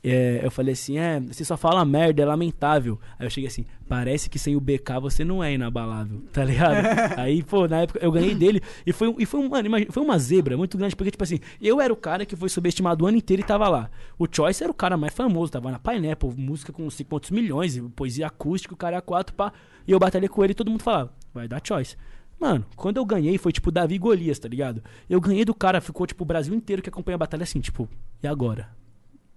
é, 0.04 0.40
eu 0.44 0.50
falei 0.50 0.74
assim, 0.74 0.98
é, 0.98 1.20
você 1.20 1.46
só 1.46 1.56
fala 1.56 1.86
merda, 1.86 2.22
é 2.24 2.26
lamentável. 2.26 3.00
Aí 3.20 3.26
eu 3.26 3.30
cheguei 3.30 3.48
assim, 3.48 3.66
parece 3.88 4.30
que 4.30 4.40
sem 4.40 4.56
o 4.56 4.60
BK 4.60 5.00
você 5.00 5.24
não 5.24 5.44
é 5.44 5.54
inabalável, 5.54 6.22
tá 6.34 6.44
ligado? 6.44 6.76
Aí, 7.20 7.44
pô, 7.44 7.68
na 7.68 7.82
época 7.82 8.00
eu 8.02 8.12
ganhei 8.12 8.34
dele 8.34 8.62
e 8.86 8.92
foi, 8.92 9.10
um- 9.10 9.16
e 9.20 9.26
foi, 9.26 9.40
um, 9.40 9.50
mano, 9.50 9.68
imagina, 9.68 9.92
foi 9.92 10.02
uma 10.04 10.18
zebra 10.18 10.58
muito 10.58 10.78
grande, 10.78 10.96
porque, 10.96 11.12
tipo 11.12 11.24
assim, 11.24 11.40
eu 11.62 11.80
era 11.80 11.94
o 11.94 11.96
cara 11.96 12.26
que 12.26 12.36
foi 12.36 12.50
subestimado 12.50 13.04
o 13.06 13.08
ano 13.08 13.18
inteiro 13.18 13.42
e 13.44 13.46
tava 13.46 13.68
lá. 13.70 13.90
O 14.18 14.26
Choice 14.32 14.64
era 14.64 14.72
o 14.72 14.76
cara 14.76 14.98
mais 14.98 15.14
famoso, 15.14 15.52
tava 15.52 15.70
na 15.72 15.78
Pineapple, 15.80 16.34
música 16.36 16.74
com 16.74 16.82
não 16.84 16.90
sei 16.90 17.06
quantos 17.06 17.30
milhões, 17.30 17.80
poesia 17.96 18.28
acústica, 18.28 18.74
o 18.74 18.78
cara 18.78 18.98
é 18.98 19.02
quatro, 19.02 19.36
pá. 19.36 19.54
E 19.88 19.92
eu 19.92 20.00
batalhei 20.00 20.30
com 20.30 20.44
ele 20.44 20.52
e 20.52 20.56
todo 20.56 20.72
mundo 20.72 20.82
falava, 20.84 21.14
vai 21.34 21.48
dar 21.48 21.62
Choice. 21.64 21.96
Mano, 22.40 22.66
quando 22.76 22.98
eu 22.98 23.06
ganhei 23.06 23.38
foi 23.38 23.52
tipo 23.52 23.70
Davi 23.70 24.00
Golias, 24.00 24.40
tá 24.40 24.48
ligado? 24.50 24.82
Eu 25.08 25.22
ganhei 25.22 25.46
do 25.46 25.54
cara, 25.54 25.80
ficou 25.80 26.08
tipo 26.08 26.24
o 26.24 26.26
Brasil 26.26 26.56
inteiro 26.56 26.82
que 26.82 26.90
acompanha 26.90 27.14
a 27.14 27.20
batalha 27.20 27.44
assim, 27.44 27.60
tipo, 27.60 27.88
e 28.24 28.28
agora? 28.28 28.68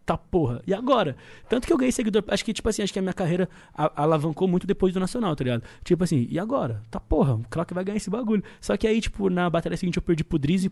Tá 0.06 0.18
porra, 0.18 0.60
e 0.66 0.74
agora? 0.74 1.16
Tanto 1.48 1.66
que 1.66 1.72
eu 1.72 1.78
ganhei 1.78 1.90
seguidor, 1.90 2.22
acho 2.28 2.44
que 2.44 2.52
tipo 2.52 2.68
assim, 2.68 2.82
acho 2.82 2.92
que 2.92 2.98
a 2.98 3.02
minha 3.02 3.14
carreira 3.14 3.48
alavancou 3.74 4.46
muito 4.46 4.66
depois 4.66 4.92
do 4.92 5.00
Nacional, 5.00 5.34
tá 5.34 5.44
ligado? 5.44 5.62
Tipo 5.82 6.04
assim, 6.04 6.26
e 6.30 6.38
agora? 6.38 6.82
Tá 6.90 7.00
porra, 7.00 7.40
claro 7.48 7.66
que 7.66 7.72
vai 7.72 7.84
ganhar 7.84 7.96
esse 7.96 8.10
bagulho. 8.10 8.44
Só 8.60 8.76
que 8.76 8.86
aí, 8.86 9.00
tipo, 9.00 9.30
na 9.30 9.48
batalha 9.48 9.76
seguinte 9.78 9.96
eu 9.96 10.02
perdi 10.02 10.22
pro 10.22 10.38
Drizzy, 10.38 10.70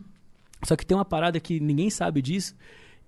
só 0.63 0.77
que 0.77 0.85
tem 0.85 0.97
uma 0.97 1.05
parada 1.05 1.41
que 1.41 1.59
ninguém 1.61 1.89
sabe 1.89 2.21
disso. 2.21 2.55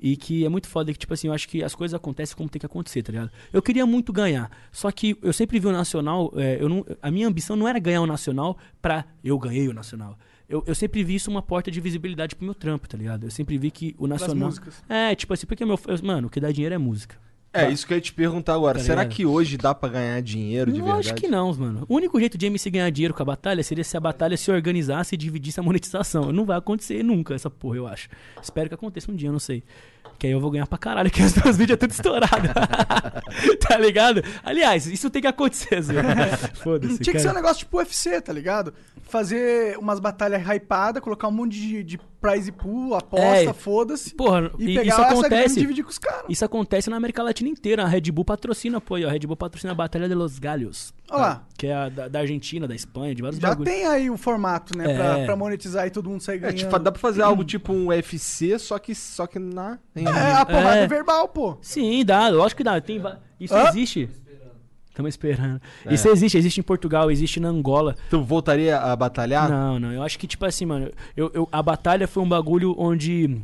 E 0.01 0.16
que 0.16 0.44
é 0.44 0.48
muito 0.48 0.68
foda 0.68 0.92
que, 0.92 0.98
tipo 0.98 1.14
assim, 1.14 1.28
eu 1.28 1.32
acho 1.32 1.48
que 1.48 1.62
as 1.62 1.74
coisas 1.74 1.94
acontecem 1.94 2.36
como 2.36 2.48
tem 2.48 2.59
que 2.59 2.66
acontecer, 2.66 3.02
tá 3.02 3.12
ligado? 3.12 3.30
Eu 3.52 3.62
queria 3.62 3.86
muito 3.86 4.12
ganhar. 4.12 4.51
Só 4.72 4.90
que 4.90 5.16
eu 5.22 5.32
sempre 5.32 5.59
vi 5.59 5.66
o 5.66 5.72
Nacional. 5.72 6.32
é, 6.36 6.59
eu 6.60 6.68
não, 6.68 6.84
a 7.01 7.10
minha 7.10 7.28
ambição 7.28 7.55
não 7.55 7.66
era 7.68 7.78
ganhar 7.78 8.02
o 8.02 8.06
Nacional 8.06 8.59
pra 8.82 9.05
eu 9.22 9.38
ganhei 9.38 9.68
o 9.68 9.72
Nacional. 9.72 10.18
Eu, 10.55 10.62
eu 10.68 10.74
sempre 10.74 11.02
vi 11.02 11.16
isso 11.16 11.28
uma 11.31 11.43
porta 11.43 11.68
de 11.68 11.81
visibilidade 11.81 12.36
pro 12.36 12.44
meu 12.44 12.55
trampo, 12.55 12.89
tá 12.89 12.97
ligado? 12.97 13.24
Eu 13.26 13.31
sempre 13.31 13.59
vi 13.59 13.72
que 13.72 13.94
o 13.98 14.06
Nacional. 14.06 14.36
músicas. 14.47 14.82
É, 14.89 15.12
tipo 15.14 15.35
assim, 15.35 15.47
porque 15.47 15.64
meu. 15.64 15.78
eu- 15.89 15.98
mano, 16.05 16.28
o 16.28 16.31
que 16.31 16.39
dá 16.39 16.52
dinheiro 16.52 16.74
é 16.74 16.78
música. 16.78 17.16
É, 17.52 17.70
isso 17.70 17.85
que 17.86 17.93
eu 17.93 17.97
ia 17.97 18.01
te 18.01 18.12
perguntar 18.12 18.55
agora. 18.55 18.78
Tá 18.78 18.85
Será 18.85 19.02
ligado? 19.02 19.16
que 19.16 19.26
hoje 19.26 19.56
dá 19.56 19.74
pra 19.74 19.89
ganhar 19.89 20.20
dinheiro 20.22 20.72
de 20.72 20.78
Eu 20.78 20.85
verdade? 20.85 21.10
acho 21.10 21.14
que 21.20 21.26
não, 21.28 21.52
mano. 21.55 21.85
O 21.89 21.94
único 21.97 22.18
jeito 22.20 22.36
de 22.39 22.47
MC 22.47 22.68
ganhar 22.70 22.90
dinheiro 22.90 23.14
com 23.14 23.22
a 23.22 23.26
batalha 23.26 23.62
seria 23.64 23.82
se 23.85 23.97
a 23.97 24.01
batalha 24.01 24.36
se 24.36 24.51
organizasse 24.51 25.14
e 25.14 25.18
dividisse 25.18 25.59
a 25.59 25.62
monetização. 25.62 26.32
Não 26.32 26.44
vai 26.44 26.56
acontecer 26.59 27.02
nunca 27.02 27.35
essa 27.35 27.48
porra, 27.51 27.76
eu 27.76 27.86
acho. 27.89 28.09
Espero 28.43 28.68
que 28.68 28.74
aconteça 28.74 29.10
um 29.10 29.14
dia, 29.16 29.28
eu 29.28 29.32
não 29.32 29.39
sei. 29.40 29.62
Que 30.18 30.28
aí 30.28 30.32
eu 30.32 30.40
vou 30.40 30.51
ganhar 30.51 30.66
pra 30.66 30.78
caralho, 30.78 31.10
que 31.10 31.22
os 31.22 31.35
meus 31.35 31.56
vídeos 31.56 31.74
é 31.74 31.78
tudo 31.78 31.90
estourado. 31.90 32.48
tá 33.60 33.76
ligado? 33.76 34.22
Aliás, 34.43 34.86
isso 34.86 35.10
tem 35.10 35.20
que 35.22 35.28
acontecer, 35.28 35.82
Zé. 35.82 35.94
Foda-se. 36.55 36.98
Tinha 36.98 37.12
que 37.14 37.20
ser 37.20 37.26
um 37.28 37.31
cara. 37.32 37.43
negócio 37.43 37.59
tipo 37.60 37.76
UFC, 37.78 38.20
tá 38.20 38.32
ligado? 38.32 38.72
Fazer 39.02 39.76
umas 39.78 40.01
batalhas 40.01 40.43
hypadas, 40.47 41.02
colocar 41.02 41.28
um 41.28 41.32
monte 41.32 41.52
de, 41.60 41.82
de 41.82 41.98
prize 42.20 42.51
pool, 42.51 42.94
aposta, 42.94 43.26
É, 43.26 43.52
foda-se. 43.52 44.14
Porra, 44.14 44.51
E 44.59 44.64
e 44.70 44.74
pegar 44.74 44.82
isso 44.85 44.97
grana 44.97 45.10
e 45.14 45.18
acontece. 45.18 45.60
dividir 45.60 45.85
com 45.85 45.90
os 45.90 45.98
caras. 45.98 46.24
Isso 46.28 46.44
acontece 46.44 46.89
na 46.89 46.97
América 46.97 47.22
Latina 47.22 47.51
inteira. 47.51 47.82
A 47.85 47.86
Red 47.86 48.10
Bull 48.12 48.24
patrocina, 48.24 48.81
pô. 48.81 48.94
A 48.97 49.10
Red 49.10 49.20
Bull 49.20 49.36
patrocina 49.36 49.72
a 49.72 49.76
Batalha 49.76 50.09
de 50.09 50.14
los 50.14 50.39
Gallos. 50.39 50.94
Olha 51.10 51.20
lá. 51.20 51.44
Que 51.56 51.68
é 51.68 51.74
a 51.74 51.89
da, 51.89 52.09
da 52.09 52.18
Argentina, 52.20 52.66
da 52.66 52.74
Espanha, 52.74 53.14
de 53.14 53.22
vários 53.22 53.40
Já 53.40 53.51
bagulhos. 53.51 53.72
tem 53.72 53.86
aí 53.86 54.10
o 54.10 54.16
formato, 54.16 54.76
né? 54.76 54.93
Pra, 54.94 55.18
É. 55.18 55.24
pra 55.24 55.36
monetizar 55.36 55.86
e 55.86 55.90
todo 55.90 56.10
mundo 56.10 56.20
sair 56.20 56.36
É, 56.36 56.39
ganhando. 56.40 56.56
tipo, 56.59 56.78
dá 56.81 56.90
pra 56.90 57.01
fazer 57.01 57.22
algo 57.22 57.44
tipo 57.44 57.72
um 57.72 57.86
UFC, 57.89 58.59
só 58.59 58.76
que, 58.78 58.93
só 58.94 59.26
que 59.26 59.39
na. 59.39 59.78
em- 59.94 60.05
É, 60.06 60.32
a 60.32 60.44
porrada 60.44 60.76
É. 60.78 60.86
verbal, 60.89 61.28
pô. 61.28 61.56
Sim, 61.62 62.05
dá, 62.05 62.28
lógico 62.28 62.59
que 62.59 62.64
dá. 62.64 62.81
Tem, 62.81 63.01
isso 63.39 63.55
Hã? 63.55 63.68
existe. 63.68 64.10
Estamos 64.90 65.09
esperando. 65.10 65.60
É. 65.86 65.94
Isso 65.94 66.09
existe, 66.09 66.39
existe 66.39 66.59
em 66.60 66.62
Portugal, 66.62 67.10
existe 67.10 67.39
na 67.40 67.48
Angola. 67.48 67.97
Tu 68.10 68.22
voltaria 68.22 68.78
a 68.78 68.94
batalhar? 68.94 69.48
Não, 69.48 69.78
não. 69.81 69.93
Eu 69.93 70.02
acho 70.05 70.16
que, 70.18 70.26
tipo 70.26 70.44
assim, 70.47 70.64
mano, 70.66 70.90
eu, 71.16 71.31
eu- 71.35 71.48
a 71.51 71.60
batalha 71.62 72.06
foi 72.09 72.22
um 72.22 72.28
bagulho 72.28 72.74
onde. 72.78 73.40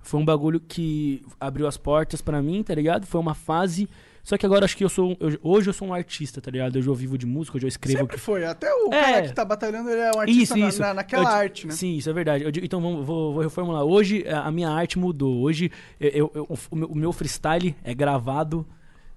Foi 0.00 0.20
um 0.20 0.24
bagulho 0.24 0.60
que 0.60 1.22
abriu 1.40 1.66
as 1.66 1.76
portas 1.76 2.20
pra 2.22 2.40
mim, 2.40 2.62
tá 2.62 2.74
ligado? 2.74 3.06
Foi 3.06 3.20
uma 3.20 3.34
fase. 3.34 3.88
Só 4.26 4.36
que 4.36 4.44
agora 4.44 4.64
acho 4.64 4.76
que 4.76 4.82
eu 4.82 4.88
sou. 4.88 5.16
eu- 5.20 5.38
hoje 5.40 5.70
eu 5.70 5.72
sou 5.72 5.86
um 5.86 5.94
artista, 5.94 6.40
tá 6.40 6.50
ligado? 6.50 6.74
Hoje 6.76 6.88
eu 6.88 6.94
vivo 6.96 7.16
de 7.16 7.24
música, 7.24 7.56
hoje 7.58 7.66
eu 7.66 7.68
escrevo. 7.68 7.98
Sempre 8.00 8.18
foi. 8.18 8.44
Até 8.44 8.68
o 8.74 8.92
É. 8.92 9.00
cara 9.00 9.22
que 9.28 9.32
tá 9.32 9.44
batalhando, 9.44 9.88
ele 9.88 10.00
é 10.00 10.10
um 10.10 10.18
artista 10.18 10.42
Isso, 10.42 10.56
na- 10.56 10.68
isso. 10.68 10.80
na- 10.80 10.94
naquela 10.94 11.22
Eu 11.22 11.28
arte, 11.28 11.64
né? 11.68 11.72
Sim, 11.72 11.94
isso 11.96 12.10
é 12.10 12.12
verdade. 12.12 12.42
Eu 12.42 12.50
então 12.64 12.80
vamos- 12.80 13.06
vou, 13.06 13.34
vou 13.34 13.42
reformular. 13.44 13.84
Hoje 13.84 14.26
a 14.28 14.40
a 14.48 14.50
minha 14.50 14.68
arte 14.68 14.98
mudou. 14.98 15.42
Hoje 15.42 15.70
eu, 16.00 16.28
eu- 16.34 16.48
o, 16.72 16.94
meu, 16.96 17.12
freestyle 17.12 17.76
é 17.84 17.94
gravado, 17.94 18.66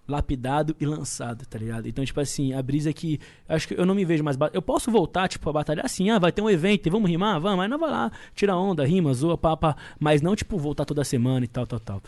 lapidado 0.07 0.75
e 0.79 0.85
lançado, 0.85 1.45
tá 1.45 1.57
ligado? 1.57 1.87
Então, 1.87 2.03
tipo 2.03 2.19
assim, 2.19 2.53
a 2.53 2.61
brisa 2.61 2.89
é 2.89 2.93
que. 2.93 3.19
Acho 3.47 3.67
que 3.67 3.79
eu 3.79 3.85
não 3.85 3.93
me 3.95 4.03
vejo 4.05 4.23
mais. 4.23 4.37
Eu 4.53 4.61
posso 4.61 4.89
voltar, 4.91 5.27
tipo, 5.27 5.47
a 5.49 5.53
batalhar 5.53 5.85
assim, 5.85 6.09
ah, 6.09 6.17
vai 6.19 6.31
ter 6.31 6.41
um 6.41 6.49
evento 6.49 6.87
e 6.87 6.89
vamos 6.89 7.09
rimar? 7.09 7.39
Vamos, 7.39 7.57
mas 7.57 7.69
não 7.69 7.77
vai 7.79 7.89
lá, 7.91 8.11
tira 8.35 8.55
onda, 8.55 8.85
rima, 8.85 9.13
zoa, 9.13 9.37
papa. 9.37 9.75
Mas 9.99 10.21
não, 10.21 10.35
tipo, 10.35 10.57
voltar 10.57 10.85
toda 10.85 11.03
semana 11.03 11.45
e 11.45 11.47
tal, 11.47 11.65
tal, 11.67 11.79
tal. 11.79 12.01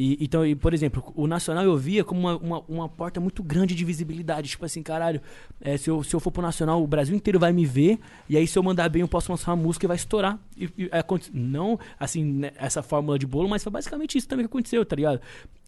E, 0.00 0.16
então, 0.24 0.46
e, 0.46 0.54
por 0.54 0.72
exemplo, 0.72 1.12
o 1.16 1.26
Nacional 1.26 1.64
eu 1.64 1.76
via 1.76 2.04
como 2.04 2.20
uma, 2.20 2.36
uma, 2.36 2.64
uma 2.68 2.88
porta 2.88 3.18
muito 3.20 3.42
grande 3.42 3.74
de 3.74 3.84
visibilidade. 3.84 4.48
Tipo 4.48 4.64
assim, 4.64 4.80
caralho, 4.80 5.20
é, 5.60 5.76
se, 5.76 5.90
eu, 5.90 6.04
se 6.04 6.14
eu 6.14 6.20
for 6.20 6.30
pro 6.30 6.40
Nacional, 6.40 6.80
o 6.80 6.86
Brasil 6.86 7.16
inteiro 7.16 7.40
vai 7.40 7.52
me 7.52 7.66
ver. 7.66 7.98
E 8.28 8.36
aí, 8.36 8.46
se 8.46 8.56
eu 8.56 8.62
mandar 8.62 8.88
bem, 8.88 9.02
eu 9.02 9.08
posso 9.08 9.32
lançar 9.32 9.52
uma 9.52 9.60
música 9.64 9.86
e 9.86 9.88
vai 9.88 9.96
estourar. 9.96 10.38
E, 10.56 10.70
e 10.78 10.88
aconte- 10.92 11.32
não, 11.34 11.80
assim, 11.98 12.22
né, 12.24 12.52
essa 12.56 12.80
fórmula 12.80 13.18
de 13.18 13.26
bolo, 13.26 13.48
mas 13.48 13.64
foi 13.64 13.72
basicamente 13.72 14.16
isso 14.16 14.28
também 14.28 14.46
que 14.46 14.50
aconteceu, 14.50 14.86
tá 14.86 14.94
ligado? 14.94 15.20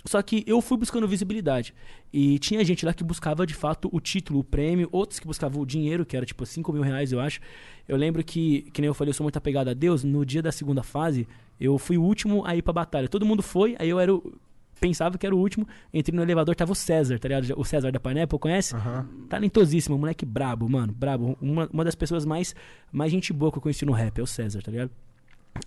Só 0.04 0.20
que 0.22 0.42
eu 0.46 0.60
fui 0.60 0.76
buscando 0.76 1.06
visibilidade. 1.06 1.74
E 2.12 2.38
tinha 2.38 2.64
gente 2.64 2.84
lá 2.86 2.92
que 2.92 3.04
buscava, 3.04 3.46
de 3.46 3.54
fato, 3.54 3.88
o 3.92 4.00
título, 4.00 4.40
o 4.40 4.44
prêmio. 4.44 4.88
Outros 4.90 5.20
que 5.20 5.26
buscavam 5.26 5.60
o 5.60 5.66
dinheiro, 5.66 6.06
que 6.06 6.16
era 6.16 6.24
tipo 6.24 6.44
5 6.44 6.72
mil 6.72 6.82
reais, 6.82 7.12
eu 7.12 7.20
acho. 7.20 7.40
Eu 7.86 7.96
lembro 7.96 8.24
que, 8.24 8.62
que 8.72 8.80
nem 8.80 8.86
eu 8.86 8.94
falei, 8.94 9.10
eu 9.10 9.14
sou 9.14 9.24
muito 9.24 9.36
apegado 9.36 9.68
a 9.68 9.74
Deus. 9.74 10.02
No 10.02 10.24
dia 10.24 10.42
da 10.42 10.50
segunda 10.50 10.82
fase, 10.82 11.28
eu 11.60 11.76
fui 11.78 11.98
o 11.98 12.02
último 12.02 12.44
a 12.46 12.56
ir 12.56 12.62
pra 12.62 12.72
batalha. 12.72 13.08
Todo 13.08 13.26
mundo 13.26 13.42
foi, 13.42 13.76
aí 13.78 13.88
eu 13.88 14.00
era 14.00 14.14
o... 14.14 14.38
Pensava 14.80 15.18
que 15.18 15.26
era 15.26 15.36
o 15.36 15.38
último. 15.38 15.68
Entrei 15.92 16.16
no 16.16 16.22
elevador, 16.22 16.56
tava 16.56 16.72
o 16.72 16.74
César, 16.74 17.18
tá 17.18 17.28
ligado? 17.28 17.52
O 17.60 17.64
César 17.66 17.92
da 17.92 18.00
Pineapple, 18.00 18.38
conhece? 18.38 18.74
Talentosíssimo, 19.28 19.98
moleque 19.98 20.24
brabo, 20.24 20.66
mano, 20.70 20.90
brabo. 20.90 21.36
Uma, 21.38 21.68
uma 21.70 21.84
das 21.84 21.94
pessoas 21.94 22.24
mais, 22.24 22.54
mais 22.90 23.12
gente 23.12 23.30
boa 23.30 23.52
que 23.52 23.58
eu 23.58 23.62
conheci 23.62 23.84
no 23.84 23.92
rap, 23.92 24.18
é 24.18 24.22
o 24.22 24.26
César, 24.26 24.62
tá 24.62 24.70
ligado? 24.70 24.90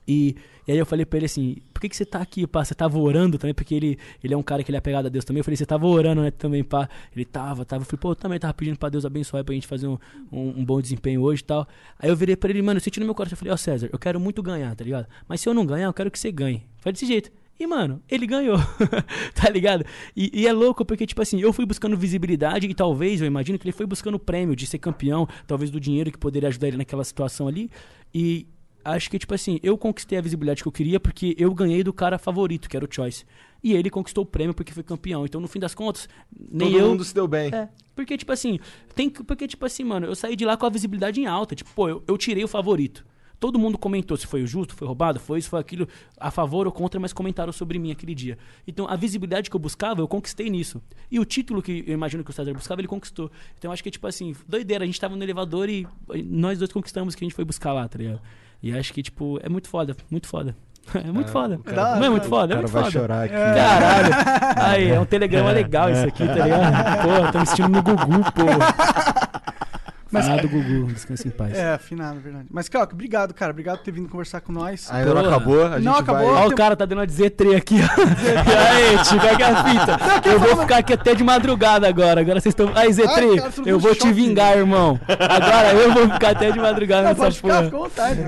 E, 0.08 0.36
e 0.68 0.72
aí 0.72 0.78
eu 0.78 0.86
falei 0.86 1.06
pra 1.06 1.18
ele 1.18 1.26
assim, 1.26 1.58
por 1.74 1.82
que, 1.82 1.90
que 1.90 1.96
você 1.96 2.06
tá 2.06 2.20
aqui, 2.20 2.48
pá? 2.48 2.64
Você 2.64 2.74
tava 2.74 2.98
orando 2.98 3.38
também? 3.38 3.54
Porque 3.54 3.76
ele, 3.76 3.98
ele 4.24 4.34
é 4.34 4.38
um 4.38 4.44
cara 4.44 4.64
que 4.64 4.70
ele 4.70 4.78
é 4.78 4.80
apegado 4.80 5.06
a 5.06 5.10
Deus 5.10 5.26
também. 5.26 5.40
Eu 5.40 5.44
falei, 5.44 5.58
você 5.58 5.66
tava 5.66 5.86
orando, 5.86 6.22
né, 6.22 6.32
também, 6.32 6.64
pá? 6.64 6.90
Ele 7.16 7.26
tava, 7.26 7.66
tava. 7.66 7.84
Eu 7.84 7.86
falei, 7.86 8.00
pô, 8.00 8.12
eu 8.12 8.16
também 8.16 8.40
tava 8.40 8.54
pedindo 8.54 8.78
pra 8.78 8.90
Deus 8.90 9.06
abençoar 9.06 9.44
pra 9.44 9.54
gente 9.54 9.68
fazer 9.68 9.88
um, 9.88 9.98
um, 10.32 10.60
um 10.60 10.66
bom 10.66 10.82
desempenho 10.82 11.22
hoje 11.22 11.42
e 11.42 11.46
tal. 11.46 11.68
Aí 12.00 12.10
eu 12.10 12.16
virei 12.16 12.36
pra 12.36 12.50
ele, 12.50 12.62
mano, 12.62 12.78
eu 12.78 12.82
senti 12.82 13.00
no 13.00 13.06
meu 13.06 13.16
coração, 13.16 13.36
eu 13.36 13.38
falei, 13.38 13.54
ó 13.54 13.58
César, 13.58 13.90
eu 13.92 14.00
quero 14.00 14.20
muito 14.20 14.42
ganhar, 14.42 14.76
tá 14.76 14.84
ligado? 14.84 15.08
Mas 15.28 15.42
se 15.42 15.50
eu 15.50 15.54
não 15.54 15.66
ganhar, 15.66 15.86
eu 15.86 15.94
quero 15.94 16.10
que 16.10 16.20
você 16.20 16.32
ganhe. 16.32 16.66
Foi 16.78 16.92
desse 16.92 17.06
jeito. 17.06 17.32
E, 17.60 17.68
mano, 17.68 18.02
ele 18.10 18.26
ganhou, 18.26 18.58
tá 19.36 19.50
ligado? 19.50 19.86
E, 20.16 20.42
e 20.42 20.48
é 20.48 20.52
louco 20.52 20.84
porque, 20.84 21.06
tipo 21.06 21.22
assim, 21.22 21.40
eu 21.40 21.54
fui 21.54 21.66
buscando 21.66 21.96
visibilidade 21.96 22.68
e 22.68 22.74
talvez, 22.74 23.22
eu 23.22 23.28
imagino 23.28 23.60
que 23.60 23.66
ele 23.66 23.72
foi 23.72 23.86
buscando 23.86 24.16
o 24.16 24.20
prêmio 24.20 24.56
de 24.56 24.66
ser 24.66 24.80
campeão, 24.80 25.28
talvez 25.46 25.70
do 25.70 25.80
dinheiro 25.80 26.12
que 26.12 26.18
poderia 26.18 26.50
ajudar 26.50 26.70
ele 26.70 26.78
naquela 26.78 27.04
situação 27.04 27.48
ali. 27.48 27.70
E 28.14 28.48
acho 28.84 29.10
que, 29.10 29.18
tipo 29.20 29.34
assim, 29.34 29.60
eu 29.64 29.78
conquistei 29.78 30.18
a 30.18 30.22
visibilidade 30.22 30.62
que 30.62 30.68
eu 30.68 30.72
queria 30.72 31.00
porque 31.00 31.36
eu 31.38 31.54
ganhei 31.54 31.84
do 31.84 31.94
cara 31.94 32.18
favorito, 32.18 32.70
que 32.70 32.76
era 32.76 32.86
o 32.86 32.90
Choice. 32.92 33.26
E 33.64 33.74
ele 33.74 33.90
conquistou 33.90 34.24
o 34.24 34.28
prêmio 34.28 34.54
porque 34.54 34.74
foi 34.74 34.84
campeão. 34.84 35.26
Então, 35.26 35.40
no 35.40 35.48
fim 35.48 35.60
das 35.60 35.74
contas, 35.74 36.10
nem 36.52 36.70
Todo 36.72 36.80
eu. 36.82 36.90
mundo 36.90 37.04
se 37.04 37.14
deu 37.16 37.28
bem. 37.28 37.50
É. 37.54 37.70
Porque, 37.96 38.18
tipo 38.18 38.32
assim, 38.32 38.60
tem 38.94 39.10
que- 39.10 39.24
porque, 39.24 39.48
tipo 39.48 39.66
assim, 39.66 39.84
mano, 39.86 40.06
eu 40.06 40.16
saí 40.16 40.36
de 40.36 40.44
lá 40.44 40.58
com 40.58 40.66
a 40.66 40.70
visibilidade 40.70 41.22
em 41.22 41.26
alta. 41.28 41.56
Tipo, 41.56 41.70
pô, 41.74 41.88
eu, 41.88 42.04
eu 42.08 42.18
tirei 42.18 42.44
o 42.44 42.48
favorito. 42.48 43.06
Todo 43.40 43.60
mundo 43.60 43.78
comentou 43.78 44.16
se 44.16 44.26
foi 44.26 44.42
o 44.42 44.48
justo, 44.48 44.74
foi 44.74 44.88
roubado, 44.88 45.20
foi 45.20 45.38
isso, 45.40 45.50
foi 45.50 45.60
aquilo, 45.60 45.86
a 46.18 46.32
favor 46.32 46.66
ou 46.66 46.72
contra, 46.72 46.98
mas 46.98 47.12
comentaram 47.12 47.52
sobre 47.52 47.78
mim 47.78 47.92
aquele 47.92 48.16
dia. 48.16 48.38
Então, 48.66 48.88
a 48.88 48.96
visibilidade 48.96 49.50
que 49.50 49.56
eu 49.56 49.60
buscava, 49.60 50.00
eu 50.02 50.08
conquistei 50.08 50.50
nisso. 50.50 50.82
E 51.12 51.20
o 51.20 51.26
título 51.26 51.62
que 51.62 51.84
eu 51.86 51.94
imagino 51.94 52.24
que 52.24 52.30
o 52.30 52.34
César 52.34 52.54
buscava, 52.54 52.80
ele 52.80 52.88
conquistou. 52.88 53.30
Então, 53.58 53.70
eu 53.70 53.74
acho 53.74 53.84
que, 53.84 53.92
tipo 53.92 54.08
assim, 54.08 54.34
doideira, 54.48 54.84
a 54.84 54.88
gente 54.88 55.00
tava 55.00 55.16
no 55.16 55.24
elevador 55.24 55.70
e 55.70 55.86
e 56.14 56.24
nós 56.24 56.58
dois 56.60 56.72
conquistamos 56.72 57.14
o 57.14 57.18
que 57.18 57.24
a 57.24 57.28
gente 57.28 57.36
foi 57.36 57.44
buscar 57.44 57.74
lá, 57.74 57.86
tá 57.88 57.98
ligado? 57.98 58.22
E 58.64 58.76
acho 58.78 58.94
que, 58.94 59.04
tipo, 59.04 59.38
é 59.44 59.50
muito 59.50 59.68
foda, 59.70 59.96
muito 60.10 60.28
foda. 60.28 60.56
É 60.96 61.12
muito 61.12 61.32
foda. 61.32 61.58
cara- 61.64 61.96
não 61.96 62.06
é 62.06 62.10
muito 62.10 62.28
foda? 62.28 62.56
É 62.56 62.58
o 62.58 62.60
cara 62.60 62.62
muito 62.62 62.72
vai 62.74 62.84
foda. 62.84 62.92
chorar 62.92 63.24
aqui. 63.24 63.34
Caralho. 63.34 64.14
Aí, 64.58 64.90
é 64.92 65.00
um 65.00 65.06
telegrama 65.06 65.52
legal 65.52 65.90
isso 65.90 66.06
aqui, 66.08 66.28
tá 66.28 66.34
ligado? 66.34 67.02
Pô, 67.04 67.32
tô 67.32 67.40
me 67.40 67.46
sentindo 67.46 67.70
no 67.70 67.82
Gugu, 67.82 68.32
pô. 68.34 68.44
Mas- 70.14 70.28
Mas... 70.30 70.42
do 70.42 70.48
Gugu, 70.50 70.86
descansa 70.94 71.28
em 71.28 71.32
paz. 71.32 71.54
É, 71.58 71.74
afinado, 71.74 72.20
é 72.20 72.22
verdade. 72.22 72.46
Mas, 72.52 72.70
Calco, 72.70 72.94
obrigado, 72.94 73.34
cara. 73.34 73.52
Obrigado 73.52 73.80
por 73.80 73.84
ter 73.84 73.92
vindo 73.92 74.08
conversar 74.08 74.40
com 74.42 74.52
nós. 74.54 74.88
Ainda 74.92 75.12
não 75.14 75.26
acabou, 75.26 75.66
a 75.66 75.72
gente 75.78 75.84
Não 75.84 75.96
acabou. 75.96 76.32
vai... 76.34 76.44
Ó, 76.46 76.48
o 76.48 76.56
cara 76.56 76.76
tá 76.76 76.86
dando 76.86 77.00
uma 77.00 77.08
de 77.08 77.14
Z3 77.14 77.58
aqui, 77.58 77.80
ó. 77.82 77.84
E 78.54 78.56
aí, 78.56 78.98
tio, 79.04 79.20
pega 79.20 79.48
a 79.48 79.64
fita. 79.64 79.98
Eu 80.30 80.40
vou 80.40 80.58
ficar 80.58 80.78
aqui 80.78 80.94
até 80.94 81.16
de 81.16 81.24
madrugada 81.24 81.88
agora. 81.88 82.22
Agora 82.22 82.40
vocês 82.40 82.52
estão. 82.54 82.68
Aí, 82.70 82.76
Ai, 82.88 82.90
Z3, 82.90 83.36
cara, 83.38 83.52
tudo 83.52 83.68
eu 83.70 83.80
vou 83.80 83.96
te 83.96 84.12
vingar, 84.14 84.56
irmão. 84.58 85.00
Agora 85.08 85.74
eu 85.74 85.92
vou 85.94 86.08
ficar 86.10 86.30
até 86.30 86.52
de 86.52 86.60
madrugada 86.60 87.10
Não, 87.10 87.16
pode 87.16 87.42
nessa 87.42 87.42
ficar, 87.42 87.64
porra. 87.64 87.66
fica 87.66 87.78
à 87.78 87.80
vontade. 87.80 88.24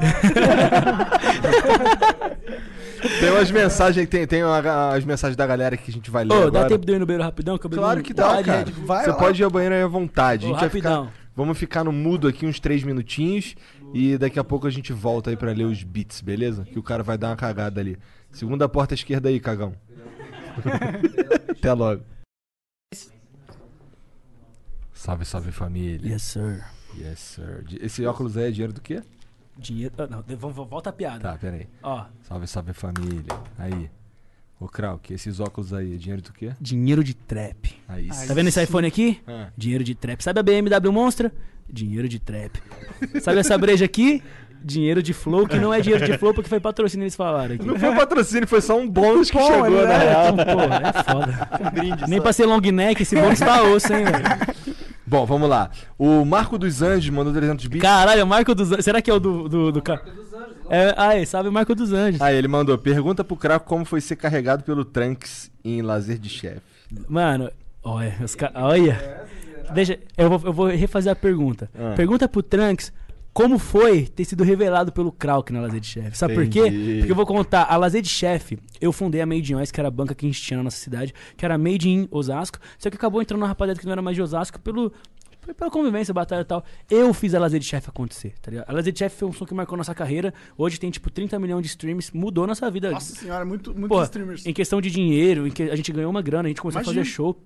Tem 3.20 3.30
umas 3.30 3.52
mensagens, 3.52 4.08
tem, 4.10 4.26
tem 4.26 4.44
uma- 4.44 4.96
as 4.96 5.06
mensagens 5.06 5.36
da 5.38 5.46
galera 5.46 5.78
que 5.78 5.92
a 5.92 5.94
gente 5.94 6.10
vai 6.10 6.24
ler 6.24 6.34
Ô, 6.34 6.48
agora. 6.48 6.52
dá 6.52 6.66
tempo 6.66 6.84
de 6.86 6.92
eu 6.92 6.96
ir 6.96 7.00
no 7.00 7.06
banheiro 7.06 7.24
rapidão? 7.24 7.58
Que 7.58 7.68
eu 7.68 7.70
Claro 7.70 8.02
que 8.02 8.14
dá, 8.14 8.30
Pode, 8.30 8.44
cara. 8.44 8.66
Vai 8.86 9.04
Você 9.04 9.10
lá. 9.12 9.16
pode 9.16 9.42
ir 9.42 9.46
ao 9.46 9.52
banheiro 9.52 9.76
aí 9.76 9.82
à 9.84 9.88
vontade. 9.88 10.50
Vai 10.52 10.62
rapidão. 10.62 11.06
ficar, 11.06 11.25
vamos 11.36 11.58
ficar 11.58 11.84
no 11.84 11.92
mudo 11.92 12.28
aqui 12.28 12.46
uns 12.46 12.60
três 12.60 12.84
minutinhos 12.84 13.56
e 13.94 14.18
daqui 14.18 14.40
a 14.40 14.44
pouco 14.44 14.66
a 14.68 14.70
gente 14.72 14.94
volta 14.94 15.30
aí 15.30 15.38
pra 15.38 15.52
ler 15.52 15.66
os 15.66 15.84
beats, 15.84 16.22
beleza? 16.22 16.66
Que 16.66 16.80
o 16.80 16.84
cara 16.84 17.04
vai 17.04 17.18
dar 17.18 17.30
uma 17.30 17.36
cagada 17.36 17.80
ali. 17.82 17.98
Segunda 18.32 18.68
porta 18.70 18.94
esquerda 18.94 19.30
aí, 19.30 19.40
cagão. 19.40 19.74
Até 21.50 21.74
logo. 21.74 22.04
Salve, 24.94 25.26
salve 25.26 25.52
família. 25.52 26.14
Yes, 26.14 26.24
sir. 26.24 26.64
Yes, 26.98 27.20
sir. 27.20 27.66
Esse 27.82 28.06
óculos 28.06 28.38
aí 28.38 28.48
é 28.48 28.52
dinheiro 28.52 28.74
do 28.74 28.82
quê? 28.82 29.04
Dinheiro. 29.58 29.94
ah, 29.98 30.08
Não, 30.08 30.22
volta 30.52 30.90
a 30.90 30.94
piada. 30.94 31.20
Tá, 31.20 31.38
pera 31.38 31.58
aí. 31.58 31.68
Ó, 31.84 32.06
Salve, 32.24 32.48
salve 32.48 32.74
família. 32.74 33.24
Aí. 33.58 33.90
Ô, 34.60 34.68
Krauk, 34.68 35.14
esses 35.14 35.40
óculos 35.40 35.74
aí 35.74 35.94
é 35.96 35.98
dinheiro 35.98 36.22
do 36.22 36.32
quê? 36.32 36.52
dinheiro 36.62 37.04
de 37.04 37.14
trap. 37.14 37.76
Aí 37.88 38.08
Tá 38.28 38.34
vendo 38.34 38.48
esse 38.48 38.62
iPhone 38.64 38.88
aqui? 38.88 39.20
Ah. 39.28 39.48
Dinheiro 39.58 39.84
de 39.84 39.94
trap. 39.94 40.22
Sabe 40.24 40.40
a 40.40 40.44
BMW 40.44 40.92
Monstra? 40.92 41.32
Dinheiro 41.70 42.08
de 42.08 42.20
trap. 42.20 42.62
Sabe 43.22 43.40
essa 43.40 43.58
breja 43.58 43.84
aqui? 43.86 44.24
Dinheiro 44.64 45.04
de 45.04 45.14
flow, 45.14 45.48
que 45.48 45.60
não 45.60 45.74
é 45.74 45.80
dinheiro 45.82 46.06
de 46.06 46.18
flow 46.18 46.34
porque 46.34 46.50
foi 46.50 46.60
patrocínio 46.60 47.04
eles 47.04 47.16
falaram 47.16 47.56
aqui. 47.56 47.66
Não 47.66 47.78
foi 47.78 47.94
patrocínio, 47.94 48.48
foi 48.48 48.62
só 48.62 48.80
um 48.80 48.90
bônus 48.90 49.30
que 49.30 49.38
chegou, 49.38 49.68
ele 49.68 49.84
na 49.86 49.94
é- 49.94 50.10
real. 50.10 50.28
Então, 50.30 50.46
pô, 50.46 50.62
é 50.62 51.04
foda. 51.04 52.06
Nem 52.08 52.22
pra 52.22 52.34
ser 52.34 52.46
long 52.46 52.60
neck, 52.62 53.04
esse 53.04 53.16
bônus 53.16 53.40
tá 53.40 53.62
osso, 53.64 53.94
hein, 53.94 54.06
velho. 54.06 54.76
Bom, 55.08 55.26
vamos 55.26 55.48
lá. 55.50 55.70
O 55.98 56.26
Marco 56.26 56.58
dos 56.58 56.82
Anjos 56.82 57.10
mandou 57.10 57.32
300 57.34 57.66
bits. 57.68 57.82
Caralho, 57.82 58.22
é 58.22 58.24
o 58.24 58.28
Marco 58.28 58.56
dos 58.56 58.72
Anjos. 58.72 58.86
Será 58.86 59.02
que 59.02 59.10
é 59.10 59.14
o 59.14 59.20
do. 59.20 59.48
do, 59.48 59.72
do 59.72 59.82
ca- 59.82 60.02
É, 60.70 60.94
ah, 60.98 61.16
é, 61.16 61.24
sabe 61.26 61.48
o 61.48 61.52
Marco 61.52 61.76
dos 61.76 61.94
Anjos. 61.94 62.20
Aí 62.22 62.36
ele 62.36 62.48
mandou, 62.48 62.76
pergunta 62.78 63.24
pro 63.24 63.36
Craco 63.38 63.68
como 63.68 63.86
foi 63.86 64.02
ser 64.02 64.16
carregado 64.16 64.64
pelo 64.64 64.84
Trunks 64.84 65.52
em 65.64 65.82
Lazer 65.82 66.18
de 66.18 66.30
Chefe. 66.30 66.62
Mano, 67.08 67.52
olha, 67.84 68.16
os 68.24 68.34
ca- 68.36 68.52
olha. 68.56 69.26
Deixa, 69.74 69.98
eu 70.18 70.30
vou, 70.30 70.42
eu 70.46 70.54
vou 70.54 70.68
refazer 70.68 71.12
a 71.12 71.16
pergunta. 71.16 71.70
Ah. 71.78 71.94
Pergunta 71.96 72.28
pro 72.28 72.42
Trunks 72.44 72.92
como 73.36 73.60
foi 73.60 74.04
ter 74.08 74.24
sido 74.24 74.46
revelado 74.46 74.94
pelo 74.94 75.12
Krauk 75.12 75.52
na 75.52 75.60
Lazer 75.60 75.82
de 75.82 75.88
Chefe. 75.88 76.18
Sabe 76.18 76.34
por 76.36 76.48
quê? 76.48 76.68
Entendi. 76.68 76.98
Porque 77.00 77.12
eu 77.12 77.16
vou 77.18 77.26
contar. 77.26 77.64
A 77.70 77.76
Lazer 77.76 78.02
de 78.02 78.08
Chefe, 78.08 78.58
eu 78.80 78.94
fundei 78.94 79.20
a 79.20 79.26
Made 79.26 79.52
in 79.52 79.58
Oz, 79.58 79.72
que 79.72 79.80
era 79.82 79.90
a 79.90 79.92
banca 79.92 80.16
que 80.16 80.26
a 80.26 80.30
gente 80.30 80.42
tinha 80.42 80.56
na 80.56 80.64
nossa 80.64 80.78
cidade, 80.78 81.14
que 81.36 81.44
era 81.44 81.58
Made 81.58 81.90
in 81.90 82.08
Osasco. 82.10 82.58
Só 82.80 82.90
que 82.90 82.96
acabou 82.96 83.22
entrando 83.22 83.42
uma 83.42 83.48
rapaziada 83.48 83.78
que 83.78 83.86
não 83.86 83.92
era 83.92 84.02
mais 84.02 84.16
de 84.16 84.22
Osasco 84.22 84.58
pelo. 84.62 84.90
Pela 85.58 85.70
convivência, 85.70 86.14
batalha 86.14 86.42
e 86.42 86.46
tal. 86.46 86.64
Eu 86.90 87.14
fiz 87.14 87.36
a 87.36 87.40
Lazer 87.40 87.60
de 87.60 87.66
Chef 87.66 87.90
acontecer, 87.90 88.36
tá 88.42 88.50
ligado? 88.50 88.70
A 88.70 88.74
Lazer 88.74 88.94
de 88.94 89.00
Chef 89.00 89.18
foi 89.18 89.28
um 89.28 89.34
som 89.34 89.46
que 89.46 89.54
marcou 89.54 89.78
nossa 89.78 89.94
carreira. 89.94 90.34
Hoje 90.58 90.80
tem, 90.80 90.90
tipo, 90.90 91.12
30 91.12 91.38
milhões 91.38 91.62
de 91.62 91.68
streams. 91.68 92.16
Mudou 92.16 92.48
nossa 92.48 92.72
vida. 92.72 92.90
Nossa 92.90 93.14
senhora, 93.14 93.44
muito, 93.44 93.72
muitos 93.72 93.90
Pô, 93.90 94.02
streamers. 94.02 94.46
em 94.46 94.54
questão 94.54 94.80
de 94.80 94.90
dinheiro, 94.90 95.46
em 95.46 95.52
que 95.52 95.64
a 95.64 95.76
gente 95.76 95.92
ganhou 95.92 96.10
uma 96.10 96.22
grana, 96.22 96.48
a 96.48 96.48
gente 96.48 96.62
começou 96.62 96.80
a 96.80 96.84
Imagina. 96.84 97.04
fazer 97.04 97.14
show. 97.14 97.38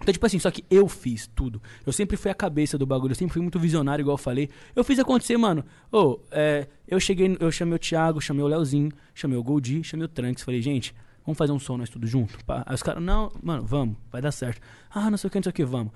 Então, 0.00 0.12
tipo 0.12 0.26
assim, 0.26 0.38
só 0.38 0.50
que 0.50 0.64
eu 0.70 0.86
fiz 0.88 1.26
tudo. 1.34 1.60
Eu 1.86 1.92
sempre 1.92 2.16
fui 2.16 2.30
a 2.30 2.34
cabeça 2.34 2.76
do 2.76 2.84
bagulho, 2.86 3.12
eu 3.12 3.16
sempre 3.16 3.32
fui 3.32 3.40
muito 3.42 3.58
visionário, 3.58 4.02
igual 4.02 4.14
eu 4.14 4.18
falei. 4.18 4.50
Eu 4.74 4.84
fiz 4.84 4.98
acontecer, 4.98 5.36
mano. 5.38 5.64
Ô, 5.90 6.18
é, 6.30 6.66
eu 6.86 7.00
cheguei, 7.00 7.36
eu 7.40 7.50
chamei 7.50 7.74
o 7.74 7.78
Thiago, 7.78 8.20
chamei 8.20 8.42
o 8.44 8.46
Leozinho, 8.46 8.90
chamei 9.14 9.38
o 9.38 9.42
Goldi, 9.42 9.82
chamei 9.82 10.04
o 10.04 10.08
Trunks. 10.08 10.44
Falei, 10.44 10.60
gente, 10.60 10.94
vamos 11.24 11.38
fazer 11.38 11.52
um 11.52 11.58
som 11.58 11.78
nós 11.78 11.88
tudo 11.88 12.06
junto? 12.06 12.36
Pá. 12.44 12.62
Aí 12.66 12.74
os 12.74 12.82
caras, 12.82 13.02
não, 13.02 13.32
mano, 13.42 13.64
vamos, 13.64 13.96
vai 14.12 14.20
dar 14.20 14.32
certo. 14.32 14.60
Ah, 14.90 15.10
não 15.10 15.16
sei 15.16 15.28
o 15.28 15.30
que, 15.30 15.38
não 15.38 15.42
sei 15.44 15.50
o 15.50 15.54
que, 15.54 15.64
vamos. 15.64 15.92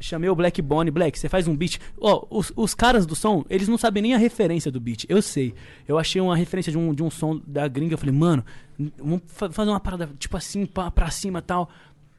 Chamei 0.00 0.30
o 0.30 0.34
Black 0.34 0.62
Bonnie, 0.62 0.92
Black, 0.92 1.18
você 1.18 1.28
faz 1.28 1.48
um 1.48 1.56
beat. 1.56 1.78
Ó, 2.00 2.24
os, 2.30 2.52
os 2.54 2.72
caras 2.72 3.04
do 3.04 3.16
som, 3.16 3.44
eles 3.50 3.66
não 3.66 3.76
sabem 3.76 4.00
nem 4.00 4.14
a 4.14 4.18
referência 4.18 4.70
do 4.70 4.78
beat. 4.80 5.04
Eu 5.08 5.20
sei. 5.20 5.54
Eu 5.88 5.98
achei 5.98 6.20
uma 6.20 6.36
referência 6.36 6.70
de 6.70 6.78
um, 6.78 6.94
de 6.94 7.02
um 7.02 7.10
som 7.10 7.40
da 7.44 7.66
gringa. 7.66 7.94
Eu 7.94 7.98
falei, 7.98 8.14
mano, 8.14 8.44
vamos 8.96 9.22
fa- 9.26 9.50
fazer 9.50 9.70
uma 9.70 9.80
parada 9.80 10.08
tipo 10.16 10.36
assim, 10.36 10.66
pra, 10.66 10.88
pra 10.88 11.10
cima 11.10 11.42
tal. 11.42 11.68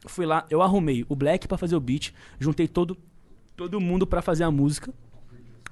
Fui 0.06 0.24
lá, 0.24 0.46
eu 0.48 0.62
arrumei 0.62 1.04
o 1.08 1.16
Black 1.16 1.46
pra 1.46 1.58
fazer 1.58 1.76
o 1.76 1.80
beat. 1.80 2.12
Juntei 2.38 2.66
todo, 2.66 2.96
todo 3.56 3.80
mundo 3.80 4.06
pra 4.06 4.22
fazer 4.22 4.44
a 4.44 4.50
música. 4.50 4.92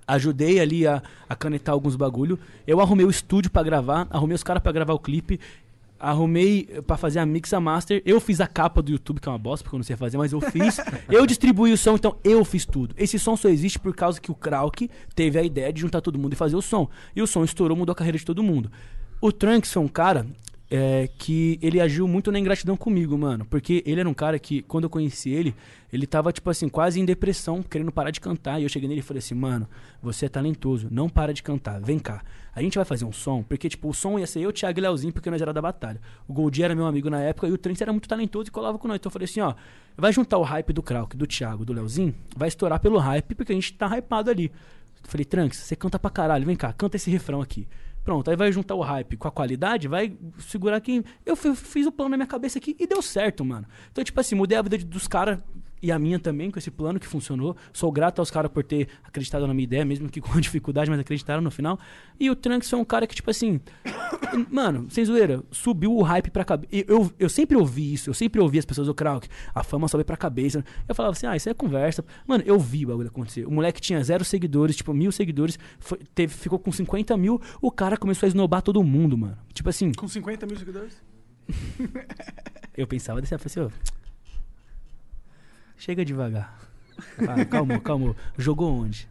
Ajudei 0.07 0.61
ali 0.61 0.87
a, 0.87 1.03
a 1.29 1.35
canetar 1.35 1.73
alguns 1.73 1.97
bagulho. 1.97 2.39
Eu 2.67 2.81
arrumei 2.81 3.05
o 3.05 3.11
estúdio 3.11 3.51
pra 3.51 3.63
gravar, 3.63 4.07
arrumei 4.11 4.35
os 4.35 4.43
caras 4.43 4.63
pra 4.63 4.73
gravar 4.73 4.95
o 4.95 4.99
clipe. 4.99 5.41
Arrumei 6.01 6.65
pra 6.87 6.97
fazer 6.97 7.19
a 7.19 7.27
mix 7.27 7.53
a 7.53 7.59
master. 7.59 8.03
Eu 8.07 8.21
fiz 8.21 8.41
a 8.41 8.47
capa 8.47 8.81
do 8.81 8.93
YouTube, 8.93 9.21
que 9.21 9.29
é 9.29 9.33
uma 9.33 9.39
bosta, 9.39 9.65
porque 9.65 9.75
eu 9.75 9.79
não 9.79 9.85
sei 9.85 9.97
fazer, 9.97 10.17
mas 10.17 10.33
eu 10.33 10.41
fiz. 10.41 10.79
eu 11.11 11.27
distribuí 11.27 11.73
o 11.73 11.77
som, 11.77 11.95
então 11.95 12.17
eu 12.23 12.45
fiz 12.45 12.65
tudo. 12.65 12.95
Esse 12.97 13.19
som 13.19 13.37
só 13.37 13.49
existe 13.49 13.79
por 13.79 13.95
causa 13.95 14.21
que 14.21 14.31
o 14.31 14.35
Krauk 14.35 14.89
teve 15.15 15.39
a 15.39 15.43
ideia 15.43 15.73
de 15.73 15.81
juntar 15.81 16.01
todo 16.01 16.19
mundo 16.19 16.35
e 16.35 16.37
fazer 16.37 16.55
o 16.55 16.63
som. 16.63 16.89
E 17.17 17.21
o 17.21 17.27
som 17.27 17.43
estourou, 17.43 17.77
mudou 17.77 17.93
a 17.93 17.97
carreira 17.97 18.17
de 18.17 18.25
todo 18.25 18.43
mundo. 18.43 18.71
O 19.21 19.33
Trunks 19.33 19.73
foi 19.73 19.83
um 19.83 19.89
cara 19.89 20.25
é, 20.71 21.09
que 21.19 21.59
ele 21.63 21.81
agiu 21.81 22.07
muito 22.07 22.31
na 22.31 22.39
ingratidão 22.39 22.77
comigo, 22.77 23.17
mano. 23.17 23.45
Porque 23.45 23.83
ele 23.87 24.01
era 24.01 24.09
um 24.09 24.15
cara 24.15 24.39
que, 24.39 24.63
quando 24.63 24.85
eu 24.85 24.91
conheci 24.91 25.31
ele, 25.31 25.55
ele 25.93 26.07
tava, 26.07 26.33
tipo 26.33 26.49
assim, 26.51 26.69
quase 26.69 27.01
em 27.01 27.05
depressão, 27.05 27.63
querendo 27.63 27.91
parar 27.91 28.11
de 28.11 28.21
cantar. 28.21 28.61
E 28.61 28.65
eu 28.65 28.69
cheguei 28.69 28.89
nele 28.89 29.01
e 29.01 29.03
falei 29.03 29.19
assim, 29.19 29.35
mano, 29.35 29.69
você 30.03 30.27
é 30.27 30.29
talentoso, 30.29 30.89
não 30.91 31.09
para 31.09 31.33
de 31.33 31.43
cantar, 31.43 31.81
vem 31.81 31.99
cá. 31.99 32.23
A 32.55 32.61
gente 32.61 32.77
vai 32.77 32.85
fazer 32.85 33.05
um 33.05 33.13
som, 33.13 33.43
porque, 33.43 33.69
tipo, 33.69 33.89
o 33.89 33.95
som 33.95 34.19
ia 34.19 34.27
ser 34.27 34.41
eu, 34.41 34.53
Thiago 34.53 34.79
e 34.79 34.83
Leozinho, 34.83 35.13
porque 35.13 35.31
nós 35.31 35.41
era 35.41 35.53
da 35.53 35.63
batalha. 35.63 36.01
O 36.27 36.33
Goldie 36.33 36.65
era 36.65 36.75
meu 36.75 36.87
amigo 36.87 37.09
na 37.09 37.21
época 37.21 37.47
e 37.47 37.53
o 37.53 37.59
Trent 37.59 37.81
era 37.81 37.93
muito 37.93 38.09
talentoso 38.09 38.49
e 38.49 38.51
colava 38.51 38.79
com 38.79 38.89
nós. 38.89 38.97
Então 38.97 39.09
eu 39.09 39.13
falei 39.13 39.25
assim, 39.25 39.41
ó, 39.41 39.55
vai 39.97 40.13
juntar 40.13 40.39
o 40.39 40.43
hype 40.43 40.73
do 40.73 40.83
Krauk, 40.83 41.17
do 41.17 41.27
Thiago, 41.27 41.65
do 41.65 41.73
Leozinho, 41.73 42.15
vai 42.37 42.49
estourar 42.49 42.81
pelo 42.81 42.99
hype, 42.99 43.35
porque 43.35 43.53
a 43.53 43.55
gente 43.55 43.73
tá 43.75 43.87
hypado 43.97 44.31
ali. 44.31 44.51
Eu 45.03 45.11
falei, 45.11 45.25
Trunks, 45.25 45.61
você 45.61 45.77
canta 45.77 45.99
pra 45.99 46.11
caralho, 46.11 46.45
vem 46.45 46.57
cá, 46.57 46.73
canta 46.73 46.97
esse 46.97 47.11
refrão 47.11 47.41
aqui. 47.41 47.67
Pronto, 48.09 48.31
aí 48.31 48.37
vai 48.39 48.51
juntar 48.51 48.75
o 48.75 48.81
hype 48.81 49.19
com 49.19 49.29
a 49.29 49.31
qualidade, 49.31 49.87
vai 49.87 50.17
segurar 50.39 50.81
quem. 50.81 51.05
Eu 51.27 51.37
fi- 51.37 51.55
fiz 51.55 51.87
o 51.87 51.93
plano 51.93 52.09
na 52.13 52.17
minha 52.17 52.27
cabeça 52.27 52.59
aqui 52.59 52.75
e 52.81 52.87
deu 52.87 53.03
certo, 53.03 53.45
mano. 53.45 53.67
Então, 53.93 54.03
tipo 54.03 54.19
assim, 54.19 54.35
mudei 54.35 54.57
a 54.57 54.63
vida 54.63 54.79
dos 54.79 55.07
caras 55.07 55.43
e 55.83 55.91
a 55.93 55.99
minha 55.99 56.19
também 56.19 56.51
com 56.51 56.59
esse 56.59 56.71
plano 56.71 56.99
que 56.99 57.07
funcionou. 57.07 57.57
Sou 57.73 57.91
grato 57.91 58.19
aos 58.21 58.31
caras 58.31 58.51
por 58.51 58.63
ter 58.65 58.89
acreditado 59.05 59.47
na 59.47 59.55
minha 59.55 59.65
ideia, 59.65 59.85
mesmo 59.85 60.09
que 60.09 60.21
com 60.23 60.39
dificuldade, 60.41 60.91
mas 60.91 60.99
acreditaram 61.01 61.41
no 61.43 61.51
final. 61.51 61.79
E 62.19 62.31
o 62.31 62.37
Trunks 62.37 62.69
foi 62.69 62.79
um 62.79 62.85
cara 62.85 63.07
que, 63.07 63.15
tipo 63.15 63.31
assim. 63.31 63.61
Mano, 64.51 64.87
sem 64.91 65.05
zoeira, 65.05 65.43
subiu 65.51 65.95
o 65.95 66.03
hype 66.03 66.31
pra 66.31 66.45
cabeça. 66.45 66.69
Eu, 66.87 67.11
eu 67.19 67.29
sempre 67.29 67.57
ouvi 67.57 67.95
isso, 67.95 68.11
eu 68.11 68.15
sempre 68.15 68.41
ouvi 68.41 68.59
as 68.59 68.65
pessoas 68.65 68.87
do 68.87 68.95
Krauk. 68.95 69.29
A 69.55 69.63
fama 69.63 69.89
sobe 69.89 70.05
pra 70.05 70.17
cabeça. 70.17 70.65
Eu 70.87 70.95
falava 70.95 71.13
assim, 71.13 71.27
ah, 71.27 71.37
isso 71.37 71.49
é 71.49 71.55
conversa. 71.55 72.05
Mano, 72.27 72.43
eu 72.47 72.59
vi 72.59 72.85
o 72.85 72.89
bagulho 72.89 73.09
acontecer. 73.09 73.47
O 73.47 73.51
moleque 73.51 73.81
tinha 73.81 74.03
zero 74.03 74.25
seguidores, 74.25 74.77
tipo, 74.77 74.93
mil 74.93 75.11
seguidores, 75.13 75.59
foi- 75.79 75.99
teve, 76.15 76.35
ficou 76.35 76.59
com 76.59 76.71
50 76.73 77.17
mil. 77.17 77.41
O 77.61 77.71
cara 77.71 77.97
começou 77.97 78.27
a 78.27 78.29
esnobar 78.29 78.63
todo 78.63 78.83
mundo, 78.83 79.17
mano. 79.17 79.37
Tipo 79.53 79.69
assim, 79.69 79.93
Com 79.93 80.09
50 80.09 80.47
mil 80.47 80.57
seguidores? 80.57 81.03
eu 82.77 82.87
pensava 82.87 83.21
desse, 83.21 83.35
eu 83.35 83.39
falei 83.39 83.67
assim, 83.69 83.75
ó. 83.75 83.98
Chega 85.79 86.05
devagar. 86.05 86.59
Calma, 87.49 87.79
calma. 87.79 88.17
Jogou 88.37 88.73
onde? 88.83 89.09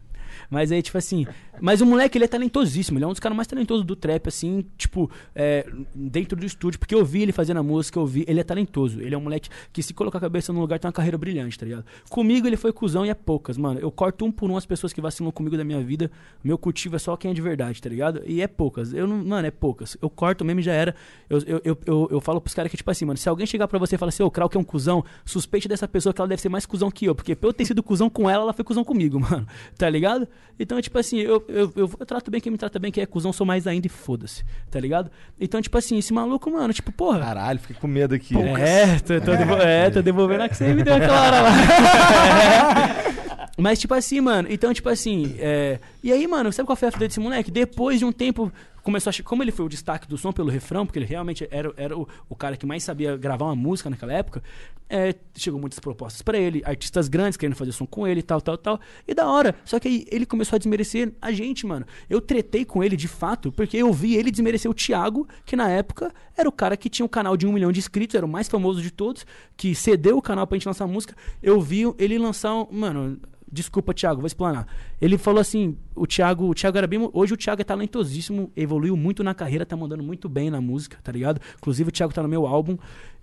Mas 0.50 0.72
aí, 0.72 0.82
tipo 0.82 0.98
assim. 0.98 1.26
Mas 1.60 1.80
o 1.80 1.86
moleque, 1.86 2.16
ele 2.16 2.24
é 2.24 2.28
talentosíssimo. 2.28 2.98
Ele 2.98 3.04
é 3.04 3.08
um 3.08 3.10
dos 3.10 3.20
caras 3.20 3.36
mais 3.36 3.48
talentosos 3.48 3.84
do 3.84 3.96
trap, 3.96 4.28
assim, 4.28 4.64
tipo, 4.76 5.10
é, 5.34 5.66
dentro 5.94 6.38
do 6.38 6.46
estúdio. 6.46 6.78
Porque 6.78 6.94
eu 6.94 7.04
vi 7.04 7.22
ele 7.22 7.32
fazendo 7.32 7.58
a 7.58 7.62
música, 7.62 7.98
eu 7.98 8.06
vi. 8.06 8.24
Ele 8.28 8.40
é 8.40 8.44
talentoso. 8.44 9.00
Ele 9.00 9.14
é 9.14 9.18
um 9.18 9.22
moleque 9.22 9.48
que, 9.72 9.82
se 9.82 9.92
colocar 9.92 10.18
a 10.18 10.20
cabeça 10.20 10.52
no 10.52 10.60
lugar, 10.60 10.78
tem 10.78 10.88
uma 10.88 10.92
carreira 10.92 11.18
brilhante, 11.18 11.58
tá 11.58 11.66
ligado? 11.66 11.84
Comigo, 12.08 12.46
ele 12.46 12.56
foi 12.56 12.72
cuzão 12.72 13.04
e 13.04 13.10
é 13.10 13.14
poucas, 13.14 13.56
mano. 13.56 13.80
Eu 13.80 13.90
corto 13.90 14.24
um 14.24 14.32
por 14.32 14.50
um 14.50 14.56
as 14.56 14.66
pessoas 14.66 14.92
que 14.92 15.00
vacilam 15.00 15.32
comigo 15.32 15.56
da 15.56 15.64
minha 15.64 15.80
vida. 15.80 16.10
Meu 16.42 16.56
cultivo 16.56 16.96
é 16.96 16.98
só 16.98 17.16
quem 17.16 17.30
é 17.30 17.34
de 17.34 17.42
verdade, 17.42 17.80
tá 17.80 17.88
ligado? 17.88 18.22
E 18.26 18.40
é 18.40 18.46
poucas. 18.46 18.92
Eu 18.92 19.06
não, 19.06 19.24
mano, 19.24 19.46
é 19.46 19.50
poucas. 19.50 19.96
Eu 20.00 20.08
corto 20.08 20.44
mesmo 20.44 20.60
e 20.60 20.62
já 20.62 20.72
era. 20.72 20.94
Eu, 21.28 21.38
eu, 21.46 21.60
eu, 21.64 21.78
eu, 21.86 22.08
eu 22.12 22.20
falo 22.20 22.40
pros 22.40 22.54
caras 22.54 22.70
que, 22.70 22.76
tipo 22.76 22.90
assim, 22.90 23.04
mano, 23.04 23.16
se 23.16 23.28
alguém 23.28 23.46
chegar 23.46 23.68
pra 23.68 23.78
você 23.78 23.94
e 23.94 23.98
falar 23.98 24.10
assim, 24.10 24.22
ô, 24.22 24.30
Krauk 24.30 24.56
é 24.56 24.60
um 24.60 24.64
cuzão, 24.64 25.04
suspeite 25.24 25.68
dessa 25.68 25.86
pessoa 25.86 26.12
que 26.12 26.20
ela 26.20 26.28
deve 26.28 26.40
ser 26.40 26.48
mais 26.48 26.66
cuzão 26.66 26.90
que 26.90 27.04
eu. 27.04 27.14
Porque 27.14 27.34
pra 27.34 27.48
eu 27.48 27.52
ter 27.52 27.64
sido 27.64 27.82
cuzão 27.82 28.08
com 28.08 28.28
ela, 28.28 28.42
ela 28.44 28.52
foi 28.52 28.64
cuzão 28.64 28.84
comigo, 28.84 29.18
mano. 29.20 29.46
Tá 29.76 29.88
ligado? 29.88 30.17
Então, 30.58 30.80
tipo 30.80 30.98
assim, 30.98 31.18
eu, 31.18 31.44
eu, 31.48 31.72
eu, 31.76 31.90
eu 32.00 32.06
trato 32.06 32.30
bem 32.30 32.40
quem 32.40 32.50
me 32.50 32.58
trata 32.58 32.78
bem, 32.78 32.90
quem 32.90 33.02
é 33.02 33.06
cuzão, 33.06 33.32
sou 33.32 33.46
mais 33.46 33.66
ainda 33.66 33.86
e 33.86 33.90
foda-se. 33.90 34.44
Tá 34.70 34.80
ligado? 34.80 35.10
Então, 35.40 35.60
tipo 35.62 35.76
assim, 35.78 35.98
esse 35.98 36.12
maluco, 36.12 36.50
mano, 36.50 36.72
tipo, 36.72 36.90
porra. 36.90 37.20
Caralho, 37.20 37.60
fiquei 37.60 37.76
com 37.76 37.86
medo 37.86 38.14
aqui. 38.14 38.34
É, 38.58 38.98
tô, 38.98 39.20
tô, 39.20 39.36
devo- 39.36 39.56
é, 39.56 39.90
tô 39.90 40.02
devolvendo 40.02 40.42
a 40.42 40.48
que 40.48 40.56
você 40.56 40.72
me 40.74 40.82
deu 40.82 40.94
aquela 40.94 41.20
hora 41.22 41.40
lá. 41.42 41.50
Mas, 43.56 43.78
tipo 43.80 43.92
assim, 43.94 44.20
mano, 44.20 44.46
então, 44.50 44.72
tipo 44.72 44.88
assim, 44.88 45.34
é... 45.38 45.80
E 46.02 46.12
aí, 46.12 46.26
mano, 46.28 46.52
sabe 46.52 46.66
qual 46.66 46.76
foi 46.76 46.88
a 46.88 46.92
fita 46.92 47.06
desse 47.08 47.18
moleque? 47.18 47.50
Depois 47.50 47.98
de 47.98 48.04
um 48.04 48.12
tempo, 48.12 48.52
começou 48.88 49.10
a... 49.10 49.12
che- 49.12 49.22
Como 49.22 49.42
ele 49.42 49.52
foi 49.52 49.66
o 49.66 49.68
destaque 49.68 50.08
do 50.08 50.16
som 50.16 50.32
pelo 50.32 50.48
refrão, 50.50 50.86
porque 50.86 50.98
ele 50.98 51.06
realmente 51.06 51.46
era, 51.50 51.72
era 51.76 51.96
o, 51.96 52.08
o 52.28 52.34
cara 52.34 52.56
que 52.56 52.64
mais 52.64 52.82
sabia 52.82 53.16
gravar 53.16 53.44
uma 53.46 53.54
música 53.56 53.90
naquela 53.90 54.12
época, 54.12 54.42
é, 54.88 55.14
chegou 55.36 55.60
muitas 55.60 55.78
propostas 55.78 56.22
pra 56.22 56.38
ele, 56.38 56.62
artistas 56.64 57.08
grandes 57.08 57.36
querendo 57.36 57.54
fazer 57.56 57.72
som 57.72 57.84
com 57.86 58.06
ele, 58.06 58.22
tal, 58.22 58.40
tal, 58.40 58.56
tal. 58.56 58.80
E 59.06 59.12
da 59.14 59.28
hora. 59.28 59.54
Só 59.64 59.78
que 59.78 59.86
aí 59.88 60.06
ele 60.10 60.24
começou 60.24 60.56
a 60.56 60.58
desmerecer 60.58 61.12
a 61.20 61.30
gente, 61.30 61.66
mano. 61.66 61.84
Eu 62.08 62.20
tretei 62.20 62.64
com 62.64 62.82
ele 62.82 62.96
de 62.96 63.06
fato, 63.08 63.52
porque 63.52 63.76
eu 63.76 63.92
vi 63.92 64.16
ele 64.16 64.30
desmerecer 64.30 64.70
o 64.70 64.74
Thiago, 64.74 65.28
que 65.44 65.54
na 65.54 65.68
época 65.68 66.10
era 66.36 66.48
o 66.48 66.52
cara 66.52 66.76
que 66.76 66.88
tinha 66.88 67.04
um 67.04 67.08
canal 67.08 67.36
de 67.36 67.46
um 67.46 67.52
milhão 67.52 67.70
de 67.70 67.78
inscritos, 67.80 68.14
era 68.14 68.24
o 68.24 68.28
mais 68.28 68.48
famoso 68.48 68.80
de 68.80 68.90
todos, 68.90 69.26
que 69.56 69.74
cedeu 69.74 70.16
o 70.16 70.22
canal 70.22 70.46
pra 70.46 70.56
gente 70.56 70.66
lançar 70.66 70.86
música. 70.86 71.14
Eu 71.42 71.60
vi 71.60 71.82
ele 71.98 72.18
lançar 72.18 72.54
um. 72.54 72.66
Mano. 72.70 73.20
Desculpa, 73.50 73.94
Thiago, 73.94 74.20
vou 74.20 74.26
explanar. 74.26 74.66
Ele 75.00 75.16
falou 75.16 75.40
assim: 75.40 75.76
o 75.94 76.06
Thiago, 76.06 76.48
o 76.48 76.54
Thiago 76.54 76.76
era 76.76 76.86
bem. 76.86 77.08
Hoje 77.12 77.34
o 77.34 77.36
Thiago 77.36 77.60
é 77.60 77.64
talentosíssimo, 77.64 78.52
evoluiu 78.56 78.96
muito 78.96 79.24
na 79.24 79.34
carreira, 79.34 79.64
tá 79.64 79.76
mandando 79.76 80.02
muito 80.02 80.28
bem 80.28 80.50
na 80.50 80.60
música, 80.60 80.98
tá 81.02 81.10
ligado? 81.10 81.40
Inclusive 81.56 81.88
o 81.88 81.92
Thiago 81.92 82.12
tá 82.12 82.22
no 82.22 82.28
meu 82.28 82.46
álbum. 82.46 82.76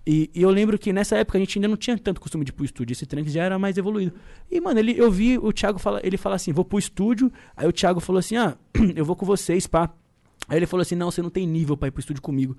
E, 0.07 0.30
e 0.35 0.41
eu 0.41 0.49
lembro 0.49 0.77
que 0.77 0.93
nessa 0.93 1.18
época 1.18 1.38
a 1.38 1.41
gente 1.41 1.57
ainda 1.57 1.68
não 1.68 1.77
tinha 1.77 1.97
tanto 1.97 2.22
costume 2.22 2.45
de 2.45 2.52
ir 2.52 2.53
pro 2.53 2.64
estúdio. 2.64 2.93
Esse 2.93 3.06
Trunks 3.06 3.34
já 3.34 3.43
era 3.43 3.57
mais 3.57 3.77
evoluído. 3.77 4.14
E, 4.52 4.61
mano, 4.61 4.80
ele, 4.80 4.97
eu 4.97 5.10
vi 5.10 5.38
o 5.38 5.52
Thiago 5.52 5.80
fala, 5.80 5.99
ele 6.03 6.18
fala 6.18 6.35
assim: 6.35 6.52
vou 6.52 6.65
pro 6.65 6.77
estúdio. 6.80 7.31
Aí 7.56 7.68
o 7.68 7.72
Thiago 7.72 7.99
falou 7.99 8.19
assim: 8.19 8.38
ah, 8.38 8.56
eu 8.95 9.06
vou 9.06 9.15
com 9.15 9.26
vocês, 9.26 9.68
pá. 9.68 9.89
Aí 10.47 10.57
ele 10.57 10.65
falou 10.65 10.81
assim: 10.81 10.95
não, 10.95 11.10
você 11.10 11.22
não 11.22 11.30
tem 11.30 11.47
nível 11.47 11.77
pra 11.77 11.88
ir 11.88 11.91
pro 11.91 11.99
estúdio 11.99 12.22
comigo. 12.22 12.56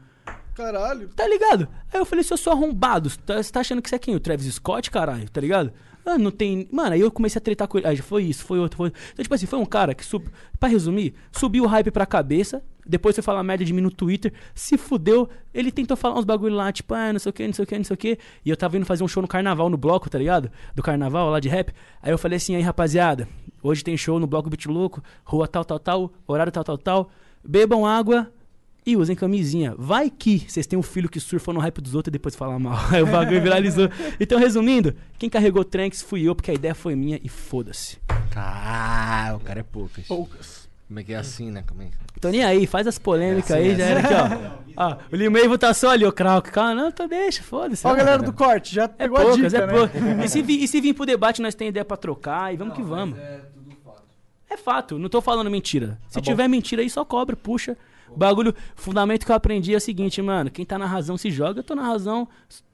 Caralho. 0.55 1.09
Tá 1.09 1.29
ligado? 1.29 1.69
Aí 1.93 2.01
eu 2.01 2.07
falei, 2.07 2.25
se 2.25 2.33
eu 2.33 2.39
sou 2.39 2.51
arrombado, 2.51 3.11
você 3.11 3.19
tá, 3.21 3.43
tá 3.43 3.61
achando 3.61 3.83
que 3.83 3.91
você 3.91 3.97
é 3.97 3.99
quem? 3.99 4.17
O 4.17 4.21
Travis 4.21 4.55
Scott, 4.55 4.91
caralho, 4.91 5.29
tá 5.29 5.39
ligado? 5.39 5.71
Ah, 6.09 6.17
não 6.17 6.31
tem. 6.31 6.69
Mano, 6.71 6.93
aí 6.93 7.01
eu 7.01 7.11
comecei 7.11 7.41
a 7.41 7.43
tretar 7.43 7.67
com 7.67 7.79
ele. 7.79 7.89
Aí 7.89 7.97
foi 7.97 8.23
isso, 8.23 8.45
foi 8.45 8.61
outro, 8.61 8.77
foi. 8.77 8.93
Então, 9.13 9.25
tipo 9.25 9.35
assim, 9.35 9.45
foi 9.45 9.59
um 9.59 9.67
cara 9.67 9.93
que, 9.93 10.05
sub... 10.05 10.25
pra 10.59 10.69
resumir, 10.69 11.15
subiu 11.33 11.65
o 11.65 11.67
hype 11.67 11.91
pra 11.91 12.07
cabeça. 12.07 12.63
Depois 12.87 13.17
foi 13.17 13.23
falar 13.23 13.43
merda 13.43 13.65
de 13.65 13.73
mim 13.73 13.81
no 13.81 13.91
Twitter. 13.91 14.33
Se 14.55 14.79
fudeu. 14.79 15.29
Ele 15.53 15.73
tentou 15.73 15.97
falar 15.97 16.17
uns 16.17 16.25
bagulho 16.25 16.55
lá, 16.55 16.71
tipo, 16.71 16.95
ah, 16.95 17.13
não 17.13 17.19
sei 17.19 17.31
o 17.31 17.33
que, 17.33 17.45
não 17.45 17.53
sei 17.53 17.65
o 17.65 17.67
que, 17.67 17.77
não 17.77 17.85
sei 17.85 17.95
o 17.95 17.97
que. 17.97 18.19
E 18.45 18.51
eu 18.51 18.57
tava 18.57 18.77
indo 18.77 18.87
fazer 18.87 19.03
um 19.03 19.09
show 19.09 19.21
no 19.21 19.27
carnaval, 19.27 19.69
no 19.69 19.77
bloco, 19.77 20.09
tá 20.09 20.17
ligado? 20.17 20.49
Do 20.77 20.83
carnaval 20.83 21.29
lá 21.29 21.41
de 21.41 21.49
rap. 21.49 21.73
Aí 22.01 22.13
eu 22.13 22.19
falei 22.19 22.37
assim, 22.37 22.55
aí 22.55 22.63
rapaziada, 22.63 23.29
hoje 23.61 23.83
tem 23.83 23.97
show 23.97 24.21
no 24.21 24.29
bloco 24.29 24.49
Beat 24.49 24.67
Louco, 24.67 25.03
rua 25.25 25.49
tal, 25.49 25.65
tal, 25.65 25.81
tal, 25.81 26.13
horário 26.25 26.53
tal, 26.53 26.63
tal, 26.63 26.79
tal. 26.79 27.11
Bebam 27.45 27.85
água, 27.85 28.31
e 28.87 28.97
usem 28.97 29.17
camisinha. 29.17 29.75
Vai 29.77 30.09
que 30.09 30.45
vocês 30.49 30.67
têm 30.67 30.79
um 30.79 30.83
filho 30.83 31.09
que 31.09 31.19
surfa 31.19 31.53
no 31.53 31.59
hype 31.61 31.81
dos 31.81 31.95
outros 31.97 32.11
e 32.11 32.13
depois 32.13 32.37
fala 32.37 32.57
mal. 32.59 32.79
Aí 32.93 33.03
o 33.03 33.07
bagulho 33.07 33.43
viralizou. 33.43 33.89
Então, 34.21 34.39
resumindo, 34.39 34.95
quem 35.19 35.29
carregou 35.29 35.63
o 35.63 35.65
Tranks 35.65 36.03
fui 36.03 36.23
eu, 36.23 36.35
porque 36.37 36.53
a 36.53 36.55
ideia 36.55 36.75
foi 36.75 36.95
minha 36.95 37.19
e 37.23 37.29
foda-se. 37.29 37.99
Caralho, 38.31 39.37
o 39.37 39.41
cara 39.41 39.61
é 39.61 39.63
poucas. 39.65 40.07
Poucas. 40.07 40.67
Como 40.87 41.01
é 41.01 41.03
que 41.03 41.13
é 41.13 41.17
assim, 41.17 41.51
né? 41.51 41.65
Como 41.67 41.83
é 41.83 41.87
que... 41.87 42.21
Tô 42.21 42.29
nem 42.29 42.45
aí, 42.45 42.65
faz 42.65 42.87
as 42.87 42.97
polêmicas 42.97 43.51
É 43.51 43.55
assim, 43.59 43.65
aí, 43.65 43.73
é 43.73 43.77
já 43.77 43.85
era 43.87 44.01
assim. 44.01 44.15
aqui, 44.15 44.75
ó. 44.77 44.85
ó 44.85 44.97
o 45.13 45.17
Limeivo 45.17 45.59
tá 45.59 45.75
só 45.75 45.91
ali, 45.91 46.07
o 46.07 46.13
Krauk. 46.13 46.49
Calma, 46.53 46.75
não, 46.77 46.89
então 46.91 47.09
deixa, 47.09 47.43
foda-se. 47.43 47.85
Ó, 47.85 47.93
galera 47.93 48.23
do 48.23 48.33
corte, 48.33 48.73
já 48.73 48.85
É 48.85 48.89
pegou 48.89 49.19
a 49.19 49.23
poucas, 49.23 49.53
dica, 49.53 49.65
é 49.65 49.67
né? 49.67 49.73
poucas. 49.73 50.25
E 50.25 50.29
se, 50.29 50.43
vir, 50.43 50.63
e 50.63 50.69
se 50.69 50.81
vir 50.81 50.95
pro 50.95 51.05
debate, 51.05 51.43
nós 51.43 51.57
tem 51.57 51.69
ideia 51.69 51.85
pra 51.85 51.97
trocar 51.97 52.55
e 52.55 52.57
vamos 52.57 52.75
que 52.77 52.83
vamos. 52.83 53.19
É 54.49 54.57
fato, 54.57 54.97
não 54.97 55.09
tô 55.09 55.21
falando 55.21 55.51
mentira. 55.51 55.99
Se 56.07 56.15
Tá 56.15 56.21
bom. 56.21 56.25
tiver 56.31 56.47
mentira 56.47 56.81
aí, 56.81 56.89
só 56.89 57.05
cobra, 57.05 57.35
puxa. 57.35 57.77
Bagulho, 58.15 58.55
fundamento 58.75 59.25
que 59.25 59.33
eu 59.33 59.37
aprendi 59.37 59.73
é 59.75 59.77
o 59.77 59.81
seguinte, 59.81 60.21
mano. 60.23 60.51
Quem 60.51 60.65
tá 60.65 60.79
na 60.79 60.87
razão 60.87 61.17
se 61.17 61.31
joga, 61.31 61.61
eu 61.61 61.65
tô 61.65 61.75
na 61.75 61.83
razão, 61.83 62.29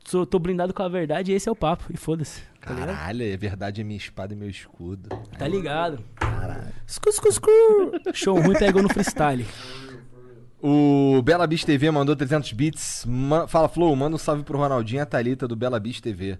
sou, 0.05 0.27
tô 0.27 0.39
blindado 0.39 0.75
com 0.75 0.83
a 0.83 0.89
verdade 0.89 1.33
e 1.33 1.35
esse 1.35 1.49
é 1.49 1.53
o 1.53 1.57
papo. 1.57 1.85
E 1.93 1.97
foda-se. 1.97 2.43
Tá 2.61 2.73
ligado? 2.75 2.89
Caralho, 2.97 3.23
é 3.25 3.37
verdade, 3.37 3.81
é 3.81 3.85
minha 3.85 3.97
espada 3.97 4.35
e 4.35 4.37
meu 4.37 4.49
escudo. 4.49 5.09
Tá 5.39 5.49
ligado? 5.49 5.99
Caralho. 6.17 6.73
Scu, 6.87 7.13
scu, 7.13 7.33
scu. 7.33 7.51
Show 8.13 8.41
ruim 8.41 8.57
pegou 8.59 8.83
no 8.83 8.89
freestyle. 8.89 9.47
O 10.63 11.21
Bela 11.23 11.47
Beast 11.47 11.65
TV 11.67 11.91
mandou 11.91 12.15
300 12.15 12.53
bits. 12.53 13.05
Ma- 13.07 13.49
Fala, 13.49 13.69
Flow, 13.69 13.95
manda 13.97 14.15
um 14.15 14.19
salve 14.19 14.45
pro 14.45 14.59
Ronaldinho 14.59 15.01
e 15.01 15.03
a 15.03 15.07
Thalita 15.07 15.49
do 15.49 15.57
Bela 15.57 15.81
Beast 15.81 16.01
TV. 16.03 16.39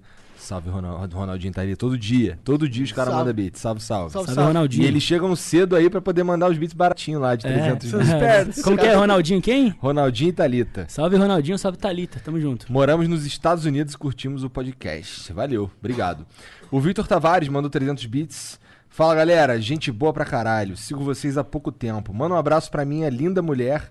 Salve, 0.53 0.69
Ronald- 0.69 1.15
Ronaldinho 1.15 1.51
e 1.51 1.55
Thalita. 1.55 1.77
Todo 1.79 1.97
dia. 1.97 2.39
Todo 2.45 2.69
dia 2.69 2.85
os 2.85 2.93
caras 2.93 3.15
mandam 3.15 3.33
beats. 3.33 3.59
Salve, 3.59 3.81
salve. 3.81 4.13
Salve, 4.13 4.35
Salve. 4.35 4.49
Ronaldinho. 4.49 4.85
E 4.85 4.87
eles 4.87 5.03
chegam 5.03 5.35
cedo 5.35 5.75
aí 5.75 5.89
pra 5.89 6.01
poder 6.03 6.23
mandar 6.23 6.51
os 6.51 6.59
beats 6.59 6.75
baratinhos 6.75 7.23
lá, 7.23 7.35
de 7.35 7.45
300 7.45 7.89
seus 7.89 8.03
bits. 8.03 8.13
espertos. 8.15 8.63
Como 8.63 8.77
que 8.77 8.87
é, 8.87 8.95
Ronaldinho 8.95 9.41
quem? 9.41 9.71
Ronaldinho 9.79 10.29
e 10.29 10.33
Thalita. 10.33 10.85
Salve 10.89 11.17
Ronaldinho, 11.17 11.57
salve 11.59 11.79
Thalita, 11.79 12.21
tamo 12.23 12.39
junto. 12.39 12.71
Moramos 12.71 13.09
nos 13.09 13.25
Estados 13.25 13.65
Unidos 13.65 13.95
e 13.95 13.97
curtimos 13.99 14.45
o 14.45 14.51
podcast. 14.51 15.33
Valeu, 15.33 15.71
obrigado. 15.79 16.27
O 16.71 16.79
Vitor 16.79 17.07
Tavares 17.07 17.49
mandou 17.49 17.71
300 17.71 18.05
bits. 18.05 18.61
Fala 18.91 19.15
galera, 19.15 19.59
gente 19.59 19.91
boa 19.91 20.13
pra 20.13 20.27
caralho. 20.27 20.77
Sigo 20.77 21.03
vocês 21.03 21.39
há 21.39 21.43
pouco 21.45 21.73
tempo. 21.73 22.13
Manda 22.13 22.35
um 22.35 22.39
abraço 22.39 22.71
pra 22.71 22.85
minha 22.85 23.09
linda 23.09 23.41
mulher 23.41 23.91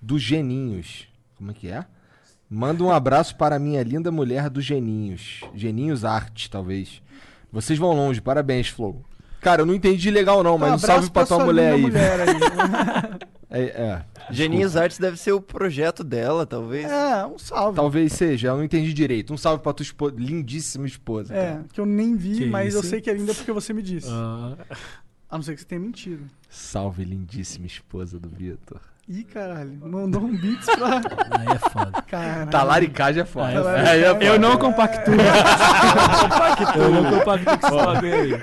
do 0.00 0.18
Geninhos. 0.18 1.06
Como 1.38 1.52
é 1.52 1.54
que 1.54 1.68
é? 1.68 1.86
Manda 2.54 2.84
um 2.84 2.90
abraço 2.90 3.34
para 3.36 3.58
minha 3.58 3.82
linda 3.82 4.10
mulher 4.12 4.50
do 4.50 4.60
Geninhos. 4.60 5.40
Geninhos 5.54 6.04
Arte, 6.04 6.50
talvez. 6.50 7.00
Vocês 7.50 7.78
vão 7.78 7.92
longe, 7.94 8.20
parabéns, 8.20 8.68
Flow. 8.68 9.02
Cara, 9.40 9.62
eu 9.62 9.66
não 9.66 9.74
entendi 9.74 10.10
legal 10.10 10.42
não, 10.42 10.58
mas 10.58 10.70
um, 10.70 10.74
abraço 10.74 10.86
salve 10.86 11.10
pra 11.10 11.24
tua 11.26 11.36
sua 11.38 11.46
mulher 11.46 11.72
aí. 11.74 11.80
mulher 11.80 12.20
aí. 12.20 13.22
É, 13.54 13.64
é. 13.64 14.04
Geninhos 14.30 14.78
Arts 14.78 14.96
deve 14.96 15.18
ser 15.18 15.32
o 15.32 15.40
projeto 15.40 16.02
dela, 16.02 16.46
talvez. 16.46 16.90
é, 16.90 17.26
um 17.26 17.38
salve. 17.38 17.76
Talvez 17.76 18.14
seja, 18.14 18.48
eu 18.48 18.56
não 18.56 18.64
entendi 18.64 18.94
direito. 18.94 19.30
Um 19.30 19.36
salve 19.36 19.62
pra 19.62 19.74
tua 19.74 19.84
espo- 19.84 20.08
lindíssima 20.08 20.86
esposa. 20.86 21.34
cara. 21.34 21.46
É, 21.46 21.60
que 21.70 21.78
eu 21.78 21.84
nem 21.84 22.16
vi, 22.16 22.38
Que 22.38 22.46
mas 22.46 22.72
eu 22.72 22.80
isso? 22.80 22.88
sei 22.88 23.02
que 23.02 23.10
é 23.10 23.12
linda 23.12 23.34
porque 23.34 23.52
você 23.52 23.74
me 23.74 23.82
disse. 23.82 24.08
Ah, 24.10 24.56
A 25.28 25.36
não 25.36 25.42
ser 25.42 25.54
que 25.54 25.60
você 25.60 25.66
tenha 25.66 25.80
mentido. 25.82 26.24
Salve, 26.48 27.04
lindíssima 27.04 27.66
esposa 27.66 28.18
do 28.18 28.26
Vitor. 28.30 28.80
Ih, 29.08 29.24
caralho. 29.24 29.78
Mandou 29.84 30.22
um 30.22 30.34
beats 30.36 30.64
pra. 30.66 30.96
aí 30.96 31.46
é 31.56 31.58
foda. 31.70 32.02
Caralho. 32.02 32.50
Talaricagem 32.50 33.22
é 33.22 33.26
foda. 33.26 33.48
Aí 33.48 33.54
é 33.56 33.58
foda. 33.62 33.90
Aí 33.90 34.02
é 34.04 34.08
foda. 34.12 34.24
Eu 34.24 34.38
não 34.38 34.56
compactuo. 34.56 35.14
Eu 36.76 36.90
não 36.90 37.10
compactuo 37.18 37.58
com 37.58 37.92
esse 38.06 38.14
aí. 38.14 38.42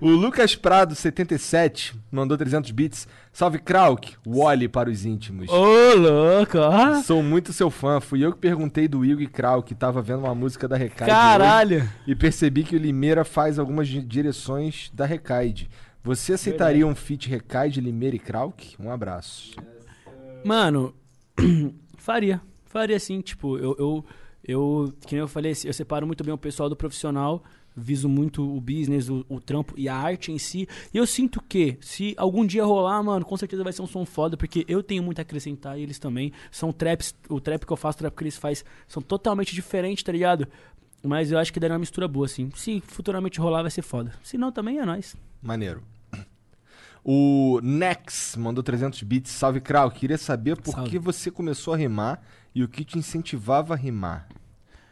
O 0.00 0.08
Lucas 0.10 0.54
Prado, 0.56 0.94
77, 0.94 1.94
mandou 2.10 2.36
300 2.38 2.70
bits. 2.70 3.06
Salve, 3.32 3.58
Krauk. 3.58 4.14
Wally 4.26 4.68
para 4.68 4.88
os 4.90 5.04
íntimos. 5.04 5.48
Ô, 5.48 5.94
louco, 5.94 6.58
ó. 6.58 6.94
Sou 7.02 7.22
muito 7.22 7.52
seu 7.52 7.70
fã. 7.70 8.00
Fui 8.00 8.24
eu 8.24 8.32
que 8.32 8.38
perguntei 8.38 8.88
do 8.88 9.04
Igor 9.04 9.22
e 9.22 9.26
Krauk, 9.28 9.68
que 9.68 9.74
tava 9.74 10.00
vendo 10.02 10.20
uma 10.24 10.34
música 10.34 10.66
da 10.66 10.76
Recaide. 10.76 11.12
Caralho. 11.12 11.76
hoje, 11.78 11.88
E 12.06 12.14
percebi 12.16 12.64
que 12.64 12.74
o 12.74 12.78
Limeira 12.78 13.24
faz 13.24 13.58
algumas 13.58 13.86
di- 13.86 14.02
direções 14.02 14.90
da 14.94 15.04
Recaide. 15.04 15.68
Você 16.02 16.32
aceitaria 16.32 16.86
um 16.86 16.94
feat 16.94 17.28
Recaide, 17.28 17.80
Limeira 17.80 18.16
e 18.16 18.18
Krauk? 18.18 18.76
Um 18.80 18.90
abraço. 18.90 19.56
Mano, 20.44 20.94
faria. 21.98 22.40
Faria 22.64 22.98
sim. 22.98 23.20
Tipo, 23.20 23.58
eu, 23.58 23.76
eu, 23.78 24.04
eu, 24.44 24.94
que 25.06 25.14
nem 25.14 25.20
eu 25.20 25.28
falei, 25.28 25.52
eu 25.64 25.72
separo 25.72 26.06
muito 26.06 26.22
bem 26.24 26.32
o 26.32 26.38
pessoal 26.38 26.68
do 26.68 26.76
profissional. 26.76 27.42
Viso 27.76 28.08
muito 28.08 28.42
o 28.42 28.60
business, 28.60 29.08
o, 29.08 29.24
o 29.28 29.40
trampo 29.40 29.72
e 29.76 29.88
a 29.88 29.94
arte 29.94 30.32
em 30.32 30.38
si. 30.38 30.66
E 30.92 30.96
eu 30.96 31.06
sinto 31.06 31.40
que, 31.40 31.76
se 31.80 32.14
algum 32.16 32.44
dia 32.44 32.64
rolar, 32.64 33.00
mano, 33.02 33.24
com 33.24 33.36
certeza 33.36 33.62
vai 33.62 33.72
ser 33.72 33.82
um 33.82 33.86
som 33.86 34.04
foda, 34.04 34.36
porque 34.36 34.64
eu 34.66 34.82
tenho 34.82 35.02
muito 35.02 35.20
a 35.20 35.22
acrescentar 35.22 35.78
e 35.78 35.82
eles 35.82 35.98
também. 35.98 36.32
São 36.50 36.72
traps, 36.72 37.14
o 37.28 37.40
trap 37.40 37.64
que 37.64 37.72
eu 37.72 37.76
faço, 37.76 37.98
o 37.98 38.00
trap 38.00 38.16
que 38.16 38.24
eles 38.24 38.36
fazem, 38.36 38.64
são 38.88 39.00
totalmente 39.00 39.54
diferentes, 39.54 40.02
tá 40.02 40.10
ligado? 40.10 40.48
Mas 41.04 41.30
eu 41.30 41.38
acho 41.38 41.52
que 41.52 41.60
daria 41.60 41.74
uma 41.74 41.78
mistura 41.78 42.08
boa, 42.08 42.26
assim. 42.26 42.50
Se 42.56 42.80
futuramente 42.80 43.38
rolar, 43.38 43.62
vai 43.62 43.70
ser 43.70 43.82
foda. 43.82 44.12
Se 44.24 44.36
não, 44.36 44.50
também 44.50 44.78
é 44.78 44.84
nóis. 44.84 45.14
Maneiro. 45.42 45.82
O 47.04 47.60
Nex 47.62 48.36
mandou 48.36 48.62
300 48.62 49.02
bits. 49.02 49.30
Salve, 49.30 49.60
Krau. 49.60 49.90
Queria 49.90 50.18
saber 50.18 50.56
por 50.56 50.72
Salve. 50.74 50.90
que 50.90 50.98
você 50.98 51.30
começou 51.30 51.72
a 51.72 51.76
rimar 51.76 52.20
e 52.54 52.62
o 52.62 52.68
que 52.68 52.84
te 52.84 52.98
incentivava 52.98 53.74
a 53.74 53.76
rimar. 53.76 54.28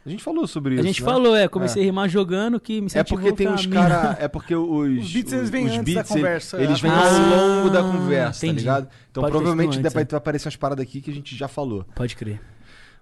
A 0.05 0.09
gente 0.09 0.23
falou 0.23 0.47
sobre 0.47 0.75
A 0.75 0.77
isso. 0.77 0.85
gente 0.87 1.03
né? 1.03 1.05
falou, 1.05 1.35
é, 1.37 1.49
comecei 1.49 1.83
a 1.83 1.85
rimar 1.85 2.09
jogando, 2.09 2.61
que 2.61 2.75
me 2.75 2.83
É 2.83 2.87
incentivou 2.87 3.19
porque 3.19 3.33
tem 3.37 3.53
os 3.53 3.67
mim. 3.67 3.73
cara, 3.73 4.17
é 4.23 4.29
porque 4.29 4.55
os 4.55 5.05
Os 5.05 5.13
beats, 5.13 5.33
eles 5.33 5.51
vêm 5.51 5.65
antes 5.67 5.79
da 5.79 5.83
beats, 5.83 6.09
conversa, 6.09 6.63
Eles 6.63 6.79
é. 6.79 6.83
vêm 6.83 6.91
Ah, 6.93 7.01
ao 7.01 7.37
longo 7.57 7.71
da 7.71 7.83
conversa, 7.83 8.47
entendi. 8.47 8.65
tá 8.65 8.71
ligado? 8.79 8.89
Então 9.11 9.21
Pode 9.23 9.33
provavelmente 9.33 9.79
antes, 9.81 9.93
vai 9.93 10.07
aparecer 10.13 10.47
umas 10.47 10.55
paradas 10.57 10.85
aqui 10.85 11.01
que 11.01 11.11
a 11.11 11.15
gente 11.15 11.35
já 11.37 11.49
falou. 11.49 11.85
Pode 11.95 12.15
crer. 12.15 12.41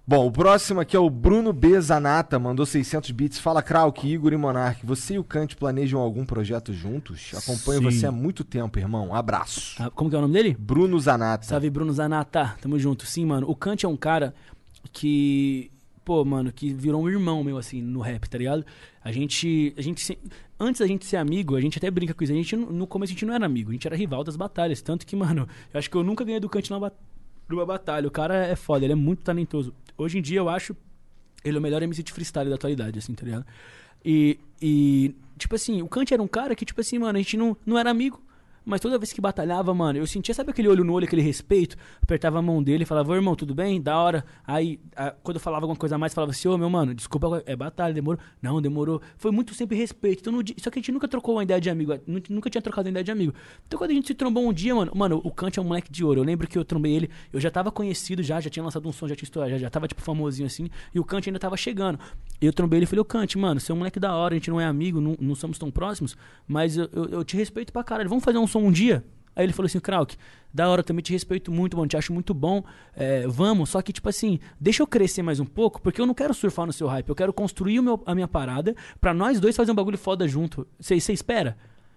Bom, 0.07 0.27
o 0.27 0.31
próximo 0.31 0.81
aqui 0.81 0.95
é 0.95 0.99
o 1.01 1.09
Bruno 1.09 1.51
B. 1.51 1.81
Zanata, 1.81 2.39
mandou 2.39 2.67
600 2.67 3.11
bits. 3.11 3.39
Fala, 3.39 3.63
Krauk, 3.63 4.07
Igor 4.07 4.35
e 4.35 4.37
Monark. 4.37 4.85
Você 4.85 5.15
e 5.15 5.19
o 5.19 5.25
Kant 5.25 5.57
planejam 5.57 5.99
algum 5.99 6.27
projeto 6.27 6.75
juntos? 6.75 7.31
Acompanho 7.35 7.79
Sim. 7.79 7.85
você 8.01 8.07
há 8.07 8.13
muito 8.13 8.45
tempo, 8.45 8.79
irmão. 8.79 9.15
Abraço. 9.15 9.83
Ah, 9.83 9.91
como 9.91 10.11
que 10.11 10.17
é 10.17 10.19
o 10.19 10.23
nome 10.23 10.35
dele? 10.35 10.55
Bruno 10.59 11.01
Zanata. 11.01 11.47
Salve, 11.47 11.71
Bruno 11.71 11.91
Zanata. 11.91 12.55
Tamo 12.61 12.79
junto. 12.79 13.07
Sim, 13.07 13.25
mano. 13.25 13.49
O 13.49 13.57
Kant 13.57 13.85
é 13.87 13.89
um 13.89 13.97
cara 13.97 14.35
que. 14.93 15.71
Pô, 16.05 16.23
mano, 16.23 16.53
que 16.53 16.71
virou 16.75 17.03
um 17.03 17.09
irmão 17.09 17.43
meu, 17.43 17.57
assim, 17.57 17.81
no 17.81 18.01
rap, 18.03 18.29
tá 18.29 18.37
ligado? 18.37 18.63
A 19.03 19.11
gente. 19.11 19.73
A 19.79 19.81
gente 19.81 20.03
se- 20.03 20.19
Antes 20.61 20.81
da 20.81 20.87
gente 20.87 21.07
ser 21.07 21.17
amigo, 21.17 21.57
a 21.57 21.61
gente 21.63 21.79
até 21.79 21.91
brinca 21.91 22.13
com 22.13 22.23
isso. 22.23 22.33
A 22.33 22.37
gente, 22.37 22.55
no 22.55 22.87
começo, 22.87 23.11
a 23.11 23.15
gente 23.15 23.25
não 23.25 23.35
era 23.35 23.45
amigo, 23.47 23.71
a 23.71 23.73
gente 23.73 23.87
era 23.87 23.97
rival 23.97 24.23
das 24.23 24.37
batalhas. 24.37 24.83
Tanto 24.83 25.07
que, 25.07 25.17
mano, 25.17 25.49
eu 25.73 25.79
acho 25.79 25.91
que 25.91 25.97
eu 25.97 26.05
nunca 26.05 26.23
ganhei 26.25 26.39
do 26.39 26.49
Kant 26.49 26.71
numa, 26.71 26.79
ba- 26.91 26.93
numa 27.49 27.65
batalha. 27.67 28.07
O 28.07 28.11
cara 28.11 28.47
é 28.47 28.57
foda, 28.57 28.85
ele 28.85 28.93
é 28.93 28.97
muito 28.97 29.23
talentoso. 29.23 29.75
Hoje 29.97 30.19
em 30.19 30.23
dia, 30.23 30.39
eu 30.39 30.49
acho 30.49 30.77
ele 31.45 31.57
é 31.57 31.61
o 31.61 31.63
melhor 31.63 31.83
MC 31.83 32.03
de 32.03 32.13
freestyle 32.13 32.49
da 32.49 32.55
atualidade, 32.55 32.99
assim, 32.99 33.15
tá 33.15 33.25
ligado? 33.25 33.45
E, 34.05 34.39
e 34.61 35.15
tipo 35.37 35.55
assim, 35.55 35.83
o 35.83 35.89
Kant 35.89 36.13
era 36.13 36.23
um 36.23 36.27
cara 36.27 36.55
que, 36.55 36.65
tipo 36.65 36.81
assim, 36.81 36.99
mano, 36.99 37.19
a 37.19 37.21
gente 37.21 37.37
não, 37.37 37.57
não 37.67 37.79
era 37.79 37.91
amigo, 37.91 38.21
mas 38.65 38.81
toda 38.81 38.99
vez 38.99 39.13
que 39.13 39.21
batalhava, 39.21 39.75
mano, 39.75 39.99
eu 39.99 40.07
sentia, 40.07 40.35
sabe 40.35 40.51
aquele 40.51 40.69
olho 40.69 40.83
no 40.85 40.93
olho, 40.93 41.05
aquele 41.07 41.23
respeito? 41.23 41.77
Apertava 42.03 42.39
a 42.39 42.43
mão 42.43 42.63
dele 42.63 42.85
falava, 42.85 43.13
ô 43.13 43.15
irmão, 43.15 43.35
tudo 43.35 43.55
bem? 43.55 43.81
Da 43.81 43.99
hora. 43.99 44.25
Aí, 44.47 44.81
a- 44.97 45.11
quando 45.23 45.37
eu 45.37 45.41
falava 45.41 45.65
alguma 45.65 45.77
coisa 45.77 45.97
a 45.97 45.99
mais, 45.99 46.15
falava 46.15 46.31
assim, 46.33 46.49
ô 46.49 46.57
meu 46.57 46.71
mano, 46.71 46.95
desculpa, 46.95 47.43
é 47.47 47.55
batalha, 47.55 47.93
demorou? 47.93 48.21
Não, 48.41 48.61
demorou. 48.63 49.01
Foi 49.17 49.31
muito 49.31 49.55
sempre 49.55 49.77
respeito. 49.77 50.21
Então, 50.21 50.41
só 50.59 50.71
que 50.71 50.79
a 50.79 50.81
gente 50.81 50.93
nunca 50.93 51.07
trocou 51.09 51.35
uma 51.37 51.43
ideia 51.43 51.61
de 51.61 51.69
amigo, 51.69 51.93
nu- 52.07 52.23
nunca 52.31 52.49
tinha 52.49 52.63
trocado 52.63 52.87
uma 52.87 52.91
ideia 52.91 53.05
de 53.05 53.11
amigo. 53.11 53.35
Então, 53.67 53.79
quando 53.79 53.91
a 53.91 53.95
gente 53.95 54.07
se 54.07 54.15
trombou 54.15 54.47
um 54.49 54.53
dia, 54.53 54.75
mano, 54.75 54.93
mano, 54.95 55.21
o 55.23 55.31
Kant 55.31 55.59
é 55.59 55.63
um 55.63 55.67
moleque 55.67 55.91
de 55.93 56.05
ouro. 56.05 56.21
Eu 56.21 56.25
lembro 56.25 56.47
que 56.49 56.57
eu 56.59 56.65
trombei 56.65 56.95
ele, 56.95 57.11
eu 57.33 57.41
já 57.41 57.51
tava 57.51 57.71
conhecido 57.71 58.23
já, 58.23 58.41
já 58.41 58.49
tinha 58.51 58.63
lançado 58.63 58.89
um 58.89 58.93
som, 58.93 59.07
já 59.09 59.15
tinha 59.15 59.25
estourado, 59.27 59.53
já, 59.53 59.59
já 59.59 59.71
tava, 59.71 59.87
tipo, 59.89 60.01
famosinho 60.03 60.47
assim, 60.47 60.69
e 60.95 60.99
o 60.99 61.05
Kant 61.05 61.29
ainda 61.29 61.39
tava 61.39 61.57
chegando. 61.57 61.99
Eu 62.41 62.53
trombei 62.53 62.79
ele 62.79 62.85
e 62.85 62.87
falei, 62.87 63.01
ô 63.01 63.05
Kant, 63.05 63.37
mano, 63.39 63.61
você 63.61 63.73
é 63.73 63.75
um 63.75 63.79
moleque 63.79 64.01
da 64.01 64.15
hora, 64.15 64.35
a 64.35 64.39
gente 64.39 64.51
não 64.51 64.61
é 64.61 64.65
amigo, 64.65 65.01
não, 65.01 65.17
não 65.21 65.35
somos 65.35 65.59
tão 65.59 65.71
próximos, 65.71 66.17
mas 66.47 66.77
eu, 66.77 66.89
eu, 66.93 67.05
eu 67.07 67.25
te 67.25 67.37
respeito 67.37 67.73
pra 67.73 67.83
caralho. 67.85 68.09
Vamos 68.09 68.25
fazer 68.25 68.39
um 68.39 68.47
som 68.55 68.61
um 68.61 68.73
dia? 68.73 69.05
Aí 69.37 69.45
ele 69.45 69.53
falou 69.53 69.67
assim, 69.67 69.81
Krauk, 69.81 70.17
da 70.53 70.69
hora, 70.69 70.85
também 70.85 71.03
te 71.03 71.13
respeito 71.13 71.51
muito, 71.51 71.77
mano, 71.77 71.89
te 71.89 71.97
acho 71.97 72.13
muito 72.13 72.33
bom, 72.33 72.63
é, 72.95 73.27
vamos, 73.27 73.71
só 73.71 73.83
que, 73.83 73.93
tipo 73.93 74.09
assim, 74.09 74.39
deixa 74.61 74.81
eu 74.81 74.87
crescer 74.87 75.23
mais 75.23 75.41
um 75.41 75.45
pouco, 75.45 75.83
porque 75.83 76.01
eu 76.01 76.07
não 76.07 76.15
quero 76.15 76.33
surfar 76.33 76.65
no 76.65 76.73
seu 76.73 76.87
hype, 76.87 77.09
eu 77.09 77.15
quero 77.17 77.33
construir 77.33 77.83
meu, 77.83 78.01
a 78.07 78.15
minha 78.15 78.29
parada 78.29 78.77
pra 79.01 79.13
nós 79.13 79.41
dois 79.41 79.57
fazer 79.57 79.73
um 79.73 79.75
bagulho 79.75 79.99
foda 79.99 80.29
junto. 80.29 80.65
Você 80.79 80.95
espera? 81.13 81.57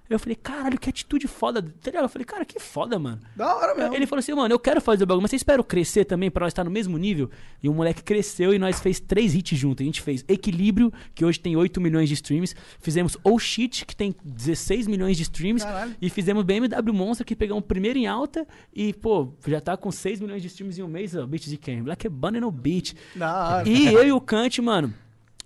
Eu 0.10 0.20
falei, 0.20 0.36
caralho, 0.36 0.80
que 0.80 0.90
atitude 0.90 1.28
foda. 1.28 1.62
Tá 1.62 1.70
ligado? 1.86 2.04
Eu 2.04 2.10
falei, 2.10 2.26
cara, 2.26 2.46
que 2.46 2.60
foda, 2.60 2.98
mano. 2.98 3.20
Da 3.36 3.56
hora 3.56 3.76
mesmo. 3.76 3.94
Ele 3.94 4.08
falou 4.08 4.20
assim, 4.20 4.34
mano, 4.34 4.54
eu 4.54 4.60
quero 4.60 4.80
fazer 4.80 5.04
o 5.04 5.08
bagulho, 5.08 5.22
mas 5.22 5.32
você 5.32 5.36
espera 5.36 5.60
eu 5.60 5.64
crescer 5.64 6.06
também 6.06 6.32
pra 6.32 6.46
nós 6.46 6.52
estar 6.52 6.64
no 6.64 6.72
mesmo 6.72 6.98
nível? 6.98 7.30
E 7.62 7.68
o 7.68 7.74
moleque 7.74 8.04
cresceu 8.04 8.54
e 8.54 8.60
nós 8.60 8.80
fez 8.80 9.00
três 9.00 9.36
hits 9.36 9.58
juntos. 9.58 9.84
A 9.84 9.86
gente 9.86 10.02
fez 10.02 10.24
Equilíbrio, 10.28 10.92
que 11.14 11.26
hoje 11.26 11.40
tem 11.40 11.56
8 11.56 11.82
milhões 11.82 12.08
de 12.08 12.14
streams. 12.16 12.56
Fizemos 12.80 13.18
Oh 13.24 13.38
Shit, 13.38 13.86
que 13.86 13.96
tem 13.96 14.16
16 14.24 14.88
milhões 14.88 15.18
de 15.18 15.24
streams. 15.24 15.64
Caralho. 15.64 15.96
E 16.02 16.10
fizemos 16.10 16.44
BMW 16.44 16.94
Monster, 16.94 17.26
que 17.26 17.36
pegamos 17.36 17.66
primeiro 17.66 18.00
em 18.00 18.08
alta. 18.08 18.48
E, 18.74 18.94
pô, 18.94 19.34
já 19.46 19.60
tá 19.60 19.76
com 19.76 19.92
6 19.92 20.22
milhões 20.22 20.42
de 20.42 20.48
streams 20.48 20.80
em 20.80 20.84
um 20.84 20.88
mês. 20.88 21.16
Ó, 21.16 21.26
beat 21.26 21.46
de 21.46 21.58
quem? 21.58 21.84
Black 21.84 22.08
Bunny 22.08 22.40
no 22.40 22.52
beat. 22.52 22.96
Da 23.16 23.58
hora. 23.58 23.70
E 23.70 23.94
eu 23.94 24.08
e 24.08 24.12
o 24.12 24.22
Kant, 24.22 24.62
mano. 24.62 24.94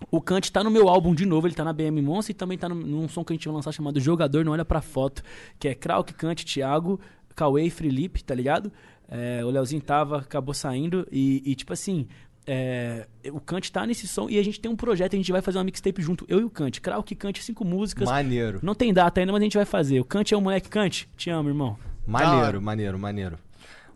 O 0.10 0.19
Kant 0.22 0.52
tá 0.52 0.64
no 0.64 0.72
meu 0.72 0.90
álbum 0.90 1.14
de 1.14 1.26
novo, 1.26 1.48
ele 1.48 1.53
tá 1.56 1.64
na 1.64 1.72
BM 1.73 2.02
Monster 2.02 2.34
e 2.34 2.38
também 2.38 2.57
tá 2.57 2.68
no- 2.68 2.76
num 2.76 3.07
som 3.07 3.23
que 3.23 3.34
a 3.34 3.36
gente 3.36 3.45
vai 3.48 3.56
lançar 3.56 3.72
chamado 3.72 3.99
Jogador 3.99 4.44
Não 4.44 4.52
Olha 4.53 4.65
Pra 4.65 4.82
Foto, 4.82 5.22
que 5.60 5.68
é 5.68 5.76
Krauk, 5.76 6.14
Kant, 6.14 6.44
Thiago, 6.45 6.99
Cauê 7.36 7.65
e 7.65 7.69
Felipe, 7.69 8.23
tá 8.23 8.34
ligado? 8.36 8.72
É, 9.07 9.44
o 9.44 9.49
Leozinho 9.49 9.82
tava, 9.82 10.19
acabou 10.19 10.53
saindo 10.53 11.07
e, 11.11 11.41
e, 11.45 11.53
tipo 11.56 11.72
assim, 11.73 12.07
é, 12.48 13.07
o 13.32 13.40
Kant 13.40 13.72
tá 13.72 13.86
nesse 13.86 14.07
som 14.07 14.30
e 14.30 14.38
a 14.40 14.44
gente 14.44 14.60
tem 14.60 14.72
um 14.72 14.76
projeto, 14.76 15.14
a 15.14 15.18
gente 15.18 15.32
vai 15.32 15.41
fazer 15.41 15.57
uma 15.57 15.64
mixtape 15.65 16.02
junto, 16.02 16.26
eu 16.28 16.40
e 16.40 16.44
o 16.44 16.49
Kant. 16.49 16.82
Krauk, 16.82 17.14
Kant, 17.15 17.41
cinco 17.44 17.64
músicas. 17.64 18.10
Maneiro. 18.10 18.60
Não 18.64 18.73
tem 18.73 18.94
data 18.94 19.19
ainda, 19.19 19.32
mas 19.32 19.41
a 19.41 19.44
gente 19.44 19.57
vai 19.57 19.65
fazer. 19.65 19.99
O 19.99 20.06
Kant 20.06 20.34
é 20.34 20.38
o 20.38 20.41
moleque 20.41 20.68
Kant, 20.69 21.07
te 21.15 21.30
amo, 21.30 21.49
irmão. 21.49 21.78
Maneiro, 22.07 22.61
maneiro, 22.61 22.98
maneiro. 22.99 23.38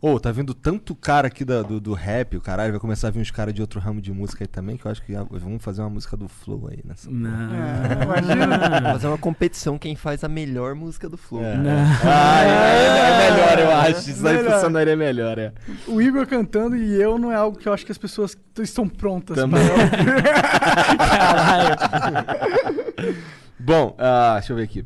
Ô, 0.02 0.20
tá 0.20 0.32
vindo 0.32 0.54
tanto 0.54 0.94
cara 0.94 1.28
aqui 1.28 1.44
da- 1.44 1.62
do, 1.64 1.80
do 1.80 1.94
rap, 1.94 2.38
o 2.38 2.42
caralho, 2.42 2.72
vai 2.72 2.80
começar 2.80 3.08
a 3.08 3.12
vir 3.12 3.20
uns 3.22 3.32
caras 3.32 3.54
de 3.54 3.62
outro 3.62 3.80
ramo 3.80 4.00
de 4.02 4.12
música 4.12 4.44
aí 4.44 4.48
também, 4.48 4.78
que 4.78 4.86
eu 4.86 4.92
acho 4.92 5.02
que 5.02 5.14
vamos 5.32 5.64
fazer 5.64 5.82
uma 5.82 5.90
música 5.90 6.16
do 6.16 6.28
Flow 6.28 6.68
aí 6.70 6.80
nessa. 6.86 7.10
Não. 7.10 7.32
imagina. 8.04 8.82
Fazer 8.92 9.08
uma 9.08 9.18
competição 9.18 9.78
quem 9.80 9.96
faz 9.96 10.24
a 10.24 10.28
melhor 10.28 10.76
música 10.76 11.10
do 11.10 11.18
Flow. 11.18 11.44
É. 11.44 11.56
Não. 11.58 11.72
Ah, 12.04 12.44
é, 12.44 12.86
é 12.88 13.32
melhor, 13.32 13.60
eu 13.60 13.72
acho. 13.78 14.10
Isso 14.12 14.28
aí 14.28 14.38
Melhor. 14.38 14.54
funcionaria 14.54 14.96
melhor, 14.96 15.40
é. 15.40 15.52
O 15.88 16.02
Igor 16.02 16.28
cantando 16.28 16.76
e 16.76 16.94
eu 17.02 17.18
não 17.18 17.32
é 17.32 17.36
algo 17.36 17.58
que 17.58 17.68
eu 17.68 17.74
acho 17.74 17.86
que 17.86 17.92
as 17.92 17.98
pessoas 17.98 18.38
estão 18.60 18.88
prontas 18.88 19.36
Também. 19.38 19.62
Bom, 23.60 23.96
ah, 23.98 24.34
deixa 24.36 24.54
eu 24.54 24.58
ver 24.58 24.64
aqui. 24.64 24.86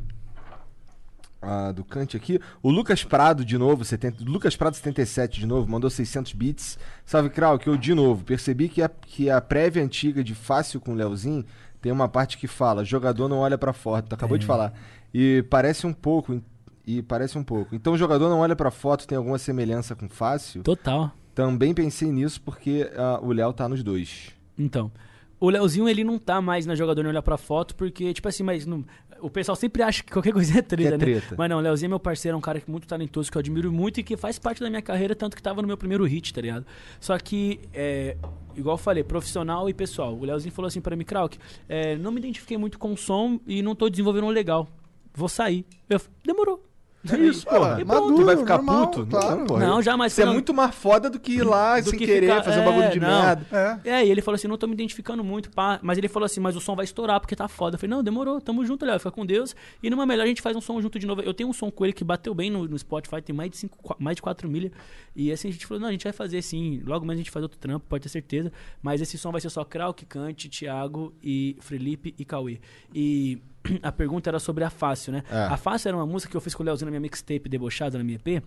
Ah, 1.42 1.72
do 1.72 1.82
Kant 1.82 2.16
aqui. 2.16 2.38
O 2.62 2.70
Lucas 2.70 3.02
Prado, 3.02 3.44
de 3.44 3.56
novo, 3.56 3.82
70, 3.84 4.22
Lucas 4.24 4.54
Prado 4.56 4.76
77, 4.76 5.40
de 5.40 5.46
novo, 5.46 5.70
mandou 5.70 5.88
600 5.88 6.32
bits. 6.34 6.78
Salve, 7.04 7.30
Krau, 7.30 7.58
que 7.58 7.68
eu, 7.68 7.76
de 7.78 7.94
novo, 7.94 8.24
percebi 8.24 8.68
que 8.68 8.82
a, 8.82 8.88
que 8.90 9.30
a 9.30 9.40
prévia 9.40 9.82
antiga 9.82 10.22
de 10.22 10.34
Fácil 10.34 10.80
com 10.80 10.92
o 10.92 10.94
Leozinho 10.94 11.44
tem 11.80 11.90
uma 11.90 12.08
parte 12.08 12.36
que 12.36 12.46
fala, 12.46 12.84
jogador 12.84 13.26
não 13.28 13.38
olha 13.38 13.56
pra 13.56 13.72
foto. 13.72 14.14
Acabou 14.14 14.36
de 14.36 14.44
falar. 14.44 14.74
E 15.14 15.42
parece 15.48 15.86
um 15.86 15.94
pouco, 15.94 16.42
e 16.86 17.00
parece 17.02 17.38
um 17.38 17.42
pouco. 17.42 17.74
Então, 17.74 17.94
o 17.94 17.96
jogador 17.98 18.28
não 18.28 18.40
olha 18.40 18.54
pra 18.54 18.70
foto 18.70 19.06
tem 19.06 19.16
alguma 19.16 19.38
semelhança 19.38 19.94
com 19.96 20.08
Fácil? 20.10 20.62
Total. 20.62 21.10
Também 21.34 21.72
pensei 21.72 22.12
nisso 22.12 22.40
porque 22.42 22.90
ah, 22.96 23.18
o 23.22 23.32
Léo 23.32 23.52
tá 23.54 23.66
nos 23.66 23.82
dois. 23.82 24.28
Então, 24.58 24.92
o 25.38 25.48
Leozinho, 25.48 25.88
ele 25.88 26.04
não 26.04 26.18
tá 26.18 26.38
mais 26.42 26.66
na 26.66 26.74
jogador 26.74 27.02
não 27.02 27.08
olhar 27.10 27.22
pra 27.22 27.38
foto, 27.38 27.74
porque, 27.74 28.12
tipo 28.12 28.28
assim, 28.28 28.42
mas 28.42 28.66
não- 28.66 28.84
o 29.22 29.30
pessoal 29.30 29.56
sempre 29.56 29.82
acha 29.82 30.02
que 30.02 30.10
qualquer 30.12 30.32
coisa 30.34 30.58
é 30.58 30.62
treta, 30.62 30.88
é 30.88 30.92
né? 30.92 30.98
treta. 30.98 31.34
Mas 31.36 31.48
não, 31.50 31.58
o 31.58 31.60
Leozinho 31.60 31.86
é 31.86 31.90
meu 31.90 32.00
parceiro, 32.00 32.34
é 32.34 32.38
um 32.38 32.40
cara 32.40 32.60
que- 32.60 32.70
muito 32.70 32.86
talentoso, 32.86 33.30
que 33.30 33.36
eu 33.36 33.40
admiro 33.40 33.72
muito 33.72 34.00
e 34.00 34.02
que 34.02 34.16
faz 34.16 34.38
parte 34.38 34.60
da 34.60 34.68
minha 34.70 34.82
carreira, 34.82 35.14
tanto 35.14 35.36
que 35.36 35.42
tava 35.42 35.60
no 35.62 35.68
meu 35.68 35.76
primeiro 35.76 36.04
hit, 36.04 36.32
tá 36.34 36.40
ligado? 36.40 36.64
Só 37.00 37.18
que, 37.18 37.60
é, 37.74 38.16
igual 38.56 38.74
eu 38.74 38.78
falei, 38.78 39.02
profissional 39.04 39.68
e 39.68 39.74
pessoal. 39.74 40.14
O 40.16 40.24
Leozinho 40.24 40.52
falou 40.52 40.66
assim 40.68 40.80
pra 40.80 40.94
mim, 40.96 41.04
Krauk, 41.04 41.38
é, 41.68 41.96
não 41.96 42.10
me 42.12 42.18
identifiquei 42.18 42.56
muito 42.56 42.78
com 42.78 42.92
o 42.92 42.96
som 42.96 43.40
e 43.46 43.62
não 43.62 43.74
tô 43.74 43.88
desenvolvendo 43.88 44.24
um 44.26 44.30
legal. 44.30 44.68
Vou 45.14 45.28
sair. 45.28 45.64
Eu, 45.88 46.00
demorou. 46.24 46.64
É 47.08 47.16
isso. 47.18 47.46
E 47.48 47.84
Maduro, 47.84 47.84
pronto. 47.86 48.14
tu 48.16 48.24
vai 48.26 48.36
ficar 48.36 48.56
normal, 48.58 48.88
puto? 48.88 49.06
claro. 49.06 49.38
Não, 49.38 49.46
porra. 49.46 49.66
Não, 49.66 49.82
jamais. 49.82 50.12
Você 50.12 50.22
é 50.22 50.26
não. 50.26 50.34
muito 50.34 50.52
mais 50.52 50.74
foda 50.74 51.08
do 51.08 51.18
que 51.18 51.32
ir 51.32 51.42
lá 51.42 51.80
do 51.80 51.88
sem 51.90 51.98
que 51.98 52.04
querer 52.06 52.28
ficar- 52.28 52.42
fazer 52.42 52.60
um 52.60 52.64
bagulho 52.64 52.84
é, 52.84 52.90
de 52.90 53.00
não. 53.00 53.22
merda. 53.22 53.46
É. 53.84 53.90
É, 53.90 54.06
e 54.06 54.10
ele 54.10 54.20
falou 54.20 54.34
assim, 54.34 54.48
não 54.48 54.58
tô 54.58 54.66
me 54.66 54.74
identificando 54.74 55.24
muito, 55.24 55.50
pá. 55.50 55.78
Mas 55.82 55.96
ele 55.96 56.08
falou 56.08 56.26
assim, 56.26 56.40
mas 56.40 56.56
o 56.56 56.60
som 56.60 56.76
vai 56.76 56.84
estourar 56.84 57.18
porque 57.18 57.34
tá 57.34 57.48
foda. 57.48 57.76
Eu 57.76 57.78
falei, 57.78 57.96
não, 57.96 58.02
demorou, 58.02 58.40
tamo 58.40 58.64
junto, 58.66 58.84
Léo, 58.84 58.98
fica 58.98 59.10
com 59.10 59.24
Deus. 59.24 59.56
E 59.82 59.88
numa 59.88 60.04
melhor 60.04 60.24
a 60.24 60.26
gente 60.26 60.42
faz 60.42 60.54
um 60.56 60.60
som 60.60 60.80
junto 60.82 60.98
de 60.98 61.06
novo. 61.06 61.22
Eu 61.22 61.32
tenho 61.32 61.48
um 61.48 61.52
som 61.54 61.70
com 61.70 61.84
ele 61.84 61.92
que 61.94 62.04
bateu 62.04 62.34
bem 62.34 62.50
no, 62.50 62.66
no 62.68 62.78
Spotify, 62.78 63.22
tem 63.22 63.34
mais 63.34 63.50
de, 63.50 63.56
cinco, 63.56 63.96
mais 63.98 64.16
de 64.16 64.22
4 64.22 64.48
milha. 64.48 64.70
E 65.16 65.32
assim 65.32 65.48
a 65.48 65.52
gente 65.52 65.66
falou, 65.66 65.80
não, 65.80 65.88
a 65.88 65.92
gente 65.92 66.04
vai 66.04 66.12
fazer 66.12 66.42
sim, 66.42 66.82
logo 66.84 67.06
mais 67.06 67.18
a 67.18 67.20
gente 67.22 67.30
faz 67.30 67.42
outro 67.42 67.58
trampo, 67.58 67.86
pode 67.88 68.02
ter 68.02 68.08
certeza. 68.10 68.52
Mas 68.82 69.00
esse 69.00 69.16
som 69.16 69.32
vai 69.32 69.40
ser 69.40 69.48
só 69.48 69.64
Krauk, 69.64 70.04
Kant, 70.04 70.48
Thiago 70.48 71.14
e 71.22 71.56
Felipe 71.60 72.14
e 72.18 72.24
Cauê. 72.26 72.60
E 72.94 73.38
a 73.82 73.92
pergunta 73.92 74.30
era 74.30 74.38
sobre 74.38 74.64
a 74.64 74.70
Fácil, 74.70 75.12
né? 75.12 75.24
É. 75.30 75.44
A 75.44 75.56
Fácil 75.56 75.88
era 75.88 75.96
uma 75.96 76.06
música 76.06 76.30
que 76.30 76.36
eu 76.36 76.40
fiz 76.40 76.54
com 76.54 76.62
o 76.62 76.66
Leozinho 76.66 76.86
na 76.86 76.90
minha 76.90 77.00
mixtape 77.00 77.48
debochada, 77.48 77.98
na 77.98 78.04
minha 78.04 78.18
EP. 78.22 78.42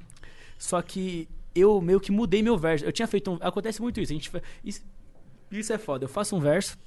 Só 0.58 0.82
que 0.82 1.28
eu 1.56 1.82
meio 1.82 2.00
que 2.00 2.12
mudei 2.12 2.42
meu 2.42 2.58
verso. 2.58 2.86
Eu 2.86 2.92
tinha 2.92 3.08
feito 3.08 3.32
um. 3.32 3.38
Acontece 3.42 3.82
muito 3.82 4.00
isso. 4.00 4.12
A 4.12 4.16
gente, 4.16 4.32
isso, 4.64 4.82
isso 5.52 5.74
é 5.74 5.78
foda. 5.78 6.06
Eu 6.06 6.10
faço 6.10 6.36
um 6.36 6.40
verso, 6.40 6.78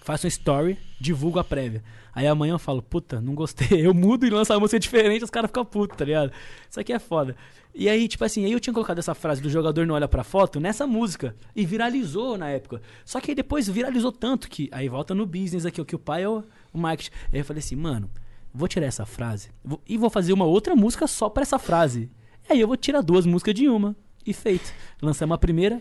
faço 0.00 0.26
um 0.26 0.28
story, 0.28 0.78
divulgo 1.00 1.38
a 1.38 1.44
prévia. 1.44 1.82
Aí 2.14 2.26
amanhã 2.26 2.52
eu 2.54 2.58
falo, 2.58 2.82
puta, 2.82 3.20
não 3.20 3.34
gostei. 3.34 3.68
Eu 3.86 3.94
mudo 3.94 4.26
e 4.26 4.30
lanço 4.30 4.52
uma 4.52 4.60
música 4.60 4.78
diferente, 4.78 5.24
os 5.24 5.30
caras 5.30 5.48
ficam 5.48 5.64
putos, 5.64 5.96
tá 5.96 6.04
ligado? 6.04 6.30
Isso 6.68 6.78
aqui 6.78 6.92
é 6.92 6.98
foda. 6.98 7.34
E 7.74 7.88
aí, 7.88 8.06
tipo 8.06 8.22
assim, 8.22 8.44
aí 8.44 8.52
eu 8.52 8.60
tinha 8.60 8.74
colocado 8.74 8.98
essa 8.98 9.14
frase 9.14 9.40
do 9.40 9.48
jogador 9.48 9.86
não 9.86 9.94
olha 9.94 10.06
pra 10.06 10.22
foto 10.22 10.60
nessa 10.60 10.86
música. 10.86 11.34
E 11.56 11.64
viralizou 11.64 12.36
na 12.36 12.50
época. 12.50 12.82
Só 13.02 13.18
que 13.18 13.30
aí 13.30 13.34
depois 13.34 13.66
viralizou 13.66 14.12
tanto 14.12 14.46
que. 14.50 14.68
Aí 14.72 14.90
volta 14.90 15.14
no 15.14 15.24
business 15.24 15.64
aqui, 15.64 15.80
o 15.80 15.84
que 15.86 15.96
o 15.96 15.98
pai 15.98 16.24
é 16.24 16.28
o, 16.28 16.44
o 16.72 16.78
marketing. 16.78 17.10
Aí 17.32 17.40
eu 17.40 17.44
falei 17.44 17.60
assim, 17.60 17.76
mano, 17.76 18.10
vou 18.52 18.66
tirar 18.68 18.86
essa 18.86 19.04
frase 19.06 19.50
vou- 19.64 19.80
e 19.88 19.96
vou 19.98 20.10
fazer 20.10 20.32
uma 20.32 20.44
outra 20.44 20.74
música 20.76 21.06
só 21.06 21.28
pra 21.28 21.42
essa 21.42 21.58
frase. 21.58 22.10
Aí 22.50 22.60
eu 22.60 22.66
vou 22.66 22.76
tirar 22.76 23.00
duas 23.02 23.24
músicas 23.26 23.54
de 23.54 23.68
uma. 23.68 23.94
E 24.26 24.32
feito. 24.32 24.72
Lançamos 25.00 25.34
a 25.34 25.38
primeira, 25.38 25.80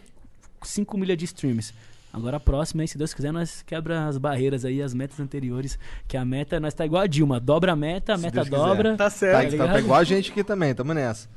5 0.63 0.97
milhas 0.97 1.17
de 1.17 1.25
streams. 1.25 1.73
Agora 2.13 2.37
a 2.37 2.39
próxima, 2.39 2.81
aí, 2.83 2.87
se 2.87 2.97
Deus 2.97 3.13
quiser, 3.13 3.31
nós 3.31 3.61
quebra 3.61 4.05
as 4.07 4.17
barreiras 4.17 4.65
aí, 4.65 4.81
as 4.81 4.93
metas 4.93 5.19
anteriores. 5.19 5.79
Que 6.07 6.17
a 6.17 6.25
meta, 6.25 6.59
nós 6.59 6.73
tá 6.73 6.85
igual 6.85 7.03
a 7.03 7.07
Dilma. 7.07 7.39
Dobra 7.39 7.71
a 7.71 7.75
meta, 7.75 8.13
a 8.13 8.17
Se 8.17 8.23
meta 8.23 8.35
Deus 8.43 8.49
quiser. 8.49 8.57
dobra. 8.65 8.89
Tá 8.97 9.05
Tá, 9.05 9.09
certo. 9.09 9.43
tá, 9.43 9.49
ligado? 9.49 9.71
tá 9.71 9.79
igual 9.79 9.99
a 9.99 10.03
gente 10.03 10.29
aqui 10.31 10.43
também, 10.43 10.73
tamo 10.75 10.93
nessa. 10.93 11.29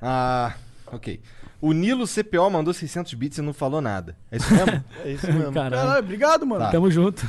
Ah, 0.00 0.54
ok. 0.86 1.20
O 1.60 1.72
Nilo 1.72 2.06
CPO 2.06 2.48
mandou 2.50 2.72
600 2.72 3.12
bits 3.14 3.38
e 3.38 3.42
não 3.42 3.52
falou 3.52 3.80
nada. 3.80 4.16
É 4.30 4.36
isso 4.36 4.54
mesmo? 4.54 4.84
É 5.04 5.10
isso 5.12 5.26
mesmo. 5.26 5.52
Caralho. 5.52 5.82
Caralho, 5.82 5.98
obrigado, 6.04 6.46
mano. 6.46 6.64
Tá. 6.64 6.70
Tamo 6.70 6.88
junto. 6.90 7.26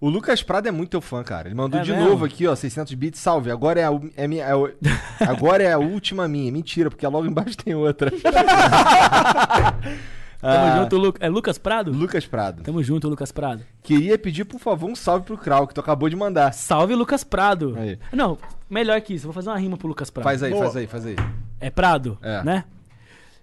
O 0.00 0.08
Lucas 0.08 0.42
Prado 0.42 0.66
é 0.68 0.70
muito 0.70 0.90
teu 0.90 1.00
fã, 1.00 1.22
cara. 1.22 1.48
Ele 1.48 1.54
mandou 1.54 1.80
É 1.80 1.82
de 1.82 1.92
mesmo? 1.92 2.08
novo 2.08 2.24
aqui, 2.24 2.46
ó, 2.46 2.54
600 2.54 2.92
bits. 2.94 3.20
Salve, 3.20 3.50
agora 3.50 3.80
é 3.80 3.84
a, 3.84 3.90
é 4.16 4.26
minha, 4.28 4.44
é 4.44 4.54
o- 4.54 4.70
agora 5.20 5.62
é 5.62 5.72
a 5.72 5.78
última 5.78 6.26
minha. 6.28 6.50
Mentira, 6.52 6.90
porque 6.90 7.06
logo 7.06 7.26
embaixo 7.26 7.56
tem 7.56 7.74
outra. 7.74 8.10
Tamo 10.40 10.56
Ah, 10.56 10.76
junto, 10.82 10.96
Lu... 10.98 11.14
É 11.20 11.28
Lucas 11.28 11.56
Prado? 11.56 11.90
Lucas 11.90 12.26
Prado. 12.26 12.62
Tamo 12.62 12.82
junto, 12.82 13.08
Lucas 13.08 13.32
Prado. 13.32 13.62
Queria 13.82 14.18
pedir, 14.18 14.44
por 14.44 14.60
favor, 14.60 14.90
um 14.90 14.94
salve 14.94 15.24
pro 15.24 15.38
Krau, 15.38 15.66
que 15.66 15.72
tu 15.72 15.80
acabou 15.80 16.06
de 16.10 16.16
mandar. 16.16 16.52
Salve, 16.52 16.94
Lucas 16.94 17.24
Prado. 17.24 17.74
Aí. 17.78 17.98
Não, 18.12 18.36
melhor 18.68 19.00
que 19.00 19.14
isso. 19.14 19.24
Vou 19.24 19.32
fazer 19.32 19.48
uma 19.48 19.56
rima 19.58 19.78
pro 19.78 19.88
Lucas 19.88 20.10
Prado. 20.10 20.24
Faz 20.24 20.42
aí, 20.42 20.50
Boa. 20.50 20.64
faz 20.64 20.76
aí, 20.76 20.86
faz 20.86 21.06
aí. 21.06 21.16
É 21.60 21.70
Prado, 21.70 22.18
É. 22.20 22.42
né? 22.44 22.64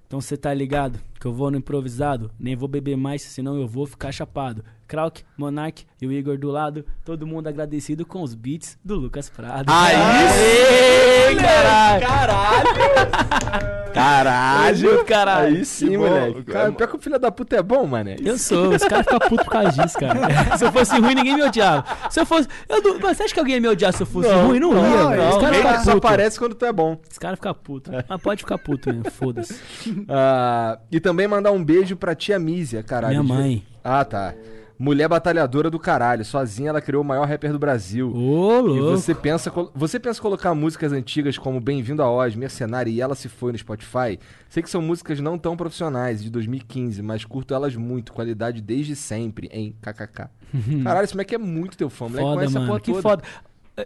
Então 0.06 0.22
você 0.22 0.38
tá 0.38 0.53
ligado 0.53 0.99
que 1.22 1.27
eu 1.27 1.34
vou 1.34 1.52
no 1.52 1.57
improvisado, 1.57 2.31
nem 2.39 2.56
vou 2.56 2.68
beber 2.68 2.98
mais, 2.98 3.22
senão 3.22 3.56
eu 3.56 3.68
vou 3.68 3.85
ficar 3.85 4.11
chapado. 4.11 4.65
Krauk, 4.88 5.23
Monark 5.38 5.85
e 6.02 6.07
o 6.07 6.11
Igor 6.11 6.35
do 6.35 6.49
lado, 6.49 6.84
todo 7.06 7.27
mundo 7.27 7.48
agradecido 7.48 8.03
com 8.07 8.23
os 8.23 8.34
beats 8.34 8.76
do 8.84 8.95
Lucas 8.95 9.30
Prado. 9.30 9.72
Aí 9.72 11.35
caralho! 11.35 12.02
Caralho! 12.02 13.72
Caralho! 13.93 15.06
caralho. 15.06 15.57
Aí 15.57 15.65
sim, 15.65 15.98
moleque. 15.98 16.43
Cara, 16.43 16.72
pior 16.72 16.88
que 16.88 16.95
o 16.95 16.99
filho 16.99 17.19
da 17.19 17.31
puta 17.31 17.57
é 17.57 17.61
bom, 17.61 17.85
mané. 17.85 18.15
Eu 18.23 18.38
sou, 18.38 18.73
os 18.73 18.84
caras 18.84 19.06
ficam 19.06 19.19
putos 19.19 19.45
por 19.45 19.52
causa 19.52 19.72
disso, 19.72 19.98
cara. 19.99 20.19
se 20.57 20.65
eu 20.65 20.72
fosse 20.72 20.99
ruim, 20.99 21.15
ninguém 21.15 21.35
me 21.35 21.43
odiava. 21.43 21.85
Se 22.10 22.19
eu 22.19 22.26
fosse. 22.26 22.48
Eu, 22.69 22.81
não- 22.81 22.99
mas 22.99 23.18
você 23.18 23.23
acha 23.23 23.34
que 23.34 23.39
alguém 23.39 23.56
ia 23.56 23.61
me 23.61 23.68
odiar 23.68 23.93
se 23.93 24.02
eu 24.03 24.07
fosse 24.07 24.30
ruim? 24.30 24.60
Não, 24.60 24.73
ia, 24.73 24.80
não, 24.81 25.10
velho. 25.10 25.22
não. 25.22 25.30
Os 25.30 25.38
caras 25.38 25.57
ficam 25.57 25.72
só 25.72 25.91
putos. 25.91 25.95
aparece 26.10 26.39
quando 26.39 26.56
tu 26.56 26.65
é 26.65 26.73
bom. 26.73 26.98
Os 27.11 27.18
caras 27.18 27.38
ficam 27.38 27.53
putos. 27.53 27.93
Mas 28.07 28.22
pode 28.22 28.41
ficar 28.41 28.57
puto, 28.57 28.91
né? 28.91 29.10
Foda-se. 29.11 29.61
Ah, 30.14 30.80
e 30.91 30.99
também 30.99 31.10
mandar 31.13 31.51
um 31.51 31.63
beijo 31.63 31.95
pra 31.95 32.15
tia 32.15 32.38
Mísia, 32.39 32.81
caralho. 32.83 33.23
Minha 33.23 33.35
mãe. 33.35 33.63
Ah, 33.83 34.03
tá. 34.05 34.33
Mulher 34.77 35.07
batalhadora 35.07 35.69
do 35.69 35.77
caralho. 35.77 36.25
Sozinha 36.25 36.69
ela 36.69 36.81
criou 36.81 37.03
o 37.03 37.05
maior 37.05 37.27
rapper 37.27 37.51
do 37.51 37.59
Brasil. 37.59 38.11
Ô, 38.15 38.57
E 38.57 38.61
louco. 38.79 38.97
você 38.97 39.13
pensa, 39.13 39.51
você 39.75 39.99
pensa 39.99 40.19
colocar 40.19 40.55
músicas 40.55 40.91
antigas 40.91 41.38
como 41.38 41.61
Bem-vindo 41.61 42.01
a 42.01 42.09
Oz, 42.11 42.35
Mercenária 42.35 42.89
e 42.89 42.99
Ela 42.99 43.13
Se 43.13 43.29
Foi 43.29 43.51
no 43.51 43.57
Spotify? 43.59 44.17
Sei 44.49 44.63
que 44.63 44.69
são 44.69 44.81
músicas 44.81 45.19
não 45.19 45.38
tão 45.38 45.55
profissionais, 45.55 46.23
de 46.23 46.31
2015, 46.31 46.99
mas 47.03 47.23
curto 47.23 47.53
elas 47.53 47.75
muito, 47.75 48.11
qualidade 48.11 48.59
desde 48.59 48.95
sempre, 48.95 49.47
hein? 49.53 49.75
KKK. 49.81 50.29
Caralho, 50.83 51.03
esse 51.03 51.13
moleque 51.13 51.35
é 51.35 51.38
muito 51.38 51.77
teu 51.77 51.89
fã, 51.89 52.05
moleque 52.05 52.23
Foda, 52.23 52.35
conhece 52.38 52.57
a 52.57 52.59
mano. 52.59 52.71
porra 52.71 52.79
Que 52.81 52.91
toda. 52.91 53.01
foda. 53.03 53.23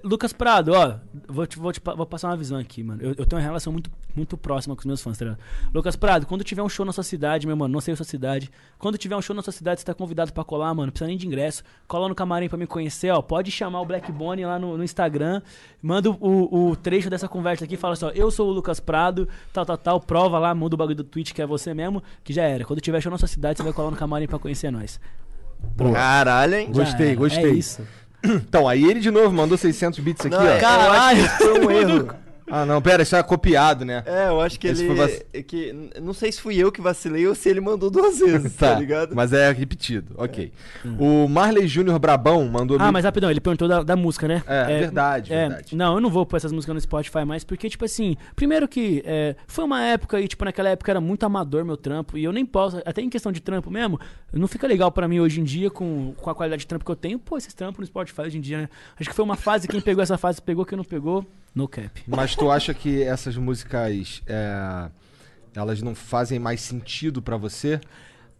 Lucas 0.03 0.33
Prado, 0.33 0.71
ó, 0.73 0.95
vou, 1.27 1.45
te, 1.45 1.59
vou, 1.59 1.71
te, 1.71 1.79
vou 1.83 2.05
passar 2.05 2.29
uma 2.29 2.37
visão 2.37 2.57
aqui, 2.57 2.81
mano. 2.83 3.01
Eu, 3.01 3.09
eu 3.17 3.25
tenho 3.25 3.39
uma 3.39 3.45
relação 3.45 3.71
muito, 3.71 3.89
muito 4.15 4.37
próxima 4.37 4.75
com 4.75 4.79
os 4.79 4.85
meus 4.85 5.01
fãs, 5.01 5.17
tá 5.17 5.25
ligado? 5.25 5.39
Lucas 5.73 5.95
Prado, 5.95 6.25
quando 6.25 6.43
tiver 6.43 6.61
um 6.63 6.69
show 6.69 6.85
na 6.85 6.91
sua 6.93 7.03
cidade, 7.03 7.45
meu 7.45 7.55
mano, 7.55 7.73
não 7.73 7.81
sei 7.81 7.93
a 7.93 7.97
sua 7.97 8.05
cidade. 8.05 8.49
Quando 8.79 8.97
tiver 8.97 9.15
um 9.15 9.21
show 9.21 9.35
na 9.35 9.41
sua 9.41 9.53
cidade, 9.53 9.79
você 9.81 9.85
tá 9.85 9.93
convidado 9.93 10.31
pra 10.33 10.43
colar, 10.43 10.73
mano. 10.73 10.87
Não 10.87 10.91
precisa 10.91 11.07
nem 11.07 11.17
de 11.17 11.27
ingresso. 11.27 11.63
Cola 11.87 12.07
no 12.09 12.15
camarim 12.15 12.47
pra 12.49 12.57
me 12.57 12.65
conhecer, 12.67 13.11
ó. 13.11 13.21
Pode 13.21 13.51
chamar 13.51 13.81
o 13.81 13.85
Black 13.85 14.11
Bonnie 14.11 14.45
lá 14.45 14.57
no, 14.59 14.77
no 14.77 14.83
Instagram. 14.83 15.41
Manda 15.81 16.09
o, 16.09 16.69
o- 16.69 16.75
trecho 16.75 17.09
dessa 17.09 17.27
conversa 17.27 17.65
aqui. 17.65 17.75
Fala 17.77 17.93
assim, 17.93 18.05
ó, 18.05 18.09
eu 18.11 18.29
sou 18.31 18.49
o 18.49 18.51
Lucas 18.51 18.79
Prado, 18.79 19.27
tal, 19.53 19.65
tal, 19.65 19.77
tal. 19.77 19.99
Prova 19.99 20.39
lá, 20.39 20.55
muda 20.55 20.75
o 20.75 20.77
bagulho 20.77 20.95
do 20.97 21.03
Twitch 21.03 21.33
que 21.33 21.41
é 21.41 21.45
você 21.45 21.73
mesmo, 21.73 22.01
que 22.23 22.31
já 22.33 22.43
era. 22.43 22.63
Quando 22.65 22.81
tiver 22.81 23.01
show 23.01 23.11
na 23.11 23.17
sua 23.17 23.27
cidade, 23.27 23.57
você 23.57 23.63
vai 23.63 23.73
colar 23.73 23.91
no 23.91 23.97
camarim 23.97 24.27
pra 24.27 24.39
conhecer 24.39 24.71
nós. 24.71 24.99
Caralho, 25.93 26.55
hein? 26.55 26.69
Gostei, 26.71 27.07
era. 27.09 27.15
gostei. 27.15 27.43
É 27.45 27.49
isso. 27.49 27.81
Então, 28.23 28.67
aí 28.67 28.83
ele 28.83 28.99
de 28.99 29.11
novo 29.11 29.31
mandou 29.35 29.57
600 29.57 29.99
bits 29.99 30.25
aqui, 30.25 30.35
Não, 30.35 30.43
ó. 30.43 30.47
é, 30.47 31.15
que 31.15 31.21
isso 31.21 31.37
foi 31.37 31.59
um 31.65 31.69
erro. 31.71 32.15
Ah, 32.47 32.65
não, 32.65 32.81
pera, 32.81 33.01
isso 33.03 33.15
é 33.15 33.23
copiado, 33.23 33.83
né? 33.83 34.03
É, 34.05 34.27
eu 34.27 34.39
acho 34.39 34.59
que 34.59 34.67
Esse 34.67 34.83
ele. 34.85 34.95
foi 34.95 35.07
vac- 35.07 35.25
é 35.33 35.41
que, 35.41 35.73
não 36.01 36.13
sei 36.13 36.31
se 36.31 36.39
fui 36.41 36.55
eu 36.57 36.71
que 36.71 36.79
vacilei 36.81 37.25
ou 37.27 37.33
se 37.33 37.49
ele 37.49 37.59
mandou 37.59 37.89
duas 37.89 38.19
vezes, 38.21 38.53
tá, 38.55 38.73
ligado? 38.75 39.15
Mas 39.15 39.33
é 39.33 39.51
repetido, 39.51 40.13
ok. 40.17 40.51
O 40.99 41.27
Marley 41.27 41.67
Júnior 41.67 41.97
Brabão 41.99 42.47
mandou. 42.47 42.77
Ah, 42.79 42.83
mil- 42.83 42.91
mas 42.93 43.03
rapidão, 43.05 43.31
ele 43.31 43.39
perguntou 43.41 43.67
da, 43.67 43.81
da 43.83 43.95
música, 43.95 44.27
né? 44.27 44.43
É, 44.45 44.79
verdade, 44.79 45.33
é, 45.33 45.47
verdade. 45.47 45.75
Não, 45.75 45.95
eu 45.95 46.01
não 46.01 46.09
vou 46.09 46.25
pôr 46.25 46.37
essas 46.37 46.51
músicas 46.51 46.73
no 46.75 46.81
Spotify 46.81 47.25
mais, 47.25 47.43
porque, 47.43 47.69
tipo 47.69 47.83
assim, 47.85 48.15
primeiro 48.35 48.67
que 48.67 49.01
é, 49.05 49.35
foi 49.47 49.63
uma 49.65 49.81
época 49.83 50.19
e, 50.21 50.27
tipo, 50.27 50.45
naquela 50.45 50.69
época 50.69 50.91
era 50.91 51.01
muito 51.01 51.25
amador 51.25 51.65
meu 51.65 51.77
trampo, 51.77 52.17
e 52.17 52.23
eu 52.23 52.31
nem 52.31 52.45
posso, 52.45 52.77
até 52.85 53.01
em 53.01 53.09
questão 53.09 53.31
de 53.31 53.41
trampo 53.41 53.71
mesmo, 53.71 53.99
não 54.31 54.47
fica 54.47 54.67
legal 54.67 54.91
pra 54.91 55.07
mim 55.07 55.19
hoje 55.19 55.41
em 55.41 55.43
dia, 55.43 55.71
com, 55.71 56.13
com 56.17 56.29
a 56.29 56.35
qualidade 56.35 56.59
de 56.61 56.67
trampo 56.67 56.85
que 56.85 56.91
eu 56.91 56.95
tenho, 56.95 57.17
pô, 57.17 57.37
esses 57.37 57.53
trampos 57.53 57.79
no 57.79 57.85
Spotify 57.87 58.21
hoje 58.21 58.37
em 58.37 58.41
dia, 58.41 58.57
né? 58.59 58.69
Acho 58.99 59.09
que 59.09 59.15
foi 59.15 59.25
uma 59.25 59.35
fase, 59.35 59.67
quem 59.67 59.81
pegou 59.81 60.03
essa 60.03 60.17
fase 60.17 60.41
pegou, 60.41 60.63
quem 60.65 60.77
não 60.77 60.83
pegou, 60.85 61.25
no 61.55 61.67
cap. 61.67 62.03
Mas 62.05 62.35
tu 62.35 62.51
acha 62.51 62.73
que 62.73 63.01
essas 63.01 63.37
músicas. 63.37 64.21
é, 64.27 64.89
elas 65.55 65.81
não 65.81 65.95
fazem 65.95 66.37
mais 66.37 66.59
sentido 66.59 67.21
pra 67.21 67.37
você? 67.37 67.79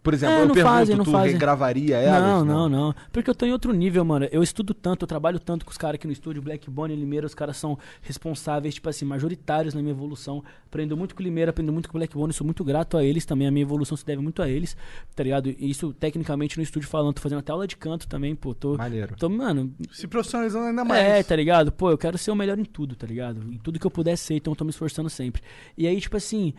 Por 0.06 0.14
exemplo, 0.14 0.36
É, 0.36 0.42
eu 0.42 0.46
não 0.46 0.54
pergunto, 0.54 0.72
fazem, 0.72 0.96
não 0.96 1.04
tu 1.04 1.10
fazem. 1.10 1.32
regravaria 1.32 1.96
elas? 1.96 2.22
Não, 2.22 2.44
não, 2.44 2.68
não. 2.68 2.94
Porque 3.10 3.28
eu 3.28 3.34
tô 3.34 3.44
em 3.44 3.50
outro 3.50 3.72
nível, 3.72 4.04
mano. 4.04 4.28
Eu 4.30 4.40
estudo 4.40 4.72
tanto, 4.72 5.02
eu 5.02 5.08
trabalho 5.08 5.40
tanto 5.40 5.64
com 5.64 5.72
os 5.72 5.76
caras 5.76 5.96
aqui 5.96 6.06
no 6.06 6.12
estúdio, 6.12 6.40
Black 6.40 6.70
Bonnie 6.70 6.96
e 6.96 7.00
Limeira, 7.00 7.26
os 7.26 7.34
caras 7.34 7.56
são 7.56 7.76
responsáveis, 8.02 8.74
tipo 8.76 8.88
assim, 8.88 9.04
majoritários 9.04 9.74
na 9.74 9.80
minha 9.82 9.92
evolução. 9.92 10.44
Aprendo 10.68 10.96
muito 10.96 11.12
com 11.16 11.22
o 11.22 11.24
Limeira, 11.24 11.50
aprendo 11.50 11.72
muito 11.72 11.88
com 11.88 11.96
o 11.96 11.98
Black 11.98 12.14
Bonnie, 12.14 12.32
sou 12.32 12.44
muito 12.44 12.62
grato 12.62 12.96
a 12.96 13.02
eles 13.02 13.24
também. 13.26 13.48
A 13.48 13.50
minha 13.50 13.62
evolução 13.64 13.96
se 13.96 14.06
deve 14.06 14.22
muito 14.22 14.40
a 14.42 14.48
eles, 14.48 14.76
tá 15.16 15.24
ligado? 15.24 15.48
E 15.48 15.68
isso, 15.68 15.92
tecnicamente, 15.92 16.56
no 16.56 16.62
estúdio 16.62 16.88
falando, 16.88 17.14
tô 17.14 17.20
fazendo 17.22 17.38
até 17.40 17.50
aula 17.50 17.66
de 17.66 17.76
canto 17.76 18.06
também, 18.06 18.36
pô. 18.36 18.54
Tô, 18.54 18.76
Maneiro. 18.76 19.16
Tô, 19.18 19.28
mano, 19.28 19.74
Se 19.90 20.06
profissionalizando 20.06 20.66
ainda 20.66 20.84
mais. 20.84 21.02
é, 21.02 21.22
tá 21.24 21.34
ligado? 21.34 21.72
Pô, 21.72 21.90
eu 21.90 21.98
quero 21.98 22.16
ser 22.16 22.30
o 22.30 22.36
melhor 22.36 22.56
em 22.58 22.64
tudo, 22.64 22.94
tá 22.94 23.08
ligado? 23.08 23.40
Em 23.52 23.58
tudo 23.58 23.80
que 23.80 23.86
eu 23.86 23.90
puder 23.90 24.16
ser, 24.16 24.34
então 24.34 24.52
eu 24.52 24.56
tô 24.56 24.64
me 24.64 24.70
esforçando 24.70 25.10
sempre. 25.10 25.42
E 25.76 25.84
aí, 25.86 26.00
tipo 26.00 26.16
assim. 26.16 26.54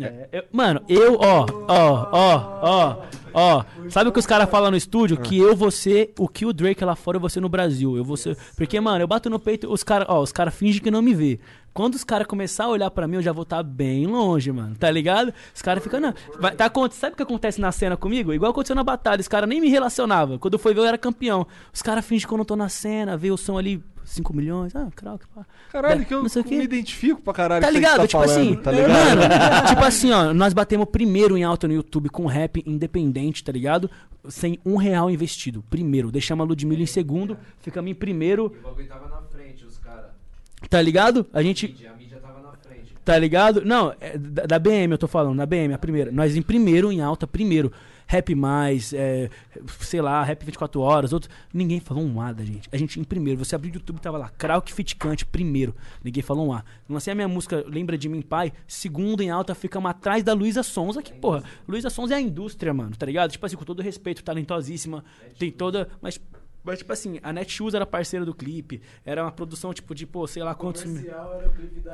É, 0.00 0.28
eu- 0.32 0.44
mano, 0.52 0.80
eu, 0.88 1.16
ó, 1.20 1.46
ó, 1.68 2.08
ó, 2.12 2.60
ó, 2.62 2.96
ó. 3.34 3.64
Sabe 3.88 4.10
o 4.10 4.12
que 4.12 4.18
os 4.18 4.26
caras 4.26 4.48
falam 4.50 4.70
no 4.70 4.76
estúdio? 4.76 5.16
Que 5.16 5.38
eu 5.38 5.54
vou 5.56 5.70
ser 5.70 6.12
o 6.18 6.28
que 6.28 6.44
o 6.46 6.52
Drake 6.52 6.84
lá 6.84 6.94
fora 6.96 7.16
eu 7.16 7.20
vou 7.20 7.30
ser 7.30 7.40
no 7.40 7.48
Brasil. 7.48 7.96
Eu 7.96 8.04
vou 8.04 8.16
ser. 8.16 8.36
Porque, 8.56 8.80
mano, 8.80 9.02
eu 9.02 9.08
bato 9.08 9.28
no 9.30 9.38
peito, 9.38 9.72
os 9.72 9.82
caras, 9.82 10.06
ó, 10.10 10.20
os 10.20 10.32
caras 10.32 10.54
fingem 10.54 10.82
que 10.82 10.90
não 10.90 11.02
me 11.02 11.14
vê. 11.14 11.38
Quando 11.72 11.94
os 11.94 12.04
caras 12.04 12.26
começar 12.26 12.64
a 12.64 12.68
olhar 12.68 12.90
pra 12.90 13.06
mim, 13.06 13.16
eu 13.16 13.22
já 13.22 13.32
vou 13.32 13.44
estar 13.44 13.62
bem 13.62 14.06
longe, 14.06 14.50
mano. 14.50 14.74
Tá 14.76 14.90
ligado? 14.90 15.32
Os 15.54 15.62
caras 15.62 15.82
ficam, 15.82 16.00
não. 16.00 16.12
Vai, 16.38 16.54
tá, 16.54 16.70
sabe 16.90 17.14
o 17.14 17.16
que 17.16 17.22
acontece 17.22 17.60
na 17.60 17.70
cena 17.70 17.96
comigo? 17.96 18.32
Igual 18.34 18.50
aconteceu 18.50 18.74
na 18.76 18.82
batalha. 18.84 19.20
Os 19.20 19.28
caras 19.28 19.48
nem 19.48 19.60
me 19.60 19.68
relacionavam. 19.68 20.38
Quando 20.38 20.54
eu 20.54 20.58
fui 20.58 20.74
ver, 20.74 20.80
eu 20.80 20.86
era 20.86 20.98
campeão. 20.98 21.46
Os 21.72 21.80
caras 21.80 22.04
fingem 22.04 22.26
que 22.26 22.34
eu 22.34 22.38
não 22.38 22.44
tô 22.44 22.56
na 22.56 22.68
cena, 22.68 23.16
vê 23.16 23.30
o 23.30 23.36
som 23.36 23.56
ali, 23.56 23.82
5 24.04 24.34
milhões. 24.34 24.74
Ah, 24.74 24.88
Krauk, 24.94 25.24
pá. 25.28 25.46
Caralho, 25.70 26.04
que 26.04 26.12
eu 26.12 26.22
me 26.22 26.64
identifico 26.64 27.22
pra 27.22 27.32
caralho 27.32 27.64
Tá 27.64 27.70
ligado? 27.70 28.00
você 28.00 28.08
tipo 28.08 28.22
falando, 28.24 28.40
assim, 28.40 28.56
tá 28.56 28.72
ligado? 28.72 28.90
mano, 28.90 29.66
tipo 29.68 29.84
assim, 29.84 30.10
ó, 30.10 30.34
nós 30.34 30.52
batemos 30.52 30.88
primeiro 30.90 31.38
em 31.38 31.44
alta 31.44 31.68
no 31.68 31.74
YouTube 31.74 32.08
com 32.08 32.26
rap 32.26 32.62
independente, 32.66 33.44
tá 33.44 33.52
ligado? 33.52 33.88
Sem 34.28 34.58
um 34.66 34.76
real 34.76 35.10
investido. 35.10 35.64
Primeiro, 35.70 36.10
deixamos 36.10 36.44
a 36.44 36.48
Ludmilla 36.48 36.82
em 36.82 36.86
segundo, 36.86 37.38
ficamos 37.60 37.90
em 37.90 37.94
primeiro, 37.94 38.46
O 38.46 38.68
bagulho 38.68 38.88
tava 38.88 39.08
na. 39.08 39.29
Tá 40.68 40.80
ligado? 40.80 41.26
A 41.32 41.42
gente. 41.42 41.66
A 41.88 41.94
mídia 41.94 42.18
tava 42.18 42.40
na 42.40 42.52
frente. 42.52 42.94
Tá 43.04 43.18
ligado? 43.18 43.64
Não, 43.64 43.94
é 44.00 44.16
da, 44.16 44.46
da 44.46 44.58
BM 44.58 44.92
eu 44.92 44.98
tô 44.98 45.08
falando, 45.08 45.38
da 45.38 45.46
BM, 45.46 45.72
a 45.72 45.78
primeira. 45.78 46.12
Nós 46.12 46.36
em 46.36 46.42
primeiro, 46.42 46.92
em 46.92 47.00
alta, 47.00 47.26
primeiro. 47.26 47.72
Rap 48.10 48.34
mais, 48.34 48.92
é, 48.92 49.30
sei 49.78 50.00
lá, 50.00 50.24
rap 50.24 50.44
24 50.44 50.80
horas, 50.80 51.12
outros. 51.12 51.32
Ninguém 51.54 51.78
falou 51.78 52.02
um 52.02 52.20
A 52.20 52.32
da 52.32 52.44
gente. 52.44 52.68
A 52.72 52.76
gente 52.76 52.98
em 52.98 53.04
primeiro. 53.04 53.38
Você 53.38 53.54
abriu 53.54 53.70
o 53.70 53.74
YouTube 53.76 54.00
tava 54.00 54.18
lá, 54.18 54.28
Krauk 54.30 54.72
Fiticante, 54.72 55.24
primeiro. 55.24 55.76
Ninguém 56.02 56.20
falou 56.20 56.48
um 56.48 56.52
A. 56.52 56.64
Lancei 56.88 57.12
a 57.12 57.14
minha 57.14 57.28
música 57.28 57.64
Lembra 57.68 57.96
de 57.96 58.08
Mim, 58.08 58.20
Pai. 58.20 58.52
Segundo 58.66 59.22
em 59.22 59.30
alta, 59.30 59.54
ficamos 59.54 59.88
atrás 59.88 60.24
da 60.24 60.32
Luísa 60.32 60.64
Sonza, 60.64 61.00
que, 61.00 61.12
porra, 61.12 61.44
Luísa 61.68 61.88
Sonza 61.88 62.14
é 62.14 62.16
a 62.16 62.20
indústria, 62.20 62.74
mano, 62.74 62.96
tá 62.96 63.06
ligado? 63.06 63.30
Tipo 63.30 63.46
assim, 63.46 63.54
com 63.54 63.64
todo 63.64 63.80
respeito, 63.80 64.24
talentosíssima. 64.24 65.04
Tem 65.38 65.52
toda. 65.52 65.88
Mas. 66.02 66.20
Mas, 66.70 66.78
tipo 66.78 66.92
assim, 66.92 67.18
a 67.22 67.32
Netshoes 67.32 67.74
era 67.74 67.84
parceira 67.84 68.24
do 68.24 68.32
clipe. 68.34 68.80
Era 69.04 69.22
uma 69.24 69.32
produção, 69.32 69.72
tipo, 69.74 69.94
de, 69.94 70.06
pô, 70.06 70.26
sei 70.26 70.42
lá 70.42 70.54
quantos. 70.54 70.84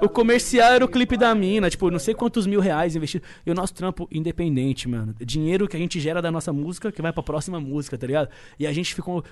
O 0.03 0.09
comercial 0.09 0.73
era 0.75 0.85
o 0.85 0.89
clipe 0.89 1.17
da 1.17 1.35
mina, 1.35 1.71
tipo, 1.71 1.91
não 1.91 1.99
sei 1.99 2.15
quantos 2.15 2.47
mil 2.47 2.61
reais 2.61 2.95
investidos. 2.95 3.29
E 3.45 3.51
o 3.51 3.55
nosso 3.55 3.75
trampo 3.75 4.09
independente, 4.13 4.89
mano. 4.89 5.15
Dinheiro 5.21 5.67
que 5.67 5.77
a 5.77 5.81
gente 5.81 5.99
gera 6.01 6.21
da 6.21 6.31
nossa 6.31 6.53
música, 6.53 6.93
que 6.93 7.01
vai 7.03 7.13
pra 7.13 7.23
próxima 7.23 7.59
música, 7.61 7.97
tá 7.97 8.07
ligado? 8.07 8.29
E 8.59 8.67
a 8.67 8.73
gente 8.73 8.95
ficou 8.95 9.25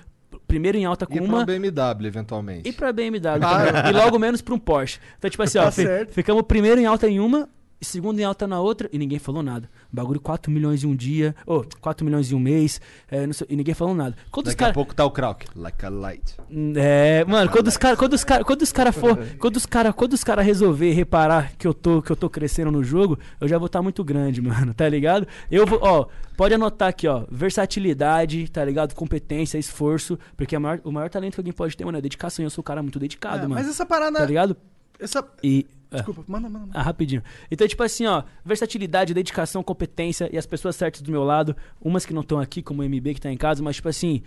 primeiro 0.47 0.77
em 0.77 0.85
alta 0.85 1.05
com 1.05 1.13
E 1.13 1.17
pra 1.17 1.25
uma. 1.27 1.37
uma 1.39 1.45
BMW, 1.45 2.07
eventualmente. 2.07 2.67
E 2.67 2.73
pra 2.73 2.91
BMW 2.91 3.21
Claro. 3.39 3.71
também. 3.71 3.91
E 3.91 3.93
logo 3.93 4.19
menos 4.19 4.41
pra 4.41 4.53
um 4.53 4.59
Porsche. 4.59 4.99
Então, 5.17 5.29
tipo 5.29 5.43
assim, 5.43 5.57
ó, 5.59 5.65
Tá 5.65 5.71
fi- 5.71 5.83
certo. 5.83 6.11
ficamos 6.13 6.43
primeiro 6.43 6.81
em 6.81 6.85
alta 6.85 7.07
em 7.07 7.19
uma, 7.19 7.47
segundo 7.81 8.19
em 8.19 8.23
alta 8.23 8.47
na 8.47 8.59
outra, 8.59 8.89
e 8.91 8.97
ninguém 8.97 9.19
falou 9.19 9.43
nada. 9.43 9.69
Bagulho 9.91 10.19
4 10.19 10.51
milhões 10.51 10.83
em 10.83 10.87
um 10.87 10.95
dia, 10.95 11.35
ou 11.45 11.65
4 11.81 12.03
milhões 12.05 12.31
em 12.31 12.35
um 12.35 12.39
mês, 12.39 12.81
é, 13.09 13.25
não 13.27 13.33
sei- 13.33 13.47
e 13.49 13.55
ninguém 13.55 13.73
falou 13.75 13.93
nada. 13.93 14.15
Quando 14.31 14.47
os 14.47 14.53
Daqui 14.53 14.63
a 14.63 14.67
caras. 14.67 14.73
pouco 14.73 14.95
tá 14.95 15.05
o 15.05 15.11
Krauk. 15.11 15.45
Like 15.55 15.85
a 15.85 15.89
light. 15.89 16.35
É, 16.75 17.23
mano, 17.25 17.51
quando 17.51 17.67
os 17.67 17.77
caras, 17.77 17.99
quando 17.99 18.13
os 18.13 18.23
caras, 18.23 18.45
quando 18.45 18.61
os 18.61 18.71
cara 18.71 18.91
for, 18.91 19.17
quando 19.39 19.55
os 19.57 19.65
cara, 19.65 19.93
quando 19.93 20.13
os 20.13 20.23
cara 20.23 20.41
resolver 20.41 20.91
reparar 20.93 21.53
que 21.57 21.67
eu 21.67 21.73
tô, 21.73 22.01
que 22.01 22.11
eu 22.11 22.15
tô 22.15 22.29
crescendo 22.29 22.71
no 22.71 22.83
jogo, 22.83 23.19
eu 23.39 23.47
já 23.47 23.57
vou 23.57 23.67
estar 23.67 23.81
muito 23.81 24.03
grande, 24.03 24.41
mano, 24.41 24.73
tá 24.73 24.87
ligado? 24.89 25.27
Eu 25.51 25.65
vou, 25.67 25.79
ó, 25.81 26.07
pode 26.35 26.53
anotar 26.53 26.89
aqui, 26.89 27.07
ó, 27.07 27.23
versatilidade, 27.29 28.49
tá 28.49 28.63
ligado? 28.63 28.93
Competência, 28.95 29.57
esforço, 29.57 30.17
porque 30.37 30.55
a 30.55 30.59
maior- 30.59 30.81
o 30.83 30.91
maior 30.91 31.09
talento 31.09 31.33
que 31.35 31.39
alguém 31.39 31.53
pode 31.53 31.75
ter, 31.75 31.85
mano, 31.85 31.97
é 31.97 32.01
dedicação. 32.01 32.43
e 32.43 32.45
Eu 32.45 32.49
sou 32.49 32.61
um 32.61 32.65
cara 32.65 32.81
muito 32.81 32.99
dedicado, 32.99 33.37
É, 33.37 33.41
mano. 33.41 33.55
mas 33.55 33.67
essa 33.67 33.85
parada- 33.85 34.19
Tá 34.19 34.25
ligado? 34.25 34.55
Essa... 34.99 35.27
E 35.43 35.65
é. 35.91 35.97
Desculpa, 35.97 36.23
manda, 36.27 36.49
manda. 36.49 36.65
manda. 36.65 36.79
Ah, 36.79 36.81
rapidinho. 36.81 37.23
Então, 37.49 37.67
tipo 37.67 37.81
assim, 37.83 38.05
ó, 38.05 38.23
versatilidade, 38.43 39.13
dedicação, 39.13 39.63
competência 39.63 40.29
e 40.31 40.37
as 40.37 40.45
pessoas 40.45 40.75
certas 40.75 41.01
do 41.01 41.11
meu 41.11 41.23
lado, 41.23 41.55
umas 41.81 42.05
que 42.05 42.13
não 42.13 42.21
estão 42.21 42.39
aqui, 42.39 42.61
como 42.61 42.81
o 42.81 42.85
MB 42.85 43.13
que 43.13 43.21
tá 43.21 43.31
em 43.31 43.37
casa, 43.37 43.63
mas 43.63 43.77
tipo 43.77 43.89
assim, 43.89 44.23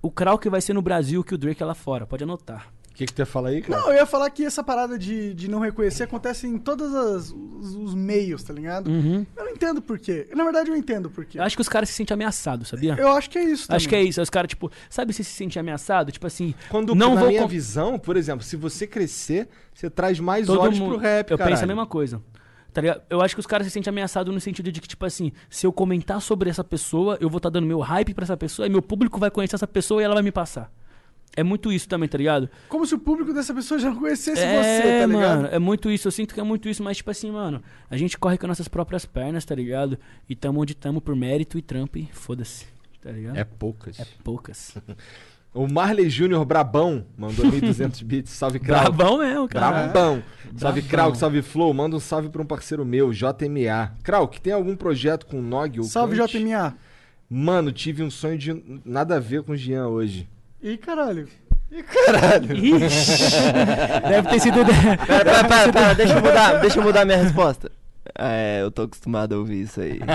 o 0.00 0.10
Krauk 0.10 0.48
vai 0.48 0.60
ser 0.60 0.72
no 0.72 0.82
Brasil 0.82 1.24
que 1.24 1.34
o 1.34 1.38
Drake 1.38 1.62
é 1.62 1.66
lá 1.66 1.74
fora, 1.74 2.06
pode 2.06 2.24
anotar. 2.24 2.72
O 2.98 3.00
que, 3.00 3.06
que 3.06 3.12
tu 3.14 3.20
ia 3.20 3.26
falar 3.26 3.50
aí, 3.50 3.62
cara? 3.62 3.80
Não, 3.80 3.90
eu 3.90 3.94
ia 3.94 4.04
falar 4.06 4.28
que 4.28 4.44
essa 4.44 4.60
parada 4.60 4.98
de, 4.98 5.32
de 5.32 5.48
não 5.48 5.60
reconhecer 5.60 6.02
acontece 6.02 6.48
em 6.48 6.58
todos 6.58 6.92
as- 6.92 7.30
os, 7.30 7.76
os 7.76 7.94
meios, 7.94 8.42
tá 8.42 8.52
ligado? 8.52 8.90
Uhum. 8.90 9.24
Eu 9.36 9.44
não 9.44 9.52
entendo 9.52 9.80
por 9.80 10.00
quê. 10.00 10.26
Na 10.34 10.42
verdade, 10.42 10.68
eu 10.68 10.74
entendo 10.76 11.08
por 11.08 11.24
quê. 11.24 11.38
Eu 11.38 11.44
acho 11.44 11.54
que 11.54 11.62
os 11.62 11.68
caras 11.68 11.88
se 11.90 11.94
sentem 11.94 12.12
ameaçados, 12.14 12.66
sabia? 12.66 12.96
Eu 12.98 13.10
acho 13.12 13.30
que 13.30 13.38
é 13.38 13.44
isso 13.44 13.72
Acho 13.72 13.88
que 13.88 13.94
é 13.94 13.98
também. 13.98 14.10
isso. 14.10 14.18
Aí 14.18 14.22
Os 14.24 14.30
caras, 14.30 14.48
tipo, 14.48 14.68
sabe 14.90 15.12
se 15.12 15.22
se 15.22 15.30
sente 15.30 15.60
ameaçado? 15.60 16.10
Tipo 16.10 16.26
assim, 16.26 16.52
Quando, 16.68 16.92
não 16.92 17.14
na 17.14 17.20
vou 17.20 17.28
minha 17.28 17.42
com- 17.42 17.46
visão, 17.46 18.00
por 18.00 18.16
exemplo, 18.16 18.44
se 18.44 18.56
você 18.56 18.84
crescer, 18.84 19.48
você 19.72 19.88
traz 19.88 20.18
mais 20.18 20.46
Todo 20.48 20.60
olhos 20.60 20.80
mundo- 20.80 20.94
pro 20.94 20.98
rap, 20.98 21.30
Eu 21.30 21.38
caralho. 21.38 21.54
penso 21.54 21.62
a 21.62 21.68
mesma 21.68 21.86
coisa. 21.86 22.20
Tá 22.72 22.80
ligado? 22.80 23.02
Eu 23.08 23.20
acho 23.22 23.34
que 23.34 23.40
os 23.40 23.46
caras 23.46 23.64
se 23.68 23.70
sentem 23.70 23.90
ameaçados 23.90 24.34
no 24.34 24.40
sentido 24.40 24.72
de 24.72 24.80
que, 24.80 24.88
tipo 24.88 25.06
assim, 25.06 25.30
se 25.48 25.64
eu 25.64 25.72
comentar 25.72 26.20
sobre 26.20 26.50
essa 26.50 26.64
pessoa, 26.64 27.16
eu 27.20 27.30
vou 27.30 27.36
estar 27.36 27.48
dando 27.48 27.66
meu 27.66 27.78
hype 27.78 28.12
pra 28.12 28.24
essa 28.24 28.36
pessoa 28.36 28.66
e 28.66 28.68
meu 28.68 28.82
público 28.82 29.20
vai 29.20 29.30
conhecer 29.30 29.54
essa 29.54 29.68
pessoa 29.68 30.00
e 30.02 30.04
ela 30.04 30.14
vai 30.14 30.22
me 30.24 30.32
passar. 30.32 30.68
É 31.38 31.44
muito 31.44 31.72
isso 31.72 31.88
também, 31.88 32.08
tá 32.08 32.18
ligado? 32.18 32.50
Como 32.68 32.84
se 32.84 32.96
o 32.96 32.98
público 32.98 33.32
dessa 33.32 33.54
pessoa 33.54 33.78
já 33.78 33.90
não 33.90 34.00
conhecesse 34.00 34.42
é, 34.42 34.60
você, 34.60 34.82
tá 34.82 35.06
ligado? 35.06 35.12
mano, 35.12 35.48
é 35.52 35.58
muito 35.60 35.88
isso. 35.88 36.08
Eu 36.08 36.12
sinto 36.12 36.34
que 36.34 36.40
é 36.40 36.42
muito 36.42 36.68
isso, 36.68 36.82
mas, 36.82 36.96
tipo 36.96 37.12
assim, 37.12 37.30
mano, 37.30 37.62
a 37.88 37.96
gente 37.96 38.18
corre 38.18 38.36
com 38.36 38.48
nossas 38.48 38.66
próprias 38.66 39.06
pernas, 39.06 39.44
tá 39.44 39.54
ligado? 39.54 39.96
E 40.28 40.34
tamo 40.34 40.60
onde 40.60 40.74
tamo 40.74 41.00
por 41.00 41.14
mérito 41.14 41.56
e 41.56 41.62
trampo 41.62 41.96
e 41.96 42.08
foda-se, 42.12 42.66
tá 43.00 43.12
ligado? 43.12 43.36
É 43.36 43.44
poucas. 43.44 44.00
É 44.00 44.06
poucas. 44.24 44.76
O 45.54 45.66
Marley 45.66 46.10
Júnior 46.10 46.44
Brabão 46.44 47.06
mandou 47.16 47.46
1.200 47.50 48.04
bits. 48.04 48.32
Salve, 48.32 48.60
Krauk. 48.60 48.84
Brabão 48.84 49.18
mesmo, 49.18 49.48
cara. 49.48 49.88
Brabão. 49.88 50.22
É. 50.54 50.58
Salve. 50.58 50.82
Krauk. 50.82 51.16
Salve, 51.16 51.42
Flow. 51.42 51.72
Manda 51.72 51.96
um 51.96 52.00
salve 52.00 52.28
pra 52.28 52.42
um 52.42 52.46
parceiro 52.46 52.84
meu, 52.84 53.10
JMA. 53.12 53.94
Krauk, 54.02 54.40
tem 54.40 54.52
algum 54.52 54.76
projeto 54.76 55.24
com 55.24 55.38
o 55.38 55.42
Nog 55.42 55.80
ou 55.80 55.84
Salve, 55.86 56.18
Kant? 56.18 56.38
JMA. 56.38 56.76
Mano, 57.30 57.72
tive 57.72 58.02
um 58.02 58.10
sonho 58.10 58.36
de 58.38 58.62
nada 58.84 59.16
a 59.16 59.20
ver 59.20 59.42
com 59.42 59.52
o 59.52 59.56
Jean 59.56 59.88
hoje. 59.88 60.28
Ih, 60.62 60.76
caralho. 60.76 61.28
Ih, 61.70 61.82
caralho. 61.82 62.48
Deve 64.08 64.28
ter 64.28 64.40
sido... 64.40 64.64
Pera, 65.06 65.24
pera, 65.24 65.48
pera, 65.48 65.72
pera, 65.72 65.94
deixa 65.94 66.14
eu 66.14 66.22
mudar, 66.22 66.52
deixa 66.60 66.78
eu 66.78 66.82
mudar 66.82 67.04
minha 67.04 67.18
resposta. 67.18 67.70
É, 68.18 68.62
eu 68.62 68.70
tô 68.70 68.82
acostumado 68.82 69.34
a 69.34 69.38
ouvir 69.38 69.62
isso 69.62 69.80
aí. 69.80 70.00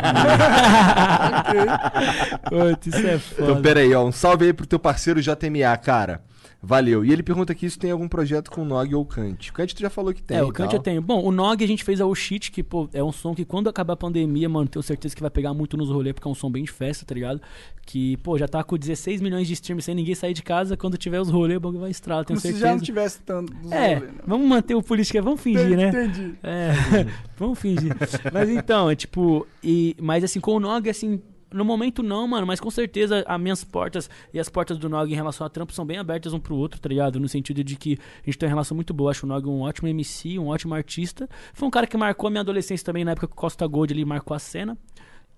Putz, 2.49 2.88
isso 2.88 3.07
é 3.07 3.18
foda. 3.20 3.44
Então, 3.44 3.61
pera 3.61 3.80
aí, 3.80 3.94
ó. 3.94 4.03
Um 4.03 4.11
salve 4.11 4.45
aí 4.45 4.53
pro 4.53 4.65
teu 4.65 4.80
parceiro 4.80 5.22
JMA, 5.22 5.78
cara. 5.78 6.22
Valeu. 6.65 7.03
E 7.03 7.11
ele 7.11 7.22
pergunta 7.22 7.52
aqui 7.52 7.69
se 7.69 7.77
tem 7.77 7.91
algum 7.91 8.07
projeto 8.07 8.49
com 8.49 8.61
o 8.61 8.65
Nog 8.65 8.95
ou 8.95 9.06
Kant. 9.06 9.49
O 9.49 9.53
Kant 9.53 9.76
tu 9.76 9.81
já 9.81 9.90
falou 9.90 10.14
que 10.14 10.23
tem. 10.23 10.38
É, 10.38 10.44
o 10.44 10.48
Kant 10.48 10.69
tal. 10.69 10.80
eu 10.80 10.81
tenho. 10.81 11.02
Bom, 11.02 11.22
o 11.22 11.30
Nog 11.30 11.61
a 11.61 11.68
gente 11.68 11.84
fez 11.84 11.99
a 11.99 12.15
Shit, 12.15 12.52
que, 12.52 12.64
pô, 12.64 12.88
é 12.94 13.03
um 13.03 13.11
som 13.11 13.35
que 13.35 13.44
quando 13.44 13.68
acabar 13.68 13.95
a 13.95 13.98
pandemia, 13.98 14.48
mano, 14.48 14.69
tenho 14.69 14.81
certeza 14.81 15.14
que 15.14 15.22
vai 15.22 15.30
pegar 15.30 15.53
muito 15.53 15.76
nos 15.76 15.90
rolês, 15.90 16.14
porque 16.14 16.26
é 16.26 16.31
um 16.31 16.35
som 16.35 16.49
bem 16.49 16.64
de 16.64 16.72
festa, 16.72 17.06
tá 17.06 17.14
ligado? 17.14 17.41
Que, 17.85 18.15
pô, 18.18 18.38
já 18.38 18.48
tá 18.48 18.64
com 18.64 18.77
16 18.77 19.19
milhões 19.19 19.45
de 19.45 19.53
streams 19.56 19.84
sem 19.84 19.94
ninguém 19.94 20.15
sair 20.15 20.34
de 20.34 20.41
casa. 20.41 20.77
Quando 20.77 20.98
tiver 20.98 21.19
os 21.19 21.30
rolês, 21.30 21.57
o 21.57 21.60
bagulho 21.60 21.81
vai 21.81 21.91
estralar, 21.91 22.23
tenho 22.23 22.40
Como 22.40 22.41
se 22.41 22.48
certeza. 22.48 22.65
já 22.65 22.76
não 22.76 22.81
tivesse 22.81 23.19
tanto. 23.23 23.52
É, 23.69 23.95
rolê, 23.95 24.06
né? 24.06 24.14
vamos 24.26 24.48
manter 24.48 24.76
o 24.76 24.81
política, 24.81 25.22
vamos 25.22 25.41
fingir, 25.41 25.76
né? 25.76 25.90
Entendi. 25.90 26.35
É, 26.41 26.72
vamos 27.38 27.60
fingir. 27.60 27.94
Mas 28.31 28.49
então, 28.49 28.90
é 28.90 28.95
tipo, 28.95 29.45
e, 29.61 29.98
mas 29.99 30.23
assim, 30.23 30.40
com 30.40 30.56
o 30.56 30.60
Nog, 30.61 30.90
assim, 30.90 31.19
no 31.53 31.63
momento 31.63 32.01
não, 32.03 32.27
mano, 32.27 32.45
mas 32.45 32.59
com 32.59 32.69
certeza 32.71 33.23
as 33.27 33.39
minhas 33.39 33.63
portas 33.63 34.09
e 34.34 34.39
as 34.39 34.49
portas 34.49 34.77
do 34.77 34.89
Nog 34.89 35.11
em 35.11 35.15
relação 35.15 35.45
a 35.45 35.49
trampo 35.49 35.71
são 35.73 35.85
bem 35.85 35.97
abertas 35.97 36.34
um 36.34 36.39
pro 36.39 36.55
outro, 36.55 36.80
tá 36.80 36.89
ligado? 36.89 37.19
No 37.19 37.30
sentido 37.30 37.63
de 37.63 37.75
que 37.75 37.97
a 38.21 38.25
gente 38.25 38.38
tem 38.38 38.47
uma 38.47 38.53
relação 38.53 38.75
muito 38.75 38.93
boa. 38.93 39.11
Acho 39.11 39.25
o 39.25 39.30
Nog 39.30 39.47
um 39.47 39.61
ótimo 39.61 39.88
MC, 39.88 40.38
um 40.39 40.47
ótimo 40.47 40.73
artista. 40.73 41.30
Foi 41.53 41.67
um 41.67 41.71
cara 41.71 41.88
que 41.88 41.95
marcou 41.95 42.27
a 42.27 42.31
minha 42.31 42.41
adolescência 42.41 42.85
também, 42.85 43.05
na 43.05 43.11
época 43.11 43.27
que 43.27 43.34
o 43.34 43.35
Costa 43.35 43.65
Gold 43.67 43.93
ele 43.93 44.03
marcou 44.03 44.35
a 44.35 44.39
cena. 44.39 44.77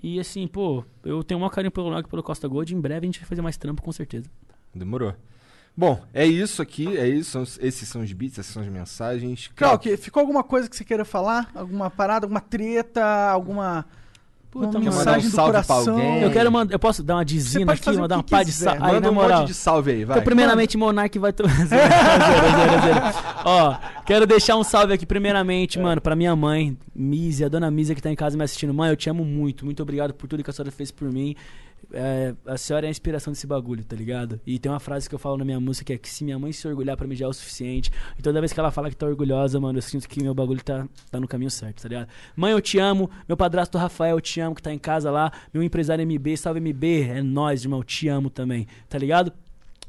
E 0.01 0.19
assim, 0.19 0.47
pô, 0.47 0.83
eu 1.03 1.23
tenho 1.23 1.37
o 1.37 1.41
maior 1.41 1.51
carinho 1.51 1.71
pelo 1.71 1.89
Nog 1.89 2.07
e 2.07 2.09
pelo 2.09 2.23
Costa 2.23 2.47
Gold. 2.47 2.73
Em 2.73 2.79
breve 2.79 3.05
a 3.05 3.07
gente 3.07 3.19
vai 3.19 3.27
fazer 3.27 3.41
mais 3.41 3.57
trampo, 3.57 3.81
com 3.81 3.91
certeza. 3.91 4.29
Demorou. 4.73 5.13
Bom, 5.77 6.01
é 6.13 6.25
isso 6.25 6.61
aqui, 6.61 6.97
é 6.97 7.05
isso. 7.05 7.37
esses 7.59 7.89
são 7.89 8.01
os 8.01 8.13
beats, 8.13 8.39
essas 8.39 8.53
são 8.53 8.63
as 8.63 8.69
mensagens. 8.69 9.49
Krauk, 9.53 9.97
ficou 9.97 10.21
alguma 10.21 10.41
coisa 10.41 10.69
que 10.69 10.75
você 10.75 10.85
queira 10.85 11.03
falar? 11.03 11.51
Alguma 11.53 11.89
parada, 11.89 12.25
alguma 12.25 12.39
treta, 12.39 13.03
alguma. 13.29 13.85
Puta, 14.55 14.67
Uma 14.67 14.73
mano. 14.85 14.95
mensagem 14.95 15.29
do 15.29 15.35
salve 15.35 15.51
pra 15.51 15.63
coração. 15.63 15.93
alguém. 15.95 16.21
Eu 16.21 16.31
quero 16.31 16.49
mandar. 16.49 16.73
Eu 16.73 16.79
posso 16.79 17.03
dar 17.03 17.15
uma 17.15 17.25
dizina 17.25 17.73
aqui, 17.73 17.91
mandar 17.91 18.15
uma 18.15 18.23
pá 18.23 18.41
de 18.41 18.53
salve. 18.53 18.79
Aí, 18.81 18.93
Manda 18.93 19.01
na 19.01 19.11
um 19.11 19.13
moral. 19.13 19.39
monte 19.41 19.47
de 19.49 19.53
salve 19.53 19.91
aí, 19.91 20.05
vai. 20.05 20.15
Então, 20.15 20.23
primeiramente, 20.23 20.77
Monark 20.77 21.19
vai. 21.19 21.33
Ó, 23.43 23.75
quero 24.05 24.25
deixar 24.25 24.55
um 24.55 24.63
salve 24.63 24.93
aqui, 24.93 25.05
primeiramente, 25.05 25.77
mano, 25.77 25.99
pra 25.99 26.15
minha 26.15 26.33
mãe, 26.37 26.77
Mísia, 26.95 27.47
a 27.47 27.49
dona 27.49 27.69
Mísia 27.69 27.93
que 27.95 28.01
tá 28.01 28.09
em 28.09 28.15
casa 28.15 28.37
me 28.37 28.45
assistindo. 28.45 28.73
Mãe, 28.73 28.89
eu 28.89 28.95
te 28.95 29.09
amo 29.09 29.25
muito. 29.25 29.65
Muito 29.65 29.83
obrigado 29.83 30.13
por 30.13 30.25
tudo 30.27 30.41
que 30.41 30.49
a 30.49 30.53
senhora 30.53 30.71
fez 30.71 30.89
por 30.89 31.11
mim. 31.11 31.35
É, 31.91 32.33
a 32.45 32.57
senhora 32.57 32.85
é 32.85 32.89
a 32.89 32.91
inspiração 32.91 33.31
desse 33.31 33.47
bagulho, 33.47 33.83
tá 33.83 33.95
ligado? 33.95 34.39
E 34.45 34.59
tem 34.59 34.71
uma 34.71 34.79
frase 34.79 35.07
que 35.07 35.15
eu 35.15 35.19
falo 35.19 35.37
na 35.37 35.45
minha 35.45 35.59
música 35.59 35.85
que 35.85 35.93
é 35.93 35.97
que 35.97 36.09
se 36.09 36.23
minha 36.23 36.37
mãe 36.37 36.51
se 36.51 36.67
orgulhar 36.67 36.97
pra 36.97 37.07
mim 37.07 37.15
já 37.15 37.25
é 37.25 37.27
o 37.27 37.33
suficiente. 37.33 37.91
E 38.17 38.21
toda 38.21 38.39
vez 38.39 38.51
que 38.51 38.59
ela 38.59 38.71
fala 38.71 38.89
que 38.89 38.95
tá 38.95 39.05
orgulhosa, 39.05 39.59
mano, 39.59 39.77
eu 39.77 39.81
sinto 39.81 40.07
que 40.07 40.21
meu 40.21 40.33
bagulho 40.33 40.63
tá, 40.63 40.87
tá 41.11 41.19
no 41.19 41.27
caminho 41.27 41.51
certo, 41.51 41.81
tá 41.81 41.89
ligado? 41.89 42.07
Mãe, 42.35 42.51
eu 42.51 42.61
te 42.61 42.79
amo. 42.79 43.09
Meu 43.27 43.37
padrasto 43.37 43.77
Rafael, 43.77 44.17
eu 44.17 44.21
te 44.21 44.39
amo, 44.39 44.55
que 44.55 44.61
tá 44.61 44.73
em 44.73 44.79
casa 44.79 45.11
lá. 45.11 45.31
Meu 45.53 45.61
empresário 45.63 46.05
MB, 46.05 46.37
salve 46.37 46.59
MB. 46.59 47.01
É 47.09 47.21
nóis, 47.21 47.63
irmão, 47.63 47.79
eu 47.79 47.83
te 47.83 48.07
amo 48.07 48.29
também, 48.29 48.67
tá 48.89 48.97
ligado? 48.97 49.31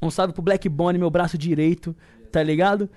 Um 0.00 0.10
salve 0.10 0.32
pro 0.32 0.42
Black 0.42 0.68
Bonnie, 0.68 0.98
meu 0.98 1.10
braço 1.10 1.38
direito, 1.38 1.96
tá 2.30 2.42
ligado? 2.42 2.88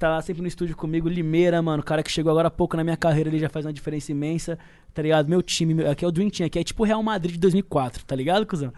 Tá 0.00 0.08
lá 0.08 0.22
sempre 0.22 0.40
no 0.40 0.48
estúdio 0.48 0.74
comigo, 0.74 1.10
Limeira, 1.10 1.60
mano, 1.60 1.82
cara 1.82 2.02
que 2.02 2.10
chegou 2.10 2.30
agora 2.30 2.48
há 2.48 2.50
pouco 2.50 2.74
na 2.74 2.82
minha 2.82 2.96
carreira, 2.96 3.28
ele 3.28 3.38
já 3.38 3.50
faz 3.50 3.66
uma 3.66 3.72
diferença 3.72 4.10
imensa, 4.10 4.58
tá 4.94 5.02
ligado? 5.02 5.28
Meu 5.28 5.42
time, 5.42 5.74
meu- 5.74 5.90
aqui 5.90 6.02
é 6.02 6.08
o 6.08 6.10
Dream 6.10 6.30
Team, 6.30 6.46
aqui 6.46 6.58
é 6.58 6.64
tipo 6.64 6.82
o 6.82 6.86
Real 6.86 7.02
Madrid 7.02 7.34
de 7.34 7.38
2004, 7.38 8.02
tá 8.06 8.16
ligado, 8.16 8.46
cuzão? 8.46 8.72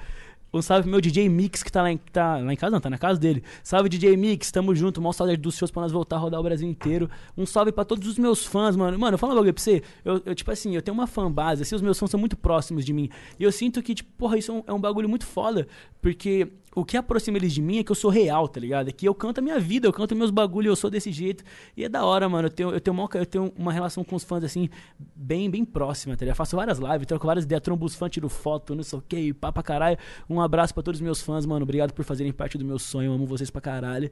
Um 0.52 0.60
salve 0.60 0.82
pro 0.82 0.90
meu 0.90 1.00
DJ 1.00 1.28
Mix, 1.28 1.62
que 1.62 1.70
tá 1.70 1.80
lá, 1.80 1.92
em, 1.92 1.96
tá 1.96 2.38
lá 2.38 2.52
em 2.52 2.56
casa, 2.56 2.72
não, 2.72 2.80
tá 2.80 2.90
na 2.90 2.98
casa 2.98 3.20
dele. 3.20 3.44
Salve 3.62 3.88
DJ 3.88 4.16
Mix, 4.16 4.50
tamo 4.50 4.74
junto, 4.74 5.00
mal 5.00 5.12
saudade 5.12 5.40
dos 5.40 5.56
shows 5.56 5.70
pra 5.70 5.82
nós 5.82 5.92
voltar 5.92 6.16
a 6.16 6.18
rodar 6.18 6.40
o 6.40 6.42
Brasil 6.42 6.68
inteiro. 6.68 7.08
Um 7.38 7.46
salve 7.46 7.70
pra 7.70 7.84
todos 7.84 8.08
os 8.08 8.18
meus 8.18 8.44
fãs, 8.44 8.74
mano. 8.74 8.98
Mano, 8.98 9.16
um 9.16 9.28
bagulho 9.28 9.54
pra 9.54 9.62
você, 9.62 9.80
eu, 10.04 10.20
eu, 10.26 10.34
tipo 10.34 10.50
assim, 10.50 10.74
eu 10.74 10.82
tenho 10.82 10.94
uma 10.94 11.06
fã 11.06 11.30
base, 11.30 11.62
assim, 11.62 11.74
os 11.76 11.80
meus 11.80 11.98
fãs 11.98 12.10
são 12.10 12.18
muito 12.18 12.36
próximos 12.36 12.84
de 12.84 12.92
mim. 12.92 13.08
E 13.38 13.44
eu 13.44 13.52
sinto 13.52 13.80
que, 13.80 13.94
tipo, 13.94 14.10
porra, 14.18 14.36
isso 14.36 14.50
é 14.50 14.54
um, 14.56 14.62
é 14.66 14.72
um 14.74 14.80
bagulho 14.80 15.08
muito 15.08 15.24
foda, 15.24 15.68
porque 16.02 16.48
o 16.74 16.84
que 16.84 16.96
aproxima 16.96 17.36
eles 17.36 17.52
de 17.52 17.60
mim 17.60 17.78
é 17.78 17.84
que 17.84 17.90
eu 17.92 17.96
sou 17.96 18.10
real, 18.10 18.48
tá 18.48 18.58
ligado? 18.58 18.88
É 18.88 18.92
que 18.92 19.06
eu 19.06 19.14
canto 19.14 19.38
a 19.38 19.42
minha 19.42 19.58
vida, 19.60 19.86
eu 19.86 19.92
canto 19.92 20.16
meus 20.16 20.30
bagulhos, 20.30 20.70
eu 20.70 20.76
sou 20.76 20.88
desse 20.90 21.12
jeito. 21.12 21.44
E 21.76 21.84
é 21.84 21.88
da 21.88 22.04
hora, 22.04 22.28
mano. 22.28 22.46
Eu 22.48 22.50
tenho, 22.50 22.70
eu 22.70 22.80
tenho, 22.80 22.94
uma, 22.96 23.08
eu 23.14 23.26
tenho 23.26 23.52
uma 23.58 23.72
relação 23.72 24.02
com 24.02 24.16
os 24.16 24.24
fãs, 24.24 24.42
assim, 24.42 24.68
bem, 25.14 25.50
bem 25.50 25.64
próxima, 25.64 26.14
tá 26.16 26.20
ligado? 26.24 26.32
Eu 26.34 26.36
faço 26.36 26.56
várias 26.56 26.78
lives, 26.78 27.06
troco 27.06 27.26
várias 27.26 27.44
ideias, 27.44 27.62
trombo 27.62 27.84
os 27.84 27.94
fãs, 27.94 28.10
tiro 28.10 28.28
foto, 28.28 28.74
não 28.74 28.82
sei 28.82 28.98
o 28.98 29.02
que, 29.06 29.32
pá 29.34 29.52
pra 29.52 29.62
caralho. 29.62 29.98
Um 30.30 30.40
abraço 30.40 30.72
pra 30.72 30.82
todos 30.82 30.98
os 30.98 31.02
meus 31.04 31.20
fãs, 31.20 31.44
mano. 31.44 31.62
Obrigado 31.62 31.92
por 31.92 32.04
fazerem 32.04 32.32
parte 32.32 32.56
do 32.56 32.64
meu 32.64 32.78
sonho. 32.78 33.12
Amo 33.12 33.26
vocês 33.26 33.50
pra 33.50 33.60
caralho. 33.60 34.10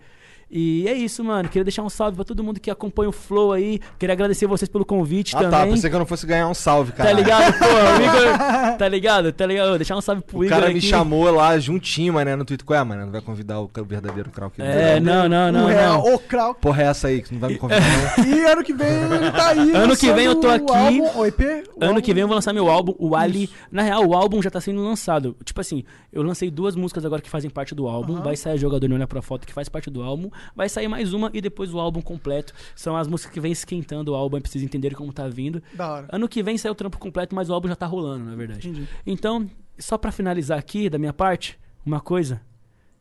E 0.53 0.87
é 0.89 0.93
isso, 0.95 1.23
mano. 1.23 1.49
Queria 1.49 1.63
deixar 1.65 1.85
um 1.85 1.89
salve 1.89 2.17
pra 2.17 2.25
todo 2.25 2.43
mundo 2.43 2.59
que 2.59 2.71
acompanha 2.71 3.09
o 3.09 3.13
Flow 3.13 3.53
aí. 3.53 3.79
Queria 3.99 4.13
agradecer 4.15 4.47
vocês 4.49 4.69
pelo 4.69 4.85
convite 4.85 5.37
Ah, 5.37 5.39
também. 5.39 5.51
tá. 5.61 5.67
Pensei 5.67 5.89
que 5.89 5.95
eu 5.95 6.01
não 6.01 6.07
fosse 6.07 6.27
ganhar 6.27 6.49
um 6.49 6.55
salve, 6.55 6.91
cara. 6.93 7.09
Tá 7.09 7.15
ligado, 7.15 7.53
pô? 7.57 7.65
O 7.65 8.03
Igor, 8.03 8.39
tá 8.77 8.89
ligado? 8.89 9.33
Tá 9.33 9.47
ligado? 9.47 9.77
Deixar 9.79 9.97
um 9.97 10.01
salve 10.01 10.23
pro 10.23 10.39
O 10.39 10.45
Igor 10.45 10.57
cara 10.59 10.69
me 10.73 10.79
aqui. 10.79 10.87
chamou 10.89 11.31
lá 11.31 11.57
juntinho, 11.59 12.15
mano, 12.15 12.37
no 12.37 12.45
Twitter. 12.51 12.67
Qual 12.67 12.79
é, 12.79 12.85
mano? 12.85 13.05
Não 13.07 13.13
vai 13.13 13.21
convidar 13.21 13.61
o, 13.61 13.71
verdadeiro 13.87 14.31
Krauk? 14.31 14.61
É, 14.61 14.99
não, 15.01 15.29
não, 15.29 15.51
não, 15.51 15.61
o 15.61 15.63
não. 15.63 15.69
real, 15.69 16.15
o 16.15 16.19
Krauk. 16.19 16.61
Porra 16.61 16.83
é 16.83 16.87
essa 16.87 17.09
aí 17.09 17.23
que 17.23 17.29
você 17.29 17.35
não 17.35 17.41
vai 17.41 17.51
me 17.51 17.59
convidar, 17.59 17.81
não? 18.19 18.25
E 18.27 18.45
ano 18.45 18.63
que 18.65 18.73
vem 18.75 18.89
ele 18.89 19.31
tá 19.33 19.49
aí. 19.51 19.73
Ano 19.77 19.97
que 19.97 20.13
vem 20.13 20.25
eu 20.27 20.35
tô 20.35 20.49
aqui. 20.49 20.65
O 20.71 20.75
álbum, 20.75 21.19
o 21.19 21.27
EP, 21.27 21.41
o 21.41 21.45
Ano 21.85 21.89
álbum- 21.91 22.01
que 22.01 22.15
vem 22.15 22.21
eu 22.23 22.29
vou 22.29 22.35
lançar 22.35 22.53
meu 22.53 22.69
álbum, 22.69 22.95
o 22.99 23.15
Ali. 23.17 23.49
Na 23.71 23.83
real, 23.83 24.05
o 24.07 24.15
álbum 24.15 24.43
já 24.43 24.51
tá 24.51 24.61
sendo 24.61 24.83
lançado. 24.83 25.37
Tipo 25.45 25.61
assim, 25.61 25.85
eu 26.13 26.23
lancei 26.23 26.51
duas 26.51 26.75
músicas 26.77 27.05
agora 27.05 27.23
que 27.23 27.31
fazem 27.31 27.51
parte 27.51 27.75
do 27.75 27.87
álbum. 27.89 28.15
Aham. 28.15 28.23
Vai 28.23 28.37
sair 28.37 28.59
Jogador 28.59 28.89
Não 28.89 28.97
Olha 28.97 29.07
Pra 29.07 29.23
Foto, 29.23 29.47
que 29.47 29.53
faz 29.53 29.69
parte 29.69 29.89
do 29.91 30.03
álbum. 30.03 30.31
Vai 30.55 30.69
sair 30.69 30.89
mais 30.89 31.13
uma 31.13 31.31
e 31.33 31.41
depois 31.41 31.73
o 31.73 31.79
álbum 31.79 32.01
completo. 32.03 32.53
São 32.75 32.97
as 32.97 33.07
músicas 33.09 33.33
que 33.33 33.41
vem 33.41 33.53
esquentando 33.53 34.13
o 34.13 34.15
álbum, 34.15 34.37
aí 34.37 34.43
pra 34.43 34.51
vocês 34.51 34.65
entenderem 34.65 34.97
como 34.97 35.13
tá 35.13 35.29
vindo. 35.29 35.63
Da 35.75 35.93
hora. 35.93 36.07
Ano 36.11 36.29
que 36.29 36.43
vem 36.43 36.59
sai 36.59 36.71
o 36.71 36.75
trampo 36.75 36.99
completo, 36.99 37.35
mas 37.35 37.49
o 37.49 37.55
álbum 37.55 37.69
já 37.69 37.77
tá 37.77 37.87
rolando, 37.87 38.25
na 38.25 38.35
verdade. 38.35 38.69
Entendi. 38.69 38.89
Então, 39.07 39.49
só 39.79 39.97
pra 39.97 40.13
finalizar 40.13 40.59
aqui, 40.59 40.89
da 40.91 40.99
minha 40.99 41.13
parte, 41.13 41.59
uma 41.85 42.01
coisa. 42.01 42.41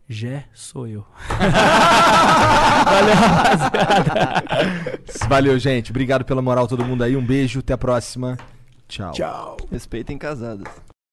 Jé 0.08 0.46
sou 0.54 0.88
eu. 0.88 1.06
Valeu, 2.86 3.14
rapaziada. 3.14 4.44
Valeu, 5.28 5.60
gente. 5.60 5.92
Obrigado 5.92 6.26
pela 6.26 6.42
moral, 6.42 6.68
todo 6.68 6.84
mundo 6.84 7.04
aí. 7.04 7.16
Um 7.16 7.24
beijo, 7.24 7.60
até 7.60 7.74
a 7.74 7.78
próxima. 7.78 8.36
Tchau. 8.88 9.12
Tchau. 9.12 9.58
Respeitem 9.72 10.18
casadas. 10.18 10.89